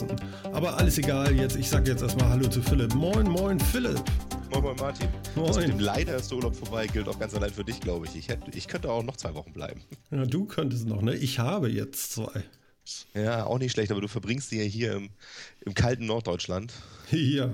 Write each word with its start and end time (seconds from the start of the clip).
stützen. 0.00 0.16
Aber 0.52 0.76
alles 0.78 0.98
egal, 0.98 1.34
jetzt, 1.36 1.56
ich 1.56 1.68
sage 1.68 1.90
jetzt 1.90 2.02
erstmal 2.02 2.28
Hallo 2.28 2.48
zu 2.48 2.62
Philipp. 2.62 2.94
Moin, 2.94 3.28
moin, 3.28 3.58
Philipp. 3.58 4.02
Moin, 4.50 4.62
moin, 4.62 4.76
Martin. 4.76 5.08
Moin. 5.34 5.46
Das 5.46 5.58
mit 5.58 5.68
dem 5.68 5.78
Leider 5.78 6.16
ist 6.16 6.30
der 6.30 6.36
Urlaub 6.36 6.56
vorbei, 6.56 6.86
gilt 6.86 7.08
auch 7.08 7.18
ganz 7.18 7.34
allein 7.34 7.52
für 7.52 7.64
dich, 7.64 7.80
glaube 7.80 8.06
ich. 8.06 8.16
Ich, 8.16 8.28
hätte, 8.28 8.50
ich 8.56 8.66
könnte 8.66 8.90
auch 8.90 9.02
noch 9.02 9.16
zwei 9.16 9.34
Wochen 9.34 9.52
bleiben. 9.52 9.82
Ja, 10.10 10.24
du 10.24 10.44
könntest 10.46 10.86
noch, 10.86 11.02
ne? 11.02 11.14
Ich 11.16 11.38
habe 11.38 11.68
jetzt 11.68 12.12
zwei. 12.12 12.44
Ja, 13.14 13.44
auch 13.44 13.58
nicht 13.58 13.72
schlecht, 13.72 13.92
aber 13.92 14.00
du 14.00 14.08
verbringst 14.08 14.50
die 14.50 14.56
ja 14.56 14.64
hier 14.64 14.94
im, 14.94 15.10
im 15.60 15.74
kalten 15.74 16.06
Norddeutschland. 16.06 16.72
Ja. 17.10 17.50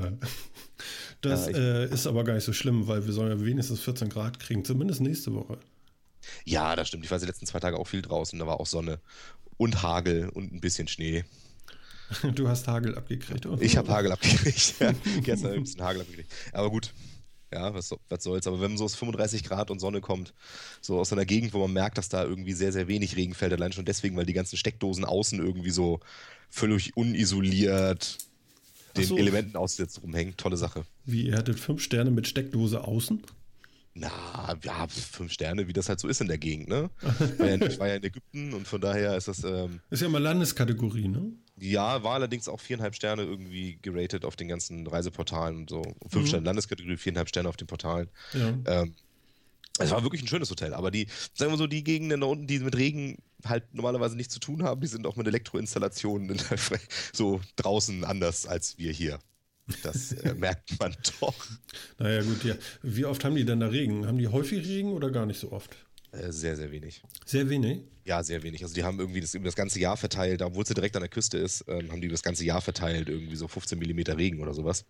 Das 1.23 1.47
ja, 1.47 1.57
äh, 1.57 1.87
ist 1.87 2.07
aber 2.07 2.25
gar 2.25 2.35
nicht 2.35 2.45
so 2.45 2.53
schlimm, 2.53 2.87
weil 2.89 3.07
wir 3.07 3.13
sollen 3.15 3.31
ja 3.31 3.45
wenigstens 3.45 3.81
14 3.81 4.11
Grad 4.11 4.39
kriegen, 4.39 4.67
zumindest 4.67 5.01
nächste 5.01 5.35
Woche. 5.35 5.59
Ja, 6.45 6.77
das 6.77 6.89
stimmt. 6.89 7.05
Ich 7.05 7.11
war 7.11 7.19
die 7.19 7.25
letzten 7.25 7.47
zwei 7.47 7.59
Tage 7.59 7.79
auch 7.79 7.89
viel 7.89 8.03
draußen. 8.03 8.39
Da 8.39 8.47
war 8.47 8.61
auch 8.61 8.67
Sonne 8.67 9.01
und 9.57 9.83
Hagel 9.83 10.29
und 10.29 10.53
ein 10.53 10.61
bisschen 10.61 10.89
Schnee. 10.89 11.25
Du 12.35 12.49
hast 12.49 12.69
Hagel 12.69 12.97
abgekriegt, 12.97 13.47
oder? 13.47 13.61
Ich 13.61 13.77
habe 13.77 13.89
Hagel 13.91 14.13
abgekriegt. 14.13 14.75
Ja. 14.81 14.93
Gestern 15.23 15.53
ein 15.53 15.63
bisschen 15.63 15.83
Hagel 15.83 16.03
abgekriegt. 16.03 16.33
Aber 16.53 16.71
gut, 16.71 16.93
ja, 17.53 17.73
was, 17.75 17.95
was 18.09 18.23
soll's. 18.23 18.47
Aber 18.47 18.61
wenn 18.61 18.73
man 18.73 18.79
so 18.79 18.85
aus 18.85 18.95
35 18.95 19.45
Grad 19.45 19.71
und 19.71 19.81
Sonne 19.81 20.01
kommt, 20.01 20.35
so 20.81 20.99
aus 20.99 21.13
einer 21.13 21.25
Gegend, 21.25 21.55
wo 21.55 21.59
man 21.59 21.73
merkt, 21.73 21.99
dass 21.99 22.09
da 22.09 22.25
irgendwie 22.25 22.53
sehr, 22.53 22.73
sehr 22.73 22.89
wenig 22.89 23.17
Regen 23.17 23.35
fällt, 23.35 23.53
allein 23.53 23.73
schon 23.73 23.85
deswegen, 23.85 24.17
weil 24.17 24.27
die 24.27 24.33
ganzen 24.33 24.57
Steckdosen 24.57 25.05
außen 25.05 25.39
irgendwie 25.39 25.71
so 25.71 26.01
völlig 26.51 26.97
unisoliert 26.97 28.19
den 28.97 29.05
so. 29.05 29.19
Elementen 29.19 29.57
ausgesetzt 29.57 30.03
rumhängen. 30.03 30.37
Tolle 30.37 30.57
Sache. 30.57 30.85
Wie, 31.05 31.27
ihr 31.27 31.37
hattet 31.37 31.61
fünf 31.61 31.83
Sterne 31.83 32.11
mit 32.11 32.27
Steckdose 32.27 32.83
außen? 32.83 33.23
Na, 33.95 34.11
ja, 34.63 34.87
fünf 34.89 35.33
Sterne, 35.33 35.69
wie 35.69 35.73
das 35.73 35.89
halt 35.89 36.01
so 36.01 36.09
ist 36.09 36.21
in 36.21 36.29
der 36.29 36.39
Gegend, 36.39 36.69
ne? 36.69 36.91
ich 37.67 37.79
war 37.79 37.89
ja 37.89 37.95
in 37.95 38.05
Ägypten 38.05 38.53
und 38.53 38.69
von 38.69 38.81
daher 38.81 39.17
ist 39.17 39.29
das. 39.29 39.43
Ähm, 39.43 39.81
ist 39.91 40.03
ja 40.03 40.09
mal 40.09 40.21
Landeskategorie, 40.21 41.09
ne? 41.09 41.33
Ja, 41.59 42.03
war 42.03 42.15
allerdings 42.15 42.49
auch 42.49 42.61
viereinhalb 42.61 42.95
Sterne 42.95 43.23
irgendwie 43.23 43.79
geratet 43.81 44.25
auf 44.25 44.37
den 44.37 44.49
ganzen 44.49 44.87
Reiseportalen 44.87 45.57
und 45.57 45.71
so. 45.71 45.83
Fünf 46.09 46.25
mhm. 46.25 46.29
Sterne 46.29 46.45
Landeskategorie, 46.45 46.97
viereinhalb 46.97 47.29
Sterne 47.29 47.49
auf 47.49 47.57
den 47.57 47.67
Portalen. 47.67 48.09
Ja. 48.35 48.83
Ähm, 48.83 48.95
es 49.79 49.91
war 49.91 50.03
wirklich 50.03 50.23
ein 50.23 50.29
schönes 50.29 50.51
Hotel, 50.51 50.73
aber 50.73 50.91
die, 50.91 51.07
sagen 51.35 51.53
wir 51.53 51.59
so, 51.59 51.67
die 51.67 51.85
Gegenden 51.85 52.23
da 52.23 52.27
unten, 52.27 52.47
die 52.47 52.59
mit 52.61 52.77
Regen 52.77 53.19
halt 53.45 53.75
normalerweise 53.75 54.17
nichts 54.17 54.33
zu 54.33 54.41
tun 54.41 54.63
haben, 54.63 54.81
die 54.81 54.87
sind 54.87 55.07
auch 55.07 55.17
mit 55.17 55.27
Elektroinstallationen 55.27 56.41
so 57.13 57.41
draußen 57.57 58.05
anders 58.05 58.47
als 58.47 58.79
wir 58.79 58.93
hier. 58.93 59.19
Das 59.83 60.13
äh, 60.13 60.35
merkt 60.39 60.79
man 60.79 60.97
doch. 61.21 61.35
Naja, 61.99 62.23
gut, 62.23 62.45
ja. 62.45 62.55
Wie 62.83 63.05
oft 63.05 63.25
haben 63.25 63.35
die 63.35 63.45
denn 63.45 63.61
da 63.61 63.69
Regen? 63.69 64.07
Haben 64.07 64.19
die 64.19 64.29
häufig 64.29 64.67
Regen 64.67 64.93
oder 64.93 65.11
gar 65.11 65.27
nicht 65.27 65.41
so 65.41 65.53
oft? 65.53 65.77
Äh, 66.17 66.33
sehr, 66.33 66.57
sehr 66.57 66.71
wenig. 66.71 67.03
Sehr 67.25 67.49
wenig? 67.49 67.83
Ja, 68.05 68.23
sehr 68.23 68.43
wenig. 68.45 68.63
Also 68.63 68.73
die 68.73 68.85
haben 68.85 69.01
irgendwie 69.01 69.21
das 69.21 69.33
das 69.33 69.57
ganze 69.57 69.81
Jahr 69.81 69.97
verteilt, 69.97 70.41
obwohl 70.41 70.65
sie 70.65 70.75
direkt 70.75 70.95
an 70.95 71.03
der 71.03 71.09
Küste 71.09 71.39
ist, 71.39 71.65
ähm, 71.67 71.91
haben 71.91 72.01
die 72.01 72.07
das 72.07 72.23
ganze 72.23 72.45
Jahr 72.45 72.61
verteilt, 72.61 73.09
irgendwie 73.09 73.35
so 73.35 73.49
15 73.49 73.77
Millimeter 73.79 74.17
Regen 74.17 74.41
oder 74.41 74.55
sowas. 74.55 74.85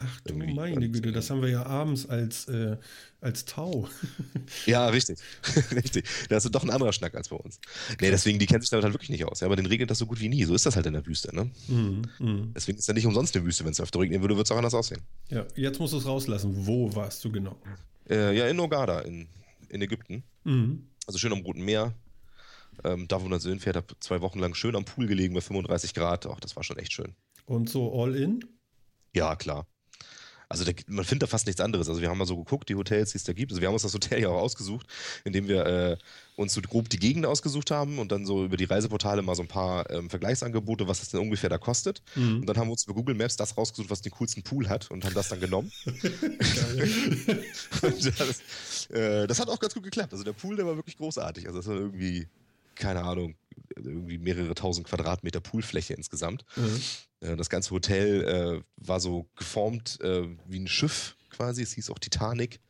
Ach 0.00 0.20
du 0.22 0.32
irgendwie. 0.32 0.54
meine 0.54 0.88
Güte, 0.88 1.12
das 1.12 1.28
haben 1.28 1.42
wir 1.42 1.50
ja 1.50 1.66
abends 1.66 2.08
als, 2.08 2.48
äh, 2.48 2.78
als 3.20 3.44
Tau. 3.44 3.86
ja, 4.66 4.88
richtig. 4.88 5.18
richtig. 5.72 6.06
Das 6.30 6.46
ist 6.46 6.54
doch 6.54 6.62
ein 6.62 6.70
anderer 6.70 6.94
Schnack 6.94 7.14
als 7.14 7.28
bei 7.28 7.36
uns. 7.36 7.60
Nee, 8.00 8.10
deswegen, 8.10 8.38
die 8.38 8.46
kennen 8.46 8.62
sich 8.62 8.70
damit 8.70 8.84
halt 8.84 8.94
wirklich 8.94 9.10
nicht 9.10 9.26
aus. 9.26 9.40
Ja, 9.40 9.46
aber 9.46 9.56
den 9.56 9.66
regnet 9.66 9.90
das 9.90 9.98
so 9.98 10.06
gut 10.06 10.20
wie 10.20 10.30
nie. 10.30 10.44
So 10.44 10.54
ist 10.54 10.64
das 10.64 10.74
halt 10.74 10.86
in 10.86 10.94
der 10.94 11.06
Wüste, 11.06 11.36
ne? 11.36 11.50
Mm, 11.68 12.02
mm. 12.18 12.52
Deswegen 12.54 12.78
ist 12.78 12.88
ja 12.88 12.94
nicht 12.94 13.06
umsonst 13.06 13.36
eine 13.36 13.44
Wüste. 13.44 13.64
Wenn 13.64 13.72
es 13.72 13.80
öfter 13.80 14.00
regnen 14.00 14.22
würde, 14.22 14.36
würde 14.36 14.44
es 14.44 14.50
auch 14.50 14.56
anders 14.56 14.74
aussehen. 14.74 15.02
Ja, 15.28 15.44
jetzt 15.54 15.78
musst 15.78 15.92
du 15.92 15.98
es 15.98 16.06
rauslassen. 16.06 16.54
Wo 16.66 16.94
warst 16.94 17.22
du 17.26 17.30
genau? 17.30 17.58
Äh, 18.08 18.36
ja, 18.36 18.48
in 18.48 18.56
Nogada, 18.56 19.00
in, 19.00 19.28
in 19.68 19.82
Ägypten. 19.82 20.24
Mhm. 20.44 20.88
Also 21.06 21.18
schön 21.18 21.32
am 21.32 21.40
Roten 21.40 21.64
Meer. 21.64 21.94
Ähm, 22.82 23.06
da, 23.08 23.22
wo 23.22 23.28
man 23.28 23.40
Söhn 23.40 23.60
fährt, 23.60 23.76
habe 23.76 23.94
zwei 24.00 24.20
Wochen 24.20 24.38
lang 24.38 24.54
schön 24.54 24.74
am 24.74 24.84
Pool 24.84 25.06
gelegen 25.06 25.34
bei 25.34 25.40
35 25.40 25.94
Grad. 25.94 26.26
Auch 26.26 26.40
das 26.40 26.56
war 26.56 26.64
schon 26.64 26.78
echt 26.78 26.92
schön. 26.92 27.14
Und 27.46 27.68
so 27.68 28.02
all 28.02 28.16
in? 28.16 28.40
Ja, 29.14 29.36
klar. 29.36 29.66
Also 30.54 30.64
der, 30.64 30.74
man 30.86 31.04
findet 31.04 31.24
da 31.24 31.26
fast 31.26 31.46
nichts 31.46 31.60
anderes. 31.60 31.88
Also 31.88 32.00
wir 32.00 32.08
haben 32.08 32.16
mal 32.16 32.26
so 32.26 32.36
geguckt, 32.36 32.68
die 32.68 32.76
Hotels, 32.76 33.10
die 33.10 33.18
es 33.18 33.24
da 33.24 33.32
gibt. 33.32 33.50
Also 33.50 33.60
wir 33.60 33.66
haben 33.66 33.74
uns 33.74 33.82
das 33.82 33.92
Hotel 33.92 34.22
ja 34.22 34.28
auch 34.28 34.40
ausgesucht, 34.40 34.86
indem 35.24 35.48
wir 35.48 35.66
äh, 35.66 35.96
uns 36.36 36.54
so 36.54 36.60
grob 36.60 36.88
die 36.88 37.00
Gegend 37.00 37.26
ausgesucht 37.26 37.72
haben 37.72 37.98
und 37.98 38.12
dann 38.12 38.24
so 38.24 38.44
über 38.44 38.56
die 38.56 38.62
Reiseportale 38.62 39.22
mal 39.22 39.34
so 39.34 39.42
ein 39.42 39.48
paar 39.48 39.90
ähm, 39.90 40.08
Vergleichsangebote, 40.08 40.86
was 40.86 41.00
das 41.00 41.10
denn 41.10 41.18
ungefähr 41.18 41.50
da 41.50 41.58
kostet. 41.58 42.02
Mhm. 42.14 42.42
Und 42.42 42.46
dann 42.46 42.56
haben 42.56 42.68
wir 42.68 42.72
uns 42.72 42.84
über 42.84 42.94
Google 42.94 43.16
Maps 43.16 43.36
das 43.36 43.56
rausgesucht, 43.56 43.90
was 43.90 44.00
den 44.00 44.12
coolsten 44.12 44.44
Pool 44.44 44.68
hat 44.68 44.92
und 44.92 45.04
haben 45.04 45.14
das 45.14 45.28
dann 45.28 45.40
genommen. 45.40 45.72
das, 47.82 48.90
äh, 48.90 49.26
das, 49.26 49.40
hat 49.40 49.48
auch 49.48 49.58
ganz 49.58 49.74
gut 49.74 49.82
geklappt. 49.82 50.12
Also 50.12 50.22
der 50.22 50.34
Pool, 50.34 50.54
der 50.54 50.66
war 50.66 50.76
wirklich 50.76 50.98
großartig. 50.98 51.48
Also 51.48 51.58
das 51.58 51.66
war 51.66 51.74
irgendwie, 51.74 52.28
keine 52.76 53.02
Ahnung, 53.02 53.34
irgendwie 53.74 54.18
mehrere 54.18 54.54
tausend 54.54 54.86
Quadratmeter 54.86 55.40
Poolfläche 55.40 55.94
insgesamt. 55.94 56.44
Mhm. 56.54 56.80
Äh, 57.24 57.36
das 57.36 57.48
ganze 57.48 57.70
Hotel 57.70 58.24
äh, 58.24 58.62
war 58.76 59.00
so 59.00 59.26
geformt 59.36 59.98
äh, 60.02 60.28
wie 60.46 60.60
ein 60.60 60.68
Schiff 60.68 61.16
quasi. 61.30 61.62
Es 61.62 61.72
hieß 61.72 61.90
auch 61.90 61.98
Titanic 61.98 62.60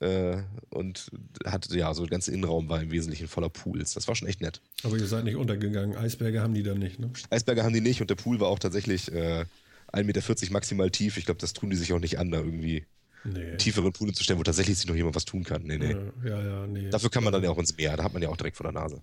äh, 0.00 0.38
und 0.70 1.10
hatte 1.44 1.76
ja 1.76 1.94
so 1.94 2.02
der 2.02 2.10
ganze 2.10 2.32
Innenraum 2.32 2.68
war 2.68 2.82
im 2.82 2.90
Wesentlichen 2.90 3.28
voller 3.28 3.48
Pools. 3.48 3.94
Das 3.94 4.08
war 4.08 4.14
schon 4.14 4.28
echt 4.28 4.40
nett. 4.40 4.60
Aber 4.82 4.96
ihr 4.96 5.06
seid 5.06 5.24
nicht 5.24 5.36
untergegangen. 5.36 5.96
Eisberge 5.96 6.40
haben 6.40 6.54
die 6.54 6.62
dann 6.62 6.78
nicht, 6.78 6.98
ne? 6.98 7.10
Eisberge 7.30 7.62
haben 7.62 7.72
die 7.72 7.80
nicht 7.80 8.00
und 8.00 8.10
der 8.10 8.16
Pool 8.16 8.40
war 8.40 8.48
auch 8.48 8.58
tatsächlich 8.58 9.10
äh, 9.12 9.44
1,40 9.92 10.04
Meter 10.04 10.52
maximal 10.52 10.90
tief. 10.90 11.16
Ich 11.16 11.24
glaube, 11.24 11.40
das 11.40 11.52
tun 11.52 11.70
die 11.70 11.76
sich 11.76 11.92
auch 11.92 11.98
nicht 11.98 12.18
an, 12.18 12.30
da 12.30 12.38
irgendwie 12.38 12.84
nee. 13.24 13.56
tieferen 13.56 13.92
Pool 13.92 14.12
zu 14.12 14.22
stellen, 14.22 14.38
wo 14.38 14.42
tatsächlich 14.42 14.78
sich 14.78 14.86
noch 14.86 14.94
jemand 14.94 15.16
was 15.16 15.24
tun 15.24 15.44
kann. 15.44 15.62
Nee, 15.62 15.78
nee. 15.78 15.96
Ja, 16.24 16.42
ja, 16.42 16.66
nee. 16.66 16.90
Dafür 16.90 17.10
kann 17.10 17.24
man 17.24 17.32
dann 17.32 17.42
ja 17.42 17.50
auch 17.50 17.58
ins 17.58 17.76
Meer. 17.76 17.96
Da 17.96 18.04
hat 18.04 18.12
man 18.12 18.22
ja 18.22 18.28
auch 18.28 18.36
direkt 18.36 18.56
vor 18.56 18.64
der 18.64 18.72
Nase. 18.72 19.02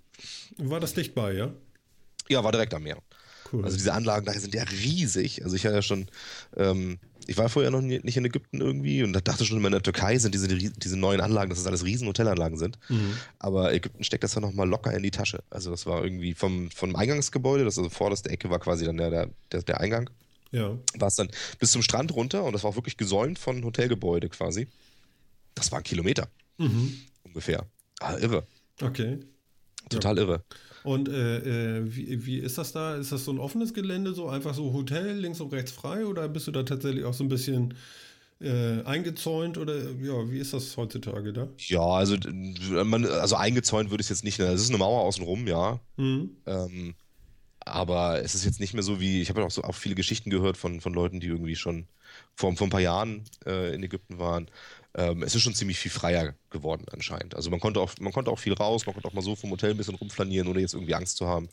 War 0.58 0.80
das 0.80 0.94
dicht 0.94 1.14
bei, 1.14 1.34
ja? 1.34 1.52
Ja, 2.30 2.44
war 2.44 2.52
direkt 2.52 2.74
am 2.74 2.84
Meer. 2.84 2.98
Cool. 3.52 3.64
Also 3.64 3.78
diese 3.78 3.94
Anlagen 3.94 4.26
da 4.26 4.34
sind 4.34 4.54
ja 4.54 4.64
riesig. 4.64 5.44
Also 5.44 5.56
ich 5.56 5.66
hatte 5.66 5.76
ja 5.76 5.82
schon, 5.82 6.08
ähm, 6.56 7.00
ich 7.28 7.38
war 7.38 7.50
vorher 7.50 7.72
noch 7.72 7.82
nicht 7.82 8.18
in 8.18 8.26
Ägypten 8.26 8.62
irgendwie 8.62 9.04
und 9.04 9.14
dachte 9.14 9.46
schon 9.46 9.58
immer 9.58 9.68
in 9.68 9.74
der 9.74 9.84
Türkei 9.84 10.18
sind 10.18 10.34
diese, 10.34 10.48
diese 10.48 10.98
neuen 10.98 11.22
Anlagen, 11.22 11.50
dass 11.50 11.60
das 11.60 11.68
alles 11.68 11.84
riesen 11.84 12.08
Hotelanlagen 12.08 12.58
sind. 12.58 12.78
Mhm. 12.90 13.14
Aber 13.40 13.74
Ägypten 13.74 14.04
steckt 14.04 14.24
das 14.24 14.36
ja 14.36 14.42
nochmal 14.42 14.68
locker 14.68 14.94
in 14.94 15.04
die 15.04 15.12
Tasche. 15.12 15.44
Also 15.50 15.72
das 15.72 15.86
war 15.86 16.04
irgendwie 16.04 16.34
vom, 16.34 16.72
vom 16.72 16.96
Eingangsgebäude, 16.96 17.66
das 17.66 17.78
also 17.78 17.90
vorderste 17.90 18.30
Ecke 18.30 18.50
war 18.50 18.60
quasi 18.60 18.86
dann 18.86 18.98
der, 18.98 19.30
der, 19.52 19.62
der 19.62 19.80
Eingang. 19.82 20.10
Ja. 20.52 20.78
War 20.98 21.08
es 21.10 21.16
dann 21.16 21.30
bis 21.60 21.72
zum 21.72 21.82
Strand 21.82 22.14
runter 22.14 22.44
und 22.44 22.54
das 22.54 22.64
war 22.64 22.72
auch 22.72 22.76
wirklich 22.76 22.98
gesäumt 22.98 23.40
von 23.40 23.64
Hotelgebäude 23.64 24.30
quasi. 24.30 24.68
Das 25.56 25.72
war 25.72 25.80
ein 25.80 25.84
Kilometer. 25.84 26.30
Mhm. 26.58 26.98
Ungefähr. 27.24 27.66
Ah, 28.00 28.18
irre. 28.18 28.46
Okay. 28.82 29.20
Total 29.90 30.18
ja. 30.18 30.24
irre. 30.24 30.44
Und 30.84 31.10
äh, 31.10 31.80
äh, 31.80 31.96
wie, 31.96 32.26
wie 32.26 32.38
ist 32.38 32.58
das 32.58 32.72
da? 32.72 32.96
Ist 32.96 33.12
das 33.12 33.26
so 33.26 33.32
ein 33.32 33.40
offenes 33.40 33.74
Gelände, 33.74 34.14
so 34.14 34.30
einfach 34.30 34.54
so 34.54 34.72
Hotel, 34.74 35.18
links 35.18 35.42
und 35.42 35.52
rechts 35.52 35.72
frei? 35.72 36.06
Oder 36.06 36.30
bist 36.30 36.48
du 36.48 36.52
da 36.52 36.64
tatsächlich 36.64 37.04
auch 37.04 37.14
so 37.14 37.26
ein 37.26 37.30
bisschen 37.30 37.74
äh, 38.40 38.82
eingezäunt? 38.84 39.58
Oder 39.58 39.76
ja, 40.02 40.32
wie 40.32 40.40
ist 40.40 40.54
das 40.54 40.78
heutzutage 40.78 41.34
da? 41.34 41.50
Ja, 41.58 41.82
also, 41.82 42.16
man, 42.86 43.06
also 43.06 43.36
eingezäunt 43.36 43.90
würde 43.90 44.02
ich 44.02 44.06
es 44.06 44.10
jetzt 44.10 44.24
nicht 44.24 44.40
nennen. 44.40 44.54
Es 44.54 44.62
ist 44.62 44.70
eine 44.70 44.78
Mauer 44.78 45.02
außenrum, 45.02 45.48
ja. 45.48 45.80
Mhm. 45.98 46.38
Ähm, 46.46 46.96
aber 47.60 48.24
es 48.24 48.34
ist 48.34 48.46
jetzt 48.46 48.60
nicht 48.60 48.74
mehr 48.74 48.84
so 48.84 49.00
wie, 49.00 49.22
ich 49.22 49.30
habe 49.30 49.42
ja 49.42 49.48
auch 49.48 49.52
so 49.52 49.64
auch 49.64 49.76
viele 49.76 49.96
Geschichten 49.96 50.30
gehört 50.30 50.58
von, 50.58 50.80
von 50.80 50.94
Leuten, 50.94 51.20
die 51.20 51.28
irgendwie 51.28 51.56
schon 51.56 51.88
vor, 52.36 52.56
vor 52.56 52.68
ein 52.68 52.72
paar 52.72 52.80
Jahren 52.80 53.24
äh, 53.46 53.76
in 53.76 53.84
Ägypten 53.84 54.20
waren, 54.20 54.50
ähm, 54.98 55.22
es 55.22 55.36
ist 55.36 55.44
schon 55.44 55.54
ziemlich 55.54 55.78
viel 55.78 55.92
freier 55.92 56.34
geworden 56.50 56.86
anscheinend. 56.92 57.36
Also 57.36 57.52
man 57.52 57.60
konnte 57.60 57.80
auch, 57.80 57.92
man 58.00 58.12
konnte 58.12 58.32
auch 58.32 58.40
viel 58.40 58.54
raus, 58.54 58.86
man 58.88 58.94
konnte 58.94 59.08
auch 59.08 59.14
mal 59.14 59.22
so 59.22 59.36
vom 59.36 59.52
Hotel 59.52 59.72
ein 59.72 59.78
bisschen 59.78 59.96
rumflanieren, 59.96 60.48
ohne 60.48 60.60
jetzt 60.60 60.74
irgendwie 60.74 60.96
Angst 60.96 61.18
zu 61.18 61.28
haben. 61.28 61.50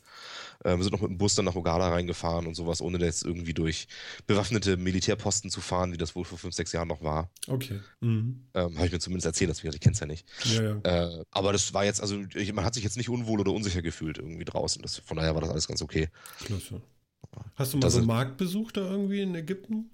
Ähm, 0.63 0.79
wir 0.79 0.83
sind 0.83 0.93
noch 0.93 1.01
mit 1.01 1.11
dem 1.11 1.17
Bus 1.19 1.35
dann 1.35 1.45
nach 1.45 1.55
Ogada 1.55 1.89
reingefahren 1.89 2.47
und 2.47 2.55
sowas, 2.55 2.81
ohne 2.81 2.97
jetzt 2.97 3.23
irgendwie 3.23 3.53
durch 3.53 3.87
bewaffnete 4.25 4.77
Militärposten 4.77 5.51
zu 5.51 5.61
fahren, 5.61 5.93
wie 5.93 5.97
das 5.97 6.15
wohl 6.15 6.25
vor 6.25 6.39
fünf, 6.39 6.55
sechs 6.55 6.71
Jahren 6.71 6.87
noch 6.87 7.03
war. 7.03 7.29
Okay. 7.47 7.81
Mhm. 7.99 8.47
Ähm, 8.55 8.75
Habe 8.75 8.87
ich 8.87 8.91
mir 8.91 8.99
zumindest 8.99 9.27
erzählt, 9.27 9.51
dass 9.51 9.63
ich 9.63 9.79
kenne 9.79 9.93
es 9.93 9.99
ja 9.99 10.07
nicht. 10.07 10.25
Ja, 10.45 10.63
ja. 10.63 10.79
Äh, 10.83 11.23
aber 11.29 11.53
das 11.53 11.71
war 11.73 11.85
jetzt, 11.85 12.01
also 12.01 12.19
ich, 12.33 12.51
man 12.51 12.65
hat 12.65 12.73
sich 12.73 12.83
jetzt 12.83 12.97
nicht 12.97 13.09
unwohl 13.09 13.39
oder 13.39 13.51
unsicher 13.51 13.83
gefühlt 13.83 14.17
irgendwie 14.17 14.45
draußen. 14.45 14.81
Das, 14.81 14.97
von 14.97 15.17
daher 15.17 15.35
war 15.35 15.41
das 15.41 15.51
alles 15.51 15.67
ganz 15.67 15.83
okay. 15.83 16.09
Klasse. 16.43 16.81
Hast 17.55 17.73
du 17.73 17.77
mal 17.77 17.81
das 17.81 17.93
so 17.93 17.99
einen 17.99 18.07
Markt 18.07 18.37
besucht 18.37 18.77
da 18.77 18.81
irgendwie 18.81 19.21
in 19.21 19.35
Ägypten? 19.35 19.91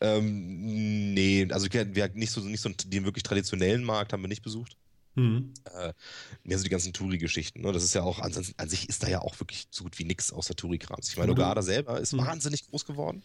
Ähm, 0.00 1.14
nee, 1.14 1.48
also 1.50 1.66
wir 1.72 2.08
nicht 2.14 2.32
so, 2.32 2.40
nicht 2.40 2.60
so 2.60 2.68
den 2.68 3.04
wirklich 3.04 3.22
traditionellen 3.22 3.84
Markt 3.84 4.12
haben 4.12 4.22
wir 4.22 4.28
nicht 4.28 4.42
besucht. 4.42 4.76
Mhm. 5.14 5.52
Äh, 5.74 5.92
mehr 6.42 6.58
so 6.58 6.64
die 6.64 6.70
ganzen 6.70 6.92
Touri-Geschichten. 6.92 7.60
Ne? 7.60 7.72
Das 7.72 7.84
ist 7.84 7.94
ja 7.94 8.02
auch, 8.02 8.18
an, 8.18 8.32
an, 8.56 8.68
sich 8.68 8.88
ist 8.88 9.02
da 9.02 9.08
ja 9.08 9.20
auch 9.20 9.38
wirklich 9.40 9.66
so 9.70 9.84
gut 9.84 9.98
wie 9.98 10.04
nichts 10.04 10.32
außer 10.32 10.54
Touri-Krams. 10.54 11.10
Ich 11.10 11.16
meine, 11.16 11.32
mhm. 11.32 11.38
Ogada 11.38 11.62
selber 11.62 12.00
ist 12.00 12.12
mhm. 12.12 12.18
wahnsinnig 12.18 12.66
groß 12.68 12.86
geworden. 12.86 13.22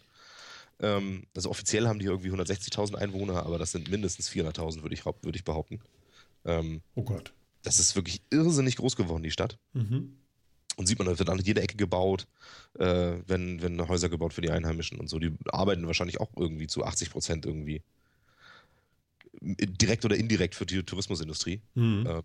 Ähm, 0.80 1.24
also 1.34 1.50
offiziell 1.50 1.88
haben 1.88 1.98
die 1.98 2.06
irgendwie 2.06 2.30
160.000 2.30 2.94
Einwohner, 2.94 3.44
aber 3.44 3.58
das 3.58 3.72
sind 3.72 3.90
mindestens 3.90 4.30
400.000, 4.30 4.82
würde 4.82 4.94
ich, 4.94 5.04
würd 5.04 5.36
ich 5.36 5.44
behaupten. 5.44 5.80
Ähm, 6.44 6.82
oh 6.94 7.02
Gott. 7.02 7.32
Das 7.62 7.80
ist 7.80 7.96
wirklich 7.96 8.22
irrsinnig 8.30 8.76
groß 8.76 8.94
geworden, 8.94 9.22
die 9.22 9.30
Stadt. 9.30 9.58
Mhm. 9.72 10.16
Und 10.78 10.86
sieht 10.86 10.98
man, 10.98 11.08
da 11.08 11.18
wird 11.18 11.28
an 11.28 11.40
jeder 11.40 11.60
Ecke 11.60 11.76
gebaut, 11.76 12.28
äh, 12.78 13.14
wenn, 13.26 13.60
wenn 13.60 13.88
Häuser 13.88 14.08
gebaut 14.08 14.32
für 14.32 14.42
die 14.42 14.50
Einheimischen 14.50 15.00
und 15.00 15.08
so. 15.08 15.18
Die 15.18 15.32
arbeiten 15.50 15.84
wahrscheinlich 15.88 16.20
auch 16.20 16.30
irgendwie 16.36 16.68
zu 16.68 16.84
80 16.84 17.10
Prozent 17.10 17.46
irgendwie. 17.46 17.82
Direkt 19.40 20.04
oder 20.04 20.16
indirekt 20.16 20.54
für 20.54 20.66
die 20.66 20.84
Tourismusindustrie. 20.84 21.62
Mhm. 21.74 22.06
Äh, 22.06 22.22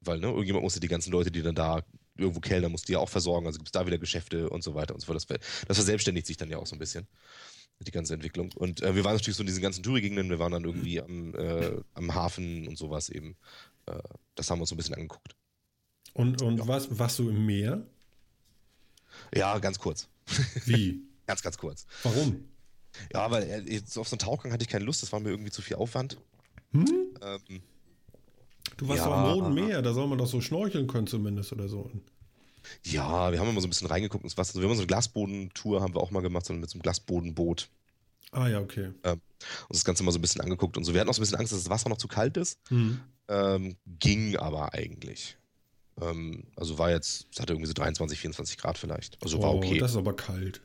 weil, 0.00 0.18
ne, 0.18 0.28
irgendjemand 0.28 0.62
musste 0.62 0.80
die 0.80 0.88
ganzen 0.88 1.12
Leute, 1.12 1.30
die 1.30 1.42
dann 1.42 1.54
da 1.54 1.82
irgendwo 2.16 2.40
kellner, 2.40 2.70
muss 2.70 2.84
die 2.84 2.92
ja 2.92 3.00
auch 3.00 3.08
versorgen. 3.10 3.46
Also 3.46 3.58
gibt 3.58 3.68
es 3.68 3.72
da 3.72 3.86
wieder 3.86 3.98
Geschäfte 3.98 4.48
und 4.48 4.64
so 4.64 4.74
weiter 4.74 4.94
und 4.94 5.00
so 5.00 5.06
fort. 5.06 5.16
Das, 5.16 5.26
das 5.26 5.76
verselbstständigt 5.76 6.26
sich 6.26 6.38
dann 6.38 6.48
ja 6.48 6.56
auch 6.56 6.66
so 6.66 6.74
ein 6.74 6.78
bisschen 6.78 7.06
die 7.80 7.90
ganze 7.90 8.14
Entwicklung. 8.14 8.50
Und 8.54 8.80
äh, 8.82 8.94
wir 8.94 9.04
waren 9.04 9.14
natürlich 9.14 9.36
so 9.36 9.42
in 9.42 9.46
diesen 9.46 9.62
ganzen 9.62 9.82
Touri-Gegenden, 9.82 10.30
wir 10.30 10.38
waren 10.38 10.52
dann 10.52 10.64
irgendwie 10.64 11.02
am, 11.02 11.34
äh, 11.34 11.76
am 11.92 12.14
Hafen 12.14 12.66
und 12.66 12.78
sowas 12.78 13.10
eben. 13.10 13.36
Äh, 13.84 13.98
das 14.34 14.50
haben 14.50 14.58
wir 14.58 14.62
uns 14.62 14.70
so 14.70 14.74
ein 14.74 14.78
bisschen 14.78 14.94
angeguckt. 14.94 15.36
Und, 16.18 16.42
und 16.42 16.58
ja. 16.58 16.66
was, 16.66 16.98
warst 16.98 17.20
du 17.20 17.28
im 17.28 17.46
Meer? 17.46 17.86
Ja, 19.32 19.56
ganz 19.58 19.78
kurz. 19.78 20.08
Wie? 20.64 21.04
ganz, 21.26 21.42
ganz 21.42 21.56
kurz. 21.56 21.86
Warum? 22.02 22.44
Ja, 23.12 23.30
weil 23.30 23.44
äh, 23.44 23.72
jetzt 23.72 23.96
auf 23.96 24.08
so 24.08 24.14
einen 24.14 24.18
Tauchgang 24.18 24.50
hatte 24.50 24.64
ich 24.64 24.68
keine 24.68 24.84
Lust, 24.84 25.00
das 25.00 25.12
war 25.12 25.20
mir 25.20 25.30
irgendwie 25.30 25.52
zu 25.52 25.62
viel 25.62 25.76
Aufwand. 25.76 26.18
Hm? 26.72 26.88
Ähm, 27.22 27.62
du 28.78 28.88
warst 28.88 28.98
ja, 28.98 29.06
doch 29.06 29.16
am 29.16 29.24
Roten 29.26 29.54
Meer, 29.54 29.80
da 29.80 29.92
soll 29.92 30.08
man 30.08 30.18
doch 30.18 30.26
so 30.26 30.40
schnorcheln 30.40 30.88
können 30.88 31.06
zumindest 31.06 31.52
oder 31.52 31.68
so. 31.68 31.88
Ja, 32.82 33.30
wir 33.30 33.38
haben 33.38 33.50
immer 33.50 33.60
so 33.60 33.68
ein 33.68 33.70
bisschen 33.70 33.86
reingeguckt 33.86 34.24
ins 34.24 34.36
Wasser. 34.36 34.50
Also 34.50 34.62
wir 34.62 34.68
haben 34.68 34.74
so 34.74 34.82
eine 34.82 34.88
Glasbodentour, 34.88 35.80
haben 35.80 35.94
wir 35.94 36.00
auch 36.00 36.10
mal 36.10 36.20
gemacht, 36.20 36.46
sondern 36.46 36.62
mit 36.62 36.70
so 36.70 36.74
einem 36.74 36.82
Glasbodenboot. 36.82 37.68
Ah 38.32 38.48
ja, 38.48 38.58
okay. 38.58 38.90
Ähm, 39.04 39.20
uns 39.68 39.78
das 39.78 39.84
Ganze 39.84 40.02
mal 40.02 40.10
so 40.10 40.18
ein 40.18 40.22
bisschen 40.22 40.40
angeguckt 40.40 40.76
und 40.76 40.82
so. 40.82 40.94
Wir 40.94 41.00
hatten 41.00 41.10
auch 41.10 41.14
so 41.14 41.20
ein 41.20 41.22
bisschen 41.22 41.38
Angst, 41.38 41.52
dass 41.52 41.62
das 41.62 41.70
Wasser 41.70 41.88
noch 41.88 41.98
zu 41.98 42.08
kalt 42.08 42.36
ist. 42.36 42.58
Mhm. 42.70 43.00
Ähm, 43.28 43.76
ging 43.86 44.36
aber 44.36 44.74
eigentlich. 44.74 45.37
Ähm, 46.00 46.44
also 46.56 46.78
war 46.78 46.90
jetzt, 46.90 47.26
es 47.32 47.40
hatte 47.40 47.52
irgendwie 47.52 47.68
so 47.68 47.74
23, 47.74 48.18
24 48.18 48.58
Grad 48.58 48.78
vielleicht. 48.78 49.18
Also 49.22 49.42
war 49.42 49.54
okay. 49.54 49.78
Das 49.78 49.92
ist 49.92 49.96
aber 49.96 50.14
kalt. 50.14 50.60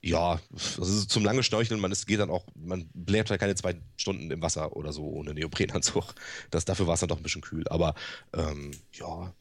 Ja, 0.00 0.40
also 0.52 1.04
zum 1.06 1.24
lange 1.24 1.42
Schnorcheln, 1.42 1.80
man 1.80 1.90
ist, 1.90 2.06
geht 2.06 2.20
dann 2.20 2.30
auch, 2.30 2.46
man 2.54 2.88
bleibt 2.94 3.30
halt 3.30 3.40
keine 3.40 3.56
zwei 3.56 3.74
Stunden 3.96 4.30
im 4.30 4.40
Wasser 4.40 4.76
oder 4.76 4.92
so 4.92 5.02
ohne 5.02 5.34
Neoprenanzug. 5.34 6.14
Das, 6.50 6.64
dafür 6.64 6.86
war 6.86 6.94
es 6.94 7.00
dann 7.00 7.08
doch 7.08 7.16
ein 7.16 7.22
bisschen 7.22 7.42
kühl. 7.42 7.66
Aber 7.68 7.94
ähm, 8.32 8.70
ja, 8.92 9.34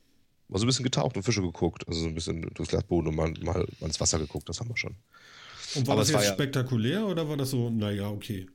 mal 0.48 0.60
so 0.60 0.66
ein 0.66 0.68
bisschen 0.68 0.84
getaucht 0.84 1.16
und 1.16 1.24
Fische 1.24 1.42
geguckt, 1.42 1.88
also 1.88 2.02
so 2.02 2.08
ein 2.08 2.16
bisschen 2.16 2.42
durchs 2.54 2.72
Glasboden 2.72 3.10
und 3.10 3.16
mal, 3.16 3.34
mal 3.42 3.68
ins 3.82 4.00
Wasser 4.00 4.18
geguckt, 4.18 4.50
das 4.50 4.60
haben 4.60 4.70
wir 4.70 4.78
schon. 4.78 4.96
Und 5.76 5.86
war 5.86 5.94
Aber 5.94 6.02
das 6.02 6.10
jetzt 6.10 6.26
war 6.26 6.34
spektakulär 6.34 7.06
oder 7.06 7.30
war 7.30 7.38
das 7.38 7.52
so, 7.52 7.70
naja, 7.70 8.10
okay? 8.10 8.48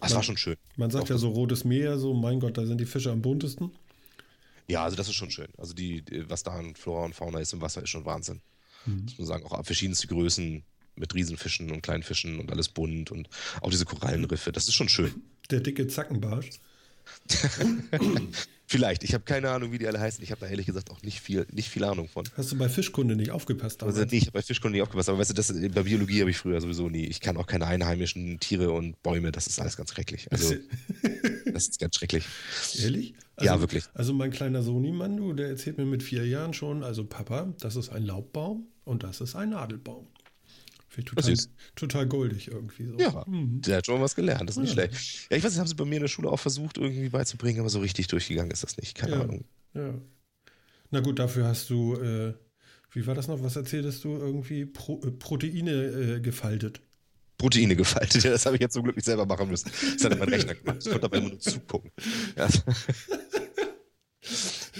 Es 0.00 0.14
war 0.14 0.22
schon 0.22 0.38
schön. 0.38 0.56
Man 0.76 0.90
sagt 0.90 1.04
Doch, 1.04 1.10
ja 1.10 1.18
so 1.18 1.28
rotes 1.28 1.64
Meer, 1.64 1.98
so, 1.98 2.14
mein 2.14 2.40
Gott, 2.40 2.56
da 2.56 2.64
sind 2.64 2.80
die 2.80 2.86
Fische 2.86 3.10
am 3.10 3.20
buntesten. 3.20 3.70
Ja, 4.68 4.84
also 4.84 4.96
das 4.96 5.08
ist 5.08 5.14
schon 5.14 5.30
schön. 5.30 5.48
Also 5.56 5.72
die, 5.74 6.04
was 6.28 6.42
da 6.42 6.52
an 6.52 6.74
Flora 6.74 7.04
und 7.04 7.14
Fauna 7.14 7.40
ist 7.40 7.52
im 7.52 7.60
Wasser, 7.60 7.82
ist 7.82 7.90
schon 7.90 8.04
Wahnsinn. 8.04 8.42
Mhm. 8.86 9.04
Muss 9.04 9.18
man 9.18 9.26
sagen, 9.26 9.44
auch 9.44 9.64
verschiedenste 9.64 10.06
Größen 10.06 10.62
mit 10.94 11.14
Riesenfischen 11.14 11.70
und 11.70 11.82
kleinen 11.82 12.02
Fischen 12.02 12.38
und 12.38 12.50
alles 12.50 12.68
bunt 12.68 13.10
und 13.10 13.28
auch 13.62 13.70
diese 13.70 13.84
Korallenriffe, 13.84 14.52
das 14.52 14.68
ist 14.68 14.74
schon 14.74 14.88
schön. 14.88 15.22
Der 15.50 15.60
dicke 15.60 15.86
Zackenbarsch. 15.86 16.50
Vielleicht. 18.70 19.02
Ich 19.02 19.14
habe 19.14 19.24
keine 19.24 19.48
Ahnung, 19.50 19.72
wie 19.72 19.78
die 19.78 19.86
alle 19.86 19.98
heißen. 19.98 20.22
Ich 20.22 20.30
habe 20.30 20.42
da 20.42 20.46
ehrlich 20.46 20.66
gesagt 20.66 20.90
auch 20.90 21.00
nicht 21.00 21.20
viel, 21.20 21.46
nicht 21.50 21.70
viel 21.70 21.84
Ahnung 21.84 22.06
von. 22.06 22.24
Hast 22.36 22.52
du 22.52 22.58
bei 22.58 22.68
Fischkunde 22.68 23.16
nicht 23.16 23.30
aufgepasst? 23.30 23.82
Also, 23.82 24.04
nee, 24.04 24.18
ich 24.18 24.22
habe 24.22 24.32
bei 24.32 24.42
Fischkunde 24.42 24.76
nicht 24.76 24.82
aufgepasst. 24.82 25.08
Aber 25.08 25.18
weißt 25.18 25.30
du, 25.30 25.34
das, 25.34 25.54
bei 25.54 25.82
Biologie 25.82 26.20
habe 26.20 26.30
ich 26.30 26.36
früher 26.36 26.60
sowieso 26.60 26.90
nie. 26.90 27.06
Ich 27.06 27.22
kann 27.22 27.38
auch 27.38 27.46
keine 27.46 27.66
einheimischen 27.66 28.38
Tiere 28.40 28.70
und 28.70 29.02
Bäume. 29.02 29.32
Das 29.32 29.46
ist 29.46 29.58
alles 29.58 29.78
ganz 29.78 29.90
schrecklich. 29.92 30.30
Also, 30.30 30.54
das 31.52 31.68
ist 31.68 31.80
ganz 31.80 31.96
schrecklich. 31.96 32.26
Ehrlich? 32.78 33.14
Also, 33.36 33.52
ja, 33.54 33.60
wirklich. 33.60 33.84
Also 33.94 34.12
mein 34.12 34.32
kleiner 34.32 34.62
Soni-Mann, 34.62 35.16
du, 35.16 35.32
der 35.32 35.48
erzählt 35.48 35.78
mir 35.78 35.86
mit 35.86 36.02
vier 36.02 36.26
Jahren 36.26 36.52
schon, 36.52 36.82
also 36.82 37.04
Papa, 37.04 37.54
das 37.60 37.76
ist 37.76 37.88
ein 37.88 38.02
Laubbaum 38.02 38.66
und 38.84 39.02
das 39.02 39.22
ist 39.22 39.34
ein 39.34 39.50
Nadelbaum. 39.50 40.08
Total, 41.04 41.34
total 41.76 42.06
goldig 42.06 42.48
irgendwie. 42.48 42.86
So. 42.86 42.98
Ja, 42.98 43.24
mhm. 43.26 43.60
der 43.62 43.78
hat 43.78 43.86
schon 43.86 44.00
was 44.00 44.14
gelernt, 44.14 44.48
das 44.48 44.56
ist 44.56 44.62
nicht 44.62 44.76
ja. 44.76 44.84
schlecht. 44.84 45.30
Ja, 45.30 45.36
ich 45.36 45.44
weiß, 45.44 45.52
das 45.52 45.58
haben 45.58 45.66
sie 45.66 45.74
bei 45.74 45.84
mir 45.84 45.96
in 45.96 46.02
der 46.02 46.08
Schule 46.08 46.30
auch 46.30 46.40
versucht, 46.40 46.78
irgendwie 46.78 47.08
beizubringen, 47.08 47.60
aber 47.60 47.68
so 47.68 47.80
richtig 47.80 48.08
durchgegangen 48.08 48.50
ist 48.50 48.62
das 48.62 48.76
nicht. 48.76 48.96
Keine 48.96 49.14
ja. 49.14 49.22
Ahnung. 49.22 49.44
Ja. 49.74 49.94
Na 50.90 51.00
gut, 51.00 51.18
dafür 51.18 51.46
hast 51.46 51.70
du, 51.70 51.94
äh, 51.96 52.34
wie 52.92 53.06
war 53.06 53.14
das 53.14 53.28
noch? 53.28 53.42
Was 53.42 53.56
erzähltest 53.56 54.04
du? 54.04 54.16
Irgendwie 54.16 54.64
Pro, 54.64 55.00
äh, 55.04 55.10
Proteine 55.10 55.72
äh, 55.72 56.20
gefaltet. 56.20 56.80
Proteine 57.36 57.76
gefaltet, 57.76 58.22
ja, 58.24 58.30
das 58.30 58.46
habe 58.46 58.56
ich 58.56 58.62
jetzt 58.62 58.74
zum 58.74 58.82
Glück 58.82 58.96
nicht 58.96 59.04
selber 59.04 59.26
machen 59.26 59.48
müssen. 59.48 59.70
Das 59.94 60.04
hat 60.04 60.18
mein 60.18 60.28
Rechner 60.28 60.54
gemacht. 60.54 60.78
Ich 60.80 60.90
konnte 60.90 61.06
aber 61.06 61.16
immer 61.18 61.28
nur 61.30 61.40
zugucken. 61.40 61.90
Ja. 62.36 62.48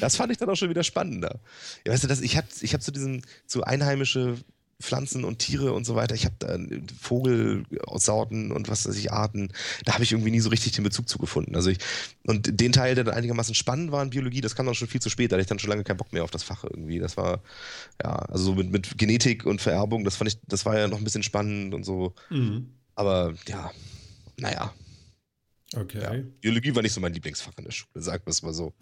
Das 0.01 0.17
fand 0.17 0.31
ich 0.31 0.39
dann 0.39 0.49
auch 0.49 0.57
schon 0.57 0.71
wieder 0.71 0.85
spannender. 0.85 1.41
Ja, 1.85 1.93
weißt 1.93 2.05
du, 2.05 2.09
das, 2.09 2.21
ich 2.21 2.37
habe 2.37 2.47
ich 2.61 2.75
hab 2.75 2.83
so 2.83 2.93
diesen, 2.93 3.23
so 3.47 3.63
einheimische 3.63 4.37
Pflanzen 4.81 5.25
und 5.25 5.41
Tiere 5.41 5.73
und 5.73 5.85
so 5.85 5.97
weiter. 5.97 6.15
Ich 6.15 6.25
habe 6.25 6.37
da 6.39 6.57
Vogelsorten 7.01 8.53
und 8.53 8.69
was 8.69 8.89
weiß 8.89 8.97
ich, 8.97 9.11
Arten. 9.13 9.53
Da 9.85 9.95
habe 9.95 10.05
ich 10.05 10.13
irgendwie 10.13 10.31
nie 10.31 10.41
so 10.41 10.51
richtig 10.51 10.73
den 10.73 10.85
Bezug 10.85 11.09
zu 11.09 11.19
gefunden. 11.19 11.57
Also 11.57 11.71
ich, 11.71 11.79
und 12.27 12.61
den 12.61 12.73
Teil, 12.73 12.95
der 12.95 13.05
dann 13.05 13.15
einigermaßen 13.15 13.55
spannend 13.55 13.91
war 13.91 14.03
in 14.03 14.11
Biologie, 14.11 14.41
das 14.41 14.55
kam 14.55 14.67
dann 14.67 14.77
schon 14.77 14.87
viel 14.87 15.03
zu 15.03 15.11
spät. 15.11 15.33
Da 15.33 15.35
hatte 15.35 15.43
ich 15.43 15.49
dann 15.49 15.59
schon 15.59 15.71
lange 15.71 15.83
keinen 15.83 15.97
Bock 15.97 16.13
mehr 16.13 16.23
auf 16.23 16.31
das 16.31 16.45
Fach 16.45 16.63
irgendwie. 16.63 17.01
Das 17.01 17.17
war, 17.17 17.43
ja, 18.03 18.11
also 18.11 18.45
so 18.45 18.55
mit, 18.55 18.71
mit 18.71 18.97
Genetik 18.99 19.47
und 19.47 19.61
Vererbung, 19.61 20.05
das 20.05 20.17
fand 20.17 20.31
ich, 20.31 20.39
das 20.47 20.65
war 20.65 20.79
ja 20.79 20.87
noch 20.87 20.99
ein 20.99 21.05
bisschen 21.05 21.25
spannend 21.25 21.75
und 21.75 21.85
so. 21.85 22.15
Mhm. 22.31 22.73
Aber 22.95 23.35
ja, 23.49 23.73
naja. 24.39 24.73
Okay. 25.75 26.01
Ja. 26.01 26.13
Biologie 26.41 26.75
war 26.75 26.83
nicht 26.83 26.93
so 26.93 27.01
mein 27.01 27.13
Lieblingsfach 27.13 27.53
in 27.59 27.65
der 27.65 27.73
Schule, 27.73 28.01
sagen 28.01 28.23
wir 28.25 28.31
es 28.31 28.43
mal 28.43 28.55
so. 28.55 28.73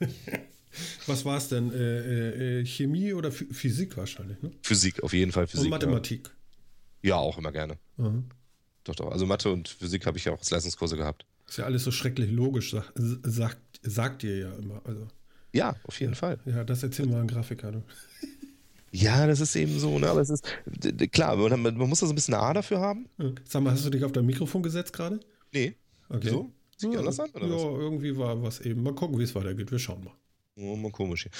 Was 1.06 1.24
war 1.24 1.36
es 1.36 1.48
denn? 1.48 1.72
Äh, 1.72 1.76
äh, 1.76 2.60
äh, 2.60 2.64
Chemie 2.64 3.12
oder 3.12 3.28
F 3.28 3.44
Physik 3.50 3.96
wahrscheinlich, 3.96 4.40
ne? 4.42 4.52
Physik, 4.62 5.02
auf 5.02 5.12
jeden 5.12 5.32
Fall 5.32 5.46
Physik. 5.46 5.64
Und 5.64 5.70
Mathematik. 5.70 6.30
Ja, 7.02 7.10
ja 7.10 7.16
auch 7.16 7.38
immer 7.38 7.52
gerne. 7.52 7.76
Mhm. 7.96 8.26
Doch, 8.84 8.94
doch. 8.94 9.10
Also 9.10 9.26
Mathe 9.26 9.50
und 9.50 9.68
Physik 9.68 10.06
habe 10.06 10.18
ich 10.18 10.24
ja 10.24 10.32
auch 10.32 10.38
als 10.38 10.50
Leistungskurse 10.50 10.96
gehabt. 10.96 11.26
Ist 11.48 11.58
ja 11.58 11.64
alles 11.64 11.84
so 11.84 11.90
schrecklich 11.90 12.30
logisch, 12.30 12.70
sagt, 12.70 12.92
sagt, 12.96 13.80
sagt 13.82 14.22
ihr 14.24 14.38
ja 14.38 14.54
immer. 14.54 14.80
Also. 14.84 15.08
Ja, 15.52 15.74
auf 15.84 15.98
jeden 16.00 16.12
ja, 16.12 16.18
Fall. 16.18 16.38
Ja, 16.46 16.64
das 16.64 16.82
erzähl 16.82 17.06
mal 17.06 17.20
ein 17.20 17.26
Grafiker. 17.26 17.72
Du. 17.72 17.82
Ja, 18.92 19.24
das 19.28 19.38
ist 19.38 19.54
eben 19.54 19.78
so, 19.78 20.00
ne? 20.00 20.08
Aber 20.08 20.20
es 20.20 20.30
ist 20.30 20.44
klar, 21.12 21.36
man, 21.36 21.62
man 21.62 21.88
muss 21.88 22.00
da 22.00 22.06
so 22.06 22.12
ein 22.12 22.16
bisschen 22.16 22.34
eine 22.34 22.42
A 22.42 22.52
dafür 22.52 22.80
haben. 22.80 23.08
Sag 23.44 23.62
mal, 23.62 23.70
hast 23.70 23.86
du 23.86 23.90
dich 23.90 24.02
auf 24.02 24.10
dein 24.10 24.26
Mikrofon 24.26 24.64
gesetzt 24.64 24.92
gerade? 24.92 25.20
Nee. 25.52 25.76
Okay. 26.08 26.28
So? 26.28 26.50
Sieht 26.76 26.94
ja, 26.94 26.98
anders 26.98 27.20
an, 27.20 27.30
oder 27.30 27.46
ja, 27.46 27.52
was? 27.52 27.62
irgendwie 27.62 28.16
war 28.16 28.42
was 28.42 28.60
eben. 28.60 28.82
Mal 28.82 28.94
gucken, 28.94 29.18
wie 29.18 29.22
es 29.22 29.34
weitergeht. 29.34 29.70
Wir 29.70 29.78
schauen 29.78 30.02
mal. 30.02 30.14
Mal 30.60 30.92
komisch 30.92 31.22
hier. 31.22 31.32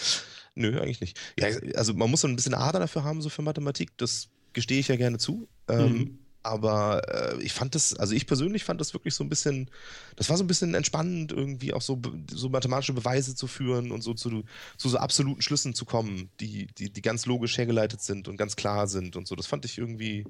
Nö, 0.55 0.81
eigentlich 0.81 1.01
nicht. 1.01 1.19
Ja, 1.39 1.49
also 1.75 1.95
man 1.95 2.11
muss 2.11 2.23
so 2.23 2.29
ein 2.29 2.37
bisschen 2.37 2.55
Ader 2.55 2.81
dafür 2.81 3.05
haben, 3.05 3.23
so 3.23 3.29
für 3.29 3.43
Mathematik. 3.43 3.97
Das 3.97 4.29
gestehe 4.53 4.81
ich 4.81 4.89
ja 4.89 4.97
gerne 4.97 5.19
zu. 5.19 5.49
Ähm, 5.69 5.93
mhm. 5.93 6.19
Aber 6.43 7.03
äh, 7.09 7.43
ich 7.43 7.53
fand 7.53 7.75
das, 7.75 7.95
also 7.95 8.15
ich 8.15 8.27
persönlich 8.27 8.65
fand 8.65 8.81
das 8.81 8.95
wirklich 8.95 9.15
so 9.15 9.23
ein 9.23 9.29
bisschen, 9.29 9.71
das 10.17 10.31
war 10.31 10.39
so 10.39 10.45
ein 10.45 10.47
bisschen 10.47 10.73
entspannend, 10.73 11.33
irgendwie 11.33 11.75
auch 11.75 11.83
so, 11.83 12.01
so 12.31 12.49
mathematische 12.49 12.95
Beweise 12.95 13.35
zu 13.35 13.47
führen 13.47 13.93
und 13.93 14.03
so 14.03 14.15
zu, 14.15 14.45
zu 14.79 14.89
so 14.89 14.97
absoluten 14.97 15.43
Schlüssen 15.43 15.75
zu 15.75 15.85
kommen, 15.85 16.31
die, 16.41 16.67
die, 16.79 16.91
die 16.91 17.03
ganz 17.03 17.27
logisch 17.27 17.59
hergeleitet 17.59 18.01
sind 18.01 18.27
und 18.27 18.39
ganz 18.39 18.57
klar 18.57 18.89
sind 18.89 19.17
und 19.17 19.29
so. 19.29 19.37
Das 19.37 19.47
fand 19.47 19.67
ich 19.67 19.77
irgendwie 19.77 20.25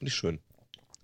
nicht 0.00 0.14
schön. 0.14 0.40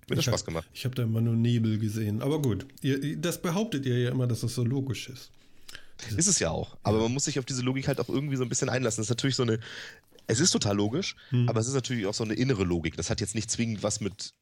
Mir 0.08 0.16
hat 0.16 0.24
Spaß 0.24 0.44
gemacht. 0.44 0.68
Ich 0.72 0.84
habe 0.84 0.94
da 0.94 1.04
immer 1.04 1.20
nur 1.20 1.36
Nebel 1.36 1.78
gesehen. 1.78 2.22
Aber 2.22 2.42
gut, 2.42 2.66
ihr, 2.82 3.16
das 3.16 3.40
behauptet 3.40 3.86
ihr 3.86 3.98
ja 3.98 4.10
immer, 4.10 4.26
dass 4.26 4.40
das 4.40 4.54
so 4.54 4.64
logisch 4.64 5.08
ist. 5.08 5.30
Ist 6.16 6.28
es 6.28 6.38
ja 6.38 6.50
auch. 6.50 6.76
Aber 6.82 7.00
man 7.00 7.12
muss 7.12 7.24
sich 7.24 7.38
auf 7.38 7.44
diese 7.44 7.62
Logik 7.62 7.88
halt 7.88 8.00
auch 8.00 8.08
irgendwie 8.08 8.36
so 8.36 8.42
ein 8.42 8.48
bisschen 8.48 8.68
einlassen. 8.68 9.00
Das 9.00 9.06
ist 9.06 9.10
natürlich 9.10 9.36
so 9.36 9.42
eine. 9.42 9.58
Es 10.26 10.40
ist 10.40 10.50
total 10.50 10.76
logisch, 10.76 11.16
hm. 11.30 11.48
aber 11.48 11.60
es 11.60 11.68
ist 11.68 11.74
natürlich 11.74 12.06
auch 12.06 12.12
so 12.12 12.22
eine 12.22 12.34
innere 12.34 12.64
Logik. 12.64 12.96
Das 12.96 13.08
hat 13.08 13.20
jetzt 13.20 13.34
nicht 13.34 13.50
zwingend 13.50 13.82
was 13.82 14.00
mit 14.00 14.34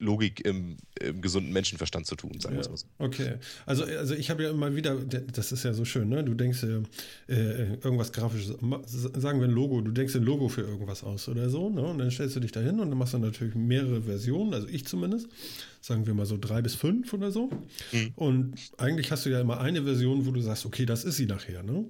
Logik 0.00 0.44
im, 0.44 0.78
im, 1.00 1.20
gesunden 1.20 1.52
Menschenverstand 1.52 2.06
zu 2.06 2.16
tun, 2.16 2.32
sagen 2.40 2.56
wir 2.56 2.62
ja, 2.62 2.70
mal 2.70 2.76
so. 2.76 2.86
Okay, 2.98 3.34
also, 3.66 3.84
also 3.84 4.14
ich 4.14 4.30
habe 4.30 4.42
ja 4.42 4.50
immer 4.50 4.74
wieder, 4.74 4.96
das 4.96 5.52
ist 5.52 5.62
ja 5.62 5.74
so 5.74 5.84
schön, 5.84 6.08
ne? 6.08 6.24
Du 6.24 6.34
denkst 6.34 6.62
äh, 6.62 7.74
irgendwas 7.82 8.12
Grafisches, 8.12 8.56
sagen 8.88 9.40
wir 9.40 9.46
ein 9.46 9.52
Logo, 9.52 9.82
du 9.82 9.92
denkst 9.92 10.16
ein 10.16 10.22
Logo 10.22 10.48
für 10.48 10.62
irgendwas 10.62 11.04
aus 11.04 11.28
oder 11.28 11.50
so, 11.50 11.68
ne? 11.68 11.82
Und 11.82 11.98
dann 11.98 12.10
stellst 12.10 12.34
du 12.34 12.40
dich 12.40 12.50
da 12.50 12.60
hin 12.60 12.80
und 12.80 12.88
dann 12.88 12.98
machst 12.98 13.12
du 13.12 13.18
natürlich 13.18 13.54
mehrere 13.54 14.02
Versionen, 14.02 14.54
also 14.54 14.66
ich 14.68 14.86
zumindest, 14.86 15.28
sagen 15.82 16.06
wir 16.06 16.14
mal 16.14 16.26
so 16.26 16.38
drei 16.40 16.62
bis 16.62 16.74
fünf 16.74 17.12
oder 17.12 17.30
so. 17.30 17.50
Mhm. 17.92 18.12
Und 18.16 18.54
eigentlich 18.78 19.12
hast 19.12 19.26
du 19.26 19.30
ja 19.30 19.40
immer 19.40 19.60
eine 19.60 19.82
Version, 19.82 20.24
wo 20.24 20.30
du 20.30 20.40
sagst, 20.40 20.64
okay, 20.64 20.86
das 20.86 21.04
ist 21.04 21.16
sie 21.16 21.26
nachher, 21.26 21.62
ne? 21.62 21.84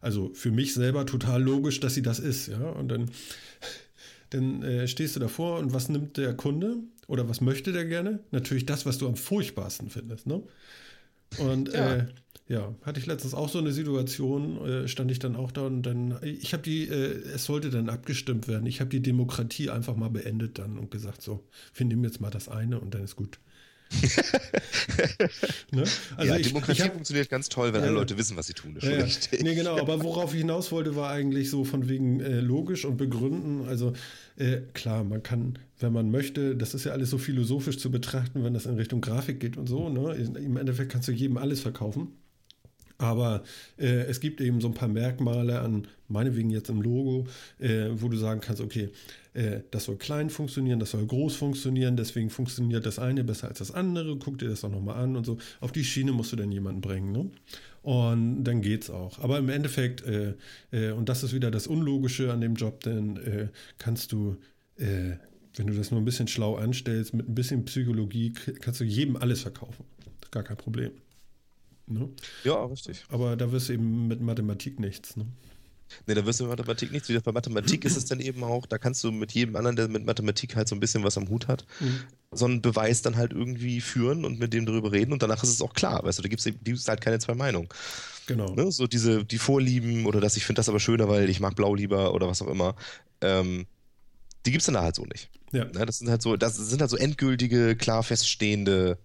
Also 0.00 0.30
für 0.34 0.50
mich 0.50 0.72
selber 0.72 1.04
total 1.04 1.42
logisch, 1.42 1.80
dass 1.80 1.94
sie 1.94 2.02
das 2.02 2.20
ist, 2.20 2.46
ja. 2.46 2.60
Und 2.60 2.88
dann 2.88 3.10
dann 4.30 4.62
äh, 4.62 4.86
stehst 4.86 5.16
du 5.16 5.20
davor 5.20 5.58
und 5.58 5.72
was 5.72 5.88
nimmt 5.88 6.16
der 6.16 6.34
Kunde 6.34 6.76
oder 7.10 7.28
was 7.28 7.40
möchte 7.40 7.72
der 7.72 7.84
gerne? 7.84 8.20
Natürlich 8.30 8.66
das, 8.66 8.86
was 8.86 8.98
du 8.98 9.08
am 9.08 9.16
furchtbarsten 9.16 9.90
findest. 9.90 10.26
Ne? 10.26 10.42
Und 11.38 11.72
ja. 11.72 11.96
Äh, 11.96 12.06
ja, 12.48 12.74
hatte 12.82 12.98
ich 12.98 13.06
letztens 13.06 13.32
auch 13.32 13.48
so 13.48 13.58
eine 13.58 13.70
Situation, 13.70 14.64
äh, 14.66 14.88
stand 14.88 15.10
ich 15.12 15.20
dann 15.20 15.36
auch 15.36 15.52
da 15.52 15.62
und 15.66 15.82
dann, 15.82 16.18
ich 16.22 16.52
habe 16.52 16.64
die, 16.64 16.88
äh, 16.88 17.22
es 17.34 17.44
sollte 17.44 17.70
dann 17.70 17.88
abgestimmt 17.88 18.48
werden. 18.48 18.66
Ich 18.66 18.80
habe 18.80 18.90
die 18.90 19.00
Demokratie 19.00 19.70
einfach 19.70 19.94
mal 19.94 20.10
beendet 20.10 20.58
dann 20.58 20.76
und 20.76 20.90
gesagt, 20.90 21.22
so, 21.22 21.44
wir 21.74 21.86
nehmen 21.86 22.02
jetzt 22.02 22.20
mal 22.20 22.30
das 22.30 22.48
eine 22.48 22.80
und 22.80 22.94
dann 22.94 23.04
ist 23.04 23.14
gut. 23.14 23.38
ne? 25.72 25.82
also 26.16 26.32
ja, 26.32 26.38
ich, 26.38 26.48
Demokratie 26.48 26.80
ich 26.80 26.86
hab, 26.86 26.92
funktioniert 26.92 27.28
ganz 27.28 27.48
toll, 27.48 27.72
wenn 27.72 27.80
ja, 27.80 27.88
alle 27.88 27.96
Leute 27.96 28.16
wissen, 28.16 28.36
was 28.36 28.46
sie 28.46 28.54
tun. 28.54 28.74
Das 28.74 28.84
ja, 28.84 29.04
Nee, 29.42 29.54
genau, 29.54 29.78
aber 29.78 30.02
worauf 30.02 30.32
ich 30.32 30.40
hinaus 30.40 30.70
wollte, 30.70 30.94
war 30.96 31.10
eigentlich 31.10 31.50
so 31.50 31.64
von 31.64 31.88
wegen 31.88 32.20
äh, 32.20 32.40
logisch 32.40 32.84
und 32.84 32.96
begründen. 32.96 33.66
Also 33.68 33.92
äh, 34.36 34.58
klar, 34.74 35.02
man 35.04 35.22
kann, 35.22 35.58
wenn 35.80 35.92
man 35.92 36.10
möchte, 36.10 36.56
das 36.56 36.74
ist 36.74 36.84
ja 36.84 36.92
alles 36.92 37.10
so 37.10 37.18
philosophisch 37.18 37.78
zu 37.78 37.90
betrachten, 37.90 38.44
wenn 38.44 38.54
das 38.54 38.66
in 38.66 38.76
Richtung 38.76 39.00
Grafik 39.00 39.40
geht 39.40 39.56
und 39.56 39.68
so. 39.68 39.88
Ne? 39.88 40.14
Im 40.14 40.56
Endeffekt 40.56 40.92
kannst 40.92 41.08
du 41.08 41.12
jedem 41.12 41.36
alles 41.36 41.60
verkaufen. 41.60 42.08
Aber 43.00 43.42
äh, 43.78 44.02
es 44.04 44.20
gibt 44.20 44.40
eben 44.40 44.60
so 44.60 44.68
ein 44.68 44.74
paar 44.74 44.88
Merkmale 44.88 45.60
an, 45.60 45.88
meinetwegen 46.08 46.50
jetzt 46.50 46.68
im 46.68 46.82
Logo, 46.82 47.26
äh, 47.58 47.88
wo 47.92 48.08
du 48.08 48.16
sagen 48.18 48.40
kannst, 48.40 48.60
okay, 48.60 48.90
äh, 49.34 49.60
das 49.70 49.84
soll 49.84 49.96
klein 49.96 50.30
funktionieren, 50.30 50.80
das 50.80 50.90
soll 50.92 51.06
groß 51.06 51.36
funktionieren, 51.36 51.96
deswegen 51.96 52.30
funktioniert 52.30 52.86
das 52.86 52.98
eine 52.98 53.24
besser 53.24 53.48
als 53.48 53.58
das 53.58 53.70
andere, 53.70 54.16
guck 54.16 54.38
dir 54.38 54.48
das 54.48 54.62
doch 54.62 54.70
nochmal 54.70 55.02
an 55.02 55.16
und 55.16 55.24
so. 55.24 55.38
Auf 55.60 55.72
die 55.72 55.84
Schiene 55.84 56.12
musst 56.12 56.32
du 56.32 56.36
dann 56.36 56.52
jemanden 56.52 56.80
bringen, 56.80 57.12
ne? 57.12 57.30
Und 57.82 58.44
dann 58.44 58.60
geht's 58.60 58.90
auch. 58.90 59.18
Aber 59.20 59.38
im 59.38 59.48
Endeffekt, 59.48 60.02
äh, 60.02 60.34
äh, 60.70 60.90
und 60.92 61.08
das 61.08 61.22
ist 61.22 61.32
wieder 61.32 61.50
das 61.50 61.66
Unlogische 61.66 62.32
an 62.32 62.40
dem 62.40 62.54
Job, 62.54 62.80
denn 62.80 63.16
äh, 63.16 63.48
kannst 63.78 64.12
du 64.12 64.36
wenn 65.56 65.66
du 65.66 65.74
das 65.74 65.90
nur 65.90 66.00
ein 66.00 66.06
bisschen 66.06 66.26
schlau 66.26 66.56
anstellst, 66.56 67.12
mit 67.12 67.28
ein 67.28 67.34
bisschen 67.34 67.66
Psychologie, 67.66 68.32
kannst 68.60 68.80
du 68.80 68.84
jedem 68.84 69.16
alles 69.16 69.42
verkaufen. 69.42 69.84
Gar 70.30 70.42
kein 70.42 70.56
Problem. 70.56 70.92
Ne? 71.86 72.08
Ja, 72.44 72.64
richtig. 72.64 73.04
Aber 73.08 73.36
da 73.36 73.50
wirst 73.50 73.68
du 73.68 73.72
eben 73.72 74.06
mit 74.06 74.20
Mathematik 74.20 74.78
nichts. 74.78 75.16
Ne? 75.16 75.26
Nee, 76.06 76.14
da 76.14 76.24
wirst 76.26 76.40
du 76.40 76.44
mit 76.44 76.56
Mathematik 76.56 76.92
nichts. 76.92 77.08
Wieder 77.08 77.20
bei 77.20 77.32
Mathematik 77.32 77.84
ist 77.84 77.96
es 77.96 78.04
dann 78.04 78.20
eben 78.20 78.42
auch, 78.44 78.66
da 78.66 78.78
kannst 78.78 79.02
du 79.04 79.10
mit 79.10 79.32
jedem 79.32 79.56
anderen, 79.56 79.76
der 79.76 79.88
mit 79.88 80.04
Mathematik 80.04 80.56
halt 80.56 80.68
so 80.68 80.76
ein 80.76 80.80
bisschen 80.80 81.04
was 81.04 81.16
am 81.16 81.28
Hut 81.28 81.48
hat, 81.48 81.64
mhm. 81.80 82.00
so 82.32 82.44
einen 82.44 82.62
Beweis 82.62 83.02
dann 83.02 83.16
halt 83.16 83.32
irgendwie 83.32 83.80
führen 83.80 84.24
und 84.24 84.38
mit 84.38 84.52
dem 84.52 84.66
darüber 84.66 84.92
reden 84.92 85.12
und 85.12 85.22
danach 85.22 85.42
ist 85.42 85.50
es 85.50 85.62
auch 85.62 85.74
klar. 85.74 86.02
Weißt 86.04 86.18
du, 86.18 86.22
da 86.22 86.28
gibt 86.28 86.44
es 86.46 86.88
halt 86.88 87.00
keine 87.00 87.18
zwei 87.18 87.34
Meinungen. 87.34 87.68
Genau. 88.26 88.54
Ne? 88.54 88.70
So 88.70 88.86
diese, 88.86 89.24
die 89.24 89.38
Vorlieben 89.38 90.06
oder 90.06 90.20
dass 90.20 90.36
ich 90.36 90.44
finde 90.44 90.60
das 90.60 90.68
aber 90.68 90.80
schöner, 90.80 91.08
weil 91.08 91.28
ich 91.28 91.40
mag 91.40 91.56
Blau 91.56 91.74
lieber 91.74 92.14
oder 92.14 92.28
was 92.28 92.42
auch 92.42 92.48
immer. 92.48 92.76
Ähm, 93.20 93.66
die 94.46 94.52
gibt 94.52 94.62
es 94.62 94.66
dann 94.66 94.74
da 94.74 94.82
halt 94.82 94.94
so 94.94 95.04
nicht. 95.04 95.30
Ja. 95.52 95.64
Ne? 95.64 95.84
Das 95.84 95.98
sind 95.98 96.08
halt 96.08 96.22
so, 96.22 96.36
das 96.36 96.56
sind 96.56 96.80
halt 96.80 96.90
so 96.90 96.96
endgültige, 96.96 97.76
klar 97.76 98.02
feststehende 98.02 98.98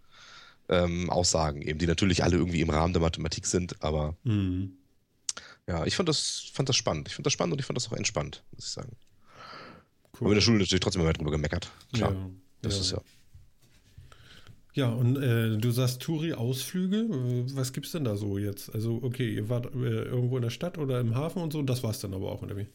ähm, 0.69 1.09
Aussagen 1.09 1.61
eben, 1.61 1.79
die 1.79 1.87
natürlich 1.87 2.23
alle 2.23 2.37
irgendwie 2.37 2.61
im 2.61 2.69
Rahmen 2.69 2.93
der 2.93 3.01
Mathematik 3.01 3.45
sind, 3.45 3.81
aber 3.83 4.15
mhm. 4.23 4.77
Ja, 5.67 5.85
ich 5.85 5.95
fand 5.95 6.09
das, 6.09 6.49
fand 6.53 6.69
das 6.69 6.75
spannend. 6.75 7.07
Ich 7.07 7.15
fand 7.15 7.25
das 7.25 7.33
spannend 7.33 7.53
und 7.53 7.59
ich 7.59 7.65
fand 7.65 7.77
das 7.77 7.87
auch 7.87 7.93
entspannt, 7.93 8.43
muss 8.51 8.65
ich 8.65 8.71
sagen. 8.71 8.95
Cool. 10.13 10.27
Aber 10.27 10.29
in 10.29 10.35
der 10.35 10.41
Schule 10.41 10.59
natürlich 10.59 10.79
trotzdem 10.81 11.01
immer 11.01 11.13
drüber 11.13 11.31
gemeckert. 11.31 11.71
Klar. 11.93 12.13
Ja, 12.13 12.29
das 12.61 12.75
ja. 12.75 12.81
ist 12.81 12.91
ja. 12.91 13.01
Ja, 14.73 14.89
und 14.89 15.15
äh, 15.15 15.57
du 15.57 15.71
sagst 15.71 16.01
Touri-Ausflüge. 16.01 17.07
Was 17.55 17.71
gibt's 17.71 17.93
denn 17.93 18.03
da 18.03 18.17
so 18.17 18.37
jetzt? 18.37 18.73
Also, 18.75 18.99
okay, 19.01 19.33
ihr 19.33 19.47
wart 19.47 19.73
äh, 19.73 20.03
irgendwo 20.03 20.35
in 20.35 20.43
der 20.43 20.49
Stadt 20.49 20.77
oder 20.77 20.99
im 20.99 21.15
Hafen 21.15 21.41
und 21.41 21.53
so, 21.53 21.61
das 21.61 21.81
war's 21.81 22.01
dann 22.01 22.13
aber 22.13 22.29
auch, 22.29 22.41
oder 22.41 22.57
wie? 22.57 22.67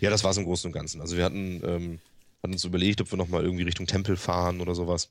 Ja, 0.00 0.10
das 0.10 0.22
war's 0.22 0.36
im 0.36 0.44
Großen 0.44 0.68
und 0.68 0.72
Ganzen. 0.72 1.00
Also 1.00 1.16
wir 1.16 1.24
hatten, 1.24 1.62
ähm, 1.64 1.98
hatten 2.42 2.52
uns 2.52 2.64
überlegt, 2.64 3.00
ob 3.00 3.10
wir 3.10 3.16
nochmal 3.16 3.42
irgendwie 3.42 3.64
Richtung 3.64 3.86
Tempel 3.86 4.16
fahren 4.18 4.60
oder 4.60 4.74
sowas. 4.74 5.10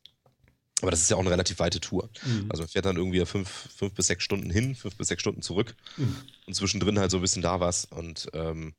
Aber 0.84 0.92
das 0.92 1.02
ist 1.02 1.10
ja 1.10 1.16
auch 1.16 1.22
eine 1.22 1.32
relativ 1.32 1.60
weite 1.60 1.80
Tour. 1.80 2.10
Mhm. 2.26 2.48
Also 2.50 2.64
man 2.64 2.68
fährt 2.68 2.86
dann 2.86 2.98
irgendwie 2.98 3.26
fünf, 3.26 3.70
fünf 3.74 3.94
bis 3.94 4.08
sechs 4.08 4.26
Stunden 4.26 4.50
hin, 4.50 4.76
fünf 4.76 4.98
bis 4.98 5.08
sechs 5.08 5.22
Stunden 5.22 5.42
zurück 5.42 5.76
mhm. 5.96 6.18
und 6.46 6.54
zwischendrin 6.56 7.00
halt 7.00 7.10
so 7.10 7.18
ein 7.18 7.22
bisschen 7.22 7.42
da 7.42 7.62
was. 7.62 7.86
Und 7.86 8.28
ähm, 8.34 8.74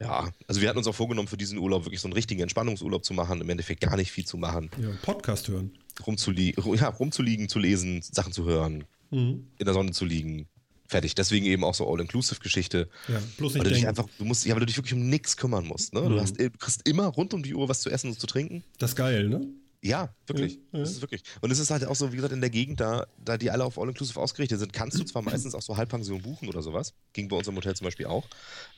ja, 0.00 0.30
also 0.46 0.60
wir 0.60 0.68
hatten 0.68 0.78
uns 0.78 0.86
auch 0.86 0.94
vorgenommen, 0.94 1.26
für 1.26 1.36
diesen 1.36 1.58
Urlaub 1.58 1.84
wirklich 1.84 2.00
so 2.00 2.06
einen 2.06 2.12
richtigen 2.12 2.42
Entspannungsurlaub 2.42 3.04
zu 3.04 3.12
machen, 3.12 3.40
im 3.40 3.50
Endeffekt 3.50 3.80
gar 3.80 3.96
nicht 3.96 4.12
viel 4.12 4.24
zu 4.24 4.36
machen. 4.36 4.70
Ja, 4.80 4.90
Podcast 5.02 5.48
hören. 5.48 5.72
Rumzuliegen, 6.06 6.76
ja, 6.76 6.90
rumzuliegen, 6.90 7.48
zu 7.48 7.58
lesen, 7.58 8.02
Sachen 8.02 8.32
zu 8.32 8.44
hören, 8.44 8.84
mhm. 9.10 9.48
in 9.58 9.64
der 9.64 9.74
Sonne 9.74 9.90
zu 9.90 10.04
liegen. 10.04 10.46
Fertig. 10.86 11.16
Deswegen 11.16 11.46
eben 11.46 11.64
auch 11.64 11.74
so 11.74 11.90
All-Inclusive-Geschichte. 11.90 12.88
Ja, 13.08 13.20
bloß 13.36 13.54
nicht 13.54 13.64
weil 13.64 13.70
du 13.70 13.74
dich 13.74 13.88
einfach, 13.88 14.06
du 14.16 14.24
musst, 14.24 14.46
ja, 14.46 14.54
weil 14.54 14.60
du 14.60 14.66
dich 14.66 14.76
wirklich 14.76 14.94
um 14.94 15.08
nichts 15.08 15.36
kümmern 15.36 15.66
musst. 15.66 15.92
Ne? 15.92 16.02
Du, 16.02 16.10
mhm. 16.10 16.20
hast, 16.20 16.38
du 16.38 16.50
kriegst 16.50 16.86
immer 16.86 17.06
rund 17.06 17.34
um 17.34 17.42
die 17.42 17.54
Uhr 17.54 17.68
was 17.68 17.80
zu 17.80 17.90
essen 17.90 18.10
und 18.10 18.20
zu 18.20 18.28
trinken. 18.28 18.62
Das 18.78 18.90
ist 18.90 18.96
geil, 18.96 19.28
ne? 19.28 19.48
Ja, 19.82 20.14
wirklich. 20.26 20.54
Ja, 20.54 20.60
ja. 20.72 20.78
Das 20.80 20.90
ist 20.92 21.00
wirklich. 21.00 21.22
Und 21.40 21.50
es 21.50 21.58
ist 21.58 21.70
halt 21.70 21.84
auch 21.84 21.94
so, 21.94 22.12
wie 22.12 22.16
gesagt, 22.16 22.32
in 22.32 22.40
der 22.40 22.50
Gegend, 22.50 22.80
da, 22.80 23.06
da 23.22 23.36
die 23.36 23.50
alle 23.50 23.64
auf 23.64 23.78
All-Inclusive 23.78 24.18
ausgerichtet 24.20 24.58
sind, 24.58 24.72
kannst 24.72 24.98
du 24.98 25.04
zwar 25.04 25.22
meistens 25.22 25.54
auch 25.54 25.62
so 25.62 25.76
Halbpension 25.76 26.22
buchen 26.22 26.48
oder 26.48 26.62
sowas. 26.62 26.94
Ging 27.12 27.28
bei 27.28 27.36
uns 27.36 27.46
im 27.46 27.56
Hotel 27.56 27.74
zum 27.76 27.84
Beispiel 27.84 28.06
auch. 28.06 28.28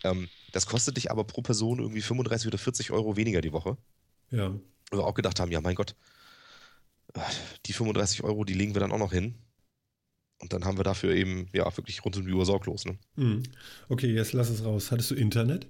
Ähm, 0.04 0.28
das 0.52 0.66
kostet 0.66 0.96
dich 0.96 1.10
aber 1.10 1.24
pro 1.24 1.42
Person 1.42 1.78
irgendwie 1.78 2.02
35 2.02 2.48
oder 2.48 2.58
40 2.58 2.90
Euro 2.90 3.16
weniger 3.16 3.40
die 3.40 3.52
Woche. 3.52 3.76
Ja. 4.30 4.54
Wo 4.90 4.98
wir 4.98 5.04
auch 5.04 5.14
gedacht 5.14 5.40
haben, 5.40 5.50
ja, 5.52 5.60
mein 5.60 5.74
Gott, 5.74 5.94
die 7.66 7.72
35 7.72 8.24
Euro, 8.24 8.44
die 8.44 8.54
legen 8.54 8.74
wir 8.74 8.80
dann 8.80 8.92
auch 8.92 8.98
noch 8.98 9.12
hin. 9.12 9.34
Und 10.40 10.52
dann 10.52 10.64
haben 10.64 10.76
wir 10.76 10.84
dafür 10.84 11.14
eben, 11.14 11.48
ja, 11.52 11.64
wirklich 11.76 12.04
rund 12.04 12.16
um 12.16 12.26
die 12.26 12.32
Uhr 12.32 12.46
sorglos. 12.46 12.84
Ne? 12.84 12.96
Mhm. 13.16 13.42
Okay, 13.88 14.12
jetzt 14.12 14.32
lass 14.32 14.50
es 14.50 14.64
raus. 14.64 14.92
Hattest 14.92 15.10
du 15.10 15.14
Internet? 15.14 15.66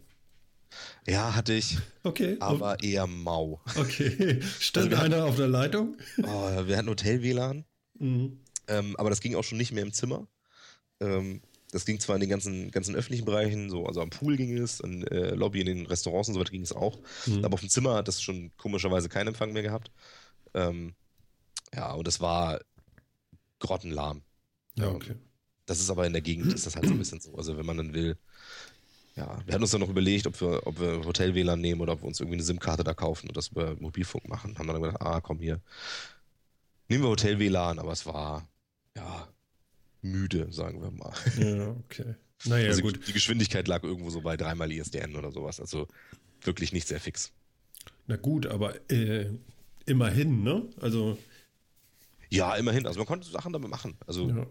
Ja, 1.07 1.35
hatte 1.35 1.55
ich. 1.55 1.79
Okay. 2.03 2.37
Aber 2.41 2.83
eher 2.83 3.07
mau. 3.07 3.61
Okay. 3.77 4.41
Stand 4.61 4.93
also 4.93 5.05
einer 5.05 5.25
auf 5.25 5.37
der 5.37 5.49
Leitung? 5.49 5.97
Oh, 6.23 6.67
wir 6.67 6.77
hatten 6.77 6.89
Hotel-WLAN. 6.89 7.65
Mhm. 7.99 8.41
Ähm, 8.69 8.97
aber 8.97 9.11
das 9.11 9.21
ging 9.21 9.35
auch 9.35 9.45
schon 9.45 9.59
nicht 9.59 9.73
mehr 9.73 9.83
im 9.83 9.93
Zimmer. 9.93 10.27
Ähm, 11.01 11.41
das 11.71 11.85
ging 11.85 12.01
zwar 12.01 12.17
in 12.17 12.21
den 12.21 12.31
ganzen, 12.31 12.71
ganzen 12.71 12.95
öffentlichen 12.95 13.27
Bereichen, 13.27 13.69
so, 13.69 13.87
also 13.87 14.01
am 14.01 14.11
Pool 14.11 14.37
ging 14.37 14.57
es, 14.57 14.81
in 14.81 15.07
äh, 15.09 15.35
Lobby, 15.35 15.61
in 15.61 15.67
den 15.67 15.87
Restaurants 15.87 16.29
und 16.29 16.35
so 16.35 16.41
weiter 16.41 16.51
ging 16.51 16.63
es 16.63 16.73
auch. 16.73 16.99
Mhm. 17.27 17.45
Aber 17.45 17.55
auf 17.55 17.61
dem 17.61 17.69
Zimmer 17.69 17.95
hat 17.95 18.09
das 18.09 18.23
schon 18.23 18.51
komischerweise 18.57 19.09
keinen 19.09 19.29
Empfang 19.29 19.53
mehr 19.53 19.63
gehabt. 19.63 19.91
Ähm, 20.55 20.95
ja, 21.75 21.93
und 21.93 22.07
das 22.07 22.21
war 22.21 22.61
grottenlahm. 23.59 24.23
Ja, 24.77 24.89
okay. 24.89 25.17
Das 25.67 25.81
ist 25.81 25.91
aber 25.91 26.07
in 26.07 26.15
der 26.15 26.23
Gegend, 26.23 26.53
ist 26.55 26.65
das 26.65 26.77
halt 26.77 26.87
so 26.87 26.93
ein 26.93 26.99
bisschen 26.99 27.21
so. 27.21 27.35
Also 27.35 27.59
wenn 27.59 27.67
man 27.67 27.77
dann 27.77 27.93
will, 27.93 28.17
ja, 29.19 29.43
wir 29.45 29.53
hatten 29.53 29.65
uns 29.65 29.73
dann 29.73 29.81
noch 29.81 29.89
überlegt, 29.89 30.29
ob 30.29 30.41
wir, 30.41 30.65
ob 30.65 30.79
wir 30.79 31.05
Hotel-WLAN 31.05 31.61
nehmen 31.61 31.81
oder 31.81 31.95
ob 31.95 32.03
wir 32.03 32.07
uns 32.07 32.21
irgendwie 32.21 32.37
eine 32.37 32.45
SIM-Karte 32.45 32.85
da 32.85 32.95
kaufen 32.95 33.27
und 33.27 33.37
das 33.37 33.49
über 33.49 33.75
Mobilfunk 33.81 34.29
machen. 34.29 34.57
Haben 34.57 34.69
dann 34.69 34.81
gedacht, 34.81 35.01
ah, 35.01 35.21
komm 35.21 35.41
hier. 35.41 35.61
Nehmen 36.89 37.03
wir 37.03 37.09
Hotel-WLAN, 37.09 37.81
aber 37.81 37.91
es 37.91 38.07
war, 38.07 38.49
ja, 38.97 39.27
müde, 40.03 40.53
sagen 40.53 40.81
wir 40.81 40.93
mal. 40.93 41.13
Ja, 41.37 41.71
okay. 41.85 42.15
Naja, 42.45 42.69
also 42.69 42.83
gut. 42.83 43.09
Die 43.09 43.13
Geschwindigkeit 43.13 43.67
lag 43.67 43.83
irgendwo 43.83 44.11
so 44.11 44.21
bei 44.21 44.37
dreimal 44.37 44.71
ISDN 44.71 45.17
oder 45.17 45.33
sowas. 45.33 45.59
Also 45.59 45.89
wirklich 46.43 46.73
nicht 46.73 46.87
sehr 46.87 47.01
fix. 47.01 47.33
Na 48.07 48.15
gut, 48.15 48.47
aber 48.47 48.89
äh, 48.89 49.27
immerhin, 49.87 50.45
ne? 50.45 50.65
Also. 50.81 51.19
Ja, 52.31 52.55
immerhin. 52.55 52.87
Also 52.87 53.01
man 53.01 53.09
konnte 53.09 53.29
Sachen 53.29 53.53
damit 53.53 53.69
machen. 53.69 53.97
Also 54.07 54.29
ja 54.29 54.47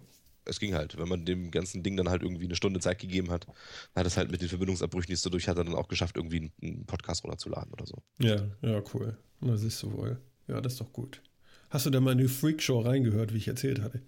es 0.48 0.60
ging 0.60 0.74
halt. 0.74 0.98
Wenn 0.98 1.08
man 1.08 1.25
dem 1.25 1.51
ganzen 1.51 1.84
Ding 1.84 1.98
dann 1.98 2.10
halt 2.10 2.24
irgendwie 2.24 2.46
eine 2.46 2.56
Stunde 2.56 2.80
Zeit 2.80 3.00
gegeben 3.00 3.32
hat, 3.32 3.48
hat 3.96 4.06
es 4.06 4.18
halt 4.18 4.32
mit 4.32 4.42
den 4.42 4.50
Verbindungsabbrüchen, 4.50 5.08
die 5.08 5.13
es 5.13 5.22
dadurch 5.22 5.48
hat, 5.48 5.58
dann 5.58 5.75
auch 5.75 5.88
geschafft, 5.88 6.18
irgendwie 6.18 6.51
einen 6.62 6.86
Podcast 6.86 7.24
runterzuladen 7.24 7.72
oder 7.74 7.86
so. 7.86 7.96
Ja, 8.20 8.48
ja, 8.62 8.82
cool. 8.94 9.18
Na, 9.39 9.58
siehst 9.58 9.84
du 9.84 9.92
wohl. 9.94 10.20
Ja, 10.48 10.62
das 10.62 10.74
ist 10.74 10.82
doch 10.82 10.92
gut. 10.94 11.22
Hast 11.70 11.86
du 11.86 11.89
da 11.89 12.00
mal 12.00 12.13
in 12.13 12.20
die 12.20 12.27
Freakshow 12.27 12.80
reingehört, 12.80 13.34
wie 13.34 13.38
ich 13.38 13.48
erzählt 13.48 13.82
hatte? 13.82 14.01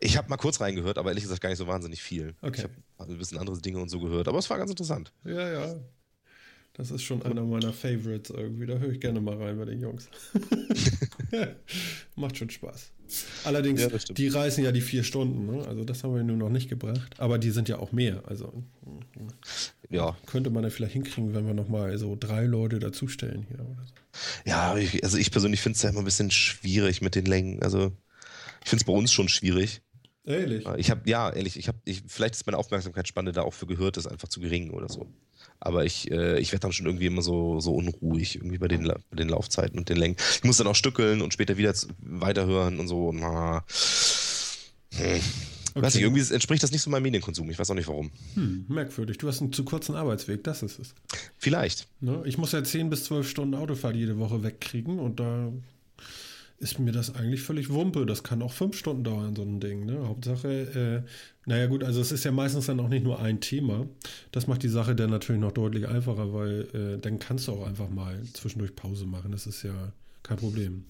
Ich 0.00 0.16
habe 0.16 0.28
mal 0.28 0.36
kurz 0.36 0.60
reingehört, 0.60 0.98
aber 0.98 1.10
ehrlich 1.10 1.24
gesagt 1.24 1.40
gar 1.40 1.50
nicht 1.50 1.58
so 1.58 1.66
wahnsinnig 1.66 2.02
viel. 2.02 2.34
Okay. 2.40 2.58
Ich 2.58 2.64
habe 2.64 3.12
ein 3.12 3.18
bisschen 3.18 3.38
andere 3.38 3.58
Dinge 3.60 3.78
und 3.78 3.88
so 3.88 4.00
gehört, 4.00 4.28
aber 4.28 4.38
es 4.38 4.48
war 4.48 4.58
ganz 4.58 4.70
interessant. 4.70 5.12
Ja, 5.24 5.52
ja. 5.52 5.74
Das 6.74 6.90
ist 6.90 7.02
schon 7.02 7.22
einer 7.22 7.42
meiner 7.44 7.72
Favorites 7.72 8.30
irgendwie. 8.30 8.66
Da 8.66 8.78
höre 8.78 8.90
ich 8.90 9.00
gerne 9.00 9.20
mal 9.20 9.36
rein 9.36 9.56
bei 9.56 9.64
den 9.64 9.80
Jungs. 9.80 10.08
Macht 12.16 12.36
schon 12.36 12.50
Spaß. 12.50 12.90
Allerdings, 13.44 13.82
ja, 13.82 13.88
die 13.88 14.28
reisen 14.28 14.64
ja 14.64 14.72
die 14.72 14.80
vier 14.80 15.04
Stunden, 15.04 15.46
ne? 15.46 15.66
also 15.68 15.84
das 15.84 16.02
haben 16.02 16.14
wir 16.14 16.22
nur 16.22 16.36
noch 16.36 16.48
nicht 16.48 16.68
gebracht. 16.68 17.14
Aber 17.18 17.38
die 17.38 17.50
sind 17.50 17.68
ja 17.68 17.78
auch 17.78 17.92
mehr. 17.92 18.22
Also 18.26 18.64
ja. 19.90 20.16
könnte 20.26 20.50
man 20.50 20.64
ja 20.64 20.70
vielleicht 20.70 20.94
hinkriegen, 20.94 21.34
wenn 21.34 21.46
wir 21.46 21.54
nochmal 21.54 21.96
so 21.98 22.16
drei 22.18 22.44
Leute 22.44 22.78
dazustellen 22.78 23.46
hier 23.48 23.60
oder 23.60 23.84
so. 23.84 23.94
Ja, 24.46 24.76
ich, 24.76 25.04
also 25.04 25.18
ich 25.18 25.30
persönlich 25.30 25.60
finde 25.60 25.76
es 25.76 25.82
ja 25.82 25.90
immer 25.90 26.00
ein 26.00 26.06
bisschen 26.06 26.30
schwierig 26.30 27.02
mit 27.02 27.14
den 27.14 27.26
Längen. 27.26 27.62
Also 27.62 27.92
ich 28.62 28.70
finde 28.70 28.82
es 28.82 28.86
bei 28.86 28.92
uns 28.92 29.12
schon 29.12 29.28
schwierig. 29.28 29.82
Ehrlich? 30.26 30.66
Ich 30.78 30.90
habe, 30.90 31.02
ja, 31.08 31.30
ehrlich, 31.30 31.58
ich 31.58 31.68
habe, 31.68 31.78
ich, 31.84 32.02
vielleicht 32.06 32.34
ist 32.34 32.46
meine 32.46 32.56
Aufmerksamkeitsspanne 32.56 33.32
da 33.32 33.42
auch 33.42 33.52
für 33.52 33.66
gehört, 33.66 33.96
ist 33.98 34.06
einfach 34.06 34.28
zu 34.28 34.40
gering 34.40 34.70
oder 34.70 34.88
so. 34.88 35.06
Aber 35.60 35.84
ich, 35.84 36.10
äh, 36.10 36.38
ich 36.38 36.52
werde 36.52 36.62
dann 36.62 36.72
schon 36.72 36.86
irgendwie 36.86 37.06
immer 37.06 37.22
so, 37.22 37.60
so 37.60 37.74
unruhig, 37.74 38.36
irgendwie 38.36 38.58
bei 38.58 38.68
den, 38.68 38.84
bei 38.84 39.16
den 39.16 39.28
Laufzeiten 39.28 39.78
und 39.78 39.88
den 39.88 39.98
Längen. 39.98 40.16
Ich 40.36 40.44
muss 40.44 40.56
dann 40.56 40.66
auch 40.66 40.74
stückeln 40.74 41.20
und 41.20 41.32
später 41.32 41.58
wieder 41.58 41.74
weiterhören 41.98 42.80
und 42.80 42.88
so. 42.88 43.12
Na, 43.12 43.64
hm. 44.96 45.20
Okay. 45.74 45.86
Weiß 45.86 45.96
ich, 45.96 46.02
irgendwie 46.02 46.32
entspricht 46.32 46.62
das 46.62 46.70
nicht 46.70 46.82
so 46.82 46.90
meinem 46.90 47.02
Medienkonsum. 47.02 47.50
Ich 47.50 47.58
weiß 47.58 47.68
auch 47.68 47.74
nicht 47.74 47.88
warum. 47.88 48.12
Hm, 48.34 48.64
merkwürdig. 48.68 49.18
Du 49.18 49.26
hast 49.26 49.40
einen 49.40 49.52
zu 49.52 49.64
kurzen 49.64 49.96
Arbeitsweg, 49.96 50.44
das 50.44 50.62
ist 50.62 50.78
es. 50.78 50.94
Vielleicht. 51.36 51.88
Ne? 52.00 52.22
Ich 52.26 52.38
muss 52.38 52.52
ja 52.52 52.62
10 52.62 52.90
bis 52.90 53.04
12 53.04 53.28
Stunden 53.28 53.56
Autofahrt 53.56 53.96
jede 53.96 54.16
Woche 54.18 54.44
wegkriegen 54.44 55.00
und 55.00 55.18
da 55.18 55.52
ist 56.58 56.78
mir 56.78 56.92
das 56.92 57.14
eigentlich 57.14 57.42
völlig 57.42 57.70
Wumpe. 57.70 58.06
Das 58.06 58.22
kann 58.22 58.42
auch 58.42 58.52
fünf 58.52 58.76
Stunden 58.76 59.04
dauern, 59.04 59.34
so 59.34 59.42
ein 59.42 59.60
Ding. 59.60 59.86
Ne? 59.86 60.06
Hauptsache, 60.06 61.04
äh, 61.04 61.10
naja 61.46 61.66
gut, 61.66 61.84
also 61.84 62.00
es 62.00 62.12
ist 62.12 62.24
ja 62.24 62.32
meistens 62.32 62.66
dann 62.66 62.80
auch 62.80 62.88
nicht 62.88 63.04
nur 63.04 63.20
ein 63.20 63.40
Thema. 63.40 63.86
Das 64.32 64.46
macht 64.46 64.62
die 64.62 64.68
Sache 64.68 64.94
dann 64.94 65.10
natürlich 65.10 65.40
noch 65.40 65.52
deutlich 65.52 65.88
einfacher, 65.88 66.32
weil 66.32 66.68
äh, 66.72 66.98
dann 66.98 67.18
kannst 67.18 67.48
du 67.48 67.52
auch 67.52 67.66
einfach 67.66 67.90
mal 67.90 68.22
zwischendurch 68.32 68.74
Pause 68.76 69.06
machen. 69.06 69.32
Das 69.32 69.46
ist 69.46 69.62
ja 69.62 69.92
kein 70.22 70.38
Problem. 70.38 70.84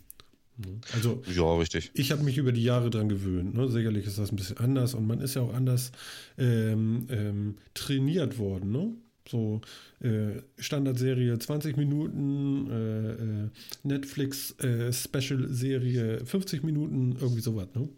Also, 0.92 1.22
ja, 1.34 1.56
richtig. 1.56 1.90
Ich 1.94 2.12
habe 2.12 2.22
mich 2.22 2.38
über 2.38 2.52
die 2.52 2.62
Jahre 2.62 2.88
dran 2.88 3.08
gewöhnt. 3.08 3.54
Ne? 3.54 3.68
Sicherlich 3.68 4.06
ist 4.06 4.18
das 4.18 4.30
ein 4.30 4.36
bisschen 4.36 4.58
anders 4.58 4.94
und 4.94 5.06
man 5.06 5.20
ist 5.20 5.34
ja 5.34 5.42
auch 5.42 5.52
anders 5.52 5.90
ähm, 6.38 7.08
ähm, 7.10 7.56
trainiert 7.74 8.38
worden. 8.38 8.70
Ne? 8.70 8.92
So 9.28 9.60
äh, 10.00 10.42
Standardserie 10.58 11.38
20 11.38 11.76
Minuten, 11.76 12.70
äh, 12.70 13.10
äh, 13.12 13.50
Netflix 13.82 14.52
äh, 14.60 14.92
Special 14.92 15.48
Serie 15.48 16.24
50 16.24 16.62
Minuten, 16.62 17.16
irgendwie 17.18 17.40
sowas, 17.40 17.68
ne? 17.74 17.88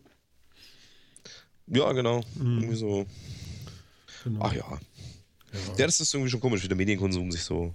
Ja, 1.68 1.92
genau. 1.92 2.22
Mhm. 2.36 2.58
Irgendwie 2.58 2.76
so. 2.76 3.06
Genau. 4.24 4.40
Ach 4.42 4.52
ja. 4.52 4.70
ja. 4.70 4.80
Ja, 5.78 5.86
das 5.86 6.00
ist 6.00 6.14
irgendwie 6.14 6.30
schon 6.30 6.40
komisch, 6.40 6.62
wie 6.62 6.68
der 6.68 6.76
Medienkonsum 6.76 7.32
sich 7.32 7.42
so 7.42 7.74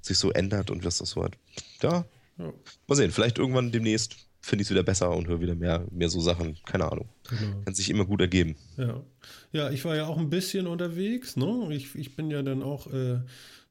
sich 0.00 0.18
so 0.18 0.30
ändert 0.32 0.70
und 0.70 0.84
was 0.84 0.98
das 0.98 1.10
so 1.10 1.24
hat. 1.24 1.36
Ja. 1.82 2.04
ja. 2.38 2.52
Mal 2.86 2.94
sehen, 2.94 3.10
vielleicht 3.10 3.38
irgendwann 3.38 3.72
demnächst 3.72 4.16
finde 4.44 4.62
ich 4.62 4.66
es 4.66 4.70
wieder 4.70 4.82
besser 4.82 5.10
und 5.10 5.26
höre 5.26 5.40
wieder 5.40 5.54
mehr, 5.54 5.86
mehr 5.90 6.10
so 6.10 6.20
Sachen. 6.20 6.56
Keine 6.66 6.90
Ahnung. 6.90 7.08
Genau. 7.28 7.62
Kann 7.64 7.74
sich 7.74 7.88
immer 7.88 8.04
gut 8.04 8.20
ergeben. 8.20 8.56
Ja. 8.76 9.02
Ja, 9.52 9.70
ich 9.70 9.84
war 9.84 9.96
ja 9.96 10.06
auch 10.06 10.18
ein 10.18 10.28
bisschen 10.28 10.66
unterwegs, 10.66 11.36
ne? 11.36 11.68
Ich, 11.70 11.94
ich 11.94 12.14
bin 12.14 12.30
ja 12.30 12.42
dann 12.42 12.62
auch 12.62 12.92
äh, 12.92 13.20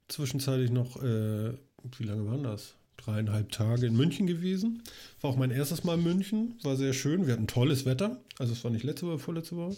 zwischenzeitlich 0.08 0.72
noch, 0.72 1.02
äh, 1.04 1.54
wie 1.98 2.04
lange 2.04 2.26
waren 2.26 2.44
das? 2.44 2.76
Dreieinhalb 2.98 3.52
Tage 3.52 3.86
in 3.86 3.96
München 3.96 4.26
gewesen. 4.26 4.82
War 5.22 5.32
auch 5.32 5.38
mein 5.38 5.52
erstes 5.52 5.84
Mal 5.84 5.98
in 5.98 6.04
München. 6.04 6.56
War 6.64 6.76
sehr 6.76 6.94
schön. 6.94 7.28
Wir 7.28 7.34
hatten 7.34 7.48
tolles 7.48 7.86
Wetter. 7.86 8.22
Also 8.40 8.54
es 8.54 8.64
war 8.64 8.72
nicht 8.72 8.84
letzte 8.84 9.08
Woche, 9.08 9.20
vorletzte 9.20 9.56
Woche. 9.56 9.76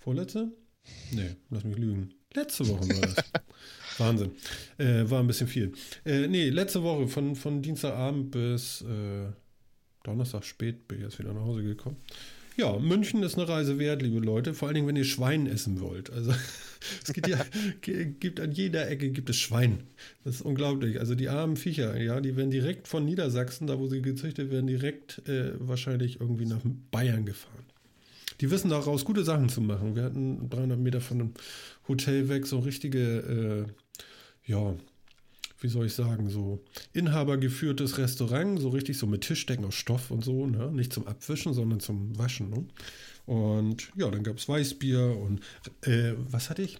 Vorletzte? 0.00 0.52
Nee, 1.12 1.36
lass 1.50 1.64
mich 1.64 1.78
lügen. 1.78 2.12
Letzte 2.34 2.68
Woche 2.68 2.88
war 2.88 3.00
das. 3.00 3.16
Wahnsinn. 3.98 4.32
Äh, 4.76 5.08
war 5.08 5.20
ein 5.20 5.26
bisschen 5.26 5.46
viel. 5.46 5.72
Äh, 6.04 6.26
nee, 6.26 6.50
letzte 6.50 6.82
Woche 6.82 7.08
von, 7.08 7.36
von 7.36 7.62
Dienstagabend 7.62 8.32
bis 8.32 8.82
äh, 8.82 9.32
Donnerstag 10.04 10.44
spät 10.44 10.86
bin 10.86 10.98
ich 10.98 11.04
jetzt 11.04 11.18
wieder 11.18 11.32
nach 11.32 11.42
Hause 11.42 11.64
gekommen. 11.64 11.96
Ja, 12.56 12.78
München 12.78 13.24
ist 13.24 13.36
eine 13.36 13.48
Reise 13.48 13.80
wert, 13.80 14.00
liebe 14.00 14.20
Leute. 14.20 14.54
Vor 14.54 14.68
allen 14.68 14.76
Dingen, 14.76 14.86
wenn 14.86 14.94
ihr 14.94 15.04
Schwein 15.04 15.48
essen 15.48 15.80
wollt. 15.80 16.10
Also 16.10 16.32
es 17.04 17.12
gibt 17.12 17.26
ja 17.26 17.44
gibt 17.80 18.38
an 18.38 18.52
jeder 18.52 18.88
Ecke 18.88 19.10
gibt 19.10 19.28
es 19.28 19.38
Schwein. 19.38 19.80
Das 20.22 20.36
ist 20.36 20.42
unglaublich. 20.42 21.00
Also 21.00 21.16
die 21.16 21.28
armen 21.28 21.56
Viecher, 21.56 22.00
ja, 22.00 22.20
die 22.20 22.36
werden 22.36 22.52
direkt 22.52 22.86
von 22.86 23.04
Niedersachsen, 23.04 23.66
da 23.66 23.80
wo 23.80 23.88
sie 23.88 24.02
gezüchtet 24.02 24.52
werden, 24.52 24.68
direkt 24.68 25.26
äh, 25.28 25.54
wahrscheinlich 25.58 26.20
irgendwie 26.20 26.46
nach 26.46 26.60
Bayern 26.92 27.26
gefahren. 27.26 27.64
Die 28.40 28.50
wissen 28.50 28.70
daraus 28.70 29.04
gute 29.04 29.24
Sachen 29.24 29.48
zu 29.48 29.60
machen. 29.60 29.96
Wir 29.96 30.04
hatten 30.04 30.48
300 30.48 30.78
Meter 30.78 31.00
von 31.00 31.20
einem 31.20 31.34
Hotel 31.88 32.28
weg 32.28 32.46
so 32.46 32.60
richtige, 32.60 33.66
äh, 34.46 34.50
ja, 34.50 34.76
wie 35.64 35.68
soll 35.68 35.86
ich 35.86 35.94
sagen, 35.94 36.28
so 36.28 36.62
inhabergeführtes 36.92 37.96
Restaurant, 37.96 38.60
so 38.60 38.68
richtig 38.68 38.98
so 38.98 39.06
mit 39.06 39.22
Tischdecken 39.22 39.64
aus 39.64 39.74
Stoff 39.74 40.10
und 40.10 40.22
so, 40.22 40.46
ne? 40.46 40.70
nicht 40.70 40.92
zum 40.92 41.06
Abwischen, 41.06 41.54
sondern 41.54 41.80
zum 41.80 42.18
Waschen. 42.18 42.50
Ne? 42.50 42.66
Und 43.24 43.90
ja, 43.96 44.10
dann 44.10 44.22
gab 44.22 44.36
es 44.36 44.46
Weißbier 44.46 45.16
und 45.16 45.40
äh, 45.80 46.12
was 46.30 46.50
hatte 46.50 46.60
ich? 46.60 46.78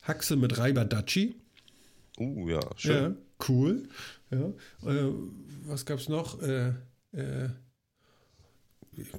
Haxe 0.00 0.36
mit 0.36 0.56
Reiber-Dachi. 0.56 1.36
Uh, 2.18 2.48
ja, 2.48 2.60
schön. 2.76 3.16
Ja, 3.16 3.16
cool. 3.50 3.82
Ja. 4.30 4.46
Äh, 4.90 5.12
was 5.66 5.84
gab 5.84 5.98
es 5.98 6.08
noch? 6.08 6.40
Äh, 6.40 6.68
äh, 7.12 7.50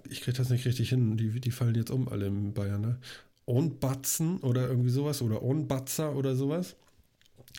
ich 0.10 0.22
kriege 0.22 0.38
das 0.38 0.50
nicht 0.50 0.66
richtig 0.66 0.90
hin. 0.90 1.18
Die, 1.18 1.40
die 1.40 1.52
fallen 1.52 1.76
jetzt 1.76 1.92
um 1.92 2.08
alle 2.08 2.26
in 2.26 2.56
Bayern. 2.56 2.82
Ne? 2.82 3.00
Ohnbatzen 3.46 4.40
oder 4.40 4.68
irgendwie 4.68 4.90
sowas 4.90 5.22
oder 5.22 5.44
Ohnbatzer 5.44 6.16
oder 6.16 6.36
sowas. 6.36 6.76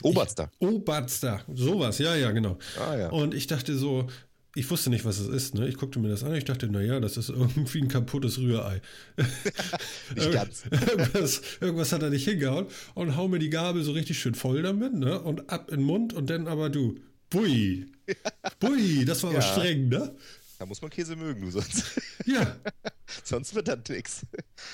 Oberster. 0.02 0.50
Ich, 0.58 0.68
Oberster, 0.68 1.42
sowas, 1.52 1.98
ja, 1.98 2.14
ja, 2.14 2.30
genau. 2.30 2.58
Ah, 2.78 2.96
ja. 2.96 3.08
Und 3.10 3.34
ich 3.34 3.46
dachte 3.46 3.76
so, 3.76 4.08
ich 4.54 4.68
wusste 4.70 4.90
nicht, 4.90 5.04
was 5.04 5.18
es 5.18 5.28
ist. 5.28 5.54
Ne? 5.54 5.68
Ich 5.68 5.76
guckte 5.76 6.00
mir 6.00 6.08
das 6.08 6.24
an. 6.24 6.34
Ich 6.34 6.44
dachte, 6.44 6.68
naja, 6.68 6.98
das 7.00 7.16
ist 7.16 7.28
irgendwie 7.28 7.80
ein 7.80 7.88
kaputtes 7.88 8.38
Rührei. 8.38 8.80
nicht 10.16 10.32
ganz. 10.32 10.64
irgendwas, 10.70 11.42
irgendwas, 11.60 11.92
hat 11.92 12.02
er 12.02 12.10
nicht 12.10 12.24
hingehauen. 12.24 12.66
Und 12.94 13.16
hau 13.16 13.28
mir 13.28 13.38
die 13.38 13.50
Gabel 13.50 13.82
so 13.82 13.92
richtig 13.92 14.18
schön 14.18 14.34
voll 14.34 14.62
damit. 14.62 14.94
Ne? 14.94 15.20
Und 15.20 15.50
ab 15.50 15.70
in 15.70 15.78
den 15.78 15.86
Mund. 15.86 16.12
Und 16.12 16.30
dann 16.30 16.48
aber 16.48 16.70
du, 16.70 16.98
bui. 17.30 17.86
Bui, 18.58 19.04
das 19.04 19.22
war 19.22 19.32
ja. 19.32 19.38
aber 19.38 19.46
streng, 19.46 19.88
ne? 19.88 20.14
Da 20.58 20.66
muss 20.66 20.82
man 20.82 20.90
Käse 20.90 21.14
mögen, 21.14 21.40
du 21.40 21.50
sonst. 21.50 21.84
Ja. 22.26 22.56
sonst 23.24 23.54
wird 23.54 23.68
das 23.68 23.78
nix. 23.88 24.26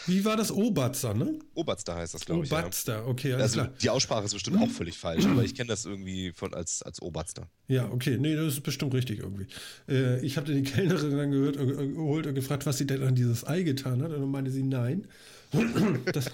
Wie 0.07 0.25
war 0.25 0.37
das? 0.37 0.51
Obatzer, 0.51 1.15
ne? 1.15 1.39
Obatzer 1.55 1.95
heißt 1.95 2.15
das, 2.15 2.25
glaube 2.25 2.45
ich. 2.45 2.51
Obatzer, 2.51 2.95
ja. 2.95 3.05
okay, 3.05 3.35
alles 3.35 3.53
also, 3.53 3.61
klar. 3.61 3.75
Die 3.81 3.91
Aussprache 3.91 4.25
ist 4.25 4.33
bestimmt 4.33 4.61
auch 4.61 4.71
völlig 4.71 4.99
falsch, 4.99 5.25
aber 5.27 5.45
ich 5.45 5.55
kenne 5.55 5.69
das 5.69 5.85
irgendwie 5.85 6.33
von, 6.33 6.53
als, 6.53 6.83
als 6.83 7.01
Obatzer. 7.01 7.49
Ja, 7.69 7.89
okay, 7.91 8.17
nee, 8.19 8.35
das 8.35 8.55
ist 8.55 8.63
bestimmt 8.63 8.93
richtig 8.95 9.21
irgendwie. 9.21 9.47
Äh, 9.89 10.25
ich 10.25 10.37
habe 10.37 10.53
die 10.53 10.63
Kellnerin 10.63 11.17
dann 11.17 11.31
gehört, 11.31 11.57
äh, 11.57 11.67
geholt 11.67 12.27
und 12.27 12.35
gefragt, 12.35 12.67
was 12.67 12.79
sie 12.79 12.87
denn 12.87 13.03
an 13.05 13.15
dieses 13.15 13.47
Ei 13.47 13.63
getan 13.63 14.03
hat. 14.03 14.11
Und 14.11 14.21
dann 14.21 14.31
meinte 14.31 14.51
sie, 14.51 14.65
nein. 14.65 15.07
Das, 16.13 16.31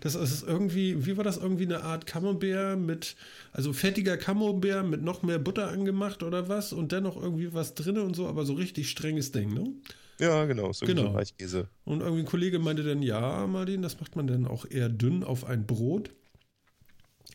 das 0.00 0.14
ist 0.14 0.42
irgendwie, 0.46 1.06
wie 1.06 1.16
war 1.16 1.24
das 1.24 1.36
irgendwie 1.36 1.64
eine 1.64 1.82
Art 1.82 2.06
Camembert 2.06 2.78
mit, 2.78 3.16
also 3.52 3.72
fettiger 3.72 4.16
Camembert 4.16 4.86
mit 4.86 5.02
noch 5.02 5.22
mehr 5.22 5.38
Butter 5.38 5.68
angemacht 5.68 6.22
oder 6.22 6.48
was 6.48 6.72
und 6.72 6.92
dennoch 6.92 7.16
irgendwie 7.16 7.52
was 7.54 7.74
drin 7.74 7.98
und 7.98 8.14
so, 8.14 8.26
aber 8.26 8.44
so 8.44 8.54
richtig 8.54 8.90
strenges 8.90 9.32
Ding, 9.32 9.52
ne? 9.52 9.72
Ja, 10.20 10.44
genau, 10.44 10.72
so 10.72 10.86
genau. 10.86 11.14
Weichkäse. 11.14 11.68
Und 11.84 12.00
irgendwie 12.00 12.22
ein 12.22 12.26
Kollege 12.26 12.58
meinte 12.58 12.84
dann, 12.84 13.02
ja, 13.02 13.46
Martin, 13.46 13.82
das 13.82 13.98
macht 14.00 14.14
man 14.16 14.26
dann 14.26 14.46
auch 14.46 14.64
eher 14.70 14.88
dünn 14.88 15.24
auf 15.24 15.44
ein 15.44 15.66
Brot. 15.66 16.10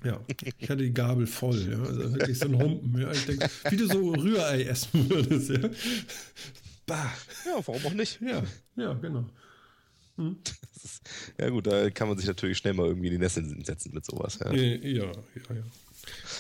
Ja, 0.04 0.22
ich 0.58 0.70
hatte 0.70 0.84
die 0.84 0.94
Gabel 0.94 1.28
voll, 1.28 1.68
ja. 1.70 1.82
Also 1.82 2.14
wirklich 2.14 2.40
so 2.40 2.46
ein 2.46 2.58
Humpen, 2.58 3.02
ja. 3.02 3.12
Ich 3.12 3.26
denke, 3.26 3.50
wie 3.70 3.76
du 3.76 3.86
so 3.86 4.14
Rührei 4.14 4.64
essen 4.64 5.10
würdest, 5.10 5.50
ja. 5.50 5.70
Bah. 6.86 7.12
Ja, 7.46 7.62
warum 7.66 7.86
auch 7.86 7.94
nicht? 7.94 8.22
Ja, 8.22 8.44
ja, 8.78 8.94
genau. 8.94 9.26
Hm? 10.20 10.38
Ist, 10.84 11.02
ja, 11.40 11.50
gut, 11.50 11.68
da 11.68 11.90
kann 11.90 12.08
man 12.08 12.18
sich 12.18 12.28
natürlich 12.28 12.58
schnell 12.58 12.74
mal 12.74 12.88
irgendwie 12.88 13.08
in 13.08 13.14
die 13.14 13.20
Nesseln 13.20 13.64
setzen 13.64 13.94
mit 13.94 14.06
sowas. 14.06 14.40
Ja, 14.40 14.54
ja, 14.54 14.76
ja. 14.76 15.06
ja. 15.06 15.12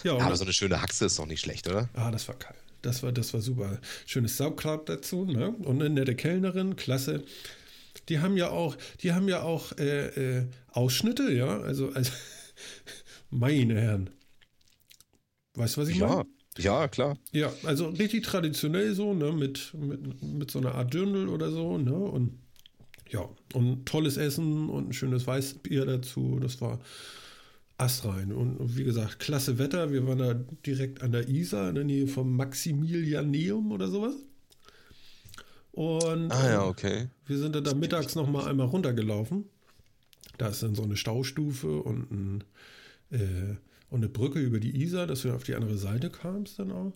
ja 0.03 0.17
aber 0.17 0.35
so 0.35 0.43
eine 0.43 0.53
schöne 0.53 0.81
Haxe 0.81 1.05
ist 1.05 1.17
doch 1.17 1.25
nicht 1.25 1.41
schlecht, 1.41 1.67
oder? 1.67 1.89
Ah, 1.93 2.11
das 2.11 2.27
war 2.27 2.35
kalt. 2.37 2.57
Das 2.81 3.03
war, 3.03 3.11
das 3.11 3.33
war 3.33 3.41
super. 3.41 3.79
Schönes 4.05 4.37
Sauerkraut 4.37 4.87
dazu, 4.87 5.25
ne? 5.25 5.51
Und 5.51 5.81
eine 5.81 5.89
nette 5.89 6.15
Kellnerin, 6.15 6.75
klasse. 6.75 7.23
Die 8.07 8.19
haben 8.19 8.37
ja 8.37 8.49
auch, 8.49 8.77
die 9.01 9.11
haben 9.13 9.27
ja 9.27 9.41
auch 9.41 9.77
äh, 9.77 10.37
äh, 10.39 10.47
Ausschnitte, 10.71 11.31
ja. 11.31 11.59
Also, 11.59 11.91
also 11.91 12.11
meine 13.29 13.79
Herren. 13.79 14.09
Weißt 15.55 15.75
du, 15.75 15.81
was 15.81 15.89
ich 15.89 15.97
ja. 15.97 16.07
meine? 16.07 16.25
Ja, 16.57 16.87
klar. 16.87 17.17
Ja, 17.31 17.51
also 17.63 17.87
richtig 17.89 18.23
traditionell 18.23 18.93
so, 18.93 19.13
ne, 19.13 19.31
mit, 19.31 19.73
mit, 19.73 20.21
mit 20.21 20.51
so 20.51 20.59
einer 20.59 20.75
Art 20.75 20.93
Dirndl 20.93 21.29
oder 21.29 21.51
so, 21.51 21.77
ne, 21.77 21.93
und 21.93 22.37
ja, 23.09 23.27
und 23.53 23.85
tolles 23.85 24.17
Essen 24.17 24.69
und 24.69 24.89
ein 24.89 24.93
schönes 24.93 25.25
Weißbier 25.25 25.85
dazu. 25.85 26.39
Das 26.39 26.61
war 26.61 26.79
astrein. 27.77 28.31
Und 28.31 28.77
wie 28.77 28.83
gesagt, 28.83 29.19
klasse 29.19 29.57
Wetter. 29.57 29.91
Wir 29.91 30.05
waren 30.07 30.19
da 30.19 30.33
direkt 30.65 31.01
an 31.01 31.11
der 31.11 31.27
Isar 31.27 31.69
in 31.69 31.75
der 31.75 31.83
Nähe 31.83 32.07
vom 32.07 32.35
Maximilianeum 32.35 33.71
oder 33.71 33.87
sowas. 33.87 34.15
Und 35.71 36.31
ah, 36.31 36.49
ja, 36.49 36.65
okay. 36.65 37.07
wir 37.25 37.37
sind 37.37 37.55
dann 37.55 37.63
da 37.63 37.73
mittags 37.73 38.15
noch 38.15 38.29
mal 38.29 38.47
einmal 38.47 38.67
runtergelaufen. 38.67 39.45
Da 40.37 40.47
ist 40.47 40.61
dann 40.61 40.75
so 40.75 40.83
eine 40.83 40.97
Staustufe 40.97 41.81
und, 41.81 42.11
ein, 42.11 42.43
äh, 43.11 43.55
und 43.89 43.99
eine 43.99 44.09
Brücke 44.09 44.39
über 44.39 44.59
die 44.59 44.81
Isar, 44.81 45.07
dass 45.07 45.21
du 45.21 45.33
auf 45.33 45.43
die 45.43 45.55
andere 45.55 45.77
Seite 45.77 46.09
kamst 46.09 46.59
dann 46.59 46.71
auch. 46.71 46.93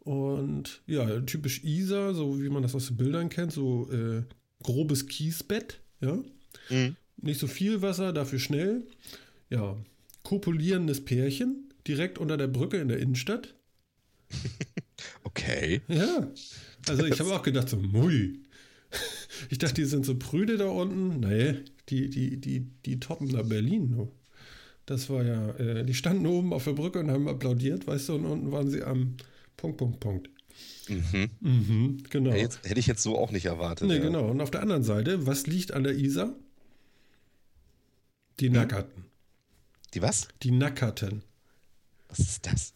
Und 0.00 0.82
ja, 0.86 1.20
typisch 1.20 1.62
Isar, 1.64 2.14
so 2.14 2.40
wie 2.40 2.48
man 2.48 2.62
das 2.62 2.74
aus 2.74 2.88
den 2.88 2.96
Bildern 2.96 3.28
kennt, 3.28 3.52
so 3.52 3.90
äh, 3.90 4.22
grobes 4.62 5.06
Kiesbett, 5.06 5.80
ja. 6.00 6.22
Mhm. 6.70 6.96
Nicht 7.16 7.40
so 7.40 7.46
viel 7.46 7.82
Wasser, 7.82 8.12
dafür 8.12 8.38
schnell. 8.38 8.82
Ja, 9.50 9.76
kopulierendes 10.22 11.04
Pärchen 11.04 11.72
direkt 11.86 12.18
unter 12.18 12.36
der 12.36 12.48
Brücke 12.48 12.78
in 12.78 12.88
der 12.88 12.98
Innenstadt. 12.98 13.54
okay. 15.24 15.82
Ja. 15.88 16.30
Also 16.88 17.06
ich 17.06 17.18
habe 17.20 17.34
auch 17.34 17.42
gedacht, 17.42 17.68
so, 17.68 17.76
mui. 17.76 18.40
Ich 19.50 19.58
dachte, 19.58 19.74
die 19.74 19.86
sind 19.86 20.06
so 20.06 20.16
prüde 20.16 20.56
da 20.56 20.68
unten. 20.68 21.18
Nee, 21.18 21.64
die, 21.88 22.08
die, 22.10 22.40
die, 22.40 22.60
die 22.60 23.00
toppen 23.00 23.28
da 23.28 23.42
Berlin. 23.42 24.08
Das 24.86 25.10
war 25.10 25.24
ja, 25.24 25.50
äh, 25.56 25.84
die 25.84 25.94
standen 25.94 26.26
oben 26.26 26.52
auf 26.52 26.64
der 26.64 26.72
Brücke 26.72 27.00
und 27.00 27.10
haben 27.10 27.26
applaudiert, 27.26 27.86
weißt 27.86 28.10
du, 28.10 28.14
und 28.16 28.26
unten 28.26 28.52
waren 28.52 28.70
sie 28.70 28.82
am 28.82 29.16
Punkt, 29.56 29.78
Punkt, 29.78 30.00
Punkt. 30.00 30.30
Mhm. 30.88 31.30
Mhm, 31.40 32.02
genau. 32.10 32.32
Jetzt, 32.32 32.60
hätte 32.64 32.80
ich 32.80 32.86
jetzt 32.86 33.02
so 33.02 33.18
auch 33.18 33.30
nicht 33.30 33.46
erwartet. 33.46 33.88
Nee, 33.88 33.96
ja. 33.96 34.02
genau. 34.02 34.28
Und 34.28 34.40
auf 34.40 34.50
der 34.50 34.62
anderen 34.62 34.82
Seite, 34.82 35.26
was 35.26 35.46
liegt 35.46 35.72
an 35.72 35.84
der 35.84 35.94
Isar? 35.94 36.34
Die 38.40 38.46
hm? 38.46 38.54
Nackerten. 38.54 39.04
Die 39.94 40.02
was? 40.02 40.28
Die 40.42 40.50
Nackerten. 40.50 41.22
Was 42.08 42.18
ist 42.20 42.46
das? 42.46 42.72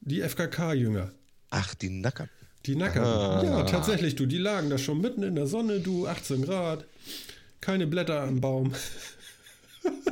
Die 0.00 0.20
FKK-Jünger. 0.20 1.10
Ach, 1.50 1.74
die 1.74 1.90
Nackerten. 1.90 2.32
Die 2.66 2.76
Nackerten. 2.76 3.10
Ah. 3.10 3.42
Ja, 3.42 3.62
tatsächlich, 3.64 4.14
du. 4.16 4.26
Die 4.26 4.38
lagen 4.38 4.70
da 4.70 4.78
schon 4.78 5.00
mitten 5.00 5.22
in 5.22 5.34
der 5.34 5.46
Sonne, 5.46 5.80
du, 5.80 6.06
18 6.06 6.42
Grad. 6.42 6.86
Keine 7.60 7.86
Blätter 7.86 8.22
am 8.22 8.40
Baum. 8.40 8.74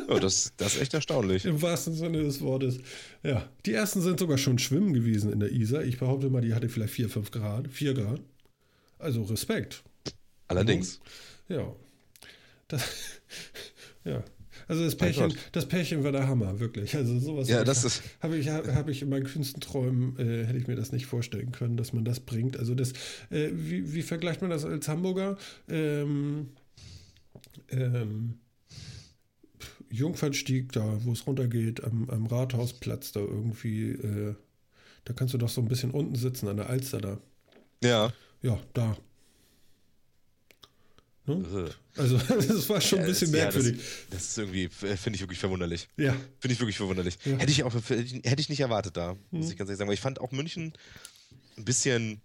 Ja, 0.08 0.18
das, 0.18 0.52
das 0.56 0.74
ist 0.74 0.80
echt 0.80 0.94
erstaunlich. 0.94 1.44
Im 1.44 1.60
wahrsten 1.60 1.94
Sinne 1.94 2.22
des 2.22 2.40
Wortes. 2.40 2.78
Ja, 3.22 3.48
die 3.66 3.74
ersten 3.74 4.00
sind 4.00 4.18
sogar 4.18 4.38
schon 4.38 4.58
schwimmen 4.58 4.94
gewesen 4.94 5.32
in 5.32 5.40
der 5.40 5.52
Isar. 5.52 5.84
Ich 5.84 5.98
behaupte 5.98 6.30
mal, 6.30 6.40
die 6.40 6.54
hatte 6.54 6.68
vielleicht 6.68 6.94
4, 6.94 7.10
5 7.10 7.30
Grad, 7.30 7.68
4 7.68 7.94
Grad. 7.94 8.20
Also 8.98 9.22
Respekt. 9.22 9.82
Allerdings. 10.48 11.00
Ja. 11.48 11.74
Das, 12.68 12.82
ja. 14.04 14.24
Also 14.66 14.84
das 14.84 14.96
Pärchen, 14.96 15.32
das 15.52 15.66
Pärchen 15.66 16.04
war 16.04 16.12
der 16.12 16.28
Hammer, 16.28 16.60
wirklich. 16.60 16.94
Also 16.94 17.18
sowas 17.18 17.48
ja, 17.48 17.64
das 17.64 17.84
ist 17.84 18.02
habe 18.20 18.36
ich, 18.36 18.50
hab 18.50 18.88
ich 18.88 19.00
in 19.00 19.08
meinen 19.08 19.24
kühnsten 19.24 19.60
Träumen 19.60 20.18
äh, 20.18 20.44
hätte 20.44 20.58
ich 20.58 20.66
mir 20.66 20.76
das 20.76 20.92
nicht 20.92 21.06
vorstellen 21.06 21.52
können, 21.52 21.78
dass 21.78 21.94
man 21.94 22.04
das 22.04 22.20
bringt. 22.20 22.58
Also 22.58 22.74
das, 22.74 22.92
äh, 23.30 23.48
wie, 23.52 23.94
wie 23.94 24.02
vergleicht 24.02 24.42
man 24.42 24.50
das 24.50 24.66
als 24.66 24.88
Hamburger? 24.88 25.38
Ähm, 25.68 26.50
ähm, 27.70 28.40
Jungfernstieg 29.90 30.72
da, 30.72 31.04
wo 31.04 31.12
es 31.12 31.26
runtergeht, 31.26 31.82
am, 31.84 32.08
am 32.10 32.26
Rathausplatz 32.26 33.12
da 33.12 33.20
irgendwie, 33.20 33.90
äh, 33.90 34.34
da 35.04 35.12
kannst 35.14 35.34
du 35.34 35.38
doch 35.38 35.48
so 35.48 35.60
ein 35.60 35.68
bisschen 35.68 35.90
unten 35.90 36.16
sitzen, 36.16 36.48
an 36.48 36.56
der 36.56 36.68
Alster 36.68 37.00
da. 37.00 37.18
Ja. 37.82 38.12
Ja, 38.42 38.60
da. 38.74 38.96
Ne? 41.28 41.70
Also, 41.96 42.16
das 42.28 42.68
war 42.68 42.80
schon 42.80 43.00
ein 43.00 43.06
bisschen 43.06 43.32
ja, 43.34 43.44
merkwürdig. 43.44 43.76
Ja, 43.76 43.82
das, 44.10 44.10
das, 44.10 44.22
ist 44.30 44.38
irgendwie, 44.38 44.64
äh, 44.64 44.96
finde 44.96 45.16
ich 45.16 45.20
wirklich 45.20 45.38
verwunderlich. 45.38 45.88
Ja. 45.96 46.12
Finde 46.38 46.54
ich 46.54 46.60
wirklich 46.60 46.76
verwunderlich. 46.76 47.18
Ja. 47.24 47.36
Hätte 47.36 47.52
ich 47.52 47.62
auch 47.64 47.74
hätte 47.74 48.40
ich 48.40 48.48
nicht 48.48 48.60
erwartet 48.60 48.96
da, 48.96 49.16
muss 49.30 49.46
mhm. 49.46 49.52
ich 49.52 49.56
ganz 49.58 49.68
ehrlich 49.68 49.78
sagen. 49.78 49.88
Weil 49.88 49.94
ich 49.94 50.00
fand 50.00 50.20
auch 50.20 50.32
München 50.32 50.72
ein 51.56 51.64
bisschen. 51.64 52.20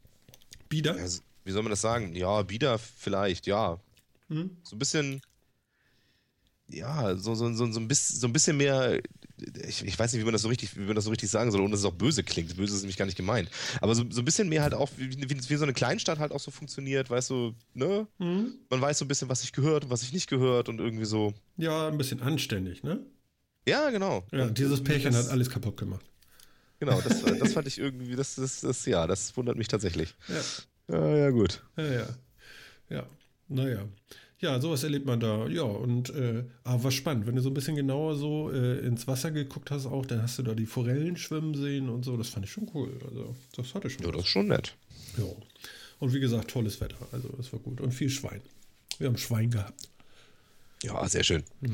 Bieder? 0.70 0.98
Ja, 0.98 1.06
wie 1.44 1.52
soll 1.52 1.64
man 1.64 1.70
das 1.70 1.82
sagen? 1.82 2.16
Ja, 2.16 2.42
Bieder 2.44 2.80
vielleicht, 2.80 3.46
ja. 3.46 3.80
Mhm. 4.30 4.52
So 4.64 4.76
ein 4.76 4.80
bisschen. 4.80 5.22
Ja, 6.74 7.16
so, 7.16 7.36
so, 7.36 7.54
so, 7.54 7.72
so, 7.72 7.80
ein 7.80 7.88
bisschen, 7.88 8.20
so 8.20 8.28
ein 8.28 8.34
bisschen 8.34 8.58
mehr 8.58 9.00
ich, 9.68 9.84
ich, 9.86 9.98
weiß 9.98 10.14
nicht, 10.14 10.22
wie 10.22 10.26
man 10.26 10.34
das 10.34 10.44
so 10.44 10.48
richtig, 10.48 10.76
wie 10.78 10.82
man 10.82 10.96
das 10.96 11.06
so 11.06 11.10
richtig 11.10 11.30
sagen 11.30 11.52
soll, 11.52 11.62
ohne 11.62 11.72
dass 11.72 11.80
es 11.80 11.86
auch 11.86 11.94
böse 11.94 12.24
klingt. 12.24 12.56
Böse 12.56 12.76
ist 12.76 12.82
nämlich 12.82 12.98
gar 12.98 13.06
nicht 13.06 13.18
gemeint. 13.18 13.50
Aber 13.82 13.96
so, 13.96 14.04
so 14.10 14.22
ein 14.22 14.26
bisschen 14.26 14.50
mehr 14.50 14.62
halt 14.62 14.74
auch, 14.74 14.90
wie, 14.98 15.10
wie, 15.12 15.50
wie, 15.50 15.56
so 15.56 15.64
eine 15.64 15.74
Kleinstadt 15.74 16.20
halt 16.20 16.32
auch 16.32 16.40
so 16.40 16.52
funktioniert, 16.52 17.10
weißt 17.10 17.30
du, 17.30 17.54
ne? 17.74 18.08
Mhm. 18.20 18.54
Man 18.70 18.82
weiß 18.82 19.00
so 19.00 19.06
ein 19.06 19.08
bisschen, 19.08 19.30
was 19.30 19.42
sich 19.42 19.54
gehört 19.54 19.86
und 19.86 19.90
was 19.90 20.02
sich 20.02 20.14
nicht 20.14 20.30
gehört 20.30 20.70
und 20.70 20.80
irgendwie 20.80 21.06
so. 21.06 21.34
Ja, 21.58 21.88
ein 21.88 21.98
bisschen 21.98 22.22
anständig, 22.22 22.84
ne? 22.84 23.06
Ja, 23.68 23.90
genau. 23.90 24.26
Ja, 24.32 24.50
dieses 24.50 24.84
Pärchen 24.84 25.14
das, 25.14 25.26
hat 25.26 25.32
alles 25.32 25.50
kaputt 25.50 25.78
gemacht. 25.78 26.06
Genau, 26.80 27.00
das, 27.02 27.22
das 27.22 27.54
fand 27.54 27.68
ich 27.68 27.78
irgendwie, 27.80 28.16
das, 28.16 28.36
das, 28.36 28.62
das, 28.62 28.86
ja, 28.86 29.08
das 29.08 29.36
wundert 29.38 29.58
mich 29.58 29.68
tatsächlich. 29.68 30.16
Ja. 30.28 30.96
Ja, 30.96 31.16
ja 31.16 31.30
gut. 31.30 31.64
Ja, 31.78 31.86
ja. 31.86 32.08
Ja, 32.90 33.08
naja. 33.48 33.88
Ja, 34.44 34.60
sowas 34.60 34.84
erlebt 34.84 35.06
man 35.06 35.22
da. 35.22 35.48
Ja, 35.48 35.62
und 35.62 36.10
äh, 36.10 36.44
aber 36.66 36.84
war 36.84 36.92
spannend. 36.92 37.26
Wenn 37.26 37.38
du 37.38 37.42
so 37.42 37.50
ein 37.50 37.54
bisschen 37.54 37.78
genauer 37.78 38.18
so 38.18 38.52
äh, 38.52 38.86
ins 38.86 39.08
Wasser 39.08 39.32
geguckt 39.32 39.72
hast, 39.72 39.86
auch, 39.86 40.06
dann 40.06 40.22
hast 40.22 40.38
du 40.38 40.44
da 40.44 40.54
die 40.54 40.66
Forellen 40.66 41.16
schwimmen 41.16 41.56
sehen 41.56 41.88
und 41.88 42.04
so. 42.04 42.18
Das 42.18 42.28
fand 42.28 42.46
ich 42.46 42.52
schon 42.52 42.70
cool. 42.74 42.92
Also, 43.08 43.34
das 43.56 43.74
hatte 43.74 43.90
schon. 43.90 44.02
Ja, 44.02 44.10
was. 44.10 44.16
das 44.18 44.26
ist 44.26 44.32
schon 44.32 44.48
nett. 44.48 44.76
Ja. 45.18 45.24
Und 46.00 46.14
wie 46.14 46.20
gesagt, 46.20 46.50
tolles 46.50 46.82
Wetter. 46.82 46.98
Also, 47.14 47.30
das 47.38 47.54
war 47.54 47.62
gut. 47.62 47.80
Und 47.80 47.94
viel 47.94 48.10
Schwein. 48.10 48.42
Wir 49.00 49.08
haben 49.08 49.18
Schwein 49.18 49.50
gehabt. 49.50 49.88
Ja, 50.84 51.08
sehr 51.08 51.24
schön. 51.24 51.44
Ja, 51.62 51.70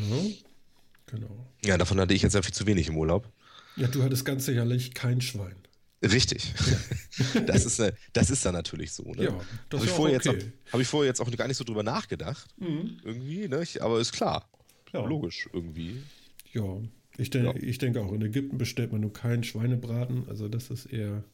genau. 1.08 1.48
Ja, 1.66 1.76
davon 1.76 2.00
hatte 2.00 2.14
ich 2.14 2.22
jetzt 2.22 2.36
ja 2.36 2.44
viel 2.44 2.54
zu 2.54 2.68
wenig 2.68 2.88
im 2.88 2.98
Urlaub. 2.98 3.28
Ja, 3.78 3.88
du 3.88 4.04
hattest 4.04 4.26
ganz 4.26 4.46
sicherlich 4.46 4.94
kein 4.94 5.22
Schwein. 5.22 5.56
Richtig. 6.02 6.54
Das 7.48 7.66
ist, 7.66 7.82
eine, 7.82 7.94
das 8.14 8.30
ist 8.30 8.46
dann 8.46 8.54
natürlich 8.54 8.94
so. 8.94 9.04
Ne? 9.04 9.26
Ja, 9.26 9.40
das 9.70 9.82
Habe 9.82 9.90
ich, 9.90 9.96
vorher 9.96 10.18
okay. 10.20 10.54
hab 10.72 10.80
ich 10.80 10.88
vorher 10.88 11.10
jetzt 11.10 11.20
auch 11.20 11.30
gar 11.32 11.50
nicht 11.50 11.58
so 11.58 11.66
drüber 11.66 11.84
nachgedacht. 11.84 12.48
Mhm. 12.58 12.98
Irgendwie, 13.04 13.50
ne? 13.50 13.66
Aber 13.82 14.00
ist 14.00 14.14
klar. 14.14 14.50
Ja. 14.94 15.06
Logisch 15.06 15.50
irgendwie. 15.52 16.02
Ja, 16.54 16.78
ich, 17.18 17.30
denk, 17.30 17.46
ja. 17.46 17.56
ich 17.56 17.78
denke 17.78 18.00
auch, 18.00 18.14
in 18.14 18.22
Ägypten 18.22 18.58
bestellt 18.58 18.94
man 18.94 19.02
nur 19.02 19.12
keinen 19.12 19.44
Schweinebraten. 19.44 20.30
Also 20.30 20.48
das 20.48 20.70
ist 20.70 20.86
eher 20.86 21.26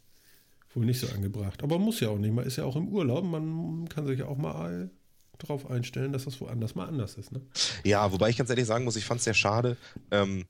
wohl 0.74 0.86
nicht 0.86 1.00
so 1.00 1.08
angebracht. 1.10 1.62
Aber 1.62 1.78
muss 1.78 2.00
ja 2.00 2.10
auch 2.10 2.18
nicht. 2.18 2.34
Man 2.34 2.46
ist 2.46 2.56
ja 2.56 2.66
auch 2.66 2.76
im 2.76 2.88
Urlaub. 2.88 3.24
Man 3.24 3.88
kann 3.88 4.08
sich 4.08 4.20
ja 4.20 4.26
auch 4.26 4.38
mal 4.38 4.90
darauf 5.38 5.70
einstellen, 5.70 6.14
dass 6.14 6.26
das 6.26 6.40
woanders 6.42 6.74
mal 6.74 6.88
anders 6.88 7.16
ist. 7.16 7.32
Ne? 7.32 7.42
Ja, 7.84 8.12
wobei 8.12 8.30
ich 8.30 8.38
ganz 8.38 8.50
ehrlich 8.50 8.66
sagen 8.66 8.86
muss, 8.86 8.96
ich 8.96 9.06
fand 9.06 9.20
es 9.20 9.26
sehr 9.26 9.34
schade. 9.34 9.78
Ähm, 10.10 10.46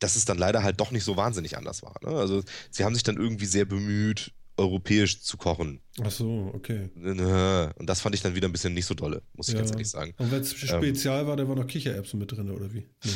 dass 0.00 0.16
es 0.16 0.24
dann 0.24 0.38
leider 0.38 0.62
halt 0.62 0.80
doch 0.80 0.90
nicht 0.90 1.04
so 1.04 1.16
wahnsinnig 1.16 1.56
anders 1.56 1.82
war. 1.82 1.94
Ne? 2.02 2.10
Also 2.10 2.42
sie 2.70 2.84
haben 2.84 2.94
sich 2.94 3.04
dann 3.04 3.16
irgendwie 3.16 3.46
sehr 3.46 3.64
bemüht, 3.64 4.32
europäisch 4.56 5.20
zu 5.22 5.36
kochen. 5.36 5.80
Ach 6.02 6.10
so, 6.10 6.50
okay. 6.54 6.90
Und 6.96 7.86
das 7.86 8.00
fand 8.00 8.14
ich 8.14 8.22
dann 8.22 8.34
wieder 8.34 8.48
ein 8.48 8.52
bisschen 8.52 8.74
nicht 8.74 8.86
so 8.86 8.94
dolle, 8.94 9.22
muss 9.34 9.48
ich 9.48 9.54
ja. 9.54 9.60
ganz 9.60 9.70
ehrlich 9.70 9.88
sagen. 9.88 10.14
Und 10.18 10.30
wenn 10.30 10.40
es 10.40 10.52
spezial 10.52 11.22
ähm, 11.22 11.26
war, 11.28 11.36
da 11.36 11.48
war 11.48 11.56
noch 11.56 11.66
Kichererbsen 11.66 12.18
mit 12.18 12.32
drin, 12.32 12.50
oder 12.50 12.72
wie? 12.72 12.86
Nee. 13.04 13.10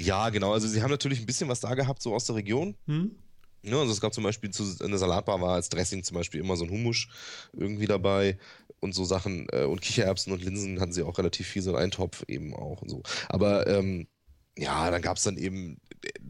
Ja, 0.00 0.30
genau. 0.30 0.52
Also 0.52 0.68
sie 0.68 0.82
haben 0.82 0.90
natürlich 0.90 1.20
ein 1.20 1.26
bisschen 1.26 1.48
was 1.48 1.60
da 1.60 1.74
gehabt, 1.74 2.02
so 2.02 2.14
aus 2.14 2.24
der 2.24 2.36
Region. 2.36 2.76
Hm? 2.86 3.12
Ja, 3.62 3.70
ne, 3.72 3.80
also 3.80 3.92
es 3.92 4.00
gab 4.00 4.14
zum 4.14 4.24
Beispiel 4.24 4.50
zu, 4.50 4.64
in 4.82 4.90
der 4.90 4.98
Salatbar 4.98 5.40
war 5.40 5.54
als 5.54 5.68
Dressing 5.68 6.04
zum 6.04 6.16
Beispiel 6.16 6.40
immer 6.40 6.56
so 6.56 6.64
ein 6.64 6.70
Hummus 6.70 7.08
irgendwie 7.52 7.86
dabei 7.86 8.38
und 8.80 8.94
so 8.94 9.04
Sachen 9.04 9.48
äh, 9.52 9.64
und 9.64 9.80
Kichererbsen 9.80 10.32
und 10.32 10.44
Linsen 10.44 10.80
hatten 10.80 10.92
sie 10.92 11.02
auch 11.02 11.18
relativ 11.18 11.48
viel, 11.48 11.62
so 11.62 11.74
ein 11.74 11.82
Eintopf 11.82 12.24
eben 12.28 12.54
auch 12.54 12.82
und 12.82 12.88
so. 12.88 13.02
Aber 13.28 13.66
ähm, 13.66 14.06
ja, 14.56 14.90
dann 14.90 15.02
gab 15.02 15.16
es 15.16 15.24
dann 15.24 15.36
eben 15.36 15.80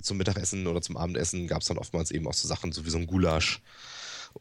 zum 0.02 0.16
Mittagessen 0.16 0.66
oder 0.66 0.80
zum 0.80 0.96
Abendessen 0.96 1.46
gab 1.46 1.62
es 1.62 1.68
dann 1.68 1.78
oftmals 1.78 2.10
eben 2.10 2.26
auch 2.26 2.34
so 2.34 2.48
Sachen, 2.48 2.72
so 2.72 2.84
wie 2.84 2.90
so 2.90 2.98
ein 2.98 3.06
Gulasch 3.06 3.60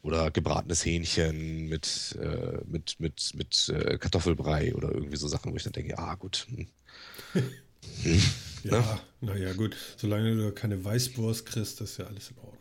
oder 0.02 0.30
gebratenes 0.30 0.84
Hähnchen 0.84 1.66
mit, 1.66 2.16
äh, 2.20 2.58
mit, 2.66 3.00
mit, 3.00 3.32
mit 3.34 3.68
äh, 3.68 3.98
Kartoffelbrei 3.98 4.74
oder 4.74 4.92
irgendwie 4.92 5.16
so 5.16 5.28
Sachen, 5.28 5.52
wo 5.52 5.56
ich 5.56 5.62
dann 5.62 5.72
denke, 5.72 5.98
ah 5.98 6.14
gut. 6.14 6.46
Hm. 6.50 6.66
ja, 8.64 8.80
ne? 8.80 9.00
naja, 9.20 9.52
gut. 9.54 9.76
Solange 9.96 10.34
du 10.36 10.52
keine 10.52 10.84
Weißwurst 10.84 11.46
kriegst, 11.46 11.80
ist 11.80 11.98
ja 11.98 12.06
alles 12.06 12.30
in 12.30 12.38
Ordnung. 12.38 12.54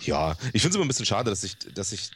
Ja, 0.00 0.36
ich 0.52 0.62
finde 0.62 0.70
es 0.70 0.74
immer 0.76 0.84
ein 0.84 0.88
bisschen 0.88 1.06
schade, 1.06 1.30
dass 1.30 1.44
ich, 1.44 1.58
dass 1.74 1.92
ich, 1.92 2.10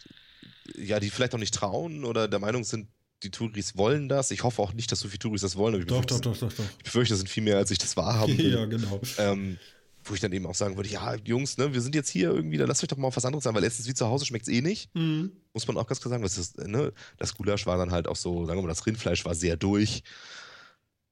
ja, 0.76 1.00
die 1.00 1.10
vielleicht 1.10 1.34
auch 1.34 1.38
nicht 1.38 1.54
trauen 1.54 2.04
oder 2.04 2.28
der 2.28 2.38
Meinung 2.38 2.64
sind, 2.64 2.88
die 3.22 3.30
Touris 3.30 3.76
wollen 3.76 4.08
das. 4.08 4.30
Ich 4.30 4.44
hoffe 4.44 4.62
auch 4.62 4.72
nicht, 4.72 4.90
dass 4.92 5.00
so 5.00 5.08
viele 5.08 5.18
Touris 5.18 5.42
das 5.42 5.56
wollen. 5.56 5.86
doch, 5.86 6.04
doch, 6.04 6.20
doch, 6.20 6.36
doch, 6.36 6.52
doch. 6.52 6.64
Ich 6.78 6.84
befürchte, 6.84 7.12
das 7.12 7.18
sind 7.20 7.28
viel 7.28 7.42
mehr, 7.42 7.58
als 7.58 7.70
ich 7.70 7.78
das 7.78 7.96
wahrhaben 7.96 8.36
will. 8.38 8.54
ja, 8.54 8.64
genau. 8.64 9.00
Ähm, 9.18 9.58
wo 10.04 10.14
ich 10.14 10.20
dann 10.20 10.32
eben 10.32 10.46
auch 10.46 10.54
sagen 10.54 10.76
würde, 10.76 10.88
ja, 10.88 11.14
Jungs, 11.24 11.58
ne, 11.58 11.72
wir 11.72 11.80
sind 11.80 11.94
jetzt 11.94 12.10
hier 12.10 12.30
irgendwie, 12.30 12.56
dann 12.56 12.68
lasst 12.68 12.82
euch 12.82 12.88
doch 12.88 12.96
mal 12.96 13.08
auf 13.08 13.16
was 13.16 13.24
anderes 13.24 13.44
sagen, 13.44 13.54
weil 13.54 13.62
letztens 13.62 13.88
wie 13.88 13.94
zu 13.94 14.06
Hause 14.06 14.26
schmeckt 14.26 14.48
es 14.48 14.52
eh 14.52 14.60
nicht. 14.60 14.94
Mhm. 14.94 15.32
Muss 15.52 15.66
man 15.66 15.76
auch 15.76 15.86
ganz 15.86 16.00
klar 16.00 16.10
sagen. 16.10 16.22
Das, 16.22 16.38
ist, 16.38 16.58
ne, 16.58 16.92
das 17.18 17.34
Gulasch 17.34 17.66
war 17.66 17.76
dann 17.78 17.90
halt 17.90 18.06
auch 18.06 18.16
so, 18.16 18.46
sagen 18.46 18.58
wir 18.58 18.62
mal, 18.62 18.68
das 18.68 18.86
Rindfleisch 18.86 19.24
war 19.24 19.34
sehr 19.34 19.56
durch. 19.56 20.02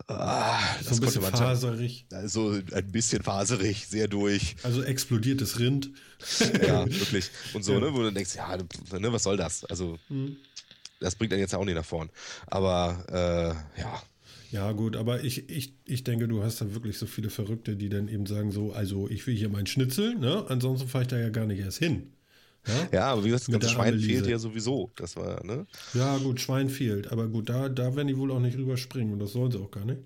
Ah, 0.06 0.58
so 0.82 0.94
ein 0.94 1.00
bisschen 1.00 1.22
faserig. 1.22 2.06
Also 2.12 2.60
ein 2.72 2.92
bisschen 2.92 3.22
faserig, 3.22 3.86
sehr 3.88 4.08
durch. 4.08 4.56
Also 4.62 4.82
explodiertes 4.82 5.58
Rind. 5.58 5.90
ja, 6.66 6.86
wirklich. 6.86 7.30
Und 7.52 7.64
so, 7.64 7.72
ja. 7.72 7.80
ne, 7.80 7.92
wo 7.92 7.98
du 7.98 8.12
denkst, 8.12 8.36
ja, 8.36 8.56
ne, 8.56 9.12
was 9.12 9.24
soll 9.24 9.36
das? 9.36 9.64
Also, 9.64 9.98
mhm 10.08 10.36
das 11.00 11.14
bringt 11.14 11.32
dann 11.32 11.38
jetzt 11.38 11.54
auch 11.54 11.64
nicht 11.64 11.74
nach 11.74 11.84
vorn. 11.84 12.10
Aber 12.46 13.04
äh, 13.08 13.80
ja. 13.80 14.02
Ja, 14.50 14.72
gut, 14.72 14.96
aber 14.96 15.24
ich, 15.24 15.48
ich, 15.50 15.74
ich 15.84 16.04
denke, 16.04 16.26
du 16.26 16.42
hast 16.42 16.60
da 16.60 16.72
wirklich 16.72 16.96
so 16.96 17.06
viele 17.06 17.28
Verrückte, 17.28 17.76
die 17.76 17.88
dann 17.88 18.08
eben 18.08 18.26
sagen: 18.26 18.50
so, 18.50 18.72
also 18.72 19.08
ich 19.08 19.26
will 19.26 19.36
hier 19.36 19.50
meinen 19.50 19.66
Schnitzel, 19.66 20.14
ne? 20.14 20.44
Ansonsten 20.48 20.88
fahre 20.88 21.02
ich 21.02 21.08
da 21.08 21.18
ja 21.18 21.28
gar 21.28 21.46
nicht 21.46 21.60
erst 21.60 21.78
hin. 21.78 22.12
Ja, 22.66 22.88
ja 22.92 23.06
aber 23.12 23.24
wie 23.24 23.28
gesagt, 23.28 23.48
das 23.48 23.52
ganze 23.52 23.68
Schwein 23.68 23.94
Anneliese. 23.94 24.08
fehlt 24.08 24.26
ja 24.26 24.38
sowieso. 24.38 24.90
Das 24.96 25.16
war, 25.16 25.44
ne? 25.44 25.66
Ja, 25.94 26.16
gut, 26.18 26.40
Schwein 26.40 26.68
fehlt. 26.70 27.12
Aber 27.12 27.28
gut, 27.28 27.48
da, 27.48 27.68
da 27.68 27.94
werden 27.94 28.08
die 28.08 28.16
wohl 28.16 28.30
auch 28.30 28.40
nicht 28.40 28.56
rüberspringen 28.56 29.12
und 29.12 29.18
das 29.18 29.32
sollen 29.32 29.52
sie 29.52 29.58
auch 29.58 29.70
gar 29.70 29.84
nicht. 29.84 30.00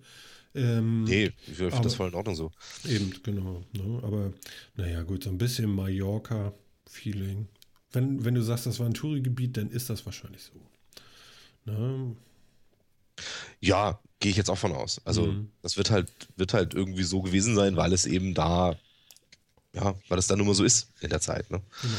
Ähm, 0.54 1.04
nee, 1.04 1.32
ich 1.46 1.54
finde 1.54 1.80
das 1.82 1.94
voll 1.94 2.08
in 2.08 2.14
Ordnung 2.14 2.34
so. 2.34 2.50
Eben, 2.86 3.12
genau. 3.22 3.64
Ne? 3.72 4.00
Aber 4.02 4.32
naja, 4.76 5.02
gut, 5.02 5.24
so 5.24 5.30
ein 5.30 5.38
bisschen 5.38 5.74
Mallorca-Feeling. 5.74 7.48
Wenn, 7.92 8.24
wenn 8.24 8.34
du 8.34 8.42
sagst, 8.42 8.66
das 8.66 8.78
war 8.78 8.86
ein 8.86 8.94
Touri-Gebiet, 8.94 9.56
dann 9.56 9.70
ist 9.70 9.88
das 9.88 10.04
wahrscheinlich 10.04 10.42
so. 10.42 10.60
Ne? 11.70 12.16
Ja, 13.60 14.00
gehe 14.20 14.30
ich 14.30 14.36
jetzt 14.36 14.50
auch 14.50 14.58
von 14.58 14.72
aus. 14.72 15.00
Also 15.04 15.26
mhm. 15.26 15.50
das 15.62 15.76
wird 15.76 15.90
halt, 15.90 16.10
wird 16.36 16.54
halt 16.54 16.74
irgendwie 16.74 17.02
so 17.02 17.22
gewesen 17.22 17.54
sein, 17.54 17.76
weil 17.76 17.92
es 17.92 18.06
eben 18.06 18.34
da, 18.34 18.76
ja, 19.74 19.94
weil 20.08 20.18
es 20.18 20.26
da 20.26 20.36
nun 20.36 20.46
mal 20.46 20.54
so 20.54 20.64
ist 20.64 20.90
in 21.00 21.10
der 21.10 21.20
Zeit. 21.20 21.50
Ne? 21.50 21.60
Genau. 21.82 21.94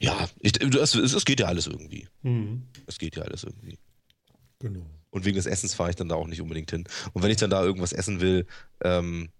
Ja, 0.00 0.28
ich, 0.40 0.60
es, 0.60 0.94
es, 0.94 1.24
geht 1.24 1.40
ja 1.40 1.46
alles 1.46 1.66
irgendwie. 1.66 2.06
Mhm. 2.22 2.64
Es 2.86 2.98
geht 2.98 3.16
ja 3.16 3.22
alles 3.22 3.44
irgendwie. 3.44 3.78
Genau. 4.58 4.84
Und 5.10 5.24
wegen 5.24 5.36
des 5.36 5.46
Essens 5.46 5.74
fahre 5.74 5.90
ich 5.90 5.96
dann 5.96 6.08
da 6.08 6.14
auch 6.14 6.26
nicht 6.26 6.40
unbedingt 6.40 6.70
hin. 6.70 6.84
Und 7.12 7.22
wenn 7.22 7.30
ich 7.30 7.38
dann 7.38 7.50
da 7.50 7.62
irgendwas 7.62 7.92
essen 7.92 8.20
will, 8.20 8.46
ähm, 8.82 9.30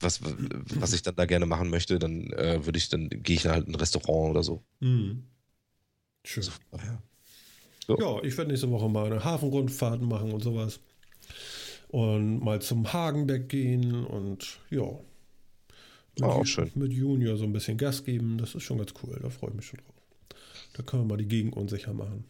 was, 0.00 0.20
was 0.22 0.92
ich 0.92 1.02
dann 1.02 1.16
da 1.16 1.26
gerne 1.26 1.46
machen 1.46 1.70
möchte, 1.70 1.98
dann 1.98 2.30
äh, 2.32 2.64
würde 2.64 2.78
ich, 2.78 2.88
dann 2.88 3.08
gehe 3.08 3.36
ich 3.36 3.42
dann 3.42 3.52
halt 3.52 3.66
in 3.66 3.72
ein 3.72 3.80
Restaurant 3.80 4.30
oder 4.30 4.42
so. 4.42 4.62
Mhm. 4.80 5.24
Schön. 6.24 6.44
Also, 6.44 6.52
ja. 6.86 7.02
So. 7.88 7.96
Ja, 7.98 8.22
ich 8.22 8.36
werde 8.36 8.50
nächste 8.50 8.70
Woche 8.70 8.88
mal 8.88 9.06
eine 9.06 9.24
Hafenrundfahrt 9.24 10.02
machen 10.02 10.32
und 10.32 10.42
sowas. 10.42 10.78
Und 11.88 12.40
mal 12.40 12.60
zum 12.60 12.92
Hagenbeck 12.92 13.48
gehen 13.48 14.04
und 14.04 14.58
ja. 14.68 14.84
Mit, 16.20 16.28
oh, 16.28 16.44
schön. 16.44 16.70
mit 16.74 16.92
Junior 16.92 17.36
so 17.38 17.44
ein 17.44 17.52
bisschen 17.52 17.78
Gas 17.78 18.04
geben. 18.04 18.36
Das 18.36 18.54
ist 18.54 18.64
schon 18.64 18.76
ganz 18.76 18.92
cool. 19.02 19.18
Da 19.22 19.30
freue 19.30 19.50
ich 19.50 19.56
mich 19.56 19.66
schon 19.66 19.78
drauf. 19.78 19.94
Da 20.74 20.82
können 20.82 21.04
wir 21.04 21.08
mal 21.08 21.16
die 21.16 21.28
Gegend 21.28 21.56
unsicher 21.56 21.94
machen. 21.94 22.24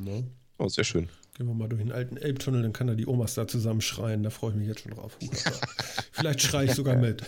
Ne? 0.00 0.24
Oh, 0.58 0.68
sehr 0.68 0.84
schön. 0.84 1.08
Gehen 1.36 1.46
wir 1.46 1.54
mal 1.54 1.68
durch 1.68 1.82
den 1.82 1.92
alten 1.92 2.16
Elbtunnel, 2.16 2.62
dann 2.62 2.72
kann 2.72 2.88
er 2.88 2.96
die 2.96 3.06
Omas 3.06 3.34
da 3.34 3.46
zusammen 3.46 3.80
schreien. 3.80 4.22
Da 4.24 4.30
freue 4.30 4.50
ich 4.50 4.56
mich 4.56 4.68
jetzt 4.68 4.80
schon 4.80 4.92
drauf. 4.92 5.16
Vielleicht 6.12 6.42
schreie 6.42 6.66
ich 6.66 6.74
sogar 6.74 6.96
mit. 7.00 7.22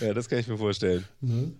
ja, 0.00 0.12
das 0.12 0.28
kann 0.28 0.40
ich 0.40 0.48
mir 0.48 0.58
vorstellen. 0.58 1.04
Ne? 1.20 1.52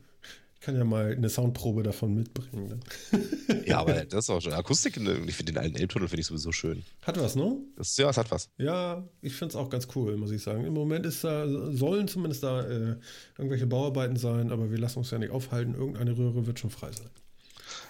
Ich 0.61 0.67
kann 0.67 0.77
ja 0.77 0.85
mal 0.85 1.13
eine 1.17 1.31
Soundprobe 1.31 1.83
davon 1.83 2.15
mitbringen. 2.15 2.69
Ne? 2.69 3.63
ja, 3.67 3.79
aber 3.79 4.05
das 4.05 4.25
ist 4.25 4.31
auch 4.31 4.43
schon 4.43 4.53
Akustik. 4.53 4.95
Ich 4.99 5.35
finde 5.35 5.53
den 5.53 5.57
alten 5.57 5.75
Elbtunnel 5.75 6.07
finde 6.07 6.21
ich 6.21 6.27
sowieso 6.27 6.53
schön. 6.53 6.85
Hat 7.01 7.19
was, 7.19 7.35
ne? 7.35 7.57
Das, 7.77 7.97
ja, 7.97 8.11
es 8.11 8.19
hat 8.19 8.31
was. 8.31 8.51
Ja, 8.59 9.09
ich 9.23 9.33
finde 9.33 9.53
es 9.53 9.57
auch 9.57 9.71
ganz 9.71 9.89
cool, 9.95 10.19
muss 10.19 10.33
ich 10.33 10.43
sagen. 10.43 10.67
Im 10.67 10.75
Moment 10.75 11.07
ist 11.07 11.25
da, 11.25 11.49
sollen 11.49 12.09
zumindest 12.09 12.43
da 12.43 12.61
äh, 12.61 12.97
irgendwelche 13.39 13.67
Bauarbeiten 13.67 14.17
sein, 14.17 14.53
aber 14.53 14.71
wir 14.71 14.77
lassen 14.77 14.99
uns 14.99 15.11
ja 15.11 15.19
nicht 15.19 15.31
aufhalten. 15.31 15.75
Irgendeine 15.75 16.15
Röhre 16.19 16.47
wird 16.47 16.59
schon 16.59 16.69
frei 16.69 16.93
sein. 16.93 17.09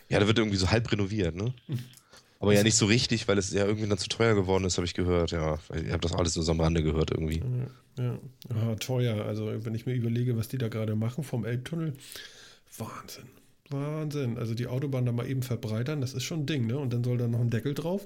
Ja, 0.08 0.20
da 0.20 0.28
wird 0.28 0.38
irgendwie 0.38 0.56
so 0.56 0.70
halb 0.70 0.92
renoviert, 0.92 1.34
ne? 1.34 1.52
Aber 2.38 2.54
ja 2.54 2.62
nicht 2.62 2.76
so 2.76 2.86
richtig, 2.86 3.28
weil 3.28 3.36
es 3.36 3.52
ja 3.52 3.66
irgendwie 3.66 3.86
dann 3.86 3.98
zu 3.98 4.08
teuer 4.08 4.34
geworden 4.34 4.64
ist, 4.64 4.78
habe 4.78 4.86
ich 4.86 4.94
gehört. 4.94 5.30
Ja, 5.30 5.58
ich 5.74 5.90
habe 5.92 6.00
das 6.00 6.14
alles 6.14 6.36
nur 6.36 6.42
so 6.42 6.52
am 6.52 6.60
Rande 6.60 6.82
gehört 6.82 7.10
irgendwie. 7.10 7.42
Ja, 7.98 8.18
ja. 8.48 8.76
teuer. 8.76 9.26
Also 9.26 9.62
wenn 9.62 9.74
ich 9.74 9.84
mir 9.84 9.92
überlege, 9.92 10.38
was 10.38 10.48
die 10.48 10.56
da 10.56 10.68
gerade 10.68 10.96
machen 10.96 11.22
vom 11.22 11.44
Elbtunnel, 11.44 11.92
Wahnsinn. 12.78 13.28
Wahnsinn. 13.70 14.38
Also 14.38 14.54
die 14.54 14.66
Autobahn 14.66 15.06
da 15.06 15.12
mal 15.12 15.28
eben 15.28 15.42
verbreitern, 15.42 16.00
das 16.00 16.14
ist 16.14 16.24
schon 16.24 16.40
ein 16.40 16.46
Ding, 16.46 16.66
ne? 16.66 16.78
Und 16.78 16.92
dann 16.92 17.04
soll 17.04 17.18
da 17.18 17.28
noch 17.28 17.40
ein 17.40 17.50
Deckel 17.50 17.74
drauf. 17.74 18.04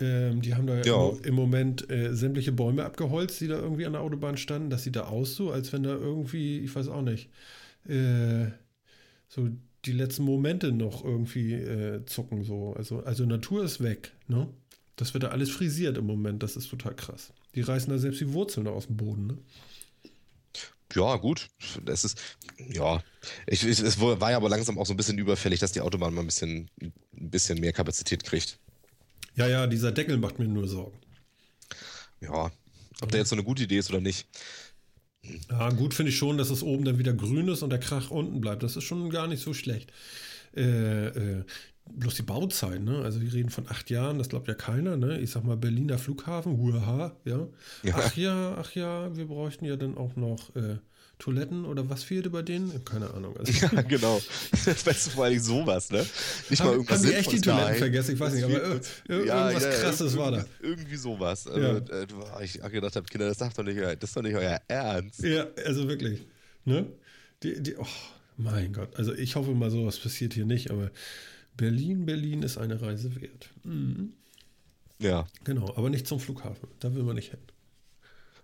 Ähm, 0.00 0.42
die 0.42 0.54
haben 0.54 0.66
da 0.66 0.80
ja. 0.80 1.12
im, 1.24 1.34
Moment 1.34 1.90
äh, 1.90 2.14
sämtliche 2.14 2.52
Bäume 2.52 2.84
abgeholzt, 2.84 3.40
die 3.40 3.48
da 3.48 3.58
irgendwie 3.58 3.84
an 3.84 3.94
der 3.94 4.02
Autobahn 4.02 4.36
standen. 4.36 4.70
Das 4.70 4.84
sieht 4.84 4.96
da 4.96 5.06
aus 5.06 5.34
so, 5.34 5.50
als 5.50 5.72
wenn 5.72 5.82
da 5.82 5.94
irgendwie, 5.94 6.60
ich 6.60 6.74
weiß 6.74 6.88
auch 6.88 7.02
nicht, 7.02 7.30
äh, 7.88 8.46
so 9.28 9.48
die 9.84 9.92
letzten 9.92 10.22
Momente 10.22 10.70
noch 10.70 11.04
irgendwie 11.04 11.54
äh, 11.54 12.04
zucken. 12.06 12.44
So. 12.44 12.74
Also, 12.74 13.00
also 13.00 13.24
Natur 13.26 13.64
ist 13.64 13.82
weg. 13.82 14.12
Ne? 14.28 14.48
Das 14.96 15.14
wird 15.14 15.24
da 15.24 15.28
alles 15.28 15.50
frisiert 15.50 15.98
im 15.98 16.06
Moment. 16.06 16.42
Das 16.42 16.56
ist 16.56 16.68
total 16.68 16.94
krass. 16.94 17.32
Die 17.54 17.60
reißen 17.60 17.90
da 17.90 17.98
selbst 17.98 18.20
die 18.20 18.32
Wurzeln 18.32 18.68
aus 18.68 18.86
dem 18.86 18.96
Boden. 18.96 19.26
Ne? 19.26 19.38
Ja, 20.94 21.16
gut. 21.16 21.48
Das 21.84 22.04
ist, 22.04 22.18
ja. 22.56 23.02
Ich, 23.46 23.66
ich, 23.66 23.80
es 23.80 24.00
war 24.00 24.30
ja 24.30 24.36
aber 24.36 24.48
langsam 24.48 24.78
auch 24.78 24.86
so 24.86 24.94
ein 24.94 24.96
bisschen 24.96 25.18
überfällig, 25.18 25.60
dass 25.60 25.72
die 25.72 25.80
Autobahn 25.80 26.14
mal 26.14 26.22
ein 26.22 26.26
bisschen, 26.26 26.70
ein 26.80 26.92
bisschen 27.30 27.60
mehr 27.60 27.72
Kapazität 27.72 28.24
kriegt. 28.24 28.58
Ja, 29.34 29.46
ja, 29.46 29.66
dieser 29.66 29.92
Deckel 29.92 30.16
macht 30.16 30.38
mir 30.38 30.48
nur 30.48 30.66
Sorgen. 30.66 30.98
Ja, 32.20 32.50
ob 33.00 33.10
der 33.10 33.20
jetzt 33.20 33.28
so 33.28 33.36
eine 33.36 33.44
gute 33.44 33.62
Idee 33.62 33.78
ist 33.78 33.90
oder 33.90 34.00
nicht. 34.00 34.26
Ja, 35.50 35.70
gut 35.70 35.94
finde 35.94 36.10
ich 36.10 36.18
schon, 36.18 36.38
dass 36.38 36.50
es 36.50 36.62
oben 36.62 36.84
dann 36.84 36.98
wieder 36.98 37.12
grün 37.12 37.48
ist 37.48 37.62
und 37.62 37.70
der 37.70 37.80
Krach 37.80 38.10
unten 38.10 38.40
bleibt. 38.40 38.62
Das 38.62 38.76
ist 38.76 38.84
schon 38.84 39.10
gar 39.10 39.26
nicht 39.26 39.42
so 39.42 39.52
schlecht. 39.52 39.92
Äh, 40.56 41.08
äh, 41.08 41.44
bloß 41.94 42.14
die 42.14 42.22
Bauzeit, 42.22 42.82
ne? 42.82 43.02
Also 43.02 43.20
wir 43.20 43.32
reden 43.32 43.50
von 43.50 43.68
acht 43.68 43.90
Jahren, 43.90 44.18
das 44.18 44.28
glaubt 44.28 44.48
ja 44.48 44.54
keiner, 44.54 44.96
ne? 44.96 45.18
Ich 45.20 45.30
sag 45.30 45.44
mal 45.44 45.56
Berliner 45.56 45.98
Flughafen, 45.98 46.58
huaha, 46.58 47.16
ja? 47.24 47.46
ja. 47.82 47.94
Ach 47.96 48.16
ja, 48.16 48.56
ach 48.58 48.72
ja, 48.72 49.16
wir 49.16 49.26
bräuchten 49.26 49.64
ja 49.64 49.76
dann 49.76 49.96
auch 49.96 50.16
noch 50.16 50.54
äh, 50.56 50.76
Toiletten 51.18 51.64
oder 51.64 51.90
was 51.90 52.04
fehlt 52.04 52.26
über 52.26 52.42
denen? 52.42 52.84
Keine 52.84 53.12
Ahnung. 53.12 53.36
Also, 53.36 53.52
ja, 53.52 53.82
genau. 53.82 54.20
Das 54.64 54.86
weißt 54.86 55.06
du 55.06 55.10
vor 55.10 55.24
allem 55.24 55.40
sowas, 55.40 55.90
ne? 55.90 56.06
Nicht 56.48 56.60
haben, 56.60 56.68
mal 56.68 56.72
irgendwas. 56.74 56.98
Haben 56.98 57.08
die 57.08 57.14
echt 57.14 57.32
die 57.32 57.40
Toiletten 57.40 57.74
vergessen? 57.74 58.14
Ich 58.14 58.20
weiß 58.20 58.34
nicht, 58.34 58.44
aber 58.44 58.54
ir 58.54 59.24
ja, 59.24 59.48
irgendwas 59.50 59.64
ja, 59.64 59.70
krasses 59.82 60.16
war 60.16 60.30
da. 60.30 60.44
Irgendwie 60.62 60.96
sowas. 60.96 61.46
Also, 61.48 61.60
ja. 61.60 61.76
äh, 61.78 62.44
ich 62.44 62.60
gedacht 62.60 62.94
habe, 62.94 63.06
Kinder, 63.06 63.26
das, 63.26 63.38
doch 63.38 63.64
nicht, 63.64 63.78
das 63.80 63.96
ist 64.10 64.16
doch 64.16 64.22
nicht 64.22 64.36
euer 64.36 64.60
Ernst. 64.68 65.22
Ja, 65.22 65.46
also 65.66 65.88
wirklich. 65.88 66.24
Ne? 66.64 66.86
Die, 67.42 67.60
die, 67.62 67.76
oh, 67.76 67.86
mein 68.36 68.72
Gott. 68.72 68.96
Also 68.96 69.12
ich 69.12 69.34
hoffe 69.34 69.50
mal, 69.50 69.70
sowas 69.70 69.98
passiert 69.98 70.34
hier 70.34 70.46
nicht, 70.46 70.70
aber 70.70 70.90
Berlin, 71.58 72.06
Berlin 72.06 72.42
ist 72.42 72.56
eine 72.56 72.80
Reise 72.80 73.20
wert. 73.20 73.50
Mhm. 73.64 74.14
Ja. 75.00 75.26
Genau, 75.44 75.76
aber 75.76 75.90
nicht 75.90 76.06
zum 76.06 76.20
Flughafen. 76.20 76.68
Da 76.80 76.94
will 76.94 77.02
man 77.02 77.16
nicht 77.16 77.30
hin. 77.30 77.40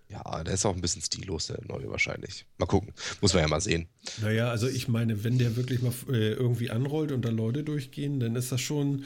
Ja, 0.08 0.44
der 0.44 0.54
ist 0.54 0.66
auch 0.66 0.74
ein 0.74 0.80
bisschen 0.80 1.00
stillos, 1.00 1.46
der 1.46 1.64
neue 1.66 1.88
wahrscheinlich. 1.90 2.44
Mal 2.58 2.66
gucken. 2.66 2.92
Muss 3.20 3.32
man 3.32 3.42
ja 3.42 3.48
mal 3.48 3.60
sehen. 3.60 3.88
Naja, 4.20 4.50
also 4.50 4.68
ich 4.68 4.88
meine, 4.88 5.24
wenn 5.24 5.38
der 5.38 5.56
wirklich 5.56 5.80
mal 5.80 5.92
äh, 6.08 6.32
irgendwie 6.32 6.70
anrollt 6.70 7.12
und 7.12 7.24
da 7.24 7.30
Leute 7.30 7.64
durchgehen, 7.64 8.20
dann 8.20 8.36
ist 8.36 8.52
das 8.52 8.60
schon. 8.60 9.04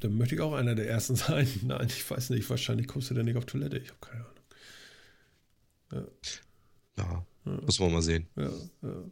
Dann 0.00 0.16
möchte 0.16 0.36
ich 0.36 0.40
auch 0.40 0.54
einer 0.54 0.74
der 0.74 0.88
ersten 0.88 1.16
sein. 1.16 1.48
Nein, 1.62 1.88
ich 1.88 2.08
weiß 2.08 2.30
nicht. 2.30 2.48
Wahrscheinlich 2.48 2.86
kommst 2.86 3.10
du 3.10 3.14
da 3.14 3.22
nicht 3.22 3.36
auf 3.36 3.44
Toilette. 3.44 3.78
Ich 3.78 3.88
habe 3.88 4.00
keine 4.00 4.24
Ahnung. 5.90 6.08
Ja. 6.96 7.02
ja. 7.04 7.26
ja. 7.44 7.60
Muss 7.66 7.78
man 7.78 7.92
mal 7.92 8.02
sehen. 8.02 8.28
Ja, 8.36 8.50
ja. 8.82 9.04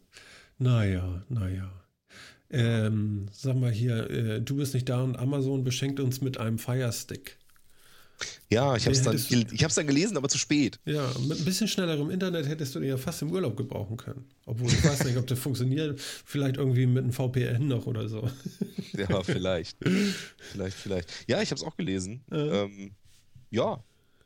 Naja, 0.59 1.25
naja. 1.29 1.82
Ähm, 2.53 3.27
sag 3.33 3.57
mal 3.57 3.73
hier, 3.73 4.11
äh, 4.11 4.41
du 4.41 4.57
bist 4.57 4.75
nicht 4.75 4.89
da 4.89 5.03
und 5.03 5.19
Amazon 5.19 5.65
beschenkt 5.65 6.01
uns 6.01 6.21
mit 6.21 6.39
einem 6.39 6.59
Firestick. 6.59 7.39
Ja, 8.51 8.77
ich 8.77 8.85
habe 8.85 8.95
es 8.95 9.03
dann, 9.03 9.17
dann 9.17 9.87
gelesen, 9.87 10.17
aber 10.17 10.29
zu 10.29 10.39
spät. 10.39 10.79
Ja, 10.85 11.11
mit 11.27 11.39
ein 11.39 11.45
bisschen 11.45 11.67
schnellerem 11.67 12.11
Internet 12.11 12.47
hättest 12.47 12.75
du 12.75 12.81
den 12.81 12.91
ja 12.91 12.97
fast 12.97 13.23
im 13.23 13.33
Urlaub 13.33 13.57
gebrauchen 13.57 13.97
können. 13.97 14.27
Obwohl 14.45 14.69
ich 14.69 14.85
weiß 14.85 15.05
nicht, 15.05 15.17
ob 15.17 15.27
der 15.27 15.37
funktioniert. 15.37 15.99
Vielleicht 16.01 16.57
irgendwie 16.57 16.87
mit 16.87 17.03
einem 17.03 17.13
VPN 17.13 17.69
noch 17.69 17.87
oder 17.87 18.09
so. 18.09 18.29
Ja, 18.93 19.23
vielleicht. 19.23 19.79
vielleicht, 20.37 20.77
vielleicht. 20.77 21.09
Ja, 21.27 21.41
ich 21.41 21.51
habe 21.51 21.59
es 21.59 21.65
auch 21.65 21.77
gelesen. 21.77 22.23
Äh. 22.31 22.37
Ähm, 22.37 22.91
ja, 23.51 23.83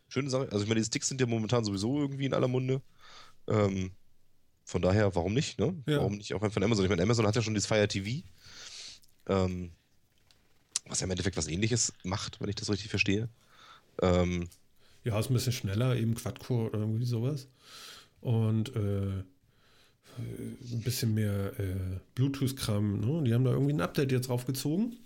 schöne 0.09 0.29
Sache. 0.29 0.49
Also 0.51 0.65
ich 0.65 0.69
meine, 0.69 0.81
die 0.81 0.87
Sticks 0.87 1.09
sind 1.09 1.21
ja 1.21 1.27
momentan 1.27 1.65
sowieso 1.65 2.01
irgendwie 2.01 2.27
in 2.27 2.35
aller 2.35 2.49
Munde. 2.49 2.83
Ähm, 3.47 3.93
von 4.67 4.83
daher, 4.83 5.15
warum 5.15 5.33
nicht? 5.33 5.61
Ne? 5.61 5.81
Ja. 5.87 5.99
Warum 5.99 6.17
nicht 6.17 6.35
auch 6.35 6.41
von 6.41 6.63
Amazon? 6.63 6.85
Ich 6.85 6.91
meine, 6.91 7.03
Amazon 7.03 7.25
hat 7.25 7.37
ja 7.37 7.41
schon 7.41 7.55
dieses 7.55 7.69
Fire 7.69 7.87
TV. 7.87 8.27
Ähm, 9.29 9.71
was 10.87 10.99
ja 11.01 11.05
im 11.05 11.11
Endeffekt 11.13 11.37
was 11.37 11.47
ähnliches 11.47 11.93
macht, 12.03 12.41
wenn 12.41 12.49
ich 12.49 12.57
das 12.57 12.69
richtig 12.69 12.91
verstehe. 12.91 13.29
Ähm, 14.03 14.49
ja, 15.05 15.19
ist 15.21 15.31
ein 15.31 15.35
bisschen 15.35 15.53
schneller, 15.53 15.95
eben 15.95 16.17
Quadcore 16.17 16.71
oder 16.71 16.81
irgendwie 16.81 17.07
sowas. 17.07 17.47
Und 18.21 18.75
äh, 18.75 19.23
ein 20.19 20.83
bisschen 20.83 21.15
mehr 21.15 21.53
äh, 21.61 22.01
Bluetooth-Kram. 22.17 23.01
Ne? 23.01 23.23
Die 23.23 23.35
haben 23.35 23.45
da 23.45 23.53
irgendwie 23.53 23.73
ein 23.73 23.81
Update 23.81 24.11
jetzt 24.11 24.29
draufgezogen, 24.29 24.97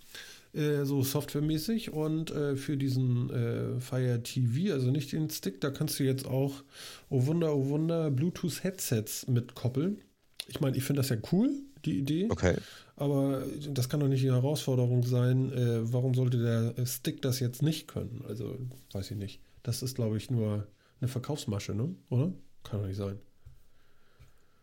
äh, 0.53 0.83
so 0.83 1.03
softwaremäßig. 1.03 1.91
Und 1.93 2.31
äh, 2.31 2.55
für 2.55 2.77
diesen 2.77 3.29
äh, 3.29 3.79
Fire 3.79 4.21
TV, 4.21 4.73
also 4.73 4.91
nicht 4.91 5.11
den 5.11 5.29
Stick, 5.29 5.61
da 5.61 5.69
kannst 5.69 5.99
du 5.99 6.03
jetzt 6.03 6.25
auch, 6.25 6.63
oh 7.09 7.25
Wunder, 7.25 7.55
oh 7.55 7.69
Wunder, 7.69 8.11
Bluetooth-Headsets 8.11 9.27
mitkoppeln. 9.27 10.01
Ich 10.47 10.59
meine, 10.59 10.75
ich 10.75 10.83
finde 10.83 11.01
das 11.01 11.09
ja 11.09 11.17
cool, 11.31 11.51
die 11.85 11.97
Idee. 11.97 12.27
Okay. 12.29 12.55
Aber 12.95 13.43
das 13.69 13.89
kann 13.89 13.99
doch 13.99 14.07
nicht 14.07 14.23
die 14.23 14.31
Herausforderung 14.31 15.03
sein. 15.03 15.51
Äh, 15.53 15.91
warum 15.91 16.13
sollte 16.13 16.37
der 16.37 16.85
Stick 16.85 17.21
das 17.21 17.39
jetzt 17.39 17.61
nicht 17.61 17.87
können? 17.87 18.23
Also, 18.27 18.59
weiß 18.91 19.11
ich 19.11 19.17
nicht. 19.17 19.39
Das 19.63 19.81
ist, 19.81 19.95
glaube 19.95 20.17
ich, 20.17 20.29
nur 20.29 20.67
eine 20.99 21.07
Verkaufsmasche, 21.07 21.73
ne? 21.73 21.95
Oder? 22.09 22.33
Kann 22.63 22.81
doch 22.81 22.87
nicht 22.87 22.97
sein. 22.97 23.17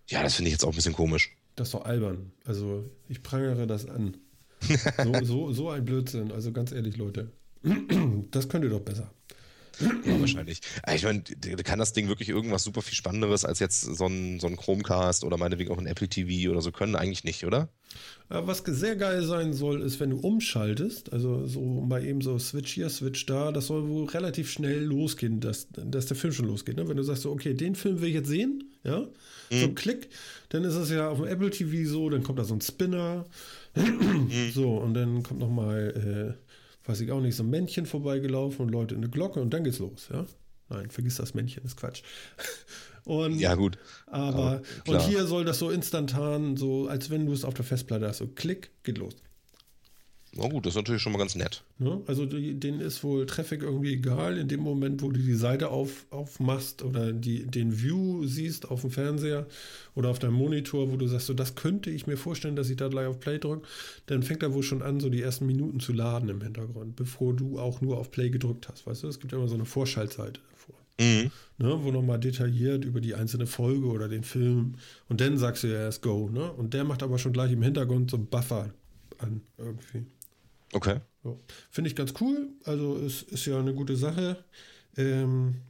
Ja, 0.09 0.23
das 0.23 0.35
finde 0.35 0.49
ich 0.49 0.53
jetzt 0.53 0.65
auch 0.65 0.71
ein 0.71 0.77
bisschen 0.77 0.93
komisch. 0.93 1.37
Das 1.57 1.69
ist 1.69 1.75
doch 1.75 1.85
albern. 1.85 2.33
Also, 2.45 2.89
ich 3.09 3.23
prangere 3.23 3.67
das 3.67 3.89
an. 3.89 4.17
So, 5.05 5.25
so, 5.25 5.53
so 5.53 5.71
ein 5.71 5.85
Blödsinn. 5.85 6.33
Also, 6.33 6.53
ganz 6.53 6.73
ehrlich, 6.73 6.97
Leute. 6.97 7.33
das 8.31 8.49
könnt 8.49 8.65
ihr 8.65 8.71
doch 8.71 8.81
besser. 8.81 9.13
Ja, 9.81 10.21
wahrscheinlich. 10.21 10.61
Ich 10.93 11.05
meine, 11.05 11.23
kann 11.63 11.79
das 11.79 11.93
Ding 11.93 12.09
wirklich 12.09 12.29
irgendwas 12.29 12.65
super 12.65 12.83
viel 12.83 12.95
Spannenderes 12.95 13.45
als 13.45 13.61
jetzt 13.61 13.83
so 13.83 14.07
ein, 14.07 14.41
so 14.41 14.49
ein 14.49 14.57
Chromecast 14.57 15.25
oder 15.25 15.37
meinetwegen 15.37 15.71
auch 15.71 15.79
ein 15.79 15.87
Apple 15.87 16.09
TV 16.09 16.51
oder 16.51 16.63
so 16.63 16.73
können? 16.73 16.97
Eigentlich 16.97 17.25
nicht, 17.25 17.45
oder? 17.45 17.69
Was 18.29 18.59
sehr 18.59 18.97
geil 18.97 19.23
sein 19.23 19.55
soll, 19.55 19.81
ist, 19.81 20.01
wenn 20.01 20.11
du 20.11 20.19
umschaltest, 20.19 21.13
also 21.13 21.47
so 21.47 21.61
mal 21.61 22.05
eben 22.05 22.21
so 22.21 22.39
Switch 22.39 22.73
hier, 22.73 22.91
Switch 22.91 23.25
da, 23.25 23.53
das 23.53 23.69
soll 23.69 23.89
wohl 23.89 24.07
relativ 24.07 24.51
schnell 24.51 24.83
losgehen, 24.83 25.41
dass, 25.41 25.69
dass 25.71 26.07
der 26.07 26.17
Film 26.17 26.35
schon 26.35 26.47
losgeht. 26.47 26.77
Ne? 26.77 26.89
Wenn 26.89 26.97
du 26.97 27.03
sagst, 27.03 27.23
so, 27.23 27.31
okay, 27.31 27.55
den 27.55 27.75
Film 27.75 28.01
will 28.01 28.09
ich 28.09 28.15
jetzt 28.15 28.29
sehen, 28.29 28.65
ja, 28.85 29.01
mhm. 29.01 29.07
so 29.51 29.67
ein 29.67 29.75
Klick, 29.75 30.09
dann 30.51 30.65
ist 30.65 30.75
es 30.75 30.91
ja 30.91 31.09
auf 31.09 31.19
dem 31.19 31.27
Apple 31.27 31.51
TV 31.51 31.89
so, 31.89 32.11
dann 32.11 32.23
kommt 32.23 32.39
da 32.39 32.45
so 32.45 32.55
ein 32.55 32.61
Spinner, 32.61 33.19
mhm. 33.19 33.25
so, 34.53 34.77
und 34.77 34.95
dann 34.95 35.23
kommt 35.23 35.41
nochmal. 35.41 36.37
Äh, 36.37 36.49
weiß 36.89 37.01
ich 37.03 37.13
auch 37.13 37.21
nicht, 37.21 37.37
so 37.37 37.43
ein 37.43 37.51
Männchen 37.51 37.85
vorbeigelaufen 37.87 38.65
und 38.65 38.73
Leute 38.73 38.95
in 38.95 39.03
eine 39.03 39.11
Glocke 39.11 39.41
und 39.41 39.53
dann 39.53 39.63
geht's 39.63 39.79
los, 39.79 40.09
ja. 40.11 40.25
Nein, 40.71 40.91
vergiss 40.91 41.17
das 41.17 41.35
Männchen, 41.35 41.65
ist 41.65 41.77
Quatsch. 41.77 42.03
Und, 43.05 43.39
ja, 43.39 43.55
gut. 43.55 43.79
Aber, 44.07 44.61
aber 44.61 44.63
und 44.87 45.01
hier 45.01 45.25
soll 45.27 45.47
das 45.47 45.59
so 45.59 45.71
instantan, 45.71 46.59
so 46.59 46.89
als 46.89 47.09
wenn 47.09 47.25
du 47.25 47.33
es 47.33 47.43
auf 47.43 47.55
der 47.55 47.65
Festplatte 47.65 48.07
hast, 48.07 48.19
so 48.19 48.27
klick, 48.27 48.71
geht 48.83 48.99
los. 48.99 49.17
Na 50.39 50.47
gut, 50.47 50.65
das 50.65 50.75
ist 50.75 50.77
natürlich 50.77 51.03
schon 51.03 51.13
mal 51.13 51.19
ganz 51.19 51.35
nett. 51.35 51.65
Ne? 51.79 52.01
Also 52.07 52.25
die, 52.25 52.55
denen 52.55 52.81
ist 52.81 53.03
wohl 53.03 53.27
Traffic 53.27 53.63
irgendwie 53.63 53.95
egal. 53.95 54.39
In 54.39 54.47
dem 54.47 54.61
Moment, 54.61 55.03
wo 55.03 55.11
du 55.11 55.19
die 55.19 55.35
Seite 55.35 55.71
auf, 55.71 56.07
aufmachst 56.11 56.83
oder 56.83 57.13
die, 57.13 57.45
den 57.45 57.83
View 57.83 58.25
siehst 58.25 58.71
auf 58.71 58.83
dem 58.83 58.91
Fernseher 58.91 59.49
oder 59.97 60.11
auf 60.11 60.21
deinem 60.21 60.35
Monitor, 60.35 60.93
wo 60.93 60.97
du 60.97 61.09
sagst, 61.09 61.27
so 61.27 61.35
das 61.35 61.57
könnte 61.57 61.91
ich 61.91 62.07
mir 62.07 62.17
vorstellen, 62.17 62.55
dass 62.55 62.71
ich 62.71 62.77
da 62.77 62.87
gleich 62.87 63.09
auf 63.09 63.19
Play 63.19 63.39
drücke, 63.39 63.67
dann 64.07 64.23
fängt 64.23 64.45
er 64.45 64.55
wohl 64.55 64.63
schon 64.63 64.81
an, 64.81 65.01
so 65.01 65.09
die 65.11 65.21
ersten 65.21 65.45
Minuten 65.45 65.81
zu 65.81 65.93
laden 65.93 66.29
im 66.29 66.41
Hintergrund, 66.41 66.95
bevor 66.95 67.35
du 67.35 67.59
auch 67.59 67.81
nur 67.81 67.99
auf 67.99 68.13
Play 68.13 68.31
gedrückt 68.31 68.69
hast. 68.69 68.87
Weißt 68.87 69.03
du, 69.03 69.09
es 69.09 69.19
gibt 69.19 69.33
ja 69.33 69.39
immer 69.39 69.49
so 69.49 69.57
eine 69.57 69.65
Vorschaltseite 69.65 70.41
davor. 70.53 70.77
Mhm. 71.01 71.33
Ne, 71.59 71.79
wo 71.83 71.91
nochmal 71.91 72.21
detailliert 72.21 72.85
über 72.85 73.01
die 73.01 73.17
einzelne 73.17 73.49
Folge 73.49 73.87
oder 73.87 74.09
den 74.09 74.23
Film 74.23 74.75
und 75.09 75.21
dann 75.21 75.37
sagst 75.37 75.65
du 75.65 75.67
ja 75.67 75.81
erst 75.81 76.03
Go, 76.03 76.29
ne? 76.29 76.53
Und 76.53 76.75
der 76.75 76.85
macht 76.85 77.03
aber 77.03 77.19
schon 77.19 77.33
gleich 77.33 77.51
im 77.51 77.63
Hintergrund 77.63 78.13
so 78.13 78.17
einen 78.17 78.27
Buffer 78.27 78.71
an 79.19 79.41
irgendwie. 79.57 80.07
Okay. 80.73 81.01
So. 81.23 81.41
Finde 81.71 81.91
ich 81.91 81.97
ganz 81.97 82.15
cool. 82.21 82.49
Also 82.65 82.97
es 82.99 83.23
ist 83.23 83.47
ja 83.47 83.59
eine 83.59 83.75
gute 83.75 83.97
Sache. 83.97 84.45
Ähm, 84.97 85.63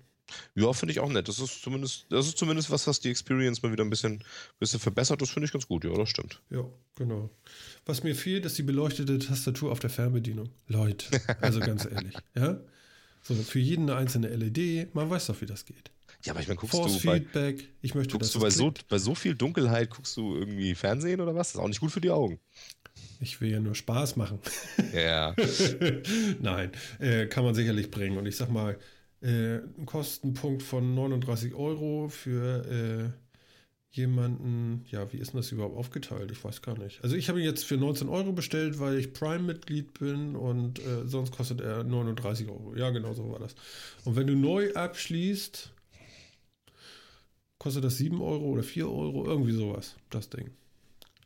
ja, 0.54 0.72
finde 0.72 0.92
ich 0.92 1.00
auch 1.00 1.08
nett. 1.08 1.28
Das 1.28 1.38
ist 1.38 1.62
zumindest, 1.62 2.06
das 2.10 2.26
ist 2.26 2.38
zumindest 2.38 2.70
was, 2.70 2.86
was 2.86 3.00
die 3.00 3.10
Experience 3.10 3.62
mal 3.62 3.72
wieder 3.72 3.84
ein 3.84 3.90
bisschen, 3.90 4.22
bisschen 4.58 4.80
verbessert. 4.80 5.22
Das 5.22 5.30
finde 5.30 5.46
ich 5.46 5.52
ganz 5.52 5.66
gut, 5.66 5.84
ja, 5.84 5.92
das 5.96 6.10
stimmt. 6.10 6.40
Ja, 6.50 6.64
genau. 6.96 7.30
Was 7.86 8.02
mir 8.02 8.14
fehlt, 8.14 8.44
ist 8.44 8.58
die 8.58 8.62
beleuchtete 8.62 9.18
Tastatur 9.18 9.72
auf 9.72 9.80
der 9.80 9.90
Fernbedienung. 9.90 10.50
Leute, 10.66 11.06
also 11.40 11.60
ganz 11.60 11.84
ehrlich, 11.90 12.14
ja. 12.34 12.60
So, 13.22 13.34
für 13.34 13.58
jeden 13.58 13.90
eine 13.90 13.98
einzelne 13.98 14.28
LED, 14.28 14.94
man 14.94 15.10
weiß 15.10 15.26
doch, 15.26 15.40
wie 15.40 15.46
das 15.46 15.64
geht. 15.64 15.90
Ja, 16.24 16.32
aber 16.32 16.40
ich 16.40 16.48
meine, 16.48 16.58
guckst 16.58 16.74
Force 16.74 16.98
du 16.98 17.06
bei, 17.06 17.20
Feedback, 17.20 17.68
ich 17.80 17.94
möchte, 17.94 18.12
guckst 18.12 18.34
du 18.34 18.40
bei 18.40 18.50
so, 18.50 18.72
bei 18.88 18.98
so 18.98 19.14
viel 19.14 19.34
Dunkelheit, 19.34 19.90
guckst 19.90 20.16
du 20.16 20.34
irgendwie 20.34 20.74
Fernsehen 20.74 21.20
oder 21.20 21.34
was? 21.34 21.48
Das 21.48 21.54
ist 21.56 21.60
auch 21.60 21.68
nicht 21.68 21.80
gut 21.80 21.92
für 21.92 22.00
die 22.00 22.10
Augen. 22.10 22.40
Ich 23.20 23.40
will 23.40 23.50
ja 23.50 23.60
nur 23.60 23.74
Spaß 23.74 24.16
machen. 24.16 24.38
Ja. 24.94 25.34
Nein, 26.40 26.70
äh, 27.00 27.26
kann 27.26 27.44
man 27.44 27.54
sicherlich 27.54 27.90
bringen. 27.90 28.16
Und 28.16 28.26
ich 28.26 28.36
sag 28.36 28.50
mal, 28.50 28.78
äh, 29.20 29.56
ein 29.56 29.86
Kostenpunkt 29.86 30.62
von 30.62 30.94
39 30.94 31.54
Euro 31.54 32.08
für 32.08 32.64
äh, 32.64 33.10
jemanden, 33.90 34.84
ja, 34.90 35.12
wie 35.12 35.18
ist 35.18 35.32
denn 35.32 35.40
das 35.40 35.50
überhaupt 35.50 35.76
aufgeteilt? 35.76 36.30
Ich 36.30 36.44
weiß 36.44 36.62
gar 36.62 36.78
nicht. 36.78 37.02
Also 37.02 37.16
ich 37.16 37.28
habe 37.28 37.40
ihn 37.40 37.44
jetzt 37.44 37.64
für 37.64 37.76
19 37.76 38.08
Euro 38.08 38.32
bestellt, 38.32 38.78
weil 38.78 38.98
ich 38.98 39.12
Prime-Mitglied 39.12 39.98
bin 39.98 40.36
und 40.36 40.78
äh, 40.78 41.06
sonst 41.06 41.32
kostet 41.32 41.60
er 41.60 41.82
39 41.84 42.48
Euro. 42.48 42.74
Ja, 42.76 42.90
genau 42.90 43.14
so 43.14 43.30
war 43.32 43.40
das. 43.40 43.54
Und 44.04 44.14
wenn 44.14 44.26
du 44.26 44.36
neu 44.36 44.72
abschließt, 44.74 45.72
kostet 47.58 47.82
das 47.82 47.96
7 47.96 48.20
Euro 48.20 48.44
oder 48.44 48.62
4 48.62 48.88
Euro, 48.88 49.26
irgendwie 49.26 49.52
sowas, 49.52 49.96
das 50.10 50.28
Ding. 50.30 50.50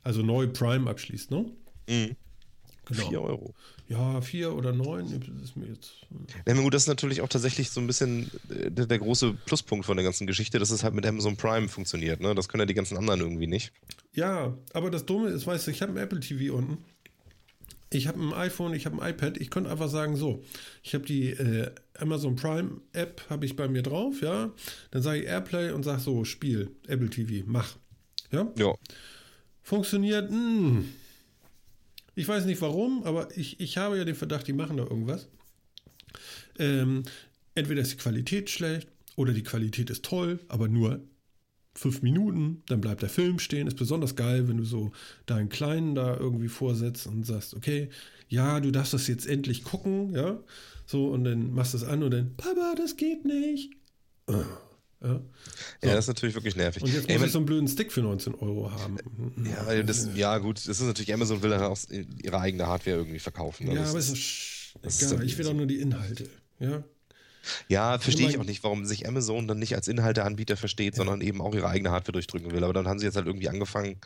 Also 0.02 0.22
neu 0.22 0.46
Prime 0.46 0.88
abschließt, 0.88 1.30
ne? 1.30 1.52
Mhm. 1.88 2.16
Genau. 2.86 3.08
4 3.08 3.20
Euro. 3.22 3.54
Ja, 3.88 4.20
vier 4.22 4.54
oder 4.54 4.72
neun, 4.72 5.04
das 5.20 5.42
ist 5.50 5.56
mir 5.56 5.66
jetzt. 5.66 5.92
Ja, 6.46 6.54
gut, 6.54 6.72
das 6.72 6.82
ist 6.82 6.88
natürlich 6.88 7.20
auch 7.20 7.28
tatsächlich 7.28 7.70
so 7.70 7.80
ein 7.80 7.86
bisschen 7.86 8.30
äh, 8.48 8.70
der, 8.70 8.86
der 8.86 8.98
große 8.98 9.34
Pluspunkt 9.44 9.84
von 9.86 9.96
der 9.96 10.04
ganzen 10.04 10.26
Geschichte, 10.26 10.58
dass 10.58 10.70
es 10.70 10.82
halt 10.82 10.94
mit 10.94 11.04
Amazon 11.06 11.36
Prime 11.36 11.68
funktioniert. 11.68 12.20
Ne? 12.20 12.34
Das 12.34 12.48
können 12.48 12.62
ja 12.62 12.66
die 12.66 12.74
ganzen 12.74 12.96
anderen 12.96 13.20
irgendwie 13.20 13.46
nicht. 13.46 13.72
Ja, 14.14 14.56
aber 14.72 14.90
das 14.90 15.04
Dumme 15.04 15.28
ist, 15.28 15.46
weißt 15.46 15.66
du, 15.66 15.70
ich 15.70 15.82
habe 15.82 15.92
ein 15.92 15.98
Apple 15.98 16.20
TV 16.20 16.54
unten. 16.54 16.78
Ich 17.92 18.08
habe 18.08 18.18
ein 18.18 18.32
iPhone, 18.32 18.72
ich 18.72 18.86
habe 18.86 19.02
ein 19.02 19.10
iPad. 19.10 19.36
Ich 19.36 19.50
könnte 19.50 19.70
einfach 19.70 19.90
sagen, 19.90 20.16
so, 20.16 20.42
ich 20.82 20.94
habe 20.94 21.04
die 21.04 21.28
äh, 21.30 21.70
Amazon 21.98 22.34
Prime 22.34 22.80
App, 22.94 23.22
habe 23.28 23.44
ich 23.44 23.54
bei 23.56 23.68
mir 23.68 23.82
drauf, 23.82 24.22
ja. 24.22 24.50
Dann 24.90 25.02
sage 25.02 25.20
ich 25.20 25.26
Airplay 25.26 25.70
und 25.72 25.82
sage 25.82 26.00
so, 26.00 26.24
Spiel, 26.24 26.70
Apple 26.88 27.10
TV, 27.10 27.44
mach. 27.46 27.76
Ja, 28.30 28.50
Ja. 28.56 28.74
funktioniert, 29.62 30.30
mh. 30.30 30.84
Ich 32.14 32.28
weiß 32.28 32.44
nicht 32.44 32.60
warum, 32.60 33.04
aber 33.04 33.36
ich, 33.36 33.58
ich 33.60 33.78
habe 33.78 33.96
ja 33.96 34.04
den 34.04 34.14
Verdacht, 34.14 34.46
die 34.46 34.52
machen 34.52 34.76
da 34.76 34.84
irgendwas. 34.84 35.28
Ähm, 36.58 37.04
entweder 37.54 37.82
ist 37.82 37.92
die 37.92 37.96
Qualität 37.96 38.50
schlecht 38.50 38.88
oder 39.16 39.32
die 39.32 39.42
Qualität 39.42 39.90
ist 39.90 40.04
toll, 40.04 40.38
aber 40.48 40.68
nur 40.68 41.00
fünf 41.74 42.02
Minuten, 42.02 42.62
dann 42.66 42.80
bleibt 42.80 43.02
der 43.02 43.08
Film 43.08 43.38
stehen. 43.38 43.66
Ist 43.66 43.78
besonders 43.78 44.14
geil, 44.14 44.48
wenn 44.48 44.58
du 44.58 44.64
so 44.64 44.92
deinen 45.26 45.48
Kleinen 45.48 45.94
da 45.94 46.16
irgendwie 46.16 46.48
vorsetzt 46.48 47.06
und 47.06 47.24
sagst, 47.24 47.54
okay, 47.54 47.88
ja, 48.28 48.60
du 48.60 48.70
darfst 48.70 48.92
das 48.92 49.06
jetzt 49.08 49.26
endlich 49.26 49.64
gucken, 49.64 50.14
ja. 50.14 50.38
So, 50.84 51.08
und 51.08 51.24
dann 51.24 51.54
machst 51.54 51.72
du 51.72 51.78
es 51.78 51.84
an 51.84 52.02
und 52.02 52.10
dann, 52.10 52.36
Papa, 52.36 52.74
das 52.76 52.96
geht 52.96 53.24
nicht. 53.24 53.72
Ja. 55.02 55.20
Ja, 55.82 55.94
das 55.94 56.04
ist 56.04 56.08
natürlich 56.08 56.34
wirklich 56.34 56.54
nervig. 56.54 56.82
Und 56.82 56.92
jetzt 56.92 57.08
Ey, 57.08 57.14
muss 57.14 57.20
man- 57.20 57.26
ich 57.26 57.32
so 57.32 57.38
einen 57.38 57.46
blöden 57.46 57.68
Stick 57.68 57.90
für 57.90 58.02
19 58.02 58.34
Euro 58.36 58.70
haben. 58.70 58.98
ja, 59.44 59.82
das, 59.82 60.08
ja, 60.14 60.38
gut, 60.38 60.58
das 60.58 60.68
ist 60.68 60.82
natürlich, 60.82 61.12
Amazon 61.12 61.42
will 61.42 61.50
dann 61.50 61.62
auch 61.62 61.78
ihre 61.90 62.38
eigene 62.38 62.66
Hardware 62.66 62.96
irgendwie 62.98 63.18
verkaufen. 63.18 63.66
ne? 63.66 63.74
Ja, 63.74 63.80
das 63.80 63.90
aber 63.90 63.98
ist, 63.98 64.10
ist 64.82 65.02
egal. 65.02 65.24
Ich 65.24 65.36
will 65.38 65.44
so. 65.44 65.50
doch 65.50 65.56
nur 65.56 65.66
die 65.66 65.80
Inhalte. 65.80 66.28
Ja, 66.60 66.84
ja 67.68 67.98
verstehe 67.98 68.28
ich 68.28 68.38
auch 68.38 68.44
nicht, 68.44 68.62
warum 68.62 68.84
sich 68.84 69.08
Amazon 69.08 69.48
dann 69.48 69.58
nicht 69.58 69.74
als 69.74 69.88
Inhalteanbieter 69.88 70.56
versteht, 70.56 70.94
sondern 70.94 71.20
eben 71.20 71.40
auch 71.40 71.54
ihre 71.54 71.68
eigene 71.68 71.90
Hardware 71.90 72.12
durchdrücken 72.12 72.52
will. 72.52 72.62
Aber 72.62 72.72
dann 72.72 72.86
haben 72.86 73.00
sie 73.00 73.06
jetzt 73.06 73.16
halt 73.16 73.26
irgendwie 73.26 73.48
angefangen. 73.48 73.96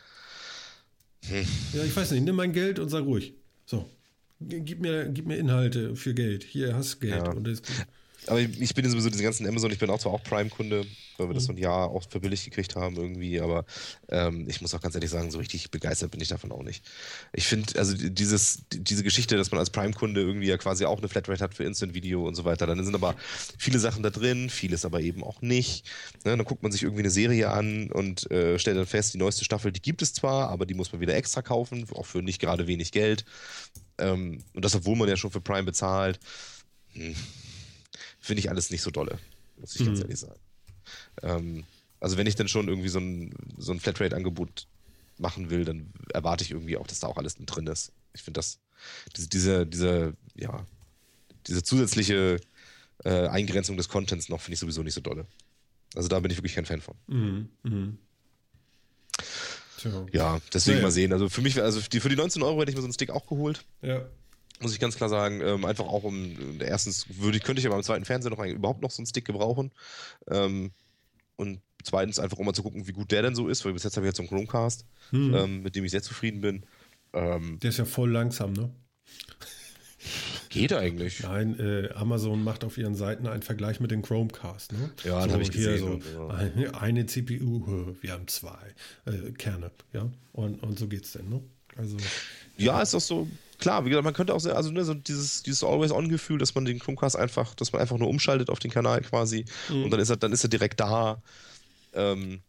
ja, 1.73 1.83
ich 1.83 1.95
weiß 1.95 2.11
nicht. 2.11 2.23
Nimm 2.23 2.35
mein 2.35 2.53
Geld 2.53 2.79
und 2.79 2.89
sei 2.89 2.99
ruhig. 2.99 3.33
So. 3.65 3.87
Gib 4.39 4.81
mir, 4.81 5.09
gib 5.09 5.25
mir 5.27 5.37
Inhalte 5.37 5.95
für 5.95 6.13
Geld. 6.13 6.43
Hier 6.43 6.75
hast 6.75 6.95
du 6.95 6.99
Geld. 7.07 7.23
Ja. 7.25 7.33
Das, 8.27 8.29
Aber 8.29 8.39
ich 8.41 8.59
ich 8.61 8.73
bin 8.73 8.83
ja 8.85 8.91
sowieso 8.91 9.09
diese 9.09 9.23
ganzen 9.23 9.47
Amazon, 9.47 9.71
ich 9.71 9.79
bin 9.79 9.89
auch 9.89 9.99
zwar 9.99 10.13
auch 10.13 10.23
Prime-Kunde, 10.23 10.85
weil 11.17 11.29
wir 11.29 11.33
das 11.33 11.43
Mhm. 11.43 11.47
so 11.47 11.53
ein 11.53 11.57
Jahr 11.57 11.89
auch 11.89 12.07
verbilligt 12.09 12.43
gekriegt 12.45 12.75
haben 12.75 12.95
irgendwie, 12.95 13.39
aber 13.39 13.65
ähm, 14.09 14.47
ich 14.49 14.61
muss 14.61 14.73
auch 14.73 14.81
ganz 14.81 14.95
ehrlich 14.95 15.09
sagen, 15.09 15.31
so 15.31 15.37
richtig 15.37 15.71
begeistert 15.71 16.11
bin 16.11 16.21
ich 16.21 16.27
davon 16.27 16.51
auch 16.51 16.61
nicht. 16.63 16.83
Ich 17.33 17.47
finde, 17.47 17.79
also 17.79 17.95
die- 17.95 18.13
dieses, 18.13 18.63
die- 18.71 18.83
diese 18.83 19.03
Geschichte, 19.03 19.37
dass 19.37 19.51
man 19.51 19.59
als 19.59 19.69
Prime-Kunde 19.69 20.21
irgendwie 20.21 20.47
ja 20.47 20.57
quasi 20.57 20.85
auch 20.85 20.97
eine 20.99 21.07
Flatrate 21.09 21.43
hat 21.43 21.55
für 21.55 21.63
Instant-Video 21.63 22.27
und 22.27 22.35
so 22.35 22.43
weiter, 22.45 22.67
dann 22.67 22.83
sind 22.83 22.95
aber 22.95 23.15
viele 23.57 23.79
Sachen 23.79 24.03
da 24.03 24.09
drin, 24.09 24.49
vieles 24.49 24.85
aber 24.85 25.01
eben 25.01 25.23
auch 25.23 25.41
nicht. 25.41 25.85
Ne, 26.25 26.35
dann 26.35 26.45
guckt 26.45 26.63
man 26.63 26.71
sich 26.71 26.83
irgendwie 26.83 27.03
eine 27.03 27.09
Serie 27.11 27.49
an 27.49 27.89
und 27.91 28.29
äh, 28.31 28.59
stellt 28.59 28.77
dann 28.77 28.85
fest, 28.85 29.13
die 29.13 29.17
neueste 29.17 29.45
Staffel, 29.45 29.71
die 29.71 29.81
gibt 29.81 30.01
es 30.01 30.13
zwar, 30.13 30.49
aber 30.49 30.65
die 30.65 30.73
muss 30.73 30.91
man 30.91 31.01
wieder 31.01 31.15
extra 31.15 31.41
kaufen, 31.41 31.87
auch 31.93 32.05
für 32.05 32.21
nicht 32.21 32.39
gerade 32.39 32.67
wenig 32.67 32.91
Geld. 32.91 33.25
Ähm, 33.97 34.43
und 34.53 34.65
das, 34.65 34.75
obwohl 34.75 34.95
man 34.95 35.07
ja 35.09 35.17
schon 35.17 35.31
für 35.31 35.41
Prime 35.41 35.63
bezahlt. 35.63 36.19
Hm 36.93 37.15
finde 38.27 38.39
ich 38.41 38.49
alles 38.49 38.69
nicht 38.69 38.81
so 38.81 38.91
dolle, 38.91 39.17
muss 39.57 39.75
ich 39.75 39.85
ganz 39.85 39.99
Mhm. 39.99 40.03
ehrlich 40.05 40.19
sagen. 40.19 40.39
Ähm, 41.23 41.63
also 41.99 42.17
wenn 42.17 42.27
ich 42.27 42.35
dann 42.35 42.47
schon 42.47 42.67
irgendwie 42.67 42.89
so 42.89 42.99
ein, 42.99 43.33
so 43.57 43.71
ein 43.71 43.79
Flatrate-Angebot 43.79 44.67
machen 45.17 45.49
will, 45.49 45.65
dann 45.65 45.91
erwarte 46.13 46.43
ich 46.43 46.51
irgendwie 46.51 46.77
auch, 46.77 46.85
dass 46.87 46.99
da 46.99 47.07
auch 47.07 47.17
alles 47.17 47.39
mit 47.39 47.53
drin 47.53 47.65
ist. 47.67 47.91
Ich 48.13 48.21
finde 48.21 48.37
das, 48.39 48.59
diese, 49.15 49.27
diese, 49.27 49.65
diese, 49.65 50.13
ja, 50.35 50.65
diese 51.47 51.63
zusätzliche 51.63 52.39
äh, 53.03 53.27
Eingrenzung 53.27 53.77
des 53.77 53.89
Contents 53.89 54.29
noch 54.29 54.41
finde 54.41 54.53
ich 54.55 54.59
sowieso 54.59 54.83
nicht 54.83 54.93
so 54.93 55.01
dolle. 55.01 55.25
Also 55.95 56.07
da 56.09 56.19
bin 56.19 56.29
ich 56.31 56.37
wirklich 56.37 56.53
kein 56.55 56.65
Fan 56.65 56.81
von. 56.81 56.95
mhm. 57.07 57.49
Mhm. 57.63 57.97
Ja, 60.11 60.39
deswegen 60.53 60.77
Ja, 60.77 60.81
ja. 60.81 60.87
mal 60.87 60.91
sehen. 60.91 61.13
Also 61.13 61.29
für 61.29 61.41
mich, 61.41 61.61
also 61.61 61.79
die, 61.81 61.99
für 61.99 62.09
die 62.09 62.15
19 62.15 62.41
Euro 62.43 62.59
hätte 62.59 62.71
ich 62.71 62.75
mir 62.75 62.81
so 62.81 62.87
einen 62.87 62.93
Stick 62.93 63.09
auch 63.11 63.27
geholt. 63.27 63.63
Ja. 63.81 64.07
Muss 64.61 64.73
ich 64.73 64.79
ganz 64.79 64.95
klar 64.95 65.09
sagen. 65.09 65.41
Ähm, 65.41 65.65
einfach 65.65 65.85
auch 65.85 66.03
um, 66.03 66.59
erstens 66.59 67.05
würde 67.19 67.37
ich, 67.37 67.43
könnte 67.43 67.59
ich 67.59 67.65
aber 67.67 67.75
am 67.75 67.83
zweiten 67.83 68.05
Fernseher 68.05 68.31
noch 68.31 68.43
überhaupt 68.45 68.81
noch 68.81 68.91
so 68.91 68.99
einen 69.01 69.07
Stick 69.07 69.25
gebrauchen. 69.25 69.71
Ähm, 70.29 70.71
und 71.35 71.61
zweitens 71.83 72.19
einfach, 72.19 72.37
um 72.39 72.45
mal 72.45 72.53
zu 72.53 72.63
gucken, 72.63 72.87
wie 72.87 72.93
gut 72.93 73.11
der 73.11 73.21
denn 73.21 73.35
so 73.35 73.47
ist, 73.47 73.63
weil 73.65 73.73
bis 73.73 73.83
jetzt 73.83 73.95
habe 73.95 74.05
ich 74.05 74.09
jetzt 74.09 74.17
so 74.17 74.23
einen 74.23 74.29
Chromecast, 74.29 74.85
Mhm. 75.11 75.33
ähm, 75.35 75.61
mit 75.63 75.75
dem 75.75 75.85
ich 75.85 75.91
sehr 75.91 76.01
zufrieden 76.01 76.41
bin. 76.41 76.63
Ähm, 77.13 77.59
Der 77.61 77.69
ist 77.69 77.77
ja 77.77 77.85
voll 77.85 78.11
langsam, 78.11 78.53
ne? 78.53 78.69
geht 80.49 80.73
eigentlich. 80.73 81.21
Nein, 81.23 81.59
äh, 81.59 81.89
Amazon 81.93 82.43
macht 82.43 82.63
auf 82.63 82.77
ihren 82.77 82.95
Seiten 82.95 83.27
einen 83.27 83.41
Vergleich 83.41 83.79
mit 83.79 83.91
dem 83.91 84.01
Chromecast. 84.01 84.73
Ne? 84.73 84.89
Ja, 85.03 85.21
den 85.25 85.33
hab 85.33 85.41
ich 85.41 85.51
hier 85.51 85.71
gesehen 85.73 86.01
So 86.01 86.11
so. 86.13 86.27
eine, 86.29 86.79
eine 86.79 87.05
CPU, 87.05 87.91
äh, 87.91 88.03
wir 88.03 88.11
haben 88.13 88.27
zwei 88.27 88.57
äh, 89.05 89.31
Kerne, 89.31 89.71
ja. 89.93 90.09
Und, 90.33 90.63
und 90.63 90.79
so 90.79 90.87
geht's 90.87 91.11
denn, 91.13 91.29
ne? 91.29 91.41
Also, 91.75 91.97
Ja, 92.57 92.81
ist 92.81 92.93
doch 92.93 93.01
so. 93.01 93.27
Klar, 93.59 93.85
wie 93.85 93.89
gesagt, 93.89 94.03
man 94.05 94.13
könnte 94.13 94.33
auch 94.33 94.39
sehr, 94.39 94.55
also 94.55 94.71
ne, 94.71 94.83
so 94.85 94.93
dieses, 94.93 95.43
dieses 95.43 95.63
Always-On-Gefühl, 95.63 96.37
dass 96.37 96.53
man 96.55 96.65
den 96.65 96.79
Chromecast 96.79 97.15
einfach, 97.15 97.55
dass 97.55 97.71
man 97.71 97.81
einfach 97.81 97.97
nur 97.97 98.07
umschaltet 98.09 98.49
auf 98.49 98.59
den 98.59 98.71
Kanal 98.71 99.01
quasi 99.01 99.45
Mhm. 99.69 99.85
und 99.85 99.91
dann 99.91 99.99
ist 99.99 100.09
er, 100.09 100.17
dann 100.17 100.31
ist 100.31 100.43
er 100.43 100.49
direkt 100.49 100.79
da. 100.79 101.21
Ähm, 101.93 102.41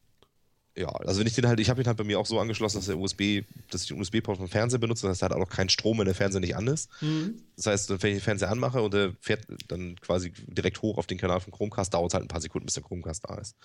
ja, 0.77 0.89
also 0.89 1.19
wenn 1.19 1.27
ich 1.27 1.35
den 1.35 1.49
halt, 1.49 1.59
ich 1.59 1.71
habe 1.71 1.81
ihn 1.83 1.89
halt 1.89 1.97
bei 1.97 2.05
mir 2.05 2.21
auch 2.21 2.27
so 2.27 2.39
angeschlossen, 2.39 2.77
dass 2.77 2.87
der 2.87 2.99
USB, 2.99 3.43
dass 3.71 3.83
ich 3.83 3.89
den 3.89 4.01
USB-Port 4.01 4.37
vom 4.39 4.49
Fernseher 4.49 4.79
benutze, 4.79 5.07
das 5.07 5.15
heißt, 5.15 5.23
er 5.23 5.25
hat 5.31 5.33
auch 5.33 5.41
noch 5.41 5.49
keinen 5.51 5.71
Strom, 5.71 5.99
wenn 5.99 6.05
der 6.05 6.15
Fernseher 6.15 6.41
nicht 6.41 6.55
an 6.55 6.69
ist. 6.69 6.89
Mhm. 7.01 7.43
Das 7.57 7.67
heißt, 7.67 7.91
wenn 7.91 7.97
ich 8.13 8.19
den 8.19 8.21
Fernseher 8.21 8.51
anmache 8.51 8.81
und 8.81 8.95
der 8.95 9.13
fährt 9.21 9.45
dann 9.67 9.97
quasi 10.01 10.33
direkt 10.47 10.81
hoch 10.83 10.97
auf 10.99 11.07
den 11.09 11.19
Kanal 11.19 11.41
vom 11.41 11.53
Chromecast, 11.53 11.93
dauert 11.95 12.11
es 12.13 12.15
halt 12.15 12.25
ein 12.25 12.29
paar 12.29 12.41
Sekunden, 12.41 12.67
bis 12.67 12.75
der 12.75 12.85
Chromecast 12.85 13.25
da 13.29 13.35
ist. 13.39 13.57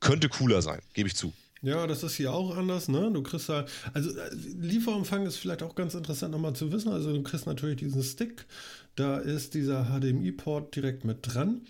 Könnte 0.00 0.28
cooler 0.28 0.60
sein, 0.60 0.80
gebe 0.92 1.08
ich 1.08 1.16
zu. 1.16 1.32
Ja, 1.62 1.86
das 1.86 2.02
ist 2.02 2.14
hier 2.14 2.32
auch 2.32 2.56
anders, 2.56 2.88
ne? 2.88 3.10
Du 3.12 3.22
kriegst 3.22 3.50
da, 3.50 3.66
also 3.92 4.08
äh, 4.10 4.30
Lieferumfang 4.60 5.26
ist 5.26 5.36
vielleicht 5.36 5.62
auch 5.62 5.74
ganz 5.74 5.94
interessant 5.94 6.32
nochmal 6.32 6.54
zu 6.54 6.72
wissen. 6.72 6.90
Also 6.90 7.12
du 7.12 7.22
kriegst 7.22 7.46
natürlich 7.46 7.76
diesen 7.76 8.02
Stick, 8.02 8.46
da 8.96 9.18
ist 9.18 9.52
dieser 9.54 9.84
HDMI-Port 9.84 10.74
direkt 10.74 11.04
mit 11.04 11.18
dran, 11.20 11.60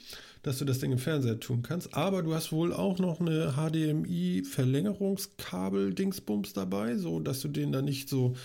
dass 0.42 0.58
du 0.58 0.64
das 0.64 0.78
Ding 0.78 0.92
im 0.92 0.98
Fernseher 0.98 1.40
tun 1.40 1.62
kannst. 1.62 1.92
Aber 1.94 2.22
du 2.22 2.32
hast 2.34 2.52
wohl 2.52 2.72
auch 2.72 3.00
noch 3.00 3.20
eine 3.20 3.54
HDMI-Verlängerungskabel-Dingsbums 3.56 6.52
dabei, 6.52 6.96
so 6.96 7.18
dass 7.18 7.40
du 7.40 7.48
den 7.48 7.72
da 7.72 7.82
nicht 7.82 8.08
so, 8.08 8.36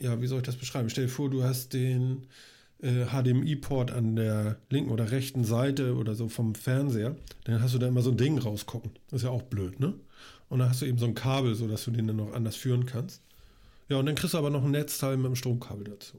ja, 0.00 0.20
wie 0.20 0.26
soll 0.26 0.38
ich 0.38 0.46
das 0.46 0.56
beschreiben? 0.56 0.90
Stell 0.90 1.04
dir 1.04 1.10
vor, 1.10 1.30
du 1.30 1.44
hast 1.44 1.74
den 1.74 2.26
äh, 2.82 3.04
HDMI-Port 3.06 3.92
an 3.92 4.16
der 4.16 4.56
linken 4.68 4.90
oder 4.90 5.12
rechten 5.12 5.44
Seite 5.44 5.94
oder 5.94 6.16
so 6.16 6.28
vom 6.28 6.56
Fernseher, 6.56 7.14
dann 7.44 7.62
hast 7.62 7.74
du 7.74 7.78
da 7.78 7.86
immer 7.86 8.02
so 8.02 8.10
ein 8.10 8.16
Ding 8.16 8.36
rausgucken. 8.38 8.90
Das 9.10 9.20
ist 9.20 9.26
ja 9.26 9.30
auch 9.30 9.42
blöd, 9.42 9.78
ne? 9.78 9.94
Und 10.50 10.58
dann 10.58 10.68
hast 10.68 10.82
du 10.82 10.86
eben 10.86 10.98
so 10.98 11.06
ein 11.06 11.14
Kabel, 11.14 11.54
so 11.54 11.66
dass 11.66 11.84
du 11.84 11.92
den 11.92 12.08
dann 12.08 12.16
noch 12.16 12.34
anders 12.34 12.56
führen 12.56 12.84
kannst. 12.84 13.22
Ja, 13.88 13.96
und 13.96 14.06
dann 14.06 14.14
kriegst 14.14 14.34
du 14.34 14.38
aber 14.38 14.50
noch 14.50 14.64
ein 14.64 14.72
Netzteil 14.72 15.16
mit 15.16 15.26
dem 15.26 15.36
Stromkabel 15.36 15.84
dazu. 15.84 16.18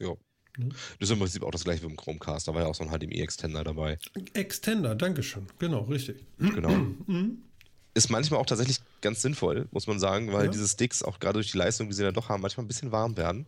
Ja. 0.00 0.14
Mhm. 0.56 0.70
Das 0.70 1.08
ist 1.08 1.10
im 1.10 1.18
Prinzip 1.18 1.42
auch 1.42 1.50
das 1.50 1.64
gleiche 1.64 1.82
wie 1.82 1.86
im 1.86 1.96
Chromecast. 1.96 2.48
Da 2.48 2.54
war 2.54 2.62
ja 2.62 2.68
auch 2.68 2.74
so 2.74 2.84
ein 2.84 2.90
HDMI-Extender 2.90 3.64
dabei. 3.64 3.98
Extender, 4.34 4.94
Dankeschön. 4.94 5.46
Genau, 5.58 5.82
richtig. 5.82 6.24
Genau. 6.38 6.86
ist 7.94 8.08
manchmal 8.08 8.40
auch 8.40 8.46
tatsächlich 8.46 8.78
ganz 9.00 9.20
sinnvoll, 9.20 9.66
muss 9.72 9.88
man 9.88 9.98
sagen, 9.98 10.32
weil 10.32 10.46
ja. 10.46 10.50
diese 10.50 10.68
Sticks 10.68 11.02
auch 11.02 11.18
gerade 11.18 11.34
durch 11.34 11.50
die 11.50 11.58
Leistung, 11.58 11.88
die 11.88 11.94
sie 11.94 12.04
da 12.04 12.12
doch 12.12 12.28
haben, 12.28 12.40
manchmal 12.40 12.64
ein 12.64 12.68
bisschen 12.68 12.92
warm 12.92 13.16
werden. 13.16 13.46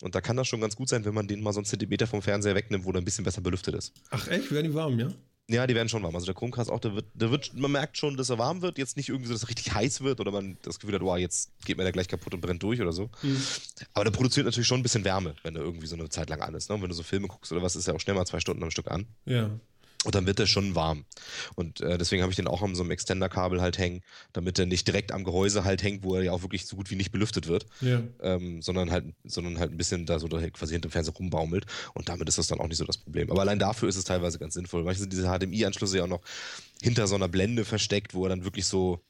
Und 0.00 0.14
da 0.14 0.22
kann 0.22 0.36
das 0.36 0.48
schon 0.48 0.62
ganz 0.62 0.76
gut 0.76 0.88
sein, 0.88 1.04
wenn 1.04 1.14
man 1.14 1.28
den 1.28 1.42
mal 1.42 1.52
so 1.52 1.60
einen 1.60 1.66
Zentimeter 1.66 2.06
vom 2.06 2.22
Fernseher 2.22 2.54
wegnimmt, 2.54 2.86
wo 2.86 2.92
der 2.92 3.02
ein 3.02 3.04
bisschen 3.04 3.24
besser 3.24 3.42
belüftet 3.42 3.74
ist. 3.74 3.92
Ach 4.10 4.26
echt? 4.28 4.50
Werden 4.50 4.70
die 4.70 4.74
warm, 4.74 4.98
ja? 4.98 5.08
Ja, 5.52 5.66
die 5.66 5.74
werden 5.74 5.88
schon 5.88 6.02
warm. 6.04 6.14
Also 6.14 6.26
der 6.26 6.34
Chromecast 6.34 6.70
auch, 6.70 6.78
der 6.78 6.94
wird, 6.94 7.06
der 7.12 7.32
wird, 7.32 7.54
man 7.54 7.72
merkt 7.72 7.98
schon, 7.98 8.16
dass 8.16 8.30
er 8.30 8.38
warm 8.38 8.62
wird. 8.62 8.78
Jetzt 8.78 8.96
nicht 8.96 9.08
irgendwie 9.08 9.26
so, 9.26 9.32
dass 9.32 9.42
er 9.42 9.48
richtig 9.48 9.74
heiß 9.74 10.00
wird 10.00 10.20
oder 10.20 10.30
man 10.30 10.56
das 10.62 10.78
Gefühl 10.78 10.94
hat, 10.94 11.02
wow, 11.02 11.18
jetzt 11.18 11.50
geht 11.64 11.76
mir 11.76 11.82
der 11.82 11.92
gleich 11.92 12.06
kaputt 12.06 12.34
und 12.34 12.40
brennt 12.40 12.62
durch 12.62 12.80
oder 12.80 12.92
so. 12.92 13.10
Mhm. 13.22 13.42
Aber 13.92 14.04
der 14.04 14.12
produziert 14.12 14.46
natürlich 14.46 14.68
schon 14.68 14.78
ein 14.78 14.84
bisschen 14.84 15.04
Wärme, 15.04 15.34
wenn 15.42 15.56
er 15.56 15.62
irgendwie 15.62 15.88
so 15.88 15.96
eine 15.96 16.08
Zeit 16.08 16.30
lang 16.30 16.40
an 16.40 16.54
ist. 16.54 16.68
Ne? 16.68 16.76
Und 16.76 16.82
wenn 16.82 16.88
du 16.88 16.94
so 16.94 17.02
Filme 17.02 17.26
guckst 17.26 17.50
oder 17.50 17.62
was, 17.62 17.74
ist 17.74 17.88
er 17.88 17.96
auch 17.96 18.00
schnell 18.00 18.14
mal 18.14 18.26
zwei 18.26 18.38
Stunden 18.38 18.62
am 18.62 18.70
Stück 18.70 18.88
an. 18.88 19.06
Ja. 19.24 19.50
Und 20.04 20.14
dann 20.14 20.26
wird 20.26 20.38
der 20.38 20.46
schon 20.46 20.74
warm. 20.74 21.04
Und 21.56 21.82
äh, 21.82 21.98
deswegen 21.98 22.22
habe 22.22 22.32
ich 22.32 22.36
den 22.36 22.48
auch 22.48 22.62
an 22.62 22.74
so 22.74 22.82
einem 22.82 22.90
Extender-Kabel 22.90 23.60
halt 23.60 23.76
hängen, 23.76 24.00
damit 24.32 24.56
der 24.56 24.64
nicht 24.64 24.86
direkt 24.86 25.12
am 25.12 25.24
Gehäuse 25.24 25.64
halt 25.64 25.82
hängt, 25.82 26.04
wo 26.04 26.14
er 26.14 26.22
ja 26.22 26.32
auch 26.32 26.40
wirklich 26.40 26.66
so 26.66 26.74
gut 26.76 26.90
wie 26.90 26.96
nicht 26.96 27.12
belüftet 27.12 27.48
wird, 27.48 27.66
ja. 27.82 28.02
ähm, 28.22 28.62
sondern 28.62 28.90
halt, 28.90 29.04
sondern 29.24 29.58
halt 29.58 29.72
ein 29.72 29.76
bisschen 29.76 30.06
da 30.06 30.18
so 30.18 30.28
quasi 30.28 30.72
hinter 30.72 30.88
dem 30.88 30.92
Fernseher 30.92 31.14
rumbaumelt. 31.14 31.66
Und 31.92 32.08
damit 32.08 32.28
ist 32.30 32.38
das 32.38 32.46
dann 32.46 32.60
auch 32.60 32.68
nicht 32.68 32.78
so 32.78 32.86
das 32.86 32.96
Problem. 32.96 33.30
Aber 33.30 33.42
allein 33.42 33.58
dafür 33.58 33.90
ist 33.90 33.96
es 33.96 34.04
teilweise 34.04 34.38
ganz 34.38 34.54
sinnvoll. 34.54 34.84
Manchmal 34.84 35.02
sind 35.02 35.12
diese 35.12 35.28
HDMI-Anschlüsse 35.28 35.98
ja 35.98 36.04
auch 36.04 36.08
noch 36.08 36.22
hinter 36.80 37.06
so 37.06 37.14
einer 37.14 37.28
Blende 37.28 37.66
versteckt, 37.66 38.14
wo 38.14 38.24
er 38.24 38.30
dann 38.30 38.44
wirklich 38.44 38.64
so 38.64 39.00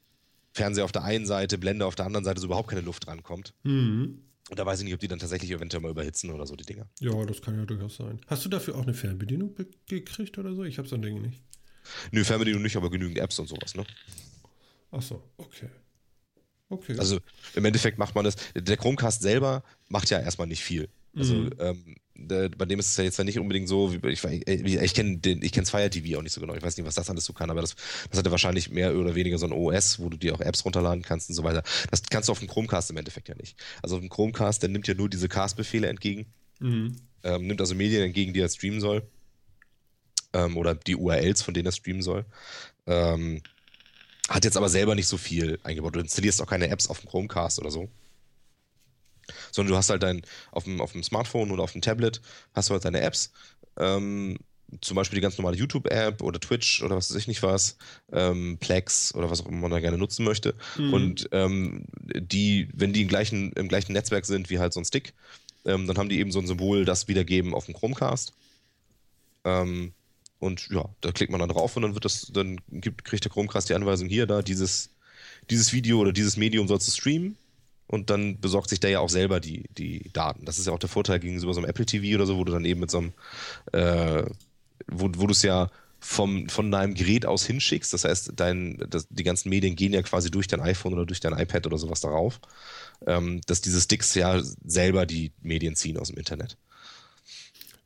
Fernseher 0.53 0.83
auf 0.83 0.91
der 0.91 1.03
einen 1.03 1.25
Seite, 1.25 1.57
Blende 1.57 1.85
auf 1.85 1.95
der 1.95 2.05
anderen 2.05 2.25
Seite 2.25 2.41
so 2.41 2.47
überhaupt 2.47 2.69
keine 2.69 2.81
Luft 2.81 3.07
rankommt. 3.07 3.53
Mhm. 3.63 4.19
Und 4.51 4.59
da 4.59 4.65
weiß 4.65 4.79
ich 4.79 4.83
nicht, 4.83 4.93
ob 4.93 4.99
die 4.99 5.07
dann 5.07 5.17
tatsächlich 5.17 5.49
eventuell 5.49 5.81
mal 5.81 5.91
überhitzen 5.91 6.29
oder 6.29 6.45
so, 6.45 6.57
die 6.57 6.65
Dinger. 6.65 6.85
Ja, 6.99 7.25
das 7.25 7.41
kann 7.41 7.57
ja 7.57 7.65
durchaus 7.65 7.95
sein. 7.95 8.19
Hast 8.27 8.43
du 8.43 8.49
dafür 8.49 8.75
auch 8.75 8.81
eine 8.81 8.93
Fernbedienung 8.93 9.55
gekriegt 9.87 10.37
oder 10.37 10.53
so? 10.53 10.65
Ich 10.65 10.77
habe 10.77 10.89
so 10.89 10.95
ein 10.95 11.01
Ding 11.01 11.21
nicht. 11.21 11.41
Nö, 12.11 12.25
Fernbedienung 12.25 12.61
nicht, 12.61 12.75
aber 12.75 12.89
genügend 12.89 13.17
Apps 13.17 13.39
und 13.39 13.47
sowas, 13.47 13.75
ne? 13.75 13.85
Ach 14.91 15.01
so, 15.01 15.23
okay. 15.37 15.69
Okay. 16.67 16.97
Also 16.99 17.19
im 17.55 17.63
Endeffekt 17.63 17.97
macht 17.97 18.13
man 18.13 18.25
das. 18.25 18.35
Der 18.53 18.75
Chromecast 18.75 19.21
selber 19.21 19.63
macht 19.87 20.09
ja 20.09 20.19
erstmal 20.19 20.47
nicht 20.47 20.63
viel. 20.65 20.89
Also 21.15 21.33
mhm. 21.33 21.49
ähm, 21.59 21.95
der, 22.15 22.49
bei 22.49 22.65
dem 22.65 22.79
ist 22.79 22.89
es 22.89 22.97
ja 22.97 23.03
jetzt 23.03 23.17
ja 23.17 23.23
nicht 23.23 23.39
unbedingt 23.39 23.67
so, 23.67 23.93
wie, 23.93 24.07
ich, 24.09 24.23
ich 24.23 24.93
kenne 24.93 25.19
ich 25.23 25.51
kenne 25.51 25.65
Fire 25.65 25.89
TV 25.89 26.17
auch 26.17 26.21
nicht 26.21 26.33
so 26.33 26.41
genau. 26.41 26.55
Ich 26.55 26.61
weiß 26.61 26.77
nicht, 26.77 26.85
was 26.85 26.95
das 26.95 27.09
alles 27.09 27.25
so 27.25 27.33
kann, 27.33 27.49
aber 27.49 27.61
das, 27.61 27.75
das 28.09 28.19
hat 28.19 28.25
ja 28.25 28.31
wahrscheinlich 28.31 28.69
mehr 28.69 28.95
oder 28.95 29.15
weniger 29.15 29.37
so 29.37 29.45
ein 29.45 29.51
OS, 29.51 29.99
wo 29.99 30.09
du 30.09 30.17
dir 30.17 30.33
auch 30.33 30.41
Apps 30.41 30.63
runterladen 30.65 31.03
kannst 31.03 31.29
und 31.29 31.35
so 31.35 31.43
weiter. 31.43 31.63
Das 31.89 32.03
kannst 32.03 32.29
du 32.29 32.31
auf 32.31 32.39
dem 32.39 32.47
Chromecast 32.47 32.91
im 32.91 32.97
Endeffekt 32.97 33.29
ja 33.29 33.35
nicht. 33.35 33.57
Also 33.81 33.95
auf 33.95 34.01
dem 34.01 34.09
Chromecast, 34.09 34.61
der 34.61 34.69
nimmt 34.69 34.87
ja 34.87 34.93
nur 34.93 35.09
diese 35.09 35.27
Cast-Befehle 35.27 35.87
entgegen, 35.87 36.25
mhm. 36.59 36.95
ähm, 37.23 37.47
nimmt 37.47 37.61
also 37.61 37.75
Medien 37.75 38.03
entgegen, 38.03 38.33
die 38.33 38.41
er 38.41 38.49
streamen 38.49 38.81
soll. 38.81 39.03
Ähm, 40.33 40.55
oder 40.55 40.75
die 40.75 40.95
URLs, 40.95 41.41
von 41.41 41.53
denen 41.53 41.67
er 41.67 41.73
streamen 41.73 42.01
soll. 42.01 42.25
Ähm, 42.87 43.41
hat 44.29 44.45
jetzt 44.45 44.55
aber 44.55 44.69
selber 44.69 44.95
nicht 44.95 45.07
so 45.07 45.17
viel 45.17 45.59
eingebaut. 45.63 45.95
Du 45.95 45.99
installierst 45.99 46.41
auch 46.41 46.47
keine 46.47 46.69
Apps 46.69 46.87
auf 46.87 47.01
dem 47.01 47.09
Chromecast 47.09 47.59
oder 47.59 47.69
so 47.69 47.89
sondern 49.51 49.71
du 49.71 49.77
hast 49.77 49.89
halt 49.89 50.03
dein, 50.03 50.21
auf 50.51 50.63
dem, 50.63 50.81
auf 50.81 50.93
dem 50.93 51.03
Smartphone 51.03 51.51
oder 51.51 51.63
auf 51.63 51.73
dem 51.73 51.81
Tablet 51.81 52.21
hast 52.53 52.69
du 52.69 52.73
halt 52.73 52.85
deine 52.85 53.01
Apps, 53.01 53.31
ähm, 53.77 54.37
zum 54.79 54.95
Beispiel 54.95 55.17
die 55.17 55.21
ganz 55.21 55.37
normale 55.37 55.57
YouTube-App 55.57 56.21
oder 56.21 56.39
Twitch 56.39 56.81
oder 56.81 56.95
was 56.95 57.09
weiß 57.09 57.17
ich 57.17 57.27
nicht 57.27 57.43
was, 57.43 57.77
ähm, 58.13 58.57
Plex 58.59 59.13
oder 59.13 59.29
was 59.29 59.41
auch 59.41 59.47
immer 59.47 59.57
man 59.57 59.71
da 59.71 59.79
gerne 59.79 59.97
nutzen 59.97 60.23
möchte. 60.23 60.55
Mhm. 60.77 60.93
Und 60.93 61.29
ähm, 61.33 61.83
die, 62.15 62.69
wenn 62.73 62.93
die 62.93 63.01
im 63.01 63.07
gleichen, 63.09 63.51
im 63.53 63.67
gleichen 63.67 63.93
Netzwerk 63.93 64.25
sind 64.25 64.49
wie 64.49 64.59
halt 64.59 64.71
so 64.71 64.79
ein 64.79 64.85
Stick, 64.85 65.13
ähm, 65.65 65.87
dann 65.87 65.97
haben 65.97 66.09
die 66.09 66.19
eben 66.19 66.31
so 66.31 66.39
ein 66.39 66.47
Symbol, 66.47 66.85
das 66.85 67.07
wiedergeben 67.07 67.53
auf 67.53 67.65
dem 67.65 67.75
Chromecast. 67.75 68.33
Ähm, 69.43 69.91
und 70.39 70.69
ja, 70.69 70.85
da 71.01 71.11
klickt 71.11 71.31
man 71.31 71.39
dann 71.39 71.49
drauf 71.49 71.75
und 71.75 71.83
dann 71.83 71.93
wird 71.93 72.05
das, 72.05 72.31
dann 72.33 72.59
gibt, 72.69 73.03
kriegt 73.03 73.25
der 73.25 73.31
Chromecast 73.31 73.69
die 73.69 73.75
Anweisung 73.75 74.07
hier, 74.07 74.25
da, 74.25 74.41
dieses, 74.41 74.89
dieses 75.49 75.73
Video 75.73 75.99
oder 75.99 76.13
dieses 76.13 76.37
Medium 76.37 76.67
sollst 76.67 76.87
du 76.87 76.91
streamen 76.91 77.37
und 77.91 78.09
dann 78.09 78.39
besorgt 78.39 78.69
sich 78.69 78.79
der 78.79 78.89
ja 78.89 78.99
auch 78.99 79.09
selber 79.09 79.39
die, 79.39 79.65
die 79.77 80.09
Daten. 80.13 80.45
Das 80.45 80.57
ist 80.57 80.65
ja 80.65 80.73
auch 80.73 80.79
der 80.79 80.89
Vorteil 80.89 81.19
gegenüber 81.19 81.53
so 81.53 81.59
einem 81.59 81.69
Apple 81.69 81.85
TV 81.85 82.15
oder 82.15 82.25
so, 82.25 82.37
wo 82.37 82.43
du 82.45 82.53
dann 82.53 82.65
eben 82.65 82.79
mit 82.79 82.89
so 82.89 82.99
einem, 82.99 83.13
äh, 83.73 84.23
wo, 84.87 85.09
wo 85.17 85.27
du 85.27 85.33
es 85.33 85.43
ja 85.43 85.69
vom, 85.99 86.47
von 86.49 86.71
deinem 86.71 86.93
Gerät 86.93 87.25
aus 87.25 87.45
hinschickst. 87.45 87.93
Das 87.93 88.05
heißt, 88.05 88.33
dein, 88.37 88.81
das, 88.89 89.07
die 89.09 89.23
ganzen 89.23 89.49
Medien 89.49 89.75
gehen 89.75 89.93
ja 89.93 90.01
quasi 90.01 90.31
durch 90.31 90.47
dein 90.47 90.61
iPhone 90.61 90.93
oder 90.93 91.05
durch 91.05 91.19
dein 91.19 91.37
iPad 91.37 91.67
oder 91.67 91.77
sowas 91.77 91.99
darauf, 91.99 92.39
ähm, 93.05 93.41
dass 93.45 93.61
diese 93.61 93.81
Sticks 93.81 94.15
ja 94.15 94.41
selber 94.65 95.05
die 95.05 95.31
Medien 95.41 95.75
ziehen 95.75 95.97
aus 95.97 96.07
dem 96.07 96.17
Internet. 96.17 96.57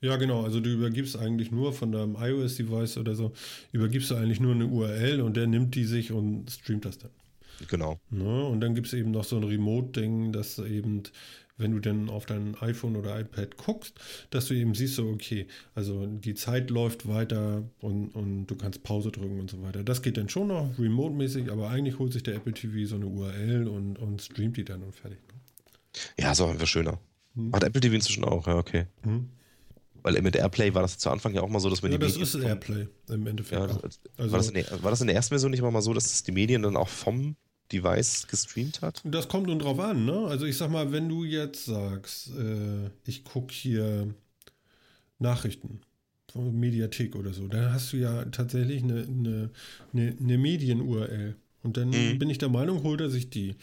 Ja, 0.02 0.18
genau. 0.18 0.44
Also 0.44 0.60
du 0.60 0.70
übergibst 0.70 1.18
eigentlich 1.18 1.52
nur 1.52 1.74
von 1.74 1.92
deinem 1.92 2.16
iOS-Device 2.16 2.98
oder 2.98 3.16
so, 3.16 3.34
übergibst 3.72 4.12
du 4.12 4.16
eigentlich 4.16 4.40
nur 4.40 4.54
eine 4.54 4.68
URL 4.68 5.22
und 5.22 5.36
der 5.36 5.48
nimmt 5.48 5.74
die 5.74 5.86
sich 5.86 6.12
und 6.12 6.52
streamt 6.52 6.86
das 6.86 7.00
dann. 7.00 7.10
Genau. 7.68 8.00
Ne? 8.10 8.46
Und 8.46 8.62
dann 8.62 8.76
gibt 8.76 8.88
es 8.88 8.94
eben 8.94 9.12
noch 9.12 9.24
so 9.24 9.38
ein 9.38 9.44
Remote-Ding, 9.44 10.32
dass 10.32 10.60
eben, 10.60 11.04
wenn 11.58 11.72
du 11.72 11.80
dann 11.80 12.10
auf 12.10 12.26
dein 12.26 12.56
iPhone 12.60 12.96
oder 12.96 13.20
iPad 13.20 13.58
guckst, 13.58 13.94
dass 14.30 14.48
du 14.48 14.54
eben 14.54 14.74
siehst, 14.76 14.96
so, 14.96 15.08
okay, 15.08 15.48
also 15.74 16.06
die 16.06 16.36
Zeit 16.36 16.70
läuft 16.70 17.08
weiter 17.08 17.64
und, 17.80 18.10
und 18.10 18.48
du 18.48 18.56
kannst 18.56 18.84
Pause 18.84 19.12
drücken 19.12 19.40
und 19.40 19.50
so 19.50 19.62
weiter. 19.62 19.84
Das 19.84 20.02
geht 20.02 20.18
dann 20.18 20.30
schon 20.30 20.48
noch 20.48 20.78
remote-mäßig, 20.78 21.52
aber 21.52 21.70
eigentlich 21.70 22.00
holt 22.00 22.14
sich 22.14 22.24
der 22.24 22.36
Apple 22.36 22.54
TV 22.54 22.88
so 22.88 22.96
eine 22.96 23.08
URL 23.08 23.68
und, 23.68 23.98
und 23.98 24.22
streamt 24.22 24.58
die 24.58 24.66
dann 24.66 24.84
und 24.84 24.96
fertig. 24.96 25.20
Ne? 25.28 25.40
Ja, 26.20 26.32
ist 26.32 26.42
auch 26.42 26.50
einfach 26.50 26.68
schöner. 26.68 27.00
Hm. 27.36 27.54
Hat 27.54 27.64
Apple 27.64 27.82
TV 27.82 27.96
inzwischen 27.96 28.24
auch, 28.24 28.48
ja, 28.48 28.58
okay. 28.58 28.86
Hm. 29.04 29.30
Weil 30.06 30.22
mit 30.22 30.36
Airplay 30.36 30.72
war 30.72 30.84
das 30.84 31.00
zu 31.00 31.10
Anfang 31.10 31.34
ja 31.34 31.42
auch 31.42 31.50
mal 31.50 31.60
so, 31.60 31.68
dass 31.68 31.82
man 31.82 31.92
ja, 31.92 31.98
die 31.98 32.06
das 32.06 32.20
Medien. 32.20 32.42
ist 32.42 32.48
Airplay 32.48 32.88
im 33.10 33.26
Endeffekt. 33.26 33.60
Ja, 33.60 33.80
also, 34.18 34.32
war, 34.32 34.38
das 34.38 34.54
der, 34.54 34.84
war, 34.84 34.92
das 34.92 35.02
in 35.02 35.08
der, 35.08 35.16
ersten 35.16 35.32
Version 35.34 35.50
nicht 35.50 35.64
mal 35.64 35.82
so, 35.82 35.96
dass 35.96 36.22
die 36.22 36.32
Medien 36.32 36.62
dann 36.62 36.78
auch 36.78 36.90
vom 36.90 37.36
Device 37.72 38.28
gestreamt 38.28 38.82
hat? 38.82 39.02
Das 39.04 39.28
kommt 39.28 39.48
nun 39.48 39.60
drauf 39.60 39.80
an, 39.80 40.06
ne? 40.06 40.28
Also 40.28 40.46
ich 40.46 40.58
sag 40.58 40.70
mal, 40.70 40.92
wenn 40.92 41.10
du 41.10 41.24
jetzt 41.24 41.66
sagst, 41.66 42.30
äh, 42.36 42.90
ich 43.06 43.24
gucke 43.24 43.54
hier 43.54 44.14
Nachrichten 45.20 45.82
von 46.32 46.58
Mediathek 46.60 47.16
oder 47.16 47.34
so, 47.34 47.48
dann 47.48 47.74
hast 47.74 47.94
du 47.94 47.98
ja 47.98 48.26
tatsächlich 48.26 48.84
eine, 48.84 49.04
eine, 49.04 49.50
eine, 49.94 50.16
eine 50.20 50.38
Medien-URL. 50.38 51.36
Und 51.64 51.78
dann 51.78 51.90
mhm. 51.90 52.20
bin 52.20 52.30
ich 52.30 52.38
der 52.38 52.50
Meinung, 52.50 52.84
holt 52.84 53.02
er 53.02 53.10
sich 53.10 53.30
die. 53.30 53.56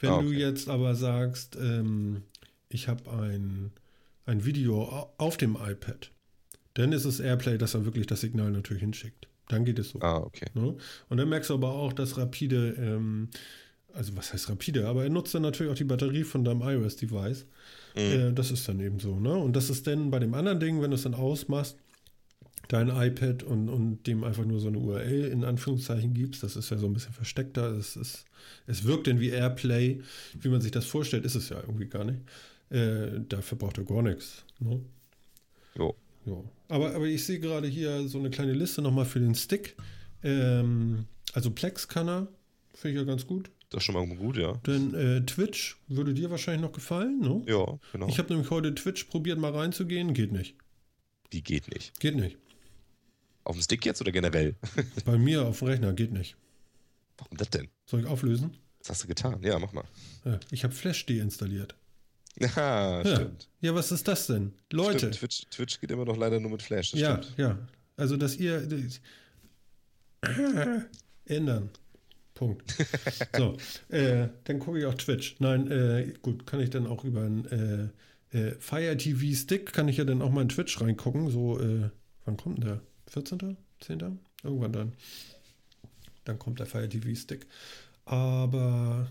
Wenn 0.00 0.10
ah, 0.10 0.16
okay. 0.16 0.26
du 0.26 0.32
jetzt 0.32 0.68
aber 0.68 0.94
sagst, 0.94 1.56
ähm, 1.60 2.22
ich 2.68 2.88
habe 2.88 3.10
ein, 3.12 3.70
ein 4.24 4.44
Video 4.44 5.10
auf 5.18 5.36
dem 5.36 5.56
iPad, 5.56 6.10
dann 6.74 6.92
ist 6.92 7.04
es 7.04 7.20
Airplay, 7.20 7.58
dass 7.58 7.74
er 7.74 7.84
wirklich 7.84 8.06
das 8.06 8.22
Signal 8.22 8.50
natürlich 8.50 8.82
hinschickt. 8.82 9.28
Dann 9.52 9.66
geht 9.66 9.78
es 9.78 9.90
so. 9.90 10.00
Ah, 10.00 10.18
okay. 10.18 10.46
Ne? 10.54 10.74
Und 11.08 11.16
dann 11.16 11.28
merkst 11.28 11.50
du 11.50 11.54
aber 11.54 11.72
auch, 11.72 11.92
dass 11.92 12.16
rapide, 12.16 12.74
ähm, 12.78 13.28
also 13.92 14.16
was 14.16 14.32
heißt 14.32 14.48
rapide, 14.48 14.88
aber 14.88 15.04
er 15.04 15.10
nutzt 15.10 15.34
dann 15.34 15.42
natürlich 15.42 15.70
auch 15.70 15.76
die 15.76 15.84
Batterie 15.84 16.24
von 16.24 16.42
deinem 16.42 16.62
iOS-Device. 16.62 17.44
Mhm. 17.94 18.00
Äh, 18.00 18.32
das 18.32 18.50
ist 18.50 18.66
dann 18.66 18.80
eben 18.80 18.98
so. 18.98 19.20
Ne? 19.20 19.34
Und 19.34 19.54
das 19.54 19.68
ist 19.68 19.86
dann 19.86 20.10
bei 20.10 20.18
dem 20.18 20.32
anderen 20.32 20.58
Ding, 20.58 20.80
wenn 20.80 20.90
du 20.90 20.94
es 20.94 21.02
dann 21.02 21.14
ausmachst, 21.14 21.76
dein 22.68 22.88
iPad 22.88 23.42
und, 23.42 23.68
und 23.68 24.06
dem 24.06 24.24
einfach 24.24 24.46
nur 24.46 24.58
so 24.58 24.68
eine 24.68 24.78
URL 24.78 25.26
in 25.26 25.44
Anführungszeichen 25.44 26.14
gibst, 26.14 26.42
das 26.42 26.56
ist 26.56 26.70
ja 26.70 26.78
so 26.78 26.86
ein 26.86 26.94
bisschen 26.94 27.12
versteckter. 27.12 27.66
Es, 27.72 27.96
ist, 27.96 28.24
es 28.66 28.84
wirkt 28.84 29.06
dann 29.06 29.20
wie 29.20 29.28
Airplay, 29.28 30.00
wie 30.40 30.48
man 30.48 30.62
sich 30.62 30.70
das 30.70 30.86
vorstellt, 30.86 31.26
ist 31.26 31.34
es 31.34 31.50
ja 31.50 31.60
irgendwie 31.60 31.88
gar 31.88 32.04
nicht. 32.04 32.20
Äh, 32.70 33.20
dafür 33.28 33.58
braucht 33.58 33.76
er 33.76 33.84
gar 33.84 34.00
nichts. 34.00 34.44
Ne? 34.60 34.80
Jo. 35.74 35.94
Ja. 36.24 36.42
Aber, 36.72 36.94
aber 36.94 37.04
ich 37.04 37.22
sehe 37.26 37.38
gerade 37.38 37.68
hier 37.68 38.08
so 38.08 38.18
eine 38.18 38.30
kleine 38.30 38.54
Liste 38.54 38.80
nochmal 38.80 39.04
für 39.04 39.20
den 39.20 39.34
Stick. 39.34 39.76
Ähm, 40.22 41.04
also 41.34 41.50
Plex 41.50 41.86
kann 41.86 42.08
er, 42.08 42.28
finde 42.72 42.94
ich 42.94 42.96
ja 42.96 43.04
ganz 43.04 43.26
gut. 43.26 43.50
Das 43.68 43.80
ist 43.80 43.84
schon 43.84 43.94
mal 43.94 44.16
gut, 44.16 44.38
ja. 44.38 44.54
Denn 44.66 44.94
äh, 44.94 45.20
Twitch 45.26 45.76
würde 45.88 46.14
dir 46.14 46.30
wahrscheinlich 46.30 46.62
noch 46.62 46.72
gefallen, 46.72 47.20
ne? 47.20 47.42
Ja, 47.46 47.78
genau. 47.92 48.08
Ich 48.08 48.18
habe 48.18 48.32
nämlich 48.32 48.50
heute 48.50 48.74
Twitch 48.74 49.04
probiert, 49.04 49.38
mal 49.38 49.52
reinzugehen. 49.54 50.14
Geht 50.14 50.32
nicht. 50.32 50.56
Die 51.34 51.42
geht 51.42 51.70
nicht. 51.70 52.00
Geht 52.00 52.16
nicht. 52.16 52.38
Auf 53.44 53.54
dem 53.54 53.62
Stick 53.62 53.84
jetzt 53.84 54.00
oder 54.00 54.12
generell? 54.12 54.56
Bei 55.04 55.18
mir 55.18 55.46
auf 55.46 55.58
dem 55.58 55.68
Rechner 55.68 55.92
geht 55.92 56.12
nicht. 56.12 56.36
Warum 57.18 57.36
das 57.36 57.50
denn? 57.50 57.68
Soll 57.84 58.00
ich 58.00 58.06
auflösen? 58.06 58.56
Was 58.78 58.88
hast 58.88 59.04
du 59.04 59.08
getan? 59.08 59.42
Ja, 59.42 59.58
mach 59.58 59.74
mal. 59.74 59.84
Ja, 60.24 60.40
ich 60.50 60.64
habe 60.64 60.72
Flash 60.72 61.04
deinstalliert. 61.04 61.74
Ja, 62.56 63.02
stimmt. 63.04 63.48
Ja, 63.60 63.74
was 63.74 63.92
ist 63.92 64.08
das 64.08 64.26
denn? 64.26 64.52
Leute. 64.72 64.98
Stimmt, 64.98 65.14
Twitch, 65.16 65.46
Twitch 65.50 65.80
geht 65.80 65.90
immer 65.90 66.06
noch 66.06 66.16
leider 66.16 66.40
nur 66.40 66.50
mit 66.50 66.62
Flash. 66.62 66.94
ja, 66.94 67.22
stimmt. 67.22 67.38
ja. 67.38 67.58
Also, 67.96 68.16
dass 68.16 68.36
ihr. 68.36 68.66
ändern. 71.26 71.70
Punkt. 72.34 72.74
So, 73.36 73.56
äh, 73.88 74.28
dann 74.44 74.58
gucke 74.58 74.78
ich 74.78 74.86
auch 74.86 74.94
Twitch. 74.94 75.36
Nein, 75.38 75.70
äh, 75.70 76.12
gut, 76.22 76.46
kann 76.46 76.60
ich 76.60 76.70
dann 76.70 76.86
auch 76.86 77.04
über 77.04 77.22
ein 77.22 77.92
äh, 78.32 78.36
äh 78.36 78.54
Fire 78.58 78.96
TV 78.96 79.34
Stick, 79.36 79.72
kann 79.72 79.88
ich 79.88 79.96
ja 79.98 80.04
dann 80.04 80.22
auch 80.22 80.30
mal 80.30 80.42
in 80.42 80.48
Twitch 80.48 80.80
reingucken. 80.80 81.30
So, 81.30 81.60
äh, 81.60 81.90
wann 82.24 82.36
kommt 82.36 82.58
denn 82.58 82.64
der? 82.66 82.80
14., 83.08 83.56
10.? 83.80 84.18
Irgendwann 84.42 84.72
dann. 84.72 84.92
Dann 86.24 86.38
kommt 86.38 86.58
der 86.58 86.66
Fire 86.66 86.88
TV 86.88 87.14
Stick. 87.14 87.46
Aber 88.04 89.10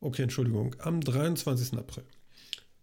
Okay, 0.00 0.22
Entschuldigung, 0.22 0.76
am 0.80 1.00
23. 1.00 1.78
April. 1.78 2.04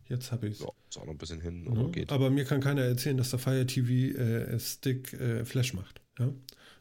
Jetzt 0.07 0.31
habe 0.31 0.47
ich 0.47 0.55
es. 0.55 0.59
Ja, 0.59 0.69
ist 0.89 0.97
auch 0.97 1.05
noch 1.05 1.13
ein 1.13 1.17
bisschen 1.17 1.41
hin, 1.41 1.65
aber 1.67 1.87
mhm. 1.87 1.91
geht. 1.91 2.11
Aber 2.11 2.29
mir 2.29 2.45
kann 2.45 2.61
keiner 2.61 2.83
erzählen, 2.83 3.17
dass 3.17 3.31
der 3.31 3.39
Fire 3.39 3.65
TV 3.65 4.17
äh, 4.19 4.59
Stick 4.59 5.13
äh, 5.13 5.45
Flash 5.45 5.73
macht. 5.73 6.01
Ja? 6.19 6.31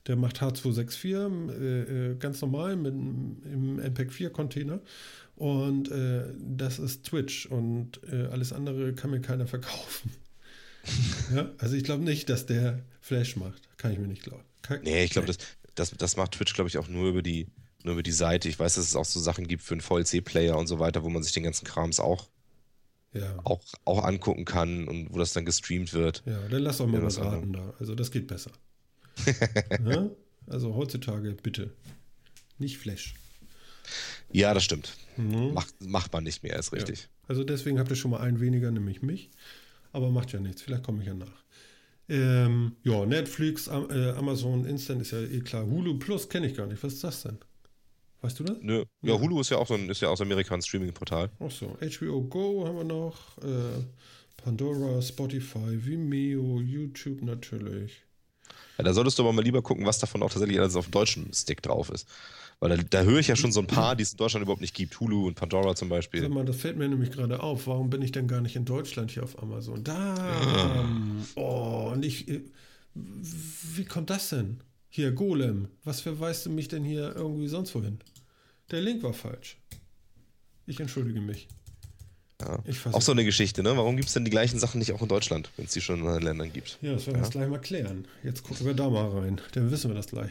Der 0.07 0.16
macht 0.16 0.43
H264 0.43 1.51
äh, 1.51 2.11
äh, 2.11 2.14
ganz 2.16 2.43
normal 2.43 2.76
mit, 2.76 2.93
im 2.93 3.76
MPEG 3.76 4.12
4 4.12 4.30
Container. 4.30 4.80
Und 5.37 5.91
äh, 5.91 6.24
das 6.39 6.78
ist 6.78 7.05
Twitch 7.07 7.47
und 7.47 8.01
äh, 8.12 8.26
alles 8.26 8.53
andere 8.53 8.95
kann 8.95 9.11
mir 9.11 9.20
keiner 9.20 9.47
verkaufen. 9.49 10.12
ja, 11.35 11.51
also 11.59 11.76
ich 11.76 11.85
glaube 11.85 12.05
nicht, 12.05 12.28
dass 12.28 12.45
der 12.45 12.80
Flash 13.01 13.37
macht. 13.37 13.62
Kann 13.78 13.93
ich 13.93 13.99
mir 13.99 14.09
nicht 14.09 14.22
glauben. 14.22 14.45
Kann, 14.62 14.80
nee, 14.82 15.05
ich 15.05 15.11
glaube, 15.11 15.26
das, 15.26 15.39
das, 15.74 15.93
das 15.93 16.16
macht 16.16 16.32
Twitch, 16.32 16.55
glaube 16.55 16.68
ich, 16.68 16.76
auch 16.76 16.89
nur 16.89 17.09
über 17.09 17.22
die, 17.22 17.47
nur 17.85 17.95
über 17.95 18.03
die 18.03 18.12
Seite. 18.12 18.49
Ich 18.49 18.59
weiß, 18.59 18.74
dass 18.74 18.85
es 18.85 18.97
auch 18.97 19.05
so 19.05 19.20
Sachen 19.20 19.47
gibt 19.47 19.62
für 19.62 19.74
einen 19.74 19.80
VLC-Player 19.80 20.57
und 20.57 20.66
so 20.66 20.78
weiter, 20.78 21.05
wo 21.05 21.11
man 21.11 21.22
sich 21.22 21.32
den 21.32 21.43
ganzen 21.43 21.64
Krams 21.66 22.01
auch, 22.01 22.28
ja. 23.12 23.39
auch, 23.45 23.62
auch 23.85 24.05
angucken 24.05 24.45
kann 24.45 24.89
und 24.89 25.12
wo 25.12 25.18
das 25.18 25.32
dann 25.32 25.45
gestreamt 25.45 25.93
wird. 25.93 26.22
Ja, 26.26 26.49
dann 26.49 26.62
lass 26.62 26.78
doch 26.78 26.87
mal 26.87 26.99
ja, 26.99 27.05
was 27.05 27.18
raten 27.18 27.53
da. 27.53 27.74
Also 27.78 27.95
das 27.95 28.11
geht 28.11 28.26
besser. 28.26 28.51
ja? 29.87 30.11
Also 30.47 30.74
heutzutage 30.74 31.35
bitte. 31.43 31.72
Nicht 32.59 32.76
Flash. 32.76 33.14
Ja, 34.30 34.53
das 34.53 34.62
stimmt. 34.64 34.95
Mhm. 35.16 35.55
Macht, 35.55 35.74
macht 35.80 36.12
man 36.12 36.22
nicht 36.24 36.43
mehr, 36.43 36.59
ist 36.59 36.72
richtig. 36.72 37.09
Also 37.28 37.45
deswegen 37.45 37.78
habt 37.78 37.89
ihr 37.89 37.97
schon 37.97 38.11
mal 38.11 38.20
einen 38.20 38.41
weniger, 38.41 38.70
nämlich 38.70 39.01
mich. 39.01 39.30
Aber 39.93 40.11
macht 40.11 40.32
ja 40.32 40.41
nichts, 40.41 40.61
vielleicht 40.61 40.82
komme 40.82 41.01
ich 41.01 41.09
ja 41.09 41.14
nach. 41.14 41.45
Ähm, 42.09 42.76
ja, 42.82 43.07
Netflix, 43.07 43.68
äh, 43.68 44.11
Amazon 44.16 44.66
Instant 44.66 45.01
ist 45.01 45.12
ja 45.12 45.22
eh 45.22 45.41
klar. 45.41 45.64
Hulu 45.64 45.99
Plus 45.99 46.28
kenne 46.28 46.47
ich 46.47 46.55
gar 46.55 46.66
nicht. 46.66 46.82
Was 46.82 46.95
ist 46.95 47.05
das 47.05 47.22
denn? 47.22 47.39
Weißt 48.25 48.41
du 48.41 48.45
das? 48.45 48.57
Nö. 48.62 48.85
Ja, 49.03 49.20
Hulu 49.20 49.39
ist 49.41 49.51
ja 49.51 49.59
auch 49.59 49.66
so 49.66 49.75
ein, 49.75 49.91
ist 49.91 50.01
ja 50.01 50.09
aus 50.09 50.18
Amerika 50.22 50.55
ein 50.55 50.62
Streaming-Portal. 50.62 51.29
Ach 51.41 51.51
so. 51.51 51.77
HBO 51.79 52.22
Go 52.22 52.66
haben 52.66 52.79
wir 52.79 52.85
noch. 52.85 53.37
Äh, 53.43 53.85
Pandora, 54.43 55.03
Spotify, 55.03 55.85
Vimeo, 55.85 56.59
YouTube 56.59 57.20
natürlich. 57.20 58.01
Ja, 58.79 58.85
da 58.85 58.95
solltest 58.95 59.18
du 59.18 59.25
aber 59.25 59.35
mal 59.35 59.45
lieber 59.45 59.61
gucken, 59.61 59.85
was 59.85 59.99
davon 59.99 60.22
auch 60.22 60.31
tatsächlich 60.31 60.59
alles 60.59 60.75
auf 60.75 60.87
dem 60.87 60.93
deutschen 60.93 61.35
Stick 61.35 61.61
drauf 61.61 61.91
ist. 61.91 62.09
Weil 62.61 62.75
da, 62.75 62.83
da 62.83 63.03
höre 63.03 63.18
ich 63.18 63.29
ja 63.29 63.37
schon 63.37 63.53
so 63.53 63.61
ein 63.61 63.66
paar, 63.66 63.95
die 63.95 64.05
es 64.05 64.12
in 64.12 64.16
Deutschland 64.16 64.43
überhaupt 64.43 64.62
nicht 64.62 64.75
gibt. 64.75 64.99
Hulu 64.99 65.27
und 65.27 65.35
Pandora 65.35 65.75
zum 65.75 65.91
Beispiel. 65.91 66.22
Sag 66.22 66.31
mal, 66.31 66.47
das 66.47 66.57
fällt 66.57 66.79
mir 66.79 66.89
nämlich 66.89 67.11
gerade 67.11 67.43
auf. 67.43 67.66
Warum 67.66 67.91
bin 67.91 68.01
ich 68.01 68.12
denn 68.12 68.27
gar 68.27 68.41
nicht 68.41 68.57
in 68.57 68.64
Deutschland 68.64 69.11
hier 69.11 69.25
auf 69.25 69.39
Amazon? 69.43 69.85
Da. 69.85 70.16
Ja. 70.16 70.89
Oh, 71.35 71.91
und 71.93 72.03
ich. 72.07 72.27
Äh, 72.27 72.41
wie 72.95 73.85
kommt 73.85 74.09
das 74.09 74.31
denn? 74.31 74.61
Hier, 74.89 75.12
Golem. 75.12 75.68
Was 75.83 76.01
verweist 76.01 76.47
du 76.47 76.51
mich 76.51 76.68
denn 76.68 76.85
hier 76.85 77.14
irgendwie 77.16 77.49
sonst 77.49 77.75
wohin? 77.75 77.99
Der 78.71 78.81
Link 78.81 79.03
war 79.03 79.12
falsch. 79.12 79.59
Ich 80.67 80.81
entschuldige 80.81 81.21
mich. 81.21 81.49
Ja. 82.41 82.62
Auch 82.93 83.03
so 83.03 83.12
eine 83.12 83.25
Geschichte, 83.25 83.62
ne? 83.62 83.77
Warum 83.77 83.97
gibt 83.97 84.09
es 84.09 84.15
denn 84.15 84.25
die 84.25 84.31
gleichen 84.31 84.59
Sachen 84.59 84.79
nicht 84.79 84.93
auch 84.93 85.03
in 85.03 85.09
Deutschland, 85.09 85.51
wenn 85.57 85.67
es 85.67 85.73
die 85.73 85.81
schon 85.81 86.01
in 86.01 86.07
anderen 86.07 86.25
Ländern 86.25 86.53
gibt? 86.53 86.79
Ja, 86.83 86.93
das 86.93 87.07
werden 87.07 87.17
wir 87.17 87.23
jetzt 87.23 87.33
gleich 87.33 87.49
mal 87.49 87.61
klären. 87.61 88.09
Jetzt 88.23 88.43
gucken 88.43 88.67
wir 88.67 88.75
da 88.75 88.91
mal 88.91 89.09
rein. 89.09 89.41
Dann 89.53 89.71
wissen 89.71 89.91
wir 89.91 89.95
das 89.95 90.09
gleich. 90.09 90.31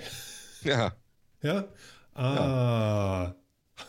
Ja. 0.63 0.95
Ja? 1.41 1.67
Ah. 2.13 3.33
Ja. 3.33 3.35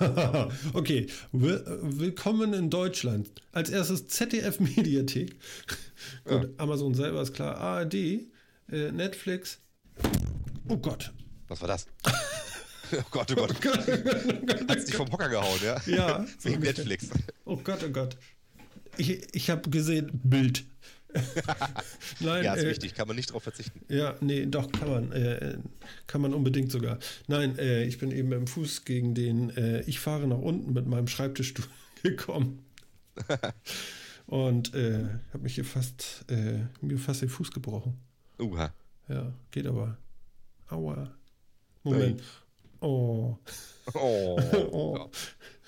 okay, 0.72 1.06
willkommen 1.32 2.54
in 2.54 2.70
Deutschland. 2.70 3.30
Als 3.52 3.70
erstes 3.70 4.08
ZDF 4.08 4.58
Mediathek. 4.58 5.36
Gut. 6.24 6.50
Amazon 6.56 6.94
selber 6.94 7.20
ist 7.20 7.34
klar. 7.34 7.56
ARD, 7.56 7.94
äh, 7.94 8.20
Netflix. 8.92 9.60
Oh 10.68 10.78
Gott. 10.78 11.12
Was 11.48 11.60
war 11.60 11.68
das? 11.68 11.86
oh 12.98 13.04
Gott, 13.10 13.32
oh 13.32 13.34
Gott. 13.34 13.50
Oh 13.50 13.60
Gott. 13.60 14.68
Hat's 14.68 14.84
dich 14.86 14.94
vom 14.94 15.10
Hocker 15.10 15.28
gehauen, 15.28 15.60
ja? 15.62 15.80
Ja. 15.86 16.26
Wegen 16.42 16.60
Netflix. 16.60 17.08
Oh 17.44 17.56
Gott, 17.56 17.84
oh 17.84 17.90
Gott. 17.90 18.16
Ich, 18.96 19.34
ich 19.34 19.50
habe 19.50 19.68
gesehen, 19.70 20.10
Bild. 20.22 20.64
Nein, 22.20 22.44
ja, 22.44 22.54
ist 22.54 22.64
äh, 22.64 22.70
wichtig, 22.70 22.94
kann 22.94 23.06
man 23.06 23.16
nicht 23.16 23.30
darauf 23.30 23.44
verzichten. 23.44 23.80
Ja, 23.88 24.16
nee, 24.20 24.46
doch, 24.46 24.70
kann 24.72 24.88
man. 24.88 25.12
Äh, 25.12 25.58
kann 26.06 26.20
man 26.20 26.34
unbedingt 26.34 26.72
sogar. 26.72 26.98
Nein, 27.28 27.56
äh, 27.58 27.84
ich 27.84 27.98
bin 27.98 28.10
eben 28.10 28.32
im 28.32 28.46
Fuß 28.46 28.84
gegen 28.84 29.14
den 29.14 29.50
äh, 29.50 29.82
Ich 29.82 30.00
fahre 30.00 30.26
nach 30.26 30.38
unten 30.38 30.72
mit 30.72 30.86
meinem 30.86 31.06
Schreibtischstuhl 31.06 31.66
gekommen. 32.02 32.64
Und 34.26 34.74
äh, 34.74 35.04
habe 35.32 35.42
mich 35.42 35.54
hier 35.54 35.64
fast, 35.64 36.24
äh, 36.28 36.60
mir 36.80 36.98
fast 36.98 37.22
den 37.22 37.28
Fuß 37.28 37.50
gebrochen. 37.50 37.98
Uha. 38.40 38.72
Ja, 39.08 39.32
geht 39.50 39.66
aber. 39.66 39.98
Aua. 40.68 41.14
Moment. 41.82 42.16
Nein. 42.16 42.26
Oh. 42.84 43.38
Oh. 43.94 44.40
oh. 44.72 45.10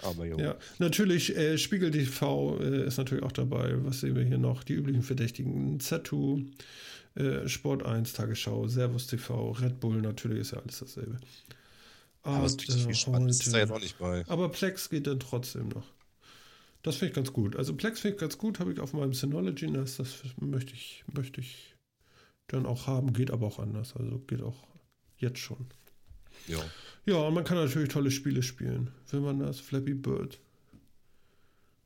Aber 0.03 0.27
jo. 0.27 0.39
Ja, 0.39 0.57
natürlich, 0.79 1.35
äh, 1.37 1.57
Spiegel 1.57 1.91
TV 1.91 2.61
äh, 2.61 2.87
ist 2.87 2.99
natürlich 2.99 3.25
auch 3.25 3.33
dabei. 3.33 3.75
Was 3.85 4.01
sehen 4.01 4.15
wir 4.15 4.25
hier 4.25 4.39
noch? 4.39 4.63
Die 4.65 4.75
üblichen 4.75 5.03
Verdächtigen. 5.03 5.79
Z2, 5.79 6.47
äh, 7.15 7.49
Sport 7.49 7.85
1, 7.85 8.13
Tagesschau, 8.13 8.69
Servus 8.69 9.07
TV, 9.07 9.53
Red 9.53 9.81
Bull, 9.81 10.03
natürlich 10.03 10.41
ist 10.41 10.53
ja 10.53 10.59
alles 10.59 10.79
dasselbe. 10.79 11.19
Aber 12.23 12.49
viel 12.49 12.95
spannend 12.95 13.31
ist 13.31 13.53
da 13.53 13.59
jetzt 13.59 13.71
auch 13.71 13.81
nicht 13.81 13.99
bei. 13.99 14.25
Aber 14.29 14.51
Plex 14.51 14.91
geht 14.91 15.07
dann 15.07 15.21
trotzdem 15.21 15.69
noch. 15.69 15.87
Das 16.83 16.97
finde 16.97 17.11
ich 17.11 17.15
ganz 17.15 17.33
gut. 17.33 17.57
Also 17.57 17.75
Plex 17.75 18.01
finde 18.01 18.17
ich 18.17 18.21
ganz 18.21 18.37
gut, 18.37 18.61
habe 18.61 18.73
ich 18.73 18.81
auf 18.81 18.93
meinem 18.93 19.15
Synology 19.15 19.69
NAS. 19.71 19.97
Das 19.97 20.23
möchte 20.41 20.75
ich, 20.75 21.05
möchte 21.13 21.41
ich 21.41 21.75
dann 22.49 22.67
auch 22.67 22.87
haben, 22.87 23.13
geht 23.13 23.31
aber 23.31 23.47
auch 23.47 23.59
anders. 23.59 23.95
Also 23.97 24.19
geht 24.19 24.43
auch 24.43 24.67
jetzt 25.19 25.39
schon. 25.39 25.67
Ja. 26.47 26.59
Ja, 27.07 27.17
und 27.17 27.35
man 27.35 27.45
kann 27.45 27.57
natürlich 27.57 27.89
tolle 27.89 28.11
Spiele 28.11 28.43
spielen. 28.43 28.91
Will 29.11 29.21
man 29.21 29.39
das? 29.39 29.61
Flappy 29.61 29.95
Bird. 29.95 30.41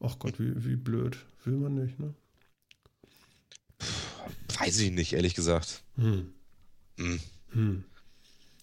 Ach 0.01 0.19
Gott, 0.19 0.41
wie, 0.41 0.65
wie 0.65 0.77
blöd. 0.77 1.19
Will 1.45 1.57
man 1.57 1.75
nicht, 1.75 1.99
ne? 1.99 2.15
Weiß 4.59 4.79
ich 4.81 4.91
nicht, 4.91 5.13
ehrlich 5.13 5.35
gesagt. 5.35 5.83
Hm. 5.97 6.33
Hm. 6.97 7.21
Hm. 7.51 7.85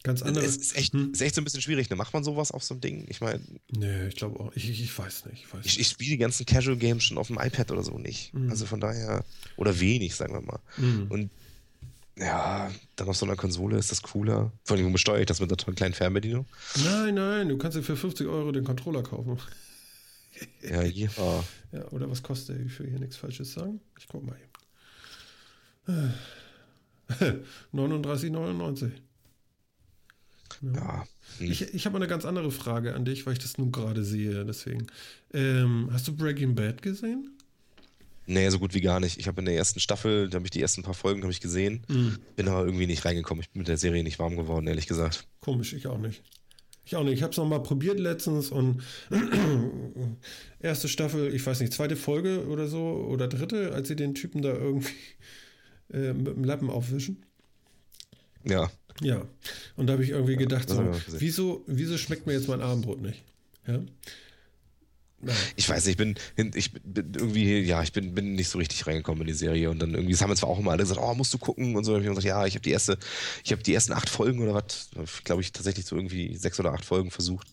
Ganz 0.01 0.21
andere. 0.23 0.45
Es 0.45 0.57
ist 0.57 0.75
echt, 0.75 0.93
hm. 0.93 1.11
ist 1.11 1.21
echt 1.21 1.35
so 1.35 1.41
ein 1.41 1.43
bisschen 1.43 1.61
schwierig, 1.61 1.89
ne? 1.89 1.95
Macht 1.95 2.13
man 2.13 2.23
sowas 2.23 2.51
auf 2.51 2.63
so 2.63 2.73
einem 2.73 2.81
Ding? 2.81 3.05
Ich 3.09 3.21
meine. 3.21 3.39
Nee, 3.71 4.07
ich 4.07 4.15
glaube 4.15 4.39
auch. 4.39 4.51
Ich, 4.55 4.67
ich, 4.69 4.97
weiß 4.97 5.25
nicht. 5.25 5.43
Ich, 5.43 5.53
weiß 5.53 5.65
ich, 5.65 5.79
ich 5.79 5.87
spiele 5.87 6.11
die 6.11 6.17
ganzen 6.17 6.45
Casual 6.45 6.77
Games 6.77 7.03
schon 7.03 7.19
auf 7.19 7.27
dem 7.27 7.37
iPad 7.37 7.71
oder 7.71 7.83
so 7.83 7.99
nicht. 7.99 8.33
Hm. 8.33 8.49
Also 8.49 8.65
von 8.65 8.79
daher. 8.79 9.23
Oder 9.57 9.79
wenig, 9.79 10.15
sagen 10.15 10.33
wir 10.33 10.41
mal. 10.41 10.59
Hm. 10.75 11.07
Und 11.09 11.29
ja, 12.19 12.71
dann 12.95 13.09
auf 13.09 13.17
so 13.17 13.25
einer 13.25 13.35
Konsole 13.35 13.77
ist 13.77 13.91
das 13.91 14.01
cooler. 14.01 14.51
Vor 14.63 14.77
allem, 14.77 14.91
besteuere 14.91 15.19
ich 15.19 15.25
das 15.27 15.39
mit 15.39 15.51
einer 15.51 15.75
kleinen 15.75 15.93
Fernbedienung? 15.93 16.45
Nein, 16.83 17.15
nein, 17.15 17.49
du 17.49 17.57
kannst 17.57 17.77
dir 17.77 17.83
für 17.83 17.95
50 17.95 18.27
Euro 18.27 18.51
den 18.51 18.63
Controller 18.63 19.03
kaufen. 19.03 19.37
Ja, 20.61 20.83
ja. 20.83 21.09
Ja, 21.71 21.87
oder 21.89 22.11
was 22.11 22.21
kostet 22.21 22.59
der? 22.59 22.65
Ich 22.67 22.79
will 22.79 22.87
hier 22.87 22.99
nichts 22.99 23.17
Falsches 23.17 23.53
sagen. 23.53 23.81
Ich 23.97 24.07
guck 24.07 24.23
mal 24.23 24.37
eben. 25.87 26.13
39,99. 27.73 28.91
Ja. 30.61 30.73
ja. 30.73 31.07
Hm. 31.39 31.51
Ich, 31.51 31.73
ich 31.73 31.85
habe 31.87 31.95
eine 31.97 32.07
ganz 32.07 32.23
andere 32.25 32.51
Frage 32.51 32.93
an 32.93 33.03
dich, 33.03 33.25
weil 33.25 33.33
ich 33.33 33.39
das 33.39 33.57
nun 33.57 33.71
gerade 33.71 34.03
sehe. 34.03 34.45
Deswegen. 34.45 34.85
Ähm, 35.33 35.89
hast 35.91 36.07
du 36.07 36.15
Breaking 36.15 36.53
Bad 36.53 36.83
gesehen? 36.83 37.36
Nee, 38.29 38.49
so 38.49 38.59
gut 38.59 38.73
wie 38.73 38.81
gar 38.81 38.99
nicht. 38.99 39.17
Ich 39.17 39.27
habe 39.27 39.39
in 39.39 39.45
der 39.45 39.55
ersten 39.55 39.79
Staffel, 39.79 40.29
da 40.29 40.35
habe 40.35 40.45
ich 40.45 40.51
die 40.51 40.61
ersten 40.61 40.83
paar 40.83 40.93
Folgen 40.93 41.27
ich 41.29 41.39
gesehen, 41.39 41.81
mhm. 41.87 42.17
bin 42.35 42.49
aber 42.49 42.65
irgendwie 42.65 42.85
nicht 42.85 43.05
reingekommen. 43.05 43.41
Ich 43.41 43.49
bin 43.49 43.61
mit 43.61 43.69
der 43.69 43.77
Serie 43.77 44.03
nicht 44.03 44.19
warm 44.19 44.35
geworden, 44.35 44.67
ehrlich 44.67 44.85
gesagt. 44.85 45.27
Komisch, 45.39 45.73
ich 45.73 45.87
auch 45.87 45.97
nicht. 45.97 46.21
Ich 46.83 46.95
auch 46.95 47.03
nicht. 47.03 47.15
Ich 47.15 47.23
habe 47.23 47.31
es 47.31 47.37
nochmal 47.37 47.63
probiert 47.63 47.99
letztens 47.99 48.49
und 48.49 48.83
erste 50.59 50.89
Staffel, 50.89 51.33
ich 51.33 51.45
weiß 51.45 51.61
nicht, 51.61 51.71
zweite 51.71 51.95
Folge 51.95 52.47
oder 52.47 52.67
so 52.67 53.07
oder 53.09 53.29
dritte, 53.29 53.73
als 53.73 53.87
sie 53.87 53.95
den 53.95 54.13
Typen 54.13 54.41
da 54.41 54.53
irgendwie 54.53 54.93
äh, 55.93 56.13
mit 56.13 56.27
dem 56.27 56.43
Lappen 56.43 56.69
aufwischen. 56.69 57.25
Ja. 58.43 58.69
Ja. 59.01 59.25
Und 59.77 59.87
da 59.87 59.93
habe 59.93 60.03
ich 60.03 60.09
irgendwie 60.09 60.33
ja, 60.33 60.39
gedacht, 60.39 60.69
so, 60.69 60.91
wieso, 61.19 61.63
wieso 61.67 61.97
schmeckt 61.97 62.27
mir 62.27 62.33
jetzt 62.33 62.49
mein 62.49 62.61
Abendbrot 62.61 63.01
nicht? 63.01 63.23
Ja. 63.67 63.81
Ich 65.55 65.67
weiß 65.67 65.85
nicht, 65.85 65.93
ich 65.93 65.97
bin, 65.97 66.15
ich 66.53 66.71
bin 66.73 67.13
irgendwie, 67.15 67.59
ja, 67.61 67.81
ich 67.81 67.91
bin, 67.91 68.13
bin 68.13 68.35
nicht 68.35 68.49
so 68.49 68.59
richtig 68.59 68.85
reingekommen 68.85 69.21
in 69.21 69.27
die 69.27 69.33
Serie 69.33 69.71
und 69.71 69.79
dann 69.79 69.93
irgendwie, 69.95 70.11
das 70.11 70.21
haben 70.21 70.29
jetzt 70.29 70.39
zwar 70.39 70.49
auch 70.49 70.59
immer 70.59 70.71
alle 70.71 70.83
gesagt, 70.83 70.99
oh, 71.01 71.13
musst 71.15 71.33
du 71.33 71.39
gucken 71.39 71.75
und 71.75 71.83
so. 71.83 71.95
Und 71.95 72.01
ich 72.01 72.07
gesagt, 72.07 72.25
ja, 72.25 72.45
ich 72.45 72.53
habe 72.53 72.61
die 72.61 72.71
erste, 72.71 72.99
ich 73.43 73.51
habe 73.51 73.63
die 73.63 73.73
ersten 73.73 73.93
acht 73.93 74.09
Folgen 74.09 74.41
oder 74.41 74.53
was, 74.53 74.89
glaube 75.23 75.41
ich, 75.41 75.51
tatsächlich 75.51 75.87
so 75.87 75.95
irgendwie 75.95 76.37
sechs 76.37 76.59
oder 76.59 76.71
acht 76.71 76.85
Folgen 76.85 77.09
versucht. 77.09 77.47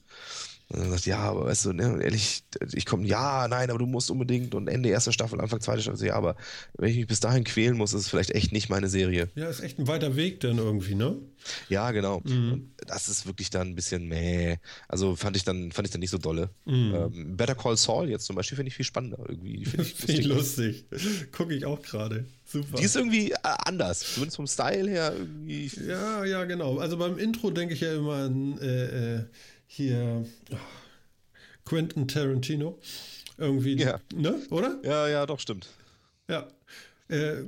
Und 0.68 0.80
dann 0.80 0.90
sagt, 0.90 1.04
ja, 1.06 1.18
aber 1.18 1.44
weißt 1.44 1.66
du, 1.66 1.72
ne, 1.74 2.00
ehrlich, 2.02 2.42
ich 2.72 2.86
komme, 2.86 3.06
ja, 3.06 3.46
nein, 3.48 3.68
aber 3.68 3.78
du 3.78 3.86
musst 3.86 4.10
unbedingt 4.10 4.54
und 4.54 4.66
Ende 4.66 4.88
erster 4.88 5.12
Staffel, 5.12 5.40
Anfang 5.40 5.60
zweiter 5.60 5.82
Staffel, 5.82 6.06
ja, 6.06 6.14
aber 6.14 6.36
wenn 6.78 6.90
ich 6.90 6.96
mich 6.96 7.06
bis 7.06 7.20
dahin 7.20 7.44
quälen 7.44 7.76
muss, 7.76 7.92
ist 7.92 8.02
es 8.02 8.08
vielleicht 8.08 8.30
echt 8.30 8.50
nicht 8.50 8.70
meine 8.70 8.88
Serie. 8.88 9.28
Ja, 9.34 9.48
ist 9.48 9.60
echt 9.60 9.78
ein 9.78 9.88
weiter 9.88 10.16
Weg 10.16 10.40
dann 10.40 10.58
irgendwie, 10.58 10.94
ne? 10.94 11.18
Ja, 11.68 11.90
genau. 11.90 12.22
Mhm. 12.24 12.70
Das 12.86 13.08
ist 13.08 13.26
wirklich 13.26 13.50
dann 13.50 13.68
ein 13.68 13.74
bisschen 13.74 14.08
meh. 14.08 14.56
Also 14.88 15.16
fand 15.16 15.36
ich 15.36 15.44
dann, 15.44 15.72
fand 15.72 15.86
ich 15.86 15.92
dann 15.92 16.00
nicht 16.00 16.10
so 16.10 16.18
dolle. 16.18 16.50
Mhm. 16.64 16.94
Ähm, 16.94 17.36
Better 17.36 17.54
Call 17.54 17.76
Saul 17.76 18.08
jetzt 18.08 18.24
zum 18.24 18.36
Beispiel 18.36 18.56
finde 18.56 18.68
ich 18.68 18.74
viel 18.74 18.86
spannender 18.86 19.18
irgendwie. 19.28 19.64
Finde 19.66 19.90
ich 20.20 20.24
lustig. 20.24 20.86
Gucke 21.32 21.54
ich 21.54 21.66
auch 21.66 21.82
gerade. 21.82 22.24
Super. 22.46 22.78
Die 22.78 22.84
ist 22.84 22.96
irgendwie 22.96 23.32
äh, 23.32 23.36
anders, 23.42 24.14
zumindest 24.14 24.36
vom 24.36 24.46
Style 24.46 24.88
her 24.88 25.14
irgendwie. 25.16 25.70
Ja, 25.86 26.24
ja, 26.24 26.44
genau. 26.44 26.78
Also 26.78 26.96
beim 26.96 27.18
Intro 27.18 27.50
denke 27.50 27.74
ich 27.74 27.80
ja 27.80 27.94
immer 27.94 28.14
an 28.14 28.58
äh, 28.58 29.16
äh, 29.16 29.24
hier 29.74 30.24
Quentin 31.64 32.06
Tarantino. 32.06 32.78
Irgendwie, 33.36 33.76
ja. 33.76 34.00
ne? 34.14 34.40
Oder? 34.50 34.78
Ja, 34.84 35.08
ja, 35.08 35.26
doch, 35.26 35.40
stimmt. 35.40 35.68
Ja. 36.28 36.48
Äh, 37.08 37.42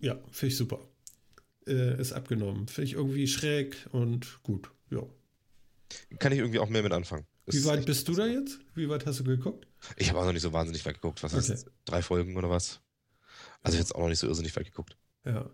ja, 0.00 0.18
finde 0.30 0.52
ich 0.52 0.56
super. 0.56 0.80
äh, 1.66 2.00
ist 2.00 2.12
abgenommen. 2.12 2.68
Finde 2.68 2.86
ich 2.86 2.94
irgendwie 2.94 3.26
schräg 3.26 3.76
und 3.92 4.42
gut. 4.42 4.70
Ja. 4.90 5.02
Kann 6.18 6.32
ich 6.32 6.38
irgendwie 6.38 6.58
auch 6.58 6.68
mehr 6.68 6.82
mit 6.82 6.92
anfangen. 6.92 7.26
Das 7.46 7.56
Wie 7.56 7.64
weit 7.64 7.84
bist 7.86 8.06
du 8.08 8.14
da 8.14 8.26
jetzt? 8.26 8.60
Wie 8.74 8.88
weit 8.88 9.06
hast 9.06 9.20
du 9.20 9.24
geguckt? 9.24 9.66
Ich 9.96 10.08
habe 10.08 10.20
auch 10.20 10.24
noch 10.24 10.32
nicht 10.32 10.42
so 10.42 10.52
wahnsinnig 10.52 10.84
weit 10.86 10.94
geguckt. 10.94 11.22
Was 11.22 11.34
okay. 11.34 11.52
ist? 11.52 11.70
Drei 11.84 12.02
Folgen 12.02 12.36
oder 12.36 12.48
was? 12.50 12.80
Also 13.62 13.76
jetzt 13.76 13.94
auch 13.94 14.00
noch 14.00 14.08
nicht 14.08 14.18
so 14.18 14.26
irrsinnig 14.26 14.54
weit 14.56 14.66
geguckt. 14.66 14.96
Ja. 15.24 15.50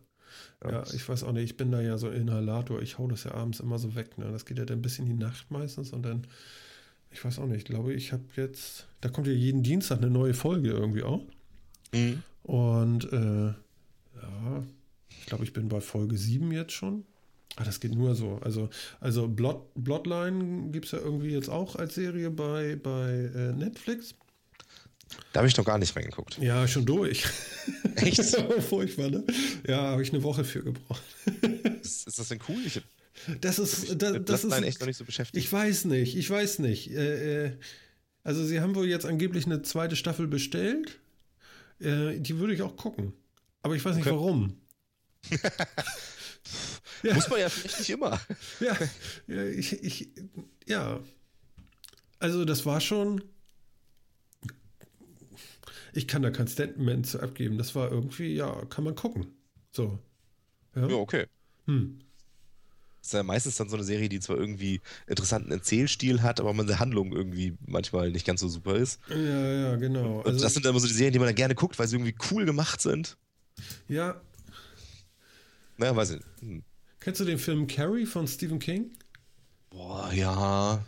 Ja. 0.64 0.82
Ich 0.94 1.08
weiß 1.08 1.24
auch 1.24 1.32
nicht, 1.32 1.44
ich 1.44 1.56
bin 1.56 1.70
da 1.70 1.80
ja 1.80 1.98
so 1.98 2.10
Inhalator, 2.10 2.80
ich 2.80 2.98
hau 2.98 3.06
das 3.08 3.24
ja 3.24 3.32
abends 3.32 3.60
immer 3.60 3.78
so 3.78 3.94
weg. 3.94 4.18
Ne? 4.18 4.30
Das 4.30 4.46
geht 4.46 4.58
ja 4.58 4.64
dann 4.64 4.82
bis 4.82 4.98
in 4.98 5.06
die 5.06 5.14
Nacht 5.14 5.50
meistens 5.50 5.92
und 5.92 6.02
dann, 6.02 6.26
ich 7.10 7.24
weiß 7.24 7.38
auch 7.38 7.46
nicht, 7.46 7.58
ich 7.58 7.64
glaube, 7.64 7.92
ich 7.92 8.12
habe 8.12 8.24
jetzt, 8.36 8.86
da 9.00 9.08
kommt 9.08 9.26
ja 9.26 9.32
jeden 9.32 9.62
Dienstag 9.62 9.98
eine 9.98 10.10
neue 10.10 10.34
Folge 10.34 10.70
irgendwie 10.70 11.02
auch. 11.02 11.22
Mhm. 11.92 12.22
Und 12.42 13.12
äh, 13.12 13.46
ja, 13.46 14.64
ich 15.10 15.26
glaube, 15.26 15.44
ich 15.44 15.52
bin 15.52 15.68
bei 15.68 15.80
Folge 15.80 16.16
7 16.16 16.50
jetzt 16.52 16.72
schon. 16.72 17.04
Ah, 17.56 17.64
das 17.64 17.80
geht 17.80 17.94
nur 17.94 18.14
so. 18.14 18.38
Also, 18.42 18.68
also 19.00 19.28
Blood, 19.28 19.62
Bloodline 19.74 20.70
gibt 20.70 20.86
es 20.86 20.92
ja 20.92 20.98
irgendwie 20.98 21.30
jetzt 21.30 21.48
auch 21.48 21.76
als 21.76 21.94
Serie 21.94 22.30
bei, 22.30 22.76
bei 22.76 23.30
äh, 23.34 23.52
Netflix. 23.52 24.14
Da 25.32 25.40
habe 25.40 25.48
ich 25.48 25.56
noch 25.56 25.64
gar 25.64 25.78
nicht 25.78 25.94
reingeguckt. 25.94 26.38
Ja, 26.38 26.66
schon 26.66 26.84
durch. 26.84 27.24
Echt? 27.96 28.24
Furchtbar, 28.68 29.10
ne? 29.10 29.24
Ja, 29.66 29.82
habe 29.82 30.02
ich 30.02 30.12
eine 30.12 30.22
Woche 30.22 30.44
für 30.44 30.62
gebraucht. 30.62 31.02
ist, 31.82 32.06
ist 32.06 32.18
das 32.18 32.28
denn 32.28 32.40
cool? 32.48 32.60
Ich, 32.64 32.80
das 33.40 33.58
ist, 33.58 34.00
da, 34.00 34.18
das 34.18 34.44
ist 34.44 34.62
echt 34.62 34.80
noch 34.80 34.86
nicht 34.86 34.96
so 34.96 35.04
beschäftigt. 35.04 35.44
Ich 35.44 35.52
weiß 35.52 35.86
nicht, 35.86 36.16
ich 36.16 36.28
weiß 36.28 36.58
nicht. 36.60 36.90
Äh, 36.90 37.46
äh, 37.46 37.52
also 38.24 38.44
sie 38.44 38.60
haben 38.60 38.74
wohl 38.74 38.86
jetzt 38.86 39.06
angeblich 39.06 39.46
eine 39.46 39.62
zweite 39.62 39.96
Staffel 39.96 40.26
bestellt. 40.26 40.98
Äh, 41.80 42.18
die 42.18 42.38
würde 42.38 42.54
ich 42.54 42.62
auch 42.62 42.76
gucken. 42.76 43.12
Aber 43.62 43.74
ich 43.74 43.84
weiß 43.84 43.96
nicht 43.96 44.06
okay. 44.06 44.16
warum. 44.16 44.60
ja. 47.02 47.14
Muss 47.14 47.28
man 47.28 47.40
ja 47.40 47.48
vielleicht 47.48 47.78
nicht 47.78 47.90
immer. 47.90 48.20
ja, 48.60 48.76
ja, 49.26 49.44
ich, 49.44 49.72
ich, 49.82 50.08
ja. 50.66 51.00
Also 52.18 52.44
das 52.44 52.64
war 52.66 52.80
schon. 52.80 53.22
Ich 55.96 56.06
kann 56.06 56.20
da 56.20 56.30
kein 56.30 56.46
Statement 56.46 57.06
zu 57.06 57.20
abgeben. 57.20 57.56
Das 57.56 57.74
war 57.74 57.90
irgendwie, 57.90 58.34
ja, 58.34 58.66
kann 58.66 58.84
man 58.84 58.94
gucken. 58.94 59.28
So. 59.72 59.98
Ja, 60.74 60.88
ja 60.88 60.96
okay. 60.96 61.26
Hm. 61.64 62.00
Das 63.00 63.08
ist 63.08 63.12
ja 63.14 63.22
meistens 63.22 63.56
dann 63.56 63.70
so 63.70 63.76
eine 63.76 63.84
Serie, 63.84 64.10
die 64.10 64.20
zwar 64.20 64.36
irgendwie 64.36 64.82
interessanten 65.06 65.50
Erzählstil 65.52 66.22
hat, 66.22 66.38
aber 66.38 66.52
man 66.52 66.66
der 66.66 66.80
Handlung 66.80 67.12
irgendwie 67.12 67.56
manchmal 67.64 68.10
nicht 68.10 68.26
ganz 68.26 68.40
so 68.40 68.48
super 68.48 68.76
ist. 68.76 69.00
Ja, 69.08 69.16
ja, 69.16 69.76
genau. 69.76 70.18
Und 70.18 70.26
also, 70.26 70.42
das 70.42 70.52
sind 70.52 70.66
dann 70.66 70.70
immer 70.72 70.80
so 70.80 70.86
die 70.86 70.92
Serien, 70.92 71.14
die 71.14 71.18
man 71.18 71.28
dann 71.28 71.34
gerne 71.34 71.54
guckt, 71.54 71.78
weil 71.78 71.88
sie 71.88 71.96
irgendwie 71.96 72.16
cool 72.30 72.44
gemacht 72.44 72.82
sind. 72.82 73.16
Ja. 73.88 74.20
Naja, 75.78 75.96
weiß 75.96 76.10
ich. 76.10 76.20
Hm. 76.40 76.62
Kennst 77.00 77.20
du 77.20 77.24
den 77.24 77.38
Film 77.38 77.66
Carrie 77.68 78.04
von 78.04 78.28
Stephen 78.28 78.58
King? 78.58 78.90
Boah, 79.70 80.12
ja. 80.12 80.84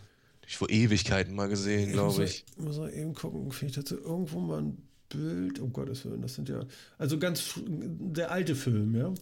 Ich 0.47 0.59
vor 0.59 0.69
Ewigkeiten 0.69 1.35
mal 1.35 1.49
gesehen, 1.49 1.93
glaube 1.93 2.25
ich. 2.25 2.45
Ich 2.51 2.59
muss 2.59 2.77
mal 2.77 2.93
eben 2.93 3.15
gucken, 3.15 3.51
finde 3.53 3.71
ich 3.71 3.77
dazu 3.77 3.97
irgendwo 3.97 4.41
mal 4.41 4.63
ein 4.63 4.88
Bild. 5.09 5.59
Um 5.59 5.73
Gottes 5.73 6.05
Willen, 6.05 6.23
das 6.23 6.35
sind 6.35 6.49
ja. 6.49 6.61
Also 6.99 7.19
ganz 7.19 7.55
der 7.65 8.31
alte 8.31 8.55
Film, 8.55 8.95
ja. 8.95 9.13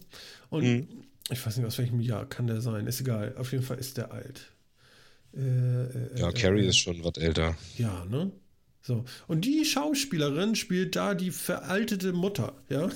Und 0.49 0.63
mhm. 0.63 0.87
ich 1.29 1.45
weiß 1.45 1.57
nicht, 1.57 1.65
aus 1.65 1.77
welchem 1.77 1.99
Jahr 1.99 2.25
kann 2.27 2.47
der 2.47 2.61
sein. 2.61 2.87
Ist 2.87 3.01
egal. 3.01 3.35
Auf 3.37 3.51
jeden 3.51 3.63
Fall 3.63 3.77
ist 3.77 3.97
der 3.97 4.11
alt. 4.11 4.51
Äh, 5.35 5.39
äh, 5.39 6.19
ja, 6.19 6.31
Carrie 6.31 6.65
äh, 6.65 6.69
ist 6.69 6.77
schon 6.77 7.03
was 7.03 7.17
älter. 7.17 7.55
Ja, 7.77 8.05
ne? 8.05 8.31
So. 8.81 9.03
Und 9.27 9.43
die 9.43 9.65
Schauspielerin 9.65 10.55
spielt 10.55 10.95
da 10.95 11.13
die 11.13 11.31
veraltete 11.31 12.13
Mutter, 12.13 12.53
ja. 12.69 12.89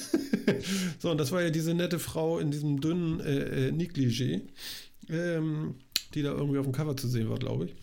so, 0.99 1.11
und 1.11 1.17
das 1.17 1.33
war 1.33 1.41
ja 1.41 1.49
diese 1.49 1.73
nette 1.73 1.99
Frau 1.99 2.39
in 2.39 2.49
diesem 2.49 2.79
dünnen 2.79 3.19
äh, 3.19 3.67
äh, 3.67 3.71
Negligé, 3.71 4.41
ähm, 5.09 5.75
die 6.13 6.21
da 6.21 6.31
irgendwie 6.31 6.59
auf 6.59 6.65
dem 6.65 6.71
Cover 6.71 6.95
zu 6.95 7.09
sehen 7.09 7.29
war, 7.29 7.37
glaube 7.37 7.65
ich. 7.65 7.75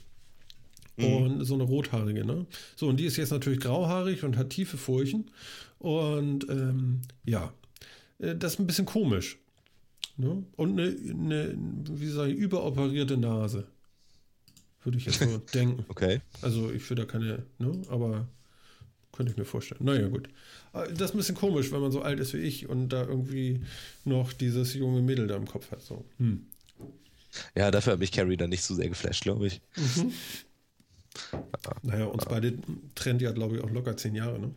Mhm. 0.99 1.17
Und 1.17 1.45
so 1.45 1.55
eine 1.55 1.65
rothaarige, 1.65 2.25
ne? 2.25 2.47
So, 2.77 2.89
und 2.89 2.99
die 2.99 3.07
ist 3.07 3.17
jetzt 3.17 3.31
natürlich 3.31 3.61
grauhaarig 3.61 4.25
und 4.25 4.37
hat 4.37 4.51
tiefe 4.51 4.77
Furchen. 4.77 5.31
Und 5.79 6.49
ähm, 6.49 7.03
ja, 7.25 7.53
äh, 8.19 8.35
das 8.35 8.55
ist 8.55 8.59
ein 8.59 8.67
bisschen 8.67 8.87
komisch. 8.87 9.39
Ne? 10.17 10.43
Und 10.57 10.79
eine, 10.79 10.89
eine, 10.89 11.55
wie 11.57 12.09
sage 12.09 12.33
ich, 12.33 12.39
überoperierte 12.39 13.17
Nase. 13.17 13.67
Würde 14.83 14.99
ich 14.99 15.07
jetzt 15.07 15.21
so 15.21 15.39
denken. 15.55 15.85
Okay. 15.89 16.21
Also 16.43 16.71
ich 16.71 16.89
würde 16.91 17.07
da 17.07 17.13
keine, 17.13 17.45
ne, 17.59 17.83
aber 17.89 18.27
könnte 19.13 19.33
ich 19.33 19.39
mir 19.39 19.45
vorstellen. 19.45 19.85
Naja, 19.85 20.09
gut. 20.09 20.29
Äh, 20.73 20.93
das 20.93 21.11
ist 21.11 21.15
ein 21.15 21.19
bisschen 21.19 21.35
komisch, 21.37 21.71
wenn 21.73 21.81
man 21.81 21.93
so 21.93 22.03
alt 22.03 22.19
ist 22.21 22.35
wie 22.35 22.39
ich 22.39 22.69
und 22.69 22.89
da 22.89 23.05
irgendwie 23.05 23.63
noch 24.05 24.33
dieses 24.33 24.75
junge 24.75 25.03
Mädel 25.03 25.27
da 25.27 25.37
im 25.37 25.47
Kopf 25.47 25.71
hat. 25.71 25.83
So. 25.83 26.05
Hm. 26.19 26.47
Ja, 27.55 27.71
dafür 27.71 27.93
habe 27.93 28.05
ich 28.05 28.13
Carrie 28.13 28.37
dann 28.37 28.51
nicht 28.51 28.63
so 28.63 28.75
sehr 28.75 28.89
geflasht, 28.89 29.23
glaube 29.23 29.47
ich. 29.47 29.61
Mhm. 29.77 30.13
Naja, 31.83 32.05
uns 32.07 32.25
ja. 32.25 32.31
beide 32.31 32.55
trennt 32.95 33.23
ja, 33.23 33.33
glaube 33.33 33.57
ich, 33.57 33.65
auch 33.65 33.71
locker 33.71 33.97
zehn 33.97 34.15
Jahre, 34.15 34.39
ne? 34.39 34.55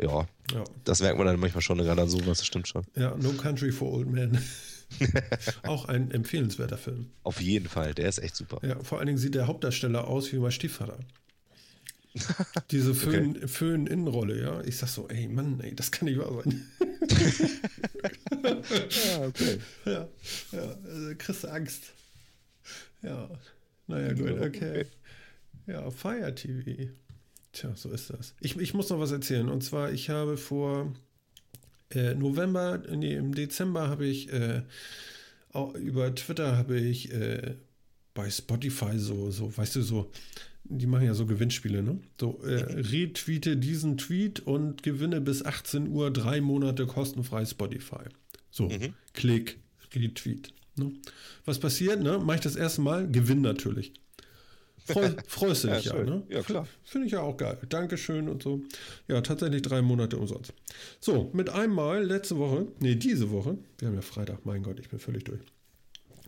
Ja, 0.00 0.26
ja. 0.52 0.64
Das 0.84 1.00
merkt 1.00 1.18
man 1.18 1.26
dann 1.26 1.38
manchmal 1.38 1.62
schon 1.62 1.78
gerade 1.78 2.02
an 2.02 2.08
sowas, 2.08 2.38
das 2.38 2.46
stimmt 2.46 2.68
schon. 2.68 2.84
Ja, 2.96 3.14
No 3.16 3.32
Country 3.32 3.72
for 3.72 3.92
Old 3.92 4.08
Men. 4.08 4.38
auch 5.64 5.86
ein 5.86 6.10
empfehlenswerter 6.10 6.78
Film. 6.78 7.10
Auf 7.22 7.40
jeden 7.40 7.68
Fall, 7.68 7.94
der 7.94 8.08
ist 8.08 8.18
echt 8.18 8.36
super. 8.36 8.58
Ja, 8.66 8.82
vor 8.82 8.98
allen 8.98 9.06
Dingen 9.06 9.18
sieht 9.18 9.34
der 9.34 9.46
Hauptdarsteller 9.46 10.06
aus 10.06 10.32
wie 10.32 10.38
mein 10.38 10.52
Stiefvater. 10.52 10.98
Diese 12.70 12.94
Föhn-Innenrolle, 12.94 14.34
okay. 14.34 14.42
ja. 14.42 14.60
Ich 14.64 14.78
sag 14.78 14.88
so, 14.88 15.08
ey 15.08 15.28
Mann, 15.28 15.60
ey, 15.60 15.74
das 15.74 15.90
kann 15.90 16.08
nicht 16.08 16.18
wahr 16.18 16.42
sein. 16.42 16.66
ja, 18.42 19.20
okay. 19.26 19.58
Ja, 19.84 20.08
ja 20.52 20.76
also 20.84 21.14
kriegst 21.18 21.44
du 21.44 21.48
Angst. 21.48 21.92
Ja, 23.02 23.28
naja, 23.86 24.12
gut, 24.14 24.32
okay. 24.32 24.46
okay. 24.46 24.86
Ja, 25.68 25.90
Fire 25.90 26.34
TV. 26.34 26.90
Tja, 27.52 27.74
so 27.76 27.90
ist 27.90 28.10
das. 28.10 28.34
Ich, 28.40 28.56
ich 28.56 28.74
muss 28.74 28.88
noch 28.88 28.98
was 28.98 29.12
erzählen. 29.12 29.48
Und 29.48 29.62
zwar, 29.62 29.92
ich 29.92 30.08
habe 30.08 30.36
vor 30.36 30.94
äh, 31.90 32.14
November, 32.14 32.78
nee, 32.96 33.14
im 33.14 33.34
Dezember 33.34 33.88
habe 33.88 34.06
ich 34.06 34.32
äh, 34.32 34.62
über 35.80 36.14
Twitter 36.14 36.56
habe 36.56 36.78
ich 36.78 37.12
äh, 37.12 37.54
bei 38.14 38.30
Spotify 38.30 38.98
so, 38.98 39.30
so, 39.30 39.56
weißt 39.56 39.76
du, 39.76 39.82
so, 39.82 40.10
die 40.64 40.86
machen 40.86 41.06
ja 41.06 41.14
so 41.14 41.26
Gewinnspiele, 41.26 41.82
ne? 41.82 41.98
So, 42.20 42.40
äh, 42.44 42.54
retweete 42.54 43.56
diesen 43.56 43.96
Tweet 43.96 44.40
und 44.40 44.82
gewinne 44.82 45.20
bis 45.20 45.44
18 45.44 45.88
Uhr 45.88 46.10
drei 46.10 46.40
Monate 46.40 46.86
kostenfrei 46.86 47.44
Spotify. 47.44 48.04
So, 48.50 48.68
mhm. 48.68 48.94
Klick, 49.14 49.58
Retweet. 49.94 50.52
Ne? 50.76 50.92
Was 51.44 51.58
passiert, 51.58 52.02
ne? 52.02 52.18
Mache 52.18 52.36
ich 52.36 52.42
das 52.42 52.56
erste 52.56 52.82
Mal, 52.82 53.10
gewinn 53.10 53.40
natürlich. 53.40 53.92
Freu, 54.92 55.10
freust 55.26 55.64
du 55.64 55.68
dich 55.68 55.84
ja, 55.84 55.96
ja 55.96 56.04
ne? 56.04 56.22
Ja, 56.28 56.42
klar. 56.42 56.66
Finde 56.84 57.06
ich 57.06 57.12
ja 57.12 57.20
auch 57.20 57.36
geil. 57.36 57.58
Dankeschön 57.68 58.28
und 58.28 58.42
so. 58.42 58.62
Ja, 59.06 59.20
tatsächlich 59.20 59.62
drei 59.62 59.82
Monate 59.82 60.16
umsonst. 60.16 60.52
So, 61.00 61.30
mit 61.32 61.50
einmal 61.50 62.04
letzte 62.04 62.38
Woche, 62.38 62.68
nee, 62.80 62.94
diese 62.94 63.30
Woche, 63.30 63.58
wir 63.78 63.88
haben 63.88 63.94
ja 63.94 64.02
Freitag, 64.02 64.46
mein 64.46 64.62
Gott, 64.62 64.80
ich 64.80 64.88
bin 64.88 64.98
völlig 64.98 65.24
durch. 65.24 65.40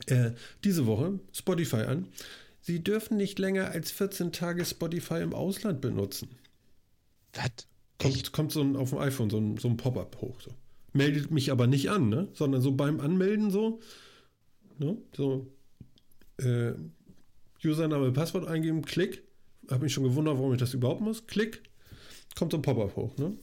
Äh, 0.07 0.33
diese 0.65 0.87
Woche 0.87 1.19
Spotify 1.33 1.83
an. 1.83 2.09
Sie 2.61 2.83
dürfen 2.83 3.17
nicht 3.17 3.39
länger 3.39 3.71
als 3.71 3.91
14 3.91 4.33
Tage 4.33 4.65
Spotify 4.65 5.21
im 5.23 5.35
Ausland 5.35 5.81
benutzen. 5.81 6.29
Was? 7.35 7.67
Kommt, 7.99 8.33
kommt 8.33 8.53
so 8.53 8.61
ein, 8.61 8.77
auf 8.77 8.91
dem 8.91 8.99
iPhone 8.99 9.31
so 9.31 9.39
ein, 9.39 9.57
so 9.57 9.69
ein 9.69 9.77
Pop-up 9.77 10.21
hoch. 10.21 10.41
So. 10.41 10.51
Meldet 10.93 11.31
mich 11.31 11.51
aber 11.51 11.67
nicht 11.67 11.91
an, 11.91 12.09
ne? 12.09 12.29
sondern 12.33 12.61
so 12.61 12.73
beim 12.73 13.01
Anmelden 13.01 13.51
so. 13.51 13.81
Ne? 14.79 14.97
So. 15.17 15.47
Äh, 16.39 16.73
Username, 17.65 18.13
Passwort 18.13 18.47
eingeben, 18.47 18.83
klick. 18.83 19.23
Habe 19.71 19.85
mich 19.85 19.93
schon 19.93 20.05
gewundert, 20.05 20.37
warum 20.39 20.53
ich 20.53 20.59
das 20.59 20.75
überhaupt 20.75 21.01
muss. 21.01 21.27
Klick. 21.27 21.63
Kommt 22.37 22.53
so 22.53 22.59
ein 22.59 22.63
Pop-up 22.63 22.97
hoch, 22.97 23.17
ne? 23.17 23.37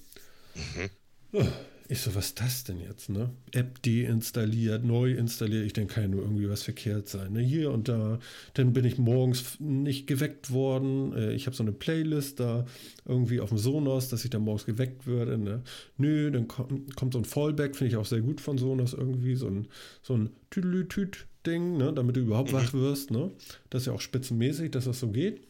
Mhm. 0.56 1.48
Ich 1.90 2.02
so, 2.02 2.14
was 2.16 2.28
ist 2.28 2.42
das 2.42 2.64
denn 2.66 2.82
jetzt, 2.82 3.10
ne? 3.10 3.30
App 3.54 3.82
deinstalliert, 3.82 4.84
neu 4.84 5.14
installiert. 5.14 5.66
Ich 5.66 5.72
denke, 5.72 5.94
kann 5.94 6.04
ja 6.04 6.10
nur 6.10 6.22
irgendwie 6.22 6.50
was 6.50 6.64
verkehrt 6.64 7.08
sein. 7.08 7.32
Ne? 7.32 7.40
Hier 7.40 7.72
und 7.72 7.88
da. 7.88 8.20
Dann 8.56 8.74
bin 8.74 8.84
ich 8.84 8.98
morgens 8.98 9.58
nicht 9.60 10.06
geweckt 10.06 10.52
worden. 10.52 11.14
Äh, 11.14 11.34
ich 11.34 11.46
habe 11.46 11.56
so 11.56 11.64
eine 11.64 11.72
Playlist 11.72 12.42
da 12.42 12.66
irgendwie 13.06 13.40
auf 13.40 13.50
dem 13.50 13.58
Sonos, 13.58 14.10
dass 14.10 14.26
ich 14.26 14.30
dann 14.30 14.42
morgens 14.42 14.66
geweckt 14.66 15.08
würde. 15.08 15.38
Ne? 15.38 15.62
Nö, 15.98 16.30
dann 16.30 16.50
kommt, 16.50 16.94
kommt 16.98 17.14
so 17.14 17.20
ein 17.20 17.26
Fallback, 17.26 17.78
finde 17.78 17.92
ich 17.92 17.98
auch 17.98 18.06
sehr 18.06 18.22
gut 18.22 18.42
von 18.42 18.58
Sonos 18.58 18.94
irgendwie. 18.94 19.36
So 19.36 19.48
ein, 19.48 19.68
so 20.02 20.18
ein 20.18 20.32
Tüdelütüt 20.50 21.27
Ding, 21.48 21.78
ne, 21.78 21.94
damit 21.94 22.16
du 22.16 22.20
überhaupt 22.20 22.54
wach 22.54 22.74
mhm. 22.74 22.80
wirst. 22.80 23.12
Ne? 23.12 23.32
Das 23.70 23.84
ist 23.84 23.86
ja 23.88 23.94
auch 23.94 24.02
spitzenmäßig, 24.02 24.72
dass 24.72 24.86
das 24.86 25.00
so 25.00 25.10
geht. 25.10 25.42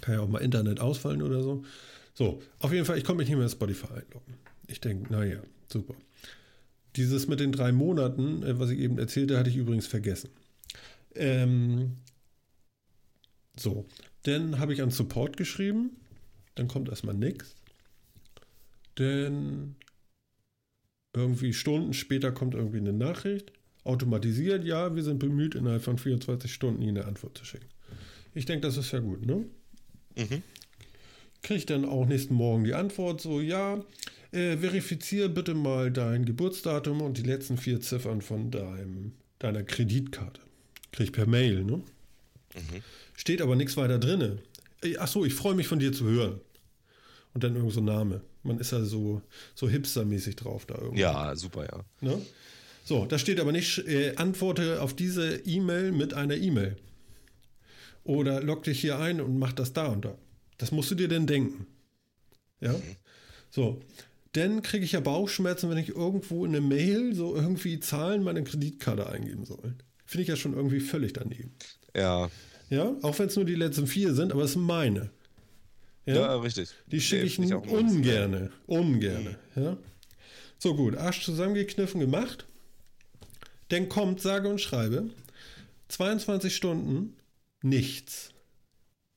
Kann 0.00 0.14
ja 0.14 0.20
auch 0.20 0.28
mal 0.28 0.40
Internet 0.40 0.80
ausfallen 0.80 1.22
oder 1.22 1.42
so. 1.42 1.64
So, 2.14 2.42
auf 2.58 2.72
jeden 2.72 2.84
Fall, 2.84 2.98
ich 2.98 3.04
konnte 3.04 3.18
mich 3.18 3.28
nicht 3.28 3.36
mehr 3.36 3.46
in 3.46 3.50
Spotify 3.50 3.88
einloggen. 3.88 4.34
Ich 4.66 4.80
denke, 4.80 5.12
naja, 5.12 5.40
super. 5.70 5.94
Dieses 6.96 7.26
mit 7.26 7.40
den 7.40 7.52
drei 7.52 7.72
Monaten, 7.72 8.42
äh, 8.42 8.58
was 8.58 8.70
ich 8.70 8.80
eben 8.80 8.98
erzählte, 8.98 9.38
hatte 9.38 9.48
ich 9.48 9.56
übrigens 9.56 9.86
vergessen. 9.86 10.30
Ähm, 11.14 11.96
so, 13.58 13.86
dann 14.24 14.58
habe 14.58 14.72
ich 14.74 14.82
an 14.82 14.90
Support 14.90 15.36
geschrieben. 15.36 15.96
Dann 16.54 16.68
kommt 16.68 16.88
erstmal 16.88 17.14
nichts. 17.14 17.54
Denn 18.98 19.76
irgendwie 21.14 21.52
Stunden 21.52 21.94
später 21.94 22.32
kommt 22.32 22.54
irgendwie 22.54 22.78
eine 22.78 22.92
Nachricht 22.92 23.52
Automatisiert, 23.84 24.64
ja, 24.64 24.94
wir 24.94 25.02
sind 25.02 25.18
bemüht, 25.18 25.54
innerhalb 25.54 25.82
von 25.82 25.98
24 25.98 26.52
Stunden 26.52 26.82
Ihnen 26.82 26.98
eine 26.98 27.06
Antwort 27.06 27.36
zu 27.36 27.44
schicken. 27.44 27.66
Ich 28.34 28.46
denke, 28.46 28.66
das 28.66 28.76
ist 28.76 28.92
ja 28.92 29.00
gut, 29.00 29.26
ne? 29.26 29.44
Mhm. 30.16 30.42
Kriege 31.42 31.66
dann 31.66 31.84
auch 31.84 32.06
nächsten 32.06 32.34
Morgen 32.34 32.64
die 32.64 32.74
Antwort, 32.74 33.20
so, 33.20 33.40
ja, 33.40 33.82
äh, 34.30 34.56
verifiziere 34.56 35.28
bitte 35.28 35.54
mal 35.54 35.90
dein 35.90 36.24
Geburtsdatum 36.24 37.02
und 37.02 37.18
die 37.18 37.22
letzten 37.22 37.58
vier 37.58 37.80
Ziffern 37.80 38.22
von 38.22 38.50
deinem, 38.50 39.12
deiner 39.38 39.64
Kreditkarte. 39.64 40.40
Kriege 40.92 41.04
ich 41.04 41.12
per 41.12 41.26
Mail, 41.26 41.64
ne? 41.64 41.78
Mhm. 42.54 42.82
Steht 43.16 43.42
aber 43.42 43.56
nichts 43.56 43.76
weiter 43.76 43.98
drin. 43.98 44.38
Achso, 44.98 45.24
ich 45.24 45.34
freue 45.34 45.54
mich 45.54 45.66
von 45.68 45.78
dir 45.78 45.92
zu 45.92 46.04
hören. 46.04 46.40
Und 47.34 47.44
dann 47.44 47.56
irgend 47.56 47.72
so 47.72 47.80
ein 47.80 47.86
Name. 47.86 48.20
Man 48.42 48.58
ist 48.58 48.72
ja 48.72 48.82
so, 48.84 49.22
so 49.54 49.68
hipstermäßig 49.68 50.36
drauf 50.36 50.66
da 50.66 50.76
irgendwie. 50.76 51.00
Ja, 51.00 51.34
super, 51.36 51.64
ja. 51.64 51.84
Ne? 52.00 52.20
So, 52.84 53.06
da 53.06 53.18
steht 53.18 53.40
aber 53.40 53.52
nicht, 53.52 53.78
äh, 53.86 54.14
antworte 54.16 54.82
auf 54.82 54.94
diese 54.94 55.36
E-Mail 55.36 55.92
mit 55.92 56.14
einer 56.14 56.36
E-Mail. 56.36 56.76
Oder 58.04 58.42
log 58.42 58.64
dich 58.64 58.80
hier 58.80 58.98
ein 58.98 59.20
und 59.20 59.38
mach 59.38 59.52
das 59.52 59.72
da 59.72 59.86
und 59.86 60.04
da. 60.04 60.16
Das 60.58 60.72
musst 60.72 60.90
du 60.90 60.94
dir 60.94 61.08
denn 61.08 61.26
denken. 61.26 61.66
Ja? 62.60 62.72
Mhm. 62.72 62.82
So. 63.50 63.80
Dann 64.32 64.62
kriege 64.62 64.84
ich 64.84 64.92
ja 64.92 65.00
Bauchschmerzen, 65.00 65.68
wenn 65.70 65.78
ich 65.78 65.90
irgendwo 65.90 66.44
in 66.44 66.52
eine 66.52 66.66
Mail 66.66 67.14
so 67.14 67.36
irgendwie 67.36 67.80
Zahlen 67.80 68.22
meiner 68.22 68.42
Kreditkarte 68.42 69.08
eingeben 69.08 69.44
soll. 69.44 69.74
Finde 70.06 70.22
ich 70.22 70.28
ja 70.28 70.36
schon 70.36 70.54
irgendwie 70.54 70.80
völlig 70.80 71.12
daneben. 71.12 71.54
Ja. 71.94 72.30
Ja, 72.70 72.96
auch 73.02 73.18
wenn 73.18 73.26
es 73.26 73.36
nur 73.36 73.44
die 73.44 73.54
letzten 73.54 73.86
vier 73.86 74.14
sind, 74.14 74.32
aber 74.32 74.44
es 74.44 74.54
sind 74.54 74.62
meine. 74.62 75.10
Ja, 76.06 76.14
ja 76.14 76.36
richtig. 76.36 76.70
Die 76.86 77.00
schicke 77.00 77.26
ich, 77.26 77.38
ich 77.38 77.54
ungerne. 77.54 78.50
Ungerne. 78.66 79.38
Ja. 79.54 79.76
So 80.58 80.74
gut, 80.74 80.96
Arsch 80.96 81.24
zusammengekniffen 81.24 82.00
gemacht. 82.00 82.46
Dann 83.72 83.88
kommt, 83.88 84.20
sage 84.20 84.48
und 84.48 84.60
schreibe, 84.60 85.08
22 85.88 86.54
Stunden 86.54 87.16
nichts 87.62 88.28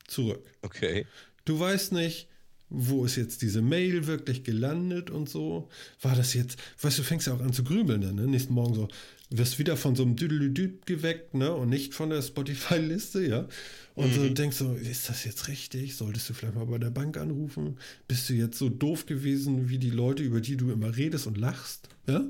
zurück. 0.08 0.50
Okay. 0.62 1.06
Du 1.44 1.60
weißt 1.60 1.92
nicht, 1.92 2.30
wo 2.70 3.04
ist 3.04 3.18
jetzt 3.18 3.42
diese 3.42 3.62
Mail 3.62 4.08
wirklich 4.08 4.46
gelandet 4.46 5.10
und 5.10 5.28
so? 5.28 5.68
War 6.02 6.16
das 6.16 6.34
jetzt, 6.34 6.58
weißt 6.82 7.00
du, 7.00 7.04
fängst 7.04 7.28
ja 7.28 7.34
auch 7.34 7.42
an 7.42 7.52
zu 7.52 7.66
grübeln 7.66 8.00
dann, 8.00 8.16
ne? 8.16 8.28
Nächsten 8.28 8.54
Morgen 8.54 8.76
so, 8.76 8.88
wirst 9.30 9.60
wieder 9.60 9.76
von 9.76 9.98
so 9.98 10.04
einem 10.04 10.16
Düdelüdüd 10.16 10.86
geweckt, 10.86 11.34
ne? 11.34 11.54
Und 11.54 11.68
nicht 11.68 11.94
von 11.94 12.10
der 12.10 12.22
Spotify-Liste, 12.22 13.28
ja? 13.28 13.50
Und 13.94 14.12
mhm. 14.12 14.14
so 14.14 14.30
denkst 14.30 14.56
so, 14.56 14.74
ist 14.74 15.10
das 15.10 15.26
jetzt 15.26 15.50
richtig? 15.50 15.98
Solltest 15.98 16.30
du 16.30 16.34
vielleicht 16.34 16.56
mal 16.56 16.66
bei 16.66 16.78
der 16.78 16.92
Bank 16.92 17.18
anrufen? 17.18 17.78
Bist 18.08 18.30
du 18.30 18.34
jetzt 18.34 18.58
so 18.58 18.70
doof 18.70 19.06
gewesen 19.06 19.68
wie 19.68 19.80
die 19.80 19.90
Leute, 19.90 20.24
über 20.24 20.40
die 20.40 20.56
du 20.56 20.72
immer 20.72 20.96
redest 20.96 21.28
und 21.28 21.38
lachst? 21.38 21.90
Ja? 22.08 22.26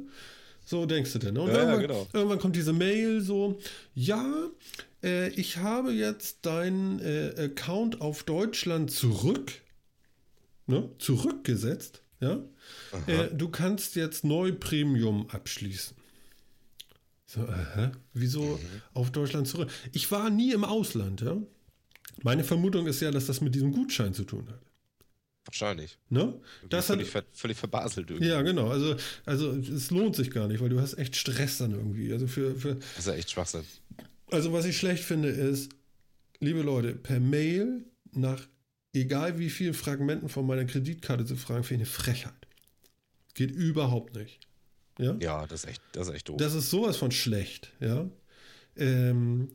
So 0.65 0.85
denkst 0.87 1.13
du 1.13 1.19
denn. 1.19 1.35
Ne? 1.35 1.41
Und 1.41 1.49
ja, 1.49 1.59
irgendwann, 1.59 1.81
genau. 1.81 2.07
irgendwann 2.11 2.39
kommt 2.39 2.55
diese 2.55 2.73
Mail 2.73 3.21
so, 3.21 3.59
ja, 3.93 4.49
äh, 5.03 5.29
ich 5.29 5.57
habe 5.57 5.93
jetzt 5.93 6.45
deinen 6.45 6.99
äh, 6.99 7.33
Account 7.37 8.01
auf 8.01 8.23
Deutschland 8.23 8.91
zurück, 8.91 9.51
ne? 10.65 10.89
zurückgesetzt. 10.97 12.01
Ja? 12.19 12.39
Äh, 13.05 13.27
du 13.31 13.49
kannst 13.49 13.95
jetzt 13.95 14.23
neu 14.23 14.51
Premium 14.51 15.29
abschließen. 15.29 15.95
So, 17.27 17.41
aha, 17.41 17.91
wieso 18.13 18.41
mhm. 18.41 18.59
auf 18.93 19.11
Deutschland 19.11 19.47
zurück? 19.47 19.69
Ich 19.91 20.09
war 20.11 20.29
nie 20.29 20.51
im 20.51 20.63
Ausland, 20.63 21.21
ja. 21.21 21.37
Meine 22.23 22.43
Vermutung 22.43 22.87
ist 22.87 23.01
ja, 23.01 23.11
dass 23.11 23.25
das 23.27 23.41
mit 23.41 23.53
diesem 23.53 23.71
Gutschein 23.71 24.13
zu 24.13 24.23
tun 24.23 24.47
hat. 24.47 24.64
Wahrscheinlich. 25.45 25.97
Ne? 26.09 26.39
Das 26.69 26.87
völlig, 26.87 27.13
hat, 27.13 27.25
völlig 27.33 27.57
verbaselt 27.57 28.09
irgendwie. 28.09 28.29
Ja, 28.29 28.41
genau. 28.41 28.69
Also, 28.69 28.95
also 29.25 29.51
es 29.51 29.91
lohnt 29.91 30.15
sich 30.15 30.31
gar 30.31 30.47
nicht, 30.47 30.59
weil 30.59 30.69
du 30.69 30.79
hast 30.79 30.97
echt 30.97 31.15
Stress 31.15 31.59
dann 31.59 31.71
irgendwie. 31.71 32.11
Also 32.11 32.27
für, 32.27 32.55
für 32.55 32.75
das 32.75 32.99
ist 32.99 33.07
ja 33.07 33.13
echt 33.13 33.31
Schwachsinn. 33.31 33.63
Also 34.31 34.51
was 34.53 34.65
ich 34.65 34.77
schlecht 34.77 35.03
finde 35.03 35.29
ist, 35.29 35.71
liebe 36.39 36.61
Leute, 36.61 36.95
per 36.95 37.19
Mail 37.19 37.85
nach 38.11 38.41
egal 38.93 39.37
wie 39.39 39.49
vielen 39.49 39.73
Fragmenten 39.73 40.29
von 40.29 40.47
meiner 40.47 40.65
Kreditkarte 40.65 41.25
zu 41.25 41.35
fragen, 41.35 41.63
finde 41.63 41.83
ich 41.83 41.89
eine 41.89 41.95
Frechheit. 42.03 42.33
Geht 43.33 43.51
überhaupt 43.51 44.15
nicht. 44.15 44.39
Ja, 44.97 45.15
ja 45.19 45.45
das, 45.47 45.63
ist 45.63 45.69
echt, 45.69 45.81
das 45.91 46.07
ist 46.07 46.15
echt 46.15 46.29
doof. 46.29 46.37
Das 46.37 46.53
ist 46.53 46.69
sowas 46.69 46.97
von 46.97 47.11
schlecht, 47.11 47.71
ja. 47.79 48.09
Ähm, 48.77 49.49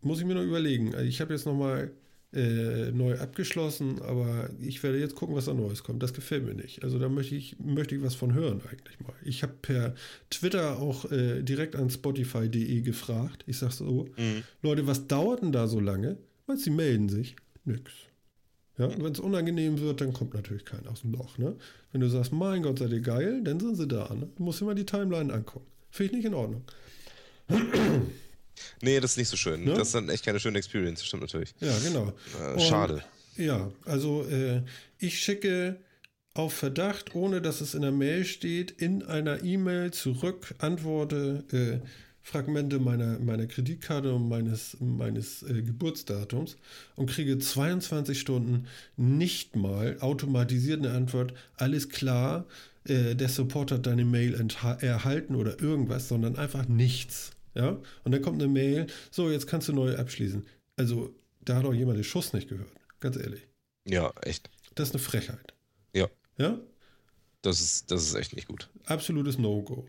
muss 0.00 0.18
ich 0.18 0.24
mir 0.24 0.34
noch 0.34 0.42
überlegen. 0.42 0.94
Also 0.94 1.06
ich 1.06 1.20
habe 1.20 1.34
jetzt 1.34 1.46
nochmal 1.46 1.92
äh, 2.32 2.90
neu 2.90 3.18
abgeschlossen, 3.18 4.02
aber 4.02 4.50
ich 4.60 4.82
werde 4.82 4.98
jetzt 4.98 5.14
gucken, 5.14 5.34
was 5.34 5.46
da 5.46 5.54
Neues 5.54 5.82
kommt. 5.82 6.02
Das 6.02 6.12
gefällt 6.12 6.44
mir 6.44 6.54
nicht. 6.54 6.82
Also 6.84 6.98
da 6.98 7.08
möchte 7.08 7.34
ich, 7.34 7.56
möchte 7.58 7.94
ich 7.94 8.02
was 8.02 8.14
von 8.14 8.34
hören 8.34 8.60
eigentlich 8.70 9.00
mal. 9.00 9.14
Ich 9.24 9.42
habe 9.42 9.54
per 9.62 9.94
Twitter 10.30 10.78
auch 10.78 11.10
äh, 11.10 11.42
direkt 11.42 11.76
an 11.76 11.88
Spotify.de 11.88 12.80
gefragt. 12.82 13.44
Ich 13.46 13.58
sage 13.58 13.72
so, 13.72 14.08
mhm. 14.16 14.42
Leute, 14.62 14.86
was 14.86 15.06
dauert 15.06 15.42
denn 15.42 15.52
da 15.52 15.66
so 15.66 15.80
lange? 15.80 16.18
Weil 16.46 16.58
sie 16.58 16.70
melden 16.70 17.08
sich. 17.08 17.36
Nix. 17.64 17.92
Ja, 18.78 18.86
und 18.86 19.02
wenn 19.02 19.12
es 19.12 19.20
unangenehm 19.20 19.80
wird, 19.80 20.00
dann 20.00 20.12
kommt 20.12 20.34
natürlich 20.34 20.64
keiner 20.64 20.90
aus 20.90 21.00
dem 21.00 21.12
Loch. 21.12 21.38
Ne? 21.38 21.56
Wenn 21.92 22.02
du 22.02 22.08
sagst, 22.08 22.32
mein 22.32 22.62
Gott, 22.62 22.78
seid 22.78 22.90
ihr 22.90 23.00
geil, 23.00 23.42
dann 23.42 23.58
sind 23.58 23.76
sie 23.76 23.88
da. 23.88 24.12
Ne? 24.14 24.28
Du 24.36 24.42
musst 24.42 24.60
immer 24.60 24.74
die 24.74 24.84
Timeline 24.84 25.32
angucken. 25.32 25.66
Finde 25.90 26.10
ich 26.10 26.16
nicht 26.18 26.26
in 26.26 26.34
Ordnung. 26.34 26.62
Nee, 28.82 29.00
das 29.00 29.12
ist 29.12 29.16
nicht 29.18 29.28
so 29.28 29.36
schön. 29.36 29.64
Ne? 29.64 29.74
Das 29.74 29.88
ist 29.88 29.94
dann 29.94 30.08
echt 30.08 30.24
keine 30.24 30.40
schöne 30.40 30.58
Experience, 30.58 31.04
stimmt 31.04 31.22
natürlich. 31.22 31.54
Ja, 31.60 31.76
genau. 31.78 32.12
Äh, 32.54 32.60
schade. 32.60 33.02
Und, 33.36 33.44
ja, 33.44 33.70
also 33.84 34.24
äh, 34.24 34.62
ich 34.98 35.20
schicke 35.20 35.78
auf 36.34 36.52
Verdacht, 36.52 37.14
ohne 37.14 37.40
dass 37.40 37.60
es 37.60 37.74
in 37.74 37.82
der 37.82 37.92
Mail 37.92 38.24
steht, 38.24 38.70
in 38.70 39.02
einer 39.02 39.42
E-Mail 39.42 39.90
zurück, 39.90 40.54
antworte 40.58 41.44
äh, 41.52 41.86
Fragmente 42.22 42.80
meiner, 42.80 43.20
meiner 43.20 43.46
Kreditkarte 43.46 44.12
und 44.12 44.28
meines, 44.28 44.76
meines 44.80 45.44
äh, 45.44 45.62
Geburtsdatums 45.62 46.56
und 46.96 47.08
kriege 47.08 47.38
22 47.38 48.18
Stunden 48.18 48.66
nicht 48.96 49.54
mal 49.54 49.96
automatisiert 50.00 50.84
eine 50.84 50.94
Antwort, 50.94 51.34
alles 51.56 51.88
klar, 51.88 52.46
äh, 52.84 53.14
der 53.14 53.28
Support 53.28 53.70
hat 53.70 53.86
deine 53.86 54.04
Mail 54.04 54.34
erhalten 54.80 55.36
oder 55.36 55.60
irgendwas, 55.60 56.08
sondern 56.08 56.34
einfach 56.34 56.66
nichts. 56.66 57.30
Ja? 57.56 57.80
Und 58.04 58.12
dann 58.12 58.22
kommt 58.22 58.40
eine 58.40 58.52
Mail, 58.52 58.86
so, 59.10 59.30
jetzt 59.30 59.46
kannst 59.46 59.68
du 59.68 59.72
neu 59.72 59.96
abschließen. 59.96 60.46
Also, 60.76 61.14
da 61.44 61.56
hat 61.56 61.64
auch 61.64 61.74
jemand 61.74 61.96
den 61.96 62.04
Schuss 62.04 62.32
nicht 62.32 62.48
gehört. 62.48 62.70
Ganz 63.00 63.16
ehrlich. 63.16 63.46
Ja, 63.84 64.12
echt. 64.22 64.50
Das 64.74 64.88
ist 64.88 64.94
eine 64.94 65.02
Frechheit. 65.02 65.54
Ja. 65.94 66.08
Ja? 66.38 66.60
Das 67.42 67.60
ist, 67.60 67.90
das 67.90 68.02
ist 68.02 68.14
echt 68.14 68.34
nicht 68.34 68.48
gut. 68.48 68.68
Absolutes 68.84 69.38
No-Go. 69.38 69.86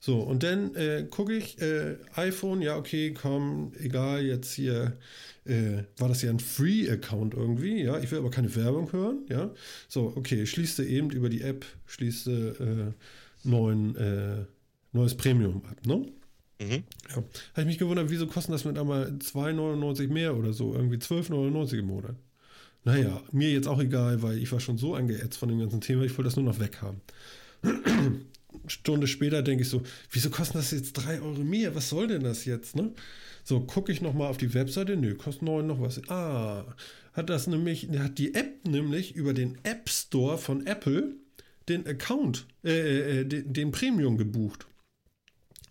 So, 0.00 0.20
und 0.20 0.42
dann 0.42 0.74
äh, 0.74 1.06
gucke 1.08 1.34
ich, 1.34 1.60
äh, 1.62 1.96
iPhone, 2.14 2.60
ja, 2.60 2.76
okay, 2.76 3.14
komm, 3.14 3.72
egal, 3.78 4.22
jetzt 4.22 4.52
hier, 4.52 4.98
äh, 5.46 5.84
war 5.96 6.08
das 6.08 6.20
ja 6.20 6.28
ein 6.28 6.40
Free-Account 6.40 7.32
irgendwie, 7.32 7.82
ja, 7.82 7.98
ich 7.98 8.10
will 8.10 8.18
aber 8.18 8.30
keine 8.30 8.54
Werbung 8.54 8.92
hören, 8.92 9.24
ja. 9.30 9.50
So, 9.88 10.12
okay, 10.14 10.44
schließe 10.44 10.84
eben 10.84 11.10
über 11.10 11.30
die 11.30 11.40
App, 11.40 11.64
schließe 11.86 12.92
äh, 12.92 13.48
neuen, 13.48 13.96
äh, 13.96 14.44
neues 14.92 15.16
Premium 15.16 15.64
ab, 15.64 15.86
ne? 15.86 16.06
Mhm. 16.60 16.84
Ja. 17.08 17.16
Habe 17.16 17.60
ich 17.60 17.66
mich 17.66 17.78
gewundert, 17.78 18.10
wieso 18.10 18.26
kosten 18.26 18.52
das 18.52 18.64
mit 18.64 18.78
einmal 18.78 19.06
2,99 19.18 20.08
mehr 20.08 20.36
oder 20.36 20.52
so? 20.52 20.74
Irgendwie 20.74 20.96
12,99 20.96 21.78
im 21.78 21.86
Monat. 21.86 22.16
Naja, 22.84 23.22
mir 23.32 23.50
jetzt 23.50 23.66
auch 23.66 23.80
egal, 23.80 24.22
weil 24.22 24.38
ich 24.38 24.52
war 24.52 24.60
schon 24.60 24.76
so 24.76 24.94
angeätzt 24.94 25.38
von 25.38 25.48
dem 25.48 25.58
ganzen 25.58 25.80
Thema, 25.80 26.02
ich 26.02 26.10
wollte 26.12 26.24
das 26.24 26.36
nur 26.36 26.44
noch 26.44 26.60
weghaben. 26.60 27.00
Stunde 28.66 29.06
später 29.06 29.42
denke 29.42 29.62
ich 29.62 29.68
so, 29.68 29.82
wieso 30.10 30.30
kosten 30.30 30.58
das 30.58 30.70
jetzt 30.70 30.92
3 30.92 31.20
Euro 31.22 31.42
mehr? 31.42 31.74
Was 31.74 31.88
soll 31.88 32.06
denn 32.06 32.22
das 32.22 32.44
jetzt, 32.44 32.76
ne? 32.76 32.92
So, 33.42 33.60
gucke 33.60 33.90
ich 33.90 34.00
nochmal 34.00 34.28
auf 34.28 34.36
die 34.36 34.54
Webseite, 34.54 34.96
nö, 34.96 35.14
kostet 35.14 35.42
9 35.42 35.66
noch 35.66 35.80
was. 35.80 36.00
Ah, 36.08 36.64
hat 37.12 37.30
das 37.30 37.46
nämlich, 37.46 37.88
hat 37.98 38.18
die 38.18 38.34
App 38.34 38.66
nämlich 38.66 39.14
über 39.16 39.34
den 39.34 39.58
App 39.64 39.88
Store 39.88 40.38
von 40.38 40.66
Apple 40.66 41.14
den 41.68 41.86
Account, 41.86 42.46
äh, 42.64 42.70
äh, 42.70 43.20
äh 43.20 43.24
den, 43.24 43.52
den 43.52 43.70
Premium 43.70 44.18
gebucht. 44.18 44.66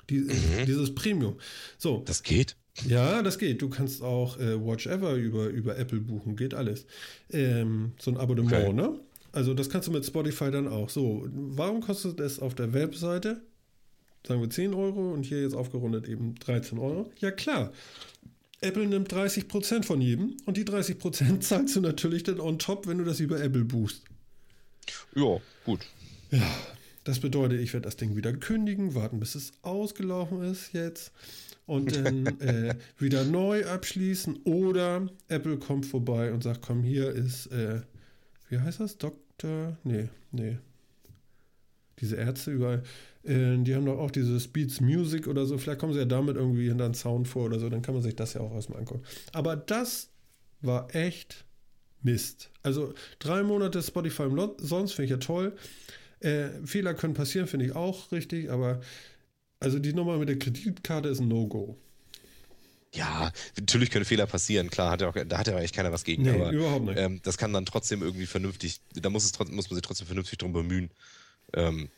Die, 0.10 0.20
mhm. 0.20 0.66
Dieses 0.66 0.94
Premium. 0.94 1.38
So. 1.78 2.04
Das 2.06 2.24
geht? 2.24 2.56
Ja, 2.88 3.22
das 3.22 3.38
geht. 3.38 3.62
Du 3.62 3.70
kannst 3.70 4.02
auch 4.02 4.40
äh, 4.40 4.60
Watch 4.60 4.88
Ever 4.88 5.14
über, 5.16 5.48
über 5.48 5.78
Apple 5.78 6.00
buchen, 6.00 6.36
geht 6.36 6.54
alles. 6.54 6.86
Ähm, 7.30 7.94
so 8.00 8.12
ein 8.12 8.18
Abonnement, 8.18 8.54
okay. 8.54 8.74
ne? 8.74 9.00
Also 9.32 9.54
das 9.54 9.70
kannst 9.70 9.88
du 9.88 9.92
mit 9.92 10.06
Spotify 10.06 10.52
dann 10.52 10.68
auch. 10.68 10.90
So, 10.90 11.28
warum 11.32 11.82
kostet 11.82 12.20
es 12.20 12.40
auf 12.40 12.56
der 12.56 12.74
Webseite, 12.74 13.42
sagen 14.26 14.42
wir 14.42 14.50
10 14.50 14.74
Euro 14.74 15.12
und 15.12 15.26
hier 15.26 15.42
jetzt 15.42 15.56
aufgerundet 15.56 16.08
eben 16.08 16.36
13 16.36 16.78
Euro? 16.78 17.12
Ja 17.20 17.32
klar. 17.32 17.72
Apple 18.62 18.88
nimmt 18.88 19.12
30% 19.12 19.84
von 19.84 20.02
jedem 20.02 20.38
und 20.46 20.58
die 20.58 20.64
30% 20.64 21.40
zahlst 21.42 21.76
du 21.76 21.82
natürlich 21.82 22.24
dann 22.24 22.40
on 22.40 22.60
top, 22.60 22.88
wenn 22.88 22.98
du 22.98 23.04
das 23.04 23.20
über 23.20 23.42
Apple 23.42 23.66
buchst. 23.66 24.04
Ja, 25.16 25.40
gut. 25.66 25.82
Ja, 26.32 26.42
das 27.04 27.20
bedeutet, 27.20 27.60
ich 27.60 27.74
werde 27.74 27.86
das 27.86 27.98
Ding 27.98 28.16
wieder 28.16 28.34
kündigen, 28.34 28.96
warten, 28.96 29.20
bis 29.20 29.36
es 29.36 29.52
ausgelaufen 29.62 30.44
ist 30.44 30.74
jetzt 30.74 31.12
und 31.66 31.96
dann 31.96 32.26
äh, 32.40 32.76
wieder 32.98 33.24
neu 33.24 33.66
abschließen 33.66 34.42
oder 34.44 35.08
Apple 35.28 35.58
kommt 35.58 35.86
vorbei 35.86 36.32
und 36.32 36.44
sagt, 36.44 36.62
komm, 36.62 36.84
hier 36.84 37.10
ist, 37.10 37.48
äh, 37.48 37.82
wie 38.50 38.60
heißt 38.60 38.80
das? 38.80 38.98
Dr. 38.98 39.78
Nee, 39.84 40.10
nee. 40.32 40.58
diese 42.00 42.16
Ärzte 42.16 42.52
überall, 42.52 42.84
äh, 43.24 43.58
die 43.58 43.76
haben 43.76 43.86
doch 43.86 44.00
auch 44.00 44.12
diese 44.12 44.40
Speeds 44.40 44.82
Music 44.82 45.28
oder 45.28 45.46
so. 45.46 45.58
Vielleicht 45.58 45.80
kommen 45.80 45.94
sie 45.94 46.00
ja 46.00 46.06
damit 46.06 46.36
irgendwie 46.36 46.68
hinter 46.68 46.90
den 46.90 46.94
Sound 46.94 47.28
vor 47.28 47.46
oder 47.46 47.60
so. 47.60 47.70
Dann 47.70 47.82
kann 47.82 47.94
man 47.94 48.04
sich 48.04 48.16
das 48.16 48.34
ja 48.34 48.42
auch 48.42 48.54
erstmal 48.54 48.80
angucken. 48.80 49.04
Aber 49.32 49.56
das 49.56 50.10
war 50.62 50.94
echt 50.96 51.46
Mist. 52.02 52.50
Also 52.62 52.94
drei 53.20 53.44
Monate 53.44 53.82
Spotify 53.82 54.28
sonst 54.58 54.94
finde 54.94 55.06
ich 55.06 55.12
ja 55.12 55.18
toll. 55.18 55.56
Äh, 56.24 56.50
Fehler 56.66 56.94
können 56.94 57.14
passieren, 57.14 57.48
finde 57.48 57.66
ich 57.66 57.76
auch 57.76 58.12
richtig. 58.12 58.50
Aber 58.50 58.82
also 59.60 59.80
die 59.80 59.94
Nummer 59.94 60.18
mit 60.18 60.30
der 60.30 60.40
Kreditkarte 60.40 61.10
ist 61.10 61.20
ein 61.20 61.28
No-Go. 61.28 61.78
Ja, 62.94 63.32
natürlich 63.58 63.90
können 63.90 64.06
Fehler 64.06 64.28
passieren, 64.28 64.70
klar, 64.70 64.92
hat 64.92 65.02
ja 65.02 65.10
auch, 65.10 65.16
da 65.28 65.38
hat 65.40 65.48
ja 65.48 65.58
eigentlich 65.58 65.74
keiner 65.74 65.92
was 65.92 66.04
gegen. 66.04 66.24
Nee, 66.24 66.30
aber 66.30 66.52
überhaupt 66.52 66.86
nicht. 66.86 67.00
Ähm, 67.00 67.22
das 67.24 67.38
kann 67.38 67.52
dann 67.52 67.66
trotzdem 67.66 68.04
irgendwie 68.04 68.28
vernünftig, 68.28 68.82
da 68.94 69.10
muss, 69.10 69.26
es, 69.26 69.40
muss 69.50 69.70
man 69.70 69.76
sich 69.76 69.82
trotzdem 69.82 70.06
vernünftig 70.06 70.38
drum 70.38 70.54
bemühen. 70.54 70.92
Ähm, 71.54 71.90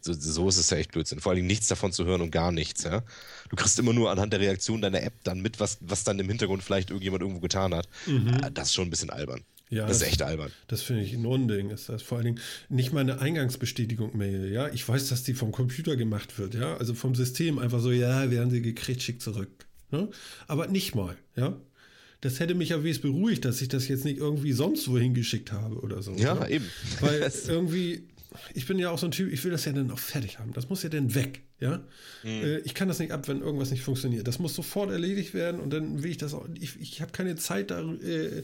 so, 0.00 0.12
so, 0.12 0.48
ist 0.48 0.56
es 0.56 0.70
ja 0.70 0.76
echt 0.76 0.92
Blödsinn. 0.92 1.20
Vor 1.20 1.30
allen 1.30 1.36
Dingen 1.36 1.48
nichts 1.48 1.68
davon 1.68 1.92
zu 1.92 2.04
hören 2.04 2.20
und 2.20 2.30
gar 2.30 2.52
nichts. 2.52 2.84
Ja? 2.84 3.02
Du 3.48 3.56
kriegst 3.56 3.78
immer 3.78 3.92
nur 3.92 4.10
anhand 4.10 4.32
der 4.32 4.40
Reaktion 4.40 4.82
deiner 4.82 5.02
App 5.02 5.14
dann 5.24 5.40
mit, 5.40 5.60
was, 5.60 5.78
was 5.80 6.04
dann 6.04 6.18
im 6.18 6.28
Hintergrund 6.28 6.62
vielleicht 6.62 6.90
irgendjemand 6.90 7.22
irgendwo 7.22 7.40
getan 7.40 7.74
hat. 7.74 7.88
Mhm. 8.06 8.38
Das 8.52 8.68
ist 8.68 8.74
schon 8.74 8.86
ein 8.86 8.90
bisschen 8.90 9.10
albern. 9.10 9.42
Ja, 9.68 9.86
das 9.86 9.98
ist 9.98 10.06
echt 10.06 10.22
albern. 10.22 10.52
Das 10.68 10.82
finde 10.82 11.02
ich 11.02 11.12
ein 11.12 11.26
Unding. 11.26 11.70
Ist 11.70 11.88
das 11.88 12.02
vor 12.02 12.18
allen 12.18 12.26
Dingen 12.26 12.40
nicht 12.68 12.92
mal 12.92 13.00
eine 13.00 13.20
Eingangsbestätigung-Mail. 13.20 14.52
Ja, 14.52 14.68
ich 14.68 14.88
weiß, 14.88 15.08
dass 15.08 15.24
die 15.24 15.34
vom 15.34 15.50
Computer 15.50 15.96
gemacht 15.96 16.38
wird. 16.38 16.54
Ja, 16.54 16.76
also 16.76 16.94
vom 16.94 17.14
System 17.14 17.58
einfach 17.58 17.80
so, 17.80 17.90
ja, 17.90 18.30
werden 18.30 18.50
sie 18.50 18.62
gekriegt, 18.62 19.02
schick 19.02 19.20
zurück. 19.20 19.66
Ne? 19.90 20.08
Aber 20.46 20.68
nicht 20.68 20.94
mal. 20.94 21.16
Ja, 21.34 21.56
das 22.20 22.38
hätte 22.38 22.54
mich 22.54 22.70
ja 22.70 22.82
wenigstens 22.82 23.10
beruhigt, 23.10 23.44
dass 23.44 23.60
ich 23.60 23.68
das 23.68 23.88
jetzt 23.88 24.04
nicht 24.04 24.18
irgendwie 24.18 24.52
sonst 24.52 24.88
wohin 24.88 25.14
geschickt 25.14 25.52
habe 25.52 25.76
oder 25.80 26.02
so. 26.02 26.12
Ja, 26.12 26.34
ne? 26.34 26.50
eben. 26.50 26.64
Weil 27.00 27.30
irgendwie, 27.48 28.08
ich 28.54 28.66
bin 28.66 28.78
ja 28.78 28.90
auch 28.90 28.98
so 28.98 29.06
ein 29.06 29.12
Typ, 29.12 29.32
ich 29.32 29.42
will 29.44 29.50
das 29.50 29.64
ja 29.64 29.72
dann 29.72 29.90
auch 29.90 29.98
fertig 29.98 30.38
haben. 30.38 30.52
Das 30.52 30.68
muss 30.68 30.84
ja 30.84 30.88
dann 30.88 31.14
weg. 31.14 31.42
Ja, 31.58 31.82
mhm. 32.22 32.60
ich 32.64 32.74
kann 32.74 32.86
das 32.86 32.98
nicht 32.98 33.12
ab, 33.12 33.28
wenn 33.28 33.40
irgendwas 33.40 33.70
nicht 33.70 33.82
funktioniert. 33.82 34.28
Das 34.28 34.38
muss 34.38 34.54
sofort 34.54 34.90
erledigt 34.90 35.32
werden 35.32 35.58
und 35.58 35.70
dann 35.72 36.02
will 36.02 36.10
ich 36.10 36.18
das 36.18 36.34
auch. 36.34 36.46
Ich, 36.60 36.78
ich 36.80 37.00
habe 37.00 37.12
keine 37.12 37.36
Zeit 37.36 37.70
da. 37.70 37.80
Äh, 37.80 38.42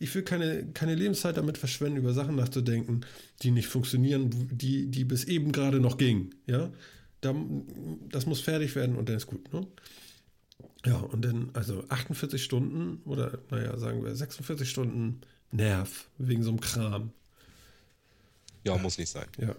ich 0.00 0.14
will 0.14 0.22
keine, 0.22 0.64
keine 0.72 0.94
Lebenszeit 0.94 1.36
damit 1.36 1.58
verschwenden, 1.58 1.98
über 1.98 2.14
Sachen 2.14 2.34
nachzudenken, 2.34 3.02
die 3.42 3.50
nicht 3.50 3.68
funktionieren, 3.68 4.30
die, 4.50 4.86
die 4.86 5.04
bis 5.04 5.24
eben 5.24 5.52
gerade 5.52 5.78
noch 5.78 5.98
gingen. 5.98 6.34
Ja, 6.46 6.72
da, 7.20 7.34
das 8.08 8.24
muss 8.26 8.40
fertig 8.40 8.74
werden 8.74 8.96
und 8.96 9.08
dann 9.08 9.16
ist 9.16 9.26
gut. 9.26 9.52
Ne? 9.52 9.66
Ja, 10.86 10.96
und 10.96 11.22
dann, 11.22 11.50
also 11.52 11.84
48 11.90 12.42
Stunden 12.42 13.02
oder, 13.04 13.38
naja, 13.50 13.76
sagen 13.78 14.02
wir 14.02 14.16
46 14.16 14.68
Stunden 14.68 15.20
Nerv 15.52 16.08
wegen 16.16 16.42
so 16.42 16.50
einem 16.50 16.60
Kram. 16.60 17.12
Ja, 18.64 18.78
muss 18.78 18.96
nicht 18.96 19.10
sein. 19.10 19.26
Ja. 19.38 19.54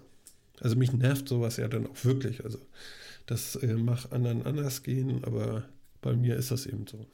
Also 0.60 0.76
mich 0.76 0.92
nervt 0.92 1.28
sowas 1.28 1.58
ja 1.58 1.68
dann 1.68 1.86
auch 1.86 2.04
wirklich. 2.04 2.44
Also 2.44 2.60
das 3.28 3.56
äh, 3.58 3.76
mag 3.76 4.12
anderen 4.12 4.44
anders 4.46 4.82
gehen, 4.82 5.24
aber 5.24 5.66
bei 6.02 6.16
mir 6.16 6.36
ist 6.36 6.50
das 6.50 6.66
eben 6.66 6.88
so. 6.88 7.06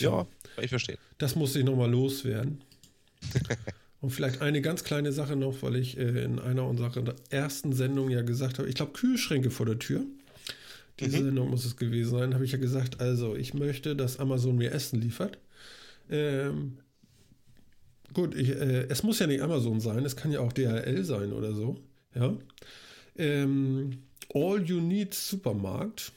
Tja, 0.00 0.26
ja, 0.56 0.62
ich 0.62 0.70
verstehe. 0.70 0.98
Das 1.18 1.36
muss 1.36 1.54
ich 1.56 1.64
nochmal 1.64 1.90
loswerden. 1.90 2.60
Und 4.00 4.10
vielleicht 4.10 4.40
eine 4.40 4.62
ganz 4.62 4.82
kleine 4.82 5.12
Sache 5.12 5.36
noch, 5.36 5.62
weil 5.62 5.76
ich 5.76 5.98
äh, 5.98 6.24
in 6.24 6.38
einer 6.38 6.66
unserer 6.66 7.14
ersten 7.28 7.72
Sendungen 7.72 8.10
ja 8.10 8.22
gesagt 8.22 8.58
habe, 8.58 8.68
ich 8.68 8.74
glaube 8.74 8.92
Kühlschränke 8.92 9.50
vor 9.50 9.66
der 9.66 9.78
Tür. 9.78 10.06
Diese 10.98 11.18
mhm. 11.18 11.24
Sendung 11.24 11.50
muss 11.50 11.64
es 11.64 11.76
gewesen 11.76 12.10
sein, 12.10 12.34
habe 12.34 12.44
ich 12.44 12.52
ja 12.52 12.58
gesagt, 12.58 13.00
also 13.00 13.36
ich 13.36 13.54
möchte, 13.54 13.96
dass 13.96 14.18
Amazon 14.18 14.56
mir 14.56 14.72
Essen 14.72 15.00
liefert. 15.00 15.38
Ähm, 16.10 16.78
gut, 18.14 18.34
ich, 18.34 18.50
äh, 18.50 18.86
es 18.88 19.02
muss 19.02 19.18
ja 19.18 19.26
nicht 19.26 19.42
Amazon 19.42 19.80
sein, 19.80 20.04
es 20.04 20.16
kann 20.16 20.32
ja 20.32 20.40
auch 20.40 20.52
DHL 20.52 21.04
sein 21.04 21.32
oder 21.32 21.54
so. 21.54 21.78
Ja. 22.14 22.34
Ähm, 23.16 23.98
All 24.34 24.62
You 24.62 24.80
Need 24.80 25.14
Supermarkt, 25.14 26.12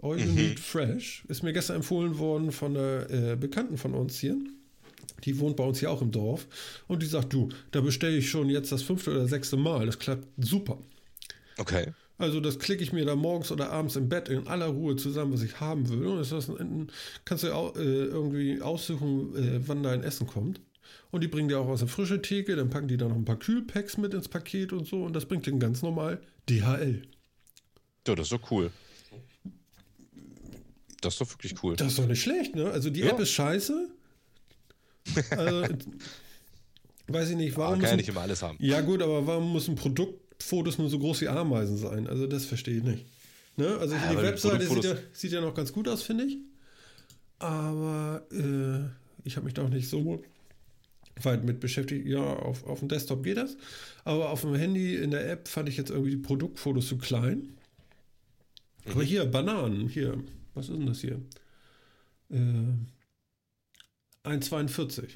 All 0.00 0.18
You 0.18 0.26
mhm. 0.26 0.34
Need 0.34 0.60
Fresh, 0.60 1.24
ist 1.28 1.42
mir 1.42 1.52
gestern 1.52 1.76
empfohlen 1.76 2.18
worden 2.18 2.52
von 2.52 2.76
einer 2.76 3.10
äh, 3.10 3.36
Bekannten 3.36 3.78
von 3.78 3.94
uns 3.94 4.18
hier. 4.18 4.36
Die 5.24 5.38
wohnt 5.40 5.56
bei 5.56 5.64
uns 5.64 5.80
hier 5.80 5.90
auch 5.90 6.02
im 6.02 6.12
Dorf. 6.12 6.46
Und 6.86 7.02
die 7.02 7.06
sagt, 7.06 7.32
du, 7.32 7.48
da 7.72 7.80
bestelle 7.80 8.16
ich 8.16 8.30
schon 8.30 8.48
jetzt 8.48 8.70
das 8.70 8.82
fünfte 8.82 9.10
oder 9.10 9.26
sechste 9.26 9.56
Mal. 9.56 9.86
Das 9.86 9.98
klappt 9.98 10.26
super. 10.38 10.78
Okay. 11.56 11.92
Also 12.18 12.40
das 12.40 12.58
klicke 12.58 12.82
ich 12.82 12.92
mir 12.92 13.04
da 13.04 13.14
morgens 13.14 13.50
oder 13.52 13.70
abends 13.70 13.96
im 13.96 14.08
Bett 14.08 14.28
in 14.28 14.46
aller 14.48 14.66
Ruhe 14.66 14.96
zusammen, 14.96 15.32
was 15.32 15.42
ich 15.42 15.60
haben 15.60 15.88
will. 15.88 16.06
Und 16.06 16.18
das 16.18 16.50
kannst 17.24 17.44
du 17.44 17.54
auch, 17.54 17.76
äh, 17.76 17.80
irgendwie 17.80 18.60
aussuchen, 18.60 19.34
äh, 19.36 19.60
wann 19.66 19.82
dein 19.82 20.02
Essen 20.02 20.26
kommt. 20.26 20.60
Und 21.10 21.22
die 21.22 21.28
bringen 21.28 21.48
dir 21.48 21.60
auch 21.60 21.68
aus 21.68 21.80
der 21.80 21.88
frischen 21.88 22.22
Theke, 22.22 22.56
dann 22.56 22.70
packen 22.70 22.88
die 22.88 22.96
da 22.96 23.08
noch 23.08 23.16
ein 23.16 23.24
paar 23.24 23.38
Kühlpacks 23.38 23.98
mit 23.98 24.14
ins 24.14 24.28
Paket 24.28 24.72
und 24.72 24.86
so. 24.86 25.04
Und 25.04 25.14
das 25.14 25.26
bringt 25.26 25.46
den 25.46 25.60
ganz 25.60 25.82
normal 25.82 26.20
DHL. 26.48 27.02
Ja, 28.06 28.14
das 28.14 28.26
ist 28.26 28.32
doch 28.32 28.50
cool. 28.50 28.70
Das 31.00 31.14
ist 31.14 31.20
doch 31.20 31.30
wirklich 31.30 31.62
cool. 31.62 31.76
Das 31.76 31.88
ist 31.88 31.98
doch 31.98 32.06
nicht 32.06 32.22
schlecht, 32.22 32.56
ne? 32.56 32.70
Also 32.70 32.90
die 32.90 33.00
ja. 33.00 33.08
App 33.08 33.20
ist 33.20 33.30
scheiße. 33.30 33.88
Also, 35.30 35.74
weiß 37.06 37.30
ich 37.30 37.36
nicht, 37.36 37.56
warum. 37.56 37.74
Aber 37.74 37.82
kann 37.82 37.90
ja 37.92 37.96
nicht 37.96 38.10
immer 38.10 38.20
alles 38.20 38.42
haben. 38.42 38.58
Ja, 38.60 38.82
gut, 38.82 39.00
aber 39.00 39.26
warum 39.26 39.52
muss 39.52 39.66
ein 39.66 39.74
Produktfotos 39.74 40.76
nur 40.76 40.90
so 40.90 40.98
groß 40.98 41.22
wie 41.22 41.28
Ameisen 41.28 41.78
sein? 41.78 42.06
Also, 42.06 42.26
das 42.26 42.44
verstehe 42.44 42.76
ich 42.76 42.82
nicht. 42.82 43.06
Ne? 43.56 43.78
Also, 43.78 43.94
ja, 43.94 44.10
die 44.10 44.18
Webseite 44.18 44.66
sieht 44.66 44.84
ja, 44.84 44.96
sieht 45.12 45.32
ja, 45.32 45.40
noch 45.40 45.54
ganz 45.54 45.72
gut 45.72 45.88
aus, 45.88 46.02
finde 46.02 46.24
ich. 46.24 46.36
Aber 47.38 48.26
äh, 48.30 48.90
ich 49.24 49.36
habe 49.36 49.46
mich 49.46 49.54
da 49.54 49.62
auch 49.62 49.70
nicht 49.70 49.88
so 49.88 50.22
weit 51.22 51.44
mit 51.44 51.60
beschäftigt. 51.60 52.06
Ja, 52.06 52.20
auf, 52.20 52.64
auf 52.66 52.80
dem 52.80 52.88
Desktop 52.88 53.22
geht 53.22 53.36
das. 53.36 53.56
Aber 54.04 54.30
auf 54.30 54.42
dem 54.42 54.54
Handy 54.54 54.96
in 54.96 55.10
der 55.10 55.30
App 55.30 55.48
fand 55.48 55.68
ich 55.68 55.76
jetzt 55.76 55.90
irgendwie 55.90 56.10
die 56.10 56.16
Produktfotos 56.18 56.88
zu 56.88 56.98
klein. 56.98 57.56
Mhm. 58.84 58.92
Aber 58.92 59.02
hier, 59.02 59.24
Bananen, 59.24 59.88
hier. 59.88 60.22
Was 60.58 60.68
ist 60.68 60.76
denn 60.76 60.86
das 60.86 61.00
hier? 61.00 61.22
Äh, 62.30 62.74
1,42. 64.28 65.10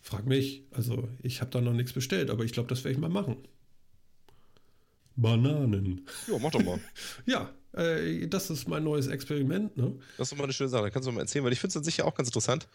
Frag 0.00 0.24
mich. 0.24 0.62
Also, 0.70 1.08
ich 1.20 1.40
habe 1.40 1.50
da 1.50 1.60
noch 1.60 1.72
nichts 1.72 1.92
bestellt, 1.92 2.30
aber 2.30 2.44
ich 2.44 2.52
glaube, 2.52 2.68
das 2.68 2.84
werde 2.84 2.94
ich 2.94 3.00
mal 3.00 3.10
machen. 3.10 3.38
Bananen. 5.16 6.06
Ja, 6.28 6.38
mach 6.38 6.52
doch 6.52 6.62
mal. 6.62 6.78
ja, 7.26 7.50
äh, 7.72 8.28
das 8.28 8.50
ist 8.50 8.68
mein 8.68 8.84
neues 8.84 9.08
Experiment. 9.08 9.76
Ne? 9.76 9.98
Das 10.16 10.26
ist 10.28 10.32
doch 10.32 10.38
mal 10.38 10.44
eine 10.44 10.52
schöne 10.52 10.70
Sache. 10.70 10.84
Da 10.84 10.90
kannst 10.90 11.08
du 11.08 11.12
mal 11.12 11.22
erzählen, 11.22 11.44
weil 11.44 11.52
ich 11.52 11.60
finde 11.60 11.76
es 11.76 11.84
sicher 11.84 12.04
auch 12.04 12.14
ganz 12.14 12.28
interessant. 12.28 12.68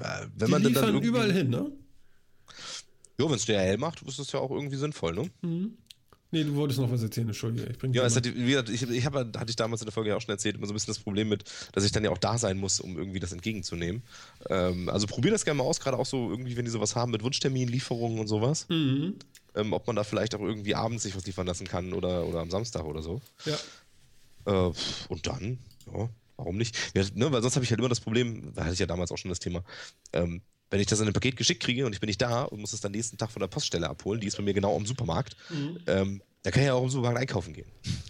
Äh, 0.00 0.26
wenn 0.34 0.46
Die 0.46 0.50
man 0.50 0.62
liefern 0.64 0.94
dann 0.94 1.02
überall 1.02 1.32
hin, 1.32 1.50
ne? 1.50 1.70
Ja, 3.18 3.26
wenn 3.26 3.36
es 3.36 3.46
DHL 3.46 3.78
macht, 3.78 4.02
ist 4.02 4.18
das 4.18 4.32
ja 4.32 4.40
auch 4.40 4.50
irgendwie 4.50 4.76
sinnvoll, 4.76 5.14
ne? 5.14 5.30
Mhm. 5.42 5.78
Nee, 6.32 6.44
du 6.44 6.54
wolltest 6.56 6.80
noch 6.80 6.90
was 6.90 7.02
erzählen, 7.02 7.28
Entschuldige. 7.28 7.70
Ich 7.70 7.94
ja, 7.94 8.04
es 8.04 8.16
hat, 8.16 8.24
wie 8.24 8.50
gesagt, 8.50 8.68
ich, 8.68 8.82
ich 8.82 9.06
hab, 9.06 9.14
hatte 9.14 9.46
ich 9.48 9.56
damals 9.56 9.80
in 9.80 9.86
der 9.86 9.92
Folge 9.92 10.10
ja 10.10 10.16
auch 10.16 10.20
schon 10.20 10.32
erzählt, 10.32 10.56
immer 10.56 10.66
so 10.66 10.72
ein 10.72 10.74
bisschen 10.74 10.92
das 10.92 10.98
Problem 10.98 11.28
mit, 11.28 11.44
dass 11.72 11.84
ich 11.84 11.92
dann 11.92 12.02
ja 12.02 12.10
auch 12.10 12.18
da 12.18 12.36
sein 12.36 12.58
muss, 12.58 12.80
um 12.80 12.98
irgendwie 12.98 13.20
das 13.20 13.32
entgegenzunehmen. 13.32 14.02
Ähm, 14.50 14.88
also 14.88 15.06
probier 15.06 15.30
das 15.30 15.44
gerne 15.44 15.58
mal 15.58 15.64
aus, 15.64 15.78
gerade 15.78 15.96
auch 15.96 16.06
so 16.06 16.28
irgendwie, 16.30 16.56
wenn 16.56 16.64
die 16.64 16.70
sowas 16.70 16.96
haben 16.96 17.12
mit 17.12 17.22
Wunschtermin, 17.22 17.68
Lieferungen 17.68 18.18
und 18.18 18.26
sowas. 18.26 18.66
Mhm. 18.68 19.14
Ähm, 19.54 19.72
ob 19.72 19.86
man 19.86 19.96
da 19.96 20.04
vielleicht 20.04 20.34
auch 20.34 20.40
irgendwie 20.40 20.74
abends 20.74 21.04
sich 21.04 21.16
was 21.16 21.24
liefern 21.26 21.46
lassen 21.46 21.66
kann 21.66 21.92
oder, 21.92 22.26
oder 22.26 22.40
am 22.40 22.50
Samstag 22.50 22.84
oder 22.84 23.02
so. 23.02 23.20
Ja. 23.44 23.56
Äh, 24.46 24.72
und 25.08 25.26
dann, 25.26 25.58
ja, 25.86 26.08
warum 26.36 26.56
nicht? 26.56 26.76
Ja, 26.94 27.04
ne, 27.14 27.30
weil 27.30 27.42
sonst 27.42 27.54
habe 27.54 27.64
ich 27.64 27.70
halt 27.70 27.78
immer 27.78 27.88
das 27.88 28.00
Problem, 28.00 28.52
da 28.54 28.64
hatte 28.64 28.74
ich 28.74 28.80
ja 28.80 28.86
damals 28.86 29.12
auch 29.12 29.18
schon 29.18 29.28
das 29.28 29.38
Thema, 29.38 29.62
ähm, 30.12 30.42
wenn 30.70 30.80
ich 30.80 30.86
das 30.86 31.00
in 31.00 31.06
ein 31.06 31.12
Paket 31.12 31.36
geschickt 31.36 31.62
kriege 31.62 31.86
und 31.86 31.92
ich 31.92 32.00
bin 32.00 32.08
nicht 32.08 32.20
da 32.20 32.42
und 32.42 32.60
muss 32.60 32.72
es 32.72 32.80
dann 32.80 32.92
nächsten 32.92 33.16
Tag 33.18 33.30
von 33.30 33.40
der 33.40 33.48
Poststelle 33.48 33.88
abholen, 33.88 34.20
die 34.20 34.26
ist 34.26 34.36
bei 34.36 34.42
mir 34.42 34.54
genau 34.54 34.76
am 34.76 34.86
Supermarkt, 34.86 35.36
mhm. 35.50 35.78
ähm, 35.86 36.22
da 36.42 36.50
kann 36.50 36.62
ich 36.62 36.66
ja 36.66 36.74
auch 36.74 36.82
im 36.82 36.90
Supermarkt 36.90 37.18
einkaufen 37.20 37.52
gehen. 37.52 37.70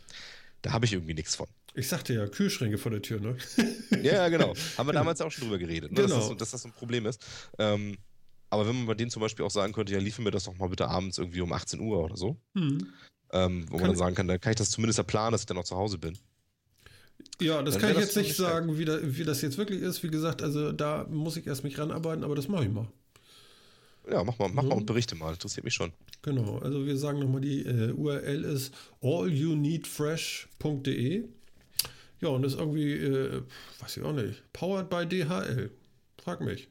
Da 0.63 0.73
habe 0.73 0.85
ich 0.85 0.95
irgendwie 0.95 1.15
nichts 1.15 1.37
von. 1.37 1.47
Ich 1.75 1.87
sagte 1.87 2.15
ja, 2.15 2.27
Kühlschränke 2.27 2.77
vor 2.77 2.91
der 2.91 3.01
Tür, 3.01 3.21
ne? 3.21 3.37
ja, 4.03 4.29
genau. 4.29 4.53
Haben 4.77 4.89
wir 4.89 4.95
damals 4.95 5.21
auch 5.21 5.31
schon 5.31 5.45
drüber 5.45 5.59
geredet, 5.59 5.93
ne? 5.93 6.03
genau. 6.03 6.17
dass, 6.17 6.29
das, 6.29 6.37
dass 6.39 6.51
das 6.51 6.63
so 6.63 6.69
ein 6.69 6.73
Problem 6.73 7.07
ist. 7.07 7.25
Ähm, 7.59 7.99
aber 8.51 8.67
wenn 8.67 8.75
man 8.75 8.87
bei 8.87 8.95
denen 8.95 9.11
zum 9.11 9.21
Beispiel 9.21 9.45
auch 9.45 9.51
sagen 9.51 9.73
könnte, 9.73 9.93
ja, 9.93 10.01
liefern 10.01 10.25
mir 10.25 10.33
das 10.33 10.45
doch 10.45 10.57
mal 10.57 10.69
bitte 10.69 10.89
abends 10.89 11.19
irgendwie 11.19 11.41
um 11.41 11.53
18 11.53 11.79
Uhr 11.79 12.03
oder 12.03 12.17
so, 12.17 12.37
mhm. 12.55 12.93
ähm, 13.33 13.67
wo 13.69 13.77
kann 13.77 13.83
man 13.83 13.91
dann 13.91 13.97
sagen 13.97 14.17
kann, 14.17 14.27
dann 14.27 14.41
kann 14.41 14.51
ich 14.51 14.57
das 14.57 14.71
zumindest 14.71 15.07
planen, 15.07 15.31
dass 15.31 15.43
ich 15.43 15.47
dann 15.47 15.57
noch 15.57 15.65
zu 15.65 15.77
Hause 15.77 15.99
bin. 15.99 16.19
Ja, 17.41 17.63
das 17.63 17.79
kann 17.79 17.91
ich 17.91 17.99
jetzt 17.99 18.17
nicht 18.17 18.35
sagen, 18.35 18.79
wie, 18.79 18.87
da, 18.87 18.99
wie 19.03 19.25
das 19.25 19.43
jetzt 19.43 19.59
wirklich 19.59 19.83
ist. 19.83 20.03
Wie 20.03 20.09
gesagt, 20.09 20.43
also 20.43 20.73
da 20.73 21.07
muss 21.11 21.37
ich 21.37 21.47
erst 21.47 21.65
mich 21.65 21.79
ranarbeiten, 21.79 22.25
aber 22.25 22.35
das 22.35 22.49
mache 22.49 22.65
ich 22.65 22.71
mal. 22.71 22.89
Ja, 24.11 24.25
mach 24.25 24.39
mal, 24.39 24.49
mach 24.49 24.63
mhm. 24.63 24.71
mal 24.71 24.77
und 24.77 24.87
berichte 24.87 25.17
mal. 25.17 25.33
Interessiert 25.33 25.65
mich 25.65 25.75
schon. 25.75 25.93
Genau, 26.23 26.57
also 26.59 26.87
wir 26.87 26.97
sagen 26.97 27.19
nochmal, 27.19 27.43
die 27.43 27.67
äh, 27.67 27.93
URL 27.93 28.45
ist 28.45 28.73
allyouneedfresh.de. 29.03 31.25
Ja, 32.21 32.29
und 32.29 32.43
das 32.43 32.53
ist 32.55 32.61
irgendwie, 32.61 32.93
äh, 32.93 33.43
weiß 33.81 33.99
ich 33.99 34.03
auch 34.03 34.13
nicht, 34.13 34.43
powered 34.53 34.89
by 34.89 35.05
DHL. 35.07 35.71
Frag 36.23 36.41
mich. 36.41 36.69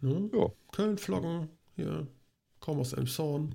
Ne? 0.00 0.30
Ja. 0.32 0.50
Köln-Flocken, 0.72 1.48
hier, 1.74 2.06
komm 2.60 2.80
aus 2.80 2.94
Elmshorn. 2.94 3.54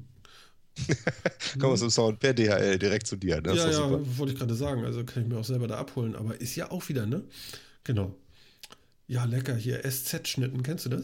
komm 1.59 1.71
aus 1.71 1.81
Elmshorn 1.81 2.17
per 2.17 2.33
DHL 2.33 2.79
direkt 2.79 3.07
zu 3.07 3.15
dir. 3.15 3.41
Ne? 3.41 3.55
Ja, 3.55 3.69
ja, 3.69 4.17
wollte 4.17 4.33
ich 4.33 4.39
gerade 4.39 4.55
sagen. 4.55 4.85
Also 4.85 5.03
kann 5.03 5.23
ich 5.23 5.29
mir 5.29 5.37
auch 5.37 5.45
selber 5.45 5.67
da 5.67 5.77
abholen. 5.77 6.15
Aber 6.15 6.39
ist 6.39 6.55
ja 6.55 6.71
auch 6.71 6.87
wieder, 6.89 7.05
ne? 7.05 7.23
Genau. 7.83 8.15
Ja, 9.07 9.25
lecker. 9.25 9.55
Hier 9.55 9.83
SZ-Schnitten, 9.83 10.63
kennst 10.63 10.85
du 10.85 10.89
das? 10.89 11.03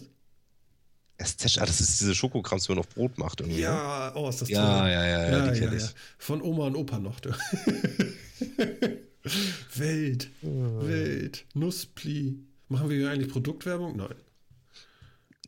Estetsch, 1.17 1.57
ah, 1.57 1.65
das 1.65 1.81
ist 1.81 1.99
diese 1.99 2.13
Schokokrams, 2.13 2.65
die 2.65 2.71
man 2.71 2.79
auf 2.79 2.89
Brot 2.89 3.17
macht. 3.17 3.41
Irgendwie, 3.41 3.61
ja, 3.61 4.13
oh, 4.15 4.29
ist 4.29 4.41
das 4.41 4.49
ja, 4.49 4.61
toll. 4.61 4.89
Ja, 4.89 5.05
ja, 5.05 5.23
ja, 5.23 5.45
ja, 5.45 5.51
die 5.51 5.59
ja, 5.61 5.73
ja. 5.73 5.89
Von 6.19 6.43
Oma 6.43 6.67
und 6.67 6.75
Opa 6.75 6.99
noch. 6.99 7.19
Welt, 9.75 10.29
Welt, 10.41 11.45
Nusspli. 11.55 12.37
Machen 12.69 12.89
wir 12.89 12.97
hier 12.97 13.09
eigentlich 13.09 13.31
Produktwerbung? 13.31 13.97
Nein. 13.97 14.13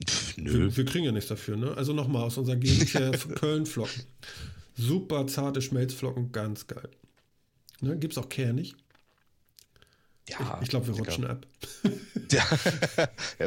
Pff, 0.07 0.37
nö. 0.37 0.53
Wir, 0.53 0.77
wir, 0.77 0.85
kriegen 0.85 1.05
ja 1.05 1.11
nichts 1.11 1.29
dafür, 1.29 1.57
ne? 1.57 1.75
Also 1.75 1.93
nochmal 1.93 2.23
aus 2.23 2.37
unserer 2.37 2.55
Gegend 2.55 2.93
her 2.93 3.11
Köln-Flocken. 3.35 4.03
Super 4.75 5.27
zarte 5.27 5.61
Schmelzflocken, 5.61 6.31
ganz 6.31 6.67
geil. 6.67 6.89
Ne? 7.81 7.97
Gibt 7.97 8.13
es 8.13 8.17
auch 8.17 8.29
kernig? 8.29 8.75
Ja, 10.29 10.57
ich, 10.57 10.63
ich 10.63 10.69
glaube, 10.69 10.87
wir 10.87 10.95
rutschen 10.95 11.25
ab. 11.25 11.45
Ja. 12.31 12.41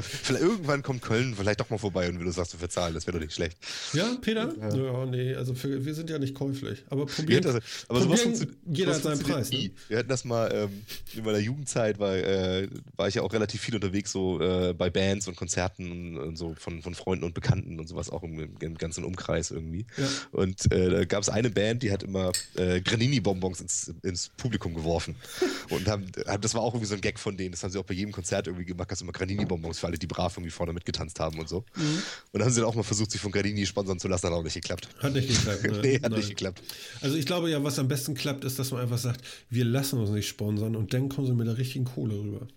vielleicht 0.01 0.43
irgendwann 0.43 0.83
kommt 0.83 1.03
Köln 1.03 1.35
vielleicht 1.37 1.61
doch 1.61 1.71
mal 1.71 1.79
vorbei 1.79 2.09
und 2.09 2.19
will 2.19 2.27
du 2.27 2.33
sagst, 2.33 2.55
du 2.55 2.59
verzahlen, 2.59 2.95
das 2.95 3.07
wäre 3.07 3.17
doch 3.17 3.25
nicht 3.25 3.35
schlecht. 3.35 3.57
Ja, 3.93 4.17
Peter? 4.21 4.53
Ja, 4.59 4.75
ja 4.75 5.07
nee, 5.07 5.35
also 5.35 5.55
für, 5.55 5.85
wir 5.85 5.95
sind 5.95 6.11
ja 6.11 6.19
nicht 6.19 6.35
käuflich. 6.35 6.83
Aber 6.89 7.07
probieren, 7.07 7.45
ja, 7.45 7.53
das, 7.53 7.87
aber 7.89 8.01
probieren 8.01 8.35
sowas 8.35 8.49
jeder 8.67 8.95
hat 8.95 9.03
seinen 9.03 9.21
Preis. 9.21 9.53
Ne? 9.53 9.71
Wir 9.89 9.99
hatten 9.99 10.09
das 10.09 10.25
mal 10.25 10.51
ähm, 10.53 10.83
in 11.15 11.25
meiner 11.25 11.39
Jugendzeit, 11.39 11.99
war, 11.99 12.17
äh, 12.17 12.69
war 12.97 13.07
ich 13.07 13.15
ja 13.15 13.23
auch 13.23 13.33
relativ 13.33 13.61
viel 13.61 13.77
unterwegs, 13.77 14.11
so 14.11 14.41
äh, 14.41 14.75
bei 14.75 14.91
Bands 14.91 15.29
und 15.29 15.37
Konzerten 15.37 15.91
und, 15.93 16.19
und, 16.19 16.37
so 16.37 16.55
von, 16.59 16.83
von 16.83 16.95
Freunden 16.95 17.25
und 17.25 17.35
Bekannten 17.35 17.79
und 17.79 17.89
sowas 17.89 18.11
auch 18.11 18.25
im, 18.25 18.57
im 18.59 18.79
ganzen 18.79 19.05
Umkreis 19.05 19.53
irgendwie. 19.53 19.87
Ja. 19.97 20.09
Und 20.33 20.73
äh, 20.73 20.91
da 20.91 21.05
gab 21.05 21.23
es 21.23 21.29
eine 21.29 21.51
Band, 21.51 21.85
die 21.85 21.93
hat 21.93 22.03
immer 22.03 22.33
äh, 22.57 22.81
Granini-Bonbons 22.81 23.61
ins, 23.61 23.95
ins 24.03 24.31
Publikum 24.31 24.75
geworfen. 24.75 25.15
und 25.71 25.87
haben, 25.87 26.07
das 26.41 26.55
war 26.55 26.63
auch 26.63 26.75
irgendwie 26.75 26.89
so 26.89 26.95
ein 26.95 27.01
Gag 27.01 27.21
von 27.21 27.37
denen. 27.37 27.53
Das 27.53 27.63
haben 27.63 27.71
sie 27.71 27.79
auch 27.79 27.85
bei 27.85 27.95
jedem 27.95 28.02
Konzert 28.11 28.49
irgendwie 28.49 28.65
gemacht, 28.65 28.91
dass 28.91 29.01
immer 29.01 29.13
Granini-Bonbons 29.13 29.79
für 29.79 29.87
alle, 29.87 29.99
die 29.99 30.07
brav 30.09 30.37
irgendwie 30.37 30.51
vorne 30.51 30.73
mitgetanzt 30.73 31.21
haben 31.21 31.39
und 31.39 31.49
so. 31.49 31.65
Mhm. 31.77 31.83
Und 31.83 32.03
dann 32.33 32.43
haben 32.43 32.51
sie 32.51 32.61
dann 32.61 32.69
auch 32.69 32.75
mal 32.75 32.83
versucht, 32.83 33.13
sich 33.13 33.21
von 33.21 33.31
Granini 33.31 33.67
sponsern 33.67 34.01
zu 34.01 34.09
lassen, 34.09 34.27
hat 34.27 34.33
auch 34.33 34.43
nicht 34.43 34.55
geklappt. 34.55 34.89
Hat 34.99 35.13
nicht 35.13 35.29
geklappt. 35.29 35.63
Ne? 35.73 35.81
nee, 35.83 35.95
hat 35.97 36.11
Nein. 36.11 36.19
nicht 36.19 36.31
geklappt. 36.31 36.63
Also 37.01 37.17
ich 37.17 37.27
glaube 37.27 37.51
ja, 37.51 37.63
was 37.63 37.79
am 37.79 37.87
besten 37.87 38.15
klappt, 38.15 38.45
ist, 38.45 38.59
dass 38.59 38.73
man 38.73 38.81
einfach 38.81 38.99
sagt, 38.99 39.25
wir 39.51 39.65
lassen 39.65 40.01
uns 40.01 40.11
nicht 40.11 40.27
sponsern 40.27 40.75
und 40.75 40.93
dann 40.93 41.09
kommen 41.09 41.27
sie 41.27 41.35
mit 41.35 41.47
der 41.47 41.59
richtigen 41.59 41.85
Kohle 41.85 42.15
rüber. 42.15 42.49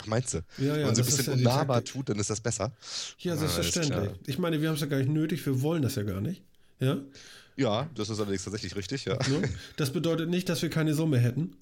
Ach, 0.00 0.06
meinst 0.06 0.34
du? 0.34 0.38
Ja, 0.58 0.64
ja, 0.64 0.74
Wenn 0.74 0.86
man 0.86 0.94
so 0.94 1.02
ein 1.02 1.06
bisschen 1.06 1.26
ja 1.26 1.32
unnahbar 1.32 1.84
tut, 1.84 2.08
dann 2.08 2.18
ist 2.18 2.30
das 2.30 2.40
besser. 2.40 2.72
Ja, 3.18 3.34
ah, 3.34 3.36
selbstverständlich. 3.36 4.10
Ah, 4.10 4.18
ich 4.26 4.38
meine, 4.38 4.60
wir 4.60 4.68
haben 4.68 4.74
es 4.74 4.80
ja 4.80 4.86
gar 4.86 4.98
nicht 4.98 5.10
nötig, 5.10 5.44
wir 5.46 5.62
wollen 5.62 5.82
das 5.82 5.94
ja 5.94 6.02
gar 6.02 6.20
nicht. 6.20 6.42
Ja? 6.80 6.98
Ja, 7.56 7.88
das 7.94 8.10
ist 8.10 8.18
allerdings 8.18 8.44
tatsächlich 8.44 8.74
richtig, 8.76 9.04
ja. 9.04 9.14
Ne? 9.28 9.48
Das 9.76 9.92
bedeutet 9.92 10.28
nicht, 10.28 10.48
dass 10.48 10.62
wir 10.62 10.70
keine 10.70 10.94
Summe 10.94 11.18
hätten. 11.18 11.56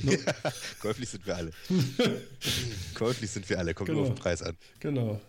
Ja, 0.00 0.16
käuflich 0.80 1.08
sind 1.08 1.26
wir 1.26 1.36
alle. 1.36 1.50
käuflich 2.94 3.30
sind 3.30 3.48
wir 3.48 3.58
alle, 3.58 3.74
kommt 3.74 3.88
genau. 3.88 4.00
nur 4.00 4.08
auf 4.08 4.14
den 4.14 4.22
Preis 4.22 4.42
an. 4.42 4.56
Genau. 4.80 5.20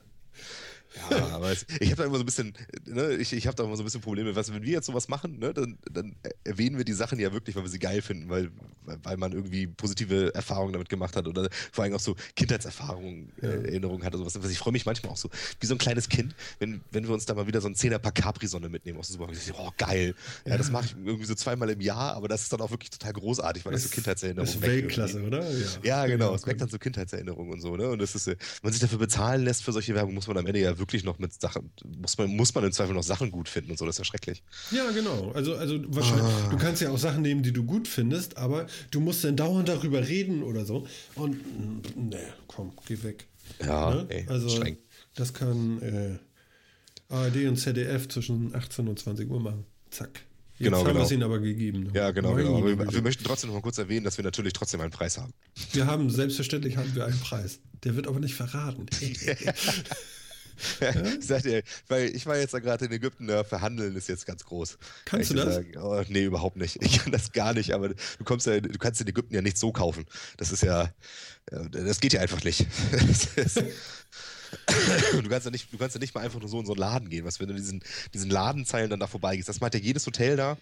Ja, 1.10 1.28
aber 1.28 1.52
ich 1.80 1.92
habe 1.92 1.96
da 1.96 2.06
immer 2.06 2.16
so 2.16 2.24
ein 2.24 2.26
bisschen, 2.26 2.54
ne, 2.86 3.16
ich, 3.16 3.34
ich 3.34 3.48
habe 3.48 3.56
da 3.56 3.64
immer 3.64 3.76
so 3.76 3.84
ein 3.84 3.86
bisschen 3.86 4.02
Probleme, 4.02 4.36
was, 4.36 4.54
wenn 4.54 4.64
wir 4.64 4.72
jetzt 4.72 4.86
sowas 4.86 5.08
machen, 5.08 5.40
ne, 5.40 5.54
dann, 5.54 5.78
dann 5.92 6.16
erwähnen 6.44 6.78
wir 6.78 6.86
die 6.86 6.94
Sachen 6.94 7.20
ja 7.20 7.34
wirklich, 7.34 7.56
weil 7.56 7.64
wir 7.64 7.70
sie 7.70 7.80
geil 7.80 8.02
finden, 8.02 8.30
weil, 8.30 8.52
weil 8.86 9.18
man 9.18 9.32
irgendwie 9.32 9.68
positive 9.68 10.34
Erfahrungen 10.34 10.74
damit 10.74 10.90
gemacht 10.90 11.16
hat 11.16 11.28
oder 11.28 11.50
vor 11.72 11.84
allem 11.84 11.94
auch 11.94 12.00
so 12.00 12.16
Kindheitserfahrungen, 12.36 13.32
ja. 13.42 13.50
äh, 13.50 13.68
Erinnerungen 13.68 14.04
hat 14.04 14.14
oder 14.14 14.24
sowas. 14.24 14.36
Also 14.36 14.50
ich 14.50 14.58
freue 14.58 14.74
mich 14.74 14.86
manchmal 14.86 15.12
auch 15.12 15.18
so, 15.18 15.30
wie 15.60 15.66
so 15.66 15.76
ein 15.76 15.78
kleines 15.78 16.10
Kind, 16.10 16.36
wenn, 16.60 16.82
wenn 16.92 17.08
wir 17.08 17.14
uns 17.14 17.26
da 17.26 17.34
mal 17.34 17.48
wieder 17.48 17.62
so 17.62 17.68
ein 17.68 17.76
Zehner 17.76 18.00
Pack 18.00 18.16
Capri-Sonne 18.16 18.70
mitnehmen 18.70 19.00
aus 19.00 19.08
dem 19.08 19.14
Supermarkt. 19.14 19.42
Ich 19.42 19.54
oh, 19.54 19.72
geil. 19.78 20.16
Ja, 20.46 20.52
ja. 20.52 20.58
das 20.58 20.72
mache 20.72 20.86
ich 20.86 20.96
irgendwie 21.06 21.26
so 21.26 21.36
zweimal 21.36 21.70
im 21.70 21.82
Jahr, 21.82 22.16
aber 22.16 22.28
das 22.28 22.44
ist 22.44 22.54
dann 22.54 22.62
auch 22.62 22.72
wirklich 22.72 22.90
total 22.90 23.14
großartig, 23.14 23.66
weil 23.66 23.74
das, 23.74 23.84
das 23.84 23.92
so 23.92 23.96
Kindheitserinnerungen 23.96 24.46
Das 24.46 24.56
ist 24.56 24.62
Weltklasse, 24.62 25.20
irgendwie. 25.20 25.38
oder? 25.38 25.52
Ja, 25.84 26.04
ja 26.04 26.06
genau. 26.08 26.36
Es 26.36 26.46
weckt 26.46 26.62
dann 26.62 26.70
so 26.70 26.78
Kindheitserinnerungen 26.78 27.54
und 27.54 27.62
so, 27.62 27.76
ne? 27.76 27.90
Und 27.90 28.00
das 28.00 28.16
ist, 28.16 28.28
wenn 28.28 28.38
man 28.62 28.72
sich 28.72 28.82
dafür 28.82 29.00
bezahlen 29.00 29.44
lässt 29.44 29.64
für 29.64 29.72
solche 29.72 29.96
Werbung, 29.96 30.14
muss 30.14 30.28
man 30.28 30.38
am 30.38 30.46
Ende 30.46 30.60
ja 30.60 30.78
wirklich 30.78 30.83
noch 31.04 31.20
mit 31.20 31.34
Sachen, 31.40 31.72
muss 32.02 32.18
man, 32.18 32.36
muss 32.36 32.54
man 32.54 32.64
im 32.64 32.72
Zweifel 32.72 32.94
noch 32.94 33.04
Sachen 33.04 33.32
gut 33.32 33.50
finden 33.50 33.72
und 33.72 33.78
so, 33.78 33.86
das 33.86 33.96
ist 33.96 34.00
ja 34.00 34.06
schrecklich. 34.06 34.44
Ja, 34.72 34.92
genau. 34.92 35.32
Also, 35.34 35.56
also 35.56 35.80
wahrscheinlich, 35.88 36.26
ah. 36.26 36.50
du 36.50 36.58
kannst 36.58 36.82
ja 36.82 36.92
auch 36.92 36.98
Sachen 36.98 37.22
nehmen, 37.22 37.44
die 37.44 37.52
du 37.52 37.64
gut 37.64 37.88
findest, 37.88 38.38
aber 38.38 38.68
du 38.92 39.00
musst 39.00 39.24
dann 39.24 39.36
dauernd 39.36 39.70
darüber 39.70 40.08
reden 40.08 40.44
oder 40.44 40.66
so. 40.66 40.88
Und 41.16 41.38
ne, 41.98 42.20
komm, 42.48 42.74
geh 42.86 43.02
weg. 43.04 43.28
Ja, 43.66 43.96
ne? 43.96 44.06
ey, 44.10 44.26
also 44.28 44.50
streng. 44.50 44.78
das 45.16 45.34
kann 45.34 45.82
äh, 45.82 47.14
ARD 47.14 47.48
und 47.48 47.58
ZDF 47.58 48.08
zwischen 48.08 48.56
18 48.56 48.88
und 48.88 49.00
20 49.00 49.30
Uhr 49.30 49.40
machen. 49.40 49.66
Zack. 49.90 50.26
Jetzt 50.60 50.66
genau, 50.66 50.80
haben 50.80 50.86
genau. 50.86 51.00
wir 51.00 51.06
es 51.06 51.12
ihnen 51.12 51.24
aber 51.24 51.40
gegeben. 51.40 51.90
Ja, 51.94 52.12
genau, 52.12 52.36
genau. 52.36 52.58
Aber 52.58 52.78
wir, 52.78 52.94
wir, 52.94 53.02
möchten 53.02 53.24
trotzdem 53.24 53.50
noch 53.50 53.56
mal 53.56 53.62
kurz 53.62 53.80
erwähnen, 53.80 54.04
dass 54.04 54.18
wir 54.18 54.24
natürlich 54.24 54.54
trotzdem 54.54 54.82
einen 54.82 54.92
Preis 54.92 55.18
haben. 55.18 55.34
Wir 55.72 55.88
haben, 55.88 56.10
selbstverständlich 56.10 56.78
haben 56.78 56.94
wir 56.94 57.06
einen 57.06 57.20
Preis. 57.20 57.60
Der 57.84 57.96
wird 57.96 58.08
aber 58.08 58.20
nicht 58.20 58.36
verraten. 58.36 58.86
Sagt 61.20 61.46
ihr, 61.46 61.64
weil 61.88 62.16
ich 62.16 62.26
war 62.26 62.38
jetzt 62.38 62.54
gerade 62.54 62.86
in 62.86 62.92
Ägypten, 62.92 63.30
ja, 63.30 63.44
verhandeln 63.44 63.96
ist 63.96 64.10
jetzt 64.10 64.26
ganz 64.26 64.44
groß. 64.46 64.78
Kannst 65.06 65.32
du 65.32 65.36
das? 65.36 65.62
Oh, 65.82 66.02
nee, 66.08 66.24
überhaupt 66.24 66.58
nicht. 66.58 66.82
Ich 66.82 67.00
kann 67.00 67.12
das 67.12 67.32
gar 67.32 67.54
nicht, 67.54 67.74
aber 67.74 67.90
du 67.90 68.24
kommst 68.24 68.48
ja, 68.48 68.60
du 68.60 68.78
kannst 68.78 69.02
in 69.02 69.08
Ägypten 69.08 69.34
ja 69.34 69.42
nicht 69.42 69.58
so 69.58 69.72
kaufen. 69.72 70.06
Das 70.38 70.52
ist 70.52 70.64
ja, 70.64 70.90
das 71.72 72.00
geht 72.00 72.14
ja 72.14 72.22
einfach 72.22 72.44
nicht. 72.44 72.62
du 75.14 75.30
kannst 75.30 75.46
ja 75.46 75.52
nicht, 75.52 75.72
du 75.74 75.78
kannst 75.78 75.96
ja 75.96 76.00
nicht 76.00 76.14
mal 76.16 76.22
einfach 76.22 76.40
nur 76.40 76.50
so 76.50 76.60
in 76.60 76.66
so 76.66 76.74
einen 76.74 76.80
Laden 76.80 77.10
gehen, 77.10 77.26
was 77.26 77.40
wenn 77.40 77.48
du 77.48 77.54
diesen, 77.54 77.84
diesen 78.14 78.30
Ladenzeilen 78.30 78.90
dann 78.90 79.00
da 79.00 79.08
vorbeigehst. 79.08 79.50
Das 79.50 79.62
meint 79.62 79.74
ja 79.74 79.80
jedes 79.80 80.06
Hotel 80.06 80.36
da 80.36 80.58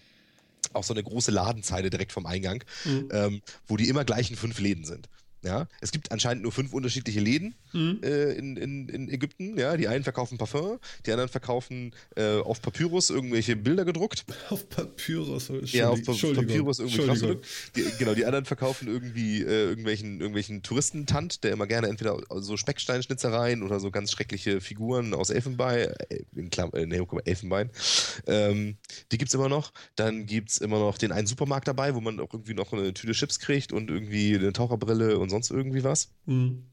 auch 0.72 0.84
so 0.84 0.94
eine 0.94 1.02
große 1.02 1.30
Ladenzeile 1.30 1.90
direkt 1.90 2.12
vom 2.12 2.26
Eingang, 2.26 2.64
mhm. 2.84 3.08
ähm, 3.12 3.42
wo 3.66 3.76
die 3.76 3.88
immer 3.88 4.04
gleichen 4.04 4.36
fünf 4.36 4.58
Läden 4.60 4.84
sind. 4.84 5.08
Ja, 5.44 5.66
es 5.80 5.90
gibt 5.90 6.12
anscheinend 6.12 6.44
nur 6.44 6.52
fünf 6.52 6.72
unterschiedliche 6.72 7.18
Läden 7.18 7.56
mhm. 7.72 8.00
äh, 8.04 8.32
in, 8.34 8.56
in, 8.56 8.88
in 8.88 9.08
Ägypten. 9.08 9.58
Ja, 9.58 9.76
die 9.76 9.88
einen 9.88 10.04
verkaufen 10.04 10.38
Parfum, 10.38 10.78
die 11.04 11.10
anderen 11.10 11.28
verkaufen 11.28 11.94
äh, 12.14 12.36
auf 12.38 12.62
Papyrus 12.62 13.10
irgendwelche 13.10 13.56
Bilder 13.56 13.84
gedruckt. 13.84 14.24
Auf 14.50 14.68
Papyrus, 14.68 15.50
ja, 15.72 15.88
auf 15.88 16.02
pa 16.04 16.12
Papyrus 16.12 16.78
irgendwie 16.78 17.06
gedruckt. 17.06 17.46
Die, 17.74 17.84
genau, 17.98 18.14
die 18.14 18.24
anderen 18.24 18.44
verkaufen 18.44 18.86
irgendwie 18.86 19.42
äh, 19.42 19.68
irgendwelchen 19.68 20.20
irgendwelchen 20.20 20.62
Touristentant, 20.62 21.42
der 21.42 21.52
immer 21.52 21.66
gerne 21.66 21.88
entweder 21.88 22.18
so 22.36 22.56
Specksteinschnitzereien 22.56 23.62
oder 23.62 23.80
so 23.80 23.90
ganz 23.90 24.12
schreckliche 24.12 24.60
Figuren 24.60 25.14
aus 25.14 25.30
Elfenbein, 25.30 25.88
äh, 26.08 26.22
in 26.36 26.50
Klam 26.50 26.70
äh, 26.74 26.86
nee, 26.86 27.00
Elfenbein. 27.24 27.70
Ähm, 28.26 28.76
die 29.10 29.18
gibt's 29.18 29.34
immer 29.34 29.48
noch. 29.48 29.72
Dann 29.96 30.26
gibt's 30.26 30.58
immer 30.58 30.78
noch 30.78 30.98
den 30.98 31.12
einen 31.12 31.26
Supermarkt 31.26 31.66
dabei, 31.66 31.94
wo 31.94 32.00
man 32.00 32.20
auch 32.20 32.32
irgendwie 32.32 32.54
noch 32.54 32.72
eine 32.72 32.94
Tüte 32.94 33.12
Chips 33.12 33.38
kriegt 33.38 33.72
und 33.72 33.90
irgendwie 33.90 34.36
eine 34.36 34.52
Taucherbrille 34.52 35.18
und 35.18 35.31
sonst 35.32 35.50
irgendwie 35.50 35.82
was. 35.82 36.10
Mhm. 36.26 36.66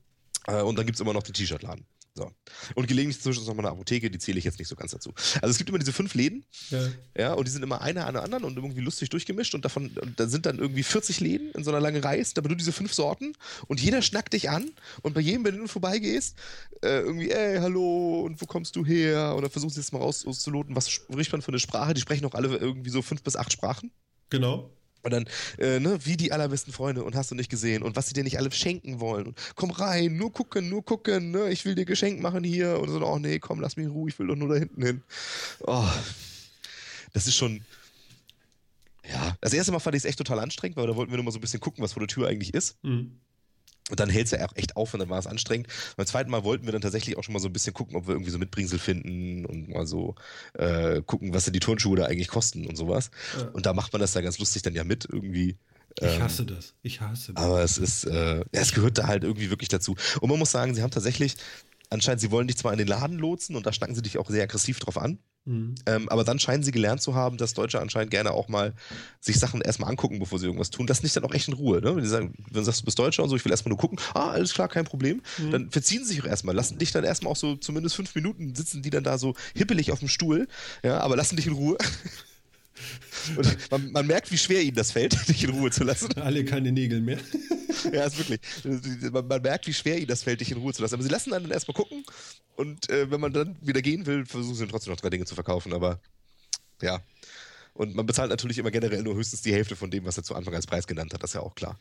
Äh, 0.47 0.62
und 0.62 0.78
dann 0.78 0.86
gibt 0.86 0.95
es 0.97 1.01
immer 1.01 1.14
noch 1.14 1.24
den 1.24 1.34
T-Shirt-Laden. 1.34 1.86
So. 2.16 2.32
Und 2.76 2.88
gelegentlich 2.88 3.22
zwischen 3.22 3.45
noch 3.45 3.53
mal 3.53 3.64
eine 3.64 3.72
Apotheke, 3.72 4.12
die 4.12 4.18
zähle 4.18 4.39
ich 4.39 4.43
jetzt 4.43 4.60
nicht 4.60 4.68
so 4.68 4.76
ganz 4.76 4.91
dazu. 4.91 5.14
Also 5.41 5.51
es 5.51 5.57
gibt 5.57 5.70
immer 5.70 5.80
diese 5.80 5.93
fünf 5.93 6.16
Läden, 6.16 6.43
ja, 6.70 6.89
ja 7.18 7.34
und 7.34 7.47
die 7.47 7.51
sind 7.51 7.64
immer 7.64 7.82
einer 7.82 8.07
an 8.07 8.16
der 8.16 8.24
anderen 8.24 8.43
und 8.43 8.57
irgendwie 8.57 8.82
lustig 8.82 9.10
durchgemischt 9.10 9.55
und 9.55 9.64
davon, 9.64 9.91
und 10.01 10.20
da 10.20 10.28
sind 10.28 10.45
dann 10.45 10.60
irgendwie 10.60 10.84
40 10.84 11.22
Läden 11.22 11.51
in 11.51 11.64
so 11.64 11.72
einer 11.72 11.80
langen 11.80 12.03
Reihe, 12.03 12.26
aber 12.36 12.49
nur 12.49 12.57
diese 12.57 12.74
fünf 12.74 12.93
Sorten 12.93 13.34
und 13.68 13.80
jeder 13.80 14.01
schnackt 14.01 14.34
dich 14.34 14.49
an 14.49 14.70
und 15.01 15.14
bei 15.14 15.22
jedem, 15.22 15.45
wenn 15.45 15.57
du 15.57 15.68
vorbeigehst, 15.68 16.36
äh, 16.82 16.99
irgendwie, 16.99 17.32
ey, 17.32 17.60
hallo, 17.60 18.22
und 18.22 18.41
wo 18.41 18.45
kommst 18.45 18.76
du 18.76 18.86
her? 18.86 19.36
Und 19.36 19.43
dann 19.43 19.51
versuchst 19.51 19.78
du 19.78 19.82
jetzt 19.82 19.93
mal 19.93 19.99
rauszuloten, 19.99 20.76
was 20.76 20.89
spricht 20.89 21.32
man 21.32 21.41
für 21.41 21.49
eine 21.49 21.60
Sprache? 21.60 21.93
Die 21.93 22.01
sprechen 22.01 22.26
auch 22.26 22.34
alle 22.34 22.57
irgendwie 22.57 22.89
so 22.89 23.01
fünf 23.01 23.24
bis 23.24 23.38
acht 23.38 23.53
Sprachen. 23.53 23.91
Genau. 24.30 24.70
Und 25.02 25.12
dann, 25.12 25.26
äh, 25.58 25.80
ne, 25.80 26.00
wie 26.04 26.18
die 26.18 26.32
allerbesten 26.32 26.74
Freunde 26.74 27.04
und 27.04 27.16
hast 27.16 27.32
du 27.32 27.36
nicht 27.36 27.50
gesehen 27.50 27.84
und 27.84 27.95
was 27.95 28.08
sie 28.08 28.14
dir 28.14 28.24
nicht 28.24 28.38
alle 28.38 28.52
schenken 28.52 29.00
wollen. 29.00 29.28
Und 29.28 29.38
komm 29.56 29.72
rein, 29.72 30.18
nur 30.18 30.34
gucken, 30.34 30.70
nur 30.70 30.84
gucken, 30.84 31.32
ne, 31.32 31.50
ich 31.50 31.66
will 31.66 31.76
dir 31.76 31.86
Geschenk 31.86 32.22
machen 32.22 32.43
hier. 32.43 32.80
Und 32.80 32.89
so, 32.89 33.06
oh 33.06 33.20
nee, 33.20 33.39
komm, 33.39 33.62
lass 33.62 33.78
mich 33.78 33.86
in 33.86 33.91
Ruhe, 33.91 34.10
ich 34.10 34.20
will 34.20 34.28
doch 34.28 34.36
nur 34.36 34.50
da 34.50 34.56
hinten 34.56 34.84
hin. 34.84 35.02
Oh, 35.62 35.89
das 37.14 37.28
ist 37.28 37.36
schon. 37.36 37.62
Ja, 39.10 39.38
das 39.41 39.54
erste 39.54 39.72
Mal 39.72 39.80
fand 39.80 39.95
ich 39.95 40.04
es 40.04 40.06
echt 40.06 40.18
total 40.18 40.39
anstrengend, 40.39 40.78
weil 40.78 40.88
da 40.88 40.95
wollten 40.95 41.12
wir 41.12 41.18
nur 41.18 41.26
mal 41.26 41.32
so 41.32 41.39
ein 41.39 41.41
bisschen 41.41 41.60
gucken, 41.60 41.84
was 41.84 41.93
vor 41.93 42.02
der 42.02 42.08
Tür 42.08 42.28
eigentlich 42.28 42.54
ist. 42.54 42.78
Mhm. 42.84 43.20
Und 43.90 44.00
dann 44.00 44.10
hält 44.10 44.26
es 44.26 44.32
ja 44.32 44.46
auch 44.48 44.56
echt 44.56 44.76
auf 44.76 44.94
und 44.94 45.00
dann 45.00 45.10
war 45.10 45.20
es 45.20 45.28
anstrengend. 45.28 45.68
Beim 45.98 46.06
zweiten 46.06 46.30
Mal 46.30 46.44
wollten 46.44 46.66
wir 46.66 46.72
dann 46.72 46.82
tatsächlich 46.82 47.18
auch 47.18 47.24
schon 47.24 47.34
mal 47.34 47.40
so 47.40 47.48
ein 47.48 47.54
bisschen 47.54 47.74
gucken, 47.74 47.96
ob 47.96 48.08
wir 48.08 48.14
irgendwie 48.14 48.32
so 48.32 48.38
Mitbringsel 48.38 48.80
finden 48.80 49.46
und 49.46 49.70
mal 49.70 49.88
so 49.88 50.16
äh, 50.54 51.02
gucken, 51.02 51.34
was 51.34 51.46
denn 51.46 51.54
die 51.54 51.60
Turnschuhe 51.60 51.98
da 51.98 52.06
eigentlich 52.06 52.28
kosten 52.28 52.68
und 52.68 52.76
sowas. 52.76 53.12
Ja. 53.38 53.48
Und 53.50 53.66
da 53.66 53.74
macht 53.74 53.94
man 53.94 54.00
das 54.00 54.14
da 54.14 54.22
ganz 54.22 54.38
lustig 54.40 54.62
dann 54.62 54.76
ja 54.76 54.84
mit 54.84 55.08
irgendwie. 55.12 55.58
Ich 56.00 56.08
ähm, 56.08 56.22
hasse 56.22 56.46
das. 56.46 56.74
Ich 56.84 57.02
hasse 57.02 57.34
das. 57.34 57.44
Aber 57.44 57.64
es 57.64 57.78
ist, 57.78 58.06
äh, 58.06 58.44
es 58.52 58.74
gehört 58.74 58.98
da 58.98 59.08
halt 59.08 59.24
irgendwie 59.24 59.50
wirklich 59.50 59.70
dazu. 59.70 59.96
Und 60.22 60.30
man 60.30 60.40
muss 60.40 60.52
sagen, 60.52 60.76
sie 60.76 60.84
haben 60.84 60.92
tatsächlich, 60.92 61.36
anscheinend, 61.90 62.22
sie 62.22 62.32
wollen 62.32 62.48
dich 62.48 62.58
zwar 62.58 62.72
in 62.72 62.78
den 62.78 62.88
Laden 62.88 63.18
lotsen 63.18 63.56
und 63.56 63.66
da 63.66 63.74
schnacken 63.74 63.96
sie 63.96 64.02
dich 64.02 64.18
auch 64.18 64.30
sehr 64.30 64.44
aggressiv 64.44 64.80
drauf 64.80 64.98
an. 64.98 65.20
Mhm. 65.50 65.74
Ähm, 65.88 66.10
aber 66.10 66.24
dann 66.24 66.38
scheinen 66.38 66.62
sie 66.62 66.72
gelernt 66.72 67.02
zu 67.02 67.16
haben, 67.16 67.38
dass 67.38 67.56
Deutsche 67.56 67.82
anscheinend 67.82 68.12
gerne 68.12 68.32
auch 68.32 68.50
mal 68.50 68.74
sich 69.20 69.39
Sachen 69.39 69.62
erstmal 69.62 69.89
angucken, 69.89 70.20
bevor 70.20 70.38
sie 70.38 70.45
irgendwas 70.45 70.70
tun. 70.70 70.86
Das 70.86 71.02
nicht 71.02 71.16
dann 71.16 71.24
auch 71.24 71.34
echt 71.34 71.47
in 71.47 71.56
Ruhe. 71.56 71.82
Ne? 71.82 71.95
Wenn 71.95 72.04
sie 72.04 72.10
sagen, 72.10 72.34
wenn 72.52 72.62
du 72.62 72.64
sagst, 72.64 72.82
du 72.82 72.86
bist 72.86 73.00
Deutscher 73.00 73.24
und 73.24 73.30
so, 73.30 73.36
ich 73.36 73.43
will 73.43 73.52
erstmal 73.52 73.70
nur 73.70 73.80
gucken, 73.80 74.00
ah, 74.14 74.30
alles 74.30 74.54
klar, 74.54 74.68
kein 74.68 74.86
Problem. 74.86 75.24
Mhm. 75.39 75.52
Dann 75.52 75.72
verziehen 75.72 76.04
sie 76.04 76.14
sich 76.14 76.22
auch 76.22 76.28
erstmal, 76.28 76.54
lassen 76.54 76.78
dich 76.78 76.91
dann 76.91 77.04
erstmal 77.04 77.32
auch 77.32 77.38
so 77.38 77.56
zumindest 77.56 77.95
fünf 77.95 78.14
Minuten 78.14 78.54
sitzen 78.54 78.84
die 78.84 78.91
dann 78.91 79.04
da 79.04 79.18
so 79.18 79.34
hippelig 79.56 79.91
auf 79.91 80.00
dem 80.00 80.08
Stuhl, 80.08 80.47
ja, 80.84 81.00
aber 81.00 81.16
lassen 81.16 81.36
dich 81.36 81.47
in 81.47 81.54
Ruhe. 81.54 81.78
Und 83.36 83.71
man, 83.71 83.91
man, 83.91 84.07
merkt, 84.07 84.32
wie 84.32 84.38
schwer 84.38 84.61
ihnen 84.61 84.75
das 84.75 84.91
fällt, 84.91 85.27
dich 85.30 85.43
in 85.43 85.51
Ruhe 85.51 85.71
zu 85.71 85.84
lassen. 85.84 86.13
Alle 86.17 86.45
keine 86.45 86.71
Nägel 86.71 87.01
mehr. 87.01 87.19
ja, 87.93 88.05
ist 88.05 88.17
wirklich. 88.17 88.39
Man, 89.11 89.27
man, 89.27 89.41
merkt, 89.41 89.67
wie 89.67 89.73
schwer 89.73 89.97
ihnen 89.97 90.07
das 90.07 90.23
fällt, 90.23 90.41
dich 90.41 90.51
in 90.51 90.57
Ruhe 90.57 90.73
zu 90.73 90.82
lassen. 90.82 90.95
Aber 90.95 91.03
sie 91.03 91.09
lassen 91.09 91.32
dann 91.32 91.49
erstmal 91.51 91.75
gucken 91.75 92.03
und 92.55 92.89
äh, 92.89 93.09
wenn 93.09 93.21
man 93.21 93.34
dann 93.34 93.55
wieder 93.61 93.82
gehen 93.82 94.05
will, 94.05 94.25
versuchen 94.25 94.55
sie 94.55 94.67
trotzdem 94.67 94.91
noch 94.91 94.99
drei 94.99 95.09
Dinge 95.09 95.25
zu 95.25 95.36
verkaufen. 95.36 95.73
Aber 95.73 95.99
ja. 96.82 97.01
Und 97.73 97.95
man 97.95 98.05
bezahlt 98.05 98.30
natürlich 98.30 98.57
immer 98.57 98.71
generell 98.71 99.01
nur 99.01 99.15
höchstens 99.15 99.41
die 99.41 99.53
Hälfte 99.53 99.75
von 99.75 99.89
dem, 99.89 100.05
was 100.05 100.17
er 100.17 100.23
zu 100.23 100.36
Anfang 100.36 100.53
als 100.53 100.67
Preis 100.67 100.86
genannt 100.86 101.13
hat. 101.13 101.23
Das 101.23 101.30
ist 101.30 101.36
ja 101.36 101.41
auch 101.41 101.55
klar. 101.55 101.80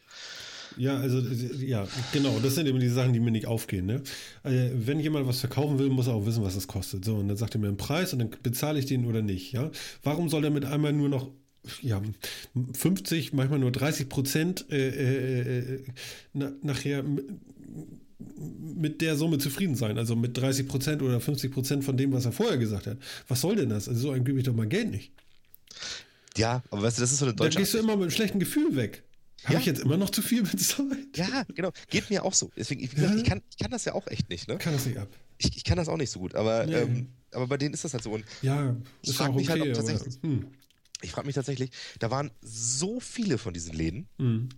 Ja, 0.77 0.99
also 0.99 1.19
ja, 1.19 1.87
genau, 2.13 2.39
das 2.41 2.55
sind 2.55 2.67
eben 2.67 2.81
die 2.81 2.89
Sachen, 2.89 3.13
die 3.13 3.21
mir 3.21 3.31
nicht 3.31 3.47
aufgehen. 3.47 3.87
Ne? 3.87 4.03
Also, 4.43 4.71
wenn 4.75 5.01
jemand 5.01 5.27
was 5.27 5.41
verkaufen 5.41 5.79
will, 5.79 5.89
muss 5.89 6.07
er 6.07 6.15
auch 6.15 6.27
wissen, 6.27 6.43
was 6.43 6.55
das 6.55 6.67
kostet. 6.67 7.05
So, 7.05 7.17
und 7.17 7.29
dann 7.29 7.37
sagt 7.37 7.55
er 7.55 7.61
mir 7.61 7.69
einen 7.69 7.77
Preis 7.77 8.13
und 8.13 8.19
dann 8.19 8.31
bezahle 8.43 8.79
ich 8.79 8.87
den 8.87 9.07
oder 9.07 9.23
nicht. 9.23 9.53
Ja? 9.53 9.71
Warum 10.03 10.29
soll 10.29 10.45
er 10.45 10.51
mit 10.51 10.65
einmal 10.65 10.93
nur 10.93 11.09
noch 11.09 11.31
ja, 11.83 12.01
50, 12.75 13.33
manchmal 13.33 13.59
nur 13.59 13.73
30 13.73 14.09
Prozent 14.09 14.67
äh, 14.71 14.89
äh, 14.89 15.59
äh, 15.75 15.85
na, 16.33 16.53
nachher 16.63 17.05
mit 18.75 19.01
der 19.01 19.17
Summe 19.17 19.39
zufrieden 19.39 19.75
sein? 19.75 19.99
Also 19.99 20.17
mit 20.17 20.37
30 20.37 20.69
Prozent 20.69 21.03
oder 21.03 21.21
50 21.21 21.53
Prozent 21.53 21.85
von 21.85 21.97
dem, 21.97 22.13
was 22.13 22.25
er 22.25 22.33
vorher 22.33 22.59
gesagt 22.59 22.87
hat. 22.87 22.99
Was 23.27 23.41
soll 23.41 23.57
denn 23.57 23.69
das? 23.69 23.89
Also 23.89 24.01
so 24.01 24.11
ein 24.11 24.25
gebe 24.25 24.39
ich 24.39 24.45
doch 24.45 24.55
mal 24.55 24.67
Geld 24.67 24.91
nicht. 24.91 25.13
Ja, 26.37 26.63
aber 26.71 26.83
weißt 26.83 26.99
du, 26.99 27.03
das 27.03 27.13
ist 27.13 27.19
so 27.19 27.25
eine 27.25 27.35
deutsche. 27.35 27.55
Da 27.55 27.61
gehst 27.61 27.75
du 27.75 27.79
immer 27.79 27.97
mit 27.97 28.03
einem 28.03 28.11
schlechten 28.11 28.39
Gefühl 28.39 28.77
weg. 28.77 29.03
Habe 29.45 29.55
ja. 29.55 29.61
ich 29.61 29.67
jetzt 29.67 29.81
immer 29.81 29.97
noch 29.97 30.11
zu 30.11 30.23
viel 30.23 30.43
bezahlt? 30.51 31.17
Ja, 31.17 31.45
genau. 31.55 31.73
Geht 31.91 32.11
mir 32.11 32.25
auch 32.25 32.35
so. 32.35 32.51
Deswegen, 32.57 32.81
wie 32.81 32.87
gesagt, 32.89 33.15
ja. 33.15 33.21
ich, 33.21 33.25
kann, 33.25 33.43
ich 33.51 33.57
kann 33.57 33.71
das 33.71 33.85
ja 33.85 33.95
auch 33.95 34.07
echt 34.09 34.29
nicht. 34.29 34.49
Ne? 34.49 34.59
Kann 34.59 34.73
das 34.73 34.87
nicht 34.87 34.99
ab. 34.99 35.09
Ich, 35.39 35.57
ich 35.57 35.65
kann 35.65 35.77
das 35.77 35.89
auch 35.89 35.97
nicht 35.97 36.11
so 36.11 36.19
gut, 36.19 36.35
aber, 36.35 36.67
nee. 36.67 36.75
ähm, 36.75 37.09
aber 37.33 37.47
bei 37.47 37.57
denen 37.57 37.75
ist 37.75 37.85
das 37.85 37.93
halt 37.93 38.03
so. 38.03 38.13
Und 38.13 38.25
ja, 38.43 38.77
ist 39.03 39.11
ich 39.11 39.21
auch 39.21 39.29
okay, 39.29 39.47
halt, 39.47 39.77
tatsächlich, 39.77 40.17
aber, 40.19 40.29
hm. 40.29 40.47
Ich 41.01 41.13
frage 41.13 41.27
mich 41.27 41.37
tatsächlich, 41.37 41.71
da 42.01 42.11
waren 42.11 42.33
so 42.43 42.99
viele 42.99 43.39
von 43.39 43.55
diesen 43.55 43.73
Läden, 43.73 44.09
hm. 44.19 44.49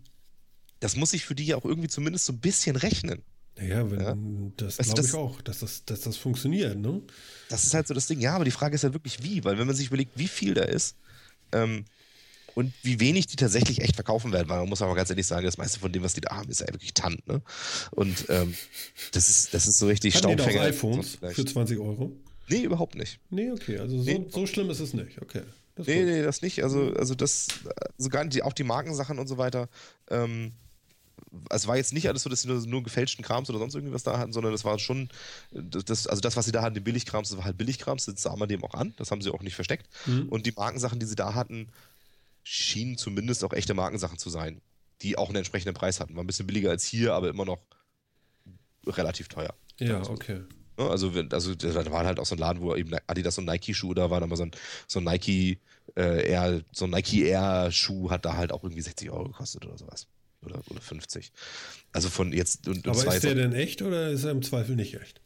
das 0.81 0.97
muss 0.97 1.11
sich 1.11 1.27
für 1.27 1.35
die 1.35 1.45
ja 1.45 1.57
auch 1.57 1.67
irgendwie 1.67 1.89
zumindest 1.89 2.25
so 2.25 2.33
ein 2.33 2.41
bisschen 2.41 2.77
rechnen. 2.77 3.23
Naja, 3.59 3.91
wenn, 3.91 4.01
ja? 4.01 4.17
das 4.57 4.79
glaube 4.79 5.03
ich 5.03 5.15
auch, 5.15 5.43
dass 5.43 5.59
das, 5.59 5.85
dass 5.85 6.01
das 6.01 6.17
funktioniert, 6.17 6.79
ne? 6.79 7.03
Das 7.51 7.65
ist 7.65 7.75
halt 7.75 7.87
so 7.87 7.93
das 7.93 8.07
Ding. 8.07 8.21
Ja, 8.21 8.37
aber 8.37 8.47
die 8.47 8.51
Frage 8.53 8.75
ist 8.75 8.83
ja 8.83 8.95
wirklich 8.95 9.23
wie, 9.23 9.45
weil 9.45 9.59
wenn 9.59 9.67
man 9.67 9.77
sich 9.77 9.89
überlegt, 9.89 10.13
wie 10.17 10.29
viel 10.29 10.55
da 10.55 10.63
ist, 10.63 10.97
ähm, 11.53 11.85
und 12.55 12.73
wie 12.83 13.01
wenig 13.01 13.27
die 13.27 13.37
tatsächlich 13.37 13.81
echt 13.81 13.95
verkaufen 13.95 14.33
werden, 14.33 14.49
weil 14.49 14.59
man 14.59 14.69
muss 14.69 14.83
aber 14.83 14.95
ganz 14.95 15.11
ehrlich 15.11 15.27
sagen, 15.27 15.45
das 15.45 15.59
meiste 15.59 15.81
von 15.81 15.93
dem, 15.93 16.03
was 16.03 16.15
die 16.15 16.21
da 16.21 16.37
haben, 16.37 16.51
ist 16.51 16.61
ja 16.61 16.69
wirklich 16.69 16.95
Tant, 16.95 17.27
ne? 17.27 17.43
Und 17.91 18.27
ähm, 18.29 18.55
das, 19.13 19.29
ist, 19.29 19.55
das 19.55 19.67
ist 19.67 19.79
so 19.79 19.87
richtig 19.87 20.15
Haben 20.15 20.21
Staubfänger. 20.21 20.51
Die 20.51 20.59
da 20.59 20.65
iPhones 20.65 21.19
für 21.33 21.45
20 21.45 21.79
Euro? 21.79 22.13
Nee, 22.49 22.63
überhaupt 22.63 22.97
nicht. 22.97 23.21
Nee, 23.31 23.51
okay, 23.53 23.79
also 23.79 23.99
so, 23.99 24.05
nee. 24.05 24.27
so 24.29 24.47
schlimm 24.47 24.71
ist 24.71 24.81
es 24.81 24.93
nicht, 24.93 25.23
okay. 25.23 25.43
Das 25.77 25.87
nee, 25.87 26.03
nee, 26.03 26.23
das 26.23 26.43
nicht. 26.43 26.63
Also, 26.63 26.93
also 26.95 27.15
das, 27.15 27.47
sogar 27.97 28.25
die, 28.27 28.43
auch 28.43 28.53
die 28.53 28.65
Markensachen 28.65 29.19
und 29.19 29.29
so 29.29 29.39
weiter. 29.39 29.69
Ähm, 30.11 30.53
es 31.49 31.67
war 31.67 31.77
jetzt 31.77 31.93
nicht 31.93 32.09
alles 32.09 32.23
so, 32.23 32.31
dass 32.31 32.43
sie 32.43 32.49
nur, 32.49 32.67
nur 32.67 32.83
gefälschten 32.83 33.25
Krams 33.25 33.49
oder 33.51 33.59
sonst 33.59 33.75
irgendwas 33.75 34.03
da 34.03 34.19
hatten, 34.19 34.33
sondern 34.33 34.53
das 34.53 34.65
war 34.65 34.79
schon, 34.79 35.09
das, 35.53 36.07
also 36.07 36.21
das, 36.21 36.37
was 36.37 36.45
sie 36.45 36.53
da 36.53 36.63
hatten, 36.63 36.75
den 36.75 36.85
Billigkrams, 36.85 37.29
das 37.29 37.39
war 37.39 37.45
halt 37.45 37.57
Billigkrams, 37.57 38.07
das 38.07 38.23
sah 38.23 38.35
man 38.37 38.49
dem 38.49 38.65
auch 38.65 38.75
an, 38.75 38.95
das 38.97 39.11
haben 39.11 39.23
sie 39.23 39.31
auch 39.31 39.43
nicht 39.43 39.55
versteckt. 39.55 39.87
Mhm. 40.07 40.29
Und 40.29 40.47
die 40.47 40.53
Markensachen, 40.53 40.99
die 40.99 41.07
sie 41.07 41.15
da 41.15 41.35
hatten, 41.35 41.69
schienen 42.43 42.97
zumindest 42.97 43.45
auch 43.45 43.53
echte 43.53 43.75
Markensachen 43.75 44.19
zu 44.19 44.31
sein, 44.31 44.61
die 45.03 45.17
auch 45.17 45.29
einen 45.29 45.37
entsprechenden 45.37 45.75
Preis 45.75 46.01
hatten. 46.01 46.17
War 46.17 46.25
ein 46.25 46.27
bisschen 46.27 46.47
billiger 46.47 46.71
als 46.71 46.85
hier, 46.85 47.15
aber 47.15 47.29
immer 47.29 47.45
noch 47.45 47.61
relativ 48.87 49.29
teuer. 49.29 49.55
Ja, 49.79 50.03
okay. 50.03 50.43
Also, 50.77 51.13
also 51.31 51.55
da 51.55 51.91
war 51.91 52.07
halt 52.07 52.19
auch 52.19 52.27
so 52.27 52.35
ein 52.35 52.39
Laden, 52.39 52.63
wo 52.63 52.75
eben 52.75 52.91
Adidas 53.07 53.37
und 53.39 53.45
Nike-Schuhe 53.45 53.95
da 53.95 54.11
waren, 54.11 54.23
aber 54.23 54.37
so 54.37 54.45
ein, 54.45 54.51
so 54.87 55.01
ein 55.01 55.05
Nike 55.05 55.59
äh, 55.97 56.31
Air, 56.31 56.63
so 56.73 56.87
ein 56.87 56.91
Nike 56.91 57.25
Air-Schuh 57.25 58.11
hat 58.11 58.25
da 58.25 58.37
halt 58.37 58.53
auch 58.53 58.63
irgendwie 58.63 58.81
60 58.81 59.11
Euro 59.11 59.25
gekostet 59.25 59.67
oder 59.67 59.77
sowas. 59.77 60.07
Oder, 60.43 60.63
oder 60.71 60.81
50. 60.81 61.33
Also 61.93 62.09
von 62.09 62.33
jetzt 62.33 62.67
und, 62.67 62.87
und 62.87 62.99
Aber 62.99 63.15
ist 63.15 63.25
der 63.25 63.35
denn 63.35 63.53
echt 63.53 63.83
oder 63.83 64.09
ist 64.09 64.25
er 64.25 64.31
im 64.31 64.43
Zweifel 64.43 64.75
nicht 64.75 64.95
echt? 64.95 65.21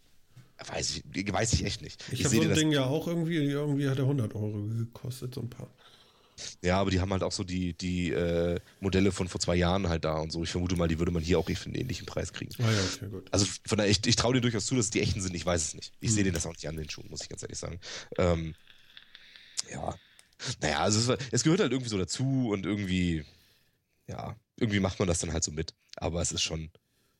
Weiß 0.66 0.96
ich, 0.96 1.32
weiß 1.32 1.52
ich 1.52 1.64
echt 1.64 1.82
nicht. 1.82 2.02
Ich, 2.10 2.20
ich 2.20 2.24
habe 2.24 2.36
so 2.36 2.42
ein 2.42 2.54
Ding 2.54 2.72
ja 2.72 2.84
auch 2.84 3.06
irgendwie, 3.06 3.36
irgendwie 3.36 3.88
hat 3.88 3.98
er 3.98 4.04
100 4.04 4.34
Euro 4.34 4.62
gekostet, 4.62 5.34
so 5.34 5.40
ein 5.40 5.50
paar. 5.50 5.68
Ja, 6.62 6.80
aber 6.80 6.90
die 6.90 7.00
haben 7.00 7.12
halt 7.12 7.22
auch 7.22 7.32
so 7.32 7.44
die, 7.44 7.74
die 7.74 8.10
äh, 8.10 8.58
Modelle 8.80 9.12
von 9.12 9.28
vor 9.28 9.40
zwei 9.40 9.54
Jahren 9.54 9.88
halt 9.88 10.04
da 10.04 10.16
und 10.16 10.32
so. 10.32 10.42
Ich 10.42 10.50
vermute 10.50 10.76
mal, 10.76 10.88
die 10.88 10.98
würde 10.98 11.12
man 11.12 11.22
hier 11.22 11.38
auch 11.38 11.46
für 11.46 11.66
einen 11.66 11.74
ähnlichen 11.74 12.06
Preis 12.06 12.32
kriegen. 12.32 12.52
Ah 12.58 12.70
ja, 12.70 12.78
okay, 12.94 13.08
gut. 13.08 13.28
Also 13.32 13.46
von 13.66 13.78
daher, 13.78 13.90
ich, 13.90 14.04
ich 14.06 14.16
traue 14.16 14.34
dir 14.34 14.40
durchaus 14.40 14.66
zu, 14.66 14.74
dass 14.74 14.86
es 14.86 14.90
die 14.90 15.00
echten 15.00 15.20
sind. 15.20 15.34
Ich 15.34 15.46
weiß 15.46 15.62
es 15.62 15.74
nicht. 15.74 15.92
Ich 16.00 16.08
hm. 16.08 16.14
sehe 16.14 16.24
denen 16.24 16.34
das 16.34 16.46
auch 16.46 16.52
nicht 16.52 16.68
an 16.68 16.76
den 16.76 16.90
Schuhen, 16.90 17.08
muss 17.10 17.22
ich 17.22 17.28
ganz 17.28 17.42
ehrlich 17.42 17.58
sagen. 17.58 17.78
Ähm, 18.18 18.54
ja. 19.70 19.94
Naja, 20.60 20.80
also 20.80 21.12
es, 21.12 21.18
es 21.30 21.42
gehört 21.44 21.60
halt 21.60 21.72
irgendwie 21.72 21.90
so 21.90 21.98
dazu 21.98 22.50
und 22.52 22.66
irgendwie, 22.66 23.24
ja, 24.08 24.36
irgendwie 24.56 24.80
macht 24.80 24.98
man 24.98 25.08
das 25.08 25.20
dann 25.20 25.32
halt 25.32 25.44
so 25.44 25.52
mit. 25.52 25.74
Aber 25.96 26.20
es 26.20 26.32
ist 26.32 26.42
schon, 26.42 26.70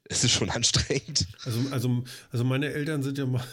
es 0.05 0.25
ist 0.25 0.33
schon 0.33 0.51
anstrengend. 0.51 1.27
Also, 1.45 1.61
also, 1.71 2.05
also 2.31 2.45
meine 2.45 2.73
Eltern 2.73 3.03
sind 3.03 3.19
ja 3.19 3.27
mal 3.27 3.45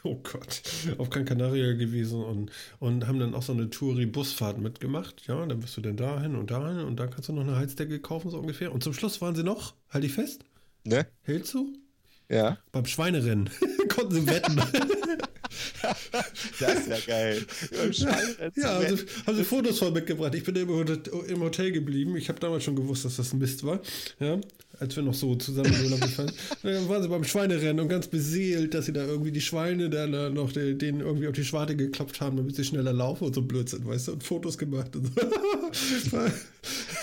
oh 0.04 0.16
Gott, 0.16 0.62
auf 0.98 1.10
Gran 1.10 1.24
Canaria 1.24 1.72
gewesen 1.74 2.22
und, 2.22 2.50
und 2.78 3.06
haben 3.06 3.18
dann 3.18 3.34
auch 3.34 3.42
so 3.42 3.52
eine 3.52 3.68
Touri-Busfahrt 3.68 4.58
mitgemacht. 4.58 5.26
Ja, 5.26 5.44
dann 5.44 5.60
bist 5.60 5.76
du 5.76 5.80
dann 5.80 5.96
dahin 5.96 6.36
und 6.36 6.50
dahin 6.50 6.84
und 6.84 6.96
da 6.96 7.06
kannst 7.06 7.28
du 7.28 7.32
noch 7.32 7.42
eine 7.42 7.56
Heizdecke 7.56 8.00
kaufen, 8.00 8.30
so 8.30 8.38
ungefähr. 8.38 8.72
Und 8.72 8.82
zum 8.82 8.94
Schluss 8.94 9.20
waren 9.20 9.34
sie 9.34 9.44
noch, 9.44 9.74
halt 9.90 10.04
dich 10.04 10.12
fest. 10.12 10.44
Ne? 10.84 11.06
Hältst 11.22 11.54
du? 11.54 11.74
Ja. 12.30 12.58
Beim 12.72 12.86
Schweinerennen. 12.86 13.50
Konnten 13.88 14.14
sie 14.14 14.26
wetten. 14.26 14.56
das 16.60 16.78
ist 16.78 16.88
ja 16.88 16.98
geil. 17.06 17.44
ja, 18.54 18.74
haben 18.74 18.96
sie, 18.96 19.06
haben 19.26 19.36
sie 19.36 19.44
Fotos 19.44 19.78
von 19.80 19.92
mitgebracht. 19.92 20.34
Ich 20.34 20.44
bin 20.44 20.54
im 20.56 21.40
Hotel 21.40 21.72
geblieben. 21.72 22.16
Ich 22.16 22.28
habe 22.28 22.38
damals 22.38 22.64
schon 22.64 22.76
gewusst, 22.76 23.04
dass 23.04 23.16
das 23.16 23.32
ein 23.32 23.40
Mist 23.40 23.64
war. 23.64 23.80
Ja, 24.20 24.40
als 24.80 24.96
wir 24.96 25.02
noch 25.02 25.14
so 25.14 25.34
zusammen 25.36 25.72
in 25.72 25.84
Urlaub 25.84 26.00
gefahren 26.00 26.32
Dann 26.62 26.88
waren 26.88 27.02
sie 27.02 27.08
beim 27.08 27.24
Schweinerennen 27.24 27.80
und 27.80 27.88
ganz 27.88 28.08
beseelt, 28.08 28.74
dass 28.74 28.86
sie 28.86 28.92
da 28.92 29.04
irgendwie 29.04 29.30
die 29.30 29.40
Schweine 29.40 29.90
dann 29.90 30.34
noch 30.34 30.52
denen 30.52 31.00
irgendwie 31.00 31.28
auf 31.28 31.34
die 31.34 31.44
Schwarte 31.44 31.76
geklopft 31.76 32.20
haben, 32.20 32.36
damit 32.36 32.56
sie 32.56 32.64
schneller 32.64 32.92
laufen 32.92 33.24
und 33.24 33.34
so 33.34 33.42
Blödsinn, 33.42 33.86
weißt 33.86 34.08
du, 34.08 34.12
und 34.12 34.24
Fotos 34.24 34.56
gemacht 34.58 34.96
und 34.96 35.06
so. 35.06 36.16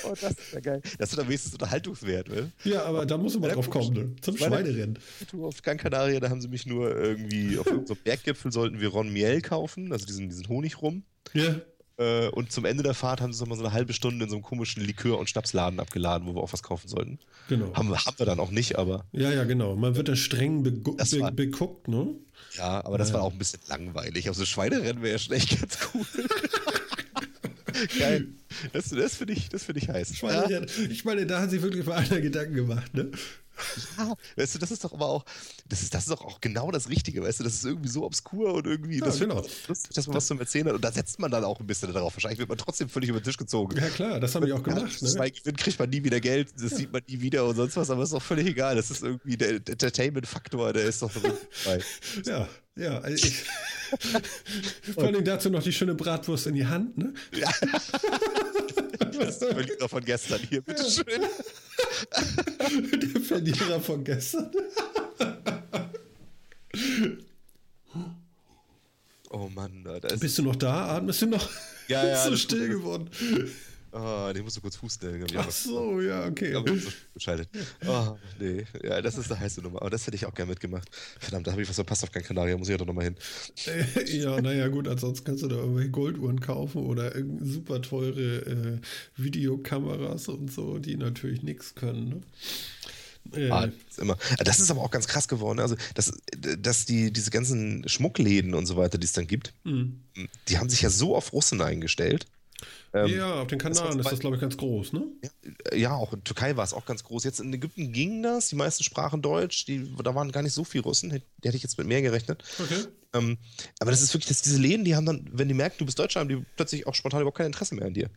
oh, 0.03 0.13
das 0.19 0.31
ist 0.31 0.53
ja 0.53 0.59
geil. 0.59 0.81
Das 0.97 1.11
ist 1.11 1.17
doch 1.17 1.27
wenigstens 1.27 1.53
Unterhaltungswert, 1.53 2.29
ne? 2.29 2.51
Ja, 2.63 2.83
aber 2.83 3.05
da 3.05 3.17
muss 3.17 3.39
man 3.39 3.51
drauf 3.51 3.69
kommen, 3.69 3.93
ne? 3.93 4.15
Zum 4.21 4.37
Schweinerennen. 4.37 4.97
Auf 5.39 5.61
Gran 5.61 5.77
Canaria, 5.77 6.19
da 6.19 6.29
haben 6.29 6.41
sie 6.41 6.47
mich 6.47 6.65
nur 6.65 6.95
irgendwie 6.95 7.57
auf 7.57 7.67
irgendeinem 7.67 7.97
Berggipfel 8.03 8.51
sollten 8.51 8.81
wir 8.81 8.89
Ron 8.89 9.13
Miel 9.13 9.41
kaufen, 9.41 9.91
also 9.91 10.05
diesen, 10.05 10.29
diesen 10.29 10.47
Honig 10.47 10.81
rum. 10.81 11.03
Ja. 11.33 11.61
Äh, 11.97 12.27
und 12.29 12.51
zum 12.51 12.65
Ende 12.65 12.83
der 12.83 12.93
Fahrt 12.93 13.21
haben 13.21 13.33
sie 13.33 13.41
nochmal 13.41 13.57
so 13.57 13.63
eine 13.63 13.73
halbe 13.73 13.91
Stunde 13.93 14.23
in 14.23 14.29
so 14.29 14.35
einem 14.35 14.43
komischen 14.43 14.83
Likör- 14.83 15.17
und 15.17 15.29
Schnapsladen 15.29 15.79
abgeladen, 15.79 16.27
wo 16.27 16.35
wir 16.35 16.41
auch 16.41 16.53
was 16.53 16.61
kaufen 16.61 16.87
sollten. 16.87 17.19
Genau. 17.49 17.73
Haben, 17.73 17.93
haben 17.93 18.19
wir 18.19 18.25
dann 18.25 18.39
auch 18.39 18.51
nicht, 18.51 18.77
aber. 18.77 19.05
Ja, 19.11 19.31
ja, 19.31 19.43
genau. 19.45 19.75
Man 19.75 19.95
wird 19.95 20.07
da 20.07 20.15
streng 20.15 20.63
be 20.63 20.85
war, 20.85 21.31
beguckt, 21.31 21.87
ne? 21.87 22.15
Ja, 22.55 22.85
aber 22.85 22.97
das 22.97 23.09
ja. 23.09 23.15
war 23.15 23.23
auch 23.23 23.31
ein 23.31 23.39
bisschen 23.39 23.61
langweilig. 23.67 24.27
Also 24.27 24.45
Schweinerennen 24.45 25.01
wäre 25.01 25.13
ja 25.13 25.19
schon 25.19 25.33
echt 25.33 25.59
ganz 25.59 25.77
cool. 25.93 26.05
Geil. 27.99 28.27
Das, 28.73 28.89
das 28.89 29.15
finde 29.15 29.33
ich, 29.33 29.49
find 29.49 29.77
ich 29.77 29.89
heiß. 29.89 30.21
Ja. 30.21 30.61
Ich 30.89 31.05
meine, 31.05 31.25
da 31.25 31.41
hat 31.41 31.49
sich 31.49 31.61
wirklich 31.61 31.85
mal 31.85 31.97
einer 31.97 32.21
Gedanken 32.21 32.55
gemacht, 32.55 32.93
ne? 32.93 33.11
Ja, 33.97 34.15
weißt 34.35 34.55
du, 34.55 34.59
das 34.59 34.71
ist 34.71 34.83
doch 34.83 34.93
aber 34.93 35.07
auch, 35.07 35.25
das 35.67 35.81
ist, 35.81 35.93
das 35.93 36.03
ist 36.03 36.11
doch 36.11 36.21
auch 36.21 36.41
genau 36.41 36.71
das 36.71 36.89
Richtige, 36.89 37.23
weißt 37.23 37.39
du, 37.39 37.43
das 37.43 37.55
ist 37.55 37.65
irgendwie 37.65 37.89
so 37.89 38.03
obskur 38.03 38.53
und 38.53 38.67
irgendwie, 38.67 38.99
ja, 38.99 39.05
das 39.05 39.19
genau. 39.19 39.43
lustig, 39.67 39.93
dass 39.93 40.07
man 40.07 40.15
was 40.15 40.27
zum 40.27 40.39
Erzählen 40.39 40.67
hat 40.67 40.75
und 40.75 40.83
da 40.83 40.91
setzt 40.91 41.19
man 41.19 41.31
dann 41.31 41.43
auch 41.43 41.59
ein 41.59 41.67
bisschen 41.67 41.93
darauf. 41.93 42.15
Wahrscheinlich 42.15 42.39
wird 42.39 42.49
man 42.49 42.57
trotzdem 42.57 42.89
völlig 42.89 43.09
über 43.09 43.19
den 43.19 43.23
Tisch 43.23 43.37
gezogen. 43.37 43.77
Ja 43.77 43.89
klar, 43.89 44.19
das 44.19 44.35
habe 44.35 44.47
ich 44.47 44.53
auch 44.53 44.63
gemacht. 44.63 45.01
Ja, 45.01 45.23
ne? 45.23 45.31
Gewinn 45.31 45.55
kriegt 45.55 45.79
man 45.79 45.89
nie 45.89 46.03
wieder 46.03 46.19
Geld, 46.19 46.53
das 46.55 46.71
ja. 46.71 46.77
sieht 46.77 46.91
man 46.91 47.01
nie 47.07 47.21
wieder 47.21 47.45
und 47.45 47.55
sonst 47.55 47.77
was, 47.77 47.89
aber 47.89 48.03
ist 48.03 48.13
doch 48.13 48.21
völlig 48.21 48.47
egal. 48.47 48.75
Das 48.75 48.91
ist 48.91 49.03
irgendwie 49.03 49.37
der 49.37 49.55
Entertainment-Faktor, 49.55 50.73
der 50.73 50.85
ist 50.85 51.01
doch 51.01 51.11
dabei. 51.11 51.81
ja, 52.25 52.47
ja. 52.75 53.07
Ich, 53.07 53.43
vor 54.93 55.03
allem 55.03 55.23
dazu 55.23 55.49
noch 55.49 55.63
die 55.63 55.73
schöne 55.73 55.95
Bratwurst 55.95 56.47
in 56.47 56.55
die 56.55 56.67
Hand, 56.67 56.97
ne? 56.97 57.13
Ja. 57.35 57.49
Das 59.19 59.29
ist 59.29 59.41
der 59.41 59.53
Verlierer 59.53 59.89
von 59.89 60.05
gestern 60.05 60.39
hier, 60.49 60.61
bitteschön. 60.61 61.05
Der 63.13 63.21
Verlierer 63.21 63.79
von 63.79 64.03
gestern. 64.03 64.51
Oh 69.29 69.49
Mann, 69.53 69.83
da 69.83 70.07
ist 70.07 70.19
Bist 70.19 70.37
du 70.37 70.43
noch 70.43 70.55
da? 70.55 70.97
Atmest 70.97 71.21
du 71.21 71.27
noch? 71.27 71.49
Ja, 71.87 72.05
ja. 72.05 72.23
so 72.25 72.35
still 72.35 72.69
geworden. 72.69 73.09
Oh, 73.99 74.31
den 74.33 74.43
musst 74.43 74.57
du 74.57 74.61
kurz 74.61 74.79
husten. 74.81 75.25
Ach 75.35 75.49
so, 75.49 75.99
ja, 76.01 76.27
okay. 76.27 76.53
Aber 76.53 76.71
geschaltet. 77.13 77.49
Oh, 77.87 78.15
nee. 78.39 78.65
Ja, 78.83 79.01
das 79.01 79.17
ist 79.17 79.31
eine 79.31 79.39
heiße 79.39 79.61
Nummer. 79.61 79.81
Aber 79.81 79.89
das 79.89 80.05
hätte 80.05 80.15
ich 80.15 80.25
auch 80.25 80.33
gerne 80.33 80.51
mitgemacht. 80.51 80.89
Verdammt, 81.19 81.47
da 81.47 81.51
habe 81.51 81.61
ich 81.61 81.69
was 81.69 81.75
verpasst 81.75 82.03
auf 82.03 82.11
Gran 82.11 82.23
Canaria. 82.23 82.57
Muss 82.57 82.67
ich 82.67 82.73
ja 82.73 82.77
doch 82.77 82.85
nochmal 82.85 83.05
hin. 83.05 83.15
ja, 84.05 84.39
naja, 84.41 84.67
gut. 84.67 84.87
Ansonsten 84.87 85.25
kannst 85.25 85.43
du 85.43 85.47
da 85.47 85.55
irgendwelche 85.55 85.89
Golduhren 85.89 86.39
kaufen 86.39 86.85
oder 86.85 87.11
super 87.41 87.81
teure 87.81 88.41
äh, 88.45 88.79
Videokameras 89.15 90.27
und 90.27 90.51
so, 90.51 90.77
die 90.77 90.97
natürlich 90.97 91.41
nichts 91.41 91.73
können. 91.73 92.09
Ne? 92.09 92.21
Ah, 93.49 93.67
das, 93.67 93.75
ist 93.89 93.99
immer. 93.99 94.17
das 94.39 94.59
ist 94.59 94.71
aber 94.71 94.81
auch 94.81 94.91
ganz 94.91 95.07
krass 95.07 95.27
geworden. 95.27 95.59
Also, 95.59 95.75
dass, 95.95 96.13
dass 96.37 96.85
die, 96.85 97.11
diese 97.11 97.31
ganzen 97.31 97.87
Schmuckläden 97.87 98.53
und 98.53 98.65
so 98.65 98.77
weiter, 98.77 98.97
die 98.97 99.05
es 99.05 99.13
dann 99.13 99.27
gibt, 99.27 99.53
mhm. 99.63 99.99
die 100.47 100.57
haben 100.57 100.69
sich 100.69 100.81
ja 100.81 100.89
so 100.89 101.15
auf 101.15 101.33
Russen 101.33 101.61
eingestellt. 101.61 102.27
Ähm, 102.93 103.07
ja, 103.07 103.41
auf 103.41 103.47
den 103.47 103.59
Kanaren 103.59 103.99
ist 103.99 104.11
das, 104.11 104.19
glaube 104.19 104.35
ich, 104.35 104.41
ganz 104.41 104.57
groß, 104.57 104.93
ne? 104.93 105.07
Ja, 105.73 105.95
auch 105.95 106.13
in 106.13 106.23
Türkei 106.23 106.55
war 106.57 106.63
es 106.63 106.73
auch 106.73 106.85
ganz 106.85 107.03
groß. 107.03 107.23
Jetzt 107.23 107.39
in 107.39 107.53
Ägypten 107.53 107.91
ging 107.91 108.23
das, 108.23 108.49
die 108.49 108.55
meisten 108.55 108.83
sprachen 108.83 109.21
Deutsch, 109.21 109.65
die, 109.65 109.93
da 110.03 110.15
waren 110.15 110.31
gar 110.31 110.41
nicht 110.41 110.53
so 110.53 110.63
viele 110.63 110.83
Russen, 110.83 111.09
die 111.09 111.47
hätte 111.47 111.57
ich 111.57 111.63
jetzt 111.63 111.77
mit 111.77 111.87
mehr 111.87 112.01
gerechnet. 112.01 112.43
Okay. 112.59 112.85
Ähm, 113.13 113.37
aber 113.79 113.91
das 113.91 114.01
ist 114.01 114.13
wirklich, 114.13 114.29
dass 114.29 114.41
diese 114.41 114.59
Läden, 114.59 114.85
die 114.85 114.95
haben 114.95 115.05
dann, 115.05 115.29
wenn 115.31 115.47
die 115.47 115.53
merken, 115.53 115.75
du 115.79 115.85
bist 115.85 115.99
Deutscher, 115.99 116.19
haben 116.19 116.29
die 116.29 116.43
plötzlich 116.55 116.87
auch 116.87 116.95
spontan 116.95 117.21
überhaupt 117.21 117.37
kein 117.37 117.47
Interesse 117.47 117.75
mehr 117.75 117.85
an 117.85 117.93
dir. 117.93 118.09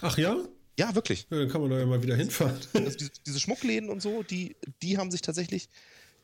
Ach 0.00 0.16
ja? 0.16 0.36
Ja, 0.78 0.94
wirklich. 0.94 1.26
Ja, 1.30 1.38
dann 1.38 1.48
kann 1.48 1.60
man 1.60 1.70
da 1.70 1.78
ja 1.78 1.86
mal 1.86 2.02
wieder 2.02 2.16
hinfahren. 2.16 2.56
Also 2.74 2.96
diese, 2.96 3.10
diese 3.26 3.40
Schmuckläden 3.40 3.90
und 3.90 4.00
so, 4.00 4.22
die, 4.22 4.56
die 4.80 4.96
haben 4.96 5.10
sich 5.10 5.20
tatsächlich, 5.20 5.68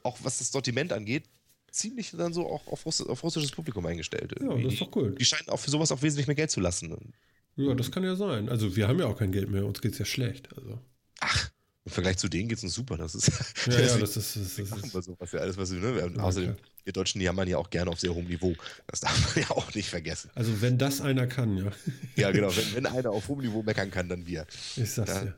auch 0.02 0.18
was 0.22 0.38
das 0.38 0.50
Sortiment 0.50 0.92
angeht, 0.92 1.24
ziemlich 1.70 2.12
dann 2.16 2.32
so 2.32 2.46
auch 2.46 2.66
auf, 2.66 2.86
Russ 2.86 3.00
auf 3.02 3.22
russisches 3.22 3.50
Publikum 3.50 3.84
eingestellt. 3.86 4.32
Irgendwie. 4.32 4.58
Ja, 4.58 4.64
das 4.64 4.72
ist 4.74 4.82
doch 4.82 4.96
cool. 4.96 5.14
Die 5.18 5.24
scheinen 5.24 5.48
auch 5.48 5.60
für 5.60 5.70
sowas 5.70 5.92
auch 5.92 6.02
wesentlich 6.02 6.26
mehr 6.26 6.36
Geld 6.36 6.50
zu 6.50 6.60
lassen. 6.60 7.12
Ja, 7.58 7.74
das 7.74 7.90
kann 7.90 8.04
ja 8.04 8.14
sein. 8.14 8.48
Also 8.48 8.76
wir 8.76 8.86
haben 8.86 9.00
ja 9.00 9.06
auch 9.06 9.18
kein 9.18 9.32
Geld 9.32 9.50
mehr, 9.50 9.66
uns 9.66 9.80
geht 9.80 9.92
es 9.92 9.98
ja 9.98 10.04
schlecht. 10.04 10.48
Also. 10.56 10.78
Ach, 11.20 11.50
im 11.84 11.90
Vergleich 11.90 12.18
zu 12.18 12.28
denen 12.28 12.48
geht 12.48 12.58
es 12.58 12.64
uns 12.64 12.74
super. 12.74 12.96
Das 12.96 13.14
ist, 13.14 13.28
ja, 13.66 13.80
ja, 13.80 13.98
das 13.98 14.16
ist, 14.16 14.36
das 14.36 14.36
ist, 14.36 14.58
wir 14.58 15.02
so, 15.02 15.16
was 15.18 15.32
ja 15.32 15.40
alles, 15.40 15.56
was 15.56 15.72
wir, 15.72 15.80
ne? 15.80 16.04
Und 16.04 16.20
außerdem, 16.20 16.54
klar. 16.54 16.68
wir 16.84 16.92
Deutschen, 16.92 17.18
die 17.18 17.24
jammern 17.24 17.48
ja 17.48 17.58
auch 17.58 17.68
gerne 17.68 17.90
auf 17.90 17.98
sehr 17.98 18.14
hohem 18.14 18.26
Niveau. 18.26 18.54
Das 18.86 19.00
darf 19.00 19.34
man 19.34 19.44
ja 19.48 19.50
auch 19.50 19.74
nicht 19.74 19.88
vergessen. 19.88 20.30
Also 20.36 20.62
wenn 20.62 20.78
das 20.78 21.00
einer 21.00 21.26
kann, 21.26 21.56
ja. 21.56 21.72
Ja, 22.14 22.30
genau. 22.30 22.48
Wenn, 22.56 22.74
wenn 22.74 22.86
einer 22.86 23.10
auf 23.10 23.26
hohem 23.28 23.40
Niveau 23.40 23.62
meckern 23.62 23.90
kann, 23.90 24.08
dann 24.08 24.26
wir. 24.26 24.46
Ich 24.76 24.90
sag's 24.90 25.12
da, 25.12 25.20
dir. 25.22 25.34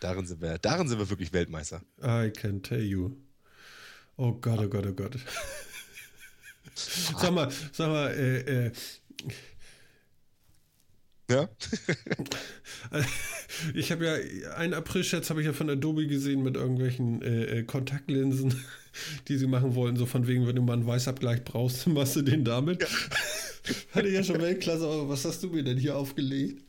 Darin 0.00 0.26
sind, 0.26 0.40
wir, 0.40 0.58
darin 0.58 0.88
sind 0.88 0.98
wir 0.98 1.10
wirklich 1.10 1.32
Weltmeister. 1.32 1.82
I 2.02 2.30
can 2.30 2.62
tell 2.62 2.82
you. 2.82 3.16
Oh 4.16 4.32
Gott, 4.32 4.58
oh 4.58 4.68
Gott, 4.68 4.86
oh 4.86 4.92
Gott. 4.92 5.16
sag 6.74 7.32
mal, 7.32 7.50
sag 7.72 7.88
mal, 7.88 8.10
äh, 8.12 8.66
äh, 8.66 8.72
ja. 11.32 11.48
ich 13.74 13.92
habe 13.92 14.04
ja 14.04 14.54
einen 14.54 14.74
April-Scherz 14.74 15.30
habe 15.30 15.40
ich 15.40 15.46
ja 15.46 15.52
von 15.52 15.70
Adobe 15.70 16.06
gesehen 16.06 16.42
mit 16.42 16.56
irgendwelchen 16.56 17.22
äh, 17.22 17.58
äh, 17.58 17.62
Kontaktlinsen, 17.62 18.54
die 19.28 19.36
sie 19.36 19.46
machen 19.46 19.74
wollen. 19.74 19.96
So 19.96 20.06
von 20.06 20.26
wegen, 20.26 20.46
wenn 20.46 20.56
du 20.56 20.62
mal 20.62 20.74
einen 20.74 20.86
Weißabgleich 20.86 21.44
brauchst, 21.44 21.86
machst 21.88 22.16
du 22.16 22.22
den 22.22 22.44
damit. 22.44 22.82
Ja. 22.82 22.88
Hatte 23.92 24.08
ja 24.08 24.24
schon 24.24 24.40
Weltklasse, 24.40 24.84
aber 24.84 25.08
was 25.08 25.24
hast 25.24 25.42
du 25.42 25.48
mir 25.48 25.62
denn 25.62 25.78
hier 25.78 25.96
aufgelegt? 25.96 26.64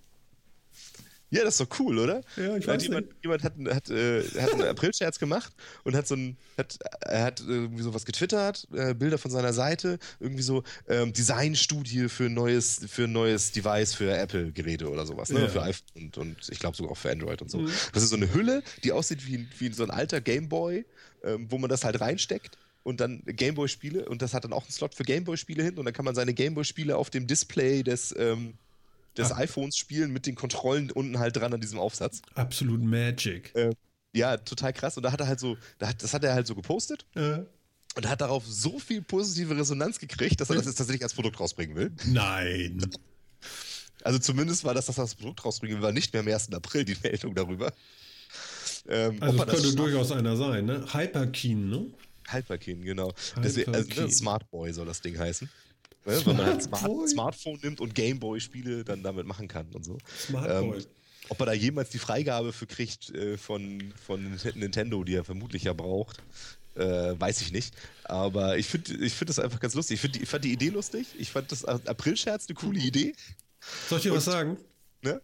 Ja, 1.34 1.44
das 1.44 1.60
ist 1.60 1.62
doch 1.62 1.80
cool, 1.80 1.98
oder? 1.98 2.22
Ja, 2.38 2.56
ich 2.56 2.68
weiß 2.68 2.84
jemand, 2.84 3.08
jemand 3.24 3.44
hat, 3.44 3.54
hat, 3.70 3.90
äh, 3.90 4.22
hat 4.40 4.54
einen 4.54 4.68
April-Scherz 4.68 5.18
gemacht 5.18 5.52
und 5.84 5.96
hat 5.96 6.08
so 6.08 6.16
ein, 6.16 6.38
hat, 6.60 6.78
er 7.02 7.24
hat 7.24 7.40
irgendwie 7.40 7.82
sowas 7.82 8.06
getwittert, 8.06 8.68
äh, 8.72 8.94
Bilder 8.94 9.18
von 9.18 9.32
seiner 9.32 9.52
Seite, 9.52 9.98
irgendwie 10.20 10.44
so 10.44 10.62
ähm, 10.88 11.12
Designstudie 11.12 12.08
für 12.08 12.26
ein 12.26 12.36
neues, 12.36 12.82
für 12.88 13.08
neues 13.08 13.52
Device 13.52 13.96
für 13.96 14.16
Apple-Geräte 14.16 14.88
oder 14.88 15.08
sowas, 15.08 15.30
ne? 15.30 15.42
Ja. 15.42 15.48
Für 15.48 15.64
iPhone 15.64 15.88
und, 15.96 16.18
und 16.20 16.38
ich 16.50 16.60
glaube 16.60 16.78
sogar 16.78 16.92
auch 16.92 16.98
für 16.98 17.10
Android 17.10 17.42
und 17.42 17.50
so. 17.50 17.58
Mhm. 17.58 17.72
Das 17.94 18.04
ist 18.04 18.10
so 18.10 18.16
eine 18.16 18.32
Hülle, 18.32 18.62
die 18.84 18.92
aussieht 18.92 19.26
wie, 19.26 19.48
wie 19.58 19.74
so 19.74 19.84
ein 19.84 19.90
alter 19.90 20.22
Gameboy, 20.22 20.86
ähm, 21.24 21.48
wo 21.50 21.58
man 21.58 21.70
das 21.70 21.84
halt 21.84 22.00
reinsteckt 22.00 22.60
und 22.84 23.00
dann 23.02 23.24
Gameboy-Spiele 23.26 24.08
und 24.08 24.22
das 24.22 24.36
hat 24.36 24.44
dann 24.44 24.54
auch 24.54 24.64
einen 24.64 24.72
Slot 24.72 24.94
für 24.94 25.04
Gameboy-Spiele 25.04 25.64
hin 25.64 25.80
und 25.80 25.86
dann 25.86 25.94
kann 25.96 26.06
man 26.06 26.14
seine 26.14 26.36
Gameboy-Spiele 26.36 26.96
auf 26.96 27.10
dem 27.10 27.26
Display 27.26 27.82
des 27.82 28.14
ähm, 28.18 28.54
des 29.18 29.32
ah. 29.32 29.38
iPhones 29.38 29.78
spielen 29.78 30.12
mit 30.12 30.26
den 30.26 30.36
Kontrollen 30.36 30.92
unten 30.92 31.20
halt 31.20 31.36
dran 31.38 31.54
an 31.54 31.62
diesem 31.62 31.80
Aufsatz. 31.80 32.22
Absolut 32.36 32.82
Magic. 32.82 33.54
Äh, 33.56 33.74
ja, 34.14 34.38
total 34.38 34.74
krass. 34.74 34.98
Und 34.98 35.04
da 35.04 35.12
hat 35.12 35.20
er 35.20 35.28
halt 35.28 35.40
so, 35.40 35.58
da 35.80 35.90
hat, 35.90 36.04
das 36.04 36.14
hat 36.14 36.24
er 36.24 36.34
halt 36.34 36.48
so 36.48 36.56
gepostet. 36.56 37.06
Ja. 37.16 37.46
Und 37.96 38.10
hat 38.10 38.22
darauf 38.22 38.44
so 38.48 38.80
viel 38.80 39.04
positive 39.04 39.56
Resonanz 39.56 40.00
gekriegt, 40.00 40.42
dass 40.42 40.50
er 40.50 40.56
das 40.56 40.66
jetzt 40.66 40.78
tatsächlich 40.78 41.04
als 41.04 41.14
Produkt 41.14 41.40
rausbringen 41.40 41.76
will. 41.76 41.92
Nein. 42.08 42.84
Also 44.04 44.18
zumindest 44.18 44.64
war 44.64 44.74
das, 44.74 44.88
dass 44.88 44.98
er 44.98 45.04
das 45.04 45.16
Produkt 45.16 45.46
rausbringen 45.46 45.78
will, 45.78 45.84
war 45.84 45.92
nicht 45.92 46.12
mehr 46.12 46.22
am 46.22 46.28
1. 46.28 46.54
April 46.54 46.86
die 46.86 46.98
Meldung 47.04 47.36
darüber. 47.36 47.72
Ähm, 48.88 49.22
also 49.22 49.38
das 49.38 49.48
könnte 49.48 49.64
das 49.64 49.76
durchaus 49.76 50.12
einer 50.12 50.36
sein, 50.36 50.66
ne? 50.66 50.86
Hyperkeen, 50.92 51.70
ne? 51.70 51.86
Hyperkeen, 52.28 52.82
genau. 52.82 53.14
Deswegen, 53.44 53.76
also, 53.76 54.02
ne, 54.02 54.12
Smart 54.12 54.50
Boy 54.50 54.74
soll 54.74 54.86
das 54.86 55.02
Ding 55.02 55.18
heißen. 55.18 55.50
Ne? 56.06 56.22
Wenn 56.26 56.38
man 56.38 56.46
halt 56.46 56.64
Smart, 56.64 57.10
Smartphone 57.10 57.60
nimmt 57.62 57.82
und 57.82 57.96
Gameboy-Spiele 57.96 58.84
dann 58.84 59.04
damit 59.04 59.26
machen 59.26 59.48
kann 59.48 59.68
und 59.74 59.86
so. 59.86 59.98
Smartboy. 60.20 60.78
Ähm, 60.78 60.86
ob 61.30 61.40
er 61.40 61.46
da 61.46 61.54
jemals 61.54 61.90
die 61.90 62.00
Freigabe 62.00 62.52
für 62.52 62.68
kriegt 62.68 63.10
äh, 63.12 63.38
von, 63.38 63.94
von 64.06 64.38
Nintendo, 64.56 65.04
die 65.04 65.16
er 65.16 65.24
vermutlich 65.24 65.64
ja 65.64 65.74
braucht, 65.74 66.22
äh, 66.76 66.82
weiß 67.18 67.42
ich 67.42 67.52
nicht. 67.52 67.74
Aber 68.04 68.58
ich 68.58 68.68
finde 68.68 68.94
ich 68.96 69.14
find 69.14 69.30
das 69.30 69.40
einfach 69.40 69.60
ganz 69.60 69.74
lustig. 69.74 69.96
Ich, 69.96 70.02
find, 70.02 70.22
ich 70.22 70.28
fand 70.28 70.44
die 70.44 70.52
Idee 70.52 70.70
lustig. 70.70 71.08
Ich 71.18 71.32
fand 71.32 71.52
das 71.52 71.64
April-Scherz 71.64 72.48
eine 72.48 72.56
coole 72.56 72.80
Idee. 72.80 73.14
Soll 73.88 74.00
ich 74.00 74.04
dir 74.04 74.12
und, 74.12 74.18
was 74.18 74.26
sagen? 74.26 74.58
Ne? 75.02 75.22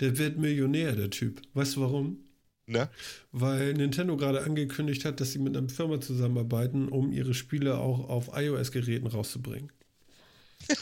Der 0.00 0.18
wird 0.18 0.36
Millionär, 0.36 0.94
der 0.94 1.10
Typ. 1.10 1.40
Weißt 1.54 1.76
du 1.76 1.82
warum? 1.82 2.18
Ne? 2.66 2.88
Weil 3.32 3.74
Nintendo 3.74 4.16
gerade 4.16 4.42
angekündigt 4.42 5.04
hat, 5.04 5.20
dass 5.20 5.32
sie 5.32 5.38
mit 5.38 5.56
einer 5.56 5.68
Firma 5.68 6.00
zusammenarbeiten, 6.00 6.88
um 6.88 7.10
ihre 7.10 7.34
Spiele 7.34 7.78
auch 7.78 8.08
auf 8.08 8.30
iOS-Geräten 8.34 9.06
rauszubringen. 9.06 9.72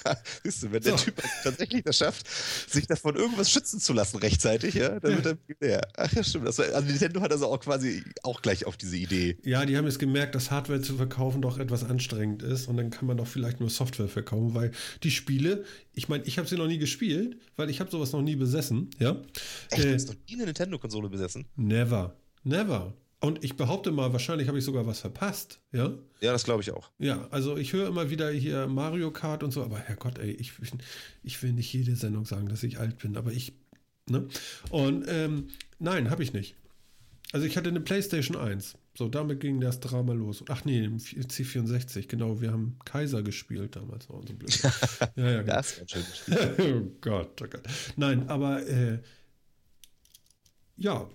Ja, 0.04 0.16
siehst 0.44 0.62
du, 0.62 0.72
wenn 0.72 0.82
so. 0.82 0.90
der 0.90 0.98
Typ 0.98 1.22
tatsächlich 1.42 1.82
das 1.82 1.96
schafft, 1.96 2.26
sich 2.70 2.86
davon 2.86 3.16
irgendwas 3.16 3.50
schützen 3.50 3.80
zu 3.80 3.92
lassen 3.92 4.18
rechtzeitig, 4.18 4.74
ja, 4.74 5.00
dann 5.00 5.12
ja. 5.12 5.24
wird 5.24 5.38
er 5.60 5.68
ja. 5.68 5.80
Ach 5.96 6.12
ja, 6.12 6.22
stimmt. 6.22 6.46
Das, 6.46 6.60
also 6.60 6.86
Nintendo 6.86 7.20
hat 7.20 7.32
also 7.32 7.46
auch 7.46 7.60
quasi 7.60 8.02
auch 8.22 8.42
gleich 8.42 8.66
auf 8.66 8.76
diese 8.76 8.96
Idee. 8.96 9.38
Ja, 9.44 9.64
die 9.64 9.76
haben 9.76 9.86
jetzt 9.86 9.98
gemerkt, 9.98 10.34
dass 10.34 10.50
Hardware 10.50 10.80
zu 10.80 10.96
verkaufen 10.96 11.42
doch 11.42 11.58
etwas 11.58 11.84
anstrengend 11.84 12.42
ist 12.42 12.68
und 12.68 12.76
dann 12.76 12.90
kann 12.90 13.06
man 13.06 13.16
doch 13.16 13.26
vielleicht 13.26 13.60
nur 13.60 13.70
Software 13.70 14.08
verkaufen, 14.08 14.54
weil 14.54 14.72
die 15.02 15.10
Spiele, 15.10 15.64
ich 15.94 16.08
meine, 16.08 16.24
ich 16.24 16.38
habe 16.38 16.48
sie 16.48 16.56
noch 16.56 16.66
nie 16.66 16.78
gespielt, 16.78 17.38
weil 17.56 17.70
ich 17.70 17.80
habe 17.80 17.90
sowas 17.90 18.12
noch 18.12 18.22
nie 18.22 18.36
besessen, 18.36 18.90
ja. 18.98 19.16
Echt, 19.70 19.84
äh, 19.84 19.88
du 19.88 19.94
hast 19.94 20.08
noch 20.08 20.16
nie 20.28 20.34
eine 20.34 20.46
Nintendo-Konsole 20.46 21.08
besessen? 21.08 21.46
Never. 21.56 22.16
Never. 22.44 22.94
Und 23.20 23.42
ich 23.44 23.56
behaupte 23.56 23.90
mal, 23.90 24.12
wahrscheinlich 24.12 24.46
habe 24.46 24.58
ich 24.58 24.64
sogar 24.64 24.86
was 24.86 25.00
verpasst, 25.00 25.60
ja? 25.72 25.92
Ja, 26.20 26.32
das 26.32 26.44
glaube 26.44 26.62
ich 26.62 26.70
auch. 26.70 26.90
Ja, 26.98 27.26
also 27.30 27.56
ich 27.56 27.72
höre 27.72 27.88
immer 27.88 28.10
wieder 28.10 28.30
hier 28.30 28.68
Mario 28.68 29.10
Kart 29.10 29.42
und 29.42 29.50
so, 29.50 29.62
aber 29.62 29.78
Herrgott, 29.78 30.18
ey, 30.18 30.30
ich, 30.30 30.52
ich 31.24 31.42
will 31.42 31.52
nicht 31.52 31.72
jede 31.72 31.96
Sendung 31.96 32.24
sagen, 32.24 32.48
dass 32.48 32.62
ich 32.62 32.78
alt 32.78 32.98
bin, 32.98 33.16
aber 33.16 33.32
ich, 33.32 33.54
ne? 34.08 34.28
Und 34.70 35.04
ähm, 35.08 35.48
nein, 35.80 36.10
habe 36.10 36.22
ich 36.22 36.32
nicht. 36.32 36.54
Also 37.32 37.44
ich 37.44 37.56
hatte 37.56 37.68
eine 37.68 37.80
Playstation 37.80 38.36
1. 38.36 38.76
So, 38.96 39.08
damit 39.08 39.40
ging 39.40 39.60
das 39.60 39.80
Drama 39.80 40.12
los. 40.12 40.44
Ach 40.48 40.64
nee, 40.64 40.84
im 40.84 40.98
C64, 40.98 42.06
genau, 42.06 42.40
wir 42.40 42.52
haben 42.52 42.78
Kaiser 42.84 43.22
gespielt 43.22 43.76
damals. 43.76 44.08
Oh, 44.10 44.22
so 44.26 44.34
blöd. 44.34 44.60
ja, 45.16 45.30
ja, 45.30 45.42
genau. 45.42 45.54
Das 45.54 45.72
ist 45.72 45.80
ein 45.80 45.88
schönes 45.88 46.18
Spiel. 46.18 46.82
oh 46.86 46.98
Gott, 47.00 47.42
oh 47.42 47.46
Gott. 47.48 47.62
Nein, 47.96 48.28
aber 48.28 48.66
äh, 48.66 48.98
ja, 50.76 51.08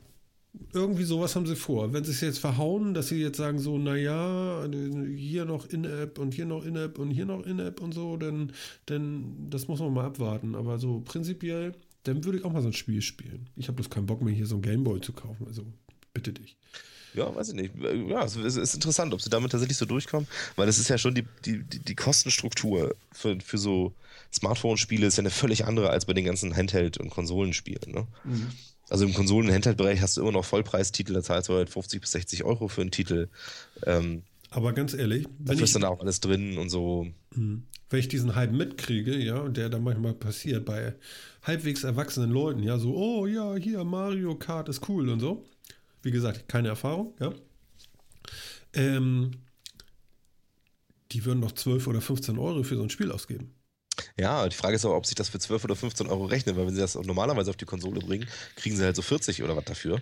irgendwie 0.73 1.03
sowas 1.03 1.35
haben 1.35 1.45
sie 1.45 1.55
vor. 1.55 1.93
Wenn 1.93 2.03
sie 2.03 2.11
es 2.11 2.21
jetzt 2.21 2.39
verhauen, 2.39 2.93
dass 2.93 3.07
sie 3.07 3.21
jetzt 3.21 3.38
sagen 3.38 3.59
so, 3.59 3.77
naja, 3.77 4.67
hier 5.15 5.45
noch 5.45 5.67
In-App 5.67 6.19
und 6.19 6.34
hier 6.34 6.45
noch 6.45 6.65
In-App 6.65 6.99
und 6.99 7.11
hier 7.11 7.25
noch 7.25 7.45
In-App 7.45 7.81
und 7.81 7.93
so, 7.93 8.17
dann, 8.17 8.51
dann 8.85 9.49
das 9.49 9.67
muss 9.67 9.80
man 9.80 9.93
mal 9.93 10.05
abwarten. 10.05 10.55
Aber 10.55 10.80
so 10.80 11.01
prinzipiell, 11.01 11.73
dann 12.03 12.23
würde 12.23 12.38
ich 12.38 12.45
auch 12.45 12.51
mal 12.51 12.61
so 12.61 12.69
ein 12.69 12.73
Spiel 12.73 13.01
spielen. 13.01 13.49
Ich 13.55 13.67
habe 13.67 13.75
bloß 13.75 13.89
keinen 13.89 14.05
Bock 14.05 14.21
mehr, 14.21 14.34
hier 14.34 14.45
so 14.45 14.55
ein 14.55 14.61
Gameboy 14.61 15.01
zu 15.01 15.13
kaufen. 15.13 15.47
Also 15.47 15.63
bitte 16.13 16.34
dich. 16.34 16.55
Ja, 17.13 17.34
weiß 17.34 17.49
ich 17.49 17.55
nicht. 17.55 17.73
Ja, 18.09 18.23
es 18.25 18.35
ist 18.35 18.73
interessant, 18.73 19.13
ob 19.13 19.21
sie 19.21 19.30
damit 19.30 19.51
tatsächlich 19.51 19.77
so 19.77 19.85
durchkommen, 19.85 20.27
weil 20.55 20.67
es 20.67 20.80
ist 20.80 20.89
ja 20.89 20.97
schon 20.97 21.13
die, 21.13 21.25
die, 21.45 21.63
die 21.63 21.95
Kostenstruktur 21.95 22.95
für, 23.11 23.39
für 23.39 23.59
so 23.59 23.93
Smartphone-Spiele 24.34 25.05
ist 25.05 25.17
ja 25.17 25.21
eine 25.21 25.30
völlig 25.30 25.65
andere 25.65 25.91
als 25.91 26.05
bei 26.05 26.13
den 26.13 26.25
ganzen 26.25 26.55
Handheld- 26.55 26.97
und 26.97 27.11
Konsolenspielen. 27.11 27.91
Ne? 27.91 28.07
Mhm. 28.23 28.47
Also 28.89 29.05
im 29.05 29.14
Konsolen- 29.14 29.47
und 29.47 29.53
Handheld-Bereich 29.53 30.01
hast 30.01 30.18
du 30.18 30.22
immer 30.22 30.31
noch 30.31 30.45
Vollpreistitel, 30.45 31.14
da 31.14 31.23
zahlst 31.23 31.49
du 31.49 31.53
halt 31.53 31.69
50 31.69 32.01
bis 32.01 32.11
60 32.11 32.43
Euro 32.43 32.68
für 32.68 32.81
einen 32.81 32.91
Titel. 32.91 33.30
Ähm, 33.85 34.23
aber 34.49 34.73
ganz 34.73 34.93
ehrlich, 34.93 35.26
wenn 35.39 35.45
dafür 35.45 35.64
ist 35.64 35.76
dann 35.76 35.84
auch 35.84 35.99
alles 35.99 36.19
drin 36.19 36.57
und 36.57 36.69
so. 36.69 37.07
Mhm. 37.34 37.64
Wenn 37.89 37.99
ich 37.99 38.07
diesen 38.07 38.35
Hype 38.35 38.51
mitkriege, 38.51 39.15
ja, 39.18 39.38
und 39.38 39.57
der 39.57 39.69
dann 39.69 39.84
manchmal 39.84 40.14
passiert 40.14 40.65
bei 40.65 40.95
halbwegs 41.41 41.84
erwachsenen 41.84 42.30
Leuten, 42.30 42.61
ja, 42.61 42.77
so, 42.77 42.95
oh 42.95 43.26
ja, 43.26 43.55
hier 43.55 43.84
Mario 43.84 44.35
Kart 44.35 44.69
ist 44.69 44.88
cool 44.89 45.10
und 45.10 45.19
so. 45.19 45.43
Wie 46.01 46.11
gesagt, 46.11 46.47
keine 46.47 46.68
Erfahrung, 46.68 47.14
ja. 47.19 47.34
Ähm, 48.73 49.31
die 51.11 51.26
würden 51.26 51.41
doch 51.41 51.51
12 51.51 51.88
oder 51.88 52.01
15 52.01 52.38
Euro 52.38 52.64
für 52.64 52.76
so 52.76 52.84
ein 52.84 52.89
Spiel 52.89 53.11
ausgeben. 53.11 53.53
Ja, 54.19 54.47
die 54.49 54.55
Frage 54.55 54.75
ist 54.75 54.85
aber, 54.85 54.97
ob 54.97 55.05
sich 55.05 55.15
das 55.15 55.29
für 55.29 55.39
12 55.39 55.63
oder 55.65 55.75
15 55.75 56.07
Euro 56.07 56.25
rechnet, 56.25 56.55
weil 56.55 56.65
wenn 56.67 56.73
sie 56.73 56.81
das 56.81 56.95
normalerweise 56.95 57.49
auf 57.49 57.57
die 57.57 57.65
Konsole 57.65 57.99
bringen, 57.99 58.27
kriegen 58.55 58.75
sie 58.75 58.83
halt 58.83 58.95
so 58.95 59.01
40 59.01 59.43
oder 59.43 59.55
was 59.55 59.65
dafür. 59.65 60.01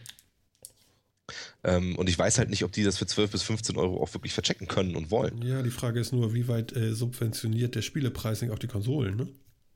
Ähm, 1.63 1.95
und 1.97 2.09
ich 2.09 2.17
weiß 2.17 2.39
halt 2.39 2.49
nicht, 2.49 2.63
ob 2.63 2.71
die 2.71 2.83
das 2.83 2.97
für 2.97 3.05
12 3.05 3.31
bis 3.31 3.43
15 3.43 3.77
Euro 3.77 4.01
auch 4.01 4.13
wirklich 4.13 4.33
verchecken 4.33 4.67
können 4.67 4.95
und 4.95 5.11
wollen. 5.11 5.41
Ja, 5.41 5.61
die 5.61 5.69
Frage 5.69 5.99
ist 5.99 6.11
nur, 6.11 6.33
wie 6.33 6.47
weit 6.47 6.75
äh, 6.75 6.93
subventioniert 6.93 7.75
der 7.75 7.81
Spielepreis 7.81 8.41
nicht 8.41 8.51
auf 8.51 8.59
die 8.59 8.67
Konsolen, 8.67 9.15
ne? 9.15 9.27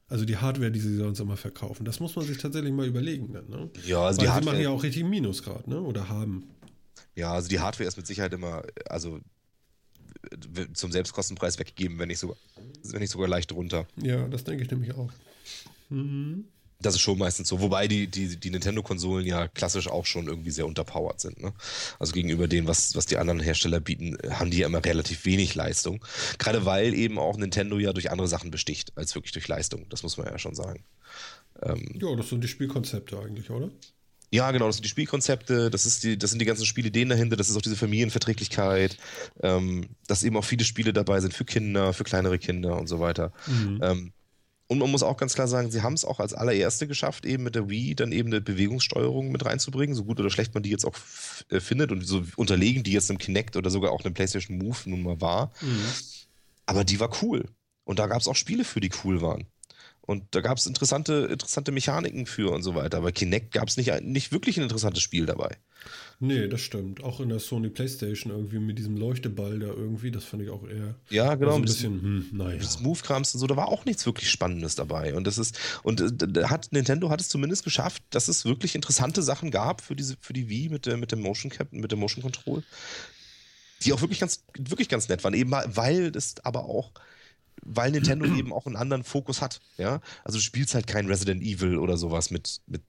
Also 0.08 0.24
die 0.24 0.38
Hardware, 0.38 0.72
die 0.72 0.80
sie 0.80 0.98
sonst 0.98 1.20
immer 1.20 1.36
verkaufen. 1.38 1.84
Das 1.84 2.00
muss 2.00 2.16
man 2.16 2.26
sich 2.26 2.38
tatsächlich 2.38 2.72
mal 2.72 2.86
überlegen 2.86 3.34
dann, 3.34 3.50
ne? 3.50 3.70
Ja, 3.86 4.06
also 4.06 4.20
Weil 4.20 4.28
die 4.28 4.32
Hardware. 4.32 4.54
machen 4.56 4.64
ja 4.64 4.70
auch 4.70 4.84
richtig 4.84 5.04
Minus 5.04 5.42
gerade, 5.44 5.68
ne? 5.70 5.82
Oder 5.82 6.10
haben. 6.10 6.50
Ja, 7.16 7.34
also 7.34 7.48
die 7.48 7.60
Hardware 7.60 7.88
ist 7.88 7.98
mit 7.98 8.06
Sicherheit 8.06 8.34
immer, 8.34 8.64
also 8.88 9.20
zum 10.74 10.92
Selbstkostenpreis 10.92 11.60
weggegeben, 11.60 12.00
wenn 12.00 12.08
nicht 12.08 12.20
sogar, 12.20 12.38
wenn 12.84 13.00
nicht 13.00 13.12
sogar 13.12 13.28
leicht 13.28 13.52
runter. 13.52 13.88
Ja, 13.98 14.28
das 14.28 14.44
denke 14.44 14.64
ich 14.64 14.72
nämlich 14.72 14.94
auch. 14.94 15.12
Mhm. 15.90 16.46
Das 16.82 16.94
ist 16.94 17.02
schon 17.02 17.18
meistens 17.18 17.48
so. 17.48 17.62
Wobei 17.62 17.88
die, 17.88 18.08
die, 18.08 18.36
die 18.36 18.50
Nintendo-Konsolen 18.50 19.26
ja 19.26 19.48
klassisch 19.48 19.88
auch 19.88 20.06
schon 20.06 20.28
irgendwie 20.28 20.52
sehr 20.52 20.66
unterpowered 20.66 21.20
sind. 21.22 21.42
Ne? 21.42 21.54
Also 22.00 22.12
gegenüber 22.12 22.48
dem, 22.48 22.68
was, 22.68 22.96
was 22.96 23.06
die 23.06 23.18
anderen 23.18 23.40
Hersteller 23.40 23.80
bieten, 23.80 24.18
haben 24.30 24.52
die 24.52 24.58
ja 24.58 24.68
immer 24.68 24.84
relativ 24.84 25.26
wenig 25.26 25.56
Leistung. 25.56 26.04
Gerade 26.38 26.66
weil 26.66 26.94
eben 26.94 27.18
auch 27.18 27.38
Nintendo 27.38 27.80
ja 27.80 27.94
durch 27.94 28.12
andere 28.12 28.28
Sachen 28.28 28.52
besticht, 28.52 28.92
als 28.98 29.16
wirklich 29.16 29.32
durch 29.32 29.48
Leistung. 29.48 29.88
Das 29.90 30.04
muss 30.04 30.18
man 30.18 30.28
ja 30.28 30.38
schon 30.38 30.54
sagen. 30.54 30.84
Ähm, 31.64 31.98
ja, 32.00 32.14
das 32.16 32.30
sind 32.30 32.44
die 32.44 32.50
Spielkonzepte 32.50 33.18
eigentlich, 33.18 33.50
oder? 33.50 33.72
Ja, 34.32 34.52
genau, 34.52 34.68
das 34.68 34.78
sind 34.78 34.86
die 34.86 34.90
Spielkonzepte, 34.90 35.70
das, 35.70 35.86
ist 35.86 36.04
die, 36.04 36.18
das 36.18 36.32
sind 36.32 36.40
die 36.40 36.46
ganzen 36.46 36.66
Spielideen 36.66 37.10
dahinter, 37.10 37.36
das 37.36 37.50
ist 37.50 37.56
auch 37.56 37.62
diese 37.62 37.76
Familienverträglichkeit, 37.76 38.98
ähm, 39.42 39.88
dass 40.08 40.24
eben 40.24 40.36
auch 40.38 40.44
viele 40.44 40.66
Spiele 40.66 40.94
dabei 40.94 41.20
sind 41.22 41.34
für 41.34 41.46
Kinder, 41.46 41.94
für 41.94 42.04
kleinere 42.04 42.40
Kinder 42.40 42.78
und 42.78 42.88
so 42.88 43.00
weiter. 43.00 43.32
Mhm. 43.48 43.80
Ähm, 43.82 44.14
und 44.68 44.80
man 44.80 44.90
muss 44.90 45.04
auch 45.04 45.18
ganz 45.18 45.36
klar 45.36 45.48
sagen, 45.48 45.70
sie 45.70 45.84
haben 45.84 45.94
es 45.94 46.06
auch 46.06 46.20
als 46.20 46.34
allererste 46.34 46.88
geschafft, 46.88 47.26
eben 47.26 47.44
mit 47.44 47.54
der 47.54 47.70
Wii 47.70 47.94
dann 47.94 48.12
eben 48.12 48.30
eine 48.30 48.42
Bewegungssteuerung 48.42 49.32
mit 49.32 49.46
reinzubringen, 49.46 49.96
so 49.96 50.06
gut 50.06 50.20
oder 50.20 50.32
schlecht 50.32 50.56
man 50.56 50.64
die 50.64 50.72
jetzt 50.72 50.86
auch 50.86 50.96
äh, 51.50 51.60
findet 51.60 51.92
und 51.92 52.02
so 52.02 52.24
unterlegen 52.36 52.84
die 52.84 52.92
jetzt 52.92 53.12
im 53.12 53.20
Kinect 53.20 53.58
oder 53.58 53.70
sogar 53.70 53.92
auch 53.92 54.04
einem 54.04 54.16
PlayStation 54.16 54.58
Move 54.58 54.78
nun 54.86 55.04
mal 55.04 55.22
war. 55.22 55.52
Mhm. 55.62 55.86
Aber 56.66 56.84
die 56.84 57.00
war 57.00 57.12
cool. 57.22 57.46
Und 57.84 58.00
da 58.00 58.08
gab 58.08 58.20
es 58.20 58.28
auch 58.28 58.36
Spiele 58.36 58.64
für, 58.64 58.80
die 58.80 58.90
cool 59.04 59.22
waren. 59.22 59.46
Und 60.06 60.24
da 60.32 60.42
gab 60.42 60.58
es 60.58 60.66
interessante, 60.66 61.28
interessante 61.32 61.72
Mechaniken 61.72 62.26
für 62.26 62.52
und 62.52 62.62
so 62.62 62.76
weiter. 62.76 62.98
Aber 62.98 63.12
Kinect 63.12 63.52
gab 63.52 63.68
es 63.68 63.78
nicht, 63.78 64.02
nicht 64.02 64.32
wirklich 64.32 64.58
ein 64.58 64.64
interessantes 64.64 65.02
Spiel 65.02 65.26
dabei. 65.26 65.58
Nee, 66.20 66.48
das 66.48 66.62
stimmt. 66.62 67.04
Auch 67.04 67.20
in 67.20 67.30
der 67.30 67.40
Sony 67.40 67.70
Playstation 67.70 68.32
irgendwie 68.32 68.60
mit 68.60 68.78
diesem 68.80 68.96
Leuchteball 68.96 69.60
da 69.60 69.68
irgendwie, 69.68 70.12
das 70.12 70.24
fand 70.24 70.44
ich 70.44 70.50
auch 70.50 70.66
eher. 70.68 70.96
Ja, 71.10 71.36
genau. 71.36 71.52
So 71.52 71.58
ein 71.58 71.62
bisschen, 71.64 72.02
hm, 72.02 72.30
naja. 72.32 72.58
Das 72.58 72.80
Move-Krams 72.80 73.34
und 73.34 73.40
so, 73.40 73.48
da 73.48 73.58
war 73.58 73.68
auch 73.68 73.86
nichts 73.86 74.06
wirklich 74.06 74.30
Spannendes 74.30 74.76
dabei. 74.76 75.14
Und 75.14 75.28
das 75.28 75.38
ist, 75.38 75.60
und 75.84 76.02
äh, 76.02 76.44
hat, 76.46 76.72
Nintendo 76.72 77.10
hat 77.10 77.20
es 77.20 77.30
zumindest 77.30 77.64
geschafft, 77.64 78.04
dass 78.12 78.28
es 78.28 78.46
wirklich 78.46 78.76
interessante 78.76 79.22
Sachen 79.24 79.52
gab 79.52 79.82
für 79.82 79.96
diese, 79.96 80.16
für 80.22 80.34
die 80.34 80.50
Wii 80.50 80.70
mit, 80.70 80.86
der, 80.86 80.98
mit 80.98 81.12
dem 81.12 81.22
Motion 81.22 81.52
Cap, 81.52 81.72
mit 81.72 81.92
dem 81.92 82.00
Motion 82.00 82.24
Control. 82.24 82.64
Die 83.84 83.92
auch 83.92 84.02
wirklich 84.02 84.20
ganz, 84.20 84.44
wirklich 84.58 84.88
ganz 84.88 85.10
nett 85.10 85.24
waren, 85.24 85.34
eben 85.34 85.52
weil 85.52 86.12
das 86.12 86.36
aber 86.44 86.66
auch 86.66 86.92
weil 87.66 87.92
Nintendo 87.92 88.26
eben 88.26 88.54
auch 88.54 88.66
einen 88.66 88.76
anderen 88.76 89.04
Fokus 89.04 89.42
hat. 89.42 89.60
Ja, 89.78 90.00
also 90.24 90.38
du 90.38 90.44
spielst 90.44 90.76
halt 90.76 90.88
kein 90.88 91.08
Resident 91.08 91.42
Evil 91.42 91.78
oder 91.78 91.98
sowas 91.98 92.32
mit, 92.32 92.62
mit 92.68 92.82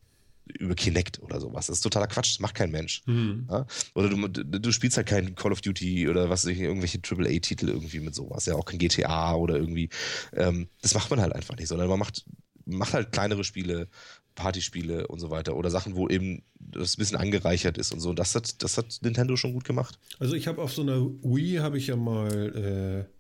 über 0.46 0.74
Kinect 0.74 1.20
oder 1.22 1.40
sowas. 1.40 1.66
Das 1.66 1.78
ist 1.78 1.82
totaler 1.82 2.06
Quatsch, 2.06 2.32
das 2.34 2.40
macht 2.40 2.54
kein 2.54 2.70
Mensch. 2.70 3.02
Mhm. 3.06 3.48
Ja? 3.50 3.66
Oder 3.94 4.10
du, 4.10 4.28
du 4.28 4.72
spielst 4.72 4.96
halt 4.96 5.08
kein 5.08 5.34
Call 5.34 5.52
of 5.52 5.60
Duty 5.60 6.08
oder 6.08 6.30
was 6.30 6.44
ich, 6.44 6.60
irgendwelche 6.60 6.98
AAA-Titel 6.98 7.68
irgendwie 7.68 8.00
mit 8.00 8.14
sowas, 8.14 8.46
ja, 8.46 8.54
auch 8.54 8.64
kein 8.64 8.78
GTA 8.78 9.34
oder 9.34 9.56
irgendwie. 9.56 9.88
Ähm, 10.32 10.68
das 10.82 10.94
macht 10.94 11.10
man 11.10 11.20
halt 11.20 11.32
einfach 11.32 11.56
nicht, 11.56 11.68
sondern 11.68 11.88
man 11.88 11.98
macht, 11.98 12.24
macht 12.64 12.94
halt 12.94 13.12
kleinere 13.12 13.42
Spiele, 13.42 13.88
Partyspiele 14.34 15.08
und 15.08 15.18
so 15.18 15.30
weiter 15.30 15.56
oder 15.56 15.70
Sachen, 15.70 15.96
wo 15.96 16.08
eben 16.08 16.42
das 16.58 16.94
ein 16.94 16.98
bisschen 16.98 17.16
angereichert 17.16 17.78
ist 17.78 17.92
und 17.92 18.00
so. 18.00 18.10
Und 18.10 18.18
das 18.18 18.34
hat, 18.34 18.62
das 18.62 18.78
hat 18.78 18.98
Nintendo 19.02 19.36
schon 19.36 19.52
gut 19.52 19.64
gemacht. 19.64 19.98
Also 20.18 20.34
ich 20.34 20.46
habe 20.46 20.62
auf 20.62 20.72
so 20.72 20.82
einer 20.82 21.00
Wii 21.00 21.56
habe 21.56 21.78
ich 21.78 21.88
ja 21.88 21.96
mal 21.96 23.06
äh, 23.08 23.16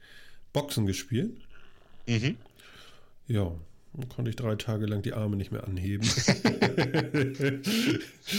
Boxen 0.52 0.86
gespielt. 0.86 1.45
Mhm. 2.06 2.36
Ja, 3.28 3.52
dann 3.94 4.08
konnte 4.08 4.30
ich 4.30 4.36
drei 4.36 4.54
Tage 4.56 4.86
lang 4.86 5.02
die 5.02 5.12
Arme 5.14 5.36
nicht 5.36 5.52
mehr 5.52 5.64
anheben. 5.64 6.06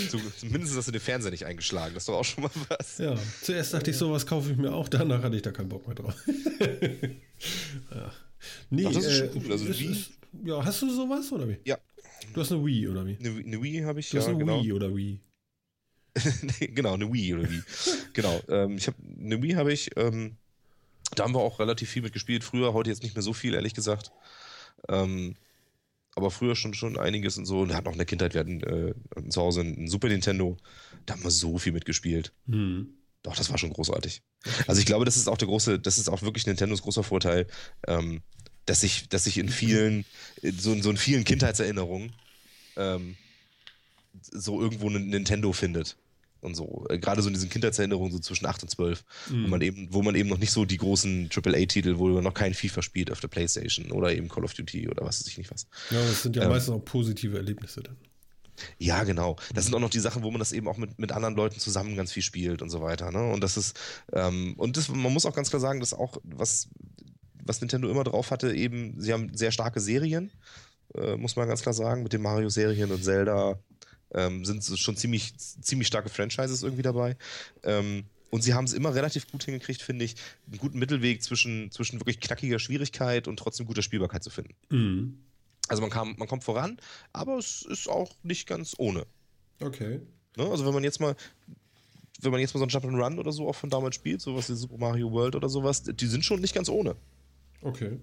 so, 0.09 0.19
zumindest 0.37 0.77
hast 0.77 0.87
du 0.87 0.91
den 0.91 1.01
Fernseher 1.01 1.31
nicht 1.31 1.45
eingeschlagen, 1.45 1.93
das 1.95 2.03
ist 2.03 2.09
doch 2.09 2.19
auch 2.19 2.25
schon 2.25 2.43
mal 2.43 2.51
was. 2.69 2.99
Ja, 2.99 3.15
zuerst 3.41 3.73
dachte 3.73 3.91
ich, 3.91 3.97
sowas 3.97 4.25
kaufe 4.25 4.51
ich 4.51 4.57
mir 4.57 4.73
auch, 4.73 4.87
danach 4.87 5.23
hatte 5.23 5.35
ich 5.35 5.41
da 5.41 5.51
keinen 5.51 5.69
Bock 5.69 5.87
mehr 5.87 5.95
drauf. 5.95 6.15
ja. 7.91 8.11
Nee, 8.69 8.85
Ach, 8.87 8.93
das 8.93 9.05
ist 9.05 9.19
äh, 9.19 9.27
schon 9.33 9.43
cool. 9.43 9.51
Also 9.51 9.65
ist, 9.65 9.81
ist, 9.81 10.11
ja, 10.45 10.63
hast 10.63 10.81
du 10.81 10.89
sowas 10.89 11.31
oder 11.31 11.49
wie? 11.49 11.57
Ja. 11.65 11.77
Du 12.33 12.41
hast 12.41 12.51
eine 12.51 12.63
Wii 12.63 12.87
oder 12.87 13.05
wie? 13.05 13.17
Eine, 13.19 13.29
eine 13.29 13.63
Wii 13.63 13.81
habe 13.81 13.99
ich, 13.99 14.09
du 14.09 14.17
ja. 14.17 14.21
Hast 14.21 14.29
eine 14.29 14.37
genau. 14.37 14.63
Wii 14.63 14.73
oder 14.73 14.95
Wii? 14.95 15.19
genau, 16.59 16.93
eine 16.93 17.11
Wii 17.11 17.33
oder 17.33 17.49
Wii. 17.49 17.61
genau. 18.13 18.41
Ähm, 18.47 18.77
ich 18.77 18.87
habe 18.87 18.97
eine 19.19 19.41
Wii 19.41 19.53
habe 19.53 19.73
ich. 19.73 19.89
Ähm, 19.95 20.37
da 21.15 21.23
haben 21.23 21.33
wir 21.33 21.39
auch 21.39 21.59
relativ 21.59 21.89
viel 21.89 22.01
mit 22.01 22.13
gespielt. 22.13 22.43
Früher, 22.43 22.73
heute 22.73 22.89
jetzt 22.89 23.03
nicht 23.03 23.15
mehr 23.15 23.23
so 23.23 23.33
viel, 23.33 23.53
ehrlich 23.53 23.73
gesagt. 23.73 24.11
Ähm, 24.89 25.35
aber 26.15 26.31
früher 26.31 26.55
schon, 26.55 26.73
schon 26.73 26.97
einiges 26.97 27.37
und 27.37 27.45
so. 27.45 27.59
Und 27.59 27.73
hatten 27.73 27.87
auch 27.87 27.93
in 27.93 27.97
der 27.97 28.07
Kindheit, 28.07 28.33
wir 28.33 28.39
hatten 28.39 28.61
äh, 28.61 29.29
zu 29.29 29.41
Hause 29.41 29.61
ein 29.61 29.87
Super 29.87 30.07
Nintendo. 30.07 30.57
Da 31.05 31.13
haben 31.13 31.23
wir 31.23 31.31
so 31.31 31.57
viel 31.57 31.73
mitgespielt. 31.73 32.33
Mhm. 32.45 32.89
Doch, 33.23 33.35
das 33.35 33.49
war 33.49 33.57
schon 33.57 33.73
großartig. 33.73 34.21
Also 34.67 34.79
ich 34.79 34.85
glaube, 34.85 35.05
das 35.05 35.17
ist 35.17 35.27
auch 35.27 35.37
der 35.37 35.47
große, 35.47 35.79
das 35.79 35.97
ist 35.97 36.09
auch 36.09 36.21
wirklich 36.21 36.47
Nintendos 36.47 36.81
großer 36.81 37.03
Vorteil, 37.03 37.47
ähm, 37.87 38.21
dass 38.65 38.81
sich, 38.81 39.09
dass 39.09 39.25
sich 39.25 39.37
in 39.37 39.49
vielen, 39.49 40.05
so, 40.41 40.79
so 40.81 40.89
in 40.89 40.97
vielen 40.97 41.23
Kindheitserinnerungen 41.23 42.13
ähm, 42.75 43.17
so 44.21 44.61
irgendwo 44.61 44.89
ein 44.89 45.07
Nintendo 45.07 45.51
findet 45.53 45.97
und 46.41 46.55
so. 46.55 46.85
Äh, 46.89 46.99
gerade 46.99 47.21
so 47.21 47.27
in 47.27 47.33
diesen 47.33 47.49
Kindheitserinnerungen, 47.49 48.11
so 48.11 48.19
zwischen 48.19 48.45
8 48.45 48.63
und 48.63 48.69
12, 48.69 49.03
mhm. 49.29 49.43
wo, 49.43 49.47
man 49.47 49.61
eben, 49.61 49.87
wo 49.91 50.01
man 50.01 50.15
eben 50.15 50.29
noch 50.29 50.37
nicht 50.37 50.51
so 50.51 50.65
die 50.65 50.77
großen 50.77 51.29
AAA-Titel, 51.33 51.97
wo 51.97 52.07
man 52.07 52.23
noch 52.23 52.33
kein 52.33 52.53
FIFA 52.53 52.81
spielt 52.81 53.11
auf 53.11 53.19
der 53.19 53.27
Playstation 53.27 53.91
oder 53.91 54.13
eben 54.13 54.29
Call 54.29 54.43
of 54.43 54.53
Duty 54.53 54.89
oder 54.89 55.05
was 55.05 55.19
weiß 55.19 55.27
ich 55.27 55.37
nicht 55.37 55.51
was. 55.51 55.67
Ja, 55.91 55.99
das 55.99 56.23
sind 56.23 56.35
ja 56.35 56.43
ähm, 56.43 56.49
meistens 56.49 56.75
auch 56.75 56.83
positive 56.83 57.37
Erlebnisse 57.37 57.81
dann. 57.81 57.97
Ja, 58.77 59.03
genau. 59.03 59.35
Das 59.53 59.65
sind 59.65 59.75
auch 59.75 59.79
noch 59.79 59.89
die 59.89 59.99
Sachen, 59.99 60.23
wo 60.23 60.31
man 60.31 60.39
das 60.39 60.51
eben 60.51 60.67
auch 60.67 60.77
mit, 60.77 60.97
mit 60.99 61.11
anderen 61.11 61.35
Leuten 61.35 61.59
zusammen 61.59 61.95
ganz 61.95 62.11
viel 62.11 62.23
spielt 62.23 62.61
und 62.61 62.69
so 62.69 62.81
weiter. 62.81 63.11
Ne? 63.11 63.31
Und 63.31 63.43
das 63.43 63.57
ist, 63.57 63.79
ähm, 64.13 64.55
und 64.57 64.77
das, 64.77 64.89
man 64.89 65.13
muss 65.13 65.25
auch 65.25 65.35
ganz 65.35 65.49
klar 65.49 65.59
sagen, 65.59 65.79
dass 65.79 65.93
auch, 65.93 66.17
was, 66.23 66.69
was 67.43 67.61
Nintendo 67.61 67.89
immer 67.89 68.03
drauf 68.03 68.31
hatte, 68.31 68.53
eben, 68.53 68.99
sie 68.99 69.13
haben 69.13 69.35
sehr 69.35 69.51
starke 69.51 69.79
Serien, 69.79 70.31
äh, 70.95 71.15
muss 71.17 71.35
man 71.35 71.47
ganz 71.47 71.61
klar 71.61 71.73
sagen, 71.73 72.03
mit 72.03 72.13
den 72.13 72.21
Mario-Serien 72.21 72.91
und 72.91 73.03
Zelda 73.03 73.59
ähm, 74.13 74.45
sind 74.45 74.63
schon 74.63 74.97
ziemlich, 74.97 75.37
ziemlich 75.37 75.87
starke 75.87 76.09
Franchises 76.09 76.63
irgendwie 76.63 76.83
dabei. 76.83 77.17
Ähm, 77.63 78.05
und 78.29 78.43
sie 78.43 78.53
haben 78.53 78.65
es 78.65 78.73
immer 78.73 78.93
relativ 78.93 79.31
gut 79.31 79.43
hingekriegt, 79.43 79.81
finde 79.81 80.05
ich, 80.05 80.15
einen 80.47 80.57
guten 80.57 80.79
Mittelweg 80.79 81.23
zwischen, 81.23 81.71
zwischen 81.71 81.99
wirklich 81.99 82.19
knackiger 82.19 82.59
Schwierigkeit 82.59 83.27
und 83.27 83.37
trotzdem 83.37 83.65
guter 83.65 83.81
Spielbarkeit 83.81 84.23
zu 84.23 84.29
finden. 84.29 84.53
Mhm. 84.69 85.19
Also 85.69 85.81
man, 85.81 85.89
kam, 85.89 86.15
man 86.17 86.27
kommt 86.27 86.43
voran, 86.43 86.77
aber 87.13 87.37
es 87.37 87.61
ist 87.61 87.89
auch 87.89 88.15
nicht 88.23 88.47
ganz 88.47 88.75
ohne. 88.77 89.05
Okay. 89.61 90.01
Ne? 90.37 90.45
Also 90.45 90.65
wenn 90.65 90.73
man 90.73 90.83
jetzt 90.83 90.99
mal, 90.99 91.15
wenn 92.21 92.31
man 92.31 92.39
jetzt 92.39 92.53
mal 92.53 92.59
so 92.59 92.65
ein 92.65 92.69
Jump'n'Run 92.69 93.17
oder 93.17 93.31
so 93.31 93.47
auch 93.47 93.55
von 93.55 93.69
damals 93.69 93.95
spielt, 93.95 94.21
sowas 94.21 94.49
wie 94.49 94.55
Super 94.55 94.77
Mario 94.77 95.11
World 95.11 95.35
oder 95.35 95.49
sowas, 95.49 95.83
die 95.83 96.07
sind 96.07 96.23
schon 96.23 96.41
nicht 96.41 96.53
ganz 96.53 96.69
ohne. 96.69 96.95
Okay. 97.61 97.97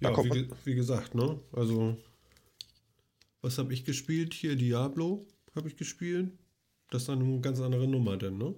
Ja, 0.00 0.16
wie, 0.16 0.48
wie, 0.64 0.74
gesagt, 0.74 1.14
ne? 1.14 1.38
Also 1.52 1.96
was 3.42 3.58
habe 3.58 3.74
ich 3.74 3.84
gespielt? 3.84 4.32
Hier 4.32 4.56
Diablo 4.56 5.26
habe 5.54 5.68
ich 5.68 5.76
gespielt. 5.76 6.30
Das 6.90 7.02
ist 7.02 7.10
eine 7.10 7.40
ganz 7.40 7.60
andere 7.60 7.86
Nummer 7.86 8.16
denn, 8.16 8.38
ne? 8.38 8.54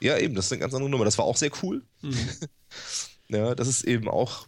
Ja, 0.00 0.18
eben, 0.18 0.34
das 0.34 0.46
ist 0.46 0.52
eine 0.52 0.60
ganz 0.60 0.74
andere 0.74 0.90
Nummer. 0.90 1.04
Das 1.04 1.18
war 1.18 1.24
auch 1.24 1.36
sehr 1.36 1.50
cool. 1.62 1.82
Mhm. 2.02 2.14
ja, 3.28 3.54
das 3.54 3.68
ist 3.68 3.84
eben 3.84 4.08
auch. 4.08 4.46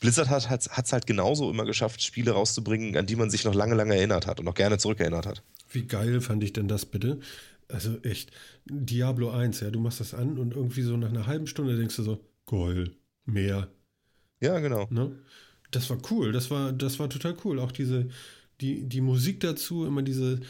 Blizzard 0.00 0.28
hat 0.28 0.60
es 0.60 0.68
hat, 0.68 0.92
halt 0.92 1.06
genauso 1.06 1.50
immer 1.50 1.64
geschafft, 1.64 2.02
Spiele 2.02 2.32
rauszubringen, 2.32 2.96
an 2.96 3.06
die 3.06 3.16
man 3.16 3.30
sich 3.30 3.44
noch 3.44 3.54
lange, 3.54 3.74
lange 3.74 3.96
erinnert 3.96 4.26
hat 4.26 4.38
und 4.38 4.44
noch 4.44 4.54
gerne 4.54 4.78
zurückerinnert 4.78 5.26
hat. 5.26 5.42
Wie 5.70 5.86
geil 5.86 6.20
fand 6.20 6.44
ich 6.44 6.52
denn 6.52 6.68
das 6.68 6.86
bitte? 6.86 7.20
Also 7.68 7.98
echt, 8.02 8.30
Diablo 8.66 9.30
1, 9.30 9.60
ja, 9.60 9.70
du 9.70 9.80
machst 9.80 10.00
das 10.00 10.14
an 10.14 10.38
und 10.38 10.54
irgendwie 10.54 10.82
so 10.82 10.96
nach 10.96 11.08
einer 11.08 11.26
halben 11.26 11.46
Stunde 11.46 11.76
denkst 11.76 11.96
du 11.96 12.02
so, 12.02 12.24
geil, 12.46 12.92
mehr. 13.24 13.68
Ja, 14.40 14.58
genau. 14.58 14.86
Ne? 14.90 15.18
Das 15.70 15.88
war 15.88 15.98
cool, 16.10 16.32
das 16.32 16.50
war, 16.50 16.72
das 16.72 16.98
war 16.98 17.08
total 17.08 17.36
cool. 17.44 17.58
Auch 17.58 17.72
diese, 17.72 18.08
die, 18.62 18.84
die 18.84 19.00
Musik 19.00 19.40
dazu, 19.40 19.84
immer 19.84 20.02
diese, 20.02 20.40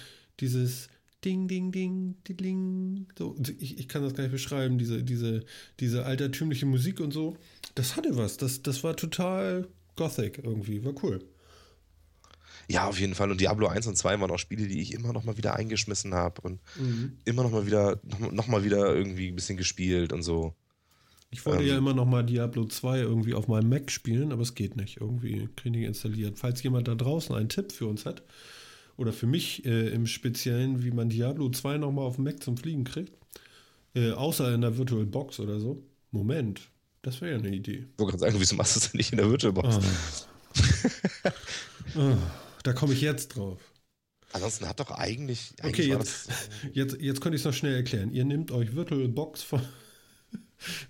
dieses 0.41 0.89
Ding, 1.25 1.49
Ding, 1.49 1.73
Ding, 1.73 2.17
Ding, 2.29 3.07
so, 3.17 3.37
ich, 3.59 3.79
ich 3.79 3.89
kann 3.89 4.03
das 4.03 4.15
gar 4.15 4.25
nicht 4.25 4.33
beschreiben, 4.33 4.79
diese, 4.79 5.03
diese, 5.03 5.45
diese 5.81 6.05
altertümliche 6.05 6.67
Musik 6.67 7.01
und 7.01 7.13
so, 7.13 7.37
das 7.75 7.97
hatte 7.97 8.17
was, 8.17 8.37
das, 8.37 8.63
das 8.63 8.85
war 8.85 8.97
total 8.97 9.69
Gothic 9.97 10.41
irgendwie, 10.45 10.85
war 10.85 10.95
cool. 11.03 11.25
Ja, 12.69 12.87
auf 12.87 12.99
jeden 12.99 13.15
Fall. 13.15 13.31
Und 13.31 13.41
Diablo 13.41 13.67
1 13.67 13.87
und 13.87 13.97
2 13.97 14.21
waren 14.21 14.31
auch 14.31 14.39
Spiele, 14.39 14.67
die 14.67 14.81
ich 14.81 14.95
immer 14.95 15.13
noch 15.13 15.25
mal 15.25 15.37
wieder 15.37 15.57
eingeschmissen 15.57 16.15
habe 16.15 16.41
und 16.43 16.61
mhm. 16.77 17.19
immer 17.25 17.43
noch 17.43 17.51
mal 17.51 17.67
wieder, 17.67 18.01
noch, 18.05 18.33
noch, 18.33 18.47
mal 18.47 18.65
wieder 18.65 18.95
irgendwie 18.95 19.29
ein 19.29 19.35
bisschen 19.35 19.57
gespielt 19.57 20.13
und 20.13 20.23
so. 20.23 20.55
Ich 21.33 21.45
wollte 21.45 21.65
ähm, 21.65 21.69
ja 21.69 21.79
immer 21.79 21.95
noch 21.95 22.07
mal 22.07 22.23
Diablo 22.23 22.67
2 22.67 23.01
irgendwie 23.01 23.35
auf 23.35 23.49
meinem 23.49 23.69
Mac 23.69 23.91
spielen, 23.91 24.31
aber 24.33 24.43
es 24.43 24.55
geht 24.55 24.77
nicht. 24.77 25.01
Irgendwie 25.01 25.49
ich 25.57 25.67
installiert. 25.67 26.39
Falls 26.39 26.63
jemand 26.63 26.87
da 26.87 26.95
draußen 26.95 27.35
einen 27.35 27.49
Tipp 27.49 27.73
für 27.73 27.87
uns 27.87 28.07
hat, 28.07 28.23
oder 28.97 29.13
für 29.13 29.27
mich 29.27 29.65
äh, 29.65 29.89
im 29.89 30.07
Speziellen, 30.07 30.83
wie 30.83 30.91
man 30.91 31.09
Diablo 31.09 31.49
2 31.49 31.79
noch 31.79 31.93
mal 31.93 32.03
auf 32.03 32.17
dem 32.17 32.25
Mac 32.25 32.43
zum 32.43 32.57
Fliegen 32.57 32.85
kriegt, 32.85 33.13
äh, 33.95 34.13
außer 34.13 34.55
in 34.55 34.61
der 34.61 34.77
Virtual 34.77 35.05
Box 35.05 35.41
oder 35.41 35.59
so. 35.61 35.83
Moment, 36.11 36.61
das 37.03 37.21
wäre 37.21 37.33
ja 37.33 37.39
eine 37.39 37.55
Idee. 37.55 37.87
Ich 37.93 37.99
wollte 37.99 38.13
gerade 38.13 38.19
sagen, 38.19 38.37
wieso 38.39 38.55
machst 38.55 38.77
du 38.77 38.81
das 38.81 38.91
denn 38.91 38.99
nicht 38.99 39.13
in 39.13 39.19
der 39.19 39.31
Virtual 39.31 39.53
Box? 39.53 39.79
Oh. 41.25 41.31
oh, 41.97 42.17
da 42.63 42.73
komme 42.73 42.93
ich 42.93 43.01
jetzt 43.01 43.29
drauf. 43.29 43.59
Ansonsten 44.35 44.67
hat 44.67 44.81
doch 44.81 44.91
eigentlich. 44.91 45.53
eigentlich 45.61 45.93
okay, 45.93 45.99
jetzt, 45.99 46.31
jetzt, 46.73 47.01
jetzt 47.01 47.21
könnte 47.21 47.37
ich 47.37 47.43
es 47.43 47.45
noch 47.45 47.53
schnell 47.53 47.75
erklären. 47.75 48.13
Ihr 48.13 48.25
nehmt 48.25 48.51
euch 48.51 48.75
Virtual 48.75 49.09
Box 49.09 49.43
von, 49.43 49.61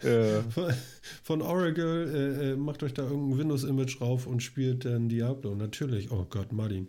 Ja. 0.03 0.43
Von, 0.51 0.75
von 1.23 1.43
Oracle 1.43 2.15
äh, 2.15 2.53
äh, 2.53 2.57
macht 2.57 2.83
euch 2.83 2.95
da 2.95 3.03
irgendein 3.03 3.39
Windows-Image 3.39 4.01
drauf 4.01 4.27
und 4.27 4.43
spielt 4.43 4.85
dann 4.85 5.09
Diablo. 5.09 5.55
Natürlich. 5.55 6.11
Oh 6.11 6.27
Gott, 6.29 6.53
Martin. 6.53 6.89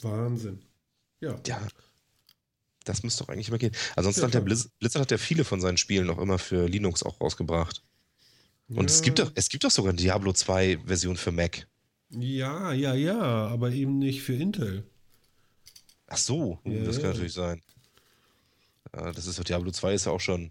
Wahnsinn. 0.00 0.60
Ja. 1.20 1.38
Ja. 1.46 1.60
Das 2.84 3.02
müsste 3.02 3.24
doch 3.24 3.28
eigentlich 3.28 3.48
immer 3.48 3.58
gehen. 3.58 3.74
Ansonsten 3.96 4.22
ja, 4.22 4.26
hat 4.26 4.34
der 4.34 4.40
Blizz 4.40 4.68
Blizzard 4.78 5.02
hat 5.02 5.10
ja 5.10 5.18
viele 5.18 5.44
von 5.44 5.60
seinen 5.60 5.76
Spielen 5.76 6.06
noch 6.06 6.18
immer 6.18 6.38
für 6.38 6.66
Linux 6.66 7.02
auch 7.02 7.20
rausgebracht. 7.20 7.82
Und 8.68 8.88
ja. 8.88 8.96
es 8.96 9.02
gibt 9.02 9.18
doch, 9.18 9.30
es 9.34 9.48
gibt 9.48 9.64
doch 9.64 9.70
sogar 9.70 9.90
eine 9.90 10.00
Diablo 10.00 10.32
2 10.32 10.78
Version 10.86 11.16
für 11.16 11.32
Mac. 11.32 11.66
Ja, 12.10 12.72
ja, 12.72 12.94
ja, 12.94 13.20
aber 13.20 13.70
eben 13.72 13.98
nicht 13.98 14.22
für 14.22 14.34
Intel. 14.34 14.84
Ach 16.06 16.16
so, 16.16 16.58
ja, 16.64 16.82
das 16.82 17.00
kann 17.00 17.10
natürlich 17.10 17.34
sein. 17.34 17.62
das 18.92 19.26
ist 19.26 19.48
Diablo 19.48 19.70
2 19.70 19.94
ist 19.94 20.06
ja 20.06 20.12
auch 20.12 20.20
schon 20.20 20.50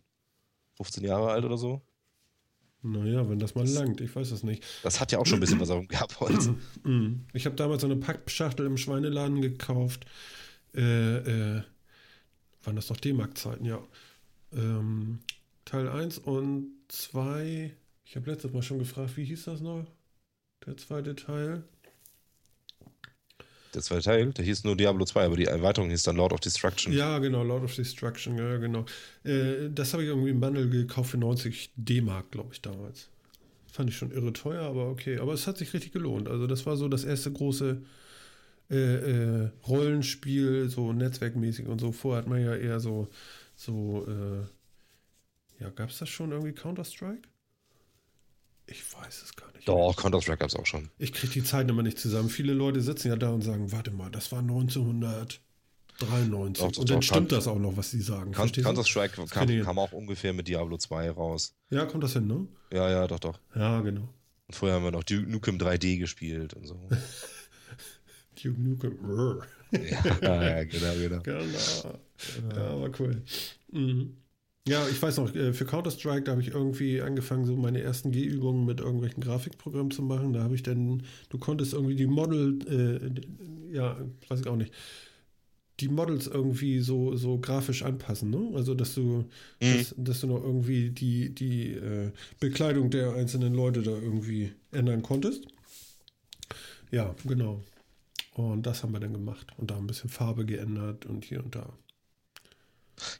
15 0.79 1.03
Jahre 1.03 1.31
alt 1.31 1.43
oder 1.43 1.57
so. 1.57 1.81
Naja, 2.81 3.29
wenn 3.29 3.39
das 3.39 3.55
mal 3.55 3.67
langt, 3.67 3.99
ich 3.99 4.15
weiß 4.15 4.31
es 4.31 4.43
nicht. 4.43 4.63
Das 4.83 5.01
hat 5.01 5.11
ja 5.11 5.19
auch 5.19 5.25
schon 5.25 5.37
ein 5.37 5.41
bisschen 5.41 5.59
was 5.59 5.69
auf 5.69 5.79
dem 5.79 5.87
Gerbholz. 5.89 6.49
Ich 7.33 7.45
habe 7.45 7.55
damals 7.55 7.81
so 7.81 7.87
eine 7.87 7.97
Packschachtel 7.97 8.65
im 8.65 8.77
Schweineladen 8.77 9.41
gekauft. 9.41 10.05
Äh, 10.73 11.17
äh, 11.57 11.63
waren 12.63 12.75
das 12.75 12.89
noch 12.89 12.97
D-Mark-Zeiten, 12.97 13.65
ja. 13.65 13.81
Ähm, 14.53 15.19
Teil 15.65 15.89
1 15.89 16.19
und 16.19 16.71
2. 16.87 17.75
Ich 18.05 18.15
habe 18.15 18.31
letztes 18.31 18.53
Mal 18.53 18.63
schon 18.63 18.79
gefragt, 18.79 19.17
wie 19.17 19.25
hieß 19.25 19.45
das 19.45 19.59
noch? 19.59 19.85
Der 20.65 20.77
zweite 20.77 21.15
Teil. 21.15 21.63
Der 23.73 23.81
zweite 23.83 24.03
Teil, 24.03 24.31
der 24.31 24.45
hieß 24.45 24.63
nur 24.63 24.75
Diablo 24.75 25.05
2, 25.05 25.25
aber 25.25 25.37
die 25.37 25.45
Erweiterung 25.45 25.89
hieß 25.89 26.03
dann 26.03 26.15
Lord 26.15 26.33
of 26.33 26.39
Destruction. 26.39 26.91
Ja, 26.91 27.19
genau, 27.19 27.43
Lord 27.43 27.63
of 27.63 27.75
Destruction, 27.75 28.37
ja, 28.37 28.57
genau. 28.57 28.85
Äh, 29.23 29.69
das 29.69 29.93
habe 29.93 30.03
ich 30.03 30.09
irgendwie 30.09 30.31
im 30.31 30.39
Bundle 30.39 30.67
gekauft 30.69 31.11
für 31.11 31.17
90 31.17 31.71
D-Mark, 31.75 32.31
glaube 32.31 32.49
ich, 32.53 32.61
damals. 32.61 33.09
Fand 33.71 33.89
ich 33.89 33.97
schon 33.97 34.11
irre 34.11 34.33
teuer, 34.33 34.63
aber 34.63 34.89
okay. 34.89 35.19
Aber 35.19 35.33
es 35.33 35.45
hat 35.45 35.59
sich 35.59 35.73
richtig 35.73 35.91
gelohnt. 35.91 36.27
Also, 36.27 36.47
das 36.47 36.65
war 36.65 36.77
so 36.77 36.87
das 36.87 37.03
erste 37.03 37.31
große 37.31 37.81
äh, 38.71 38.75
äh, 38.75 39.49
Rollenspiel, 39.67 40.69
so 40.69 40.91
netzwerkmäßig 40.91 41.67
und 41.67 41.79
so. 41.79 41.91
Vorher 41.91 42.23
hat 42.23 42.29
man 42.29 42.43
ja 42.43 42.55
eher 42.55 42.79
so, 42.79 43.07
so, 43.55 44.07
äh, 44.07 45.63
ja, 45.63 45.69
gab 45.69 45.89
es 45.89 45.99
das 45.99 46.09
schon 46.09 46.31
irgendwie 46.31 46.53
Counter-Strike? 46.53 47.27
Ich 48.69 48.83
weiß 48.93 49.23
es 49.23 49.35
gar 49.35 49.51
nicht. 49.53 49.67
Doch, 49.67 49.95
Counter-Strike 49.95 50.37
gab 50.39 50.49
es 50.49 50.55
auch 50.55 50.65
schon. 50.65 50.89
Ich 50.97 51.11
kriege 51.13 51.33
die 51.33 51.43
Zeiten 51.43 51.69
immer 51.69 51.83
nicht 51.83 51.99
zusammen. 51.99 52.29
Viele 52.29 52.53
Leute 52.53 52.81
sitzen 52.81 53.07
ja 53.07 53.15
da 53.15 53.29
und 53.29 53.41
sagen, 53.41 53.71
warte 53.71 53.91
mal, 53.91 54.09
das 54.11 54.31
war 54.31 54.39
1993. 54.39 55.41
Doch, 55.99 56.07
doch, 56.07 56.77
und 56.79 56.89
dann 56.89 56.99
doch, 56.99 57.03
stimmt 57.03 57.31
das 57.31 57.47
auch 57.47 57.59
noch, 57.59 57.75
was 57.75 57.91
sie 57.91 58.01
sagen. 58.01 58.31
Counter-Strike 58.31 59.25
kam, 59.27 59.47
kam, 59.63 59.79
auch 59.79 59.91
ungefähr 59.91 60.33
mit 60.33 60.47
Diablo 60.47 60.77
2 60.77 61.11
raus. 61.11 61.55
Ja, 61.71 61.85
kommt 61.85 62.03
das 62.03 62.13
hin, 62.13 62.27
ne? 62.27 62.47
Ja, 62.71 62.89
ja, 62.89 63.07
doch, 63.07 63.19
doch. 63.19 63.39
Ja, 63.55 63.81
genau. 63.81 64.07
Und 64.47 64.55
vorher 64.55 64.77
haben 64.77 64.83
wir 64.83 64.91
noch 64.91 65.03
Duke 65.03 65.29
Nukem 65.29 65.57
3D 65.57 65.99
gespielt 65.99 66.53
und 66.53 66.65
so. 66.65 66.79
Duke 68.41 68.61
Nukem. 68.61 68.97
ja, 69.71 70.43
ja, 70.57 70.63
genau, 70.63 70.93
genau. 70.95 71.21
Genau. 71.21 71.99
Ja, 72.55 72.81
war 72.81 72.89
cool. 72.99 73.21
Mhm. 73.71 74.15
Ja, 74.69 74.87
ich 74.87 75.01
weiß 75.01 75.17
noch, 75.17 75.33
äh, 75.33 75.51
für 75.51 75.65
Counter-Strike, 75.65 76.23
da 76.23 76.31
habe 76.33 76.41
ich 76.41 76.49
irgendwie 76.49 77.01
angefangen, 77.01 77.45
so 77.45 77.55
meine 77.55 77.81
ersten 77.81 78.11
G-Übungen 78.11 78.65
mit 78.65 78.79
irgendwelchen 78.79 79.23
Grafikprogrammen 79.23 79.89
zu 79.89 80.03
machen. 80.03 80.31
Da 80.33 80.43
habe 80.43 80.53
ich 80.53 80.61
dann, 80.61 81.03
du 81.29 81.39
konntest 81.39 81.73
irgendwie 81.73 81.95
die 81.95 82.05
Model, 82.05 82.59
äh, 82.69 83.75
ja, 83.75 83.97
weiß 84.27 84.41
ich 84.41 84.47
auch 84.47 84.55
nicht, 84.55 84.71
die 85.79 85.89
Models 85.89 86.27
irgendwie 86.27 86.81
so, 86.81 87.15
so 87.15 87.39
grafisch 87.39 87.83
anpassen, 87.83 88.29
ne? 88.29 88.51
Also, 88.53 88.75
dass 88.75 88.93
du, 88.93 89.25
mhm. 89.59 89.77
dass, 89.77 89.95
dass, 89.97 90.21
du 90.21 90.27
noch 90.27 90.43
irgendwie 90.43 90.91
die, 90.91 91.33
die 91.33 91.71
äh, 91.73 92.11
Bekleidung 92.39 92.91
der 92.91 93.13
einzelnen 93.15 93.55
Leute 93.55 93.81
da 93.81 93.91
irgendwie 93.91 94.51
ändern 94.71 95.01
konntest. 95.01 95.45
Ja, 96.91 97.15
genau. 97.25 97.63
Und 98.33 98.65
das 98.65 98.83
haben 98.83 98.93
wir 98.93 98.99
dann 98.99 99.13
gemacht 99.13 99.47
und 99.57 99.71
da 99.71 99.77
ein 99.77 99.87
bisschen 99.87 100.09
Farbe 100.09 100.45
geändert 100.45 101.05
und 101.05 101.25
hier 101.25 101.43
und 101.43 101.55
da. 101.55 101.73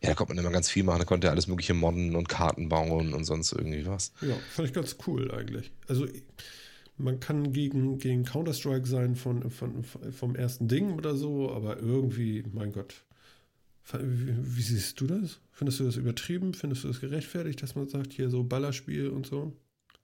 Ja, 0.02 0.10
da 0.10 0.16
konnte 0.16 0.34
man 0.34 0.44
immer 0.44 0.54
ganz 0.54 0.70
viel 0.70 0.84
machen. 0.84 1.00
Da 1.00 1.06
konnte 1.06 1.28
er 1.28 1.32
alles 1.32 1.48
mögliche 1.48 1.74
modden 1.74 2.16
und 2.16 2.30
Karten 2.30 2.70
bauen 2.70 3.14
und 3.14 3.24
sonst 3.24 3.52
irgendwie 3.54 3.86
was. 3.86 4.14
Ja, 4.22 4.36
fand 4.52 4.68
ich 4.68 4.74
ganz 4.74 4.98
cool 5.08 5.32
eigentlich. 5.32 5.72
Also 5.88 6.08
man 6.98 7.20
kann 7.20 7.54
gegen, 7.54 7.98
gegen 7.98 8.26
Counter-Strike 8.26 8.86
sein 8.86 9.16
von, 9.16 9.50
von, 9.50 9.84
vom 9.84 10.36
ersten 10.36 10.68
Ding 10.68 10.94
oder 10.94 11.16
so, 11.16 11.52
aber 11.52 11.80
irgendwie, 11.80 12.44
mein 12.52 12.72
Gott. 12.72 13.06
Wie, 13.94 14.36
wie 14.38 14.62
siehst 14.62 15.00
du 15.02 15.08
das? 15.08 15.40
Findest 15.52 15.80
du 15.80 15.86
das 15.86 15.96
übertrieben? 15.96 16.54
Findest 16.54 16.84
du 16.84 16.90
das 16.90 17.00
gerechtfertigt, 17.00 17.64
dass 17.64 17.76
man 17.76 17.88
sagt, 17.88 18.14
hier 18.14 18.30
so 18.30 18.44
Ballerspiel 18.44 19.10
und 19.10 19.26
so? 19.26 19.54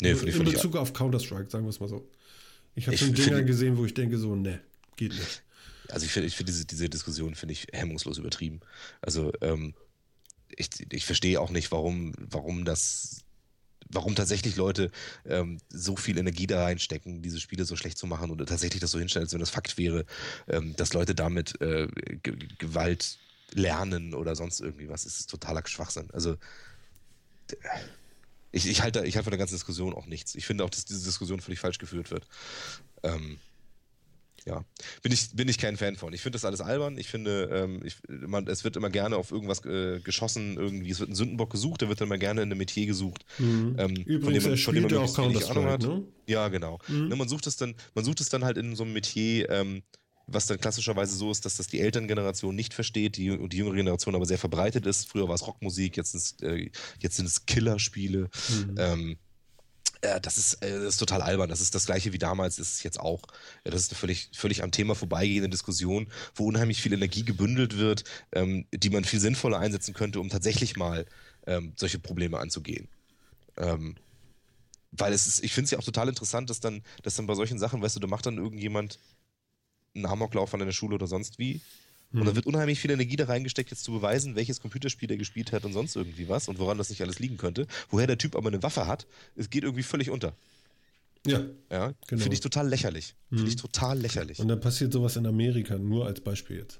Nee, 0.02 0.10
also 0.12 0.26
In 0.26 0.44
Bezug 0.46 0.76
auf 0.76 0.94
Counter-Strike, 0.94 1.50
sagen 1.52 1.66
wir 1.66 1.70
es 1.70 1.80
mal 1.80 1.90
so. 1.90 2.10
Ich 2.76 2.88
habe 2.88 2.98
schon 2.98 3.14
Dinger 3.14 3.44
gesehen, 3.44 3.78
wo 3.78 3.86
ich 3.86 3.94
denke 3.94 4.18
so, 4.18 4.36
ne, 4.36 4.60
geht 4.96 5.14
nicht. 5.14 5.44
Also 5.90 6.06
ich 6.06 6.12
finde 6.12 6.28
ich 6.28 6.36
find 6.36 6.50
diese, 6.50 6.66
diese 6.66 6.90
Diskussion 6.90 7.36
finde 7.36 7.54
ich 7.54 7.68
hemmungslos 7.74 8.18
übertrieben. 8.18 8.62
Also 9.02 9.32
ähm, 9.42 9.74
ich, 10.50 10.70
ich 10.92 11.06
verstehe 11.06 11.40
auch 11.40 11.52
nicht, 11.52 11.72
warum, 11.72 12.14
warum 12.18 12.66
das 12.66 13.26
warum 13.90 14.16
tatsächlich 14.16 14.56
Leute 14.56 14.92
ähm, 15.26 15.60
so 15.70 15.96
viel 15.96 16.18
Energie 16.18 16.48
da 16.48 16.64
reinstecken, 16.64 17.22
diese 17.22 17.40
Spiele 17.40 17.66
so 17.66 17.76
schlecht 17.76 17.98
zu 17.98 18.08
machen 18.08 18.32
oder 18.32 18.46
tatsächlich 18.46 18.82
das 18.82 18.92
so 18.92 19.00
hinstellen, 19.00 19.26
als 19.26 19.34
wenn 19.34 19.40
das 19.40 19.52
Fakt 19.52 19.78
wäre, 19.78 20.06
ähm, 20.48 20.76
dass 20.76 20.94
Leute 20.94 21.14
damit 21.14 21.62
äh, 21.62 21.88
Gewalt 22.58 23.20
lernen 23.52 24.14
oder 24.14 24.36
sonst 24.36 24.60
irgendwie 24.60 24.90
was. 24.90 25.04
Das 25.04 25.20
ist 25.20 25.30
totaler 25.30 25.62
Schwachsinn. 25.66 26.10
Also 26.12 26.38
ich, 28.52 28.68
ich 28.68 28.82
halte 28.82 29.06
ich 29.06 29.16
halt 29.16 29.24
von 29.26 29.32
der 29.32 29.38
ganzen 29.38 29.56
Diskussion 29.56 29.94
auch 29.94 30.08
nichts. 30.08 30.36
Ich 30.36 30.46
finde 30.46 30.64
auch, 30.64 30.70
dass 30.70 30.86
diese 30.86 31.06
Diskussion 31.06 31.40
völlig 31.40 31.60
falsch 31.60 31.78
geführt 31.78 32.12
wird. 32.12 32.28
Ähm, 33.04 33.38
ja, 34.48 34.64
bin 35.02 35.12
ich, 35.12 35.32
bin 35.36 35.48
ich 35.48 35.58
kein 35.58 35.76
Fan 35.76 35.96
von. 35.96 36.14
Ich 36.14 36.22
finde 36.22 36.36
das 36.36 36.46
alles 36.46 36.62
albern. 36.62 37.00
Ich 37.00 37.08
finde, 37.08 37.50
ähm, 37.52 37.82
ich, 37.84 37.98
man, 38.08 38.46
es 38.48 38.64
wird 38.64 38.76
immer 38.78 38.92
gerne 38.92 39.18
auf 39.18 39.32
irgendwas 39.32 39.66
äh, 39.66 40.00
geschossen, 40.02 40.58
irgendwie, 40.58 40.92
es 40.92 41.00
wird 41.00 41.10
ein 41.10 41.16
Sündenbock 41.16 41.52
gesucht, 41.52 41.82
da 41.82 41.90
wird 41.90 42.00
dann 42.00 42.08
immer 42.08 42.20
gerne 42.20 42.44
in 42.44 42.52
einem 42.52 42.60
Metier 42.60 42.86
gesucht. 42.86 43.26
Mhm. 43.40 43.76
Ähm, 43.80 43.96
Übrigens, 43.96 44.44
von 44.44 44.54
dem, 44.54 44.58
von 44.60 44.76
dem 44.76 44.84
man 44.84 45.10
auch 45.10 45.18
wenig 45.18 45.50
Ahnung 45.50 45.66
hat. 45.66 45.82
Ne? 45.82 46.04
Ja, 46.28 46.50
genau. 46.50 46.80
Mhm. 46.88 47.08
Ne, 47.08 47.16
man, 47.16 47.28
sucht 47.28 47.48
es 47.48 47.58
dann, 47.58 47.74
man 47.96 48.06
sucht 48.06 48.22
es 48.22 48.30
dann 48.30 48.46
halt 48.46 48.58
in 48.58 48.76
so 48.76 48.84
einem 48.84 48.94
Metier, 48.94 49.50
ähm, 49.50 49.82
was 50.28 50.46
dann 50.46 50.60
klassischerweise 50.60 51.16
so 51.16 51.32
ist, 51.32 51.46
dass 51.46 51.58
das 51.58 51.68
die 51.68 51.80
Elterngeneration 51.80 52.56
nicht 52.56 52.74
versteht, 52.74 53.18
die, 53.18 53.48
die 53.50 53.58
jüngere 53.58 53.76
Generation 53.76 54.16
aber 54.16 54.26
sehr 54.26 54.38
verbreitet 54.38 54.86
ist. 54.86 55.10
Früher 55.10 55.28
war 55.28 55.36
es 55.36 55.46
Rockmusik, 55.46 55.98
jetzt, 55.98 56.14
ist, 56.14 56.44
äh, 56.44 56.70
jetzt 57.00 57.16
sind 57.16 57.26
es 57.26 57.46
Killerspiele. 57.46 58.30
Mhm. 58.50 58.76
Ähm, 58.78 59.18
äh, 60.06 60.22
das, 60.22 60.38
ist, 60.38 60.54
äh, 60.56 60.72
das 60.72 60.96
ist 60.96 60.98
total 60.98 61.22
albern. 61.22 61.50
Das 61.50 61.62
ist 61.62 61.76
das 61.76 61.86
gleiche 61.86 62.14
wie 62.14 62.18
damals, 62.18 62.60
ist 62.60 62.76
es 62.76 62.84
jetzt 62.84 63.00
auch. 63.00 63.22
Das 63.64 63.82
ist 63.82 63.92
eine 63.92 64.00
völlig, 64.00 64.30
völlig 64.34 64.64
am 64.64 64.72
Thema 64.72 64.96
vorbeigehende 64.96 65.50
Diskussion, 65.50 66.08
wo 66.36 66.46
unheimlich 66.46 66.82
viel 66.82 66.94
Energie 66.94 67.24
gebündelt 67.24 67.78
wird, 67.78 68.04
ähm, 68.32 68.66
die 68.74 68.90
man 68.90 69.04
viel 69.04 69.20
sinnvoller 69.20 69.60
einsetzen 69.60 69.94
könnte, 69.94 70.20
um 70.20 70.30
tatsächlich 70.30 70.76
mal 70.76 71.06
ähm, 71.48 71.74
solche 71.76 72.00
Probleme 72.00 72.40
anzugehen. 72.40 72.88
Ähm, 73.58 73.96
weil 74.92 75.14
es 75.14 75.28
ist, 75.28 75.44
ich 75.44 75.54
finde 75.54 75.66
es 75.66 75.72
ja 75.72 75.80
auch 75.80 75.84
total 75.84 76.10
interessant, 76.10 76.50
dass 76.50 76.60
dann, 76.60 76.84
dass 77.04 77.16
dann 77.16 77.28
bei 77.28 77.36
solchen 77.36 77.60
Sachen, 77.60 77.82
weißt 77.82 77.96
du, 77.96 78.00
da 78.00 78.08
macht 78.08 78.26
dann 78.26 78.38
irgendjemand 78.38 79.00
einen 79.94 80.06
Amoklauf 80.06 80.54
an 80.54 80.60
deiner 80.60 80.72
Schule 80.72 80.96
oder 80.96 81.08
sonst 81.08 81.40
wie 81.40 81.62
und 82.14 82.26
da 82.26 82.36
wird 82.36 82.46
unheimlich 82.46 82.80
viel 82.80 82.92
Energie 82.92 83.18
da 83.18 83.26
reingesteckt, 83.26 83.72
jetzt 83.72 83.84
zu 83.84 83.92
beweisen, 83.92 84.36
welches 84.36 84.62
Computerspiel 84.62 85.12
er 85.12 85.18
gespielt 85.18 85.52
hat 85.52 85.66
und 85.66 85.74
sonst 85.74 85.96
irgendwie 85.96 86.30
was 86.30 86.48
und 86.48 86.60
woran 86.60 86.78
das 86.78 86.90
nicht 86.90 87.02
alles 87.02 87.20
liegen 87.20 87.38
könnte. 87.38 87.68
Woher 87.90 88.08
der 88.08 88.18
Typ 88.18 88.36
aber 88.36 88.48
eine 88.48 88.64
Waffe 88.64 88.88
hat, 88.88 89.06
es 89.36 89.50
geht 89.50 89.64
irgendwie 89.64 89.84
völlig 89.84 90.10
unter. 90.10 90.34
Ja. 91.26 91.42
Ja, 91.72 91.94
genau. 92.08 92.22
Finde 92.22 92.34
ich 92.34 92.40
total 92.40 92.70
lächerlich. 92.70 93.16
Mhm. 93.30 93.38
Finde 93.38 93.52
ich 93.52 93.56
total 93.58 94.00
lächerlich. 94.00 94.40
Und 94.40 94.48
dann 94.48 94.60
passiert 94.60 94.94
sowas 94.94 95.16
in 95.16 95.26
Amerika, 95.26 95.78
nur 95.78 96.06
als 96.06 96.22
Beispiel 96.22 96.58
jetzt. 96.58 96.80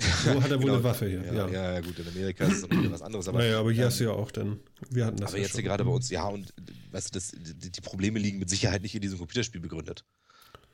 Wo 0.24 0.42
hat 0.42 0.50
er 0.50 0.56
wohl 0.56 0.66
genau. 0.66 0.74
eine 0.74 0.84
Waffe 0.84 1.08
hier? 1.08 1.22
Ja, 1.24 1.48
ja, 1.48 1.72
ja, 1.74 1.80
gut, 1.80 1.98
in 1.98 2.08
Amerika 2.08 2.44
ist 2.46 2.62
es 2.62 2.68
noch 2.68 2.90
was 2.90 3.02
anderes. 3.02 3.28
Aber, 3.28 3.40
naja, 3.40 3.60
aber 3.60 3.70
hier 3.70 3.82
ähm, 3.82 3.88
hast 3.88 4.00
du 4.00 4.04
ja 4.04 4.12
auch 4.12 4.30
dann, 4.30 4.60
wir 4.88 5.04
hatten 5.04 5.18
das 5.18 5.30
Aber 5.30 5.38
ja 5.38 5.44
jetzt 5.44 5.54
hier 5.54 5.62
gerade 5.62 5.84
bei 5.84 5.90
uns, 5.90 6.08
ja, 6.08 6.26
und 6.26 6.54
weißt 6.90 7.08
du, 7.08 7.18
das, 7.18 7.32
die, 7.32 7.70
die, 7.70 7.80
Probleme 7.82 8.18
liegen 8.18 8.38
mit 8.38 8.48
Sicherheit 8.48 8.80
nicht 8.80 8.94
in 8.94 9.02
diesem 9.02 9.18
Computerspiel 9.18 9.60
begründet. 9.60 10.04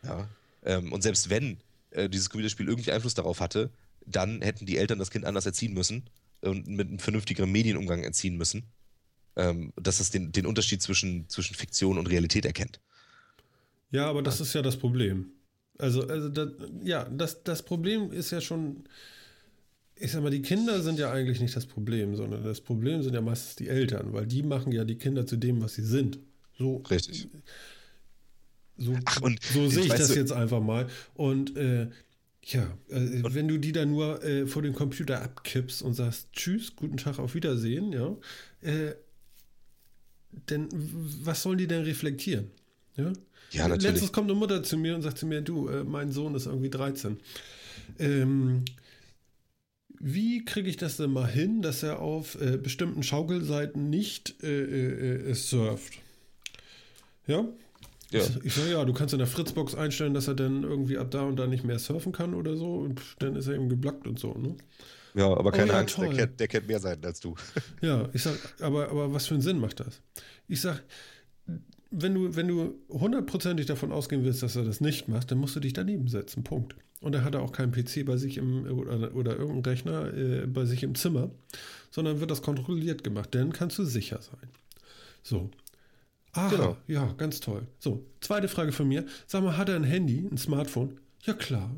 Ja. 0.05 0.29
Ähm, 0.65 0.93
und 0.93 1.03
selbst 1.03 1.29
wenn 1.29 1.57
äh, 1.91 2.09
dieses 2.09 2.31
Computerspiel 2.31 2.69
irgendwie 2.69 2.93
Einfluss 2.93 3.15
darauf 3.15 3.41
hatte, 3.41 3.71
dann 4.07 4.43
hätten 4.43 4.67
die 4.67 4.79
Eltern 4.79 4.99
das 4.99 5.11
Kind 5.11 5.25
anders 5.25 5.47
erziehen 5.47 5.75
müssen 5.75 6.09
und 6.41 6.67
mit 6.69 6.89
einem 6.89 6.99
vernünftigeren 6.99 7.51
Medienumgang 7.51 8.03
erziehen 8.03 8.37
müssen, 8.37 8.65
ähm, 9.37 9.73
dass 9.77 10.01
es 10.01 10.11
den, 10.11 10.33
den 10.33 10.47
Unterschied 10.47 10.83
zwischen, 10.83 11.29
zwischen 11.29 11.55
Fiktion 11.55 11.99
und 11.99 12.09
Realität 12.09 12.47
erkennt. 12.47 12.81
Ja, 13.91 14.09
aber 14.09 14.23
das 14.23 14.41
ist 14.41 14.55
ja 14.55 14.63
das 14.63 14.77
Problem. 14.77 15.31
Also, 15.79 16.07
also 16.07 16.29
das, 16.29 16.49
ja, 16.83 17.05
das, 17.05 17.43
das 17.43 17.63
Problem 17.63 18.11
ist 18.13 18.31
ja 18.31 18.41
schon, 18.41 18.85
ich 19.97 20.13
sag 20.13 20.23
mal, 20.23 20.31
die 20.31 20.43
Kinder 20.43 20.81
sind 20.83 20.99
ja 20.99 21.13
eigentlich 21.13 21.41
nicht 21.41 21.55
das 21.55 21.67
Problem, 21.67 22.17
sondern 22.17 22.45
das 22.45 22.61
Problem 22.61 23.03
sind 23.03 23.15
ja 23.15 23.21
meistens 23.21 23.57
die 23.57 23.69
Eltern, 23.69 24.13
weil 24.13 24.27
die 24.27 24.43
machen 24.43 24.73
ja 24.73 24.85
die 24.85 24.97
Kinder 24.97 25.27
zu 25.27 25.37
dem, 25.37 25.61
was 25.61 25.75
sie 25.75 25.85
sind. 25.85 26.19
So, 26.59 26.83
Richtig. 26.91 27.29
So, 28.79 28.95
Ach, 29.07 29.23
und 29.23 29.43
so 29.43 29.69
sehe 29.69 29.85
ich 29.85 29.89
das 29.95 30.15
jetzt 30.15 30.33
einfach 30.33 30.61
mal. 30.61 30.89
Und 31.15 31.57
äh, 31.57 31.89
ja, 32.47 32.63
äh, 32.91 33.23
wenn 33.25 33.49
du 33.49 33.59
die 33.59 33.73
dann 33.73 33.91
nur 33.91 34.23
äh, 34.23 34.47
vor 34.47 34.63
dem 34.63 34.73
Computer 34.73 35.21
abkippst 35.21 35.83
und 35.83 35.95
sagst 35.95 36.33
Tschüss, 36.33 36.77
guten 36.77 36.97
Tag, 36.97 37.19
auf 37.19 37.35
Wiedersehen, 37.35 37.93
ja, 37.93 38.17
äh, 38.61 38.95
denn 40.49 40.69
was 41.25 41.43
sollen 41.43 41.59
die 41.59 41.67
denn 41.67 41.83
reflektieren? 41.83 42.51
Ja, 42.97 43.13
ja 43.51 43.69
natürlich. 43.69 43.83
Letztens 43.95 44.13
kommt 44.13 44.31
eine 44.31 44.39
Mutter 44.39 44.63
zu 44.63 44.77
mir 44.77 44.95
und 44.95 45.03
sagt 45.03 45.19
zu 45.19 45.27
mir, 45.27 45.41
du, 45.41 45.69
äh, 45.69 45.83
mein 45.83 46.13
Sohn 46.13 46.37
ist 46.37 46.47
irgendwie 46.47 46.71
13. 46.71 47.19
Ähm, 47.99 48.65
wie 49.99 50.45
kriege 50.45 50.69
ich 50.69 50.77
das 50.77 50.99
denn 50.99 51.11
mal 51.11 51.29
hin, 51.29 51.63
dass 51.63 51.83
er 51.83 51.99
auf 51.99 52.41
äh, 52.41 52.59
bestimmten 52.59 53.03
Schaukelseiten 53.03 53.91
nicht 53.91 54.41
äh, 54.45 55.35
surft? 55.35 55.95
Ja? 57.27 57.49
Ja. 58.11 58.21
Ich, 58.21 58.45
ich 58.45 58.55
sage, 58.55 58.71
ja, 58.71 58.85
du 58.85 58.93
kannst 58.93 59.15
in 59.15 59.19
der 59.19 59.27
Fritzbox 59.27 59.75
einstellen, 59.75 60.15
dass 60.15 60.29
er 60.29 60.35
dann 60.35 60.63
irgendwie 60.63 60.99
ab 60.99 61.11
da 61.11 61.23
und 61.23 61.37
da 61.37 61.47
nicht 61.47 61.65
mehr 61.65 61.79
surfen 61.79 62.13
kann 62.13 62.35
oder 62.35 62.57
so 62.57 62.77
und 62.77 63.01
dann 63.19 63.37
ist 63.37 63.49
er 63.49 63.55
eben 63.55 63.69
geblockt 63.69 64.07
und 64.07 64.19
so, 64.19 64.35
ne? 64.35 64.57
Ja, 65.15 65.35
aber 65.35 65.51
keine 65.51 65.71
oh, 65.71 65.75
ja, 65.75 65.81
Angst, 65.81 65.97
der 65.97 66.11
kennt, 66.11 66.41
der 66.41 66.49
kennt, 66.49 66.69
mehr 66.69 66.79
Seiten 66.79 67.05
als 67.07 67.21
du. 67.21 67.35
Ja, 67.81 68.09
ich 68.13 68.23
sag, 68.23 68.37
aber, 68.61 68.91
aber 68.91 69.15
was 69.15 69.27
für 69.27 69.35
einen 69.35 69.43
Sinn 69.43 69.59
macht 69.59 69.81
das? 69.81 70.03
Ich 70.47 70.61
sag, 70.61 70.83
wenn 71.91 72.15
du, 72.15 72.37
wenn 72.37 72.49
du 72.49 72.75
hundertprozentig 72.91 73.65
davon 73.65 73.93
ausgehen 73.93 74.25
willst, 74.25 74.43
dass 74.43 74.57
er 74.57 74.65
das 74.65 74.83
nicht 74.83 75.09
macht, 75.09 75.31
dann 75.31 75.39
musst 75.39 75.57
du 75.57 75.61
dich 75.61 75.73
daneben 75.73 76.09
setzen. 76.09 76.45
Punkt. 76.45 76.77
Und 77.01 77.15
er 77.15 77.25
hat 77.25 77.35
auch 77.37 77.53
keinen 77.53 77.73
PC 77.73 78.05
bei 78.05 78.17
sich 78.17 78.37
im 78.37 78.67
oder, 78.67 79.15
oder 79.15 79.37
irgendeinen 79.37 79.65
Rechner 79.65 80.15
äh, 80.15 80.47
bei 80.47 80.65
sich 80.65 80.83
im 80.83 80.95
Zimmer, 80.95 81.31
sondern 81.91 82.21
wird 82.21 82.31
das 82.31 82.43
kontrolliert 82.43 83.03
gemacht. 83.03 83.35
Dann 83.35 83.53
kannst 83.53 83.79
du 83.79 83.85
sicher 83.85 84.21
sein. 84.21 84.51
So. 85.23 85.51
Aha, 86.37 86.49
genau. 86.51 86.77
ja, 86.87 87.13
ganz 87.17 87.41
toll. 87.41 87.67
So, 87.79 88.07
zweite 88.21 88.49
Frage 88.49 88.73
von 88.73 88.87
mir. 88.87 89.07
Sag 89.27 89.43
mal, 89.43 89.57
hat 89.57 89.69
er 89.69 89.77
ein 89.77 89.85
Handy, 89.85 90.29
ein 90.31 90.37
Smartphone? 90.37 91.01
Ja, 91.25 91.33
klar. 91.33 91.75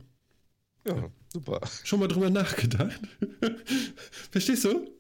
Ja, 0.87 1.11
super. 1.33 1.61
Schon 1.85 2.01
mal 2.01 2.09
drüber 2.09 2.29
nachgedacht? 2.31 3.01
Verstehst 4.31 4.65
du? 4.65 4.91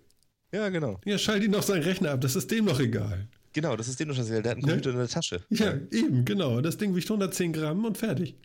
Ja, 0.52 0.68
genau. 0.68 1.00
Ja, 1.04 1.18
schalt 1.18 1.42
ihn 1.42 1.50
noch 1.50 1.62
seinen 1.62 1.82
Rechner 1.82 2.12
ab, 2.12 2.20
das 2.20 2.36
ist 2.36 2.50
dem 2.50 2.66
noch 2.66 2.78
egal. 2.78 3.28
Genau, 3.52 3.76
das 3.76 3.88
ist 3.88 3.98
dem 3.98 4.08
noch 4.08 4.18
egal. 4.18 4.42
Der 4.42 4.52
hat 4.52 4.58
einen 4.58 4.66
ne? 4.66 4.72
Computer 4.72 4.90
in 4.90 4.96
der 4.98 5.08
Tasche. 5.08 5.40
Ja, 5.50 5.74
ja, 5.74 5.80
eben, 5.90 6.24
genau. 6.24 6.60
Das 6.60 6.76
Ding 6.76 6.94
wiegt 6.94 7.08
110 7.08 7.52
Gramm 7.52 7.84
und 7.84 7.98
fertig. 7.98 8.36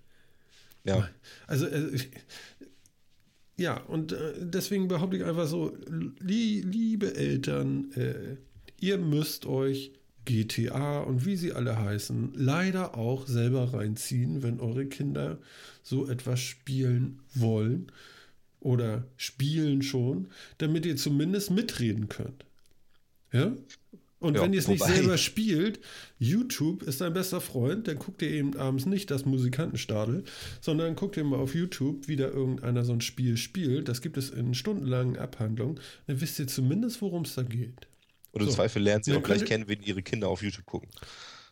Ja. 0.84 1.10
Also, 1.48 1.68
äh, 1.68 1.98
ja, 3.56 3.78
und 3.82 4.14
äh, 4.14 4.34
deswegen 4.40 4.88
behaupte 4.88 5.18
ich 5.18 5.24
einfach 5.24 5.48
so, 5.48 5.78
li 6.20 6.62
liebe 6.62 7.16
Eltern, 7.16 7.92
äh, 7.92 8.38
ihr 8.80 8.98
müsst 8.98 9.46
euch 9.46 9.92
GTA 10.26 11.00
und 11.00 11.26
wie 11.26 11.36
sie 11.36 11.54
alle 11.54 11.78
heißen, 11.78 12.34
leider 12.36 12.98
auch 12.98 13.28
selber 13.28 13.74
reinziehen, 13.74 14.44
wenn 14.44 14.60
eure 14.60 14.86
Kinder 14.86 15.40
so 15.82 16.08
etwas 16.08 16.40
spielen 16.40 17.20
wollen 17.34 17.92
oder 18.60 19.06
spielen 19.18 19.82
schon, 19.82 20.28
damit 20.58 20.86
ihr 20.86 20.96
zumindest 20.96 21.52
mitreden 21.52 22.10
könnt. 22.10 22.46
Ja? 23.32 23.54
Und 24.24 24.36
ja, 24.36 24.42
wenn 24.42 24.54
ihr 24.54 24.60
es 24.60 24.70
nicht 24.70 24.82
selber 24.82 25.18
spielt, 25.18 25.82
YouTube 26.18 26.84
ist 26.84 27.02
dein 27.02 27.12
bester 27.12 27.42
Freund, 27.42 27.90
dann 27.90 28.00
guckt 28.00 28.22
ihr 28.22 28.32
eben 28.32 28.56
abends 28.56 28.86
nicht 28.86 29.12
das 29.12 29.26
Musikantenstadel, 29.26 30.24
sondern 30.62 30.96
guckt 30.96 31.18
ihr 31.18 31.26
mal 31.26 31.40
auf 31.40 31.54
YouTube, 31.54 32.08
wie 32.08 32.16
da 32.16 32.30
irgendeiner 32.30 32.86
so 32.86 32.94
ein 32.94 33.02
Spiel 33.02 33.36
spielt. 33.36 33.90
Das 33.90 34.02
gibt 34.02 34.16
es 34.16 34.30
in 34.30 34.54
stundenlangen 34.54 35.18
Abhandlungen. 35.18 35.78
Dann 36.08 36.22
wisst 36.22 36.40
ihr 36.40 36.48
zumindest, 36.48 37.02
worum 37.02 37.24
es 37.24 37.36
da 37.36 37.44
geht. 37.44 37.88
Und 38.34 38.42
im 38.42 38.48
so. 38.48 38.56
Zweifel 38.56 38.82
lernen 38.82 39.04
sie 39.04 39.14
auch 39.14 39.24
gleich 39.24 39.46
kennen, 39.46 39.68
wenn 39.68 39.82
ihre 39.82 40.02
Kinder 40.02 40.28
auf 40.28 40.44
YouTube 40.44 40.66
gucken. 40.66 40.90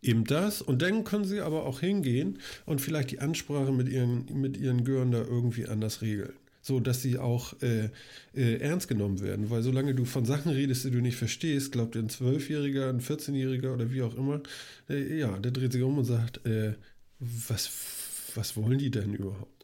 Eben 0.01 0.25
das. 0.25 0.61
Und 0.61 0.81
dann 0.81 1.03
können 1.03 1.25
sie 1.25 1.41
aber 1.41 1.65
auch 1.65 1.79
hingehen 1.79 2.39
und 2.65 2.81
vielleicht 2.81 3.11
die 3.11 3.19
Ansprache 3.19 3.71
mit 3.71 3.87
ihren, 3.87 4.25
mit 4.33 4.57
ihren 4.57 4.83
Gören 4.83 5.11
da 5.11 5.19
irgendwie 5.19 5.67
anders 5.67 6.01
regeln. 6.01 6.33
So 6.63 6.79
dass 6.79 7.01
sie 7.01 7.17
auch 7.17 7.53
äh, 7.61 7.89
äh, 8.35 8.57
ernst 8.57 8.87
genommen 8.87 9.21
werden. 9.21 9.49
Weil 9.49 9.61
solange 9.61 9.95
du 9.95 10.05
von 10.05 10.25
Sachen 10.25 10.51
redest, 10.51 10.83
die 10.85 10.91
du 10.91 11.01
nicht 11.01 11.17
verstehst, 11.17 11.71
glaubt 11.71 11.95
ein 11.95 12.09
Zwölfjähriger, 12.09 12.89
ein 12.89 12.99
14-Jähriger 12.99 13.73
oder 13.73 13.91
wie 13.91 14.01
auch 14.01 14.15
immer, 14.15 14.41
äh, 14.89 15.17
ja, 15.19 15.37
der 15.39 15.51
dreht 15.51 15.71
sich 15.71 15.81
um 15.81 15.97
und 15.97 16.05
sagt, 16.05 16.45
äh, 16.45 16.73
was, 17.19 17.69
was 18.35 18.57
wollen 18.57 18.79
die 18.79 18.91
denn 18.91 19.13
überhaupt? 19.13 19.60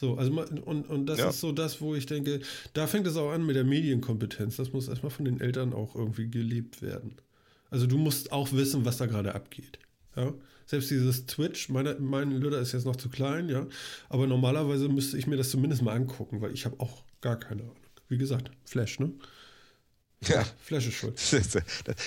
So, 0.00 0.16
also 0.16 0.32
und, 0.64 0.88
und 0.88 1.04
das 1.04 1.18
ja. 1.18 1.28
ist 1.28 1.40
so 1.40 1.52
das, 1.52 1.82
wo 1.82 1.94
ich 1.94 2.06
denke, 2.06 2.40
da 2.72 2.86
fängt 2.86 3.06
es 3.06 3.16
auch 3.16 3.32
an 3.32 3.44
mit 3.44 3.54
der 3.54 3.64
Medienkompetenz. 3.64 4.56
Das 4.56 4.72
muss 4.72 4.88
erstmal 4.88 5.10
von 5.10 5.26
den 5.26 5.42
Eltern 5.42 5.74
auch 5.74 5.94
irgendwie 5.94 6.30
gelebt 6.30 6.80
werden. 6.80 7.16
Also 7.68 7.86
du 7.86 7.98
musst 7.98 8.32
auch 8.32 8.50
wissen, 8.52 8.86
was 8.86 8.96
da 8.96 9.04
gerade 9.04 9.34
abgeht. 9.34 9.78
Ja? 10.16 10.32
Selbst 10.64 10.90
dieses 10.90 11.26
Twitch, 11.26 11.68
meine, 11.68 11.96
mein 12.00 12.30
Lüder 12.30 12.60
ist 12.60 12.72
jetzt 12.72 12.86
noch 12.86 12.96
zu 12.96 13.10
klein, 13.10 13.50
ja. 13.50 13.66
Aber 14.08 14.26
normalerweise 14.26 14.88
müsste 14.88 15.18
ich 15.18 15.26
mir 15.26 15.36
das 15.36 15.50
zumindest 15.50 15.82
mal 15.82 15.92
angucken, 15.92 16.40
weil 16.40 16.54
ich 16.54 16.64
habe 16.64 16.80
auch 16.80 17.04
gar 17.20 17.38
keine 17.38 17.60
Ahnung. 17.60 17.76
Wie 18.08 18.16
gesagt, 18.16 18.50
Flash, 18.64 19.00
ne? 19.00 19.12
Ja. 20.26 20.46
Flash 20.62 20.86
ist 20.86 20.94
schuld. 20.94 21.20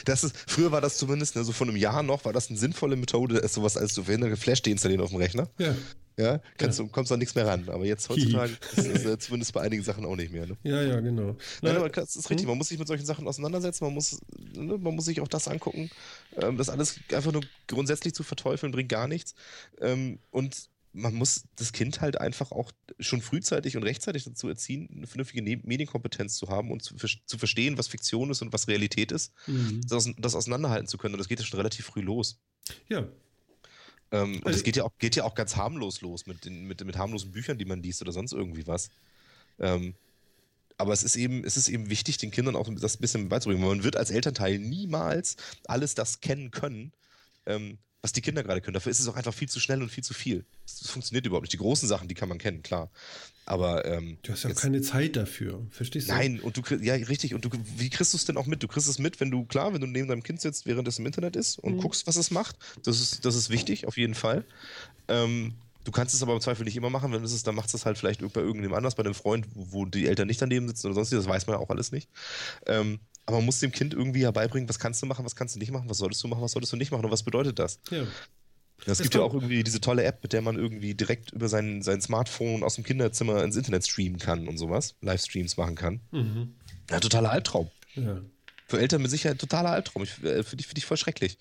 Das 0.06 0.24
ist, 0.24 0.36
früher 0.48 0.72
war 0.72 0.82
das 0.82 0.98
zumindest, 0.98 1.36
ne, 1.36 1.44
so 1.44 1.52
vor 1.52 1.68
einem 1.68 1.78
Jahr 1.78 2.02
noch, 2.02 2.26
war 2.26 2.34
das 2.34 2.50
eine 2.50 2.58
sinnvolle 2.58 2.96
Methode, 2.96 3.48
sowas 3.48 3.78
als 3.78 3.94
zu 3.94 4.04
verhindern, 4.04 4.36
Flash 4.36 4.64
deinstallieren 4.64 5.04
auf 5.04 5.12
dem 5.12 5.20
Rechner. 5.20 5.48
Ja. 5.60 5.76
Ja, 6.18 6.42
kannst 6.58 6.80
ja. 6.80 6.86
Du, 6.86 6.92
kommst 6.92 7.12
an 7.12 7.20
nichts 7.20 7.34
mehr 7.36 7.48
ran. 7.48 7.68
Aber 7.70 7.86
jetzt 7.86 8.08
heutzutage 8.10 8.54
ist 8.76 8.88
es 8.88 9.06
äh, 9.06 9.18
zumindest 9.18 9.54
bei 9.54 9.62
einigen 9.62 9.84
Sachen 9.84 10.06
auch 10.06 10.16
nicht 10.16 10.32
mehr. 10.32 10.46
Ne? 10.46 10.58
Ja, 10.64 10.82
ja, 10.82 11.00
genau. 11.00 11.36
Nein, 11.62 11.76
aber 11.76 11.90
das 11.90 12.16
ist 12.16 12.30
richtig. 12.30 12.44
Hm? 12.44 12.50
Man 12.50 12.58
muss 12.58 12.70
sich 12.70 12.80
mit 12.80 12.88
solchen 12.88 13.06
Sachen 13.06 13.28
auseinandersetzen. 13.28 13.86
Man 13.86 13.94
muss, 13.94 14.20
ne, 14.54 14.78
man 14.78 14.96
muss 14.96 15.06
sich 15.06 15.22
auch 15.22 15.28
das 15.28 15.48
angucken. 15.48 15.90
Ähm, 16.38 16.58
das 16.58 16.70
alles 16.70 17.00
einfach 17.12 17.32
nur 17.32 17.44
grundsätzlich 17.68 18.14
zu 18.14 18.24
verteufeln, 18.24 18.72
bringt 18.72 18.90
gar 18.90 19.08
nichts. 19.08 19.34
Ähm, 19.82 20.20
und 20.30 20.70
man 20.94 21.16
muss 21.16 21.46
das 21.56 21.74
Kind 21.74 22.02
halt 22.02 22.22
einfach 22.22 22.52
auch 22.52 22.72
schon 23.00 23.22
frühzeitig 23.22 23.76
und 23.76 23.84
rechtzeitig 23.84 24.26
dazu 24.26 24.48
erziehen, 24.48 24.88
eine 24.96 25.08
vernünftige 25.08 25.42
Medienkompetenz 25.42 26.36
zu 26.36 26.50
haben 26.50 26.72
und 26.72 26.84
zu, 26.84 26.96
zu, 26.96 27.38
verstehen, 27.38 27.80
was 27.80 27.88
Fiktion 27.88 28.30
ist 28.30 28.44
und 28.44 28.54
was 28.54 28.68
Realität 28.68 29.12
ist, 29.12 29.34
mhm. 29.48 29.82
das, 29.88 30.08
das 30.18 30.36
auseinanderhalten 30.36 30.88
zu 30.88 31.00
können. 31.00 31.16
Und 31.16 31.18
das 31.18 31.28
geht 31.28 31.40
ja 31.40 31.46
schon 31.46 31.58
relativ 31.58 31.88
früh 31.88 32.02
los. 32.02 32.40
Ja, 32.88 33.08
ähm, 34.14 34.36
und 34.36 34.42
es 34.42 34.54
also 34.54 34.64
geht 34.64 34.76
ja, 34.76 34.84
auch, 34.84 34.92
geht 35.00 35.16
ja 35.16 35.24
auch 35.24 35.34
ganz 35.34 35.56
harmlos 35.56 36.02
los 36.02 36.28
mit, 36.28 36.46
den, 36.46 36.66
mit, 36.66 36.86
mit 36.86 36.98
harmlosen 36.98 37.32
Büchern, 37.32 37.58
die 37.58 37.66
man 37.66 37.82
liest 37.82 38.02
oder 38.02 38.12
sonst 38.12 38.32
irgendwie 38.32 38.68
was. 38.68 38.90
Ähm, 39.60 39.96
aber 40.78 40.94
es 40.94 41.02
ist 41.02 41.16
eben, 41.16 41.44
es 41.44 41.58
ist 41.58 41.68
eben 41.68 41.90
wichtig, 41.90 42.18
den 42.18 42.30
Kindern 42.30 42.56
auch 42.56 42.70
das 42.80 42.96
ein 42.96 43.02
bisschen 43.02 43.28
beizubringen. 43.28 43.66
Man 43.66 43.84
wird 43.84 43.96
als 43.96 44.12
Elternteil 44.12 44.60
niemals 44.60 45.36
alles 45.66 45.96
das 45.96 46.22
kennen 46.22 46.52
können, 46.52 46.94
ähm, 47.48 47.80
was 48.04 48.12
die 48.12 48.22
Kinder 48.22 48.44
gerade 48.44 48.62
können. 48.62 48.76
Dafür 48.76 48.92
ist 48.92 49.00
es 49.00 49.08
auch 49.08 49.16
einfach 49.16 49.34
viel 49.34 49.50
zu 49.50 49.60
schnell 49.60 49.82
und 49.82 49.90
viel 49.90 50.04
zu 50.04 50.14
viel. 50.14 50.46
Das 50.68 50.90
funktioniert 50.90 51.26
überhaupt 51.26 51.44
nicht. 51.44 51.54
Die 51.54 51.58
großen 51.58 51.90
Sachen, 51.90 52.08
die 52.08 52.16
kann 52.16 52.30
man 52.30 52.38
kennen, 52.38 52.62
klar. 52.62 52.92
Aber 53.46 53.86
ähm, 53.86 54.18
du 54.24 54.32
hast 54.32 54.44
ja 54.44 54.50
jetzt, 54.50 54.62
keine 54.62 54.82
Zeit 54.82 55.16
dafür, 55.16 55.66
verstehst 55.70 56.08
du? 56.08 56.14
Nein, 56.14 56.40
und 56.40 56.56
du 56.56 56.76
ja 56.76 56.94
richtig. 56.94 57.34
Und 57.34 57.44
du, 57.44 57.50
wie 57.78 57.90
kriegst 57.90 58.14
du 58.14 58.18
es 58.18 58.26
denn 58.26 58.38
auch 58.38 58.46
mit? 58.46 58.64
Du 58.64 58.68
kriegst 58.68 58.88
es 58.88 59.00
mit, 59.00 59.20
wenn 59.20 59.32
du 59.32 59.46
klar, 59.46 59.74
wenn 59.74 59.82
du 59.82 59.88
neben 59.88 60.08
deinem 60.08 60.24
Kind 60.24 60.40
sitzt, 60.40 60.66
während 60.66 60.88
es 60.88 61.00
im 61.00 61.06
Internet 61.06 61.36
ist 61.36 61.60
und 61.60 61.76
mhm. 61.76 61.82
guckst, 61.82 62.08
was 62.08 62.16
es 62.16 62.32
macht. 62.32 62.56
Das 62.84 63.02
ist, 63.02 63.26
das 63.26 63.36
ist 63.36 63.50
wichtig, 63.50 63.86
auf 63.86 63.98
jeden 63.98 64.16
Fall. 64.16 64.46
Ähm, 65.10 65.56
du 65.84 65.92
kannst 65.92 66.14
es 66.16 66.24
aber 66.24 66.34
im 66.34 66.40
Zweifel 66.40 66.64
nicht 66.64 66.78
immer 66.78 66.90
machen. 66.90 67.12
Wenn 67.12 67.24
es 67.24 67.34
ist, 67.34 67.46
dann 67.46 67.56
machst 67.56 67.74
du 67.74 67.78
es 67.78 67.86
halt 67.86 67.98
vielleicht 67.98 68.22
bei 68.22 68.42
irgendjemand 68.42 68.78
anders, 68.78 68.96
bei 68.96 69.04
einem 69.04 69.14
Freund, 69.14 69.46
wo 69.54 69.86
die 69.86 70.08
Eltern 70.08 70.28
nicht 70.28 70.42
daneben 70.42 70.68
sitzen 70.68 70.88
oder 70.88 70.96
sonst. 70.96 71.12
Das 71.12 71.28
weiß 71.28 71.48
man 71.48 71.58
ja 71.58 71.60
auch 71.60 71.70
alles 71.70 71.92
nicht. 71.92 72.10
Ähm, 72.66 73.00
aber 73.26 73.38
man 73.38 73.46
muss 73.46 73.60
dem 73.60 73.72
Kind 73.72 73.94
irgendwie 73.94 74.22
ja 74.22 74.32
beibringen, 74.32 74.68
was 74.68 74.80
kannst 74.80 75.02
du 75.02 75.06
machen, 75.06 75.26
was 75.26 75.36
kannst 75.36 75.56
du 75.56 75.60
nicht 75.60 75.72
machen, 75.72 75.90
was 75.90 75.98
solltest 75.98 76.24
du 76.24 76.28
machen, 76.28 76.42
was 76.42 76.52
solltest 76.52 76.74
du 76.74 76.78
nicht 76.78 76.92
machen 76.92 77.06
und 77.06 77.12
was 77.12 77.24
bedeutet 77.24 77.60
das? 77.60 77.80
Ja. 77.90 78.06
Es 78.86 79.02
gibt 79.02 79.16
ja 79.16 79.22
auch 79.22 79.34
irgendwie 79.34 79.64
diese 79.64 79.80
tolle 79.80 80.04
App, 80.04 80.22
mit 80.24 80.34
der 80.34 80.42
man 80.42 80.58
irgendwie 80.58 80.94
direkt 80.94 81.32
über 81.32 81.48
sein, 81.48 81.82
sein 81.82 82.02
Smartphone 82.02 82.64
aus 82.64 82.76
dem 82.76 82.84
Kinderzimmer 82.84 83.44
ins 83.44 83.56
Internet 83.56 83.88
streamen 83.88 84.20
kann 84.20 84.48
und 84.48 84.58
sowas, 84.58 84.96
Livestreams 85.02 85.58
machen 85.58 85.76
kann. 85.76 86.02
Mhm. 86.12 86.56
Ja, 86.90 87.00
totaler 87.00 87.32
Albtraum. 87.32 87.70
Ja. 87.96 88.22
Für 88.68 88.80
Eltern 88.80 89.02
mit 89.02 89.12
Sicherheit 89.12 89.40
totaler 89.40 89.70
Albtraum. 89.70 90.04
Ich, 90.04 90.12
äh, 90.24 90.44
Finde 90.44 90.62
ich, 90.62 90.68
find 90.68 90.78
ich 90.78 90.86
voll 90.86 90.98
schrecklich. 90.98 91.38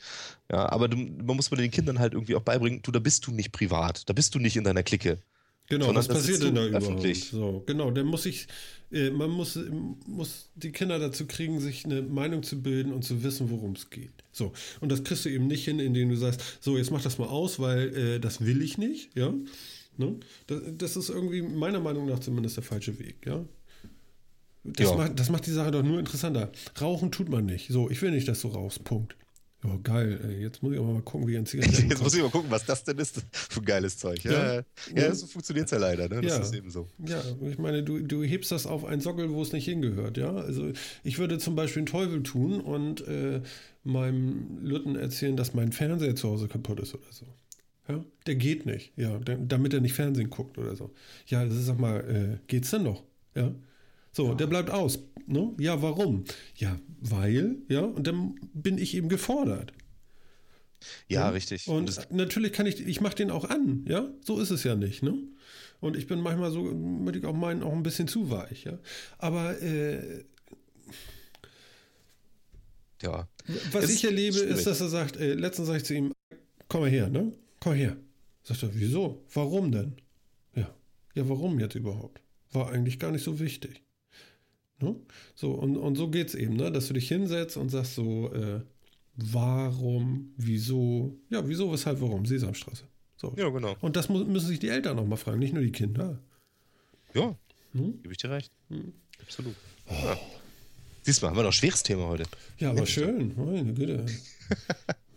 Ja, 0.51 0.71
aber 0.71 0.89
du, 0.89 0.97
man 0.97 1.37
muss 1.37 1.49
bei 1.49 1.57
den 1.57 1.71
Kindern 1.71 1.99
halt 1.99 2.13
irgendwie 2.13 2.35
auch 2.37 2.43
beibringen, 2.43 2.83
du, 2.83 2.93
da 2.93 2.99
bist 2.99 3.27
du 3.27 3.33
nicht 3.33 3.53
privat, 3.53 4.09
da 4.09 4.13
bist 4.13 4.35
du 4.35 4.39
nicht 4.39 4.57
in 4.57 4.65
deiner 4.65 4.83
Clique. 4.83 5.19
Genau, 5.69 5.95
was 5.95 6.09
passiert 6.09 6.43
denn 6.43 6.55
da 6.55 6.63
öffentlich. 6.63 7.31
So, 7.31 7.63
genau, 7.67 7.91
dann 7.91 8.07
muss 8.07 8.27
ich, 8.27 8.47
äh, 8.93 9.11
man 9.11 9.31
muss, 9.31 9.59
muss 10.07 10.51
die 10.55 10.73
Kinder 10.73 10.99
dazu 10.99 11.27
kriegen, 11.27 11.61
sich 11.61 11.85
eine 11.85 12.03
Meinung 12.03 12.43
zu 12.43 12.63
bilden 12.63 12.93
und 12.93 13.05
zu 13.05 13.23
wissen, 13.23 13.51
worum 13.51 13.73
es 13.73 13.91
geht. 13.91 14.13
So, 14.33 14.53
und 14.81 14.91
das 14.91 15.05
kriegst 15.05 15.25
du 15.25 15.29
eben 15.29 15.47
nicht 15.47 15.65
hin, 15.65 15.79
indem 15.79 16.11
du 16.11 16.17
sagst, 16.17 16.41
so, 16.61 16.77
jetzt 16.77 16.91
mach 16.91 17.03
das 17.03 17.19
mal 17.19 17.29
aus, 17.29 17.59
weil 17.59 17.97
äh, 17.97 18.21
das 18.21 18.45
will 18.45 18.63
ich 18.63 18.79
nicht, 18.79 19.17
ja. 19.17 19.33
Ne? 19.99 20.17
Das, 20.47 20.61
das, 20.79 20.97
ist 20.97 21.11
irgendwie 21.11 21.43
meiner 21.43 21.81
Meinung 21.81 22.07
nach 22.07 22.21
zumindest 22.21 22.57
der 22.57 22.65
falsche 22.65 22.99
Weg, 22.99 23.27
ja. 23.27 23.45
Das, 24.65 24.91
ja. 24.91 24.97
Macht, 24.97 25.19
das 25.19 25.29
macht 25.29 25.47
die 25.47 25.51
Sache 25.51 25.71
doch 25.71 25.83
nur 25.83 25.99
interessanter. 25.99 26.53
Rauchen 26.81 27.11
tut 27.11 27.29
man 27.29 27.45
nicht. 27.47 27.69
So, 27.69 27.91
ich 27.91 28.01
will 28.01 28.13
nicht, 28.13 28.29
dass 28.29 28.43
du 28.43 28.49
rauchst. 28.49 28.85
Punkt. 28.85 29.17
Oh, 29.65 29.79
geil. 29.83 30.19
Ey. 30.25 30.43
Jetzt 30.43 30.63
muss 30.63 30.73
ich 30.73 30.79
aber 30.79 30.93
mal 30.93 31.03
gucken, 31.03 31.29
wie 31.29 31.37
ein 31.37 31.47
Zigaretten 31.47 31.89
Jetzt 31.91 32.03
muss 32.03 32.15
ich 32.15 32.23
mal 32.23 32.31
gucken, 32.31 32.51
was 32.51 32.65
das 32.65 32.83
denn 32.83 32.99
ist 32.99 33.23
für 33.33 33.61
ein 33.61 33.65
geiles 33.65 33.97
Zeug. 33.97 34.25
Ja, 34.25 34.55
ja, 34.55 34.63
ja 34.95 35.15
so 35.15 35.27
funktioniert 35.27 35.67
es 35.67 35.71
ja 35.71 35.79
leider. 35.79 36.09
Ne? 36.09 36.21
Das 36.21 36.33
ja. 36.33 36.43
ist 36.43 36.55
eben 36.55 36.71
so. 36.71 36.89
Ja, 37.07 37.23
ich 37.49 37.59
meine, 37.59 37.85
du, 37.85 38.01
du 38.01 38.25
hebst 38.25 38.51
das 38.51 38.67
auf 38.67 38.85
einen 38.85 39.01
Sockel, 39.01 39.31
wo 39.31 39.41
es 39.41 39.53
nicht 39.53 39.67
hingehört. 39.67 40.19
Ja, 40.19 40.35
also 40.35 40.73
ich 41.05 41.19
würde 41.19 41.39
zum 41.39 41.55
Beispiel 41.55 41.81
einen 41.81 41.87
Teufel 41.87 42.23
tun 42.25 42.61
und 42.61 43.07
äh, 43.07 43.41
meinem 43.85 44.59
Lütten 44.63 44.97
erzählen, 44.97 45.37
dass 45.37 45.55
mein 45.55 45.71
Fernseher 45.71 46.17
zu 46.17 46.29
Hause 46.29 46.49
kaputt 46.49 46.81
ist 46.81 46.95
oder 46.95 47.13
so. 47.13 47.27
Ja, 47.89 48.05
der 48.27 48.35
geht 48.37 48.67
nicht. 48.67 48.93
Ja, 48.97 49.19
damit 49.19 49.75
er 49.75 49.81
nicht 49.81 49.95
Fernsehen 49.95 50.31
guckt 50.31 50.59
oder 50.59 50.75
so. 50.75 50.93
Ja, 51.27 51.45
das 51.45 51.55
ist 51.55 51.67
sag 51.67 51.79
mal, 51.79 52.01
äh, 52.01 52.39
geht's 52.49 52.71
denn 52.71 52.85
noch? 52.85 53.03
Ja. 53.35 53.55
So, 54.13 54.29
ja. 54.29 54.35
der 54.35 54.47
bleibt 54.47 54.71
aus. 54.71 54.99
Ne? 55.27 55.55
Ja, 55.59 55.83
warum? 55.83 56.25
Ja, 56.57 56.79
weil, 57.01 57.57
ja, 57.69 57.81
und 57.81 58.07
dann 58.07 58.35
bin 58.53 58.79
ich 58.79 58.95
eben 58.95 59.09
gefordert. 59.09 59.73
Ja, 61.09 61.21
ja? 61.21 61.29
richtig. 61.31 61.69
Und, 61.69 61.97
und 61.97 62.13
natürlich 62.13 62.53
kann 62.53 62.67
ich, 62.67 62.85
ich 62.87 63.01
mache 63.01 63.15
den 63.15 63.31
auch 63.31 63.45
an, 63.45 63.85
ja, 63.89 64.09
so 64.25 64.41
ist 64.41 64.51
es 64.51 64.65
ja 64.65 64.75
nicht, 64.75 65.03
ne? 65.03 65.17
Und 65.81 65.97
ich 65.97 66.07
bin 66.07 66.21
manchmal 66.21 66.51
so, 66.53 66.65
würde 66.65 67.19
ich 67.19 67.25
auch 67.25 67.35
meinen, 67.35 67.63
auch 67.63 67.73
ein 67.73 67.83
bisschen 67.83 68.09
zu 68.09 68.31
weich, 68.31 68.65
ja. 68.65 68.79
Aber 69.19 69.61
äh, 69.63 70.25
ja. 73.03 73.29
Was 73.73 73.91
ich 73.91 74.05
erlebe, 74.05 74.39
ist, 74.39 74.59
ist, 74.59 74.67
dass 74.67 74.81
er 74.81 74.89
sagt, 74.89 75.17
äh, 75.17 75.35
letztens 75.35 75.67
sage 75.67 75.79
ich 75.79 75.85
zu 75.85 75.95
ihm, 75.95 76.13
komm 76.69 76.83
mal 76.83 76.91
her, 76.91 77.09
ne? 77.09 77.33
Komm 77.61 77.75
her. 77.75 77.97
Sagt 78.45 78.63
er, 78.63 78.71
wieso? 78.75 79.25
Warum 79.33 79.73
denn? 79.73 79.97
Ja. 80.55 80.73
Ja, 81.15 81.29
warum 81.29 81.59
jetzt 81.59 81.75
überhaupt? 81.75 82.21
War 82.53 82.71
eigentlich 82.71 82.99
gar 82.99 83.11
nicht 83.11 83.25
so 83.25 83.41
wichtig. 83.41 83.83
Ne? 84.83 84.97
So, 85.35 85.53
und, 85.53 85.77
und 85.77 85.97
so 85.97 86.09
geht 86.09 86.29
es 86.29 86.35
eben, 86.35 86.57
ne? 86.57 86.71
dass 86.71 86.89
du 86.89 86.95
dich 86.95 87.09
hinsetzt 87.09 87.57
und 87.57 87.71
sagst 87.71 87.95
so, 87.95 88.33
äh, 88.33 88.61
warum, 89.17 90.33
wieso, 90.37 91.19
ja, 91.31 91.47
wieso, 91.47 91.71
weshalb, 91.73 92.01
warum, 92.01 92.27
Sesamstraße. 92.27 92.85
So. 93.17 93.35
Ja, 93.37 93.49
genau. 93.51 93.77
Und 93.81 93.97
das 93.97 94.09
muss, 94.09 94.27
müssen 94.27 94.49
sich 94.49 94.59
die 94.59 94.69
Eltern 94.69 94.97
noch 94.97 95.07
mal 95.07 95.17
fragen, 95.17 95.39
nicht 95.39 95.55
nur 95.55 95.63
die 95.63 95.73
Kinder. 95.73 96.19
Ja, 97.15 97.37
hm? 97.73 98.03
gebe 98.03 98.13
ich 98.13 98.19
dir 98.19 98.31
recht. 98.31 98.53
Hm. 98.69 98.93
Absolut. 99.21 99.55
Oh. 99.87 99.93
Ja. 99.93 100.19
Siehst 101.03 101.21
du 101.21 101.27
mal, 101.27 101.31
haben 101.31 101.37
wir 101.37 101.43
noch 101.43 101.51
ein 101.51 101.55
schweres 101.55 101.83
Thema 101.83 102.07
heute. 102.07 102.25
Ja, 102.59 102.71
aber 102.71 102.87
schön. 102.87 103.35
Meine 103.37 103.75
Güte. 103.75 104.07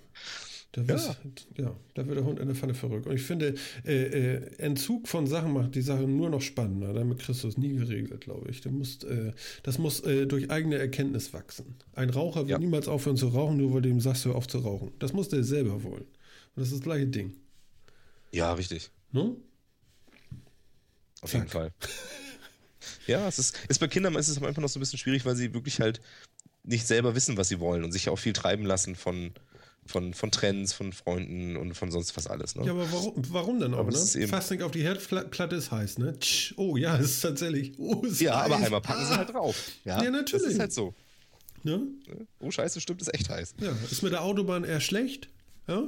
Da, 0.75 0.81
ja. 0.81 1.15
ja, 1.57 1.75
da 1.93 2.05
wird 2.05 2.17
der 2.17 2.25
Hund 2.25 2.37
in 2.37 2.47
der 2.47 2.55
Pfanne 2.55 2.73
verrückt. 2.73 3.07
Und 3.07 3.15
ich 3.15 3.21
finde, 3.21 3.55
äh, 3.85 3.93
äh, 3.93 4.57
Entzug 4.57 5.07
von 5.07 5.25
Sachen 5.25 5.53
macht 5.53 5.73
die 5.73 5.81
Sache 5.81 6.03
nur 6.03 6.29
noch 6.29 6.41
spannender. 6.41 6.91
Damit 6.91 7.19
Christus 7.19 7.57
nie 7.57 7.77
geregelt, 7.77 8.19
glaube 8.19 8.49
ich. 8.49 8.65
Musst, 8.65 9.05
äh, 9.05 9.31
das 9.63 9.77
muss 9.77 10.01
äh, 10.01 10.25
durch 10.27 10.51
eigene 10.51 10.77
Erkenntnis 10.77 11.31
wachsen. 11.31 11.77
Ein 11.93 12.09
Raucher 12.09 12.41
wird 12.41 12.49
ja. 12.49 12.59
niemals 12.59 12.89
aufhören 12.89 13.15
zu 13.15 13.29
rauchen, 13.29 13.55
nur 13.55 13.73
weil 13.73 13.83
du 13.83 13.89
ihm 13.89 14.01
sagst, 14.01 14.25
hör 14.25 14.35
auf 14.35 14.49
zu 14.49 14.57
rauchen. 14.57 14.91
Das 14.99 15.13
muss 15.13 15.29
der 15.29 15.45
selber 15.45 15.81
wollen. 15.83 16.03
Und 16.03 16.57
das 16.57 16.67
ist 16.67 16.73
das 16.73 16.81
gleiche 16.81 17.07
Ding. 17.07 17.37
Ja, 18.33 18.51
richtig. 18.51 18.91
Ne? 19.13 19.33
Auf 21.21 21.31
Zack. 21.31 21.39
jeden 21.39 21.51
Fall. 21.51 21.71
ja, 23.07 23.25
es 23.29 23.39
ist, 23.39 23.57
ist 23.69 23.79
bei 23.79 23.87
Kindern 23.87 24.13
ist 24.15 24.27
es 24.27 24.43
einfach 24.43 24.61
noch 24.61 24.67
so 24.67 24.77
ein 24.77 24.81
bisschen 24.81 24.99
schwierig, 24.99 25.23
weil 25.23 25.37
sie 25.37 25.53
wirklich 25.53 25.79
halt 25.79 26.01
nicht 26.63 26.85
selber 26.85 27.15
wissen, 27.15 27.37
was 27.37 27.47
sie 27.47 27.61
wollen 27.61 27.85
und 27.85 27.93
sich 27.93 28.09
auch 28.09 28.17
viel 28.17 28.33
treiben 28.33 28.65
lassen 28.65 28.95
von, 28.95 29.31
von, 29.85 30.13
von 30.13 30.31
Trends, 30.31 30.73
von 30.73 30.93
Freunden 30.93 31.57
und 31.57 31.75
von 31.75 31.91
sonst 31.91 32.17
was 32.17 32.27
alles. 32.27 32.55
Ne? 32.55 32.65
Ja, 32.65 32.71
aber 32.71 32.91
warum, 32.91 33.13
warum 33.29 33.59
denn 33.59 33.73
auch? 33.73 33.85
Ne? 33.87 34.27
Fassning 34.27 34.61
auf 34.61 34.71
die 34.71 34.81
Herdplatte 34.81 35.55
ist 35.55 35.71
heiß, 35.71 35.99
ne? 35.99 36.17
Tsch, 36.19 36.53
oh 36.57 36.75
ja, 36.75 36.95
ist 36.95 37.21
tatsächlich. 37.21 37.77
Oh, 37.77 38.01
ist 38.01 38.21
ja, 38.21 38.37
heiß. 38.37 38.51
aber 38.51 38.63
einmal 38.63 38.81
packen 38.81 39.05
sie 39.05 39.15
halt 39.15 39.33
drauf. 39.33 39.71
Ja, 39.83 40.03
ja 40.03 40.09
natürlich. 40.09 40.45
Das 40.45 40.53
ist 40.53 40.59
halt 40.59 40.73
so. 40.73 40.93
Ne? 41.63 41.81
Oh, 42.39 42.51
scheiße, 42.51 42.81
stimmt, 42.81 43.01
ist 43.01 43.13
echt 43.13 43.29
heiß. 43.29 43.55
Ja, 43.59 43.71
ist 43.89 44.03
mit 44.03 44.11
der 44.11 44.23
Autobahn 44.23 44.63
eher 44.63 44.79
schlecht. 44.79 45.29
Ja? 45.67 45.83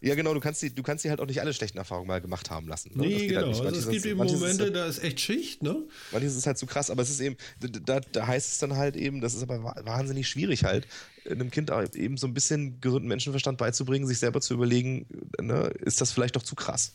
Ja, 0.00 0.14
genau, 0.14 0.34
du 0.34 0.40
kannst, 0.40 0.62
die, 0.62 0.74
du 0.74 0.82
kannst 0.82 1.04
die 1.04 1.10
halt 1.10 1.20
auch 1.20 1.26
nicht 1.26 1.40
alle 1.40 1.52
schlechten 1.52 1.78
Erfahrungen 1.78 2.06
mal 2.06 2.20
gemacht 2.20 2.50
haben 2.50 2.68
lassen. 2.68 2.92
Ne? 2.94 3.06
Nee, 3.06 3.18
halt 3.18 3.28
genau. 3.28 3.46
Halt 3.46 3.66
also 3.66 3.78
es 3.80 3.88
gibt 3.88 4.06
eben 4.06 4.18
Momente, 4.18 4.64
halt, 4.64 4.76
da 4.76 4.86
ist 4.86 5.02
echt 5.02 5.20
Schicht, 5.20 5.62
ne? 5.62 5.84
Manches 6.12 6.36
ist 6.36 6.46
halt 6.46 6.58
zu 6.58 6.66
krass, 6.66 6.90
aber 6.90 7.02
es 7.02 7.10
ist 7.10 7.20
eben, 7.20 7.36
da, 7.60 8.00
da 8.00 8.26
heißt 8.26 8.52
es 8.52 8.58
dann 8.58 8.76
halt 8.76 8.96
eben, 8.96 9.20
das 9.20 9.34
ist 9.34 9.42
aber 9.42 9.62
wahnsinnig 9.84 10.28
schwierig 10.28 10.64
halt, 10.64 10.86
einem 11.28 11.50
Kind 11.50 11.70
eben 11.94 12.16
so 12.16 12.26
ein 12.26 12.34
bisschen 12.34 12.80
gesunden 12.80 13.08
Menschenverstand 13.08 13.58
beizubringen, 13.58 14.06
sich 14.06 14.18
selber 14.18 14.40
zu 14.40 14.54
überlegen, 14.54 15.06
ne, 15.40 15.70
ist 15.80 16.00
das 16.00 16.12
vielleicht 16.12 16.36
doch 16.36 16.42
zu 16.42 16.54
krass? 16.54 16.92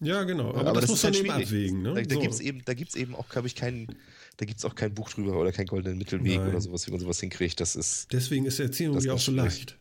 Ja, 0.00 0.24
genau. 0.24 0.50
Aber, 0.50 0.68
aber 0.68 0.80
das, 0.80 0.82
das 0.82 0.90
muss 0.90 1.02
man 1.02 1.12
halt 1.12 1.24
eben 1.24 1.30
abwägen. 1.30 1.82
Ne? 1.82 1.94
Da, 1.94 2.02
da 2.02 2.14
so. 2.14 2.20
gibt 2.20 2.34
es 2.34 2.40
eben, 2.40 2.62
eben 2.94 3.14
auch, 3.14 3.28
glaube 3.28 3.46
ich, 3.46 3.54
keinen 3.54 3.96
da 4.36 4.46
gibt 4.46 4.58
es 4.58 4.64
auch 4.64 4.74
kein 4.74 4.94
Buch 4.94 5.10
drüber 5.10 5.38
oder 5.38 5.52
keinen 5.52 5.66
goldenen 5.66 5.98
Mittelweg 5.98 6.38
Nein. 6.38 6.48
oder 6.48 6.60
sowas, 6.60 6.86
wie 6.86 6.90
man 6.90 7.00
sowas 7.00 7.20
hinkriegt. 7.20 7.60
Das 7.60 7.76
ist. 7.76 8.12
Deswegen 8.12 8.46
ist 8.46 8.58
Erziehung 8.58 8.98
ja 9.00 9.12
auch 9.12 9.18
so 9.18 9.32
leicht. 9.32 9.78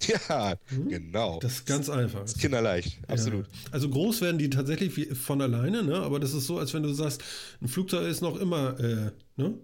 Ja, 0.28 0.54
hm? 0.68 0.88
genau. 0.88 1.38
Das 1.40 1.52
ist 1.52 1.66
ganz 1.66 1.90
einfach. 1.90 2.22
Das 2.22 2.32
ist 2.32 2.40
kinderleicht, 2.40 2.98
absolut. 3.08 3.46
Ja. 3.46 3.52
Also 3.72 3.90
groß 3.90 4.20
werden 4.22 4.38
die 4.38 4.50
tatsächlich 4.50 5.08
von 5.16 5.40
alleine, 5.42 5.82
ne? 5.82 5.96
aber 5.96 6.18
das 6.18 6.32
ist 6.32 6.46
so, 6.46 6.58
als 6.58 6.72
wenn 6.74 6.82
du 6.82 6.92
sagst, 6.92 7.22
ein 7.60 7.68
Flugzeug 7.68 8.08
ist 8.08 8.22
noch 8.22 8.36
immer, 8.36 8.78
äh, 8.80 9.10
ne? 9.36 9.58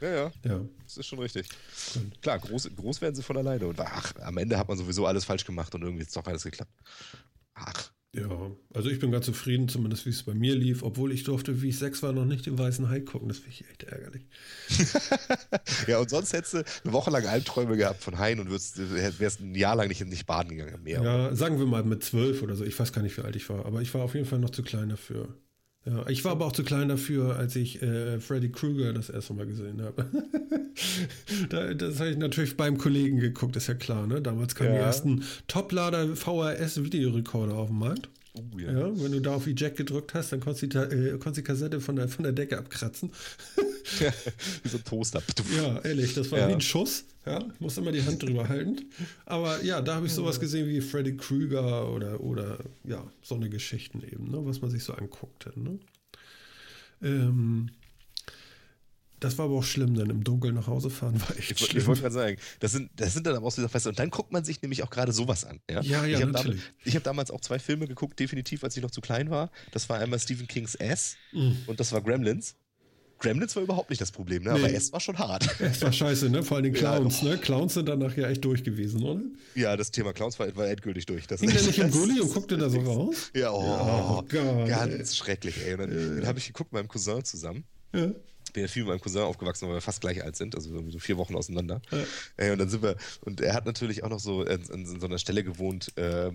Ja, 0.00 0.08
ja, 0.08 0.32
ja. 0.44 0.60
Das 0.84 0.96
ist 0.96 1.06
schon 1.06 1.18
richtig. 1.18 1.48
Klar, 2.22 2.38
groß, 2.38 2.70
groß 2.74 3.00
werden 3.02 3.14
sie 3.14 3.22
von 3.22 3.36
alleine. 3.36 3.66
Und 3.66 3.78
ach, 3.80 4.14
am 4.20 4.38
Ende 4.38 4.56
hat 4.58 4.66
man 4.66 4.78
sowieso 4.78 5.06
alles 5.06 5.24
falsch 5.24 5.44
gemacht 5.44 5.74
und 5.74 5.82
irgendwie 5.82 6.04
ist 6.04 6.16
doch 6.16 6.26
alles 6.26 6.42
geklappt. 6.42 6.72
Ach. 7.54 7.90
Ja, 8.12 8.50
also 8.74 8.90
ich 8.90 8.98
bin 8.98 9.12
ganz 9.12 9.26
zufrieden, 9.26 9.68
zumindest 9.68 10.04
wie 10.04 10.10
es 10.10 10.24
bei 10.24 10.34
mir 10.34 10.56
lief, 10.56 10.82
obwohl 10.82 11.12
ich 11.12 11.22
durfte, 11.22 11.62
wie 11.62 11.68
ich 11.68 11.78
sechs 11.78 12.02
war, 12.02 12.12
noch 12.12 12.24
nicht 12.24 12.44
den 12.44 12.58
weißen 12.58 12.88
Hai 12.88 13.00
gucken. 13.00 13.28
Das 13.28 13.38
finde 13.38 13.50
ich 13.52 13.70
echt 13.70 13.84
ärgerlich. 13.84 14.26
ja, 15.86 16.00
und 16.00 16.10
sonst 16.10 16.32
hättest 16.32 16.54
du 16.54 16.64
eine 16.84 16.92
Woche 16.92 17.10
lang 17.12 17.24
Albträume 17.26 17.76
gehabt 17.76 18.02
von 18.02 18.18
Haien 18.18 18.40
und 18.40 18.50
würdest, 18.50 18.80
wärst 19.20 19.40
ein 19.40 19.54
Jahr 19.54 19.76
lang 19.76 19.86
nicht, 19.86 20.04
nicht 20.04 20.26
baden 20.26 20.50
gegangen 20.50 20.74
im 20.74 20.82
Meer. 20.82 21.02
Ja, 21.02 21.34
sagen 21.36 21.60
wir 21.60 21.66
mal 21.66 21.84
mit 21.84 22.02
zwölf 22.02 22.42
oder 22.42 22.56
so. 22.56 22.64
Ich 22.64 22.78
weiß 22.78 22.92
gar 22.92 23.02
nicht, 23.02 23.16
wie 23.16 23.22
alt 23.22 23.36
ich 23.36 23.48
war, 23.48 23.64
aber 23.64 23.80
ich 23.80 23.94
war 23.94 24.02
auf 24.02 24.14
jeden 24.14 24.26
Fall 24.26 24.40
noch 24.40 24.50
zu 24.50 24.64
klein 24.64 24.88
dafür. 24.88 25.28
Ja, 25.86 26.06
ich 26.08 26.24
war 26.24 26.32
aber 26.32 26.44
auch 26.44 26.52
zu 26.52 26.62
klein 26.62 26.88
dafür, 26.88 27.36
als 27.36 27.56
ich 27.56 27.80
äh, 27.80 28.20
Freddy 28.20 28.50
Krueger 28.50 28.92
das 28.92 29.08
erste 29.08 29.32
Mal 29.32 29.46
gesehen 29.46 29.80
habe. 29.80 30.06
da, 31.48 31.72
das 31.72 32.00
habe 32.00 32.10
ich 32.10 32.18
natürlich 32.18 32.56
beim 32.56 32.76
Kollegen 32.76 33.18
geguckt, 33.18 33.56
ist 33.56 33.66
ja 33.66 33.74
klar. 33.74 34.06
Ne? 34.06 34.20
Damals 34.20 34.54
kamen 34.54 34.70
ja. 34.70 34.76
die 34.76 34.82
ersten 34.82 35.24
Toplader 35.48 36.14
VHS-Videorekorder 36.14 37.54
auf 37.54 37.68
den 37.68 37.78
Markt. 37.78 38.08
Oh, 38.34 38.58
ja. 38.58 38.72
ja. 38.72 39.02
wenn 39.02 39.12
du 39.12 39.20
da 39.20 39.34
auf 39.34 39.46
Eject 39.46 39.76
gedrückt 39.76 40.14
hast, 40.14 40.32
dann 40.32 40.40
konntest 40.40 40.62
du 40.62 40.66
die, 40.68 40.78
äh, 40.78 41.10
konntest 41.12 41.38
die 41.38 41.42
Kassette 41.42 41.80
von 41.80 41.96
der, 41.96 42.08
von 42.08 42.22
der 42.22 42.32
Decke 42.32 42.58
abkratzen. 42.58 43.10
ja, 44.00 44.12
wie 44.62 44.68
so 44.68 44.78
ein 44.78 44.84
Toaster. 44.84 45.22
Ja, 45.56 45.80
ehrlich, 45.80 46.14
das 46.14 46.30
war 46.30 46.38
ja. 46.38 46.48
wie 46.48 46.52
ein 46.52 46.60
Schuss. 46.60 47.04
Ja, 47.26 47.44
musst 47.58 47.76
immer 47.76 47.92
die 47.92 48.02
Hand 48.02 48.22
drüber 48.22 48.48
halten. 48.48 48.90
Aber 49.26 49.62
ja, 49.62 49.82
da 49.82 49.96
habe 49.96 50.06
ich 50.06 50.12
sowas 50.12 50.40
gesehen 50.40 50.68
wie 50.68 50.80
Freddy 50.80 51.16
Krüger 51.16 51.92
oder, 51.92 52.20
oder 52.20 52.58
ja, 52.84 53.04
so 53.22 53.34
eine 53.34 53.50
Geschichten 53.50 54.02
eben, 54.02 54.30
ne, 54.30 54.38
was 54.44 54.62
man 54.62 54.70
sich 54.70 54.84
so 54.84 54.94
anguckte. 54.94 55.52
Ne? 55.54 55.78
Ähm, 57.02 57.70
das 59.20 59.38
war 59.38 59.44
aber 59.46 59.56
auch 59.56 59.64
schlimm, 59.64 59.94
dann 59.94 60.10
im 60.10 60.24
Dunkeln 60.24 60.54
nach 60.54 60.66
Hause 60.66 60.90
fahren 60.90 61.20
war 61.20 61.36
echt 61.36 61.50
ich, 61.52 61.58
schlimm. 61.58 61.82
Ich 61.82 61.86
wollte 61.86 62.00
gerade 62.00 62.14
sagen, 62.14 62.36
das 62.58 62.72
sind, 62.72 62.90
das 62.96 63.12
sind 63.12 63.26
dann 63.26 63.36
aber 63.36 63.46
auch 63.46 63.52
so 63.52 63.66
Feste. 63.68 63.90
Und 63.90 63.98
dann 63.98 64.10
guckt 64.10 64.32
man 64.32 64.44
sich 64.44 64.60
nämlich 64.62 64.82
auch 64.82 64.90
gerade 64.90 65.12
sowas 65.12 65.44
an. 65.44 65.60
Ja, 65.70 65.82
ja, 65.82 66.04
ja 66.06 66.16
ich 66.18 66.22
habe 66.22 66.32
damals, 66.32 66.58
hab 66.86 67.04
damals 67.04 67.30
auch 67.30 67.40
zwei 67.40 67.58
Filme 67.58 67.86
geguckt, 67.86 68.18
definitiv, 68.18 68.64
als 68.64 68.76
ich 68.76 68.82
noch 68.82 68.90
zu 68.90 69.00
klein 69.00 69.30
war. 69.30 69.50
Das 69.72 69.88
war 69.88 69.98
einmal 69.98 70.18
Stephen 70.18 70.48
Kings 70.48 70.74
S 70.74 71.16
mm. 71.32 71.50
und 71.66 71.78
das 71.78 71.92
war 71.92 72.00
Gremlins. 72.00 72.56
Gremlins 73.18 73.54
war 73.54 73.62
überhaupt 73.62 73.90
nicht 73.90 74.00
das 74.00 74.10
Problem, 74.10 74.42
ne? 74.42 74.54
Nee. 74.54 74.58
aber 74.60 74.72
S 74.72 74.92
war 74.92 75.00
schon 75.00 75.18
hart. 75.18 75.46
S 75.60 75.82
war 75.82 75.92
scheiße, 75.92 76.30
ne? 76.30 76.42
Vor 76.42 76.56
allem 76.56 76.72
Clowns, 76.72 77.20
ja, 77.20 77.28
ne? 77.28 77.38
Clowns 77.38 77.74
sind 77.74 77.86
danach 77.86 78.16
ja 78.16 78.28
echt 78.28 78.42
durch 78.42 78.64
gewesen, 78.64 79.02
oder? 79.02 79.20
Ja, 79.54 79.76
das 79.76 79.90
Thema 79.90 80.14
Clowns 80.14 80.38
war, 80.38 80.54
war 80.56 80.66
endgültig 80.68 81.04
durch. 81.04 81.26
Das 81.26 81.40
Hing 81.40 81.50
der 81.50 81.60
nicht 81.60 81.78
im 81.78 81.90
Gully 81.90 82.20
und 82.20 82.32
guckte 82.32 82.56
da 82.56 82.70
so 82.70 82.80
raus? 82.80 83.30
Ja, 83.36 83.52
oh, 83.52 84.18
oh 84.18 84.22
Gott, 84.22 84.68
ganz 84.68 85.14
schrecklich, 85.14 85.56
ey. 85.66 85.74
Und 85.74 85.80
dann, 85.80 85.90
ja. 85.90 86.14
den 86.14 86.26
habe 86.26 86.38
ich 86.38 86.46
geguckt 86.46 86.72
mit 86.72 86.80
meinem 86.80 86.88
Cousin 86.88 87.22
zusammen. 87.22 87.64
Ja 87.94 88.10
bin 88.52 88.62
ja 88.62 88.68
viel 88.68 88.82
mit 88.82 88.90
meinem 88.90 89.00
Cousin 89.00 89.22
aufgewachsen, 89.22 89.68
weil 89.68 89.76
wir 89.76 89.80
fast 89.80 90.00
gleich 90.00 90.22
alt 90.22 90.36
sind, 90.36 90.54
also 90.54 90.90
so 90.90 90.98
vier 90.98 91.16
Wochen 91.16 91.34
auseinander. 91.34 91.80
Ja. 92.38 92.52
und 92.52 92.58
dann 92.58 92.68
sind 92.68 92.82
wir, 92.82 92.96
und 93.22 93.40
er 93.40 93.54
hat 93.54 93.66
natürlich 93.66 94.02
auch 94.02 94.10
noch 94.10 94.20
so 94.20 94.44
in, 94.44 94.62
in, 94.62 94.86
in 94.86 95.00
so 95.00 95.06
einer 95.06 95.18
Stelle 95.18 95.44
gewohnt, 95.44 95.96
äh, 95.96 96.30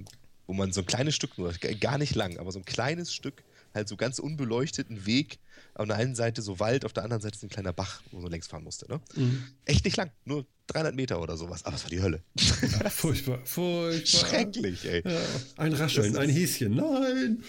wo 0.47 0.53
man 0.53 0.71
so 0.71 0.81
ein 0.81 0.85
kleines 0.85 1.15
Stück 1.15 1.37
nur, 1.37 1.53
gar 1.79 1.97
nicht 1.97 2.15
lang, 2.15 2.37
aber 2.37 2.51
so 2.51 2.59
ein 2.59 2.65
kleines 2.65 3.13
Stück, 3.13 3.43
halt 3.73 3.87
so 3.87 3.97
ganz 3.97 4.19
unbeleuchteten 4.19 5.05
Weg, 5.05 5.39
auf 5.73 5.87
der 5.87 5.97
einen 5.97 6.15
Seite 6.15 6.41
so 6.41 6.59
Wald, 6.59 6.85
auf 6.85 6.93
der 6.93 7.03
anderen 7.03 7.21
Seite 7.21 7.35
ist 7.35 7.43
ein 7.43 7.49
kleiner 7.49 7.73
Bach, 7.73 8.01
wo 8.11 8.19
man 8.19 8.31
längs 8.31 8.47
fahren 8.47 8.63
musste. 8.63 8.89
Ne? 8.89 9.01
Mhm. 9.15 9.43
Echt 9.65 9.83
nicht 9.83 9.97
lang, 9.97 10.11
nur 10.23 10.45
300 10.67 10.95
Meter 10.95 11.21
oder 11.21 11.37
sowas, 11.37 11.65
aber 11.65 11.75
es 11.75 11.83
war 11.83 11.89
die 11.89 12.01
Hölle. 12.01 12.23
Ja, 12.39 12.89
furchtbar, 12.89 13.39
furchtbar. 13.43 14.29
Schrecklich, 14.29 14.85
ey. 14.85 15.03
Ja, 15.05 15.19
ein 15.57 15.73
Rascheln, 15.73 16.15
ein 16.17 16.29
Häschen, 16.29 16.75
nein. 16.75 17.43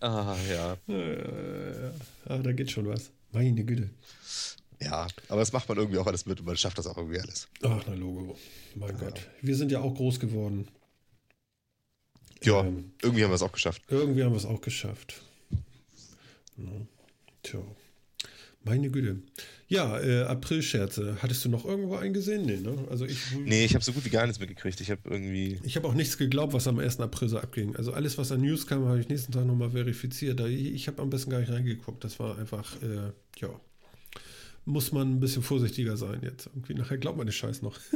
Ah, 0.00 0.36
ja. 0.48 0.76
Ja, 0.86 0.96
ja, 0.96 1.14
ja. 1.14 1.90
Ah, 2.28 2.38
da 2.38 2.52
geht 2.52 2.70
schon 2.70 2.86
was. 2.86 3.10
Meine 3.36 3.64
Güte. 3.64 3.90
Ja, 4.80 5.08
aber 5.28 5.40
das 5.40 5.52
macht 5.52 5.68
man 5.68 5.76
irgendwie 5.76 5.98
auch 5.98 6.06
alles 6.06 6.24
mit 6.24 6.40
und 6.40 6.46
man 6.46 6.56
schafft 6.56 6.78
das 6.78 6.86
auch 6.86 6.96
irgendwie 6.96 7.20
alles. 7.20 7.48
Ach, 7.62 7.84
na 7.86 7.92
Logo. 7.92 8.38
Mein 8.74 8.96
ja. 8.96 8.96
Gott. 8.96 9.28
Wir 9.42 9.54
sind 9.54 9.70
ja 9.70 9.80
auch 9.80 9.94
groß 9.94 10.20
geworden. 10.20 10.68
Ja, 12.42 12.64
ähm, 12.64 12.92
irgendwie 13.02 13.24
haben 13.24 13.30
wir 13.30 13.34
es 13.34 13.42
auch 13.42 13.52
geschafft. 13.52 13.82
Irgendwie 13.88 14.24
haben 14.24 14.32
wir 14.32 14.38
es 14.38 14.46
auch 14.46 14.62
geschafft. 14.62 15.20
Ja. 16.56 16.72
Tja. 17.42 17.60
Meine 18.66 18.90
Güte. 18.90 19.22
Ja, 19.68 20.00
äh, 20.00 20.24
April-Scherze. 20.24 21.18
Hattest 21.22 21.44
du 21.44 21.48
noch 21.48 21.64
irgendwo 21.64 21.94
eingesehen? 21.94 22.42
Nee, 22.42 22.56
ne? 22.56 22.76
Also 22.90 23.06
ich, 23.06 23.18
nee, 23.44 23.64
ich 23.64 23.74
habe 23.74 23.84
so 23.84 23.92
gut 23.92 24.04
wie 24.04 24.10
gar 24.10 24.26
nichts 24.26 24.40
mitgekriegt. 24.40 24.80
Ich 24.80 24.90
habe 24.90 25.00
irgendwie. 25.04 25.60
Ich 25.62 25.76
habe 25.76 25.86
auch 25.86 25.94
nichts 25.94 26.18
geglaubt, 26.18 26.52
was 26.52 26.66
am 26.66 26.80
1. 26.80 26.98
April 26.98 27.28
so 27.28 27.38
abging. 27.38 27.76
Also 27.76 27.92
alles, 27.92 28.18
was 28.18 28.32
an 28.32 28.40
News 28.40 28.66
kam, 28.66 28.84
habe 28.86 28.98
ich 28.98 29.08
nächsten 29.08 29.30
Tag 29.30 29.46
nochmal 29.46 29.70
verifiziert. 29.70 30.40
Ich, 30.40 30.74
ich 30.74 30.88
habe 30.88 31.00
am 31.00 31.10
besten 31.10 31.30
gar 31.30 31.38
nicht 31.38 31.52
reingeguckt. 31.52 32.02
Das 32.02 32.18
war 32.18 32.38
einfach, 32.38 32.74
äh, 32.82 33.12
ja. 33.40 33.48
Muss 34.64 34.90
man 34.90 35.12
ein 35.12 35.20
bisschen 35.20 35.44
vorsichtiger 35.44 35.96
sein 35.96 36.20
jetzt. 36.22 36.48
Irgendwie 36.48 36.74
nachher 36.74 36.98
glaubt 36.98 37.16
man 37.16 37.26
den 37.28 37.32
Scheiß 37.32 37.62
noch. 37.62 37.78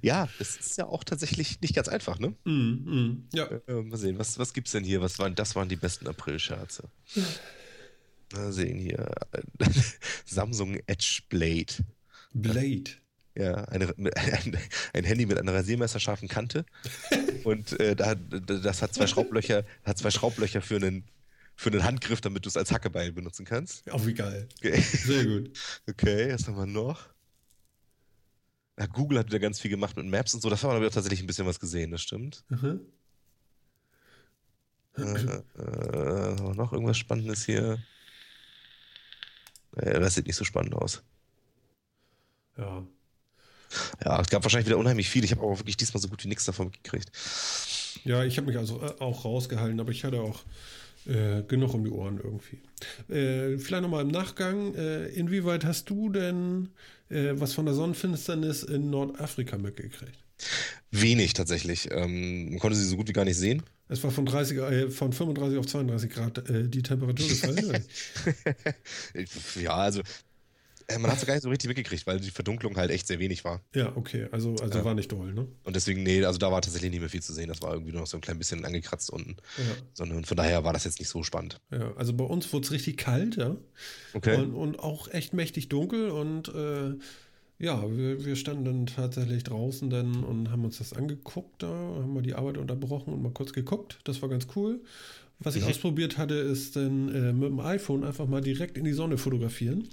Ja, 0.00 0.26
das 0.38 0.56
ist 0.56 0.78
ja 0.78 0.86
auch 0.86 1.04
tatsächlich 1.04 1.60
nicht 1.60 1.74
ganz 1.74 1.88
einfach, 1.88 2.18
ne? 2.18 2.34
Mm, 2.44 2.50
mm, 2.50 3.28
ja. 3.34 3.44
Äh, 3.66 3.82
mal 3.82 3.98
sehen, 3.98 4.18
was, 4.18 4.38
was 4.38 4.54
gibt's 4.54 4.72
denn 4.72 4.84
hier? 4.84 5.02
Was 5.02 5.18
waren, 5.18 5.34
das 5.34 5.54
waren 5.54 5.68
die 5.68 5.76
besten 5.76 6.06
April-Scherze. 6.06 6.84
Mal 8.32 8.52
sehen 8.52 8.78
hier. 8.78 9.10
Samsung 10.24 10.78
Edge 10.86 11.22
Blade. 11.28 11.74
Blade. 12.32 12.90
Ja, 13.36 13.64
eine, 13.66 13.94
ein, 13.98 14.58
ein, 14.94 15.04
Handy 15.04 15.26
mit 15.26 15.38
einer 15.38 15.52
rasiermesserscharfen 15.52 16.26
Kante. 16.26 16.64
Und 17.44 17.78
äh, 17.78 17.94
da, 17.94 18.14
das 18.14 18.80
hat 18.80 18.94
zwei 18.94 19.06
Schraublöcher, 19.06 19.64
hat 19.84 19.98
zwei 19.98 20.10
Schraublöcher 20.10 20.62
für 20.62 20.76
einen, 20.76 21.04
für 21.54 21.70
einen 21.70 21.84
Handgriff, 21.84 22.22
damit 22.22 22.46
du 22.46 22.48
es 22.48 22.56
als 22.56 22.72
Hackebeil 22.72 23.12
benutzen 23.12 23.44
kannst. 23.44 23.90
Auch 23.92 24.06
wie 24.06 24.14
geil. 24.14 24.48
Okay. 24.58 24.80
Sehr 24.80 25.26
gut. 25.26 25.50
Okay, 25.86 26.32
was 26.32 26.48
haben 26.48 26.56
wir 26.56 26.66
noch? 26.66 27.10
Ja, 28.78 28.86
Google 28.86 29.18
hat 29.18 29.26
wieder 29.26 29.38
ganz 29.38 29.60
viel 29.60 29.70
gemacht 29.70 29.96
mit 29.96 30.06
Maps 30.06 30.32
und 30.34 30.40
so. 30.40 30.48
Da 30.48 30.60
haben 30.60 30.80
wir 30.80 30.90
tatsächlich 30.90 31.20
ein 31.20 31.26
bisschen 31.26 31.46
was 31.46 31.60
gesehen, 31.60 31.90
das 31.90 32.02
stimmt. 32.02 32.42
Mhm. 32.48 32.80
Äh, 34.96 35.02
äh, 35.02 36.54
noch 36.54 36.72
irgendwas 36.72 36.96
Spannendes 36.96 37.44
hier? 37.44 37.78
Das 39.76 40.14
sieht 40.14 40.26
nicht 40.26 40.36
so 40.36 40.44
spannend 40.44 40.74
aus. 40.74 41.02
Ja. 42.56 42.86
Ja, 44.04 44.20
es 44.20 44.28
gab 44.28 44.42
wahrscheinlich 44.42 44.66
wieder 44.66 44.78
unheimlich 44.78 45.10
viel. 45.10 45.24
Ich 45.24 45.32
habe 45.32 45.42
aber 45.42 45.58
wirklich 45.58 45.76
diesmal 45.76 46.00
so 46.00 46.08
gut 46.08 46.24
wie 46.24 46.28
nichts 46.28 46.44
davon 46.44 46.72
gekriegt. 46.72 47.10
Ja, 48.04 48.24
ich 48.24 48.36
habe 48.38 48.46
mich 48.46 48.56
also 48.56 48.82
äh, 48.82 49.00
auch 49.00 49.24
rausgehalten, 49.24 49.80
aber 49.80 49.90
ich 49.90 50.04
hatte 50.04 50.20
auch 50.20 50.44
äh, 51.06 51.42
genug 51.42 51.74
um 51.74 51.84
die 51.84 51.90
Ohren 51.90 52.18
irgendwie. 52.22 52.60
Äh, 53.12 53.58
vielleicht 53.58 53.82
nochmal 53.82 54.02
im 54.02 54.08
Nachgang, 54.08 54.74
äh, 54.74 55.06
inwieweit 55.08 55.64
hast 55.64 55.90
du 55.90 56.08
denn 56.10 56.70
äh, 57.08 57.32
was 57.34 57.54
von 57.54 57.66
der 57.66 57.74
Sonnenfinsternis 57.74 58.62
in 58.62 58.90
Nordafrika 58.90 59.58
mitgekriegt? 59.58 60.18
Wenig 60.90 61.32
tatsächlich. 61.32 61.88
Ähm, 61.90 62.50
man 62.50 62.58
konnte 62.58 62.76
sie 62.76 62.84
so 62.84 62.96
gut 62.96 63.08
wie 63.08 63.12
gar 63.12 63.24
nicht 63.24 63.36
sehen. 63.36 63.62
Es 63.88 64.02
war 64.02 64.10
von, 64.10 64.26
30, 64.26 64.58
äh, 64.58 64.90
von 64.90 65.12
35 65.12 65.58
auf 65.58 65.66
32 65.66 66.10
Grad 66.10 66.50
äh, 66.50 66.68
die 66.68 66.82
Temperatur 66.82 67.28
gefallen. 67.28 67.84
ja, 69.62 69.74
also 69.74 70.02
äh, 70.88 70.98
man 70.98 71.10
hat 71.10 71.18
es 71.18 71.26
gar 71.26 71.34
nicht 71.34 71.42
so 71.42 71.48
richtig 71.48 71.68
mitgekriegt, 71.68 72.06
weil 72.06 72.20
die 72.20 72.30
Verdunklung 72.30 72.76
halt 72.76 72.90
echt 72.90 73.06
sehr 73.06 73.18
wenig 73.18 73.44
war. 73.44 73.60
Ja, 73.74 73.94
okay, 73.96 74.28
also, 74.30 74.54
also 74.56 74.78
äh, 74.78 74.84
war 74.84 74.94
nicht 74.94 75.10
doll, 75.10 75.32
ne? 75.32 75.46
Und 75.64 75.76
deswegen, 75.76 76.02
nee, 76.02 76.24
also 76.24 76.38
da 76.38 76.52
war 76.52 76.62
tatsächlich 76.62 76.90
nicht 76.90 77.00
mehr 77.00 77.08
viel 77.08 77.22
zu 77.22 77.32
sehen. 77.32 77.48
Das 77.48 77.62
war 77.62 77.72
irgendwie 77.72 77.92
noch 77.92 78.06
so 78.06 78.16
ein 78.16 78.20
klein 78.20 78.38
bisschen 78.38 78.64
angekratzt 78.64 79.10
unten. 79.10 79.36
Ja. 79.58 79.64
Sondern 79.94 80.24
von 80.24 80.36
daher 80.36 80.64
war 80.64 80.72
das 80.72 80.84
jetzt 80.84 80.98
nicht 80.98 81.08
so 81.08 81.22
spannend. 81.22 81.60
Ja, 81.72 81.92
also 81.96 82.12
bei 82.12 82.24
uns 82.24 82.52
wurde 82.52 82.66
es 82.66 82.72
richtig 82.72 82.98
kalt, 82.98 83.36
ja. 83.36 83.56
Okay. 84.14 84.36
Und, 84.36 84.54
und 84.54 84.78
auch 84.78 85.08
echt 85.08 85.32
mächtig 85.32 85.68
dunkel 85.68 86.10
und 86.10 86.48
äh, 86.48 86.94
ja, 87.58 87.82
wir, 87.96 88.24
wir, 88.24 88.36
standen 88.36 88.64
dann 88.64 88.86
tatsächlich 88.86 89.44
draußen 89.44 89.88
dann 89.88 90.24
und 90.24 90.50
haben 90.50 90.64
uns 90.64 90.78
das 90.78 90.92
angeguckt, 90.92 91.62
da 91.62 91.68
haben 91.68 92.14
wir 92.14 92.22
die 92.22 92.34
Arbeit 92.34 92.58
unterbrochen 92.58 93.12
und 93.12 93.22
mal 93.22 93.32
kurz 93.32 93.52
geguckt. 93.52 93.98
Das 94.04 94.20
war 94.20 94.28
ganz 94.28 94.46
cool. 94.56 94.80
Was 95.38 95.56
ich 95.56 95.64
mhm. 95.64 95.70
ausprobiert 95.70 96.18
hatte, 96.18 96.34
ist 96.34 96.76
dann 96.76 97.14
äh, 97.14 97.32
mit 97.32 97.48
dem 97.48 97.60
iPhone 97.60 98.04
einfach 98.04 98.26
mal 98.26 98.40
direkt 98.40 98.78
in 98.78 98.84
die 98.84 98.92
Sonne 98.92 99.18
fotografieren. 99.18 99.88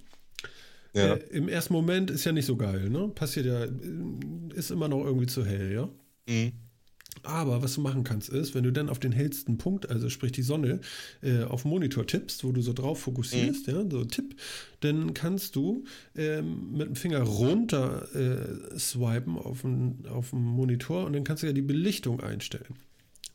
Ja. 0.94 1.15
Äh, 1.15 1.19
Im 1.31 1.49
ersten 1.49 1.73
Moment 1.73 2.11
ist 2.11 2.23
ja 2.23 2.31
nicht 2.31 2.45
so 2.45 2.56
geil, 2.56 2.90
ne? 2.90 3.10
Passiert 3.10 3.45
ja, 3.45 3.65
ist 4.56 4.72
immer 4.72 4.88
noch 4.88 5.03
irgendwie 5.03 5.27
zu 5.27 5.45
hell, 5.45 5.73
ja? 5.73 5.90
Mhm. 6.27 6.52
Aber 7.22 7.61
was 7.61 7.76
du 7.76 7.81
machen 7.81 8.03
kannst, 8.03 8.30
ist, 8.30 8.56
wenn 8.56 8.64
du 8.64 8.72
dann 8.72 8.90
auf 8.90 8.99
den 8.99 9.11
hellsten 9.11 9.57
Punkt, 9.57 9.90
also 9.90 10.10
sprich 10.10 10.31
die 10.31 10.41
Sonne, 10.41 10.81
äh, 11.22 11.44
auf 11.44 11.61
dem 11.61 11.69
Monitor 11.69 12.06
tippst, 12.06 12.44
wo 12.44 12.52
du 12.52 12.61
so 12.61 12.73
drauf 12.73 13.02
fokussierst, 13.02 13.68
mhm. 13.68 13.73
ja, 13.73 13.90
so 13.90 14.03
Tipp, 14.03 14.35
dann 14.81 15.14
kannst 15.14 15.56
du 15.56 15.85
ähm, 16.15 16.72
mit 16.72 16.88
dem 16.88 16.95
Finger 16.95 17.22
runter 17.22 18.07
äh, 18.15 18.77
swipen 18.77 19.38
auf 19.38 19.61
dem, 19.61 20.06
auf 20.10 20.31
dem 20.31 20.44
Monitor 20.44 21.06
und 21.06 21.14
dann 21.14 21.23
kannst 21.23 21.44
du 21.44 21.48
ja 21.48 21.53
die 21.53 21.61
Belichtung 21.61 22.19
einstellen. 22.19 22.76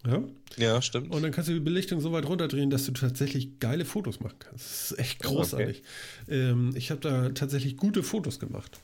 Ja? 0.07 0.23
ja, 0.57 0.83
stimmt. 0.83 1.11
Und 1.11 1.23
dann 1.23 1.33
kannst 1.33 1.49
du 1.49 1.55
die 1.55 1.61
Belichtung 1.61 2.01
so 2.01 2.13
weit 2.13 2.27
runterdrehen, 2.27 2.71
dass 2.71 2.87
du 2.87 2.93
tatsächlich 2.93 3.59
geile 3.59 3.85
Fotos 3.85 4.21
machen 4.21 4.37
kannst. 4.39 4.65
Das 4.65 4.91
ist 4.91 4.99
echt 4.99 5.23
großartig. 5.23 5.83
Okay. 6.27 6.51
Ähm, 6.51 6.73
ich 6.75 6.91
habe 6.91 7.01
da 7.01 7.31
tatsächlich 7.31 7.77
gute 7.77 8.03
Fotos 8.03 8.39
gemacht. 8.39 8.79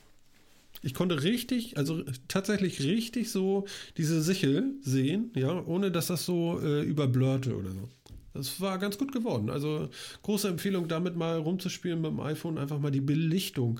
Ich 0.85 0.93
konnte 0.93 1.23
richtig, 1.23 1.77
also 1.77 2.03
tatsächlich 2.27 2.81
richtig 2.83 3.31
so 3.31 3.65
diese 3.97 4.21
Sichel 4.21 4.75
sehen, 4.81 5.31
ja, 5.35 5.65
ohne 5.65 5.91
dass 5.91 6.07
das 6.07 6.25
so 6.25 6.59
äh, 6.61 6.83
überblurrte 6.83 7.55
oder 7.57 7.71
so. 7.71 7.89
Das 8.35 8.61
war 8.61 8.77
ganz 8.77 8.97
gut 8.97 9.11
geworden. 9.11 9.49
Also 9.49 9.89
große 10.21 10.47
Empfehlung, 10.47 10.87
damit 10.87 11.15
mal 11.15 11.39
rumzuspielen 11.39 12.01
mit 12.01 12.11
dem 12.11 12.19
iPhone, 12.19 12.59
einfach 12.59 12.79
mal 12.79 12.91
die 12.91 13.01
Belichtung 13.01 13.79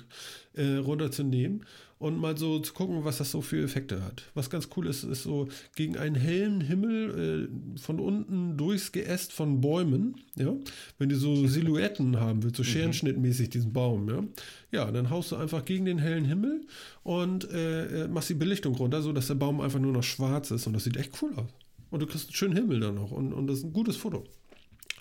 äh, 0.54 0.78
runterzunehmen 0.78 1.66
und 1.98 2.18
mal 2.18 2.38
so 2.38 2.60
zu 2.60 2.74
gucken, 2.74 3.06
was 3.06 3.20
das 3.20 3.32
so 3.32 3.42
für 3.42 3.64
Effekte 3.64 4.04
hat. 4.04 4.24
Was 4.34 4.50
ganz 4.50 4.70
cool 4.76 4.88
ist, 4.88 5.04
ist 5.04 5.24
so 5.24 5.48
gegen 5.76 5.98
einen 5.98 6.16
hellen 6.16 6.62
Himmel 6.62 7.50
äh, 7.50 7.80
von 7.80 8.00
unten 8.00 8.58
durchs 8.58 8.92
Geäst 8.92 9.32
von 9.32 9.62
Bäumen, 9.62 10.16
ja, 10.36 10.54
wenn 10.98 11.10
du 11.10 11.16
so 11.16 11.36
Silhouetten 11.48 12.20
haben 12.20 12.44
willst, 12.44 12.58
so 12.58 12.64
mhm. 12.64 12.68
scherenschnittmäßig 12.68 13.50
diesen 13.50 13.72
Baum, 13.72 14.10
ja, 14.10 14.24
ja, 14.72 14.92
dann 14.92 15.10
haust 15.10 15.32
du 15.32 15.38
einfach 15.38 15.64
gegen 15.64 15.86
den 15.86 16.00
hellen 16.00 16.26
Himmel 16.26 16.68
und 17.04 17.50
äh, 17.50 18.04
äh, 18.04 18.08
machst 18.08 18.30
die 18.30 18.34
Belichtung 18.34 18.76
runter, 18.76 19.02
so 19.02 19.14
dass 19.14 19.28
der 19.28 19.36
Baum 19.36 19.62
einfach 19.62 19.80
nur 19.80 19.94
noch 19.94 20.04
schwarz 20.04 20.52
ist 20.52 20.68
und 20.68 20.74
das 20.74 20.84
sieht 20.84 20.98
echt 20.98 21.22
cool 21.22 21.34
aus. 21.36 21.50
Und 21.92 22.02
du 22.02 22.08
kriegst 22.08 22.28
einen 22.28 22.36
schönen 22.36 22.56
Himmel 22.58 22.82
dann 22.82 22.96
noch 22.96 23.12
und, 23.12 23.32
und 23.32 23.48
das 23.48 23.60
ist 23.60 23.64
ein 23.64 23.74
gutes 23.74 23.96
Foto. 23.96 24.26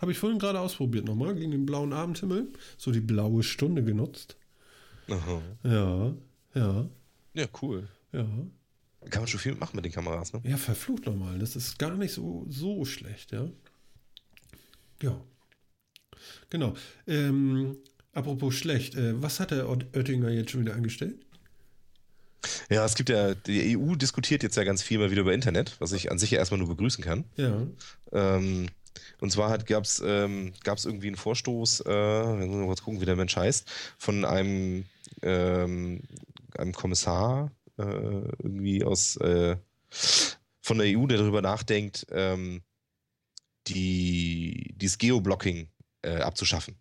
Habe 0.01 0.12
ich 0.12 0.19
vorhin 0.19 0.39
gerade 0.39 0.61
ausprobiert 0.61 1.07
nochmal 1.07 1.35
gegen 1.35 1.51
den 1.51 1.66
blauen 1.66 1.93
Abendhimmel, 1.93 2.53
so 2.77 2.93
die 2.93 3.01
blaue 3.01 3.43
Stunde 3.43 3.83
genutzt. 3.83 4.37
Aha. 5.09 5.43
Ja, 5.65 6.15
ja. 6.55 6.89
Ja, 7.35 7.47
cool. 7.62 7.89
Ja. 8.12 8.26
Kann 9.10 9.22
man 9.22 9.28
schon 9.28 9.40
viel 9.40 9.55
machen 9.55 9.76
mit 9.76 9.85
den 9.85 9.93
Kameras, 9.93 10.32
ne? 10.32 10.40
Ja, 10.44 10.56
verflucht 10.56 11.06
nochmal. 11.06 11.39
Das 11.39 11.56
ist 11.56 11.78
gar 11.78 11.94
nicht 11.97 12.12
so, 12.12 12.47
so 12.48 12.85
schlecht, 12.85 13.32
ja. 13.32 13.48
Ja. 15.02 15.20
Genau. 16.48 16.74
Ähm, 17.06 17.76
apropos 18.12 18.55
schlecht, 18.55 18.94
äh, 18.94 19.20
was 19.20 19.40
hat 19.40 19.51
der 19.51 19.68
Oettinger 19.68 20.31
jetzt 20.31 20.52
schon 20.52 20.62
wieder 20.62 20.74
angestellt? 20.74 21.16
Ja, 22.70 22.85
es 22.85 22.94
gibt 22.94 23.09
ja, 23.09 23.35
die 23.35 23.76
EU 23.76 23.94
diskutiert 23.94 24.43
jetzt 24.43 24.56
ja 24.56 24.64
ganz 24.64 24.82
viel 24.82 24.98
mal 24.98 25.10
wieder 25.10 25.22
über 25.22 25.35
Internet, 25.35 25.76
was 25.81 25.93
ich 25.93 26.10
an 26.10 26.18
sich 26.18 26.31
ja 26.31 26.39
erstmal 26.39 26.59
nur 26.59 26.68
begrüßen 26.68 27.02
kann. 27.02 27.24
Ja. 27.36 27.66
Ähm, 28.12 28.68
und 29.20 29.31
zwar 29.31 29.56
gab 29.59 29.85
es 29.85 30.02
ähm, 30.05 30.52
irgendwie 30.64 31.09
einen 31.09 31.16
Vorstoß, 31.16 31.81
äh, 31.81 31.86
wir 31.86 32.35
müssen 32.36 32.60
mal 32.60 32.66
kurz 32.66 32.82
gucken, 32.82 33.01
wie 33.01 33.06
der 33.06 33.16
Mensch 33.16 33.36
heißt, 33.36 33.70
von 33.98 34.24
einem 34.24 34.85
ähm, 35.22 36.02
einem 36.59 36.72
Kommissar 36.72 37.52
äh, 37.78 37.82
irgendwie 37.82 38.85
aus 38.85 39.16
äh, 39.16 39.56
von 40.60 40.78
der 40.78 40.98
EU, 40.98 41.06
der 41.06 41.18
darüber 41.18 41.43
nachdenkt, 41.43 42.06
ähm, 42.10 42.62
die, 43.66 44.74
dieses 44.76 44.98
Geoblocking 44.98 45.68
äh, 46.02 46.16
abzuschaffen. 46.16 46.76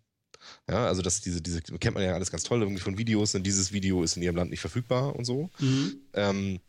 Ja, 0.68 0.86
also 0.86 1.00
das 1.02 1.20
diese, 1.20 1.40
diese, 1.40 1.62
kennt 1.62 1.94
man 1.94 2.04
ja 2.04 2.14
alles 2.14 2.30
ganz 2.30 2.42
toll 2.42 2.60
irgendwie 2.60 2.80
von 2.80 2.98
Videos 2.98 3.34
und 3.34 3.44
dieses 3.44 3.72
Video 3.72 4.02
ist 4.02 4.16
in 4.16 4.22
ihrem 4.22 4.36
Land 4.36 4.50
nicht 4.50 4.60
verfügbar 4.60 5.16
und 5.16 5.24
so. 5.24 5.50
Mhm. 5.58 5.96
Ähm, 6.12 6.60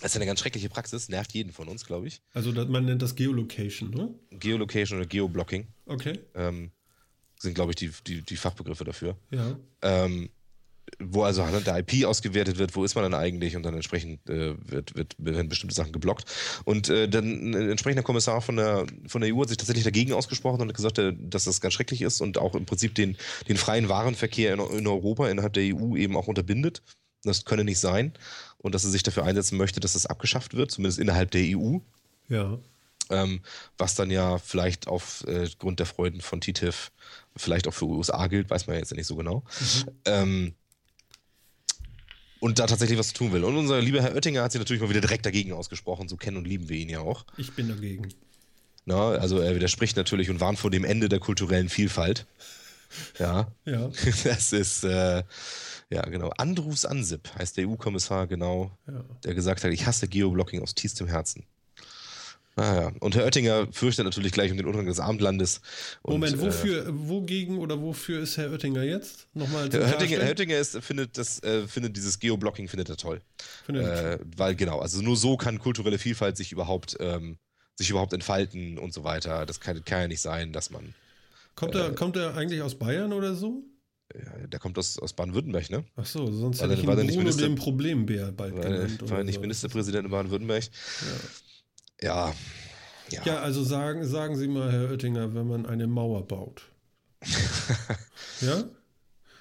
das 0.00 0.12
ist 0.12 0.16
eine 0.16 0.26
ganz 0.26 0.40
schreckliche 0.40 0.68
Praxis, 0.68 1.08
nervt 1.08 1.32
jeden 1.32 1.52
von 1.52 1.68
uns, 1.68 1.84
glaube 1.84 2.06
ich. 2.06 2.22
Also 2.32 2.52
man 2.52 2.86
nennt 2.86 3.02
das 3.02 3.14
Geolocation, 3.16 3.90
ne? 3.90 4.14
Geolocation 4.30 4.98
oder 4.98 5.06
Geoblocking. 5.06 5.66
Okay. 5.86 6.20
Ähm, 6.34 6.70
sind, 7.38 7.54
glaube 7.54 7.72
ich, 7.72 7.76
die, 7.76 7.90
die, 8.06 8.22
die, 8.22 8.36
Fachbegriffe 8.36 8.84
dafür. 8.84 9.16
Ja. 9.30 9.58
Ähm, 9.82 10.30
wo 10.98 11.22
also 11.22 11.42
anhand 11.42 11.66
der 11.66 11.78
IP 11.78 12.04
ausgewertet 12.04 12.58
wird, 12.58 12.74
wo 12.76 12.84
ist 12.84 12.94
man 12.94 13.02
dann 13.02 13.14
eigentlich 13.14 13.56
und 13.56 13.62
dann 13.62 13.74
entsprechend 13.74 14.28
äh, 14.28 14.54
wird, 14.70 14.94
wird, 14.94 15.16
werden 15.18 15.48
bestimmte 15.48 15.74
Sachen 15.74 15.92
geblockt. 15.92 16.24
Und 16.64 16.88
äh, 16.88 17.08
dann 17.08 17.50
ein 17.50 17.70
entsprechender 17.70 18.02
Kommissar 18.02 18.40
von 18.40 18.56
der, 18.56 18.86
von 19.06 19.20
der 19.20 19.34
EU 19.34 19.40
hat 19.40 19.48
sich 19.48 19.58
tatsächlich 19.58 19.84
dagegen 19.84 20.12
ausgesprochen 20.12 20.60
und 20.60 20.68
hat 20.68 20.76
gesagt, 20.76 20.98
äh, 20.98 21.12
dass 21.18 21.44
das 21.44 21.60
ganz 21.60 21.74
schrecklich 21.74 22.02
ist 22.02 22.20
und 22.20 22.38
auch 22.38 22.54
im 22.54 22.66
Prinzip 22.66 22.94
den, 22.94 23.16
den 23.48 23.56
freien 23.56 23.88
Warenverkehr 23.88 24.54
in, 24.54 24.60
in 24.78 24.86
Europa 24.86 25.28
innerhalb 25.28 25.52
der 25.52 25.74
EU 25.74 25.96
eben 25.96 26.16
auch 26.16 26.28
unterbindet. 26.28 26.82
Das 27.22 27.44
könne 27.44 27.64
nicht 27.64 27.78
sein 27.78 28.12
und 28.58 28.74
dass 28.74 28.84
er 28.84 28.90
sich 28.90 29.02
dafür 29.02 29.24
einsetzen 29.24 29.58
möchte, 29.58 29.80
dass 29.80 29.92
das 29.92 30.06
abgeschafft 30.06 30.54
wird, 30.54 30.70
zumindest 30.70 30.98
innerhalb 30.98 31.30
der 31.30 31.42
EU. 31.56 31.78
Ja. 32.28 32.58
Ähm, 33.10 33.40
was 33.76 33.96
dann 33.96 34.10
ja 34.10 34.38
vielleicht 34.38 34.86
aufgrund 34.86 35.74
äh, 35.74 35.76
der 35.76 35.86
Freuden 35.86 36.20
von 36.20 36.40
TTIF 36.40 36.92
vielleicht 37.36 37.66
auch 37.66 37.74
für 37.74 37.86
USA 37.86 38.28
gilt, 38.28 38.50
weiß 38.50 38.68
man 38.68 38.76
jetzt 38.76 38.94
nicht 38.94 39.06
so 39.06 39.16
genau. 39.16 39.42
Mhm. 39.58 39.90
Ähm, 40.04 40.54
und 42.40 42.58
da 42.58 42.66
tatsächlich 42.66 42.98
was 42.98 43.12
tun 43.12 43.32
will. 43.32 43.44
Und 43.44 43.56
unser 43.56 43.80
lieber 43.80 44.02
Herr 44.02 44.14
Oettinger 44.14 44.42
hat 44.42 44.52
sich 44.52 44.58
natürlich 44.58 44.82
mal 44.82 44.88
wieder 44.90 45.00
direkt 45.00 45.26
dagegen 45.26 45.52
ausgesprochen. 45.52 46.08
So 46.08 46.16
kennen 46.16 46.38
und 46.38 46.46
lieben 46.46 46.68
wir 46.68 46.76
ihn 46.76 46.88
ja 46.88 47.00
auch. 47.00 47.24
Ich 47.36 47.52
bin 47.52 47.68
dagegen. 47.68 48.08
Na, 48.86 49.10
also 49.10 49.38
er 49.38 49.54
widerspricht 49.54 49.96
natürlich 49.96 50.30
und 50.30 50.40
warnt 50.40 50.58
vor 50.58 50.70
dem 50.70 50.84
Ende 50.84 51.08
der 51.08 51.20
kulturellen 51.20 51.68
Vielfalt. 51.68 52.26
Ja. 53.18 53.52
Ja. 53.64 53.90
Das 54.24 54.52
ist, 54.52 54.84
äh, 54.84 55.22
ja, 55.90 56.02
genau. 56.02 56.30
Andrus 56.38 56.84
Ansip 56.84 57.28
heißt 57.38 57.56
der 57.56 57.68
EU-Kommissar, 57.68 58.26
genau, 58.26 58.70
ja. 58.86 59.04
der 59.24 59.34
gesagt 59.34 59.62
hat, 59.62 59.72
ich 59.72 59.86
hasse 59.86 60.08
Geoblocking 60.08 60.62
aus 60.62 60.74
tiefstem 60.74 61.06
Herzen. 61.06 61.44
Naja, 62.56 62.92
und 63.00 63.14
Herr 63.14 63.24
Oettinger 63.24 63.68
fürchtet 63.72 64.04
natürlich 64.04 64.32
gleich 64.32 64.50
um 64.50 64.56
den 64.56 64.66
Untergang 64.66 64.86
des 64.86 65.00
Abendlandes. 65.00 65.60
Und, 66.02 66.14
Moment, 66.14 66.40
wofür, 66.40 66.86
äh, 66.86 66.90
wogegen 66.90 67.58
oder 67.58 67.80
wofür 67.80 68.20
ist 68.20 68.36
Herr 68.36 68.50
Oettinger 68.50 68.82
jetzt? 68.82 69.28
Nochmal 69.34 69.70
Herr 69.70 69.80
Oettinger, 69.82 70.18
Herr 70.18 70.30
Oettinger 70.30 70.58
ist, 70.58 70.78
findet, 70.82 71.16
das, 71.16 71.42
äh, 71.42 71.66
findet 71.66 71.96
dieses 71.96 72.18
Geoblocking 72.18 72.68
findet 72.68 72.90
er 72.90 72.96
toll. 72.96 73.20
Findet 73.64 73.86
äh, 73.86 74.18
weil 74.36 74.56
genau, 74.56 74.80
also 74.80 75.00
nur 75.00 75.16
so 75.16 75.36
kann 75.36 75.58
kulturelle 75.58 75.98
Vielfalt 75.98 76.36
sich 76.36 76.52
überhaupt, 76.52 76.96
ähm, 77.00 77.38
sich 77.76 77.88
überhaupt 77.88 78.12
entfalten 78.12 78.78
und 78.78 78.92
so 78.92 79.04
weiter. 79.04 79.46
Das 79.46 79.60
kann, 79.60 79.82
kann 79.84 80.00
ja 80.02 80.08
nicht 80.08 80.20
sein, 80.20 80.52
dass 80.52 80.70
man 80.70 80.94
Kommt 81.54 81.74
er, 81.74 81.90
äh, 81.90 81.94
kommt 81.94 82.16
er 82.16 82.36
eigentlich 82.36 82.62
aus 82.62 82.74
Bayern 82.74 83.12
oder 83.12 83.34
so? 83.34 83.62
Ja, 84.14 84.46
der 84.46 84.58
kommt 84.58 84.76
aus, 84.78 84.98
aus 84.98 85.12
Baden-Württemberg, 85.12 85.70
ne? 85.70 85.84
Ach 85.94 86.06
so, 86.06 86.30
sonst 86.32 86.60
hätte 86.60 86.74
ich 86.74 86.82
ihn 86.82 86.86
war 86.88 86.96
Bruno 86.96 87.16
Minister, 87.16 87.42
den 87.42 87.54
Problembär 87.54 88.32
bald 88.32 88.54
war, 88.54 88.62
genannt. 88.62 89.08
War 89.08 89.18
er 89.18 89.24
nicht 89.24 89.36
so. 89.36 89.40
Ministerpräsident 89.40 90.04
in 90.06 90.10
Baden-Württemberg? 90.10 90.64
Ja. 90.64 91.30
Ja. 92.02 92.34
Ja. 93.10 93.22
ja, 93.24 93.40
also 93.40 93.64
sagen, 93.64 94.06
sagen 94.06 94.36
Sie 94.36 94.46
mal, 94.46 94.70
Herr 94.70 94.90
Oettinger, 94.90 95.34
wenn 95.34 95.48
man 95.48 95.66
eine 95.66 95.86
Mauer 95.86 96.26
baut. 96.26 96.62
ja? 98.40 98.64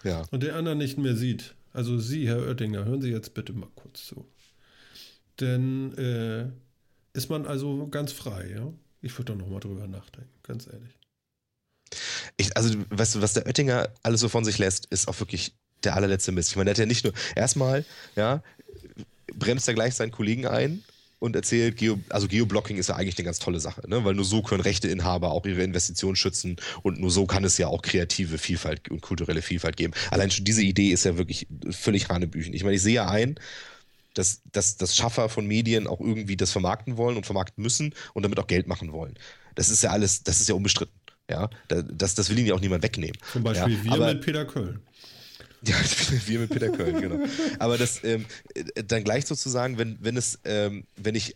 Ja. 0.04 0.24
Und 0.32 0.44
der 0.44 0.56
andere 0.56 0.76
nicht 0.76 0.98
mehr 0.98 1.16
sieht. 1.16 1.56
Also 1.72 2.00
Sie, 2.00 2.28
Herr 2.28 2.40
Oettinger, 2.40 2.86
hören 2.86 3.02
Sie 3.02 3.12
jetzt 3.12 3.34
bitte 3.34 3.54
mal 3.54 3.70
kurz 3.76 4.08
zu. 4.08 4.26
Denn 5.40 5.96
äh, 5.98 6.48
ist 7.14 7.30
man 7.30 7.46
also 7.46 7.88
ganz 7.88 8.12
frei, 8.12 8.50
ja? 8.56 8.74
Ich 9.02 9.18
würde 9.18 9.34
da 9.34 9.38
nochmal 9.38 9.60
drüber 9.60 9.88
nachdenken, 9.88 10.34
ganz 10.44 10.68
ehrlich. 10.68 10.98
Ich, 12.38 12.56
also, 12.58 12.74
weißt 12.90 13.16
du, 13.16 13.22
was 13.22 13.34
der 13.34 13.46
Oettinger 13.46 13.90
alles 14.04 14.22
so 14.22 14.30
von 14.30 14.44
sich 14.44 14.58
lässt, 14.58 14.88
ist 14.88 15.08
auch 15.08 15.20
wirklich 15.20 15.54
der 15.84 15.96
allerletzte 15.96 16.32
Mist. 16.32 16.50
Ich 16.50 16.56
meine, 16.56 16.66
der 16.66 16.74
hat 16.74 16.80
ja 16.80 16.86
nicht 16.86 17.06
nur, 17.06 17.14
erstmal, 17.36 17.86
ja, 18.16 18.44
bremst 19.34 19.68
er 19.68 19.74
gleich 19.74 19.96
seinen 19.96 20.12
Kollegen 20.12 20.48
ein 20.48 20.84
und 21.20 21.36
erzählt, 21.36 21.78
Geo, 21.78 22.00
also 22.10 22.28
Geoblocking 22.28 22.78
ist 22.78 22.90
ja 22.90 22.96
eigentlich 22.96 23.18
eine 23.18 23.26
ganz 23.26 23.40
tolle 23.40 23.60
Sache, 23.60 23.88
ne? 23.88 24.04
weil 24.06 24.16
nur 24.16 24.26
so 24.26 24.42
können 24.42 24.62
Rechteinhaber 24.62 25.32
auch 25.32 25.46
ihre 25.46 25.64
Investitionen 25.64 26.16
schützen 26.16 26.56
und 26.82 27.00
nur 27.00 27.12
so 27.12 27.26
kann 27.26 27.44
es 27.44 27.58
ja 27.58 27.68
auch 27.68 27.82
kreative 27.82 28.38
Vielfalt 28.38 28.90
und 28.90 29.02
kulturelle 29.02 29.42
Vielfalt 29.42 29.78
geben. 29.78 29.94
Allein 30.12 30.32
schon 30.32 30.46
diese 30.46 30.64
Idee 30.64 30.90
ist 30.90 31.04
ja 31.04 31.18
wirklich 31.18 31.48
völlig 31.70 32.10
Hanebüchen. 32.10 32.54
Ich 32.54 32.64
meine, 32.64 32.76
ich 32.76 32.82
sehe 32.82 32.96
ja 32.96 33.10
ein, 33.10 33.36
dass, 34.14 34.42
dass, 34.52 34.78
dass 34.78 34.96
Schaffer 34.96 35.30
von 35.30 35.46
Medien 35.46 35.88
auch 35.88 36.00
irgendwie 36.00 36.38
das 36.38 36.52
vermarkten 36.52 36.98
wollen 36.98 37.18
und 37.18 37.26
vermarkten 37.26 37.62
müssen 37.62 37.94
und 38.14 38.24
damit 38.24 38.40
auch 38.40 38.48
Geld 38.48 38.68
machen 38.68 38.92
wollen. 38.92 39.16
Das 39.56 39.70
ist 39.70 39.84
ja 39.84 39.92
alles, 39.92 40.24
das 40.24 40.40
ist 40.40 40.50
ja 40.50 40.56
unbestritten. 40.56 40.96
Ja, 41.30 41.48
das, 41.68 42.16
das 42.16 42.30
will 42.32 42.40
ihnen 42.40 42.48
ja 42.48 42.56
auch 42.56 42.60
niemand 42.60 42.82
wegnehmen. 42.82 43.16
Zum 43.32 43.44
Beispiel 43.44 43.78
ja, 43.78 43.84
wir 43.84 43.92
aber, 43.92 44.14
mit 44.16 44.26
Peter 44.26 44.46
Köln. 44.46 44.82
Ja, 45.66 45.76
wir 46.26 46.40
mit 46.40 46.50
Peter 46.50 46.70
Köln, 46.70 47.02
genau. 47.02 47.26
Aber 47.60 47.78
das 47.78 48.04
ähm, 48.04 48.26
dann 48.88 49.04
gleich 49.04 49.26
sozusagen, 49.26 49.78
wenn, 49.78 49.98
wenn 50.00 50.18
es, 50.18 50.40
ähm, 50.46 50.86
wenn 50.96 51.16
ich 51.16 51.36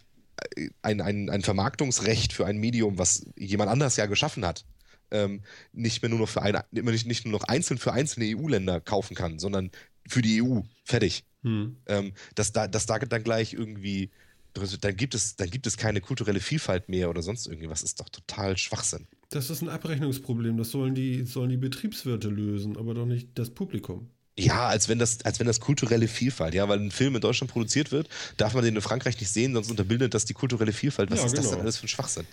ein, 0.82 1.02
ein, 1.02 1.30
ein 1.30 1.42
Vermarktungsrecht 1.42 2.34
für 2.34 2.46
ein 2.46 2.58
Medium, 2.58 2.98
was 2.98 3.26
jemand 3.38 3.70
anders 3.70 3.98
ja 3.98 4.06
geschaffen 4.06 4.46
hat, 4.46 4.66
ähm, 5.12 5.42
nicht 5.72 6.02
mehr 6.02 6.10
nur 6.10 6.20
noch 6.20 6.30
für 6.30 6.42
eine, 6.42 6.66
nicht, 6.72 7.06
nicht 7.06 7.26
nur 7.26 7.32
noch 7.32 7.48
einzeln 7.48 7.78
für 7.78 7.94
einzelne 7.94 8.36
EU-Länder 8.36 8.82
kaufen 8.82 9.16
kann, 9.16 9.40
sondern 9.40 9.72
für 10.08 10.22
die 10.22 10.42
EU. 10.42 10.62
Fertig. 10.84 11.24
Hm. 11.44 11.78
Ähm, 11.88 12.14
dass, 12.36 12.52
da, 12.52 12.68
dass 12.68 12.86
da 12.86 13.00
dann 13.00 13.24
gleich 13.24 13.54
irgendwie, 13.54 14.10
dann 14.54 14.96
gibt, 14.96 15.16
es, 15.16 15.36
dann 15.36 15.50
gibt 15.50 15.68
es 15.68 15.78
keine 15.78 16.02
kulturelle 16.02 16.40
Vielfalt 16.40 16.90
mehr 16.90 17.10
oder 17.10 17.22
sonst 17.22 17.48
irgendwas. 17.48 17.84
Ist 17.84 18.00
doch 18.00 18.10
total 18.10 18.58
Schwachsinn. 18.58 19.08
Das 19.34 19.50
ist 19.50 19.62
ein 19.62 19.70
Abrechnungsproblem. 19.70 20.58
Das 20.58 20.70
sollen 20.70 20.94
die, 20.94 21.26
sollen 21.26 21.50
die 21.50 21.58
Betriebswirte 21.58 22.30
lösen, 22.30 22.78
aber 22.78 22.94
doch 22.94 23.06
nicht 23.06 23.30
das 23.34 23.50
Publikum. 23.50 24.10
Ja, 24.38 24.68
als 24.68 24.90
wenn 24.90 25.00
das, 25.00 25.24
als 25.26 25.40
wenn 25.40 25.48
das 25.48 25.60
kulturelle 25.60 26.08
Vielfalt, 26.08 26.54
ja, 26.54 26.68
weil 26.68 26.80
ein 26.80 26.92
Film 26.92 27.16
in 27.16 27.22
Deutschland 27.22 27.52
produziert 27.52 27.92
wird, 27.92 28.10
darf 28.38 28.54
man 28.54 28.64
den 28.64 28.76
in 28.76 28.82
Frankreich 28.82 29.20
nicht 29.20 29.32
sehen, 29.32 29.54
sonst 29.54 29.70
unterbildet 29.70 30.14
das 30.14 30.26
die 30.26 30.34
kulturelle 30.34 30.74
Vielfalt. 30.74 31.12
Was 31.12 31.20
ja, 31.20 31.26
ist 31.26 31.32
genau. 31.32 31.44
das 31.44 31.52
denn 31.52 31.62
alles 31.62 31.78
für 31.78 31.86
ein 31.86 31.90
Schwachsinn? 31.90 32.26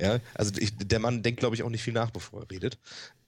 Ja, 0.00 0.18
also 0.34 0.52
ich, 0.58 0.76
der 0.76 0.98
Mann 0.98 1.22
denkt, 1.22 1.40
glaube 1.40 1.56
ich, 1.56 1.62
auch 1.62 1.70
nicht 1.70 1.82
viel 1.82 1.94
nach, 1.94 2.10
bevor 2.10 2.42
er 2.42 2.50
redet. 2.50 2.78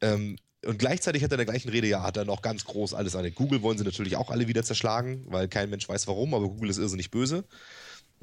Ähm, 0.00 0.36
und 0.64 0.78
gleichzeitig 0.78 1.22
hat 1.22 1.30
er 1.30 1.36
in 1.36 1.46
der 1.46 1.46
gleichen 1.46 1.70
Rede, 1.70 1.86
ja, 1.86 2.02
hat 2.02 2.16
er 2.16 2.24
noch 2.24 2.42
ganz 2.42 2.64
groß 2.64 2.94
alles 2.94 3.16
an. 3.16 3.32
Google 3.34 3.62
wollen 3.62 3.78
sie 3.78 3.84
natürlich 3.84 4.16
auch 4.16 4.30
alle 4.30 4.46
wieder 4.46 4.62
zerschlagen, 4.62 5.24
weil 5.28 5.48
kein 5.48 5.70
Mensch 5.70 5.88
weiß 5.88 6.06
warum, 6.06 6.34
aber 6.34 6.48
Google 6.48 6.70
ist 6.70 6.78
irrsinnig 6.78 7.10
böse. 7.10 7.44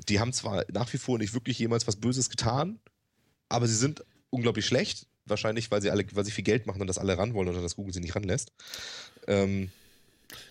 Die 0.08 0.20
haben 0.20 0.32
zwar 0.32 0.66
nach 0.72 0.92
wie 0.94 0.98
vor 0.98 1.18
nicht 1.18 1.34
wirklich 1.34 1.60
jemals 1.60 1.88
was 1.88 1.96
Böses 1.96 2.30
getan, 2.30 2.80
aber 3.50 3.68
sie 3.68 3.76
sind 3.76 4.04
unglaublich 4.30 4.66
schlecht. 4.66 5.08
Wahrscheinlich, 5.26 5.70
weil 5.72 5.82
sie 5.82 5.92
alle, 5.92 6.06
weil 6.14 6.24
sie 6.24 6.32
viel 6.32 6.44
Geld 6.44 6.68
machen 6.68 6.80
und 6.80 6.88
das 6.88 6.98
alle 6.98 7.18
ran 7.18 7.34
wollen 7.34 7.50
oder 7.50 7.62
dass 7.62 7.76
Google 7.76 7.94
sie 7.94 8.00
nicht 8.00 8.16
ranlässt. 8.16 8.54
Ähm, 9.28 9.70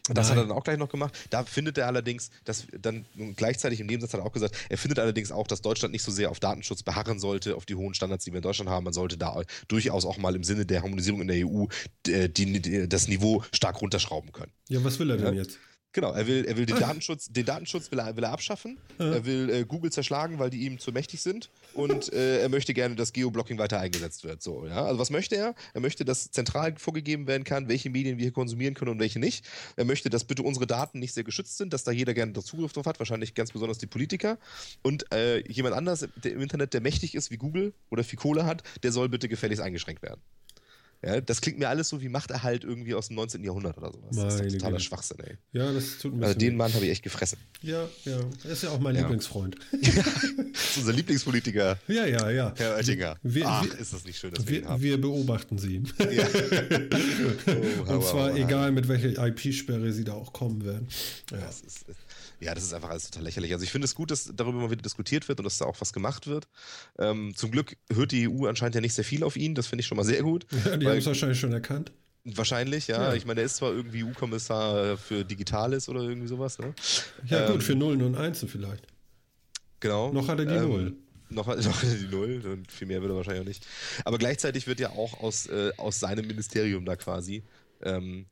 das 0.09 0.29
Nein. 0.29 0.37
hat 0.37 0.45
er 0.45 0.49
dann 0.49 0.57
auch 0.57 0.65
gleich 0.65 0.79
noch 0.79 0.89
gemacht. 0.89 1.15
Da 1.31 1.45
findet 1.45 1.79
er 1.79 1.87
allerdings, 1.87 2.31
dass 2.45 2.67
dann 2.81 3.05
gleichzeitig 3.37 3.81
im 3.81 3.87
Nebensatz 3.87 4.13
hat 4.13 4.21
er 4.21 4.27
auch 4.27 4.33
gesagt, 4.33 4.57
er 4.69 4.79
findet 4.79 4.99
allerdings 4.99 5.33
auch, 5.33 5.47
dass 5.47 5.61
Deutschland 5.61 5.93
nicht 5.93 6.03
so 6.03 6.13
sehr 6.13 6.31
auf 6.31 6.41
Datenschutz 6.41 6.83
beharren 6.83 7.19
sollte, 7.19 7.57
auf 7.57 7.67
die 7.67 7.75
hohen 7.75 7.95
Standards, 7.95 8.25
die 8.25 8.33
wir 8.33 8.39
in 8.39 8.43
Deutschland 8.43 8.71
haben. 8.71 8.85
Man 8.85 8.93
sollte 8.93 9.19
da 9.19 9.43
durchaus 9.69 10.05
auch 10.05 10.19
mal 10.19 10.35
im 10.35 10.45
Sinne 10.45 10.65
der 10.67 10.83
Harmonisierung 10.83 11.23
in 11.23 11.29
der 11.29 11.47
EU 11.47 11.67
die, 12.07 12.61
die, 12.61 12.89
das 12.89 13.09
Niveau 13.09 13.43
stark 13.53 13.81
runterschrauben 13.81 14.33
können. 14.33 14.53
Ja, 14.69 14.83
was 14.85 14.99
will 14.99 15.11
er 15.11 15.17
denn 15.17 15.35
ja? 15.35 15.43
jetzt? 15.43 15.59
Genau, 15.93 16.13
er 16.13 16.27
will, 16.27 16.45
er 16.45 16.57
will 16.57 16.67
den 16.67 16.77
Datenschutz, 16.81 17.29
den 17.29 17.47
Datenschutz 17.47 17.91
will 17.91 17.99
er, 17.99 18.17
will 18.17 18.25
er 18.25 18.33
abschaffen. 18.33 18.79
Ja. 18.99 19.13
Er 19.13 19.25
will 19.25 19.51
äh, 19.51 19.65
Google 19.65 19.91
zerschlagen, 19.91 20.39
weil 20.39 20.51
die 20.51 20.59
ihm 20.59 20.79
zu 20.79 20.93
mächtig 20.93 21.23
sind. 21.23 21.51
Und 21.77 22.11
äh, 22.15 22.41
er 22.41 22.49
möchte 22.49 22.73
gerne, 22.73 22.95
dass 22.95 23.13
Geoblocking 23.13 23.59
weiter 23.59 23.79
eingesetzt 23.79 24.25
wird. 24.25 24.43
So, 24.43 24.67
ja? 24.67 24.87
Also 24.87 24.99
was 24.99 25.11
möchte 25.11 25.37
er? 25.37 25.55
Er 25.75 25.81
möchte, 25.83 26.07
dass 26.07 26.31
zentral 26.31 26.75
vorgegeben 26.79 27.27
werden 27.27 27.45
kann, 27.45 27.69
welche 27.69 27.91
Medien 27.91 28.17
wir 28.17 28.25
hier 28.25 28.33
konsumieren 28.33 28.73
können 28.73 28.93
und 28.93 28.99
welche 28.99 29.19
nicht. 29.19 29.47
Er 29.77 29.85
möchte, 29.85 30.09
dass 30.09 30.25
bitte 30.25 30.43
unsere 30.43 30.67
Daten 30.67 30.99
nicht 31.01 31.13
sehr 31.13 31.25
geschützt 31.25 31.59
sind, 31.59 31.75
dass 31.75 31.85
da 31.85 31.91
jeder 31.91 32.15
gerne 32.15 32.33
Zugriff 32.45 32.73
drauf 32.73 32.87
hat, 32.87 32.99
wahrscheinlich 32.99 33.35
ganz 33.35 33.53
besonders 33.53 33.77
die 33.77 33.87
Politiker. 33.87 34.39
Und 34.83 35.13
äh, 35.13 35.47
jemand 35.51 35.75
anders 35.75 36.09
der 36.17 36.33
im 36.33 36.41
Internet, 36.41 36.73
der 36.73 36.81
mächtig 36.81 37.15
ist 37.15 37.31
wie 37.31 37.37
Google 37.37 37.75
oder 37.91 38.03
Kohle 38.17 38.47
hat, 38.47 38.63
der 38.83 38.91
soll 38.91 39.11
bitte 39.11 39.29
gefälligst 39.29 39.63
eingeschränkt 39.63 40.03
werden. 40.03 40.23
Ja, 41.05 41.21
das 41.21 41.41
klingt 41.41 41.59
mir 41.59 41.69
alles 41.69 41.89
so 41.89 42.01
wie 42.01 42.09
Machterhalt 42.09 42.65
irgendwie 42.65 42.95
aus 42.95 43.09
dem 43.09 43.17
19. 43.17 43.45
Jahrhundert 43.45 43.77
oder 43.79 43.93
sowas. 43.93 44.17
Meine 44.17 44.29
das 44.29 44.41
ist 44.41 44.53
totaler 44.55 44.73
Güte. 44.73 44.85
Schwachsinn, 44.85 45.19
ey. 45.21 45.37
Ja, 45.53 45.73
das 45.73 45.99
tut 45.99 46.15
mir 46.15 46.27
Also 46.27 46.39
den 46.39 46.57
Mann 46.57 46.73
habe 46.73 46.85
ich 46.85 46.91
echt 46.91 47.03
gefressen. 47.03 47.39
Ja, 47.63 47.89
ja. 48.05 48.19
Er 48.45 48.51
ist 48.51 48.63
ja 48.63 48.71
auch 48.71 48.81
mein 48.81 48.95
ja. 48.95 49.03
Lieblingsfreund. 49.03 49.57
Ja, 49.87 50.03
das 50.03 50.71
ist 50.71 50.79
unser 50.79 50.93
Lieblingspolitiker. 50.93 51.79
Ja, 51.87 52.07
ja, 52.07 52.31
ja. 52.31 52.53
Herr 52.57 52.77
Oettinger. 52.77 53.17
Wir, 53.23 53.47
Ach, 53.47 53.65
wir, 53.65 53.79
ist 53.79 53.93
das 53.93 54.05
nicht 54.05 54.19
schön, 54.19 54.33
dass 54.33 54.47
wir, 54.47 54.53
wir 54.53 54.59
ihn 54.61 54.69
haben. 54.69 54.83
Wir 54.83 55.01
beobachten 55.01 55.59
sie. 55.59 55.83
Ja. 55.99 56.27
oh, 57.89 57.93
Und 57.93 58.05
zwar 58.05 58.35
egal, 58.35 58.73
mit 58.73 58.89
welcher 58.89 59.27
IP-Sperre 59.27 59.93
sie 59.93 60.05
da 60.05 60.15
auch 60.15 60.33
kommen 60.33 60.65
werden. 60.65 60.89
Ja. 61.31 61.39
Das 61.39 61.61
ist, 61.61 61.85
ja, 62.41 62.55
das 62.55 62.65
ist 62.65 62.75
einfach 62.75 62.91
alles 62.91 63.11
total 63.11 63.25
lächerlich. 63.25 63.53
Also 63.53 63.65
ich 63.65 63.71
finde 63.71 63.87
es 63.87 63.95
gut, 63.95 64.11
dass 64.11 64.31
darüber 64.35 64.61
mal 64.61 64.71
wieder 64.71 64.83
diskutiert 64.83 65.29
wird 65.29 65.41
und 65.41 65.45
dass 65.45 65.59
da 65.59 65.65
auch 65.65 65.81
was 65.81 65.93
gemacht 65.93 66.27
wird. 66.27 66.49
Ähm, 66.99 67.35
zum 67.35 67.51
Glück 67.51 67.77
hört 67.93 68.13
die 68.13 68.29
EU 68.29 68.47
anscheinend 68.47 68.75
ja 68.75 68.81
nicht 68.81 68.95
sehr 68.95 69.05
viel 69.05 69.25
auf 69.25 69.37
ihn. 69.37 69.55
Das 69.55 69.67
finde 69.67 69.81
ich 69.81 69.87
schon 69.87 69.97
mal 69.97 70.05
sehr 70.05 70.23
gut. 70.23 70.47
Ja, 70.65 70.77
die 70.77 70.87
haben 70.87 70.99
es 70.99 71.07
wahrscheinlich 71.07 71.41
schon 71.41 71.53
erkannt. 71.53 71.93
Wahrscheinlich, 72.25 72.89
ja. 72.89 73.03
ja. 73.11 73.15
Ich 73.15 73.25
meine, 73.25 73.41
er 73.41 73.47
ist 73.47 73.57
zwar 73.57 73.73
irgendwie 73.73 74.05
EU-Kommissar 74.05 74.99
für 74.99 75.25
Digitales 75.25 75.89
oder 75.89 76.01
irgendwie 76.01 76.27
sowas. 76.27 76.59
Ne? 76.59 76.75
Ja, 77.27 77.47
ähm, 77.47 77.53
gut, 77.53 77.63
für 77.63 77.75
Nullen 77.75 78.03
und 78.03 78.17
Einsen 78.17 78.49
vielleicht. 78.49 78.87
Genau. 79.81 80.13
Noch 80.13 80.29
hat 80.29 80.41
er 80.41 80.45
die 80.45 80.55
ähm, 80.55 80.69
Null. 80.69 80.97
Noch, 81.31 81.47
noch 81.57 81.81
die 81.81 82.09
Null 82.11 82.43
und 82.45 82.71
viel 82.71 82.87
mehr 82.87 83.01
wird 83.01 83.13
er 83.13 83.17
wahrscheinlich 83.17 83.43
auch 83.43 83.47
nicht. 83.47 83.67
Aber 84.05 84.19
gleichzeitig 84.19 84.67
wird 84.67 84.81
ja 84.81 84.91
auch 84.91 85.21
aus, 85.21 85.47
äh, 85.47 85.73
aus 85.77 86.01
seinem 86.01 86.27
Ministerium 86.27 86.85
da 86.85 86.97
quasi 86.97 87.45
ähm, 87.83 88.27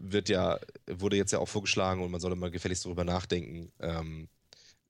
wird 0.00 0.28
ja, 0.28 0.58
wurde 0.88 1.16
jetzt 1.16 1.32
ja 1.32 1.38
auch 1.38 1.48
vorgeschlagen 1.48 2.02
und 2.02 2.10
man 2.10 2.20
solle 2.20 2.34
mal 2.34 2.50
gefälligst 2.50 2.84
darüber 2.84 3.04
nachdenken, 3.04 3.70
ähm, 3.78 4.28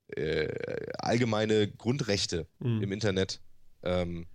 äh, 0.08 0.48
allgemeine 0.98 1.68
Grundrechte 1.68 2.46
mhm. 2.60 2.82
im 2.82 2.92
Internet 2.92 3.40
ähm, 3.82 4.26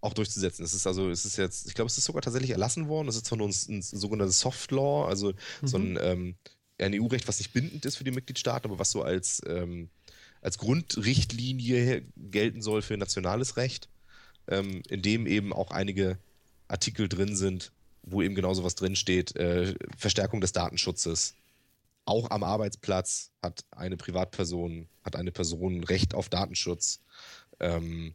auch 0.00 0.14
durchzusetzen. 0.14 0.64
Es 0.64 0.74
ist 0.74 0.86
also, 0.86 1.10
es 1.10 1.24
ist 1.24 1.36
jetzt, 1.36 1.68
ich 1.68 1.74
glaube, 1.74 1.88
es 1.88 1.98
ist 1.98 2.04
sogar 2.04 2.22
tatsächlich 2.22 2.50
erlassen 2.50 2.88
worden. 2.88 3.08
Es 3.08 3.16
ist 3.16 3.26
zwar 3.26 3.38
nur 3.38 3.48
ein, 3.48 3.54
ein 3.68 3.82
sogenanntes 3.82 4.40
Soft 4.40 4.70
Law, 4.70 5.06
also 5.06 5.32
mhm. 5.60 5.66
so 5.66 5.78
ein, 5.78 5.98
ähm, 6.00 6.34
ein 6.78 6.94
EU-Recht, 6.94 7.28
was 7.28 7.38
nicht 7.38 7.52
bindend 7.52 7.84
ist 7.84 7.96
für 7.96 8.04
die 8.04 8.10
Mitgliedstaaten, 8.10 8.68
aber 8.70 8.78
was 8.78 8.90
so 8.90 9.02
als, 9.02 9.42
ähm, 9.46 9.90
als 10.40 10.58
Grundrichtlinie 10.58 12.04
gelten 12.16 12.62
soll 12.62 12.82
für 12.82 12.96
nationales 12.96 13.56
Recht, 13.56 13.88
ähm, 14.48 14.82
in 14.88 15.02
dem 15.02 15.26
eben 15.26 15.52
auch 15.52 15.70
einige 15.70 16.18
Artikel 16.68 17.08
drin 17.08 17.36
sind, 17.36 17.72
wo 18.06 18.22
eben 18.22 18.34
genau 18.34 18.54
sowas 18.54 18.76
drinsteht, 18.76 19.36
äh, 19.36 19.74
Verstärkung 19.96 20.40
des 20.40 20.52
Datenschutzes. 20.52 21.34
Auch 22.04 22.30
am 22.30 22.44
Arbeitsplatz 22.44 23.32
hat 23.42 23.64
eine 23.72 23.96
Privatperson, 23.96 24.88
hat 25.04 25.16
eine 25.16 25.32
Person 25.32 25.82
Recht 25.84 26.14
auf 26.14 26.28
Datenschutz. 26.28 27.00
Ähm, 27.58 28.14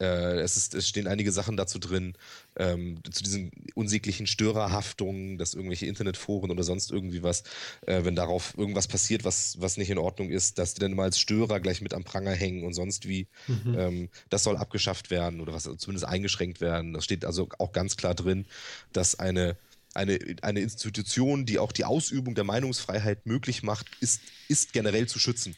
äh, 0.00 0.40
es, 0.40 0.56
ist, 0.56 0.74
es 0.74 0.88
stehen 0.88 1.06
einige 1.06 1.30
Sachen 1.30 1.56
dazu 1.56 1.78
drin, 1.78 2.14
ähm, 2.56 2.98
zu 3.10 3.22
diesen 3.22 3.52
unsäglichen 3.74 4.26
Störerhaftungen, 4.26 5.38
dass 5.38 5.54
irgendwelche 5.54 5.86
Internetforen 5.86 6.50
oder 6.50 6.64
sonst 6.64 6.90
irgendwie 6.90 7.22
was, 7.22 7.44
äh, 7.86 8.04
wenn 8.04 8.16
darauf 8.16 8.56
irgendwas 8.58 8.88
passiert, 8.88 9.24
was, 9.24 9.60
was 9.60 9.76
nicht 9.76 9.90
in 9.90 9.98
Ordnung 9.98 10.30
ist, 10.30 10.58
dass 10.58 10.74
die 10.74 10.80
dann 10.80 10.94
mal 10.94 11.04
als 11.04 11.18
Störer 11.18 11.60
gleich 11.60 11.80
mit 11.80 11.94
am 11.94 12.04
Pranger 12.04 12.32
hängen 12.32 12.64
und 12.64 12.74
sonst 12.74 13.08
wie. 13.08 13.28
Mhm. 13.46 13.76
Ähm, 13.78 14.08
das 14.30 14.42
soll 14.42 14.56
abgeschafft 14.56 15.10
werden 15.10 15.40
oder 15.40 15.52
was 15.52 15.64
zumindest 15.78 16.06
eingeschränkt 16.06 16.60
werden. 16.60 16.92
Das 16.92 17.04
steht 17.04 17.24
also 17.24 17.48
auch 17.58 17.72
ganz 17.72 17.96
klar 17.96 18.14
drin, 18.14 18.46
dass 18.92 19.18
eine 19.18 19.56
eine, 19.94 20.18
eine 20.42 20.58
Institution, 20.58 21.46
die 21.46 21.60
auch 21.60 21.70
die 21.70 21.84
Ausübung 21.84 22.34
der 22.34 22.42
Meinungsfreiheit 22.42 23.26
möglich 23.26 23.62
macht, 23.62 23.86
ist, 24.00 24.22
ist 24.48 24.72
generell 24.72 25.06
zu 25.06 25.20
schützen. 25.20 25.54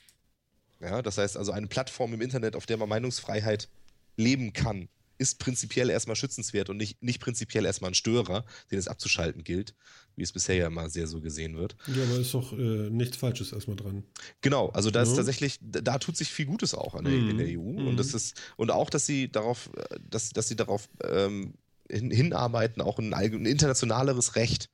Ja, 0.80 1.00
das 1.00 1.16
heißt 1.16 1.38
also 1.38 1.52
eine 1.52 1.68
Plattform 1.68 2.12
im 2.12 2.20
Internet, 2.20 2.54
auf 2.54 2.66
der 2.66 2.76
man 2.76 2.88
Meinungsfreiheit 2.88 3.68
leben 4.16 4.52
kann, 4.52 4.88
ist 5.18 5.38
prinzipiell 5.38 5.90
erstmal 5.90 6.16
schützenswert 6.16 6.68
und 6.70 6.76
nicht, 6.76 7.02
nicht 7.02 7.20
prinzipiell 7.20 7.64
erstmal 7.64 7.90
ein 7.90 7.94
Störer, 7.94 8.44
den 8.70 8.78
es 8.78 8.88
abzuschalten 8.88 9.44
gilt, 9.44 9.74
wie 10.14 10.22
es 10.22 10.32
bisher 10.32 10.56
ja 10.56 10.66
immer 10.66 10.90
sehr 10.90 11.06
so 11.06 11.20
gesehen 11.20 11.56
wird. 11.56 11.76
Ja, 11.86 12.02
aber 12.04 12.18
ist 12.18 12.34
doch 12.34 12.52
äh, 12.52 12.90
nichts 12.90 13.16
Falsches 13.16 13.52
erstmal 13.52 13.76
dran. 13.76 14.04
Genau, 14.42 14.68
also 14.70 14.90
da 14.90 15.02
ja. 15.02 15.08
ist 15.08 15.16
tatsächlich, 15.16 15.58
da 15.60 15.98
tut 15.98 16.16
sich 16.16 16.30
viel 16.30 16.46
Gutes 16.46 16.74
auch 16.74 17.00
der, 17.00 17.12
mhm. 17.12 17.30
in 17.30 17.38
der 17.38 17.46
EU. 17.48 17.72
Mhm. 17.72 17.88
Und 17.88 17.96
das 17.96 18.14
ist, 18.14 18.40
und 18.56 18.70
auch, 18.70 18.90
dass 18.90 19.06
sie 19.06 19.30
darauf, 19.30 19.70
dass, 20.08 20.30
dass 20.30 20.48
sie 20.48 20.56
darauf 20.56 20.88
ähm, 21.02 21.54
hin, 21.90 22.10
hinarbeiten, 22.10 22.82
auch 22.82 22.98
ein, 22.98 23.14
ein 23.14 23.46
internationaleres 23.46 24.36
Recht 24.36 24.68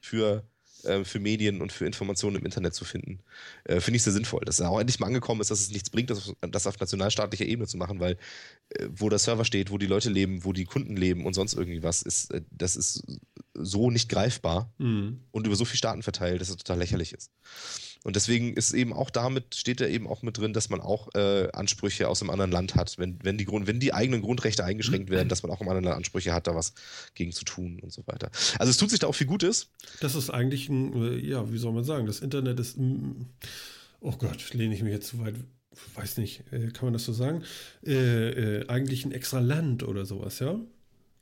für 0.00 0.44
äh, 0.84 1.04
für 1.04 1.20
Medien 1.20 1.60
und 1.60 1.72
für 1.72 1.86
Informationen 1.86 2.36
im 2.36 2.44
Internet 2.44 2.74
zu 2.74 2.84
finden. 2.84 3.20
Äh, 3.64 3.80
Finde 3.80 3.96
ich 3.96 4.02
sehr 4.02 4.12
sinnvoll. 4.12 4.42
Dass 4.44 4.60
es 4.60 4.66
auch 4.66 4.78
endlich 4.78 5.00
mal 5.00 5.06
angekommen 5.06 5.40
ist, 5.40 5.50
dass 5.50 5.60
es 5.60 5.70
nichts 5.70 5.90
bringt, 5.90 6.10
das, 6.10 6.32
das 6.40 6.66
auf 6.66 6.78
nationalstaatlicher 6.78 7.46
Ebene 7.46 7.66
zu 7.66 7.76
machen, 7.76 8.00
weil 8.00 8.16
äh, 8.70 8.88
wo 8.90 9.08
der 9.08 9.18
Server 9.18 9.44
steht, 9.44 9.70
wo 9.70 9.78
die 9.78 9.86
Leute 9.86 10.10
leben, 10.10 10.44
wo 10.44 10.52
die 10.52 10.64
Kunden 10.64 10.96
leben 10.96 11.26
und 11.26 11.34
sonst 11.34 11.54
irgendwie 11.54 11.82
was, 11.82 12.02
ist, 12.02 12.32
äh, 12.32 12.42
das 12.50 12.76
ist 12.76 13.02
so 13.54 13.90
nicht 13.90 14.08
greifbar 14.08 14.72
mhm. 14.78 15.20
und 15.30 15.46
über 15.46 15.56
so 15.56 15.64
viele 15.64 15.78
Staaten 15.78 16.02
verteilt, 16.02 16.40
dass 16.40 16.48
es 16.48 16.56
total 16.56 16.78
lächerlich 16.78 17.12
ist. 17.12 17.30
Und 18.04 18.16
deswegen 18.16 18.54
ist 18.54 18.72
eben 18.72 18.92
auch 18.92 19.10
damit, 19.10 19.56
steht 19.56 19.80
da 19.80 19.86
eben 19.86 20.06
auch 20.06 20.22
mit 20.22 20.38
drin, 20.38 20.52
dass 20.52 20.68
man 20.68 20.80
auch 20.80 21.08
äh, 21.14 21.48
Ansprüche 21.52 22.08
aus 22.08 22.22
einem 22.22 22.30
anderen 22.30 22.52
Land 22.52 22.76
hat. 22.76 22.98
Wenn, 22.98 23.18
wenn, 23.22 23.38
die 23.38 23.46
Grund, 23.46 23.66
wenn 23.66 23.80
die 23.80 23.92
eigenen 23.92 24.22
Grundrechte 24.22 24.62
eingeschränkt 24.62 25.10
werden, 25.10 25.28
dass 25.28 25.42
man 25.42 25.50
auch 25.50 25.60
im 25.60 25.68
anderen 25.68 25.84
Land 25.84 25.96
Ansprüche 25.96 26.32
hat, 26.32 26.46
da 26.46 26.54
was 26.54 26.74
gegen 27.14 27.32
zu 27.32 27.44
tun 27.44 27.80
und 27.80 27.92
so 27.92 28.06
weiter. 28.06 28.30
Also 28.58 28.70
es 28.70 28.76
tut 28.76 28.90
sich 28.90 29.00
da 29.00 29.06
auch 29.06 29.14
viel 29.14 29.26
Gutes. 29.26 29.70
Das 30.00 30.14
ist 30.14 30.30
eigentlich 30.30 30.68
ein, 30.68 31.02
äh, 31.02 31.16
ja, 31.16 31.50
wie 31.50 31.58
soll 31.58 31.72
man 31.72 31.84
sagen, 31.84 32.06
das 32.06 32.20
Internet 32.20 32.60
ist, 32.60 32.78
oh 34.00 34.12
Gott, 34.12 34.52
lehne 34.52 34.74
ich 34.74 34.82
mich 34.82 34.92
jetzt 34.92 35.08
zu 35.08 35.18
weit 35.20 35.34
weiß 35.94 36.18
nicht, 36.18 36.44
äh, 36.52 36.68
kann 36.68 36.86
man 36.86 36.92
das 36.92 37.04
so 37.04 37.12
sagen? 37.12 37.42
Äh, 37.84 38.60
äh, 38.60 38.68
eigentlich 38.68 39.04
ein 39.04 39.12
extra 39.12 39.40
Land 39.40 39.82
oder 39.82 40.04
sowas, 40.04 40.38
ja? 40.38 40.60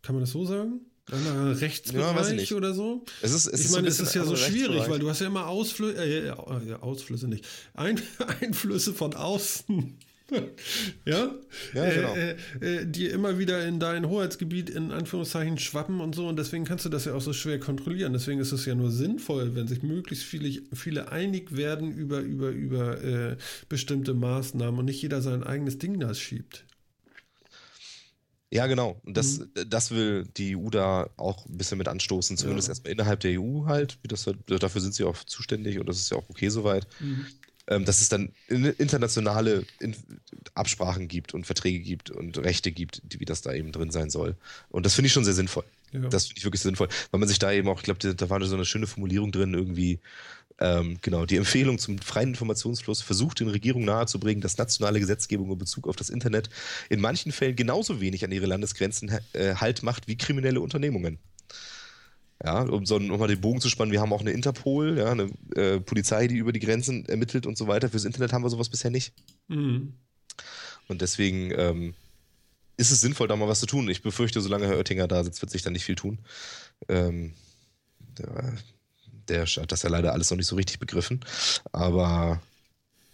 Kann 0.02 0.14
man 0.14 0.20
das 0.20 0.32
so 0.32 0.44
sagen? 0.44 0.80
Rechtsbereich 1.10 2.50
ja, 2.50 2.56
oder 2.56 2.74
so. 2.74 3.04
Es 3.22 3.32
ist, 3.32 3.46
es 3.46 3.60
ich 3.60 3.66
ist 3.66 3.72
meine, 3.72 3.88
es 3.88 4.00
ist 4.00 4.14
ja 4.14 4.24
so 4.24 4.36
schwierig, 4.36 4.88
weil 4.88 4.98
du 4.98 5.10
hast 5.10 5.20
ja 5.20 5.26
immer 5.26 5.48
Ausflüsse, 5.48 5.98
äh, 5.98 6.28
äh, 6.28 6.74
Ausflüsse 6.80 7.28
nicht, 7.28 7.46
Ein 7.74 8.00
Einflüsse 8.40 8.94
von 8.94 9.14
außen. 9.14 9.98
ja, 11.04 11.34
ja 11.74 11.90
genau. 11.90 12.14
Äh, 12.14 12.36
äh, 12.60 12.86
die 12.86 13.06
immer 13.06 13.38
wieder 13.38 13.66
in 13.66 13.80
dein 13.80 14.08
Hoheitsgebiet 14.08 14.70
in 14.70 14.90
Anführungszeichen 14.90 15.58
schwappen 15.58 16.00
und 16.00 16.14
so 16.14 16.28
und 16.28 16.38
deswegen 16.38 16.64
kannst 16.64 16.84
du 16.84 16.88
das 16.88 17.04
ja 17.04 17.14
auch 17.14 17.20
so 17.20 17.32
schwer 17.32 17.58
kontrollieren. 17.58 18.12
Deswegen 18.12 18.40
ist 18.40 18.52
es 18.52 18.64
ja 18.64 18.74
nur 18.74 18.90
sinnvoll, 18.90 19.54
wenn 19.54 19.66
sich 19.66 19.82
möglichst 19.82 20.24
viele, 20.24 20.62
viele 20.72 21.10
einig 21.10 21.56
werden 21.56 21.92
über, 21.92 22.20
über, 22.20 22.50
über 22.50 23.02
äh, 23.02 23.36
bestimmte 23.68 24.14
Maßnahmen 24.14 24.78
und 24.78 24.86
nicht 24.86 25.02
jeder 25.02 25.20
sein 25.20 25.42
eigenes 25.42 25.78
Ding 25.78 26.00
da 26.00 26.14
schiebt. 26.14 26.64
Ja, 28.52 28.66
genau. 28.66 29.00
Und 29.04 29.16
das, 29.16 29.38
mhm. 29.38 29.50
das 29.66 29.90
will 29.92 30.26
die 30.36 30.56
EU 30.56 30.68
da 30.68 31.08
auch 31.16 31.46
ein 31.46 31.56
bisschen 31.56 31.78
mit 31.78 31.88
anstoßen, 31.88 32.36
zumindest 32.36 32.68
ja. 32.68 32.72
erstmal 32.72 32.92
innerhalb 32.92 33.20
der 33.20 33.40
EU 33.40 33.64
halt. 33.64 33.98
Wie 34.02 34.08
das, 34.08 34.28
dafür 34.46 34.80
sind 34.82 34.94
sie 34.94 35.04
auch 35.04 35.16
zuständig 35.24 35.78
und 35.78 35.88
das 35.88 35.96
ist 35.96 36.10
ja 36.10 36.18
auch 36.18 36.28
okay 36.28 36.50
soweit. 36.50 36.86
Mhm. 37.00 37.26
Ähm, 37.68 37.84
dass 37.84 38.02
es 38.02 38.08
dann 38.08 38.32
internationale 38.48 39.64
Absprachen 40.54 41.08
gibt 41.08 41.32
und 41.32 41.46
Verträge 41.46 41.78
gibt 41.78 42.10
und 42.10 42.36
Rechte 42.38 42.72
gibt, 42.72 43.00
die, 43.04 43.20
wie 43.20 43.24
das 43.24 43.40
da 43.40 43.54
eben 43.54 43.72
drin 43.72 43.90
sein 43.90 44.10
soll. 44.10 44.36
Und 44.68 44.84
das 44.84 44.94
finde 44.94 45.06
ich 45.06 45.12
schon 45.12 45.24
sehr 45.24 45.32
sinnvoll. 45.32 45.64
Ja. 45.92 46.00
Das 46.00 46.26
finde 46.26 46.38
ich 46.38 46.44
wirklich 46.44 46.60
sinnvoll, 46.60 46.88
weil 47.10 47.20
man 47.20 47.28
sich 47.28 47.38
da 47.38 47.52
eben 47.52 47.68
auch, 47.68 47.78
ich 47.78 47.84
glaube, 47.84 48.14
da 48.14 48.30
war 48.30 48.44
so 48.44 48.54
eine 48.54 48.64
schöne 48.64 48.86
Formulierung 48.86 49.30
drin, 49.30 49.54
irgendwie, 49.54 50.00
ähm, 50.62 50.98
genau, 51.02 51.26
die 51.26 51.36
Empfehlung 51.36 51.78
zum 51.78 51.98
freien 51.98 52.30
Informationsfluss 52.30 53.02
versucht 53.02 53.40
den 53.40 53.48
Regierungen 53.48 53.86
nahezubringen, 53.86 54.40
dass 54.40 54.58
nationale 54.58 55.00
Gesetzgebung 55.00 55.50
in 55.50 55.58
Bezug 55.58 55.88
auf 55.88 55.96
das 55.96 56.08
Internet 56.08 56.50
in 56.88 57.00
manchen 57.00 57.32
Fällen 57.32 57.56
genauso 57.56 58.00
wenig 58.00 58.24
an 58.24 58.30
ihre 58.30 58.46
Landesgrenzen 58.46 59.10
äh, 59.32 59.56
Halt 59.56 59.82
macht 59.82 60.06
wie 60.06 60.16
kriminelle 60.16 60.60
Unternehmungen. 60.60 61.18
Ja, 62.44 62.62
um 62.62 62.86
so 62.86 62.98
nochmal 62.98 63.28
den 63.28 63.40
Bogen 63.40 63.60
zu 63.60 63.68
spannen, 63.68 63.92
wir 63.92 64.00
haben 64.00 64.12
auch 64.12 64.20
eine 64.20 64.32
Interpol, 64.32 64.98
ja, 64.98 65.10
eine 65.10 65.30
äh, 65.56 65.80
Polizei, 65.80 66.28
die 66.28 66.36
über 66.36 66.52
die 66.52 66.60
Grenzen 66.60 67.06
ermittelt 67.06 67.46
und 67.46 67.58
so 67.58 67.66
weiter. 67.66 67.88
Fürs 67.88 68.04
Internet 68.04 68.32
haben 68.32 68.44
wir 68.44 68.50
sowas 68.50 68.68
bisher 68.68 68.90
nicht. 68.90 69.12
Mhm. 69.48 69.94
Und 70.88 71.02
deswegen 71.02 71.52
ähm, 71.56 71.94
ist 72.76 72.90
es 72.90 73.00
sinnvoll, 73.00 73.28
da 73.28 73.36
mal 73.36 73.48
was 73.48 73.60
zu 73.60 73.66
tun. 73.66 73.88
Ich 73.88 74.02
befürchte, 74.02 74.40
solange 74.40 74.66
Herr 74.66 74.76
Oettinger 74.76 75.08
da 75.08 75.22
sitzt, 75.24 75.40
wird 75.42 75.50
sich 75.50 75.62
da 75.62 75.70
nicht 75.70 75.84
viel 75.84 75.94
tun. 75.94 76.18
Ähm, 76.88 77.34
der, 78.18 78.54
der 79.28 79.46
hat 79.46 79.72
das 79.72 79.82
ja 79.82 79.90
leider 79.90 80.12
alles 80.12 80.30
noch 80.30 80.36
nicht 80.36 80.46
so 80.46 80.56
richtig 80.56 80.78
begriffen. 80.78 81.20
Aber 81.72 82.42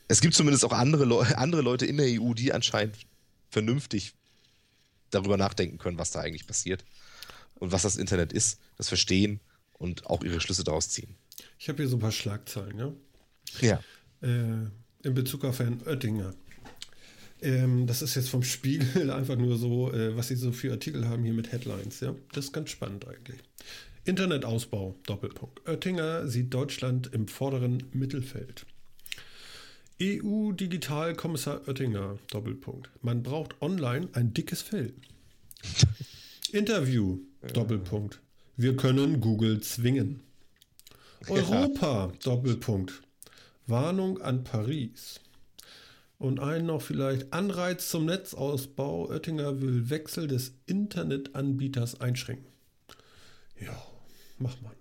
es 0.08 0.20
gibt 0.20 0.34
zumindest 0.34 0.64
auch 0.64 0.72
andere, 0.72 1.04
Le 1.04 1.38
andere 1.38 1.62
Leute 1.62 1.86
in 1.86 1.96
der 1.96 2.06
EU, 2.20 2.34
die 2.34 2.52
anscheinend 2.52 2.96
vernünftig 3.50 4.14
darüber 5.10 5.36
nachdenken 5.36 5.78
können, 5.78 5.98
was 5.98 6.10
da 6.10 6.20
eigentlich 6.20 6.46
passiert 6.46 6.84
und 7.54 7.72
was 7.72 7.82
das 7.82 7.96
Internet 7.96 8.32
ist, 8.32 8.60
das 8.76 8.88
verstehen 8.88 9.40
und 9.72 10.06
auch 10.06 10.22
ihre 10.22 10.40
Schlüsse 10.40 10.64
daraus 10.64 10.88
ziehen. 10.90 11.14
Ich 11.58 11.68
habe 11.68 11.78
hier 11.78 11.88
so 11.88 11.96
ein 11.96 12.00
paar 12.00 12.12
Schlagzeilen, 12.12 12.78
ja? 12.78 12.92
Ja. 13.60 13.80
Äh, 14.20 14.68
in 15.02 15.14
Bezug 15.14 15.44
auf 15.44 15.58
Herrn 15.60 15.80
Oettinger. 15.86 16.34
Ähm, 17.40 17.86
das 17.86 18.02
ist 18.02 18.16
jetzt 18.16 18.28
vom 18.28 18.42
Spiegel 18.42 19.10
einfach 19.12 19.36
nur 19.36 19.56
so, 19.56 19.92
äh, 19.92 20.16
was 20.16 20.28
sie 20.28 20.36
so 20.36 20.52
für 20.52 20.72
Artikel 20.72 21.08
haben 21.08 21.22
hier 21.22 21.32
mit 21.32 21.52
Headlines, 21.52 22.00
ja? 22.00 22.14
Das 22.32 22.46
ist 22.46 22.52
ganz 22.52 22.70
spannend 22.70 23.06
eigentlich. 23.06 23.40
Internetausbau, 24.08 24.96
Doppelpunkt. 25.06 25.68
Oettinger 25.68 26.26
sieht 26.26 26.54
Deutschland 26.54 27.12
im 27.12 27.28
vorderen 27.28 27.82
Mittelfeld. 27.92 28.64
EU-Digitalkommissar 30.00 31.68
Oettinger, 31.68 32.18
Doppelpunkt. 32.30 32.88
Man 33.02 33.22
braucht 33.22 33.60
online 33.60 34.08
ein 34.14 34.32
dickes 34.32 34.62
Fell. 34.62 34.94
Interview, 36.52 37.18
Doppelpunkt. 37.52 38.20
Wir 38.56 38.76
können 38.76 39.20
Google 39.20 39.60
zwingen. 39.60 40.20
Europa. 41.28 42.10
Doppelpunkt. 42.24 43.02
Warnung 43.66 44.22
an 44.22 44.42
Paris. 44.42 45.20
Und 46.16 46.40
einen 46.40 46.64
noch 46.64 46.80
vielleicht 46.80 47.34
Anreiz 47.34 47.90
zum 47.90 48.06
Netzausbau. 48.06 49.10
Oettinger 49.10 49.60
will 49.60 49.90
Wechsel 49.90 50.28
des 50.28 50.54
Internetanbieters 50.64 52.00
einschränken. 52.00 52.46
Ja 53.60 53.76
mach 54.38 54.60
mal. 54.60 54.74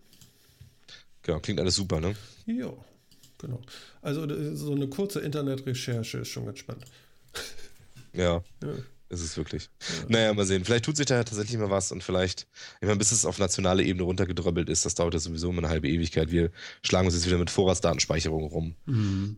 Genau, 1.23 1.39
klingt 1.39 1.59
alles 1.59 1.75
super, 1.75 1.99
ne? 1.99 2.15
Ja, 2.45 2.73
genau. 3.37 3.61
Also 4.01 4.25
so 4.55 4.73
eine 4.73 4.87
kurze 4.87 5.19
Internetrecherche 5.19 6.19
ist 6.19 6.29
schon 6.29 6.45
ganz 6.45 6.59
spannend. 6.59 6.85
Ja. 8.13 8.43
ja. 8.63 8.73
Ist 9.09 9.21
es 9.21 9.37
wirklich. 9.37 9.69
Ja. 9.79 10.05
Naja, 10.09 10.33
mal 10.33 10.45
sehen. 10.45 10.65
Vielleicht 10.65 10.85
tut 10.85 10.97
sich 10.97 11.05
da 11.05 11.23
tatsächlich 11.23 11.57
mal 11.57 11.69
was 11.69 11.91
und 11.91 12.03
vielleicht, 12.03 12.47
ich 12.81 12.87
meine, 12.87 12.97
bis 12.97 13.11
es 13.11 13.25
auf 13.25 13.39
nationale 13.39 13.83
Ebene 13.83 14.03
runtergedröbbelt 14.03 14.69
ist, 14.69 14.85
das 14.85 14.95
dauert 14.95 15.13
ja 15.13 15.19
sowieso 15.19 15.49
immer 15.49 15.59
eine 15.59 15.69
halbe 15.69 15.87
Ewigkeit. 15.87 16.31
Wir 16.31 16.51
schlagen 16.81 17.07
uns 17.07 17.15
jetzt 17.15 17.25
wieder 17.25 17.37
mit 17.37 17.49
Vorratsdatenspeicherung 17.49 18.45
rum. 18.45 18.75
Mhm. 18.85 19.37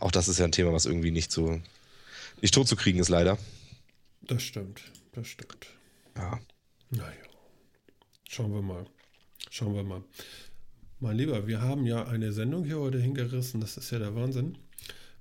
Auch 0.00 0.10
das 0.10 0.28
ist 0.28 0.38
ja 0.38 0.44
ein 0.44 0.52
Thema, 0.52 0.72
was 0.72 0.84
irgendwie 0.84 1.12
nicht 1.12 1.32
so 1.32 1.60
nicht 2.42 2.54
tot 2.54 2.68
zu 2.68 2.76
kriegen 2.76 2.98
ist, 2.98 3.08
leider. 3.08 3.38
Das 4.22 4.42
stimmt. 4.42 4.82
Das 5.12 5.26
stimmt. 5.26 5.66
Ja. 6.16 6.40
Naja. 6.90 7.12
Schauen 8.28 8.52
wir 8.52 8.62
mal. 8.62 8.86
Schauen 9.50 9.74
wir 9.74 9.82
mal. 9.82 10.02
Mein 11.00 11.16
Lieber, 11.16 11.46
wir 11.48 11.60
haben 11.60 11.84
ja 11.84 12.06
eine 12.06 12.32
Sendung 12.32 12.64
hier 12.64 12.78
heute 12.78 13.00
hingerissen. 13.00 13.60
Das 13.60 13.76
ist 13.76 13.90
ja 13.90 13.98
der 13.98 14.14
Wahnsinn. 14.14 14.56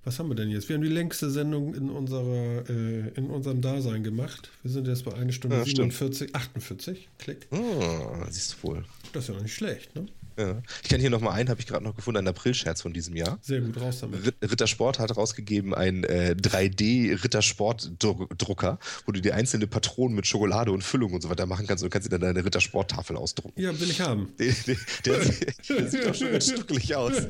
Was 0.04 0.20
haben 0.20 0.30
wir 0.30 0.36
denn 0.36 0.50
jetzt? 0.50 0.70
Wir 0.70 0.76
haben 0.76 0.84
die 0.84 0.88
längste 0.88 1.32
Sendung 1.32 1.74
in, 1.74 1.90
unserer, 1.90 2.64
äh, 2.70 3.10
in 3.16 3.32
unserem 3.32 3.62
Dasein 3.62 4.04
gemacht. 4.04 4.52
Wir 4.62 4.72
sind 4.72 4.88
jetzt 4.88 5.04
bei 5.04 5.14
1 5.16 5.34
Stunde 5.34 5.58
ja, 5.58 5.66
47, 5.66 6.36
48. 6.36 7.10
Klick. 7.18 7.48
Oh, 7.50 8.16
siehst 8.30 8.54
du 8.54 8.68
wohl. 8.68 8.86
Das 9.14 9.24
ist 9.24 9.30
ja 9.30 9.34
noch 9.34 9.42
nicht 9.42 9.56
schlecht, 9.56 9.96
ne? 9.96 10.06
Ja. 10.40 10.61
Ich 10.82 10.88
kenne 10.88 11.02
hier 11.02 11.10
noch 11.10 11.20
mal 11.20 11.32
einen, 11.32 11.49
habe 11.49 11.60
ich 11.60 11.68
gerade 11.68 11.84
noch 11.84 11.98
gefunden, 11.98 12.20
einen 12.20 12.30
April-Scherz 12.30 12.82
von 12.82 12.94
diesem 12.94 13.18
Jahr. 13.18 13.40
Sehr 13.41 13.60
gut, 13.60 13.82
raus 13.82 13.99
damit. 13.99 14.36
Rittersport 14.41 14.99
hat 14.99 15.18
rausgegeben 15.18 15.74
einen 15.74 16.06
äh, 16.06 16.34
3D-Rittersport-Drucker, 16.40 18.80
wo 19.06 19.11
du 19.11 19.20
die 19.20 19.34
einzelne 19.34 19.68
Patronen 19.68 20.16
mit 20.16 20.28
Schokolade 20.28 20.72
und 20.72 20.82
Füllung 20.82 21.11
und 21.11 21.20
so 21.22 21.30
weiter 21.30 21.45
machen 21.45 21.68
kannst 21.68 21.84
und 21.84 21.90
kannst 21.90 22.07
dir 22.07 22.11
dann 22.18 22.22
deine 22.22 22.45
Rittersport-Tafel 22.45 23.18
ausdrucken. 23.18 23.61
Ja, 23.61 23.78
will 23.78 23.90
ich 23.90 23.99
haben. 23.99 24.30
Der, 24.40 24.53
der, 24.66 24.78
der, 25.06 25.20
der 25.70 25.90
sieht 25.90 26.06
doch 26.06 26.16
schon 26.16 26.32
ganz 26.32 26.49
stücklich 26.49 26.95
aus. 26.95 27.28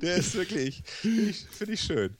Der, 0.00 0.16
ist 0.16 0.34
wirklich, 0.34 0.82
finde 0.86 1.30
ich, 1.30 1.44
find 1.50 1.70
ich 1.70 1.80
schön. 1.80 2.16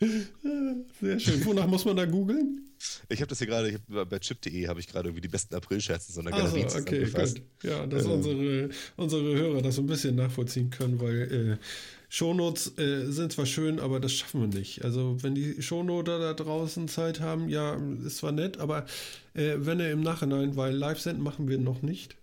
Sehr 1.01 1.18
schön. 1.18 1.43
Wonach 1.47 1.66
muss 1.66 1.86
man 1.86 1.97
da 1.97 2.05
googeln? 2.05 2.60
Ich 3.09 3.20
habe 3.20 3.28
das 3.28 3.39
hier 3.39 3.47
gerade, 3.47 3.78
bei 3.89 4.19
chip.de 4.19 4.69
habe 4.69 4.81
ich 4.81 4.89
gerade 4.89 5.09
irgendwie 5.09 5.20
die 5.20 5.28
besten 5.28 5.55
April-Scherze 5.55 6.12
so 6.12 6.20
einer 6.20 6.31
Galerie 6.31 6.66
so, 6.69 6.78
okay, 6.78 7.05
gut. 7.05 7.43
Ja, 7.62 7.86
dass 7.86 8.05
ähm. 8.05 8.12
unsere, 8.12 8.70
unsere 8.97 9.36
Hörer 9.36 9.62
das 9.62 9.77
so 9.77 9.82
ein 9.82 9.86
bisschen 9.86 10.16
nachvollziehen 10.16 10.70
können, 10.70 11.01
weil 11.01 11.59
äh, 11.61 11.65
Shownotes 12.09 12.78
äh, 12.78 13.11
sind 13.11 13.32
zwar 13.32 13.47
schön, 13.47 13.81
aber 13.81 14.01
das 14.01 14.12
schaffen 14.12 14.40
wir 14.40 14.59
nicht. 14.59 14.85
Also 14.85 15.16
wenn 15.23 15.35
die 15.35 15.61
Shownoter 15.61 16.19
da 16.19 16.35
draußen 16.35 16.89
Zeit 16.89 17.20
haben, 17.20 17.48
ja, 17.48 17.77
ist 18.05 18.19
zwar 18.19 18.32
nett, 18.32 18.59
aber 18.59 18.86
äh, 19.35 19.55
wenn 19.59 19.81
er 19.81 19.90
im 19.90 20.01
Nachhinein, 20.01 20.56
weil 20.56 20.74
Live-Send 20.74 21.20
machen 21.20 21.48
wir 21.48 21.59
noch 21.59 21.82
nicht. 21.82 22.16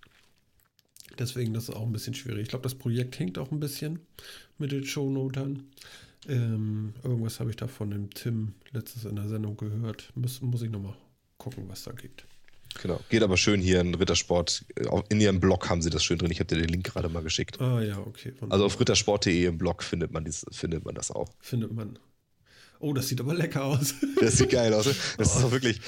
Deswegen 1.20 1.54
das 1.54 1.64
ist 1.64 1.76
auch 1.76 1.86
ein 1.86 1.92
bisschen 1.92 2.14
schwierig. 2.14 2.44
Ich 2.44 2.48
glaube, 2.48 2.64
das 2.64 2.76
Projekt 2.76 3.16
hinkt 3.16 3.38
auch 3.38 3.52
ein 3.52 3.60
bisschen 3.60 4.00
mit 4.58 4.72
den 4.72 4.86
Shownotern. 4.86 5.64
Ähm, 6.28 6.94
irgendwas 7.04 7.40
habe 7.40 7.50
ich 7.50 7.56
da 7.56 7.68
von 7.68 7.90
dem 7.90 8.10
Tim 8.12 8.54
letztes 8.72 9.06
in 9.06 9.16
der 9.16 9.28
Sendung 9.28 9.58
gehört. 9.58 10.12
Muss, 10.16 10.42
muss 10.42 10.62
ich 10.62 10.70
nochmal 10.70 10.94
gucken, 11.38 11.66
was 11.68 11.84
da 11.84 11.92
geht. 11.92 12.26
Genau. 12.82 13.00
Geht 13.10 13.24
aber 13.24 13.38
schön 13.38 13.60
hier 13.60 13.82
in 13.82 13.96
Rittersport. 13.96 14.66
In 15.10 15.20
ihrem 15.20 15.40
Blog 15.40 15.70
haben 15.70 15.82
sie 15.82 15.90
das 15.90 16.04
schön 16.04 16.18
drin. 16.18 16.32
Ich 16.32 16.40
habe 16.40 16.48
dir 16.48 16.62
den 16.62 16.70
Link 16.70 16.86
gerade 16.86 17.10
mal 17.10 17.24
geschickt. 17.24 17.60
Ah 17.60 17.82
ja, 17.82 18.00
okay. 18.00 18.34
Also 18.50 18.66
auf 18.66 18.80
rittersport.de 18.80 19.46
im 19.46 19.58
Blog 19.58 19.84
findet 19.84 20.12
man, 20.12 20.24
dies, 20.24 20.46
findet 20.52 20.86
man 20.86 20.96
das 20.96 21.12
auch. 21.12 21.30
Findet 21.40 21.74
man. 21.74 22.00
Oh, 22.80 22.94
das 22.94 23.10
sieht 23.10 23.20
aber 23.20 23.34
lecker 23.34 23.64
aus. 23.64 23.96
Das 24.20 24.38
sieht 24.38 24.52
geil 24.52 24.74
aus. 24.74 24.86
Das 25.18 25.36
oh. 25.36 25.38
ist 25.38 25.44
doch 25.44 25.52
wirklich. 25.52 25.82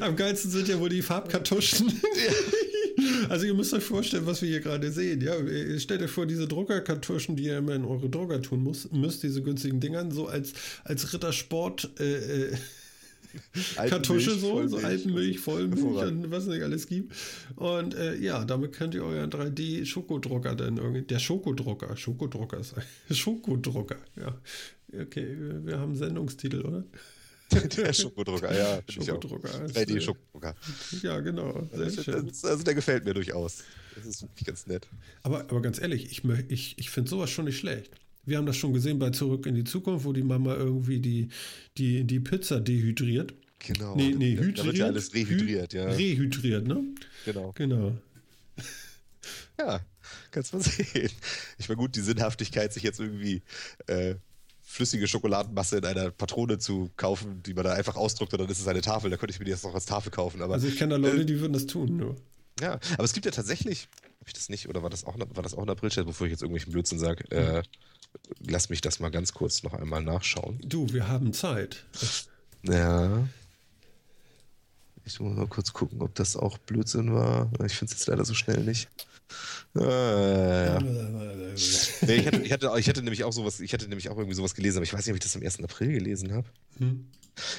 Am 0.00 0.16
geilsten 0.16 0.50
sind 0.50 0.68
ja 0.68 0.78
wohl 0.78 0.88
die 0.88 1.02
Farbkartuschen. 1.02 1.88
Also 3.28 3.46
ihr 3.46 3.54
müsst 3.54 3.72
euch 3.74 3.84
vorstellen, 3.84 4.26
was 4.26 4.42
wir 4.42 4.48
hier 4.48 4.60
gerade 4.60 4.90
sehen. 4.90 5.20
Ja, 5.20 5.34
stellt 5.78 6.02
euch 6.02 6.10
vor, 6.10 6.26
diese 6.26 6.48
Druckerkartuschen, 6.48 7.36
die 7.36 7.44
ihr 7.44 7.58
immer 7.58 7.74
in 7.74 7.84
eure 7.84 8.08
Drucker 8.08 8.40
tun 8.42 8.62
muss, 8.62 8.90
müsst, 8.92 9.22
diese 9.22 9.42
günstigen 9.42 9.80
Dingern, 9.80 10.10
so 10.10 10.26
als, 10.26 10.52
als 10.84 11.12
Rittersport 11.12 11.90
äh, 12.00 12.46
äh 12.46 12.56
Kartusche 13.88 14.32
so, 14.32 14.66
so 14.66 14.78
Altenmilch, 14.78 15.40
Vollmilch 15.40 15.82
und 15.84 16.30
was 16.30 16.46
nicht 16.46 16.62
alles 16.62 16.86
gibt. 16.86 17.12
Und 17.56 17.94
äh, 17.94 18.16
ja, 18.16 18.44
damit 18.44 18.72
könnt 18.72 18.94
ihr 18.94 19.04
euren 19.04 19.30
3D-Schokodrucker 19.30 20.54
dann 20.54 20.76
irgendwie, 20.76 21.02
der 21.02 21.18
Schokodrucker, 21.18 21.96
Schokodrucker 21.96 22.58
ist 22.58 22.74
Schokodrucker, 23.10 23.98
ja. 24.16 24.38
Okay, 25.00 25.36
wir 25.64 25.78
haben 25.80 25.96
Sendungstitel, 25.96 26.60
oder? 26.60 26.84
Der 27.76 27.92
Schokodrucker, 27.92 28.56
ja. 28.56 28.82
Schokodrucker. 28.88 29.66
3D-Schokodrucker. 29.66 30.54
Ja, 31.02 31.20
genau. 31.20 31.68
Sehr 31.72 31.84
das. 31.86 32.24
Das, 32.26 32.44
also 32.44 32.64
der 32.64 32.74
gefällt 32.74 33.04
mir 33.04 33.14
durchaus. 33.14 33.62
Das 33.96 34.06
ist 34.06 34.22
wirklich 34.22 34.46
ganz 34.46 34.66
nett. 34.66 34.86
Aber, 35.22 35.40
aber 35.40 35.62
ganz 35.62 35.80
ehrlich, 35.80 36.10
ich, 36.10 36.22
ich, 36.48 36.78
ich 36.78 36.90
finde 36.90 37.10
sowas 37.10 37.30
schon 37.30 37.44
nicht 37.46 37.58
schlecht. 37.58 37.90
Wir 38.26 38.38
haben 38.38 38.46
das 38.46 38.56
schon 38.56 38.72
gesehen 38.72 38.98
bei 38.98 39.10
Zurück 39.10 39.46
in 39.46 39.54
die 39.54 39.64
Zukunft, 39.64 40.04
wo 40.04 40.12
die 40.12 40.22
Mama 40.22 40.54
irgendwie 40.54 40.98
die, 40.98 41.28
die, 41.76 42.04
die 42.04 42.20
Pizza 42.20 42.60
dehydriert. 42.60 43.34
Genau. 43.58 43.94
Nee, 43.96 44.14
nee, 44.16 44.32
hydriert. 44.32 44.58
Da 44.58 44.64
wird 44.64 44.76
ja 44.76 44.86
alles 44.86 45.14
rehydriert, 45.14 45.72
ja. 45.72 45.84
Rehydriert, 45.84 46.66
ne? 46.66 46.82
Genau. 47.24 47.52
Genau. 47.54 47.96
Ja, 49.58 49.80
kannst 50.30 50.52
man 50.52 50.62
sehen. 50.62 51.10
Ich 51.58 51.68
meine, 51.68 51.78
gut, 51.78 51.96
die 51.96 52.00
Sinnhaftigkeit, 52.00 52.72
sich 52.72 52.82
jetzt 52.82 53.00
irgendwie 53.00 53.42
äh, 53.86 54.16
flüssige 54.74 55.06
Schokoladenmasse 55.06 55.78
in 55.78 55.84
einer 55.84 56.10
Patrone 56.10 56.58
zu 56.58 56.90
kaufen, 56.96 57.42
die 57.44 57.54
man 57.54 57.64
da 57.64 57.72
einfach 57.72 57.94
ausdruckt 57.94 58.32
und 58.32 58.40
dann 58.40 58.48
ist 58.48 58.58
es 58.58 58.66
eine 58.66 58.80
Tafel. 58.80 59.08
Da 59.08 59.16
könnte 59.16 59.32
ich 59.32 59.38
mir 59.38 59.44
die 59.44 59.52
jetzt 59.52 59.62
noch 59.62 59.74
als 59.74 59.86
Tafel 59.86 60.10
kaufen. 60.10 60.42
Aber, 60.42 60.54
also 60.54 60.66
ich 60.66 60.76
kenne 60.76 60.98
da 60.98 61.08
Leute, 61.08 61.22
äh, 61.22 61.24
die 61.24 61.40
würden 61.40 61.52
das 61.52 61.66
tun, 61.66 61.96
nur. 61.96 62.16
Ja, 62.60 62.80
aber 62.94 63.04
es 63.04 63.12
gibt 63.12 63.24
ja 63.24 63.30
tatsächlich, 63.32 63.88
habe 64.02 64.26
ich 64.26 64.32
das 64.32 64.48
nicht, 64.48 64.68
oder 64.68 64.82
war 64.82 64.90
das 64.90 65.04
auch, 65.04 65.16
war 65.16 65.42
das 65.42 65.54
auch 65.54 65.62
ein 65.62 65.70
Aprilscherz, 65.70 66.06
bevor 66.06 66.26
ich 66.26 66.32
jetzt 66.32 66.42
irgendwelchen 66.42 66.72
Blödsinn 66.72 66.98
sage? 66.98 67.30
Äh, 67.30 67.62
lass 68.40 68.68
mich 68.68 68.80
das 68.80 68.98
mal 68.98 69.10
ganz 69.10 69.32
kurz 69.32 69.62
noch 69.62 69.74
einmal 69.74 70.02
nachschauen. 70.02 70.58
Du, 70.64 70.92
wir 70.92 71.06
haben 71.06 71.32
Zeit. 71.32 71.84
Ja. 72.64 73.28
Ich 75.04 75.20
muss 75.20 75.36
mal 75.36 75.46
kurz 75.46 75.72
gucken, 75.72 76.02
ob 76.02 76.14
das 76.16 76.36
auch 76.36 76.58
Blödsinn 76.58 77.14
war. 77.14 77.50
Ich 77.64 77.74
finde 77.74 77.92
es 77.92 78.00
jetzt 78.00 78.06
leider 78.08 78.24
so 78.24 78.34
schnell 78.34 78.64
nicht. 78.64 78.88
Ja. 79.74 80.78
nee, 80.80 82.14
ich, 82.14 82.26
hatte, 82.26 82.42
ich, 82.42 82.52
hatte, 82.52 82.72
ich 82.78 82.88
hatte 82.88 83.02
nämlich 83.02 83.24
auch 83.24 83.32
sowas, 83.32 83.60
ich 83.60 83.72
hatte 83.72 83.88
nämlich 83.88 84.08
auch 84.08 84.16
irgendwie 84.16 84.36
sowas 84.36 84.54
gelesen, 84.54 84.78
aber 84.78 84.84
ich 84.84 84.92
weiß 84.92 85.06
nicht, 85.06 85.12
ob 85.12 85.16
ich 85.16 85.22
das 85.22 85.36
am 85.36 85.42
1. 85.42 85.62
April 85.62 85.92
gelesen 85.92 86.32
habe. 86.32 86.46
Hm. 86.78 87.06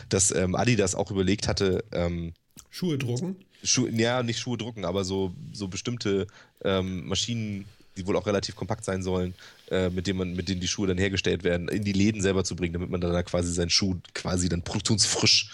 Dass 0.09 0.33
ähm, 0.33 0.55
Adidas 0.55 0.95
auch 0.95 1.11
überlegt 1.11 1.47
hatte, 1.47 1.83
ähm, 1.91 2.33
Schuhe 2.69 2.97
drucken? 2.97 3.35
Schuhe, 3.63 3.89
ja, 3.89 4.23
nicht 4.23 4.39
Schuhe 4.39 4.57
drucken, 4.57 4.85
aber 4.85 5.03
so, 5.03 5.33
so 5.53 5.67
bestimmte 5.67 6.27
ähm, 6.63 7.07
Maschinen, 7.07 7.65
die 7.97 8.05
wohl 8.05 8.15
auch 8.15 8.27
relativ 8.27 8.55
kompakt 8.55 8.85
sein 8.85 9.01
sollen, 9.01 9.33
äh, 9.71 9.89
mit, 9.89 10.07
denen 10.07 10.19
man, 10.19 10.35
mit 10.35 10.49
denen 10.49 10.61
die 10.61 10.67
Schuhe 10.67 10.87
dann 10.87 10.97
hergestellt 10.97 11.43
werden, 11.43 11.67
in 11.67 11.83
die 11.83 11.93
Läden 11.93 12.21
selber 12.21 12.43
zu 12.43 12.55
bringen, 12.55 12.73
damit 12.73 12.89
man 12.89 13.01
dann 13.01 13.13
da 13.13 13.23
quasi 13.23 13.51
seinen 13.51 13.69
Schuh 13.69 13.95
quasi 14.13 14.49
dann 14.49 14.61
produktionsfrisch 14.61 15.49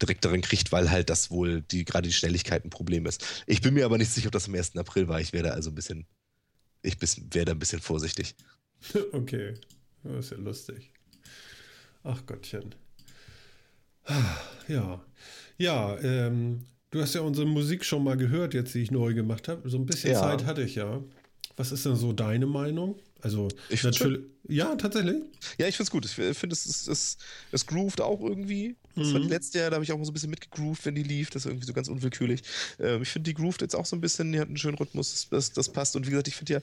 direkt 0.00 0.24
darin 0.24 0.40
kriegt, 0.40 0.72
weil 0.72 0.90
halt 0.90 1.10
das 1.10 1.30
wohl 1.30 1.62
die 1.62 1.84
gerade 1.84 2.08
die 2.08 2.14
Schnelligkeit 2.14 2.64
ein 2.64 2.70
Problem 2.70 3.06
ist. 3.06 3.24
Ich 3.46 3.60
bin 3.60 3.74
mir 3.74 3.84
aber 3.84 3.98
nicht 3.98 4.10
sicher, 4.10 4.26
ob 4.26 4.32
das 4.32 4.48
am 4.48 4.54
1. 4.54 4.76
April 4.76 5.08
war. 5.08 5.20
Ich 5.20 5.32
werde 5.32 5.52
also 5.52 5.70
ein 5.70 5.74
bisschen, 5.74 6.06
ich 6.82 6.96
werde 7.34 7.52
ein 7.52 7.58
bisschen 7.58 7.80
vorsichtig. 7.80 8.34
Okay, 9.12 9.54
das 10.02 10.26
ist 10.26 10.30
ja 10.32 10.38
lustig. 10.38 10.90
Ach 12.02 12.26
Gottchen. 12.26 12.74
Ja, 14.66 15.00
ja, 15.56 15.98
ähm, 16.00 16.64
du 16.90 17.00
hast 17.00 17.14
ja 17.14 17.20
unsere 17.20 17.46
Musik 17.46 17.84
schon 17.84 18.02
mal 18.02 18.16
gehört, 18.16 18.54
jetzt 18.54 18.74
die 18.74 18.80
ich 18.80 18.90
neu 18.90 19.14
gemacht 19.14 19.46
habe. 19.46 19.68
So 19.70 19.78
ein 19.78 19.86
bisschen 19.86 20.12
ja. 20.12 20.20
Zeit 20.20 20.44
hatte 20.44 20.62
ich 20.62 20.74
ja. 20.74 21.00
Was 21.56 21.70
ist 21.70 21.86
denn 21.86 21.96
so 21.96 22.12
deine 22.12 22.46
Meinung? 22.46 22.96
Also 23.22 23.48
ich 23.68 23.84
natürlich. 23.84 24.20
Ja, 24.48 24.74
tatsächlich. 24.74 25.22
Ja, 25.56 25.68
ich 25.68 25.76
finde 25.76 25.84
es 25.84 25.90
gut. 25.90 26.04
Ich 26.04 26.12
finde, 26.12 26.52
es, 26.52 26.66
es, 26.66 26.88
es, 26.88 27.18
es 27.52 27.66
groovt 27.66 28.00
auch 28.00 28.20
irgendwie. 28.20 28.74
Das 28.96 29.06
mhm. 29.06 29.12
war 29.14 29.20
die 29.20 29.28
letzte 29.28 29.58
Jahr, 29.60 29.70
da 29.70 29.76
habe 29.76 29.84
ich 29.84 29.92
auch 29.92 29.98
mal 29.98 30.04
so 30.04 30.10
ein 30.10 30.14
bisschen 30.14 30.30
mitgegroovt, 30.30 30.84
wenn 30.84 30.96
die 30.96 31.04
lief. 31.04 31.30
Das 31.30 31.42
ist 31.42 31.50
irgendwie 31.50 31.66
so 31.66 31.72
ganz 31.72 31.88
unwillkürlich. 31.88 32.42
Ähm, 32.80 33.02
ich 33.02 33.08
finde, 33.08 33.30
die 33.30 33.34
groovt 33.34 33.62
jetzt 33.62 33.76
auch 33.76 33.86
so 33.86 33.94
ein 33.94 34.00
bisschen, 34.00 34.32
die 34.32 34.40
hat 34.40 34.48
einen 34.48 34.56
schönen 34.56 34.76
Rhythmus, 34.76 35.28
das, 35.30 35.52
das 35.52 35.68
passt. 35.68 35.94
Und 35.94 36.06
wie 36.06 36.10
gesagt, 36.10 36.28
ich 36.28 36.34
finde 36.34 36.54
ja, 36.54 36.60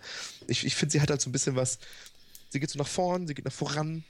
ich, 0.48 0.66
ich 0.66 0.76
finde, 0.76 0.92
sie 0.92 1.02
hat 1.02 1.10
halt 1.10 1.22
so 1.22 1.30
ein 1.30 1.32
bisschen 1.32 1.56
was. 1.56 1.80
Sie 2.50 2.60
geht 2.60 2.70
so 2.70 2.78
nach 2.78 2.88
vorn, 2.88 3.26
sie 3.26 3.34
geht 3.34 3.46
nach 3.46 3.54
voran. 3.54 4.04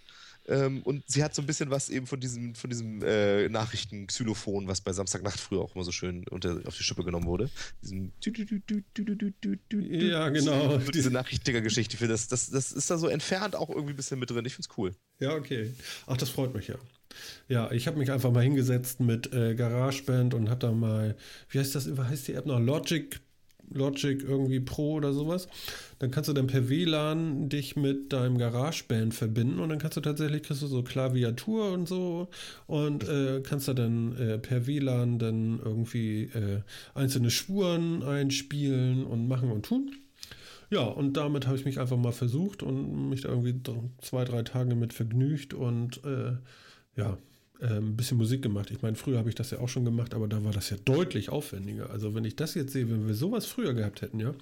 Ähm, 0.50 0.82
und 0.84 1.04
sie 1.08 1.24
hat 1.24 1.36
so 1.36 1.44
ein 1.44 1.46
bisschen 1.46 1.70
was 1.70 1.90
eben 1.90 2.08
von 2.08 2.20
diesem, 2.20 2.56
von 2.56 2.70
diesem 2.70 3.04
äh, 3.04 3.48
Nachrichten-Xylophon, 3.50 4.68
was 4.68 4.82
bei 4.82 4.92
Samstagnacht 4.92 5.40
früher 5.40 5.62
auch 5.62 5.76
immer 5.76 5.84
so 5.84 5.92
schön 5.92 6.28
unter, 6.30 6.60
auf 6.66 6.76
die 6.76 6.84
Schippe 6.84 7.04
genommen 7.04 7.28
wurde. 7.28 7.50
Diesem 7.84 8.12
ja, 9.72 10.30
genau. 10.30 10.78
Diese 10.78 11.12
Nachrichtiger-Geschichte. 11.12 12.08
Das, 12.08 12.28
das, 12.28 12.50
das 12.50 12.72
ist 12.72 12.90
da 12.90 12.98
so 12.98 13.08
entfernt 13.08 13.56
auch 13.56 13.70
irgendwie 13.70 13.94
ein 13.94 13.96
bisschen 13.96 14.20
mit 14.20 14.32
drin. 14.32 14.44
Ich 14.46 14.56
finde 14.56 14.68
es 14.70 14.78
cool. 14.78 14.96
Ja, 15.20 15.36
okay. 15.36 15.72
Ach, 16.08 16.18
das 16.18 16.30
freut 16.30 16.54
mich 16.56 16.68
ja. 16.68 16.76
Ja, 17.48 17.72
ich 17.72 17.88
habe 17.88 17.98
mich 17.98 18.12
einfach 18.12 18.32
mal 18.32 18.44
hingesetzt 18.44 19.00
mit 19.00 19.34
äh, 19.34 19.56
GarageBand 19.56 20.34
und 20.34 20.50
habe 20.50 20.60
da 20.60 20.72
mal, 20.72 21.16
wie 21.50 21.60
heißt 21.60 21.76
das, 21.76 21.88
heißt 21.88 22.28
die 22.28 22.34
App 22.34 22.46
noch? 22.46 22.60
Logic 22.60 23.20
Logic 23.74 24.22
irgendwie 24.22 24.60
Pro 24.60 24.94
oder 24.94 25.14
sowas. 25.14 25.48
Dann 26.00 26.12
kannst 26.12 26.30
du 26.30 26.34
dann 26.34 26.48
per 26.48 26.70
WLAN 26.70 27.50
dich 27.50 27.76
mit 27.76 28.14
deinem 28.14 28.38
GarageBand 28.38 29.14
verbinden 29.14 29.60
und 29.60 29.70
dann 29.70 29.80
kannst 29.80 29.98
du 29.98 30.02
tatsächlich 30.02 30.44
kriegst 30.44 30.62
du 30.62 30.68
so 30.68 30.84
Klaviatur 30.84 31.72
und 31.72 31.88
so 31.88 32.30
und 32.68 33.08
äh, 33.08 33.42
kannst 33.42 33.68
da 33.68 33.74
dann 33.74 34.16
äh, 34.18 34.38
per 34.38 34.68
WLAN 34.68 35.20
dann 35.20 35.60
irgendwie 35.64 36.24
äh, 36.24 36.62
einzelne 36.94 37.30
Spuren 37.30 38.04
einspielen 38.04 39.06
und 39.06 39.28
machen 39.28 39.52
und 39.52 39.66
tun. 39.66 39.92
Ja, 40.72 40.82
und 40.84 41.18
damit 41.18 41.48
habe 41.48 41.58
ich 41.58 41.66
mich 41.66 41.80
einfach 41.80 41.98
mal 41.98 42.12
versucht 42.12 42.62
und 42.62 43.10
mich 43.10 43.22
da 43.22 43.30
irgendwie 43.30 43.56
zwei, 44.02 44.24
drei 44.24 44.44
Tage 44.44 44.76
mit 44.76 44.94
vergnügt 44.94 45.54
und 45.54 46.04
äh, 46.06 46.34
ja, 46.96 47.18
ein 47.68 47.98
bisschen 47.98 48.18
Musik 48.18 48.42
gemacht. 48.42 48.72
Ich 48.72 48.82
meine, 48.82 48.96
früher 48.96 49.18
habe 49.18 49.30
ich 49.30 49.36
das 49.36 49.52
ja 49.52 49.60
auch 49.60 49.70
schon 49.70 49.86
gemacht, 49.86 50.14
aber 50.14 50.28
da 50.28 50.44
war 50.44 50.54
das 50.54 50.70
ja 50.70 50.78
deutlich 50.86 51.30
aufwendiger. 51.30 51.90
Also 51.90 52.16
wenn 52.16 52.24
ich 52.24 52.36
das 52.36 52.54
jetzt 52.56 52.74
sehe, 52.74 52.90
wenn 52.90 53.08
wir 53.08 53.14
sowas 53.14 53.46
früher 53.46 53.74
gehabt 53.74 54.02
hätten, 54.02 54.20
ja, 54.20 54.34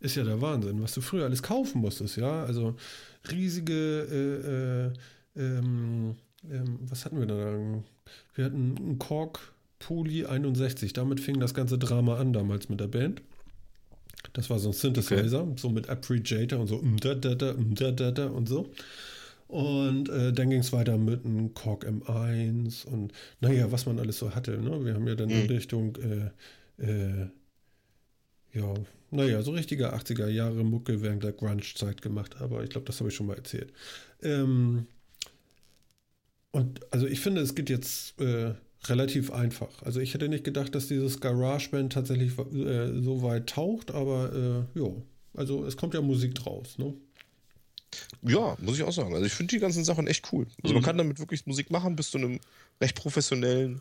ist 0.00 0.16
ja 0.16 0.24
der 0.24 0.40
Wahnsinn, 0.40 0.82
was 0.82 0.92
du 0.92 1.00
früher 1.00 1.24
alles 1.24 1.42
kaufen 1.42 1.80
musstest, 1.80 2.16
ja. 2.16 2.44
Also 2.44 2.76
riesige, 3.30 4.92
äh, 5.36 5.40
äh, 5.40 5.48
ähm, 5.58 6.16
ähm, 6.50 6.78
was 6.82 7.04
hatten 7.04 7.18
wir 7.18 7.26
da? 7.26 7.58
Wir 8.34 8.44
hatten 8.44 8.76
einen 8.76 8.98
Korg 8.98 9.52
Poly 9.78 10.26
61. 10.26 10.92
Damit 10.92 11.20
fing 11.20 11.40
das 11.40 11.54
ganze 11.54 11.78
Drama 11.78 12.16
an 12.16 12.32
damals 12.32 12.68
mit 12.68 12.80
der 12.80 12.88
Band. 12.88 13.22
Das 14.32 14.50
war 14.50 14.58
so 14.58 14.70
ein 14.70 14.72
Synthesizer, 14.72 15.42
okay. 15.42 15.54
so 15.56 15.70
mit 15.70 15.88
Appreciator 15.88 16.60
und 16.60 16.66
so 16.66 16.76
und 16.78 18.48
so. 18.48 18.70
Und 19.48 20.10
äh, 20.10 20.32
dann 20.32 20.50
ging 20.50 20.60
es 20.60 20.72
weiter 20.74 20.98
mit 20.98 21.24
einem 21.24 21.54
Korg 21.54 21.86
M1 21.86 22.86
und 22.86 23.12
naja, 23.40 23.72
was 23.72 23.86
man 23.86 23.98
alles 23.98 24.18
so 24.18 24.34
hatte. 24.34 24.58
Ne? 24.58 24.84
Wir 24.84 24.94
haben 24.94 25.08
ja 25.08 25.14
dann 25.14 25.30
mhm. 25.30 25.40
in 25.40 25.46
Richtung, 25.46 25.96
äh, 25.96 26.82
äh, 26.82 27.28
ja, 28.52 28.74
naja, 29.10 29.42
so 29.42 29.52
richtige 29.52 29.94
80er 29.94 30.28
Jahre 30.28 30.64
Mucke 30.64 31.00
während 31.00 31.24
der 31.24 31.32
Grunge-Zeit 31.32 32.02
gemacht. 32.02 32.36
Aber 32.40 32.62
ich 32.62 32.68
glaube, 32.68 32.86
das 32.86 33.00
habe 33.00 33.08
ich 33.08 33.16
schon 33.16 33.26
mal 33.26 33.36
erzählt. 33.36 33.72
Ähm, 34.22 34.86
und 36.50 36.80
also 36.92 37.06
ich 37.06 37.20
finde, 37.20 37.40
es 37.40 37.54
geht 37.54 37.70
jetzt 37.70 38.20
äh, 38.20 38.52
relativ 38.84 39.32
einfach. 39.32 39.82
Also 39.82 40.00
ich 40.00 40.12
hätte 40.12 40.28
nicht 40.28 40.44
gedacht, 40.44 40.74
dass 40.74 40.88
dieses 40.88 41.20
GarageBand 41.20 41.92
tatsächlich 41.92 42.38
äh, 42.38 43.00
so 43.00 43.22
weit 43.22 43.48
taucht, 43.48 43.92
aber 43.92 44.66
äh, 44.74 44.78
ja, 44.78 44.90
also 45.34 45.64
es 45.64 45.76
kommt 45.76 45.94
ja 45.94 46.02
Musik 46.02 46.34
draus, 46.34 46.78
ne? 46.78 46.94
Ja, 48.22 48.56
muss 48.60 48.76
ich 48.76 48.82
auch 48.82 48.92
sagen. 48.92 49.14
Also 49.14 49.26
ich 49.26 49.32
finde 49.32 49.54
die 49.54 49.60
ganzen 49.60 49.84
Sachen 49.84 50.06
echt 50.06 50.32
cool. 50.32 50.46
Also 50.62 50.74
mhm. 50.74 50.80
man 50.80 50.84
kann 50.84 50.98
damit 50.98 51.18
wirklich 51.18 51.46
Musik 51.46 51.70
machen, 51.70 51.96
bis 51.96 52.10
zu 52.10 52.18
einem 52.18 52.40
recht 52.80 52.96
professionellen 52.96 53.80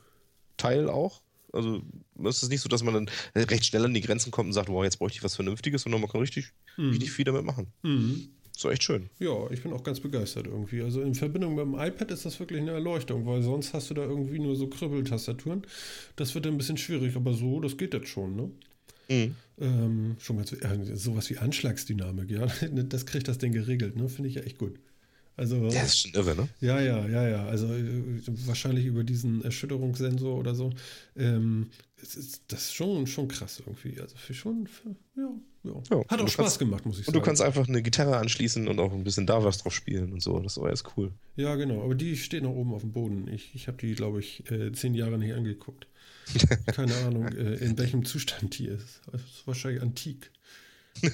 Teil 0.57 0.89
auch. 0.89 1.21
Also 1.53 1.81
es 2.23 2.43
ist 2.43 2.49
nicht 2.49 2.61
so, 2.61 2.69
dass 2.69 2.83
man 2.83 2.93
dann 2.93 3.09
recht 3.35 3.65
schnell 3.65 3.85
an 3.85 3.93
die 3.93 4.01
Grenzen 4.01 4.31
kommt 4.31 4.47
und 4.47 4.53
sagt, 4.53 4.69
wow, 4.69 4.83
jetzt 4.83 4.99
bräuchte 4.99 5.17
ich 5.17 5.23
was 5.23 5.35
Vernünftiges, 5.35 5.83
sondern 5.83 6.01
man 6.01 6.09
kann 6.09 6.21
richtig, 6.21 6.51
mhm. 6.77 6.89
richtig 6.89 7.11
viel 7.11 7.25
damit 7.25 7.45
machen. 7.45 7.67
Mhm. 7.83 8.29
So 8.57 8.71
echt 8.71 8.83
schön. 8.83 9.09
Ja, 9.19 9.51
ich 9.51 9.61
bin 9.61 9.71
auch 9.71 9.83
ganz 9.83 9.99
begeistert 9.99 10.47
irgendwie. 10.47 10.81
Also 10.81 11.01
in 11.01 11.13
Verbindung 11.13 11.53
mit 11.53 11.63
dem 11.63 11.75
iPad 11.75 12.09
ist 12.09 12.25
das 12.25 12.39
wirklich 12.39 12.59
eine 12.59 12.71
Erleuchtung, 12.71 13.23
weil 13.27 13.43
sonst 13.43 13.73
hast 13.75 13.91
du 13.91 13.93
da 13.93 14.01
irgendwie 14.01 14.39
nur 14.39 14.55
so 14.55 14.67
Kribbeltastaturen. 14.67 15.61
Das 16.15 16.33
wird 16.33 16.45
dann 16.45 16.55
ein 16.55 16.57
bisschen 16.57 16.77
schwierig, 16.77 17.15
aber 17.15 17.33
so, 17.33 17.59
das 17.59 17.77
geht 17.77 17.93
jetzt 17.93 18.07
schon, 18.07 18.35
ne? 18.35 18.49
Mhm. 19.09 19.35
Ähm, 19.59 20.15
schon 20.19 20.35
mal 20.35 20.43
äh, 20.43 20.95
sowas 20.95 21.29
wie 21.29 21.37
Anschlagsdynamik, 21.37 22.29
ja. 22.29 22.47
Das 22.71 23.05
kriegt 23.05 23.27
das 23.27 23.37
Ding 23.37 23.51
geregelt, 23.51 23.95
ne? 23.95 24.09
Finde 24.09 24.29
ich 24.29 24.35
ja 24.35 24.41
echt 24.43 24.57
gut. 24.57 24.79
Also, 25.37 25.69
das 25.69 25.89
ist 25.89 25.99
schon 25.99 26.13
irre, 26.13 26.35
ne? 26.35 26.49
Ja, 26.61 26.81
ja, 26.81 27.07
ja, 27.07 27.27
ja. 27.27 27.45
Also 27.45 27.67
äh, 27.67 28.21
wahrscheinlich 28.47 28.85
über 28.85 29.03
diesen 29.03 29.43
Erschütterungssensor 29.43 30.35
oder 30.35 30.55
so. 30.55 30.71
Ähm, 31.15 31.69
ist, 32.01 32.41
das 32.47 32.61
ist 32.61 32.73
schon, 32.73 33.05
schon 33.05 33.27
krass 33.27 33.61
irgendwie. 33.63 34.01
Also 34.01 34.15
für 34.17 34.33
schon, 34.33 34.65
für, 34.65 34.95
ja, 35.15 35.29
ja. 35.63 35.73
ja. 35.91 36.07
Hat 36.07 36.21
auch 36.21 36.27
Spaß 36.27 36.35
kannst, 36.35 36.59
gemacht, 36.59 36.85
muss 36.87 36.99
ich 36.99 37.05
sagen. 37.05 37.15
Und 37.15 37.21
du 37.21 37.25
kannst 37.25 37.43
einfach 37.43 37.67
eine 37.67 37.83
Gitarre 37.83 38.17
anschließen 38.17 38.67
und 38.67 38.79
auch 38.79 38.91
ein 38.91 39.03
bisschen 39.03 39.27
da 39.27 39.43
was 39.43 39.59
drauf 39.59 39.73
spielen 39.73 40.11
und 40.11 40.23
so. 40.23 40.39
Das 40.39 40.57
ist 40.57 40.63
alles 40.63 40.83
cool. 40.97 41.13
Ja, 41.35 41.55
genau. 41.55 41.83
Aber 41.83 41.93
die 41.93 42.17
steht 42.17 42.41
noch 42.41 42.55
oben 42.55 42.73
auf 42.73 42.81
dem 42.81 42.91
Boden. 42.91 43.27
Ich, 43.31 43.53
ich 43.53 43.67
habe 43.67 43.77
die, 43.77 43.93
glaube 43.93 44.19
ich, 44.19 44.49
äh, 44.49 44.71
zehn 44.71 44.95
Jahre 44.95 45.19
nicht 45.19 45.35
angeguckt. 45.35 45.85
Keine 46.73 46.95
Ahnung, 47.05 47.27
äh, 47.29 47.55
in 47.55 47.77
welchem 47.77 48.05
Zustand 48.05 48.57
die 48.57 48.67
ist. 48.67 49.01
Das 49.11 49.21
ist 49.21 49.47
wahrscheinlich 49.47 49.81
antik. 49.81 50.31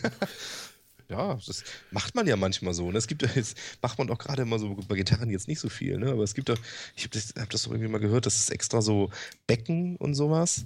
Ja, 1.10 1.38
das 1.45 1.64
macht 1.91 2.15
man 2.15 2.26
ja 2.27 2.35
manchmal 2.35 2.73
so. 2.73 2.90
Ne? 2.90 2.98
Es 2.98 3.07
gibt 3.07 3.22
jetzt 3.35 3.57
macht 3.81 3.98
man 3.98 4.07
doch 4.07 4.18
gerade 4.18 4.41
immer 4.41 4.57
so 4.57 4.73
bei 4.88 4.95
Gitarren 4.95 5.30
jetzt 5.30 5.48
nicht 5.48 5.60
so 5.60 5.69
viel, 5.69 5.98
ne? 5.99 6.10
Aber 6.10 6.23
es 6.23 6.34
gibt 6.34 6.49
doch, 6.49 6.57
ich 6.95 7.03
habe 7.03 7.11
das, 7.11 7.34
hab 7.38 7.49
das 7.49 7.68
irgendwie 7.68 7.90
mal 7.90 7.99
gehört, 7.99 8.26
dass 8.26 8.40
es 8.40 8.49
extra 8.49 8.81
so 8.81 9.11
Becken 9.45 9.98
und 9.98 10.15
sowas 10.15 10.65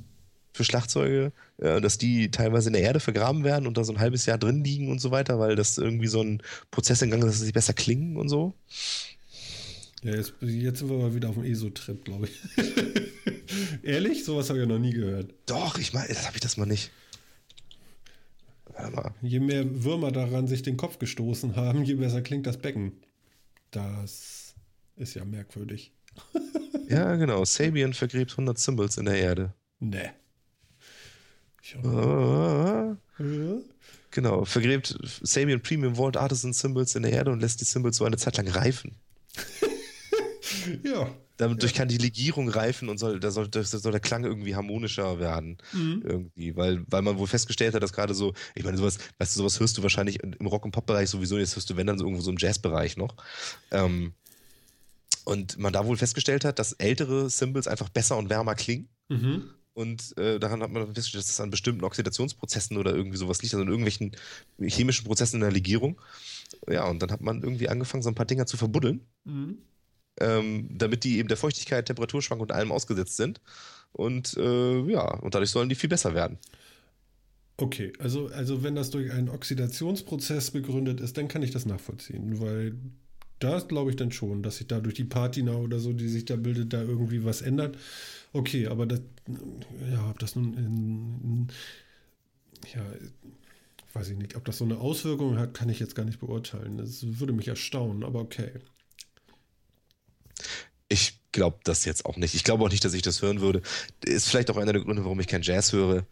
für 0.53 0.64
Schlagzeuge, 0.64 1.32
äh, 1.57 1.82
dass 1.82 1.98
die 1.98 2.32
teilweise 2.32 2.69
in 2.69 2.74
der 2.74 2.84
Erde 2.84 2.99
vergraben 2.99 3.44
werden 3.44 3.68
und 3.68 3.78
da 3.78 3.84
so 3.84 3.94
ein 3.94 3.99
halbes 3.99 4.26
Jahr 4.26 4.38
drin 4.38 4.64
liegen 4.64 4.90
und 4.90 4.99
so 4.99 5.11
weiter, 5.11 5.40
weil 5.40 5.56
das 5.56 5.78
irgendwie 5.78 6.07
so 6.07 6.22
ein 6.22 6.41
Prozess 6.72 7.02
in 7.02 7.11
Gang 7.11 7.24
ist, 7.24 7.40
dass 7.40 7.45
sie 7.45 7.52
besser 7.52 7.74
klingen 7.74 8.18
und 8.18 8.30
so. 8.30 8.53
Ja, 10.07 10.15
jetzt, 10.15 10.35
jetzt 10.39 10.79
sind 10.79 10.89
wir 10.89 10.97
mal 10.97 11.13
wieder 11.13 11.27
auf 11.27 11.35
dem 11.35 11.43
ESO-Trip, 11.43 12.05
glaube 12.05 12.27
ich. 12.27 12.41
Ehrlich? 13.84 14.23
Sowas 14.23 14.47
habe 14.47 14.59
ich 14.59 14.65
ja 14.65 14.73
noch 14.73 14.79
nie 14.79 14.93
gehört. 14.93 15.34
Doch, 15.47 15.77
ich 15.77 15.91
meine, 15.91 16.07
das 16.07 16.25
habe 16.25 16.38
ich 16.38 16.41
das 16.41 16.55
mal 16.55 16.65
nicht. 16.65 16.91
Je 19.21 19.41
mehr 19.41 19.84
Würmer 19.84 20.13
daran 20.13 20.47
sich 20.47 20.61
den 20.61 20.77
Kopf 20.77 20.97
gestoßen 20.97 21.57
haben, 21.57 21.84
je 21.84 21.95
besser 21.95 22.21
klingt 22.21 22.47
das 22.47 22.57
Becken. 22.57 22.93
Das 23.71 24.55
ist 24.95 25.13
ja 25.13 25.25
merkwürdig. 25.25 25.91
ja, 26.88 27.17
genau. 27.17 27.43
Sabian 27.43 27.93
vergräbt 27.93 28.31
100 28.31 28.57
Symbols 28.57 28.95
in 28.97 29.05
der 29.05 29.15
Erde. 29.15 29.53
Ne. 29.81 30.13
Genau, 34.11 34.45
vergräbt 34.45 34.97
Sabian 35.21 35.61
Premium 35.61 35.95
Vault 35.95 36.15
Artisan 36.15 36.53
Symbols 36.53 36.95
in 36.95 37.03
der 37.03 37.11
Erde 37.11 37.31
und 37.31 37.41
lässt 37.41 37.59
die 37.59 37.65
Symbols 37.65 37.97
so 37.97 38.05
eine 38.05 38.15
Zeit 38.15 38.38
lang 38.38 38.47
reifen. 38.47 38.95
Ja. 40.84 41.10
Dadurch 41.38 41.72
ja. 41.72 41.77
kann 41.77 41.88
die 41.88 41.98
Legierung 41.98 42.49
reifen 42.49 42.89
und 42.89 42.98
soll, 42.98 43.19
da 43.19 43.30
soll, 43.30 43.48
da 43.48 43.64
soll 43.64 43.91
der 43.91 44.02
Klang 44.02 44.23
irgendwie 44.23 44.56
harmonischer 44.56 45.19
werden. 45.19 45.57
Mhm. 45.72 46.02
Irgendwie. 46.03 46.56
Weil, 46.56 46.84
weil 46.88 47.03
man 47.03 47.19
wohl 47.19 47.27
festgestellt 47.27 47.76
hat, 47.76 47.84
dass 47.84 47.94
gerade 47.94 48.15
so, 48.15 48.34
ich 48.56 48.64
meine, 48.64 48.77
sowas, 48.77 48.98
weißt 49.19 49.35
du, 49.35 49.39
sowas 49.39 49.60
hörst 49.60 49.77
du 49.77 49.84
wahrscheinlich 49.84 50.22
im 50.23 50.48
Rock- 50.48 50.65
und 50.65 50.72
Pop-Bereich 50.72 51.10
sowieso, 51.10 51.38
jetzt 51.38 51.56
hörst 51.56 51.69
du, 51.69 51.77
wenn 51.77 51.85
dann 51.85 51.99
so 51.99 52.06
irgendwo 52.06 52.23
so 52.23 52.31
im 52.31 52.38
Jazz-Bereich 52.39 52.98
noch. 52.98 53.15
Ähm, 53.69 54.14
und 55.26 55.60
man 55.60 55.73
da 55.73 55.85
wohl 55.85 55.98
festgestellt 55.98 56.44
hat, 56.44 56.57
dass 56.57 56.73
ältere 56.73 57.30
Symbols 57.30 57.68
einfach 57.68 57.89
besser 57.89 58.18
und 58.18 58.30
wärmer 58.30 58.56
klingen. 58.56 58.89
Mhm. 59.10 59.49
Und 59.73 60.18
äh, 60.18 60.39
daran 60.39 60.64
hat 60.64 60.72
man 60.72 60.85
festgestellt, 60.88 61.23
dass 61.23 61.30
es 61.30 61.39
an 61.39 61.52
bestimmten 61.52 61.84
Oxidationsprozessen 61.84 62.77
oder 62.77 62.95
irgendwie 62.95 63.18
sowas 63.18 63.44
liegt, 63.44 63.53
also 63.53 63.61
in 63.61 63.69
irgendwelchen 63.69 64.15
chemischen 64.60 65.06
Prozessen 65.06 65.35
in 65.35 65.41
der 65.41 65.52
Legierung. 65.52 66.02
Ja, 66.68 66.88
und 66.88 66.99
dann 66.99 67.11
hat 67.11 67.22
man 67.22 67.44
irgendwie 67.44 67.69
angefangen, 67.69 68.02
so 68.02 68.10
ein 68.10 68.15
paar 68.15 68.26
Dinger 68.26 68.48
zu 68.48 68.57
verbuddeln. 68.57 69.02
Mhm 69.26 69.60
ähm, 70.19 70.69
damit 70.72 71.03
die 71.03 71.18
eben 71.18 71.27
der 71.27 71.38
Feuchtigkeit, 71.38 71.85
Temperaturschwank 71.85 72.41
und 72.41 72.52
allem 72.52 72.72
ausgesetzt 72.72 73.18
sind. 73.18 73.41
Und 73.94 74.35
äh, 74.38 74.81
ja, 74.91 75.15
und 75.19 75.34
dadurch 75.35 75.52
sollen 75.52 75.69
die 75.69 75.76
viel 75.76 75.89
besser 75.89 76.14
werden. 76.14 76.38
Okay, 77.60 77.91
also, 77.98 78.27
also 78.27 78.61
wenn 78.61 78.76
das 78.76 78.91
durch 78.91 79.11
einen 79.11 79.30
Oxidationsprozess 79.30 80.52
begründet 80.52 81.02
ist, 81.02 81.18
dann 81.18 81.27
kann 81.27 81.41
ich 81.41 81.52
das 81.52 81.65
nachvollziehen, 81.65 82.39
weil 82.39 82.76
da 83.39 83.60
glaube 83.60 83.89
ich 83.89 83.95
dann 83.95 84.11
schon, 84.11 84.44
dass 84.44 84.57
sich 84.57 84.68
da 84.68 84.80
durch 84.80 84.95
die 84.95 85.06
Patina 85.06 85.56
oder 85.56 85.80
so, 85.80 85.94
die 85.94 86.07
sich 86.07 86.26
da 86.26 86.35
bildet, 86.35 86.73
da 86.73 86.81
irgendwie 86.81 87.23
was 87.26 87.41
ändert. 87.41 87.77
Okay, 88.34 88.68
aber 88.68 88.85
das, 88.85 89.02
ja, 89.91 90.10
ob 90.10 90.19
das 90.19 90.35
nun 90.35 90.53
in, 90.53 90.68
in 91.23 91.48
ja, 92.76 92.85
weiß 93.94 94.10
ich 94.10 94.18
nicht, 94.18 94.35
ob 94.35 94.45
das 94.45 94.57
so 94.57 94.65
eine 94.65 94.77
Auswirkung 94.77 95.38
hat, 95.39 95.53
kann 95.53 95.69
ich 95.69 95.80
jetzt 95.80 95.95
gar 95.95 96.06
nicht 96.06 96.19
beurteilen. 96.19 96.77
Das 96.77 97.19
würde 97.19 97.34
mich 97.34 97.48
erstaunen, 97.48 98.03
aber 98.03 98.19
okay. 98.19 98.52
Glaube 101.31 101.59
das 101.63 101.85
jetzt 101.85 102.05
auch 102.05 102.17
nicht. 102.17 102.33
Ich 102.33 102.43
glaube 102.43 102.63
auch 102.63 102.69
nicht, 102.69 102.83
dass 102.85 102.93
ich 102.93 103.01
das 103.01 103.21
hören 103.21 103.41
würde. 103.41 103.61
Ist 104.03 104.29
vielleicht 104.29 104.49
auch 104.49 104.57
einer 104.57 104.73
der 104.73 104.81
Gründe, 104.81 105.03
warum 105.03 105.19
ich 105.19 105.27
kein 105.27 105.41
Jazz 105.41 105.73
höre. 105.73 106.05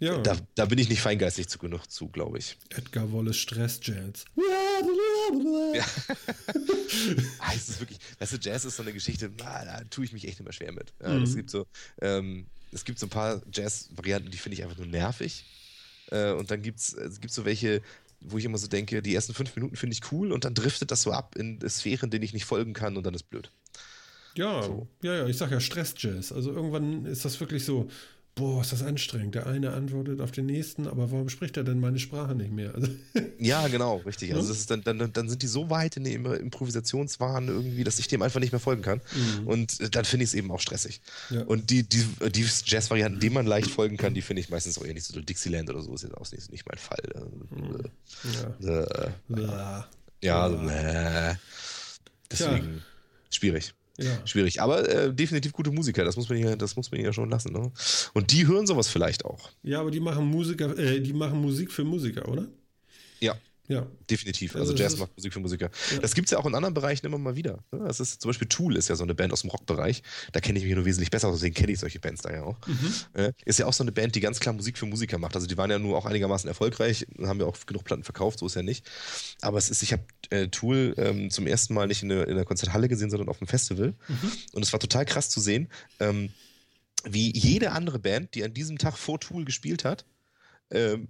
Ja. 0.00 0.18
Da, 0.18 0.36
da 0.54 0.66
bin 0.66 0.78
ich 0.78 0.88
nicht 0.88 1.00
feingeistig 1.00 1.48
zu 1.48 1.58
genug 1.58 1.90
zu, 1.90 2.08
glaube 2.08 2.38
ich. 2.38 2.58
Edgar 2.70 3.10
Wallace 3.12 3.36
Stress 3.38 3.80
Jazz. 3.82 4.26
Ja. 4.36 5.84
ah, 7.38 7.52
es 7.54 7.68
ist 7.68 7.80
wirklich, 7.80 7.98
weißt 8.18 8.34
du, 8.34 8.36
Jazz 8.38 8.64
ist 8.64 8.76
so 8.76 8.82
eine 8.82 8.92
Geschichte, 8.92 9.30
ah, 9.42 9.64
da 9.64 9.84
tue 9.84 10.04
ich 10.04 10.12
mich 10.12 10.28
echt 10.28 10.40
immer 10.40 10.52
schwer 10.52 10.72
mit. 10.72 10.92
Ja, 11.02 11.14
mhm. 11.14 11.22
Es 11.22 11.34
gibt 11.34 11.50
so, 11.50 11.66
ähm, 12.02 12.46
es 12.70 12.84
gibt 12.84 12.98
so 12.98 13.06
ein 13.06 13.10
paar 13.10 13.40
Jazz-Varianten, 13.50 14.30
die 14.30 14.38
finde 14.38 14.56
ich 14.56 14.62
einfach 14.62 14.76
nur 14.76 14.86
nervig. 14.86 15.46
Äh, 16.10 16.32
und 16.32 16.50
dann 16.50 16.60
gibt 16.62 16.80
es 16.80 16.96
so 17.28 17.44
welche, 17.46 17.82
wo 18.20 18.36
ich 18.36 18.44
immer 18.44 18.58
so 18.58 18.66
denke, 18.66 19.00
die 19.02 19.14
ersten 19.14 19.32
fünf 19.32 19.54
Minuten 19.56 19.76
finde 19.76 19.94
ich 19.94 20.12
cool 20.12 20.32
und 20.32 20.44
dann 20.44 20.54
driftet 20.54 20.90
das 20.90 21.02
so 21.02 21.12
ab 21.12 21.36
in 21.36 21.60
Sphären, 21.66 22.10
denen 22.10 22.24
ich 22.24 22.34
nicht 22.34 22.44
folgen 22.44 22.74
kann 22.74 22.96
und 22.96 23.04
dann 23.04 23.14
ist 23.14 23.30
blöd. 23.30 23.50
Ja, 24.38 24.62
so. 24.62 24.86
ja, 25.02 25.14
ja, 25.14 25.26
ich 25.26 25.36
sag 25.36 25.50
ja 25.50 25.58
Stress-Jazz. 25.58 26.30
Also 26.30 26.52
irgendwann 26.52 27.06
ist 27.06 27.24
das 27.24 27.40
wirklich 27.40 27.64
so, 27.64 27.88
boah, 28.36 28.60
ist 28.60 28.70
das 28.70 28.84
anstrengend. 28.84 29.34
Der 29.34 29.46
eine 29.46 29.72
antwortet 29.72 30.20
auf 30.20 30.30
den 30.30 30.46
nächsten, 30.46 30.86
aber 30.86 31.10
warum 31.10 31.28
spricht 31.28 31.56
er 31.56 31.64
denn 31.64 31.80
meine 31.80 31.98
Sprache 31.98 32.36
nicht 32.36 32.52
mehr? 32.52 32.72
Also 32.72 32.92
ja, 33.40 33.66
genau, 33.66 33.96
richtig. 33.96 34.32
Also 34.32 34.48
das 34.48 34.58
ist 34.58 34.70
dann, 34.70 34.82
dann, 34.84 35.12
dann 35.12 35.28
sind 35.28 35.42
die 35.42 35.48
so 35.48 35.70
weit 35.70 35.96
in 35.96 36.04
dem 36.04 36.24
Improvisationswahn 36.24 37.48
irgendwie, 37.48 37.82
dass 37.82 37.98
ich 37.98 38.06
dem 38.06 38.22
einfach 38.22 38.38
nicht 38.38 38.52
mehr 38.52 38.60
folgen 38.60 38.82
kann. 38.82 39.00
Mhm. 39.40 39.46
Und 39.48 39.96
dann 39.96 40.04
finde 40.04 40.22
ich 40.22 40.30
es 40.30 40.34
eben 40.34 40.52
auch 40.52 40.60
stressig. 40.60 41.00
Ja. 41.30 41.42
Und 41.42 41.70
die, 41.70 41.82
die, 41.82 42.04
die 42.30 42.46
Jazz-Varianten, 42.64 43.18
denen 43.18 43.34
man 43.34 43.46
leicht 43.46 43.72
folgen 43.72 43.96
kann, 43.96 44.14
die 44.14 44.22
finde 44.22 44.40
ich 44.40 44.50
meistens 44.50 44.78
auch 44.78 44.84
eher 44.84 44.94
nicht 44.94 45.06
so. 45.06 45.20
Dixieland 45.20 45.68
oder 45.68 45.82
so 45.82 45.92
ist 45.94 46.02
jetzt 46.02 46.16
auch 46.16 46.30
nicht, 46.30 46.52
nicht 46.52 46.64
mein 46.68 46.78
Fall. 46.78 47.02
Mhm. 47.50 47.84
Ja. 48.60 48.84
Äh, 48.84 49.10
ja, 49.42 49.88
ja, 50.22 51.30
äh. 51.30 51.34
deswegen 52.30 52.82
schwierig. 53.30 53.74
Ja. 53.98 54.26
Schwierig. 54.26 54.62
Aber 54.62 54.88
äh, 54.88 55.12
definitiv 55.12 55.52
gute 55.52 55.72
Musiker, 55.72 56.04
das 56.04 56.16
muss 56.16 56.28
man 56.28 56.38
ja, 56.38 56.56
das 56.56 56.76
muss 56.76 56.90
man 56.90 57.00
ja 57.00 57.12
schon 57.12 57.30
lassen. 57.30 57.52
Ne? 57.52 57.72
Und 58.14 58.32
die 58.32 58.46
hören 58.46 58.66
sowas 58.66 58.88
vielleicht 58.88 59.24
auch. 59.24 59.50
Ja, 59.62 59.80
aber 59.80 59.90
die 59.90 60.00
machen 60.00 60.24
Musiker, 60.26 60.76
äh, 60.78 61.00
die 61.00 61.12
machen 61.12 61.40
Musik 61.40 61.72
für 61.72 61.84
Musiker, 61.84 62.28
oder? 62.28 62.46
Ja. 63.20 63.36
Ja. 63.68 63.86
Definitiv. 64.10 64.56
Also, 64.56 64.72
also 64.72 64.82
Jazz 64.82 64.96
macht 64.96 65.14
Musik 65.16 65.32
für 65.32 65.40
Musiker. 65.40 65.70
Ja. 65.92 65.98
Das 65.98 66.14
gibt 66.14 66.26
es 66.26 66.32
ja 66.32 66.38
auch 66.38 66.46
in 66.46 66.54
anderen 66.54 66.74
Bereichen 66.74 67.04
immer 67.06 67.18
mal 67.18 67.36
wieder. 67.36 67.62
Ne? 67.70 67.84
Das 67.86 68.00
ist 68.00 68.22
zum 68.22 68.30
Beispiel 68.30 68.48
Tool 68.48 68.76
ist 68.76 68.88
ja 68.88 68.96
so 68.96 69.04
eine 69.04 69.14
Band 69.14 69.32
aus 69.32 69.42
dem 69.42 69.50
Rockbereich. 69.50 70.02
Da 70.32 70.40
kenne 70.40 70.58
ich 70.58 70.64
mich 70.64 70.74
nur 70.74 70.86
wesentlich 70.86 71.10
besser, 71.10 71.30
deswegen 71.30 71.54
kenne 71.54 71.72
ich 71.72 71.78
solche 71.78 72.00
Bands 72.00 72.22
da 72.22 72.32
ja 72.32 72.42
auch. 72.44 72.56
Mhm. 72.66 73.32
Ist 73.44 73.58
ja 73.58 73.66
auch 73.66 73.72
so 73.74 73.84
eine 73.84 73.92
Band, 73.92 74.14
die 74.14 74.20
ganz 74.20 74.40
klar 74.40 74.54
Musik 74.54 74.78
für 74.78 74.86
Musiker 74.86 75.18
macht. 75.18 75.34
Also 75.34 75.46
die 75.46 75.56
waren 75.58 75.70
ja 75.70 75.78
nur 75.78 75.98
auch 75.98 76.06
einigermaßen 76.06 76.48
erfolgreich, 76.48 77.06
haben 77.22 77.40
ja 77.40 77.46
auch 77.46 77.56
genug 77.66 77.84
Platten 77.84 78.04
verkauft, 78.04 78.38
so 78.38 78.46
ist 78.46 78.56
ja 78.56 78.62
nicht. 78.62 78.88
Aber 79.42 79.58
es 79.58 79.68
ist, 79.68 79.82
ich 79.82 79.92
habe 79.92 80.02
äh, 80.30 80.48
Tool 80.48 80.94
ähm, 80.96 81.30
zum 81.30 81.46
ersten 81.46 81.74
Mal 81.74 81.86
nicht 81.86 82.02
in 82.02 82.08
der, 82.08 82.26
in 82.26 82.36
der 82.36 82.44
Konzerthalle 82.46 82.88
gesehen, 82.88 83.10
sondern 83.10 83.28
auf 83.28 83.40
einem 83.40 83.48
Festival. 83.48 83.94
Mhm. 84.08 84.32
Und 84.52 84.64
es 84.64 84.72
war 84.72 84.80
total 84.80 85.04
krass 85.04 85.28
zu 85.28 85.40
sehen, 85.40 85.68
ähm, 86.00 86.30
wie 87.04 87.36
jede 87.36 87.72
andere 87.72 87.98
Band, 87.98 88.34
die 88.34 88.44
an 88.44 88.54
diesem 88.54 88.78
Tag 88.78 88.96
vor 88.96 89.20
Tool 89.20 89.44
gespielt 89.44 89.84
hat, 89.84 90.04
ähm, 90.70 91.08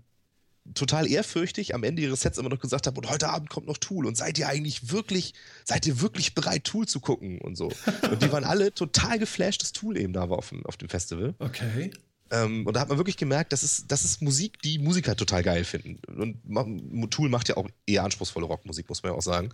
total 0.74 1.10
ehrfürchtig 1.10 1.74
am 1.74 1.84
Ende 1.84 2.02
ihres 2.02 2.22
Sets 2.22 2.38
immer 2.38 2.48
noch 2.48 2.60
gesagt 2.60 2.86
habe, 2.86 3.00
und 3.00 3.08
heute 3.08 3.28
Abend 3.28 3.50
kommt 3.50 3.66
noch 3.66 3.78
Tool 3.78 4.06
und 4.06 4.16
seid 4.16 4.38
ihr 4.38 4.48
eigentlich 4.48 4.90
wirklich, 4.90 5.34
seid 5.64 5.86
ihr 5.86 6.00
wirklich 6.00 6.34
bereit, 6.34 6.64
Tool 6.64 6.86
zu 6.86 7.00
gucken 7.00 7.40
und 7.40 7.56
so. 7.56 7.72
Und 8.10 8.22
die 8.22 8.32
waren 8.32 8.44
alle 8.44 8.72
total 8.74 9.18
geflasht, 9.18 9.62
dass 9.62 9.72
Tool 9.72 9.98
eben 9.98 10.12
da 10.12 10.30
war 10.30 10.38
auf 10.38 10.48
dem, 10.50 10.64
auf 10.66 10.76
dem 10.76 10.88
Festival. 10.88 11.34
Okay. 11.38 11.90
Ähm, 12.30 12.66
und 12.66 12.74
da 12.74 12.80
hat 12.80 12.88
man 12.88 12.98
wirklich 12.98 13.16
gemerkt, 13.16 13.52
das 13.52 13.62
ist, 13.62 13.90
das 13.90 14.04
ist 14.04 14.20
Musik, 14.20 14.60
die 14.62 14.78
Musiker 14.78 15.16
total 15.16 15.42
geil 15.42 15.64
finden. 15.64 15.98
Und 16.06 17.10
Tool 17.10 17.28
macht 17.28 17.48
ja 17.48 17.56
auch 17.56 17.68
eher 17.86 18.04
anspruchsvolle 18.04 18.46
Rockmusik, 18.46 18.88
muss 18.88 19.02
man 19.02 19.12
ja 19.12 19.18
auch 19.18 19.22
sagen. 19.22 19.50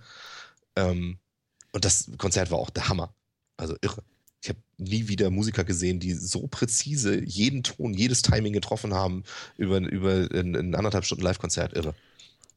Ähm, 0.77 1.19
und 1.73 1.85
das 1.85 2.11
Konzert 2.19 2.51
war 2.51 2.59
auch 2.59 2.71
der 2.71 2.89
Hammer. 2.89 3.15
Also 3.57 3.77
irre 3.81 4.03
ich 4.45 4.51
habe 4.51 4.59
nie 4.77 5.09
wieder 5.09 5.31
Musiker 5.31 5.65
gesehen, 5.65 6.01
die 6.01 6.13
so 6.13 6.47
präzise 6.47 7.19
jeden 7.25 7.63
Ton, 7.63 7.95
jedes 7.95 8.21
Timing 8.21 8.53
getroffen 8.53 8.93
haben 8.93 9.25
über, 9.57 9.79
über 9.79 10.29
ein, 10.35 10.55
ein 10.55 10.75
anderthalb 10.75 11.07
Stunden 11.07 11.25
Live-Konzert. 11.25 11.73
Irre. 11.73 11.95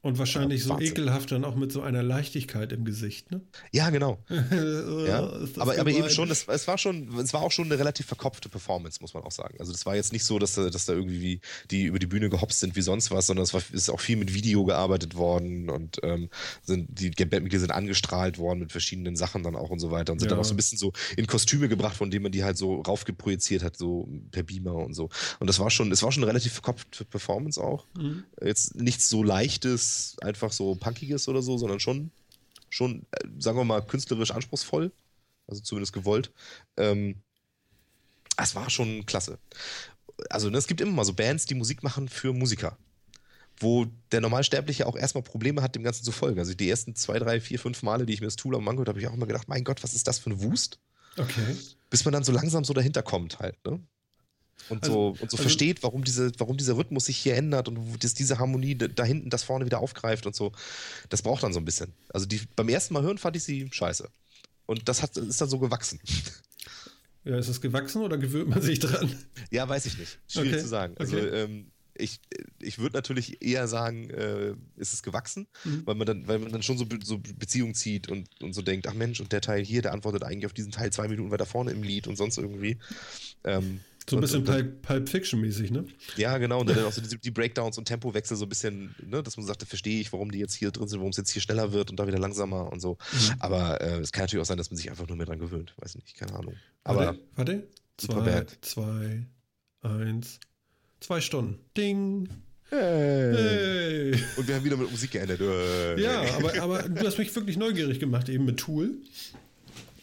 Und 0.00 0.16
wahrscheinlich 0.18 0.60
ja, 0.64 0.68
so 0.68 0.80
ekelhaft 0.80 1.32
dann 1.32 1.44
auch 1.44 1.56
mit 1.56 1.72
so 1.72 1.82
einer 1.82 2.04
Leichtigkeit 2.04 2.72
im 2.72 2.84
Gesicht, 2.84 3.32
ne? 3.32 3.40
Ja, 3.72 3.90
genau. 3.90 4.18
ja. 4.28 5.28
Aber, 5.56 5.76
aber 5.76 5.90
eben 5.90 6.08
schon, 6.08 6.28
das, 6.28 6.46
es 6.46 6.68
war 6.68 6.78
schon, 6.78 7.18
es 7.18 7.32
war 7.34 7.42
auch 7.42 7.50
schon 7.50 7.64
eine 7.64 7.78
relativ 7.78 8.06
verkopfte 8.06 8.48
Performance, 8.48 8.98
muss 9.00 9.14
man 9.14 9.24
auch 9.24 9.32
sagen. 9.32 9.56
Also 9.58 9.72
das 9.72 9.86
war 9.86 9.96
jetzt 9.96 10.12
nicht 10.12 10.24
so, 10.24 10.38
dass, 10.38 10.54
dass 10.54 10.86
da 10.86 10.92
irgendwie 10.92 11.40
die 11.72 11.84
über 11.84 11.98
die 11.98 12.06
Bühne 12.06 12.30
gehopst 12.30 12.60
sind 12.60 12.76
wie 12.76 12.80
sonst 12.80 13.10
was, 13.10 13.26
sondern 13.26 13.42
es 13.42 13.52
war, 13.54 13.62
ist 13.72 13.90
auch 13.90 13.98
viel 13.98 14.16
mit 14.16 14.34
Video 14.34 14.64
gearbeitet 14.64 15.16
worden 15.16 15.68
und 15.68 15.98
ähm, 16.04 16.28
sind, 16.62 16.88
die 16.90 17.10
Bandmitglieder 17.10 17.60
sind 17.60 17.72
angestrahlt 17.72 18.38
worden 18.38 18.60
mit 18.60 18.70
verschiedenen 18.70 19.16
Sachen 19.16 19.42
dann 19.42 19.56
auch 19.56 19.70
und 19.70 19.80
so 19.80 19.90
weiter 19.90 20.12
und 20.12 20.20
sind 20.20 20.28
ja. 20.28 20.36
dann 20.36 20.40
auch 20.40 20.48
so 20.48 20.54
ein 20.54 20.56
bisschen 20.56 20.78
so 20.78 20.92
in 21.16 21.26
Kostüme 21.26 21.68
gebracht, 21.68 21.96
von 21.96 22.10
denen 22.10 22.22
man 22.22 22.32
die 22.32 22.44
halt 22.44 22.56
so 22.56 22.80
raufgeprojiziert 22.82 23.64
hat, 23.64 23.76
so 23.76 24.08
per 24.30 24.44
Beamer 24.44 24.74
und 24.74 24.94
so. 24.94 25.08
Und 25.40 25.48
das 25.48 25.58
war 25.58 25.70
schon, 25.70 25.90
es 25.90 26.04
war 26.04 26.12
schon 26.12 26.22
eine 26.22 26.30
relativ 26.30 26.52
verkopfte 26.52 27.04
Performance 27.04 27.60
auch. 27.60 27.84
Mhm. 27.96 28.24
Jetzt 28.40 28.76
nichts 28.76 29.08
so 29.08 29.24
leichtes, 29.24 29.87
einfach 30.20 30.52
so 30.52 30.74
punkiges 30.74 31.28
oder 31.28 31.42
so, 31.42 31.58
sondern 31.58 31.80
schon 31.80 32.10
schon, 32.70 33.06
äh, 33.12 33.26
sagen 33.38 33.56
wir 33.58 33.64
mal, 33.64 33.80
künstlerisch 33.80 34.30
anspruchsvoll, 34.30 34.92
also 35.46 35.62
zumindest 35.62 35.92
gewollt. 35.92 36.32
Ähm, 36.76 37.22
es 38.36 38.54
war 38.54 38.68
schon 38.68 39.06
klasse. 39.06 39.38
Also 40.30 40.50
ne, 40.50 40.58
es 40.58 40.66
gibt 40.66 40.80
immer 40.80 40.92
mal 40.92 41.04
so 41.04 41.14
Bands, 41.14 41.46
die 41.46 41.54
Musik 41.54 41.82
machen 41.82 42.08
für 42.08 42.32
Musiker 42.32 42.76
wo 43.60 43.86
der 44.12 44.20
Normalsterbliche 44.20 44.86
auch 44.86 44.96
erstmal 44.96 45.22
Probleme 45.22 45.62
hat, 45.62 45.74
dem 45.74 45.82
Ganzen 45.82 46.04
zu 46.04 46.12
folgen. 46.12 46.38
Also 46.38 46.54
die 46.54 46.68
ersten 46.68 46.94
zwei, 46.94 47.18
drei, 47.18 47.40
vier, 47.40 47.58
fünf 47.58 47.82
Male, 47.82 48.06
die 48.06 48.12
ich 48.12 48.20
mir 48.20 48.26
das 48.26 48.36
Tool 48.36 48.54
am 48.54 48.64
Mango 48.64 48.84
habe 48.86 49.00
ich 49.00 49.08
auch 49.08 49.14
immer 49.14 49.26
gedacht, 49.26 49.48
mein 49.48 49.64
Gott, 49.64 49.82
was 49.82 49.94
ist 49.94 50.06
das 50.06 50.18
für 50.18 50.30
ein 50.30 50.42
Wust? 50.42 50.78
Okay. 51.16 51.56
Bis 51.90 52.04
man 52.04 52.12
dann 52.12 52.24
so 52.24 52.32
langsam 52.32 52.64
so 52.64 52.72
dahinter 52.72 53.02
kommt 53.02 53.38
halt, 53.38 53.56
ne? 53.66 53.80
Und 54.68 54.82
also, 54.82 54.92
so, 54.92 55.08
und 55.08 55.18
so 55.18 55.24
also, 55.24 55.36
versteht, 55.38 55.82
warum, 55.82 56.04
diese, 56.04 56.32
warum 56.38 56.56
dieser 56.56 56.76
Rhythmus 56.76 57.06
sich 57.06 57.16
hier 57.16 57.36
ändert 57.36 57.68
und 57.68 58.04
dass 58.04 58.14
diese 58.14 58.38
Harmonie 58.38 58.76
da 58.76 59.04
hinten 59.04 59.30
das 59.30 59.42
vorne 59.42 59.64
wieder 59.64 59.80
aufgreift 59.80 60.26
und 60.26 60.34
so. 60.34 60.52
Das 61.08 61.22
braucht 61.22 61.42
dann 61.42 61.52
so 61.52 61.60
ein 61.60 61.64
bisschen. 61.64 61.94
Also 62.10 62.26
die, 62.26 62.40
beim 62.56 62.68
ersten 62.68 62.94
Mal 62.94 63.02
hören 63.02 63.18
fand 63.18 63.36
ich 63.36 63.44
sie 63.44 63.68
scheiße. 63.70 64.08
Und 64.66 64.88
das 64.88 65.02
hat, 65.02 65.16
ist 65.16 65.40
dann 65.40 65.48
so 65.48 65.58
gewachsen. 65.58 66.00
Ja, 67.24 67.36
ist 67.36 67.48
es 67.48 67.60
gewachsen 67.60 68.02
oder 68.02 68.16
gewöhnt 68.16 68.48
man 68.48 68.62
sich 68.62 68.78
dran? 68.78 69.14
Ja, 69.50 69.68
weiß 69.68 69.86
ich 69.86 69.98
nicht. 69.98 70.18
Schwierig 70.28 70.52
okay. 70.52 70.62
zu 70.62 70.68
sagen. 70.68 70.94
Also 70.98 71.16
okay. 71.16 71.26
ähm, 71.26 71.70
ich, 71.98 72.20
ich 72.60 72.78
würde 72.78 72.96
natürlich 72.96 73.42
eher 73.42 73.68
sagen, 73.68 74.08
äh, 74.10 74.54
ist 74.76 74.94
es 74.94 75.02
gewachsen, 75.02 75.46
mhm. 75.64 75.82
weil 75.84 75.94
man 75.94 76.06
dann, 76.06 76.28
weil 76.28 76.38
man 76.38 76.52
dann 76.52 76.62
schon 76.62 76.78
so, 76.78 76.86
so 77.04 77.18
Beziehungen 77.18 77.74
zieht 77.74 78.08
und, 78.08 78.28
und 78.40 78.54
so 78.54 78.62
denkt, 78.62 78.86
ach 78.86 78.94
Mensch, 78.94 79.20
und 79.20 79.32
der 79.32 79.40
Teil 79.40 79.64
hier, 79.64 79.82
der 79.82 79.92
antwortet 79.92 80.22
eigentlich 80.22 80.46
auf 80.46 80.52
diesen 80.52 80.72
Teil 80.72 80.92
zwei 80.92 81.08
Minuten 81.08 81.30
weiter 81.30 81.46
vorne 81.46 81.72
im 81.72 81.82
Lied 81.82 82.06
und 82.06 82.16
sonst 82.16 82.38
irgendwie. 82.38 82.78
Ähm, 83.44 83.80
so 84.10 84.16
ein 84.16 84.20
bisschen 84.20 84.44
Pulp, 84.44 84.82
Pulp 84.82 85.08
Fiction-mäßig, 85.08 85.70
ne? 85.70 85.84
Ja, 86.16 86.38
genau. 86.38 86.60
Und 86.60 86.68
dann 86.68 86.78
auch 86.84 86.92
so 86.92 87.00
die, 87.00 87.18
die, 87.18 87.30
Breakdowns 87.30 87.78
und 87.78 87.86
Tempowechsel 87.86 88.36
so 88.36 88.46
ein 88.46 88.48
bisschen, 88.48 88.94
ne, 89.04 89.22
dass 89.22 89.36
man 89.36 89.46
sagt, 89.46 89.62
da 89.62 89.66
verstehe 89.66 90.00
ich, 90.00 90.12
warum 90.12 90.30
die 90.30 90.38
jetzt 90.38 90.54
hier 90.54 90.70
drin 90.70 90.88
sind, 90.88 90.98
warum 90.98 91.10
es 91.10 91.16
jetzt 91.16 91.30
hier 91.30 91.42
schneller 91.42 91.72
wird 91.72 91.90
und 91.90 91.98
da 91.98 92.06
wieder 92.06 92.18
langsamer 92.18 92.72
und 92.72 92.80
so. 92.80 92.98
Mhm. 93.12 93.34
Aber 93.38 93.80
äh, 93.80 93.98
es 94.00 94.12
kann 94.12 94.24
natürlich 94.24 94.42
auch 94.42 94.48
sein, 94.48 94.58
dass 94.58 94.70
man 94.70 94.76
sich 94.76 94.90
einfach 94.90 95.08
nur 95.08 95.16
mehr 95.16 95.26
dran 95.26 95.38
gewöhnt. 95.38 95.74
Weiß 95.78 95.94
nicht, 95.94 96.16
keine 96.16 96.34
Ahnung. 96.34 96.54
Aber 96.84 97.06
warte, 97.06 97.18
warte. 97.36 97.68
Zwei, 97.96 98.46
zwei, 98.60 99.26
eins. 99.82 100.38
Zwei 101.00 101.20
Stunden. 101.20 101.58
Ding. 101.76 102.28
Hey. 102.70 103.34
hey. 103.34 104.24
Und 104.36 104.46
wir 104.46 104.54
haben 104.54 104.64
wieder 104.64 104.76
mit 104.76 104.90
Musik 104.90 105.12
geendet. 105.12 105.40
Hey. 105.40 106.02
Ja, 106.02 106.22
aber, 106.36 106.62
aber 106.62 106.82
du 106.82 107.06
hast 107.06 107.18
mich 107.18 107.34
wirklich 107.34 107.56
neugierig 107.56 107.98
gemacht, 107.98 108.28
eben 108.28 108.44
mit 108.44 108.58
Tool. 108.58 108.98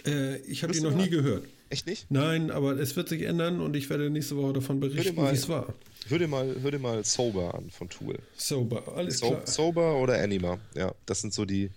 Äh, 0.05 0.37
ich 0.41 0.63
habe 0.63 0.73
die 0.73 0.81
noch 0.81 0.95
nie 0.95 1.09
gehört. 1.09 1.45
Echt 1.69 1.87
nicht? 1.87 2.05
Nein, 2.09 2.51
aber 2.51 2.77
es 2.77 2.95
wird 2.95 3.09
sich 3.09 3.23
ändern 3.23 3.59
und 3.59 3.75
ich 3.75 3.89
werde 3.89 4.09
nächste 4.09 4.37
Woche 4.37 4.53
davon 4.53 4.79
berichten, 4.79 5.17
wie 5.17 5.21
es 5.21 5.49
war. 5.49 5.73
Hör 6.07 6.19
dir, 6.19 6.27
mal, 6.27 6.55
hör 6.61 6.71
dir 6.71 6.79
mal 6.79 7.03
Sober 7.03 7.55
an 7.55 7.71
von 7.71 7.89
Tool. 7.89 8.19
Sober, 8.35 8.83
alles 8.95 9.17
so, 9.17 9.29
klar. 9.29 9.47
Sober 9.47 9.95
oder 9.95 10.21
Anima, 10.21 10.59
ja. 10.75 10.93
Das 11.07 11.21
sind 11.21 11.33
so 11.33 11.45
die, 11.45 11.71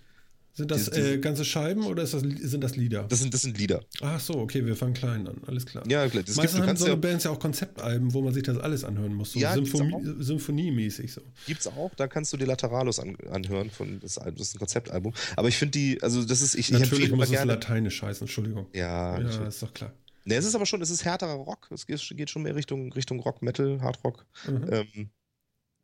sind 0.59 0.71
das 0.71 0.89
diese, 0.89 1.13
äh, 1.13 1.17
ganze 1.19 1.45
Scheiben 1.45 1.85
oder 1.85 2.03
das, 2.03 2.11
sind 2.11 2.61
das 2.61 2.75
Lieder? 2.75 3.03
Das 3.03 3.19
sind, 3.19 3.33
das 3.33 3.43
sind 3.43 3.57
Lieder. 3.57 3.81
Ach 4.01 4.19
so, 4.19 4.35
okay, 4.35 4.65
wir 4.65 4.75
fangen 4.75 4.93
klein 4.93 5.25
an. 5.25 5.37
Alles 5.47 5.65
klar. 5.65 5.85
Ja, 5.87 6.07
klar. 6.09 6.21
Das 6.23 6.35
Meistens 6.35 6.57
gibt, 6.57 6.67
haben 6.67 6.77
so 6.77 6.85
eine 6.85 6.95
ja 6.95 6.99
Bands 6.99 7.23
ja 7.23 7.31
auch 7.31 7.39
Konzeptalben, 7.39 8.13
wo 8.13 8.21
man 8.21 8.33
sich 8.33 8.43
das 8.43 8.57
alles 8.57 8.83
anhören 8.83 9.13
muss. 9.13 9.31
So 9.31 9.39
ja, 9.39 9.53
Symphonie, 9.53 10.15
Symphoniemäßig 10.19 11.13
so. 11.13 11.21
Gibt's 11.47 11.65
auch. 11.65 11.91
Da 11.95 12.07
kannst 12.07 12.33
du 12.33 12.37
dir 12.37 12.45
Lateralus 12.45 12.99
an, 12.99 13.15
anhören. 13.31 13.69
Von, 13.69 14.01
das, 14.01 14.15
das 14.15 14.33
ist 14.35 14.55
ein 14.55 14.59
Konzeptalbum. 14.59 15.13
Aber 15.37 15.47
ich 15.47 15.55
finde 15.55 15.71
die, 15.71 16.03
also 16.03 16.25
das 16.25 16.41
ist, 16.41 16.55
ich, 16.55 16.71
Natürlich 16.71 17.05
ich 17.05 17.11
muss 17.15 17.31
es 17.31 17.45
lateinisch 17.45 18.01
heißen, 18.01 18.27
Entschuldigung. 18.27 18.67
Ja, 18.73 19.17
ja 19.17 19.47
ist 19.47 19.63
doch 19.63 19.73
klar. 19.73 19.93
Ne, 20.25 20.35
es 20.35 20.45
ist 20.45 20.55
aber 20.55 20.65
schon, 20.65 20.81
es 20.81 20.89
ist 20.89 21.05
härterer 21.05 21.35
Rock. 21.35 21.69
Es 21.71 21.87
geht, 21.87 22.05
geht 22.17 22.29
schon 22.29 22.41
mehr 22.41 22.55
Richtung, 22.55 22.91
Richtung 22.91 23.21
Rock, 23.21 23.41
Metal, 23.41 23.81
Hard 23.81 24.03
Rock. 24.03 24.25
Mhm. 24.45 24.67
Ähm, 24.69 25.09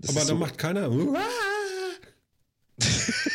aber 0.03 0.19
da 0.19 0.25
so 0.25 0.35
macht 0.35 0.57
keiner. 0.57 0.91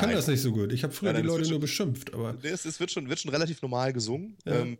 Ich 0.00 0.02
kann 0.02 0.08
Nein. 0.08 0.16
das 0.16 0.28
nicht 0.28 0.40
so 0.40 0.50
gut. 0.52 0.72
Ich 0.72 0.82
habe 0.82 0.94
früher 0.94 1.12
Nein, 1.12 1.22
die 1.22 1.28
Leute 1.28 1.44
schon, 1.44 1.50
nur 1.50 1.60
beschimpft, 1.60 2.14
aber. 2.14 2.34
Es, 2.42 2.64
es, 2.64 2.80
wird, 2.80 2.90
schon, 2.90 3.10
wird 3.10 3.20
schon 3.20 3.30
relativ 3.30 3.60
normal 3.60 3.92
gesungen. 3.92 4.34
Ja. 4.46 4.60
Ähm, 4.60 4.78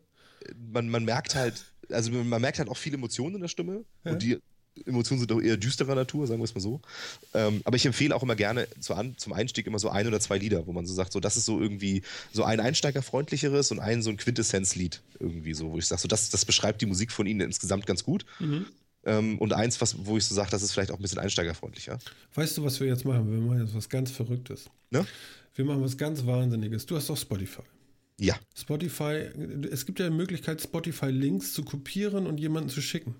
man, 0.72 0.88
man 0.88 1.04
merkt 1.04 1.34
halt, 1.34 1.62
also 1.90 2.10
man 2.10 2.40
merkt 2.40 2.58
halt 2.58 2.70
auch 2.70 2.78
viele 2.78 2.96
Emotionen 2.96 3.34
in 3.34 3.42
der 3.42 3.48
Stimme. 3.48 3.84
Ja. 4.04 4.12
Und 4.12 4.22
die 4.22 4.38
Emotionen 4.86 5.20
sind 5.20 5.30
auch 5.32 5.42
eher 5.42 5.58
düsterer 5.58 5.94
Natur, 5.94 6.26
sagen 6.26 6.40
wir 6.40 6.44
es 6.44 6.54
mal 6.54 6.62
so. 6.62 6.80
Ähm, 7.34 7.60
aber 7.64 7.76
ich 7.76 7.84
empfehle 7.84 8.16
auch 8.16 8.22
immer 8.22 8.34
gerne 8.34 8.66
zu 8.80 8.94
an, 8.94 9.14
zum 9.18 9.34
Einstieg 9.34 9.66
immer 9.66 9.78
so 9.78 9.90
ein 9.90 10.06
oder 10.06 10.20
zwei 10.20 10.38
Lieder, 10.38 10.66
wo 10.66 10.72
man 10.72 10.86
so 10.86 10.94
sagt, 10.94 11.12
so 11.12 11.20
das 11.20 11.36
ist 11.36 11.44
so 11.44 11.60
irgendwie 11.60 12.00
so 12.32 12.44
ein 12.44 12.58
einsteigerfreundlicheres 12.58 13.72
und 13.72 13.78
ein 13.80 14.00
so 14.00 14.08
ein 14.08 14.16
Quintessenzlied 14.16 15.02
irgendwie 15.18 15.52
so, 15.52 15.72
wo 15.72 15.76
ich 15.76 15.86
sage, 15.86 16.00
so 16.00 16.08
das, 16.08 16.30
das 16.30 16.46
beschreibt 16.46 16.80
die 16.80 16.86
Musik 16.86 17.12
von 17.12 17.26
ihnen 17.26 17.40
insgesamt 17.40 17.84
ganz 17.84 18.04
gut. 18.04 18.24
Mhm. 18.38 18.66
Ähm, 19.04 19.38
und 19.38 19.52
eins, 19.52 19.80
was, 19.80 20.04
wo 20.04 20.16
ich 20.16 20.24
so 20.24 20.34
sage, 20.34 20.50
das 20.50 20.62
ist 20.62 20.72
vielleicht 20.72 20.90
auch 20.90 20.96
ein 20.96 21.02
bisschen 21.02 21.18
einsteigerfreundlicher. 21.18 21.98
Weißt 22.34 22.58
du, 22.58 22.64
was 22.64 22.80
wir 22.80 22.86
jetzt 22.86 23.04
machen? 23.04 23.30
Wir 23.30 23.40
machen 23.40 23.60
jetzt 23.64 23.74
was 23.74 23.88
ganz 23.88 24.10
Verrücktes. 24.10 24.68
Ne? 24.90 25.06
Wir 25.54 25.64
machen 25.64 25.82
was 25.82 25.96
ganz 25.96 26.26
Wahnsinniges. 26.26 26.86
Du 26.86 26.96
hast 26.96 27.08
doch 27.08 27.16
Spotify. 27.16 27.62
Ja. 28.18 28.38
Spotify, 28.54 29.30
es 29.70 29.86
gibt 29.86 29.98
ja 29.98 30.10
die 30.10 30.14
Möglichkeit, 30.14 30.60
Spotify-Links 30.60 31.54
zu 31.54 31.64
kopieren 31.64 32.26
und 32.26 32.38
jemanden 32.38 32.68
zu 32.68 32.82
schicken. 32.82 33.14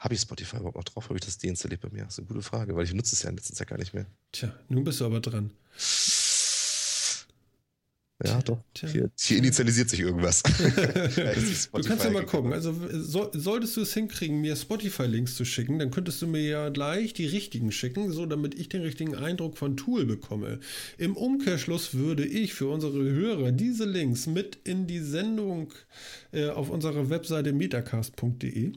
Habe 0.00 0.14
ich 0.14 0.20
Spotify 0.20 0.56
überhaupt 0.56 0.76
noch 0.76 0.84
drauf? 0.84 1.04
Habe 1.04 1.18
ich 1.18 1.24
das 1.24 1.38
deinstalliert 1.38 1.80
bei 1.80 1.88
mir? 1.90 2.02
Das 2.02 2.14
ist 2.14 2.18
eine 2.18 2.26
gute 2.26 2.42
Frage, 2.42 2.74
weil 2.74 2.84
ich 2.84 2.92
nutze 2.92 3.14
es 3.14 3.22
ja 3.22 3.30
in 3.30 3.36
letzter 3.36 3.54
Zeit 3.54 3.68
gar 3.68 3.78
nicht 3.78 3.94
mehr. 3.94 4.06
Tja, 4.32 4.52
nun 4.68 4.82
bist 4.82 5.00
du 5.00 5.06
aber 5.06 5.20
dran. 5.20 5.52
Ja, 8.24 8.40
doch. 8.42 8.58
Hier, 8.78 9.10
hier 9.18 9.38
initialisiert 9.38 9.90
sich 9.90 10.00
irgendwas. 10.00 10.42
du 11.72 11.82
kannst 11.82 12.04
ja 12.04 12.10
mal 12.10 12.24
gucken. 12.24 12.52
Also 12.52 12.74
so, 12.92 13.30
solltest 13.32 13.76
du 13.76 13.82
es 13.82 13.94
hinkriegen, 13.94 14.40
mir 14.40 14.54
Spotify-Links 14.54 15.34
zu 15.34 15.44
schicken, 15.44 15.78
dann 15.78 15.90
könntest 15.90 16.22
du 16.22 16.26
mir 16.26 16.42
ja 16.42 16.68
gleich 16.68 17.14
die 17.14 17.26
richtigen 17.26 17.72
schicken, 17.72 18.12
so 18.12 18.26
damit 18.26 18.54
ich 18.58 18.68
den 18.68 18.82
richtigen 18.82 19.14
Eindruck 19.14 19.58
von 19.58 19.76
Tool 19.76 20.04
bekomme. 20.04 20.60
Im 20.98 21.16
Umkehrschluss 21.16 21.94
würde 21.94 22.24
ich 22.24 22.54
für 22.54 22.68
unsere 22.68 23.02
Hörer 23.02 23.52
diese 23.52 23.84
Links 23.84 24.26
mit 24.26 24.58
in 24.64 24.86
die 24.86 25.00
Sendung 25.00 25.72
äh, 26.32 26.48
auf 26.48 26.70
unserer 26.70 27.10
Webseite 27.10 27.52
metacast.de 27.52 28.72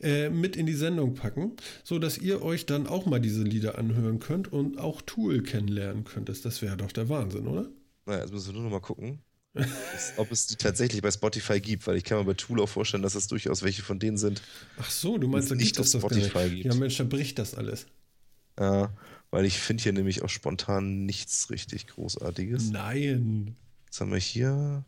äh, 0.00 0.30
mit 0.30 0.56
in 0.56 0.66
die 0.66 0.74
Sendung 0.74 1.14
packen, 1.14 1.52
so 1.82 1.98
dass 1.98 2.18
ihr 2.18 2.42
euch 2.42 2.66
dann 2.66 2.86
auch 2.86 3.06
mal 3.06 3.20
diese 3.20 3.42
Lieder 3.42 3.78
anhören 3.78 4.18
könnt 4.18 4.52
und 4.52 4.78
auch 4.78 5.00
Tool 5.02 5.42
kennenlernen 5.42 6.04
könntest. 6.04 6.44
Das 6.44 6.60
wäre 6.60 6.76
doch 6.76 6.92
der 6.92 7.08
Wahnsinn, 7.08 7.46
oder? 7.46 7.68
Naja, 8.06 8.20
jetzt 8.20 8.32
müssen 8.32 8.46
wir 8.46 8.52
nur 8.54 8.62
noch 8.64 8.70
mal 8.70 8.80
gucken, 8.80 9.20
ob 10.16 10.30
es 10.30 10.46
die 10.46 10.56
tatsächlich 10.56 11.00
bei 11.00 11.10
Spotify 11.10 11.60
gibt, 11.60 11.86
weil 11.86 11.96
ich 11.96 12.04
kann 12.04 12.18
mir 12.18 12.24
bei 12.24 12.34
Tool 12.34 12.60
auch 12.60 12.68
vorstellen, 12.68 13.02
dass 13.02 13.14
das 13.14 13.28
durchaus 13.28 13.62
welche 13.62 13.82
von 13.82 13.98
denen 13.98 14.16
sind. 14.16 14.42
Ach 14.78 14.90
so, 14.90 15.18
du 15.18 15.28
meinst, 15.28 15.50
da 15.50 15.54
nicht 15.54 15.78
auf 15.78 15.86
Spotify 15.86 16.50
gibt. 16.50 16.64
Ja, 16.64 16.74
Mensch, 16.74 16.96
da 16.96 17.04
bricht 17.04 17.38
das 17.38 17.54
alles. 17.54 17.86
Ja, 18.58 18.92
weil 19.30 19.44
ich 19.44 19.58
finde 19.58 19.82
hier 19.82 19.92
nämlich 19.92 20.22
auch 20.22 20.28
spontan 20.28 21.06
nichts 21.06 21.50
richtig 21.50 21.86
Großartiges. 21.88 22.70
Nein. 22.70 23.56
Jetzt 23.86 24.00
haben 24.00 24.12
wir 24.12 24.18
hier 24.18 24.84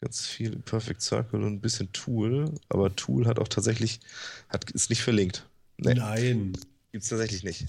ganz 0.00 0.26
viel 0.26 0.58
Perfect 0.60 1.02
Circle 1.02 1.42
und 1.42 1.54
ein 1.54 1.60
bisschen 1.60 1.92
Tool, 1.92 2.54
aber 2.68 2.94
Tool 2.94 3.26
hat 3.26 3.38
auch 3.38 3.48
tatsächlich, 3.48 4.00
hat, 4.48 4.70
ist 4.70 4.90
nicht 4.90 5.02
verlinkt. 5.02 5.48
Nee. 5.76 5.94
Nein. 5.94 6.52
Gibt 6.92 7.04
es 7.04 7.10
tatsächlich 7.10 7.44
nicht. 7.44 7.66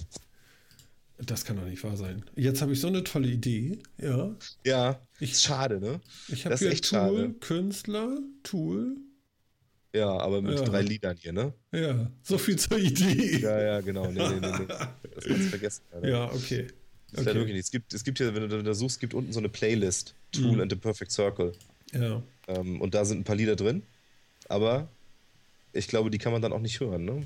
Das 1.26 1.44
kann 1.44 1.58
doch 1.58 1.66
nicht 1.66 1.84
wahr 1.84 1.98
sein. 1.98 2.24
Jetzt 2.36 2.62
habe 2.62 2.72
ich 2.72 2.80
so 2.80 2.88
eine 2.88 3.04
tolle 3.04 3.28
Idee. 3.28 3.80
Ja. 3.98 4.36
Ja. 4.66 5.02
Ich, 5.20 5.34
ist 5.34 5.44
schade, 5.44 5.80
ne? 5.80 6.00
Ich 6.30 6.46
habe 6.46 6.56
hier 6.56 6.72
echt 6.72 6.86
Tool, 6.86 7.00
schade. 7.00 7.36
Künstler, 7.42 8.18
Tool. 8.44 8.96
Ja, 9.94 10.18
aber 10.18 10.42
mit 10.42 10.58
ja. 10.58 10.64
drei 10.64 10.82
Liedern 10.82 11.18
hier, 11.18 11.34
ne? 11.34 11.54
Ja, 11.72 12.12
so 12.22 12.38
viel 12.38 12.58
zur 12.58 12.78
Idee. 12.78 13.40
Ja, 13.40 13.60
ja, 13.60 13.82
genau. 13.82 14.10
Nee, 14.12 14.28
nee, 14.30 14.40
nee, 14.40 14.58
nee. 14.60 14.66
Das 14.68 15.26
kannst 15.26 15.46
du 15.46 15.50
vergessen. 15.50 15.84
Alter. 15.92 16.08
Ja, 16.08 16.32
okay. 16.32 16.68
Das 17.12 17.26
okay. 17.26 17.36
wirklich 17.36 17.56
nicht. 17.56 17.66
Es 17.66 17.72
gibt, 17.72 17.94
es 17.94 18.04
gibt 18.04 18.20
hier, 18.20 18.34
wenn 18.36 18.48
du 18.48 18.64
da 18.64 18.74
suchst, 18.74 19.00
gibt 19.00 19.14
unten 19.14 19.34
so 19.34 19.40
eine 19.40 19.50
Playlist. 19.50 20.14
Tool 20.32 20.58
mm. 20.58 20.62
and 20.62 20.72
the 20.72 20.78
Perfect 20.78 21.12
Circle. 21.12 21.54
Ja. 21.92 22.22
Ähm, 22.48 22.80
und 22.82 22.94
da 22.94 23.04
sind 23.04 23.22
ein 23.22 23.24
paar 23.24 23.36
Lieder 23.36 23.56
drin. 23.56 23.82
Aber 24.48 24.88
ich 25.74 25.88
glaube, 25.88 26.12
die 26.12 26.20
kann 26.20 26.32
man 26.32 26.42
dann 26.42 26.54
auch 26.54 26.62
nicht 26.62 26.80
hören, 26.80 27.04
ne? 27.04 27.26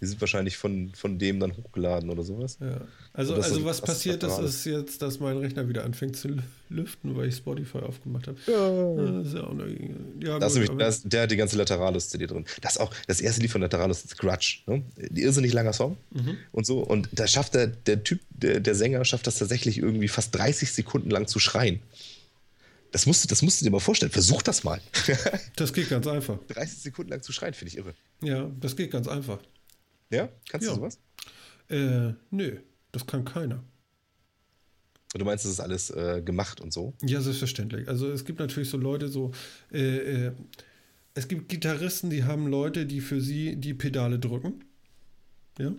Die 0.00 0.06
sind 0.06 0.20
wahrscheinlich 0.20 0.56
von, 0.56 0.92
von 0.94 1.18
dem 1.18 1.40
dann 1.40 1.56
hochgeladen 1.56 2.08
oder 2.08 2.22
sowas. 2.22 2.58
Ja. 2.60 2.80
Also, 3.12 3.34
also 3.34 3.64
was 3.64 3.80
passiert 3.80 4.22
ist, 4.22 4.38
ist 4.38 4.64
jetzt, 4.64 5.02
dass 5.02 5.18
mein 5.18 5.38
Rechner 5.38 5.68
wieder 5.68 5.84
anfängt 5.84 6.16
zu 6.16 6.36
lüften, 6.68 7.16
weil 7.16 7.28
ich 7.28 7.36
Spotify 7.36 7.78
aufgemacht 7.78 8.28
habe. 8.28 8.38
Ja. 8.46 9.12
Das 9.18 9.26
ist 9.26 9.34
ja 9.34 9.42
auch 9.42 9.50
eine, 9.50 9.66
ja, 10.20 10.38
das 10.38 10.54
gut, 10.54 10.62
nämlich, 10.62 10.78
das, 10.78 11.02
der 11.02 11.22
hat 11.22 11.30
die 11.32 11.36
ganze 11.36 11.56
Lateralus-CD 11.56 12.28
drin. 12.28 12.44
Das 12.60 12.78
auch, 12.78 12.94
das 13.08 13.20
erste 13.20 13.40
Lied 13.40 13.50
von 13.50 13.60
Lateralus 13.60 14.04
ist 14.04 14.16
Grudge. 14.18 14.60
Ne? 14.66 14.84
Die 14.96 15.22
irrsinnig 15.22 15.52
langer 15.52 15.72
Song 15.72 15.96
mhm. 16.10 16.36
und 16.52 16.64
so. 16.64 16.78
Und 16.78 17.08
da 17.12 17.26
schafft 17.26 17.54
der, 17.54 17.66
der 17.66 18.04
Typ, 18.04 18.20
der, 18.30 18.60
der 18.60 18.76
Sänger 18.76 19.04
schafft 19.04 19.26
das 19.26 19.38
tatsächlich 19.38 19.78
irgendwie 19.78 20.08
fast 20.08 20.32
30 20.34 20.72
Sekunden 20.72 21.10
lang 21.10 21.26
zu 21.26 21.40
schreien. 21.40 21.80
Das 22.92 23.04
musst, 23.04 23.24
du, 23.24 23.28
das 23.28 23.42
musst 23.42 23.60
du 23.60 23.64
dir 23.64 23.70
mal 23.70 23.80
vorstellen. 23.80 24.12
Versuch 24.12 24.42
das 24.42 24.64
mal. 24.64 24.80
das 25.56 25.72
geht 25.72 25.90
ganz 25.90 26.06
einfach. 26.06 26.38
30 26.48 26.78
Sekunden 26.78 27.10
lang 27.10 27.22
zu 27.22 27.32
schreien, 27.32 27.52
finde 27.52 27.72
ich 27.72 27.78
irre. 27.78 27.94
Ja, 28.22 28.50
das 28.60 28.76
geht 28.76 28.90
ganz 28.90 29.08
einfach. 29.08 29.38
Ja? 30.10 30.28
Kannst 30.48 30.66
ja. 30.66 30.74
du 30.74 30.80
sowas? 30.80 30.98
Äh, 31.68 32.14
nö, 32.30 32.58
das 32.92 33.06
kann 33.06 33.24
keiner. 33.24 33.62
Du 35.14 35.24
meinst, 35.24 35.44
das 35.44 35.52
ist 35.52 35.60
alles 35.60 35.90
äh, 35.90 36.22
gemacht 36.22 36.60
und 36.60 36.72
so? 36.72 36.94
Ja, 37.02 37.20
selbstverständlich. 37.20 37.88
Also 37.88 38.10
es 38.10 38.24
gibt 38.24 38.38
natürlich 38.38 38.68
so 38.68 38.76
Leute, 38.76 39.08
so 39.08 39.32
äh, 39.72 40.26
äh, 40.26 40.32
es 41.14 41.28
gibt 41.28 41.48
Gitarristen, 41.48 42.10
die 42.10 42.24
haben 42.24 42.46
Leute, 42.46 42.86
die 42.86 43.00
für 43.00 43.20
sie 43.20 43.56
die 43.56 43.74
Pedale 43.74 44.18
drücken. 44.18 44.64
Ja. 45.58 45.72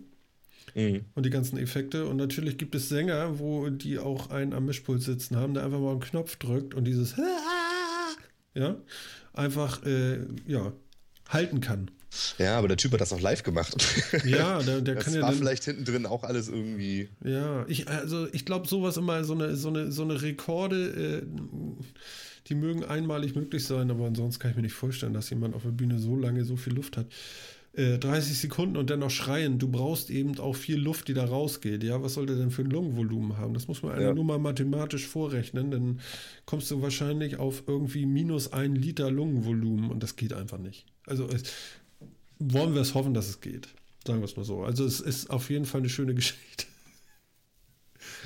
Mhm. 0.75 1.05
Und 1.15 1.25
die 1.25 1.29
ganzen 1.29 1.57
Effekte. 1.57 2.07
Und 2.07 2.17
natürlich 2.17 2.57
gibt 2.57 2.75
es 2.75 2.89
Sänger, 2.89 3.39
wo 3.39 3.69
die 3.69 3.99
auch 3.99 4.31
einen 4.31 4.53
am 4.53 4.65
Mischpult 4.65 5.01
sitzen 5.01 5.37
haben, 5.37 5.53
der 5.53 5.63
einfach 5.63 5.79
mal 5.79 5.91
einen 5.91 5.99
Knopf 6.01 6.35
drückt 6.37 6.73
und 6.73 6.85
dieses 6.85 7.15
ja, 8.53 8.75
einfach 9.33 9.83
äh, 9.85 10.19
ja, 10.47 10.73
halten 11.29 11.61
kann. 11.61 11.91
Ja, 12.37 12.57
aber 12.57 12.67
der 12.67 12.77
Typ 12.77 12.93
hat 12.93 13.01
das 13.01 13.13
auch 13.13 13.21
live 13.21 13.43
gemacht. 13.43 13.75
Ja, 14.25 14.61
der, 14.61 14.81
der 14.81 14.95
das 14.95 15.05
kann 15.05 15.13
ja. 15.13 15.21
war 15.21 15.33
vielleicht 15.33 15.65
hinten 15.65 15.85
drin 15.85 16.05
auch 16.05 16.23
alles 16.23 16.49
irgendwie. 16.49 17.09
Ja, 17.23 17.65
ich, 17.67 17.87
also 17.87 18.27
ich 18.31 18.45
glaube, 18.45 18.67
sowas 18.67 18.97
immer, 18.97 19.23
so 19.23 19.33
eine, 19.33 19.55
so 19.55 19.69
eine, 19.69 19.91
so 19.91 20.03
eine 20.03 20.21
Rekorde, 20.21 21.21
äh, 21.21 21.21
die 22.47 22.55
mögen 22.55 22.83
einmalig 22.83 23.35
möglich 23.35 23.63
sein, 23.65 23.91
aber 23.91 24.07
ansonsten 24.07 24.41
kann 24.41 24.51
ich 24.51 24.57
mir 24.57 24.63
nicht 24.63 24.73
vorstellen, 24.73 25.13
dass 25.13 25.29
jemand 25.29 25.55
auf 25.55 25.63
der 25.63 25.69
Bühne 25.69 25.99
so 25.99 26.15
lange 26.15 26.43
so 26.45 26.55
viel 26.55 26.73
Luft 26.73 26.97
hat. 26.97 27.07
30 27.75 28.11
äh, 28.11 28.33
Sekunden 28.33 28.77
und 28.77 28.89
dennoch 28.89 29.11
schreien. 29.11 29.59
Du 29.59 29.67
brauchst 29.67 30.09
eben 30.09 30.37
auch 30.39 30.55
viel 30.55 30.79
Luft, 30.79 31.07
die 31.07 31.13
da 31.13 31.25
rausgeht. 31.25 31.83
Ja, 31.83 32.01
was 32.01 32.15
soll 32.15 32.25
der 32.25 32.35
denn 32.35 32.49
für 32.49 32.63
ein 32.63 32.71
Lungenvolumen 32.71 33.37
haben? 33.37 33.53
Das 33.53 33.67
muss 33.67 33.83
man 33.83 34.01
ja. 34.01 34.13
nur 34.13 34.23
mal 34.23 34.39
mathematisch 34.39 35.05
vorrechnen. 35.07 35.69
Dann 35.69 35.99
kommst 36.45 36.71
du 36.71 36.81
wahrscheinlich 36.81 37.37
auf 37.37 37.63
irgendwie 37.67 38.07
minus 38.07 38.51
ein 38.51 38.75
Liter 38.75 39.11
Lungenvolumen 39.11 39.91
und 39.91 40.01
das 40.01 40.15
geht 40.15 40.33
einfach 40.33 40.57
nicht. 40.57 40.87
Also 41.05 41.27
es, 41.27 41.43
wollen 42.39 42.73
wir 42.73 42.81
es 42.81 42.93
hoffen, 42.93 43.13
dass 43.13 43.29
es 43.29 43.41
geht. 43.41 43.69
Sagen 44.05 44.19
wir 44.19 44.25
es 44.25 44.37
mal 44.37 44.45
so. 44.45 44.63
Also 44.63 44.85
es 44.85 45.01
ist 45.01 45.29
auf 45.29 45.49
jeden 45.49 45.65
Fall 45.65 45.81
eine 45.81 45.89
schöne 45.89 46.13
Geschichte. 46.15 46.65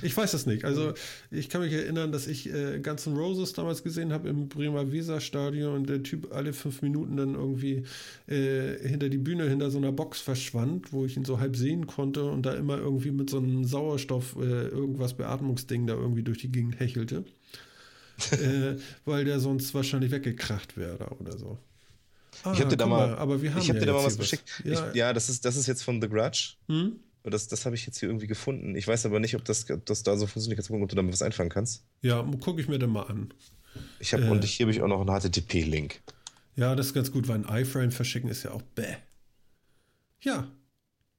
Ich 0.01 0.15
weiß 0.15 0.33
es 0.33 0.45
nicht. 0.45 0.65
Also 0.65 0.93
ich 1.31 1.49
kann 1.49 1.61
mich 1.61 1.73
erinnern, 1.73 2.11
dass 2.11 2.27
ich 2.27 2.51
äh, 2.51 2.79
Guns 2.79 3.07
N' 3.07 3.15
Roses 3.15 3.53
damals 3.53 3.83
gesehen 3.83 4.11
habe 4.11 4.29
im 4.29 4.49
Bremer 4.49 4.91
Weser-Stadion 4.91 5.73
und 5.73 5.89
der 5.89 6.03
Typ 6.03 6.33
alle 6.33 6.53
fünf 6.53 6.81
Minuten 6.81 7.17
dann 7.17 7.35
irgendwie 7.35 7.83
äh, 8.27 8.87
hinter 8.87 9.09
die 9.09 9.17
Bühne, 9.17 9.49
hinter 9.49 9.71
so 9.71 9.77
einer 9.77 9.91
Box 9.91 10.21
verschwand, 10.21 10.93
wo 10.93 11.05
ich 11.05 11.17
ihn 11.17 11.25
so 11.25 11.39
halb 11.39 11.55
sehen 11.55 11.87
konnte 11.87 12.25
und 12.25 12.45
da 12.45 12.53
immer 12.53 12.77
irgendwie 12.77 13.11
mit 13.11 13.29
so 13.29 13.37
einem 13.37 13.63
Sauerstoff, 13.63 14.35
äh, 14.35 14.67
irgendwas 14.67 15.15
Beatmungsding 15.15 15.87
da 15.87 15.93
irgendwie 15.93 16.23
durch 16.23 16.39
die 16.39 16.51
Gegend 16.51 16.79
hechelte. 16.79 17.25
äh, 18.31 18.75
weil 19.05 19.25
der 19.25 19.39
sonst 19.39 19.73
wahrscheinlich 19.73 20.11
weggekracht 20.11 20.77
wäre 20.77 21.15
oder 21.19 21.37
so. 21.37 21.57
Ah, 22.43 22.53
ich 22.53 22.59
habe 22.59 22.69
dir 22.69 22.77
da 22.77 22.85
mal, 22.85 23.15
aber 23.17 23.41
wir 23.41 23.53
haben 23.53 23.61
ich 23.61 23.69
hab 23.69 23.75
ja 23.75 23.79
dir 23.81 23.85
da 23.87 23.93
mal 23.93 24.03
was 24.05 24.17
geschickt. 24.17 24.43
Ja. 24.63 24.89
Ich, 24.89 24.95
ja, 24.95 25.13
das 25.13 25.29
ist, 25.29 25.45
das 25.45 25.55
ist 25.55 25.67
jetzt 25.67 25.83
von 25.83 26.01
The 26.01 26.07
Grudge. 26.09 26.53
Hm? 26.67 26.97
Das, 27.23 27.47
das 27.47 27.65
habe 27.65 27.75
ich 27.75 27.85
jetzt 27.85 27.99
hier 27.99 28.09
irgendwie 28.09 28.27
gefunden. 28.27 28.75
Ich 28.75 28.85
weiß 28.87 29.05
aber 29.05 29.19
nicht, 29.21 29.35
ob 29.35 29.45
das, 29.45 29.69
ob 29.69 29.85
das 29.85 30.03
da 30.03 30.17
so 30.17 30.27
funktioniert. 30.27 30.57
Jetzt 30.59 30.67
gucken, 30.67 30.83
ob 30.83 30.89
du 30.89 30.95
damit 30.95 31.13
was 31.13 31.21
einfangen 31.21 31.49
kannst. 31.49 31.85
Ja, 32.01 32.21
gucke 32.41 32.59
ich 32.59 32.67
mir 32.67 32.79
dann 32.79 32.89
mal 32.89 33.03
an. 33.03 33.33
Ich 33.99 34.13
habe 34.13 34.23
Äh. 34.25 34.29
und 34.29 34.43
hier 34.43 34.65
habe 34.65 34.71
ich 34.71 34.81
auch 34.81 34.87
noch 34.89 34.99
einen 35.07 35.21
HTTP-Link. 35.21 36.01
Ja, 36.55 36.75
das 36.75 36.87
ist 36.87 36.93
ganz 36.93 37.11
gut, 37.11 37.27
weil 37.29 37.43
ein 37.45 37.61
iFrame 37.63 37.91
verschicken 37.91 38.29
ist 38.29 38.43
ja 38.43 38.51
auch 38.51 38.61
bäh. 38.61 38.95
Ja. 40.21 40.47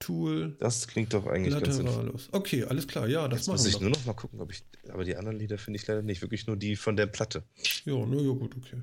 Tool, 0.01 0.57
Das 0.61 0.87
klingt 0.87 1.15
doch 1.15 1.27
eigentlich 1.27 1.59
ganz 1.59 1.77
sinnvoll. 1.77 2.13
Okay, 2.33 2.65
alles 2.65 2.87
klar. 2.87 3.07
Ja, 3.09 3.27
das 3.27 3.41
Jetzt 3.41 3.47
machen 3.49 3.55
muss 3.57 3.65
wir. 3.65 3.69
ich 3.69 3.75
doch. 3.77 3.81
nur 3.81 3.91
noch 3.91 4.05
mal 4.05 4.13
gucken, 4.13 4.41
ob 4.41 4.51
ich. 4.53 4.63
Aber 4.91 5.05
die 5.05 5.17
anderen 5.17 5.39
Lieder 5.39 5.57
finde 5.57 5.79
ich 5.79 5.87
leider 5.87 6.03
nicht. 6.03 6.21
Wirklich 6.21 6.47
nur 6.47 6.57
die 6.57 6.77
von 6.77 6.97
der 6.97 7.07
Platte. 7.07 7.45
Ja, 7.87 7.95
na 8.07 8.17
ja, 8.21 8.33
gut, 8.33 8.55
okay. 8.57 8.83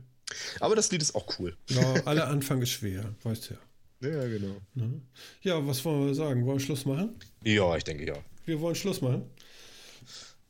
Aber 0.60 0.76
das 0.76 0.92
Lied 0.92 1.02
ist 1.02 1.16
auch 1.16 1.40
cool. 1.40 1.56
Ja, 1.70 1.94
aller 2.06 2.28
Anfang 2.28 2.62
ist 2.62 2.70
schwer, 2.70 3.14
weißt 3.24 3.50
du 3.50 3.54
ja. 3.56 3.60
Ja, 4.10 4.28
genau. 4.28 4.56
Ne? 4.74 5.02
Ja, 5.44 5.66
was 5.66 5.86
wollen 5.86 6.08
wir 6.08 6.16
sagen? 6.16 6.46
Wollen 6.46 6.58
wir 6.58 6.66
Schluss 6.66 6.86
machen? 6.86 7.16
Ja, 7.44 7.76
ich 7.78 7.84
denke 7.84 8.06
ja. 8.06 8.16
Wir 8.46 8.60
wollen 8.60 8.76
Schluss 8.76 9.02
machen. 9.02 9.24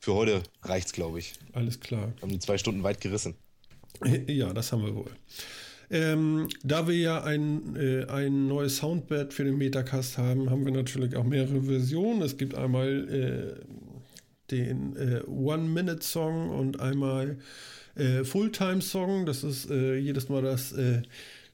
Für 0.00 0.14
heute 0.14 0.42
reicht's, 0.62 0.92
glaube 0.92 1.18
ich. 1.18 1.34
Alles 1.52 1.78
klar. 1.78 2.12
Haben 2.22 2.30
die 2.30 2.38
zwei 2.38 2.56
Stunden 2.56 2.82
weit 2.82 3.00
gerissen. 3.00 3.34
Ja, 4.26 4.52
das 4.52 4.72
haben 4.72 4.84
wir 4.84 4.94
wohl. 4.94 5.10
Ähm, 5.90 6.48
da 6.64 6.88
wir 6.88 6.96
ja 6.96 7.22
ein, 7.22 7.76
äh, 7.76 8.06
ein 8.06 8.48
neues 8.48 8.78
Soundbed 8.78 9.34
für 9.34 9.44
den 9.44 9.58
Metacast 9.58 10.16
haben, 10.16 10.48
haben 10.48 10.64
wir 10.64 10.72
natürlich 10.72 11.14
auch 11.16 11.24
mehrere 11.24 11.62
Versionen. 11.62 12.22
Es 12.22 12.38
gibt 12.38 12.54
einmal 12.54 13.60
äh, 13.60 13.64
den 14.50 14.96
äh, 14.96 15.22
One-Minute-Song 15.26 16.50
und 16.50 16.80
einmal 16.80 17.38
äh, 17.94 18.24
Fulltime-Song. 18.24 19.26
Das 19.26 19.44
ist 19.44 19.70
äh, 19.70 19.96
jedes 19.96 20.28
Mal 20.28 20.42
das 20.42 20.72
äh, 20.72 21.02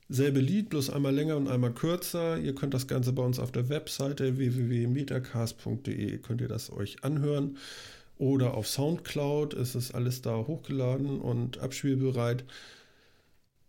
selbe 0.09 0.40
Lied, 0.40 0.70
bloß 0.70 0.90
einmal 0.90 1.15
länger 1.15 1.36
und 1.36 1.48
einmal 1.48 1.73
kürzer. 1.73 2.39
Ihr 2.39 2.55
könnt 2.55 2.74
das 2.74 2.86
Ganze 2.86 3.12
bei 3.12 3.23
uns 3.23 3.39
auf 3.39 3.52
der 3.52 3.69
Webseite 3.69 4.39
www.metacast.de 4.39 6.19
könnt 6.19 6.40
ihr 6.40 6.48
das 6.48 6.73
euch 6.73 7.05
anhören. 7.05 7.56
Oder 8.16 8.55
auf 8.55 8.66
Soundcloud 8.66 9.55
ist 9.55 9.74
es 9.74 9.93
alles 9.93 10.23
da 10.23 10.36
hochgeladen 10.36 11.20
und 11.20 11.59
abspielbereit. 11.59 12.44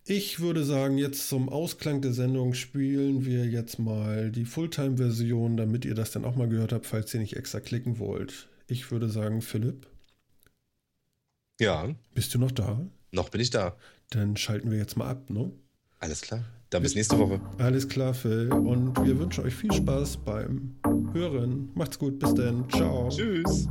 Ich 0.06 0.40
würde 0.40 0.64
sagen, 0.64 0.98
jetzt 0.98 1.30
zum 1.30 1.50
Ausklang 1.50 2.02
der 2.02 2.14
Sendung 2.14 2.56
spielen 2.56 3.26
wir 3.26 3.46
jetzt 3.46 3.78
mal 3.78 4.32
die 4.32 4.46
Fulltime-Version, 4.46 5.56
damit 5.56 5.86
ihr 5.86 5.94
das 5.94 6.10
dann 6.10 6.26
auch 6.26 6.36
mal 6.36 6.50
gehört 6.50 6.74
habt, 6.74 6.88
falls 6.88 7.14
ihr 7.14 7.20
nicht 7.20 7.36
extra 7.36 7.60
klicken 7.60 8.00
wollt. 8.00 8.48
Ich 8.68 8.90
würde 8.90 9.08
sagen, 9.08 9.44
Philipp, 9.44 9.86
Ja, 11.60 11.90
bist 12.14 12.34
du 12.34 12.40
noch 12.40 12.52
da? 12.52 12.80
noch 13.12 13.30
bin 13.30 13.42
ich 13.42 13.50
da. 13.50 13.76
Dann 14.12 14.38
schalten 14.38 14.72
wir 14.72 14.78
jetzt 14.78 14.98
mal 14.98 15.10
ab, 15.10 15.30
ne? 15.30 15.52
Alles 16.00 16.22
klar. 16.22 16.44
Dann 16.70 16.84
bis 16.84 16.96
nächste 16.96 17.18
Woche. 17.18 17.42
Alles 17.58 17.90
klar, 17.90 18.14
Phil. 18.14 18.52
Und 18.54 18.96
wir 19.04 19.20
wünschen 19.20 19.44
euch 19.44 19.56
viel 19.56 19.74
Spaß 19.74 20.18
beim 20.18 20.76
Hören. 21.14 21.72
Macht's 21.74 21.98
gut, 21.98 22.20
bis 22.20 22.34
dann. 22.36 22.70
Ciao. 22.70 23.10
Tschüss. 23.10 23.68